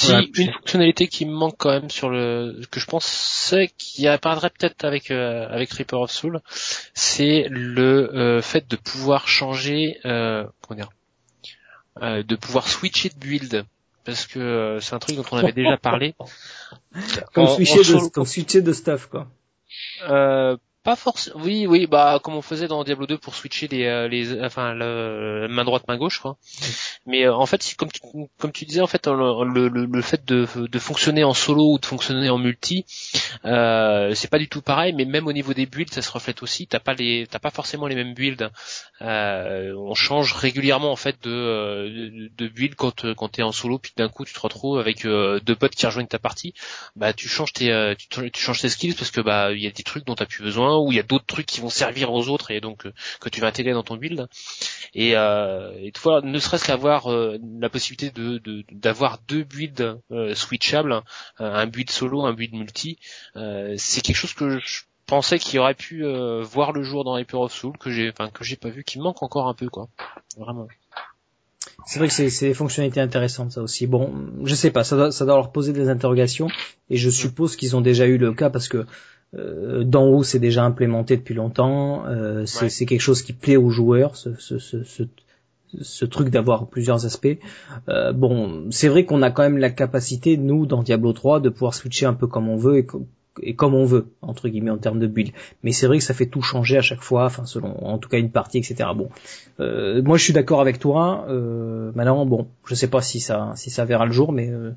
Si 0.00 0.12
une 0.38 0.52
fonctionnalité 0.52 1.08
qui 1.08 1.26
me 1.26 1.32
manque 1.32 1.56
quand 1.58 1.70
même 1.70 1.90
sur 1.90 2.08
le 2.08 2.62
que 2.70 2.80
je 2.80 2.86
pensais 2.86 3.70
qui 3.76 4.08
apparaîtrait 4.08 4.50
peut-être 4.50 4.84
avec 4.84 5.10
euh, 5.10 5.46
avec 5.50 5.70
Reaper 5.72 6.00
of 6.00 6.10
Soul, 6.10 6.40
c'est 6.94 7.46
le 7.50 8.14
euh, 8.14 8.40
fait 8.40 8.68
de 8.68 8.76
pouvoir 8.76 9.28
changer 9.28 9.98
euh, 10.06 10.46
comment 10.62 10.80
dire 10.80 10.90
euh, 12.00 12.22
de 12.22 12.36
pouvoir 12.36 12.66
switcher 12.66 13.10
de 13.10 13.18
build 13.18 13.66
parce 14.04 14.26
que 14.26 14.78
c'est 14.80 14.94
un 14.94 14.98
truc 14.98 15.16
dont 15.16 15.24
on 15.32 15.36
avait 15.36 15.52
déjà 15.52 15.76
parlé. 15.76 16.14
comme, 17.34 17.46
switcher 17.46 17.80
de, 17.80 18.08
comme 18.08 18.26
switcher 18.26 18.62
de 18.62 18.72
stuff 18.72 19.06
quoi. 19.06 19.28
Euh, 20.08 20.56
pas 20.82 20.96
forcément. 20.96 21.40
Oui, 21.44 21.66
oui, 21.66 21.86
bah 21.86 22.20
comme 22.22 22.34
on 22.34 22.42
faisait 22.42 22.66
dans 22.66 22.82
Diablo 22.84 23.06
2 23.06 23.18
pour 23.18 23.34
switcher 23.34 23.68
les, 23.68 23.84
euh, 23.84 24.08
les, 24.08 24.42
enfin 24.42 24.72
le, 24.72 25.46
main 25.50 25.64
droite, 25.64 25.86
main 25.88 25.98
gauche, 25.98 26.20
quoi. 26.20 26.38
Mais 27.04 27.26
euh, 27.26 27.34
en 27.34 27.44
fait, 27.44 27.74
comme 27.76 27.92
tu, 27.92 28.00
comme 28.38 28.52
tu 28.52 28.64
disais, 28.64 28.80
en 28.80 28.86
fait, 28.86 29.06
le, 29.06 29.68
le, 29.68 29.84
le 29.84 30.02
fait 30.02 30.24
de, 30.24 30.46
de 30.56 30.78
fonctionner 30.78 31.22
en 31.22 31.34
solo 31.34 31.74
ou 31.74 31.78
de 31.78 31.84
fonctionner 31.84 32.30
en 32.30 32.38
multi, 32.38 32.86
euh, 33.44 34.14
c'est 34.14 34.30
pas 34.30 34.38
du 34.38 34.48
tout 34.48 34.62
pareil. 34.62 34.94
Mais 34.94 35.04
même 35.04 35.26
au 35.26 35.34
niveau 35.34 35.52
des 35.52 35.66
builds, 35.66 35.92
ça 35.92 36.00
se 36.00 36.10
reflète 36.10 36.42
aussi. 36.42 36.66
T'as 36.66 36.80
pas 36.80 36.94
les, 36.94 37.26
t'as 37.30 37.38
pas 37.40 37.50
forcément 37.50 37.86
les 37.86 37.94
mêmes 37.94 38.14
builds. 38.14 38.50
Euh, 39.02 39.74
on 39.76 39.94
change 39.94 40.32
régulièrement 40.32 40.92
en 40.92 40.96
fait 40.96 41.22
de, 41.22 41.30
de, 41.88 42.30
de 42.38 42.48
build 42.48 42.74
quand 42.74 43.14
quand 43.14 43.28
t'es 43.28 43.42
en 43.42 43.52
solo, 43.52 43.78
puis 43.78 43.92
d'un 43.96 44.08
coup 44.08 44.24
tu 44.24 44.32
te 44.32 44.40
retrouves 44.40 44.78
avec 44.78 45.04
deux 45.04 45.56
potes 45.56 45.74
qui 45.74 45.84
rejoignent 45.84 46.06
ta 46.06 46.18
partie. 46.18 46.54
Bah 46.96 47.12
tu 47.12 47.28
changes 47.28 47.52
tes, 47.52 47.94
tu, 47.98 48.30
tu 48.30 48.42
changes 48.42 48.60
tes 48.60 48.68
skills 48.68 48.94
parce 48.94 49.10
que 49.10 49.20
bah 49.20 49.52
il 49.52 49.60
y 49.60 49.66
a 49.66 49.70
des 49.70 49.82
trucs 49.82 50.04
dont 50.06 50.14
t'as 50.14 50.26
plus 50.26 50.42
besoin 50.42 50.69
où 50.78 50.92
il 50.92 50.96
y 50.96 51.00
a 51.00 51.04
d'autres 51.04 51.26
trucs 51.26 51.46
qui 51.46 51.60
vont 51.60 51.70
servir 51.70 52.12
aux 52.12 52.28
autres 52.28 52.50
et 52.50 52.60
donc 52.60 52.86
euh, 52.86 52.92
que 53.20 53.28
tu 53.28 53.40
vas 53.40 53.48
intégrer 53.48 53.72
dans 53.72 53.82
ton 53.82 53.96
build. 53.96 54.28
Et, 54.94 55.16
euh, 55.16 55.72
et 55.78 55.92
fois, 55.96 56.20
ne 56.22 56.38
serait-ce 56.38 56.64
qu'avoir 56.64 57.10
euh, 57.10 57.38
la 57.60 57.68
possibilité 57.68 58.10
de 58.10 58.40
d'avoir 58.72 59.18
deux 59.28 59.44
builds 59.44 59.98
euh, 60.10 60.34
switchables, 60.34 61.02
un 61.38 61.66
build 61.66 61.90
solo, 61.90 62.24
un 62.24 62.32
build 62.32 62.54
multi, 62.54 62.98
c'est 63.34 64.00
quelque 64.00 64.16
chose 64.16 64.34
que 64.34 64.58
je 64.58 64.82
pensais 65.06 65.38
qu'il 65.38 65.58
aurait 65.58 65.74
pu 65.74 66.04
voir 66.42 66.72
le 66.72 66.82
jour 66.82 67.04
dans 67.04 67.16
Hyper 67.16 67.40
of 67.40 67.52
Soul 67.52 67.76
que 67.78 67.90
j'ai 67.90 68.10
enfin 68.10 68.30
que 68.30 68.44
j'ai 68.44 68.56
pas 68.56 68.68
vu 68.68 68.84
qui 68.84 68.98
manque 68.98 69.22
encore 69.22 69.48
un 69.48 69.54
peu 69.54 69.68
quoi 69.68 69.88
vraiment 70.36 70.68
c'est 71.86 71.98
vrai 71.98 72.08
que 72.08 72.14
c'est 72.14 72.48
des 72.48 72.54
fonctionnalités 72.54 73.00
intéressantes 73.00 73.52
ça 73.52 73.62
aussi. 73.62 73.86
Bon, 73.86 74.12
je 74.44 74.54
sais 74.54 74.70
pas, 74.70 74.84
ça 74.84 74.96
doit, 74.96 75.12
ça 75.12 75.24
doit 75.24 75.34
leur 75.34 75.50
poser 75.50 75.72
des 75.72 75.88
interrogations 75.88 76.48
et 76.88 76.96
je 76.96 77.10
suppose 77.10 77.56
qu'ils 77.56 77.76
ont 77.76 77.80
déjà 77.80 78.06
eu 78.06 78.18
le 78.18 78.32
cas 78.32 78.50
parce 78.50 78.68
que 78.68 78.86
euh, 79.36 79.84
d'en 79.84 80.06
haut 80.06 80.22
c'est 80.22 80.38
déjà 80.38 80.64
implémenté 80.64 81.16
depuis 81.16 81.34
longtemps. 81.34 82.06
Euh, 82.06 82.46
c'est 82.46 82.86
quelque 82.86 83.00
chose 83.00 83.22
qui 83.22 83.32
plaît 83.32 83.56
aux 83.56 83.70
joueurs, 83.70 84.16
ce, 84.16 84.34
ce, 84.38 84.58
ce, 84.58 84.82
ce 85.80 86.04
truc 86.04 86.30
d'avoir 86.30 86.66
plusieurs 86.66 87.06
aspects. 87.06 87.38
Euh, 87.88 88.12
bon, 88.12 88.66
c'est 88.70 88.88
vrai 88.88 89.04
qu'on 89.04 89.22
a 89.22 89.30
quand 89.30 89.42
même 89.42 89.58
la 89.58 89.70
capacité, 89.70 90.36
nous, 90.36 90.66
dans 90.66 90.82
Diablo 90.82 91.12
3, 91.12 91.40
de 91.40 91.48
pouvoir 91.48 91.74
switcher 91.74 92.06
un 92.06 92.14
peu 92.14 92.26
comme 92.26 92.48
on 92.48 92.56
veut 92.56 92.78
et, 92.78 92.86
et 93.42 93.54
comme 93.54 93.74
on 93.74 93.84
veut, 93.84 94.12
entre 94.22 94.48
guillemets, 94.48 94.70
en 94.70 94.78
termes 94.78 94.98
de 94.98 95.06
build. 95.06 95.32
Mais 95.62 95.72
c'est 95.72 95.86
vrai 95.86 95.98
que 95.98 96.04
ça 96.04 96.14
fait 96.14 96.26
tout 96.26 96.42
changer 96.42 96.76
à 96.76 96.82
chaque 96.82 97.00
fois, 97.00 97.24
enfin, 97.24 97.44
selon, 97.46 97.84
en 97.84 97.98
tout 97.98 98.08
cas, 98.08 98.18
une 98.18 98.30
partie, 98.30 98.58
etc. 98.58 98.90
Bon, 98.94 99.08
euh, 99.60 100.02
moi, 100.02 100.16
je 100.16 100.24
suis 100.24 100.32
d'accord 100.32 100.60
avec 100.60 100.78
toi. 100.78 101.26
Euh, 101.28 101.92
maintenant, 101.94 102.26
bon, 102.26 102.48
je 102.66 102.74
sais 102.74 102.88
pas 102.88 103.02
si 103.02 103.20
ça, 103.20 103.52
si 103.54 103.70
ça 103.70 103.84
verra 103.84 104.06
le 104.06 104.12
jour, 104.12 104.32
mais 104.32 104.50
euh, 104.50 104.72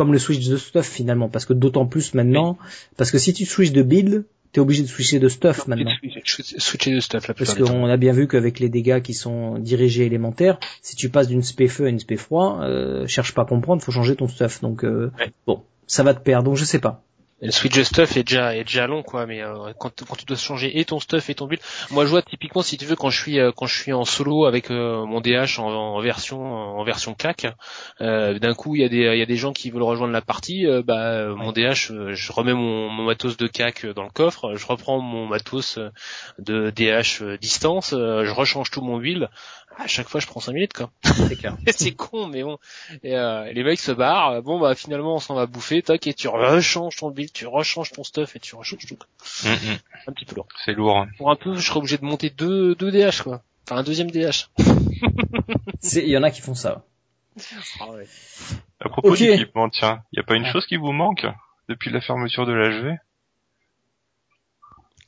comme 0.00 0.14
le 0.14 0.18
switch 0.18 0.48
de 0.48 0.56
stuff 0.56 0.88
finalement, 0.88 1.28
parce 1.28 1.44
que 1.44 1.52
d'autant 1.52 1.84
plus 1.84 2.14
maintenant, 2.14 2.56
parce 2.96 3.10
que 3.10 3.18
si 3.18 3.34
tu 3.34 3.44
switches 3.44 3.72
de 3.72 3.82
build, 3.82 4.24
t'es 4.50 4.58
obligé 4.58 4.82
de 4.82 4.88
switcher 4.88 5.18
de 5.18 5.28
stuff 5.28 5.66
maintenant. 5.66 5.90
Switcher 6.24 6.94
de 6.94 7.00
stuff 7.00 7.28
la 7.28 7.34
Parce 7.34 7.54
qu'on 7.54 7.84
a 7.84 7.98
bien 7.98 8.14
vu 8.14 8.26
qu'avec 8.26 8.60
les 8.60 8.70
dégâts 8.70 9.02
qui 9.02 9.12
sont 9.12 9.58
dirigés 9.58 10.06
élémentaires, 10.06 10.58
si 10.80 10.96
tu 10.96 11.10
passes 11.10 11.28
d'une 11.28 11.42
spé 11.42 11.68
feu 11.68 11.84
à 11.84 11.90
une 11.90 11.98
spé 11.98 12.16
froid, 12.16 12.60
euh, 12.62 13.06
cherche 13.06 13.34
pas 13.34 13.42
à 13.42 13.44
comprendre, 13.44 13.82
faut 13.82 13.92
changer 13.92 14.16
ton 14.16 14.26
stuff. 14.26 14.62
Donc 14.62 14.86
euh, 14.86 15.12
bon, 15.46 15.64
ça 15.86 16.02
va 16.02 16.14
te 16.14 16.20
perdre. 16.20 16.44
Donc 16.44 16.56
je 16.56 16.64
sais 16.64 16.78
pas 16.78 17.04
le 17.40 17.50
switch 17.50 17.74
de 17.74 17.82
stuff 17.82 18.16
est 18.16 18.24
déjà 18.24 18.54
est 18.54 18.64
déjà 18.64 18.86
long 18.86 19.02
quoi 19.02 19.26
mais 19.26 19.42
euh, 19.42 19.72
quand, 19.78 20.04
quand 20.06 20.16
tu 20.16 20.26
dois 20.26 20.36
changer 20.36 20.78
et 20.78 20.84
ton 20.84 21.00
stuff 21.00 21.30
et 21.30 21.34
ton 21.34 21.46
build 21.46 21.62
moi 21.90 22.04
je 22.04 22.10
vois 22.10 22.22
typiquement 22.22 22.62
si 22.62 22.76
tu 22.76 22.84
veux 22.84 22.96
quand 22.96 23.10
je 23.10 23.20
suis 23.20 23.38
euh, 23.38 23.50
quand 23.54 23.66
je 23.66 23.78
suis 23.78 23.92
en 23.92 24.04
solo 24.04 24.44
avec 24.44 24.70
euh, 24.70 25.04
mon 25.06 25.20
DH 25.20 25.58
en, 25.58 26.00
version 26.00 26.40
en 26.40 26.84
version 26.84 27.14
CAC 27.14 27.46
d'un 28.00 28.54
coup 28.54 28.76
il 28.76 28.82
y 28.82 28.84
a 28.84 28.88
des 28.88 29.10
il 29.12 29.18
y 29.18 29.22
a 29.22 29.26
des 29.26 29.36
gens 29.36 29.52
qui 29.52 29.70
veulent 29.70 29.82
rejoindre 29.82 30.12
la 30.12 30.22
partie 30.22 30.66
bah 30.84 31.28
mon 31.34 31.52
DH 31.52 31.92
je 32.12 32.32
remets 32.32 32.54
mon, 32.54 32.88
mon, 32.88 33.04
matos 33.04 33.36
de 33.36 33.46
CAC 33.46 33.86
dans 33.86 34.04
le 34.04 34.10
coffre 34.10 34.56
je 34.56 34.66
reprends 34.66 35.00
mon 35.00 35.26
matos 35.26 35.78
de 36.38 36.70
DH 36.70 37.38
distance 37.40 37.90
je 37.90 38.30
rechange 38.30 38.70
tout 38.70 38.82
mon 38.82 38.98
build 38.98 39.28
à 39.76 39.86
chaque 39.86 40.08
fois 40.08 40.20
je 40.20 40.26
prends 40.26 40.40
5 40.40 40.52
minutes 40.52 40.72
quoi. 40.72 40.90
C'est 41.02 41.36
clair. 41.36 41.56
c'est 41.76 41.92
con 41.92 42.26
mais 42.26 42.42
bon. 42.42 42.58
Et, 43.02 43.16
euh, 43.16 43.52
les 43.52 43.62
mecs 43.62 43.80
se 43.80 43.92
barrent, 43.92 44.42
bon 44.42 44.58
bah 44.58 44.74
finalement 44.74 45.16
on 45.16 45.18
s'en 45.18 45.34
va 45.34 45.46
bouffer, 45.46 45.82
tac 45.82 46.06
et 46.06 46.14
tu 46.14 46.28
rechanges 46.28 46.96
ton 46.96 47.10
build, 47.10 47.32
tu 47.32 47.46
rechanges 47.46 47.92
ton 47.92 48.04
stuff 48.04 48.36
et 48.36 48.40
tu 48.40 48.54
rechanges 48.54 48.86
tout. 48.86 48.98
Mm, 49.44 49.48
mm. 49.48 49.78
Un 50.08 50.12
petit 50.12 50.24
peu 50.24 50.36
lourd. 50.36 50.48
C'est 50.64 50.72
lourd. 50.72 50.98
Hein. 50.98 51.08
Pour 51.18 51.30
un 51.30 51.36
peu 51.36 51.54
je 51.54 51.66
serais 51.66 51.78
obligé 51.78 51.98
de 51.98 52.04
monter 52.04 52.30
deux, 52.30 52.74
deux 52.74 52.90
DH 52.90 53.22
quoi. 53.22 53.42
Enfin 53.66 53.80
un 53.80 53.82
deuxième 53.82 54.10
DH. 54.10 54.48
Il 55.82 56.08
y 56.08 56.16
en 56.16 56.22
a 56.22 56.30
qui 56.30 56.40
font 56.40 56.54
ça. 56.54 56.84
Ah 57.80 57.90
ouais. 57.90 58.06
À 58.80 58.88
propos 58.88 59.14
d'équipement, 59.16 59.68
tiens, 59.68 60.02
il 60.12 60.16
y 60.16 60.20
a 60.20 60.24
pas 60.24 60.34
une 60.34 60.46
chose 60.46 60.66
qui 60.66 60.76
vous 60.76 60.92
manque 60.92 61.26
depuis 61.68 61.90
la 61.90 62.00
fermeture 62.00 62.46
de 62.46 62.52
l'HV 62.52 62.96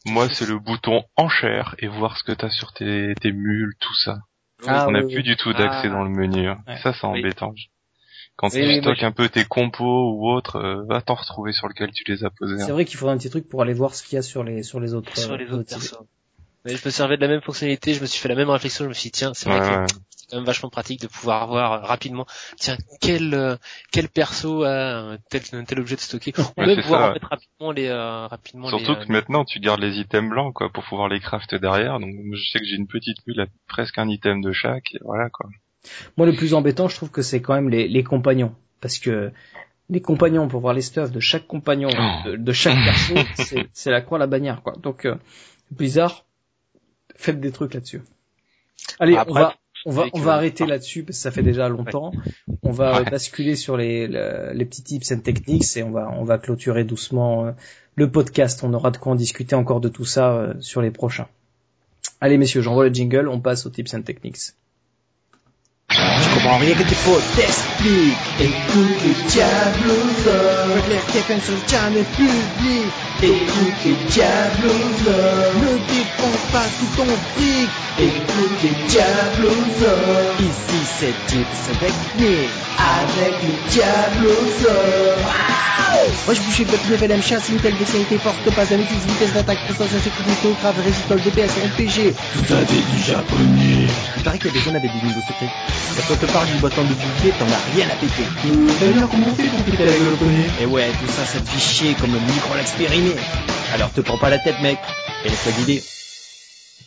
Moi, 0.07 0.29
c'est 0.29 0.47
le 0.47 0.59
bouton 0.59 1.05
enchère 1.17 1.75
et 1.79 1.89
voir 1.89 2.17
ce 2.17 2.25
que 2.25 2.33
t'as 2.33 2.51
sur 2.51 2.73
tes, 2.73 3.15
tes 3.21 3.33
mules, 3.33 3.75
tout 3.81 3.95
ça. 3.95 4.21
Ah, 4.67 4.87
on 4.89 4.93
n'a 4.93 5.03
plus 5.03 5.23
du 5.23 5.37
tout 5.37 5.53
d'accès 5.53 5.89
ah. 5.89 5.91
dans 5.91 6.05
le 6.05 6.11
menu. 6.11 6.49
Ça, 6.83 6.93
c'est 6.93 7.05
embêtant. 7.05 7.55
Quand 8.37 8.49
tu 8.49 8.81
stockes 8.81 9.03
un 9.03 9.13
peu 9.13 9.29
tes 9.29 9.45
compos 9.45 10.13
ou 10.13 10.29
autres, 10.29 10.57
euh, 10.57 10.85
va 10.89 11.03
t'en 11.03 11.15
retrouver 11.15 11.53
sur 11.53 11.69
lequel 11.69 11.91
tu 11.93 12.03
les 12.09 12.25
as 12.25 12.31
posés. 12.31 12.57
C'est 12.59 12.71
hein. 12.71 12.73
vrai 12.73 12.85
qu'il 12.85 12.97
faudrait 12.97 13.15
un 13.15 13.19
petit 13.19 13.31
truc 13.31 13.49
pour 13.49 13.63
aller 13.63 13.75
voir 13.75 13.95
ce 13.95 14.03
qu'il 14.03 14.17
y 14.17 14.19
a 14.19 14.23
sur 14.23 14.43
les 14.43 14.63
sur 14.63 14.81
les 14.81 14.95
autres. 14.95 15.17
Sur 15.17 15.37
les 15.37 15.45
euh, 15.45 15.59
autres, 15.59 16.05
mais 16.65 16.77
je 16.77 16.83
me 16.85 16.91
servais 16.91 17.17
de 17.17 17.23
la 17.23 17.29
même 17.29 17.43
fonctionnalité, 17.43 17.95
je 17.95 18.01
me 18.01 18.07
suis 18.07 18.21
fait 18.21 18.29
la 18.29 18.35
même 18.35 18.51
réflexion, 18.51 18.85
je 18.85 18.89
me 18.89 18.95
suis 18.95 19.11
dit 19.11 19.19
tiens, 19.19 19.33
c'est 19.35 19.49
vrai 19.49 19.61
que 19.61 19.93
c'est 20.17 20.31
quand 20.31 20.37
même 20.37 20.47
vachement 20.47 20.71
pratique 20.71 21.01
de 21.01 21.09
pouvoir 21.09 21.49
voir 21.49 21.83
rapidement 21.83 22.27
tiens 22.57 22.77
quel 23.01 23.35
euh, 23.35 23.57
quel 23.91 24.09
perso 24.09 24.63
a 24.63 25.17
tel 25.29 25.43
tel 25.43 25.81
objet 25.81 25.97
de 25.97 26.01
stocker 26.01 26.33
ou 26.57 26.61
même 26.61 26.81
pouvoir 26.81 27.11
en 27.11 27.13
mettre 27.15 27.29
rapidement 27.29 27.73
les 27.73 27.89
euh, 27.89 28.27
rapidement 28.29 28.69
Surtout 28.69 28.95
que 28.95 29.01
euh, 29.01 29.07
maintenant 29.09 29.45
tu 29.45 29.59
gardes 29.59 29.81
les 29.81 29.99
items 29.99 30.31
blancs 30.31 30.55
quoi 30.55 30.71
pour 30.71 30.85
pouvoir 30.85 31.09
les 31.09 31.21
craft 31.21 31.55
derrière. 31.57 31.99
Donc 31.99 32.15
je 32.33 32.51
sais 32.51 32.59
que 32.61 32.65
j'ai 32.65 32.77
une 32.77 32.87
petite 32.87 33.19
mule 33.27 33.47
presque 33.67 33.99
un 33.99 34.09
item 34.09 34.41
de 34.41 34.53
chaque 34.53 34.95
et 34.95 34.99
voilà 35.03 35.29
quoi. 35.31 35.51
Moi 36.17 36.27
le 36.27 36.35
plus 36.35 36.55
embêtant, 36.55 36.89
je 36.89 36.95
trouve 36.95 37.11
que 37.11 37.23
c'est 37.23 37.43
quand 37.43 37.55
même 37.55 37.69
les 37.69 37.89
les 37.89 38.05
compagnons 38.05 38.55
parce 38.81 38.99
que 38.99 39.33
les 39.91 40.01
compagnons 40.01 40.47
pour 40.49 40.61
voir 40.61 40.73
les 40.73 40.81
stuffs 40.81 41.11
de 41.11 41.21
chaque 41.21 41.47
compagnon 41.47 41.91
oh. 41.93 42.37
de, 42.37 42.53
chaque 42.53 42.77
perso, 42.77 43.15
c'est 43.73 43.91
la 43.91 44.01
croix 44.01 44.19
la 44.19 44.29
bannière 44.29 44.63
quoi. 44.63 44.75
Donc 44.81 45.07
bizarre 45.73 46.25
faites 47.23 47.41
des 47.41 47.53
trucs 47.53 47.75
là-dessus. 47.75 48.03
Allez, 48.99 49.17
on 49.27 49.33
va 49.33 49.55
on 49.85 49.91
va 49.91 50.05
on 50.13 50.21
va 50.21 50.35
arrêter 50.35 50.67
là-dessus 50.67 51.03
parce 51.03 51.19
que 51.19 51.23
ça 51.23 51.31
fait 51.31 51.43
déjà 51.43 51.69
longtemps. 51.69 52.13
On 52.63 52.71
va 52.71 53.03
basculer 53.03 53.57
sur 53.57 53.77
les, 53.77 54.07
les 54.07 54.65
petits 54.65 54.83
tips 54.83 55.13
and 55.13 55.21
techniques 55.21 55.77
et 55.77 55.83
on 55.83 55.91
va 55.91 56.13
on 56.17 56.25
va 56.25 56.39
clôturer 56.39 56.85
doucement 56.85 57.47
euh, 57.47 57.53
le 57.97 58.11
podcast. 58.11 58.63
On 58.63 58.73
aura 58.75 58.91
de 58.91 58.97
quoi 58.99 59.13
en 59.13 59.17
discuter 59.17 59.55
encore 59.55 59.81
de 59.81 59.89
tout 59.89 60.05
ça 60.05 60.33
euh, 60.33 60.55
sur 60.61 60.83
les 60.83 60.91
prochains. 60.91 61.29
Allez 62.21 62.39
messieurs, 62.39 62.63
j'envoie 62.63 62.89
le 62.89 62.95
jingle, 62.95 63.29
on 63.29 63.41
passe 63.41 63.67
aux 63.67 63.71
tips 63.71 63.95
and 63.95 64.03
techniques. 64.03 64.55
Je 65.91 66.35
comprends 66.35 66.59
rien 66.59 66.75
que 66.75 66.83
tes 66.89 66.95
fautes 66.95 67.23
t'expliquent 67.37 68.17
Écoute 68.41 69.03
le 69.05 69.29
Diablo 69.29 69.95
Love 70.89 71.07
Claire 71.11 71.43
sur 71.43 71.53
le 71.53 71.69
channel 71.69 72.05
public 72.17 72.89
Écoute 73.23 73.85
le 73.85 74.11
Diablo 74.11 74.71
Love 76.23 76.31
dépense 76.31 76.53
pas 76.53 76.65
tout 76.79 76.97
ton 76.97 77.07
fric. 77.35 77.69
Écoute 77.99 78.63
les 78.63 78.87
Diablosaures. 78.89 80.35
Ici 80.41 80.81
c'est 80.99 81.15
Tips 81.27 81.79
Technique 81.81 82.51
avec 82.79 83.35
les 83.43 83.71
Diablosaures. 83.71 85.19
Moi 86.27 86.35
je 86.35 86.41
bouge 86.41 86.71
votre 86.71 86.91
level 86.91 87.11
M 87.11 87.23
chasse, 87.23 87.51
Intel, 87.51 87.77
dextérité 87.77 88.19
forte, 88.19 88.37
topaz, 88.45 88.71
maîtrise, 88.71 89.05
vitesse 89.07 89.33
d'attaque, 89.33 89.59
puissance, 89.67 89.89
sécurité, 89.89 90.55
grave, 90.61 90.75
résistol, 90.85 91.21
DPS, 91.21 91.53
RPG. 91.53 92.15
Tout 92.15 92.55
avait 92.55 92.65
du 92.65 93.03
japonais. 93.05 93.87
Il 94.17 94.23
paraît 94.23 94.39
que 94.39 94.49
les 94.49 94.61
gens 94.61 94.71
avaient 94.71 94.81
des 94.81 95.03
niveaux 95.03 95.21
secrets. 95.21 95.53
Quand 95.97 96.15
on 96.15 96.17
te 96.17 96.33
parle 96.33 96.47
du 96.47 96.59
bâton 96.59 96.83
de 96.83 96.95
bouclier, 96.95 97.33
t'en 97.39 97.47
as 97.47 97.77
rien 97.77 97.87
à 97.91 97.97
péter. 97.97 98.25
D'ailleurs, 98.81 99.09
comment 99.11 99.27
on 99.31 99.35
fait 99.35 99.49
pour 99.49 99.63
péter 99.65 99.85
la 99.85 99.93
gueule 99.93 100.17
au 100.21 100.63
Et 100.63 100.67
ouais, 100.67 100.91
tout 101.01 101.13
ça, 101.13 101.25
ça 101.27 101.41
te 101.41 101.49
fait 101.49 101.61
chier 101.61 101.95
comme 101.95 102.13
le 102.13 102.21
micro 102.21 102.55
l'expérimé. 102.57 103.15
Alors 103.75 103.91
te 103.93 104.01
prends 104.01 104.19
pas 104.19 104.31
la 104.31 104.39
tête, 104.39 104.61
mec. 104.63 104.79
Et 105.25 105.29
laisse-toi 105.29 105.53
guider. 105.59 105.83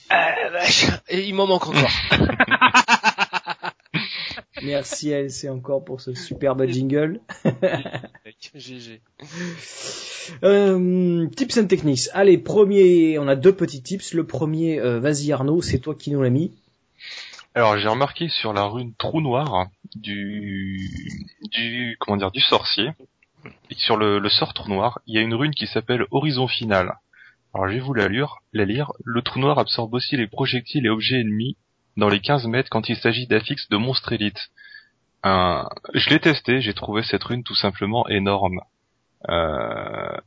Ah. 0.10 0.34
Et 1.10 1.28
il 1.28 1.34
m'en 1.34 1.48
manque 1.48 1.68
encore. 1.68 1.92
Merci 4.64 5.12
LC 5.12 5.50
encore 5.50 5.84
pour 5.84 6.02
ce 6.02 6.14
superbe 6.14 6.66
jingle. 6.68 7.20
GG. 8.56 9.02
Euh, 10.42 11.28
tips 11.28 11.60
and 11.60 11.68
techniques. 11.68 12.10
Allez, 12.14 12.40
premier, 12.40 13.20
on 13.20 13.28
a 13.28 13.36
deux 13.36 13.54
petits 13.54 13.84
tips. 13.84 14.16
Le 14.16 14.26
premier, 14.26 14.80
euh, 14.80 15.00
vas-y 15.00 15.32
Arnaud, 15.32 15.62
c'est 15.62 15.78
toi 15.78 15.94
qui 15.94 16.10
nous 16.10 16.20
l'as 16.24 16.32
mis. 16.32 16.52
Alors 17.54 17.78
j'ai 17.78 17.88
remarqué 17.88 18.28
sur 18.28 18.52
la 18.52 18.66
rune 18.66 18.96
trou 18.98 19.22
noir 19.22 19.68
du 19.96 20.90
du 21.52 21.96
comment 22.00 22.18
dire 22.18 22.32
du 22.32 22.42
sorcier 22.42 22.90
et 23.70 23.76
sur 23.76 23.98
le, 23.98 24.18
le 24.18 24.30
sort 24.30 24.54
trou 24.54 24.68
noir, 24.70 25.00
il 25.06 25.16
y 25.16 25.20
a 25.20 25.22
une 25.22 25.36
rune 25.36 25.54
qui 25.54 25.68
s'appelle 25.68 26.06
horizon 26.12 26.48
final. 26.48 26.98
Alors 27.56 27.70
je 27.70 27.76
vais 27.76 27.80
vous 27.80 27.94
la 27.94 28.10
lire, 28.10 28.40
la 28.52 28.66
lire. 28.66 28.92
Le 29.06 29.22
trou 29.22 29.40
noir 29.40 29.60
absorbe 29.60 29.94
aussi 29.94 30.18
les 30.18 30.28
projectiles 30.28 30.86
et 30.86 30.90
objets 30.90 31.22
ennemis 31.22 31.56
dans 31.96 32.10
les 32.10 32.20
15 32.20 32.48
mètres 32.48 32.70
quand 32.70 32.90
il 32.90 32.98
s'agit 32.98 33.28
d'affixes 33.28 33.70
de 33.70 33.78
monstres 33.78 34.12
élites. 34.12 34.50
Je 35.24 36.10
l'ai 36.10 36.20
testé, 36.20 36.60
j'ai 36.60 36.74
trouvé 36.74 37.02
cette 37.04 37.24
rune 37.24 37.44
tout 37.44 37.56
simplement 37.56 38.06
énorme. 38.10 38.60
Euh, 39.30 40.18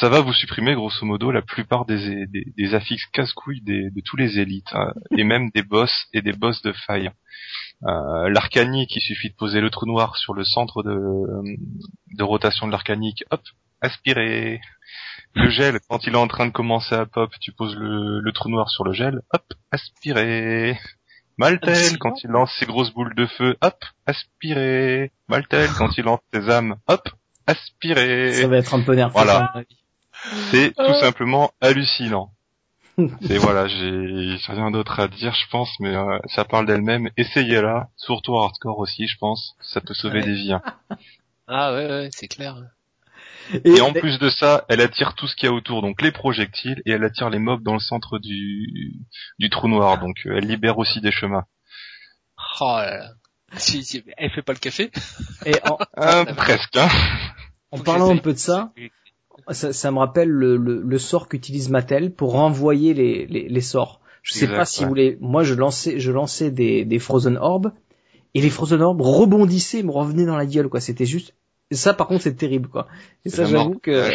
ça 0.00 0.08
va 0.08 0.20
vous 0.22 0.32
supprimer 0.32 0.74
grosso 0.74 1.06
modo 1.06 1.30
la 1.30 1.40
plupart 1.40 1.84
des, 1.84 2.26
des, 2.26 2.44
des 2.56 2.74
affixes 2.74 3.06
casse-couilles 3.12 3.62
de 3.62 4.00
tous 4.04 4.16
les 4.16 4.40
élites, 4.40 4.72
hein, 4.72 4.92
et 5.16 5.22
même 5.22 5.50
des 5.50 5.62
boss 5.62 6.08
et 6.12 6.20
des 6.20 6.32
boss 6.32 6.62
de 6.62 6.72
faille. 6.72 7.12
Euh, 7.84 8.28
l'arcanique, 8.28 8.96
il 8.96 9.02
suffit 9.02 9.30
de 9.30 9.36
poser 9.36 9.60
le 9.60 9.70
trou 9.70 9.86
noir 9.86 10.16
sur 10.16 10.34
le 10.34 10.42
centre 10.42 10.82
de, 10.82 10.96
de 12.16 12.24
rotation 12.24 12.66
de 12.66 12.72
l'arcanique, 12.72 13.22
hop, 13.30 13.42
aspiré. 13.80 14.60
Le 15.34 15.48
gel, 15.50 15.78
quand 15.88 16.04
il 16.06 16.14
est 16.14 16.18
en 16.18 16.26
train 16.26 16.46
de 16.46 16.50
commencer 16.52 16.94
à 16.94 17.06
pop, 17.06 17.30
tu 17.40 17.52
poses 17.52 17.76
le, 17.76 18.20
le 18.20 18.32
trou 18.32 18.48
noir 18.48 18.68
sur 18.68 18.84
le 18.84 18.92
gel, 18.92 19.20
hop, 19.32 19.44
aspiré. 19.70 20.78
Maltel, 21.38 21.98
quand 21.98 22.22
il 22.24 22.30
lance 22.30 22.52
ses 22.58 22.66
grosses 22.66 22.92
boules 22.92 23.14
de 23.14 23.26
feu, 23.26 23.56
hop, 23.62 23.84
aspiré. 24.06 25.10
Maltel, 25.28 25.70
quand 25.78 25.96
il 25.96 26.04
lance 26.04 26.20
ses 26.34 26.50
âmes, 26.50 26.76
hop, 26.88 27.08
aspiré. 27.46 28.32
Ça 28.34 28.48
va 28.48 28.58
être 28.58 28.74
un 28.74 28.82
peu 28.82 28.94
nerveux. 28.94 29.12
Voilà. 29.14 29.54
C'est 30.50 30.74
tout 30.76 30.94
simplement 31.00 31.50
hallucinant. 31.60 32.32
Et 33.30 33.38
voilà, 33.38 33.66
j'ai 33.68 34.36
rien 34.48 34.70
d'autre 34.70 35.00
à 35.00 35.08
dire, 35.08 35.32
je 35.32 35.48
pense, 35.50 35.70
mais 35.80 35.94
euh, 35.96 36.18
ça 36.34 36.44
parle 36.44 36.66
d'elle-même. 36.66 37.08
Essayez-la, 37.16 37.88
surtout 37.96 38.34
en 38.34 38.42
hardcore 38.44 38.78
aussi, 38.78 39.06
je 39.06 39.16
pense. 39.16 39.54
Ça 39.62 39.80
peut 39.80 39.94
sauver 39.94 40.18
Ouais. 40.18 40.26
des 40.26 40.34
vies. 40.34 40.52
hein. 40.52 40.62
Ah 41.48 41.72
ouais, 41.72 41.86
ouais, 41.86 42.08
c'est 42.12 42.28
clair. 42.28 42.56
Et 43.64 43.80
en 43.80 43.92
plus 43.92 44.18
de 44.18 44.30
ça, 44.30 44.64
elle 44.68 44.80
attire 44.80 45.14
tout 45.14 45.26
ce 45.26 45.34
qu'il 45.34 45.48
y 45.48 45.52
a 45.52 45.54
autour, 45.54 45.82
donc 45.82 46.02
les 46.02 46.12
projectiles, 46.12 46.82
et 46.86 46.92
elle 46.92 47.04
attire 47.04 47.30
les 47.30 47.38
mobs 47.38 47.62
dans 47.62 47.74
le 47.74 47.80
centre 47.80 48.18
du, 48.18 48.94
du 49.38 49.50
trou 49.50 49.68
noir, 49.68 49.98
donc 49.98 50.16
euh, 50.26 50.36
elle 50.36 50.46
libère 50.46 50.78
aussi 50.78 51.00
des 51.00 51.10
chemins. 51.12 51.44
Oh 52.60 52.76
là 52.76 52.98
là. 52.98 53.10
Si, 53.56 53.82
si, 53.84 54.04
elle 54.16 54.30
fait 54.30 54.42
pas 54.42 54.52
le 54.52 54.58
café 54.58 54.90
Et 55.44 55.54
en, 55.68 55.76
Euh, 55.98 56.24
presque, 56.34 56.76
hein. 56.76 56.88
en 57.72 57.78
parlant 57.78 58.10
un 58.10 58.18
peu 58.18 58.32
de 58.32 58.38
ça, 58.38 58.72
ça, 59.50 59.72
ça 59.72 59.90
me 59.90 59.98
rappelle 59.98 60.28
le, 60.28 60.56
le, 60.56 60.82
le 60.82 60.98
sort 60.98 61.28
qu'utilise 61.28 61.68
Mattel 61.68 62.14
pour 62.14 62.32
renvoyer 62.32 62.94
les, 62.94 63.26
les, 63.26 63.48
les 63.48 63.60
sorts. 63.60 64.00
Je 64.22 64.34
sais 64.34 64.44
Exact, 64.44 64.56
pas 64.56 64.64
si 64.66 64.80
ouais. 64.80 64.84
vous 64.84 64.88
voulez. 64.90 65.18
Moi, 65.20 65.42
je 65.42 65.54
lançais, 65.54 65.98
je 65.98 66.12
lançais 66.12 66.50
des, 66.50 66.84
des 66.84 66.98
Frozen 66.98 67.38
Orbs 67.38 67.72
et 68.34 68.40
les 68.40 68.50
Frozen 68.50 68.82
Orbs 68.82 69.00
rebondissaient, 69.00 69.82
me 69.82 69.90
revenaient 69.90 70.26
dans 70.26 70.36
la 70.36 70.46
gueule, 70.46 70.68
quoi. 70.68 70.80
C'était 70.80 71.06
juste. 71.06 71.34
Et 71.70 71.74
Ça, 71.74 71.94
par 71.94 72.06
contre, 72.06 72.22
c'est 72.22 72.36
terrible, 72.36 72.68
quoi. 72.68 72.88
Et 73.24 73.30
ça, 73.30 73.44
j'avoue 73.44 73.78
que. 73.78 74.10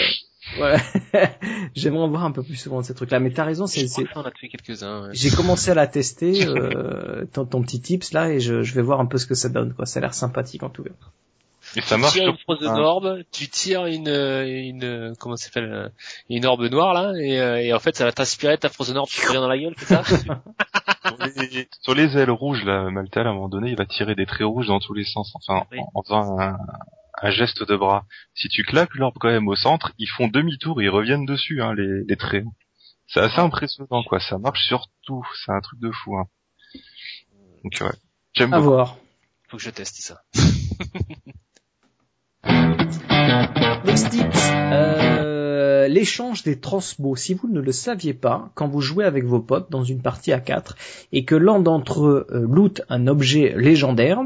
Ouais. 0.60 0.78
J'aimerais 1.76 2.04
en 2.04 2.10
voir 2.10 2.24
un 2.24 2.32
peu 2.32 2.44
plus 2.44 2.56
souvent 2.56 2.82
de 2.82 2.86
ces 2.86 2.94
trucs-là. 2.94 3.20
Mais 3.20 3.32
t'as 3.32 3.46
raison, 3.46 3.66
c'est, 3.68 3.86
a 3.86 4.32
quelques-uns. 4.50 5.08
ouais. 5.08 5.10
j'ai 5.14 5.30
commencé 5.32 5.72
à 5.72 5.74
la 5.74 5.88
tester, 5.88 6.46
euh, 6.48 7.26
ton, 7.34 7.46
ton 7.46 7.62
petit 7.62 7.82
tips 7.82 8.14
là, 8.14 8.30
et 8.32 8.40
je, 8.40 8.62
je 8.62 8.74
vais 8.76 8.82
voir 8.82 9.00
un 9.00 9.06
peu 9.06 9.18
ce 9.18 9.26
que 9.26 9.36
ça 9.36 9.50
donne, 9.50 9.74
quoi. 9.74 9.86
Ça 9.86 10.00
a 10.00 10.02
l'air 10.02 10.14
sympathique 10.14 10.64
en 10.64 10.70
tout 10.70 10.84
cas. 10.84 10.92
Et 11.76 11.82
ça 11.82 11.96
tu 11.96 12.02
marche 12.02 12.14
tires 12.14 12.30
une 12.30 12.38
frozen 12.38 12.70
hein. 12.70 12.78
orbe, 12.78 13.24
tu 13.32 13.48
tires 13.50 13.86
une, 13.88 14.08
euh, 14.08 14.46
une, 14.46 14.84
euh, 14.84 15.14
comment 15.20 15.36
ça 15.36 15.46
s'appelle, 15.46 15.74
euh, 15.74 15.90
une 16.30 16.46
orbe 16.46 16.64
noire 16.70 16.94
là, 16.94 17.14
et, 17.20 17.40
euh, 17.40 17.58
et 17.60 17.74
en 17.74 17.80
fait 17.80 17.96
ça 17.96 18.06
va 18.06 18.12
t'inspirer 18.12 18.58
ta 18.58 18.70
frozen 18.70 18.96
orbe, 18.98 19.10
tu 19.10 19.20
te 19.20 19.26
reviens 19.28 19.42
dans 19.42 19.48
la 19.48 19.58
gueule, 19.58 19.74
c'est 19.78 19.86
ça? 19.86 20.04
Sur 20.04 21.18
les, 21.42 21.68
sur 21.82 21.96
les 21.96 22.18
ailes 22.18 22.32
rouges, 22.32 22.64
là, 22.66 22.90
Maltal, 22.92 23.28
à 23.28 23.32
un 23.32 23.34
moment 23.34 23.50
donné, 23.50 23.72
il 23.72 23.76
va 23.78 23.86
tirer 23.86 24.16
des 24.16 24.26
traits 24.26 24.48
rouges 24.48 24.68
dans 24.68 24.80
tous 24.80 24.94
les 24.94 25.06
sens, 25.06 25.34
enfin, 25.36 25.66
Oui. 25.72 25.80
en, 25.80 26.00
en 26.00 26.04
faisant 26.04 26.40
un, 26.40 26.58
un 27.22 27.32
geste 27.32 27.64
de 27.64 27.76
bras. 27.76 28.06
Si 28.34 28.50
tu 28.50 28.64
claques 28.64 28.96
l'orbe 28.96 29.16
quand 29.20 29.30
même 29.30 29.48
au 29.48 29.56
centre, 29.56 29.94
ils 29.98 30.10
font 30.10 30.28
demi-tour 30.28 30.82
et 30.82 30.86
ils 30.86 30.90
reviennent 30.90 31.26
dessus, 31.26 31.62
hein, 31.62 31.74
les, 31.74 32.04
les 32.08 32.16
traits. 32.16 32.46
C'est 33.08 33.20
assez 33.20 33.40
impressionnant, 33.40 34.04
quoi. 34.04 34.20
Ça 34.20 34.38
marche 34.38 34.66
sur 34.66 34.88
tout. 35.04 35.26
C'est 35.46 35.52
un 35.52 35.62
truc 35.62 35.80
de 35.80 35.92
fou, 35.92 36.18
hein. 36.18 36.28
Donc, 37.64 37.78
ouais. 37.82 37.98
J'aime 38.34 38.52
beaucoup. 38.52 38.64
voir. 38.64 38.98
Faut 39.48 39.58
que 39.58 39.64
je 39.64 39.70
teste 39.70 39.98
ça. 39.98 40.24
Next 43.86 44.10
tips, 44.10 44.52
euh, 44.54 45.88
l'échange 45.88 46.44
des 46.44 46.60
transmos. 46.60 47.16
Si 47.16 47.34
vous 47.34 47.48
ne 47.48 47.62
le 47.62 47.72
saviez 47.72 48.14
pas, 48.14 48.52
quand 48.56 48.68
vous 48.68 48.82
jouez 48.82 49.06
avec 49.06 49.24
vos 49.26 49.40
potes 49.40 49.72
dans 49.72 49.84
une 49.84 50.02
partie 50.02 50.34
à 50.34 50.40
4 50.40 50.76
et 51.12 51.24
que 51.26 51.36
l'un 51.36 51.60
d'entre 51.60 52.06
eux 52.06 52.28
euh, 52.32 52.48
loot 52.48 52.82
un 52.90 53.08
objet 53.08 53.54
légendaire 53.56 54.22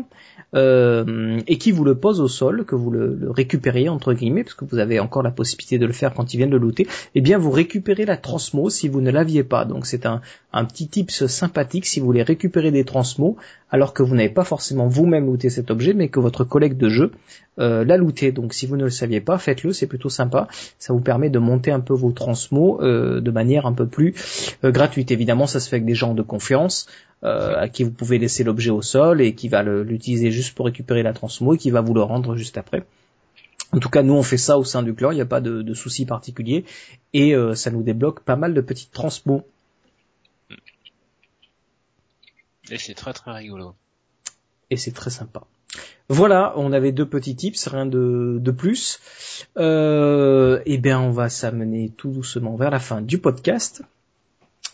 euh, 0.56 1.40
et 1.48 1.58
qui 1.58 1.72
vous 1.72 1.84
le 1.84 1.96
pose 1.96 2.22
au 2.22 2.28
sol, 2.28 2.66
que 2.66 2.76
vous 2.76 2.92
le, 2.92 3.30
récupérez 3.30 3.90
entre 3.90 4.14
guillemets, 4.14 4.44
parce 4.44 4.56
que 4.56 4.66
vous 4.66 4.80
avez 4.80 5.00
encore 5.00 5.24
la 5.24 5.32
possibilité 5.32 5.78
de 5.78 5.86
le 5.86 5.94
faire 5.94 6.14
quand 6.14 6.34
il 6.34 6.38
vient 6.38 6.48
de 6.48 6.52
le 6.52 6.58
looter, 6.58 6.88
eh 7.16 7.22
bien 7.22 7.38
vous 7.38 7.52
récupérez 7.52 8.06
la 8.06 8.18
transmo 8.18 8.70
si 8.70 8.88
vous 8.88 9.02
ne 9.02 9.12
l'aviez 9.12 9.44
pas. 9.44 9.66
Donc 9.66 9.86
c'est 9.86 10.06
un, 10.06 10.22
petit 10.66 10.88
tips 10.88 11.28
sympathique 11.28 11.86
si 11.86 12.00
vous 12.00 12.06
voulez 12.06 12.24
récupérer 12.24 12.72
des 12.72 12.84
transmos 12.84 13.36
alors 13.72 13.94
que 13.94 14.02
vous 14.02 14.16
n'avez 14.16 14.30
pas 14.30 14.44
forcément 14.44 14.88
vous-même 14.88 15.28
looté 15.28 15.50
cet 15.50 15.70
objet, 15.70 15.94
mais 15.94 16.08
que 16.08 16.20
votre 16.20 16.44
collègue 16.44 16.76
de 16.76 16.90
jeu 16.90 17.12
euh, 17.60 17.86
l'a 17.86 17.98
looté. 17.98 18.32
Donc 18.32 18.54
si 18.54 18.66
vous 18.66 18.78
ne 18.78 18.84
le 18.84 18.90
saviez 18.90 19.22
pas, 19.22 19.38
faites-le, 19.38 19.74
c'est 19.74 19.86
plutôt 19.86 20.10
sympa. 20.10 20.48
Ça 20.80 20.94
vous 20.94 21.02
permet 21.02 21.30
de 21.30 21.38
monter 21.38 21.72
un 21.72 21.80
peu 21.80 21.94
vos 21.94 22.12
transmos 22.12 22.80
euh, 22.82 23.22
de 23.22 23.30
manière 23.32 23.68
un 23.68 23.74
peu 23.74 23.86
plus 23.86 24.16
gratuite. 24.64 25.12
Évidemment, 25.12 25.46
ça 25.46 25.60
se 25.60 25.70
fait 25.70 25.76
avec 25.76 25.86
des 25.86 25.94
gens 25.94 26.16
de 26.16 26.24
confiance 26.24 26.88
à 27.24 27.68
qui 27.68 27.84
vous 27.84 27.92
pouvez 27.92 28.18
laisser 28.18 28.44
l'objet 28.44 28.70
au 28.70 28.82
sol 28.82 29.22
et 29.22 29.36
qui 29.36 29.50
va 29.50 29.64
l'utiliser 29.64 30.32
juste 30.32 30.56
pour 30.56 30.66
récupérer 30.66 31.04
la 31.04 31.14
transmo 31.14 31.54
et 31.54 31.58
qui 31.58 31.70
va 31.70 31.82
vous 31.82 31.94
le 31.94 32.02
rendre 32.02 32.36
juste 32.36 32.58
après. 32.58 32.86
En 33.72 33.80
tout 33.80 33.90
cas, 33.90 34.02
nous 34.02 34.14
on 34.14 34.24
fait 34.24 34.38
ça 34.38 34.58
au 34.58 34.64
sein 34.64 34.82
du 34.82 34.96
clan, 34.96 35.12
il 35.12 35.16
n'y 35.16 35.22
a 35.22 35.26
pas 35.26 35.42
de, 35.42 35.62
de 35.62 35.74
souci 35.74 36.06
particulier 36.06 36.66
et 37.14 37.36
euh, 37.36 37.54
ça 37.56 37.70
nous 37.72 37.84
débloque 37.84 38.22
pas 38.22 38.36
mal 38.36 38.54
de 38.54 38.62
petites 38.62 38.92
transmos. 38.92 39.44
Et 42.72 42.78
c'est 42.78 42.94
très 42.94 43.14
très 43.14 43.32
rigolo. 43.32 43.76
et 44.70 44.78
c'est 44.78 44.92
très 44.92 45.10
sympa. 45.10 45.44
Voilà, 46.08 46.54
on 46.56 46.72
avait 46.72 46.92
deux 46.92 47.08
petits 47.08 47.36
tips, 47.36 47.68
rien 47.68 47.86
de, 47.86 48.38
de 48.40 48.52
plus. 48.52 49.00
Euh, 49.58 50.62
eh 50.66 50.78
bien, 50.80 51.00
on 51.00 51.12
va 51.12 51.30
s'amener 51.30 51.92
tout 51.96 52.10
doucement 52.10 52.56
vers 52.56 52.72
la 52.72 52.80
fin 52.80 53.02
du 53.02 53.20
podcast. 53.20 53.84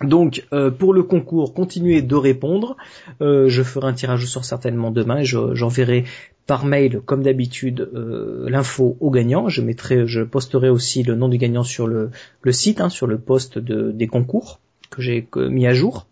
Donc, 0.04 0.46
euh, 0.52 0.72
pour 0.72 0.94
le 0.94 1.04
concours, 1.04 1.54
continuez 1.54 2.02
de 2.02 2.16
répondre. 2.16 2.76
Euh, 3.22 3.48
je 3.48 3.64
ferai 3.64 3.88
un 3.88 3.94
tirage 3.94 4.24
au 4.24 4.28
sort 4.28 4.44
certainement 4.46 4.92
demain 4.92 5.20
et 5.20 5.26
je- 5.26 5.56
j'enverrai 5.56 6.04
par 6.48 6.66
mail, 6.66 7.02
comme 7.06 7.24
d'habitude, 7.24 7.90
euh, 7.96 8.48
l'info 8.50 8.98
au 9.00 9.10
gagnant. 9.10 9.48
Je 9.50 9.62
mettrai, 9.62 10.06
je 10.06 10.22
posterai 10.22 10.70
aussi 10.70 11.02
le 11.04 11.16
nom 11.16 11.30
du 11.30 11.38
gagnant 11.38 11.64
sur 11.64 11.88
le, 11.88 12.12
site, 12.52 12.82
hein, 12.82 12.90
sur 12.90 13.08
le 13.08 13.18
poste 13.18 13.58
de, 13.58 13.92
des 13.92 14.08
concours 14.08 14.60
que 14.90 15.02
j'ai 15.02 15.28
mis 15.36 15.66
à 15.66 15.74
jour. 15.74 16.06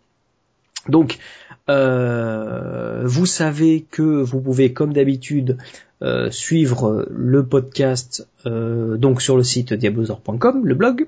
Donc, 0.88 1.18
euh, 1.68 3.02
vous 3.04 3.26
savez 3.26 3.86
que 3.90 4.02
vous 4.02 4.40
pouvez, 4.40 4.72
comme 4.72 4.92
d'habitude, 4.92 5.58
euh, 6.02 6.30
suivre 6.30 7.06
le 7.10 7.46
podcast 7.46 8.28
euh, 8.46 8.96
donc 8.98 9.22
sur 9.22 9.36
le 9.36 9.42
site 9.42 9.72
diablosor.com, 9.72 10.66
le 10.66 10.74
blog. 10.74 11.06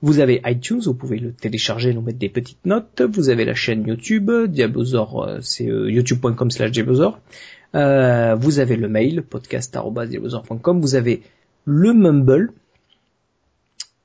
Vous 0.00 0.20
avez 0.20 0.40
iTunes, 0.46 0.80
vous 0.84 0.94
pouvez 0.94 1.18
le 1.18 1.32
télécharger, 1.32 1.92
nous 1.92 2.00
mettre 2.00 2.18
des 2.18 2.28
petites 2.28 2.64
notes. 2.64 3.02
Vous 3.02 3.28
avez 3.28 3.44
la 3.44 3.54
chaîne 3.54 3.86
YouTube, 3.86 4.30
Diablosor, 4.48 5.22
euh, 5.22 5.38
c'est 5.42 5.68
euh, 5.68 5.90
youtube.com 5.90 6.50
slash 6.50 6.70
Diablosor. 6.70 7.20
Euh, 7.74 8.34
vous 8.34 8.58
avez 8.58 8.76
le 8.76 8.88
mail, 8.88 9.22
podcast.diablosor.com. 9.22 10.80
Vous 10.80 10.94
avez 10.94 11.22
le 11.64 11.92
Mumble, 11.92 12.52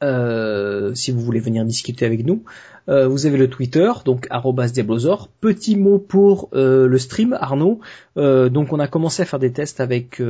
euh, 0.03 0.93
si 0.93 1.11
vous 1.11 1.21
voulez 1.21 1.39
venir 1.39 1.65
discuter 1.65 2.05
avec 2.05 2.25
nous. 2.25 2.43
Euh, 2.89 3.07
vous 3.07 3.25
avez 3.25 3.37
le 3.37 3.49
Twitter, 3.49 3.91
donc 4.05 4.29
@diablosor. 4.73 5.29
Petit 5.41 5.75
mot 5.75 5.99
pour 5.99 6.49
euh, 6.53 6.87
le 6.87 6.97
stream, 6.97 7.37
Arnaud. 7.39 7.79
Euh, 8.17 8.47
donc 8.47 8.71
on 8.71 8.79
a 8.79 8.87
commencé 8.87 9.21
à 9.21 9.25
faire 9.25 9.39
des 9.39 9.51
tests 9.51 9.81
avec 9.81 10.21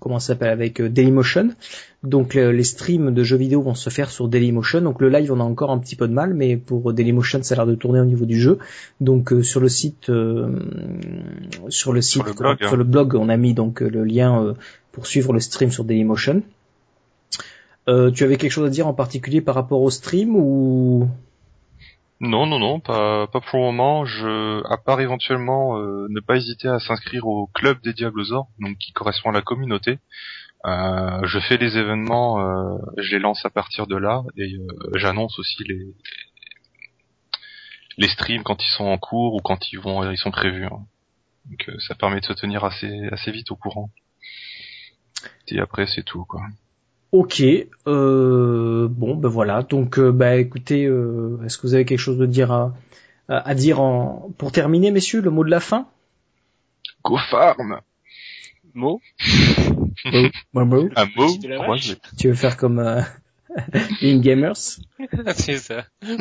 comment 0.00 0.18
ça 0.18 0.28
s'appelle 0.28 0.48
avec 0.48 0.80
Dailymotion. 0.80 1.50
Donc 2.02 2.34
les 2.34 2.64
streams 2.64 3.12
de 3.12 3.22
jeux 3.22 3.36
vidéo 3.36 3.60
vont 3.62 3.74
se 3.74 3.90
faire 3.90 4.10
sur 4.10 4.28
Dailymotion. 4.28 4.80
Donc 4.80 5.00
le 5.00 5.10
live 5.10 5.32
on 5.32 5.40
a 5.40 5.44
encore 5.44 5.70
un 5.70 5.78
petit 5.78 5.96
peu 5.96 6.08
de 6.08 6.12
mal, 6.12 6.32
mais 6.32 6.56
pour 6.56 6.92
Dailymotion 6.92 7.42
ça 7.42 7.54
a 7.54 7.56
l'air 7.56 7.66
de 7.66 7.74
tourner 7.74 8.00
au 8.00 8.06
niveau 8.06 8.24
du 8.24 8.40
jeu. 8.40 8.58
Donc 9.00 9.34
sur 9.42 9.60
le 9.60 9.68
site, 9.68 10.10
sur 11.68 11.92
le 11.92 12.00
site, 12.00 12.22
Sur 12.22 12.24
le 12.24 12.32
blog, 12.32 12.56
hein. 12.60 12.68
sur 12.68 12.76
le 12.76 12.84
blog, 12.84 13.14
on 13.16 13.28
a 13.28 13.36
mis 13.36 13.52
donc 13.52 13.80
le 13.80 14.04
lien 14.04 14.54
pour 14.92 15.06
suivre 15.06 15.32
le 15.32 15.40
stream 15.40 15.70
sur 15.70 15.84
Dailymotion. 15.84 16.42
Euh, 17.88 18.10
tu 18.10 18.24
avais 18.24 18.36
quelque 18.36 18.52
chose 18.52 18.66
à 18.66 18.70
dire 18.70 18.86
en 18.86 18.94
particulier 18.94 19.40
par 19.40 19.54
rapport 19.54 19.82
au 19.82 19.90
stream 19.90 20.36
ou? 20.36 21.08
Non, 22.20 22.46
non, 22.46 22.58
non, 22.58 22.80
pas, 22.80 23.26
pas 23.26 23.40
pour 23.40 23.58
le 23.58 23.64
moment. 23.66 24.06
Je, 24.06 24.62
à 24.72 24.78
part 24.78 25.00
éventuellement 25.00 25.78
euh, 25.78 26.06
ne 26.08 26.20
pas 26.20 26.36
hésiter 26.36 26.68
à 26.68 26.78
s'inscrire 26.78 27.26
au 27.26 27.48
club 27.48 27.82
des 27.82 27.92
Diablosaures, 27.92 28.48
donc 28.60 28.78
qui 28.78 28.92
correspond 28.92 29.30
à 29.30 29.32
la 29.32 29.42
communauté. 29.42 29.98
Euh, 30.64 31.20
je 31.24 31.38
fais 31.40 31.58
les 31.58 31.76
événements, 31.76 32.40
euh, 32.40 32.78
je 32.96 33.10
les 33.10 33.18
lance 33.18 33.44
à 33.44 33.50
partir 33.50 33.86
de 33.86 33.96
là 33.96 34.22
et 34.38 34.54
euh, 34.54 34.66
j'annonce 34.94 35.38
aussi 35.38 35.62
les 35.64 35.94
les 37.98 38.08
streams 38.08 38.42
quand 38.42 38.62
ils 38.64 38.70
sont 38.76 38.86
en 38.86 38.96
cours 38.96 39.34
ou 39.34 39.40
quand 39.40 39.70
ils 39.72 39.78
vont 39.78 40.10
ils 40.10 40.16
sont 40.16 40.30
prévus. 40.30 40.64
hein. 40.64 40.86
Donc 41.50 41.70
ça 41.86 41.94
permet 41.94 42.20
de 42.20 42.24
se 42.24 42.32
tenir 42.32 42.64
assez 42.64 43.08
assez 43.12 43.30
vite 43.30 43.50
au 43.50 43.56
courant. 43.56 43.90
Et 45.48 45.60
après 45.60 45.86
c'est 45.86 46.02
tout 46.02 46.24
quoi. 46.24 46.40
Ok, 47.14 47.44
euh, 47.86 48.88
bon 48.90 49.14
ben 49.14 49.28
voilà. 49.28 49.62
Donc 49.62 50.00
euh, 50.00 50.10
bah 50.10 50.34
écoutez, 50.34 50.86
euh, 50.86 51.38
est-ce 51.46 51.58
que 51.58 51.68
vous 51.68 51.74
avez 51.74 51.84
quelque 51.84 52.00
chose 52.00 52.18
de 52.18 52.26
dire 52.26 52.50
à, 52.50 52.74
à 53.28 53.54
dire 53.54 53.80
en 53.80 54.32
pour 54.36 54.50
terminer, 54.50 54.90
messieurs, 54.90 55.20
le 55.20 55.30
mot 55.30 55.44
de 55.44 55.50
la 55.50 55.60
fin? 55.60 55.86
Go 57.04 57.16
farm 57.30 57.78
Mot. 60.64 60.88
Un 60.96 61.06
mot. 61.14 61.38
La 61.44 61.56
croisé. 61.58 61.98
Tu 62.18 62.26
veux 62.26 62.34
faire 62.34 62.56
comme 62.56 62.80
euh, 63.74 63.78
In 64.02 64.18
Gamers 64.18 64.56
C'est 65.36 65.58
ça. 65.58 65.84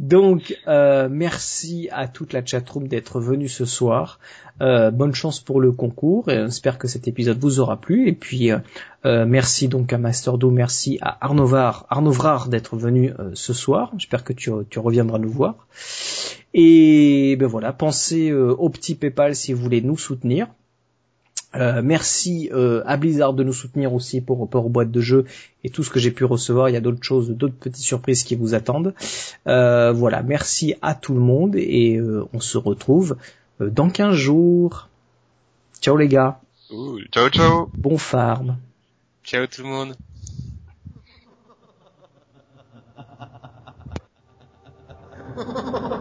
Donc, 0.00 0.56
euh, 0.66 1.08
merci 1.10 1.88
à 1.92 2.08
toute 2.08 2.32
la 2.32 2.44
chatroom 2.44 2.88
d'être 2.88 3.20
venue 3.20 3.48
ce 3.48 3.64
soir. 3.64 4.18
Euh, 4.62 4.90
bonne 4.90 5.14
chance 5.14 5.38
pour 5.40 5.60
le 5.60 5.70
concours 5.72 6.30
et 6.30 6.36
j'espère 6.46 6.78
que 6.78 6.88
cet 6.88 7.06
épisode 7.08 7.38
vous 7.38 7.60
aura 7.60 7.80
plu. 7.80 8.08
Et 8.08 8.14
puis, 8.14 8.50
euh, 8.50 8.58
euh, 9.04 9.26
merci 9.26 9.68
donc 9.68 9.92
à 9.92 9.98
Masterdo, 9.98 10.50
merci 10.50 10.98
à 11.02 11.24
Arnovar, 11.24 11.86
Arnovrard 11.90 12.48
d'être 12.48 12.76
venu 12.76 13.12
euh, 13.18 13.30
ce 13.34 13.52
soir. 13.52 13.92
J'espère 13.98 14.24
que 14.24 14.32
tu, 14.32 14.50
tu 14.70 14.78
reviendras 14.78 15.18
nous 15.18 15.30
voir. 15.30 15.66
Et 16.54 17.36
ben 17.38 17.46
voilà, 17.46 17.72
pensez 17.72 18.30
euh, 18.30 18.54
au 18.54 18.70
petit 18.70 18.94
PayPal 18.94 19.36
si 19.36 19.52
vous 19.52 19.62
voulez 19.62 19.82
nous 19.82 19.98
soutenir. 19.98 20.48
Euh, 21.56 21.80
merci 21.82 22.50
euh, 22.52 22.82
à 22.86 22.96
Blizzard 22.96 23.32
de 23.32 23.42
nous 23.42 23.52
soutenir 23.52 23.94
aussi 23.94 24.20
pour 24.20 24.48
pour 24.48 24.68
boîte 24.68 24.90
de 24.90 25.00
jeu 25.00 25.24
et 25.64 25.70
tout 25.70 25.82
ce 25.82 25.90
que 25.90 25.98
j'ai 25.98 26.10
pu 26.10 26.24
recevoir. 26.24 26.68
Il 26.68 26.72
y 26.72 26.76
a 26.76 26.80
d'autres 26.80 27.02
choses, 27.02 27.30
d'autres 27.30 27.54
petites 27.54 27.82
surprises 27.82 28.22
qui 28.24 28.36
vous 28.36 28.54
attendent. 28.54 28.94
Euh, 29.46 29.92
voilà, 29.92 30.22
merci 30.22 30.74
à 30.82 30.94
tout 30.94 31.14
le 31.14 31.20
monde 31.20 31.56
et 31.56 31.96
euh, 31.96 32.26
on 32.32 32.40
se 32.40 32.58
retrouve 32.58 33.16
euh, 33.60 33.70
dans 33.70 33.88
15 33.88 34.14
jours. 34.14 34.88
Ciao 35.80 35.96
les 35.96 36.08
gars. 36.08 36.40
Ciao 37.10 37.28
ciao 37.30 37.70
bon 37.76 37.96
farm. 37.96 38.56
Ciao 39.24 39.46
tout 39.46 39.62
le 39.62 39.68
monde. 39.68 39.96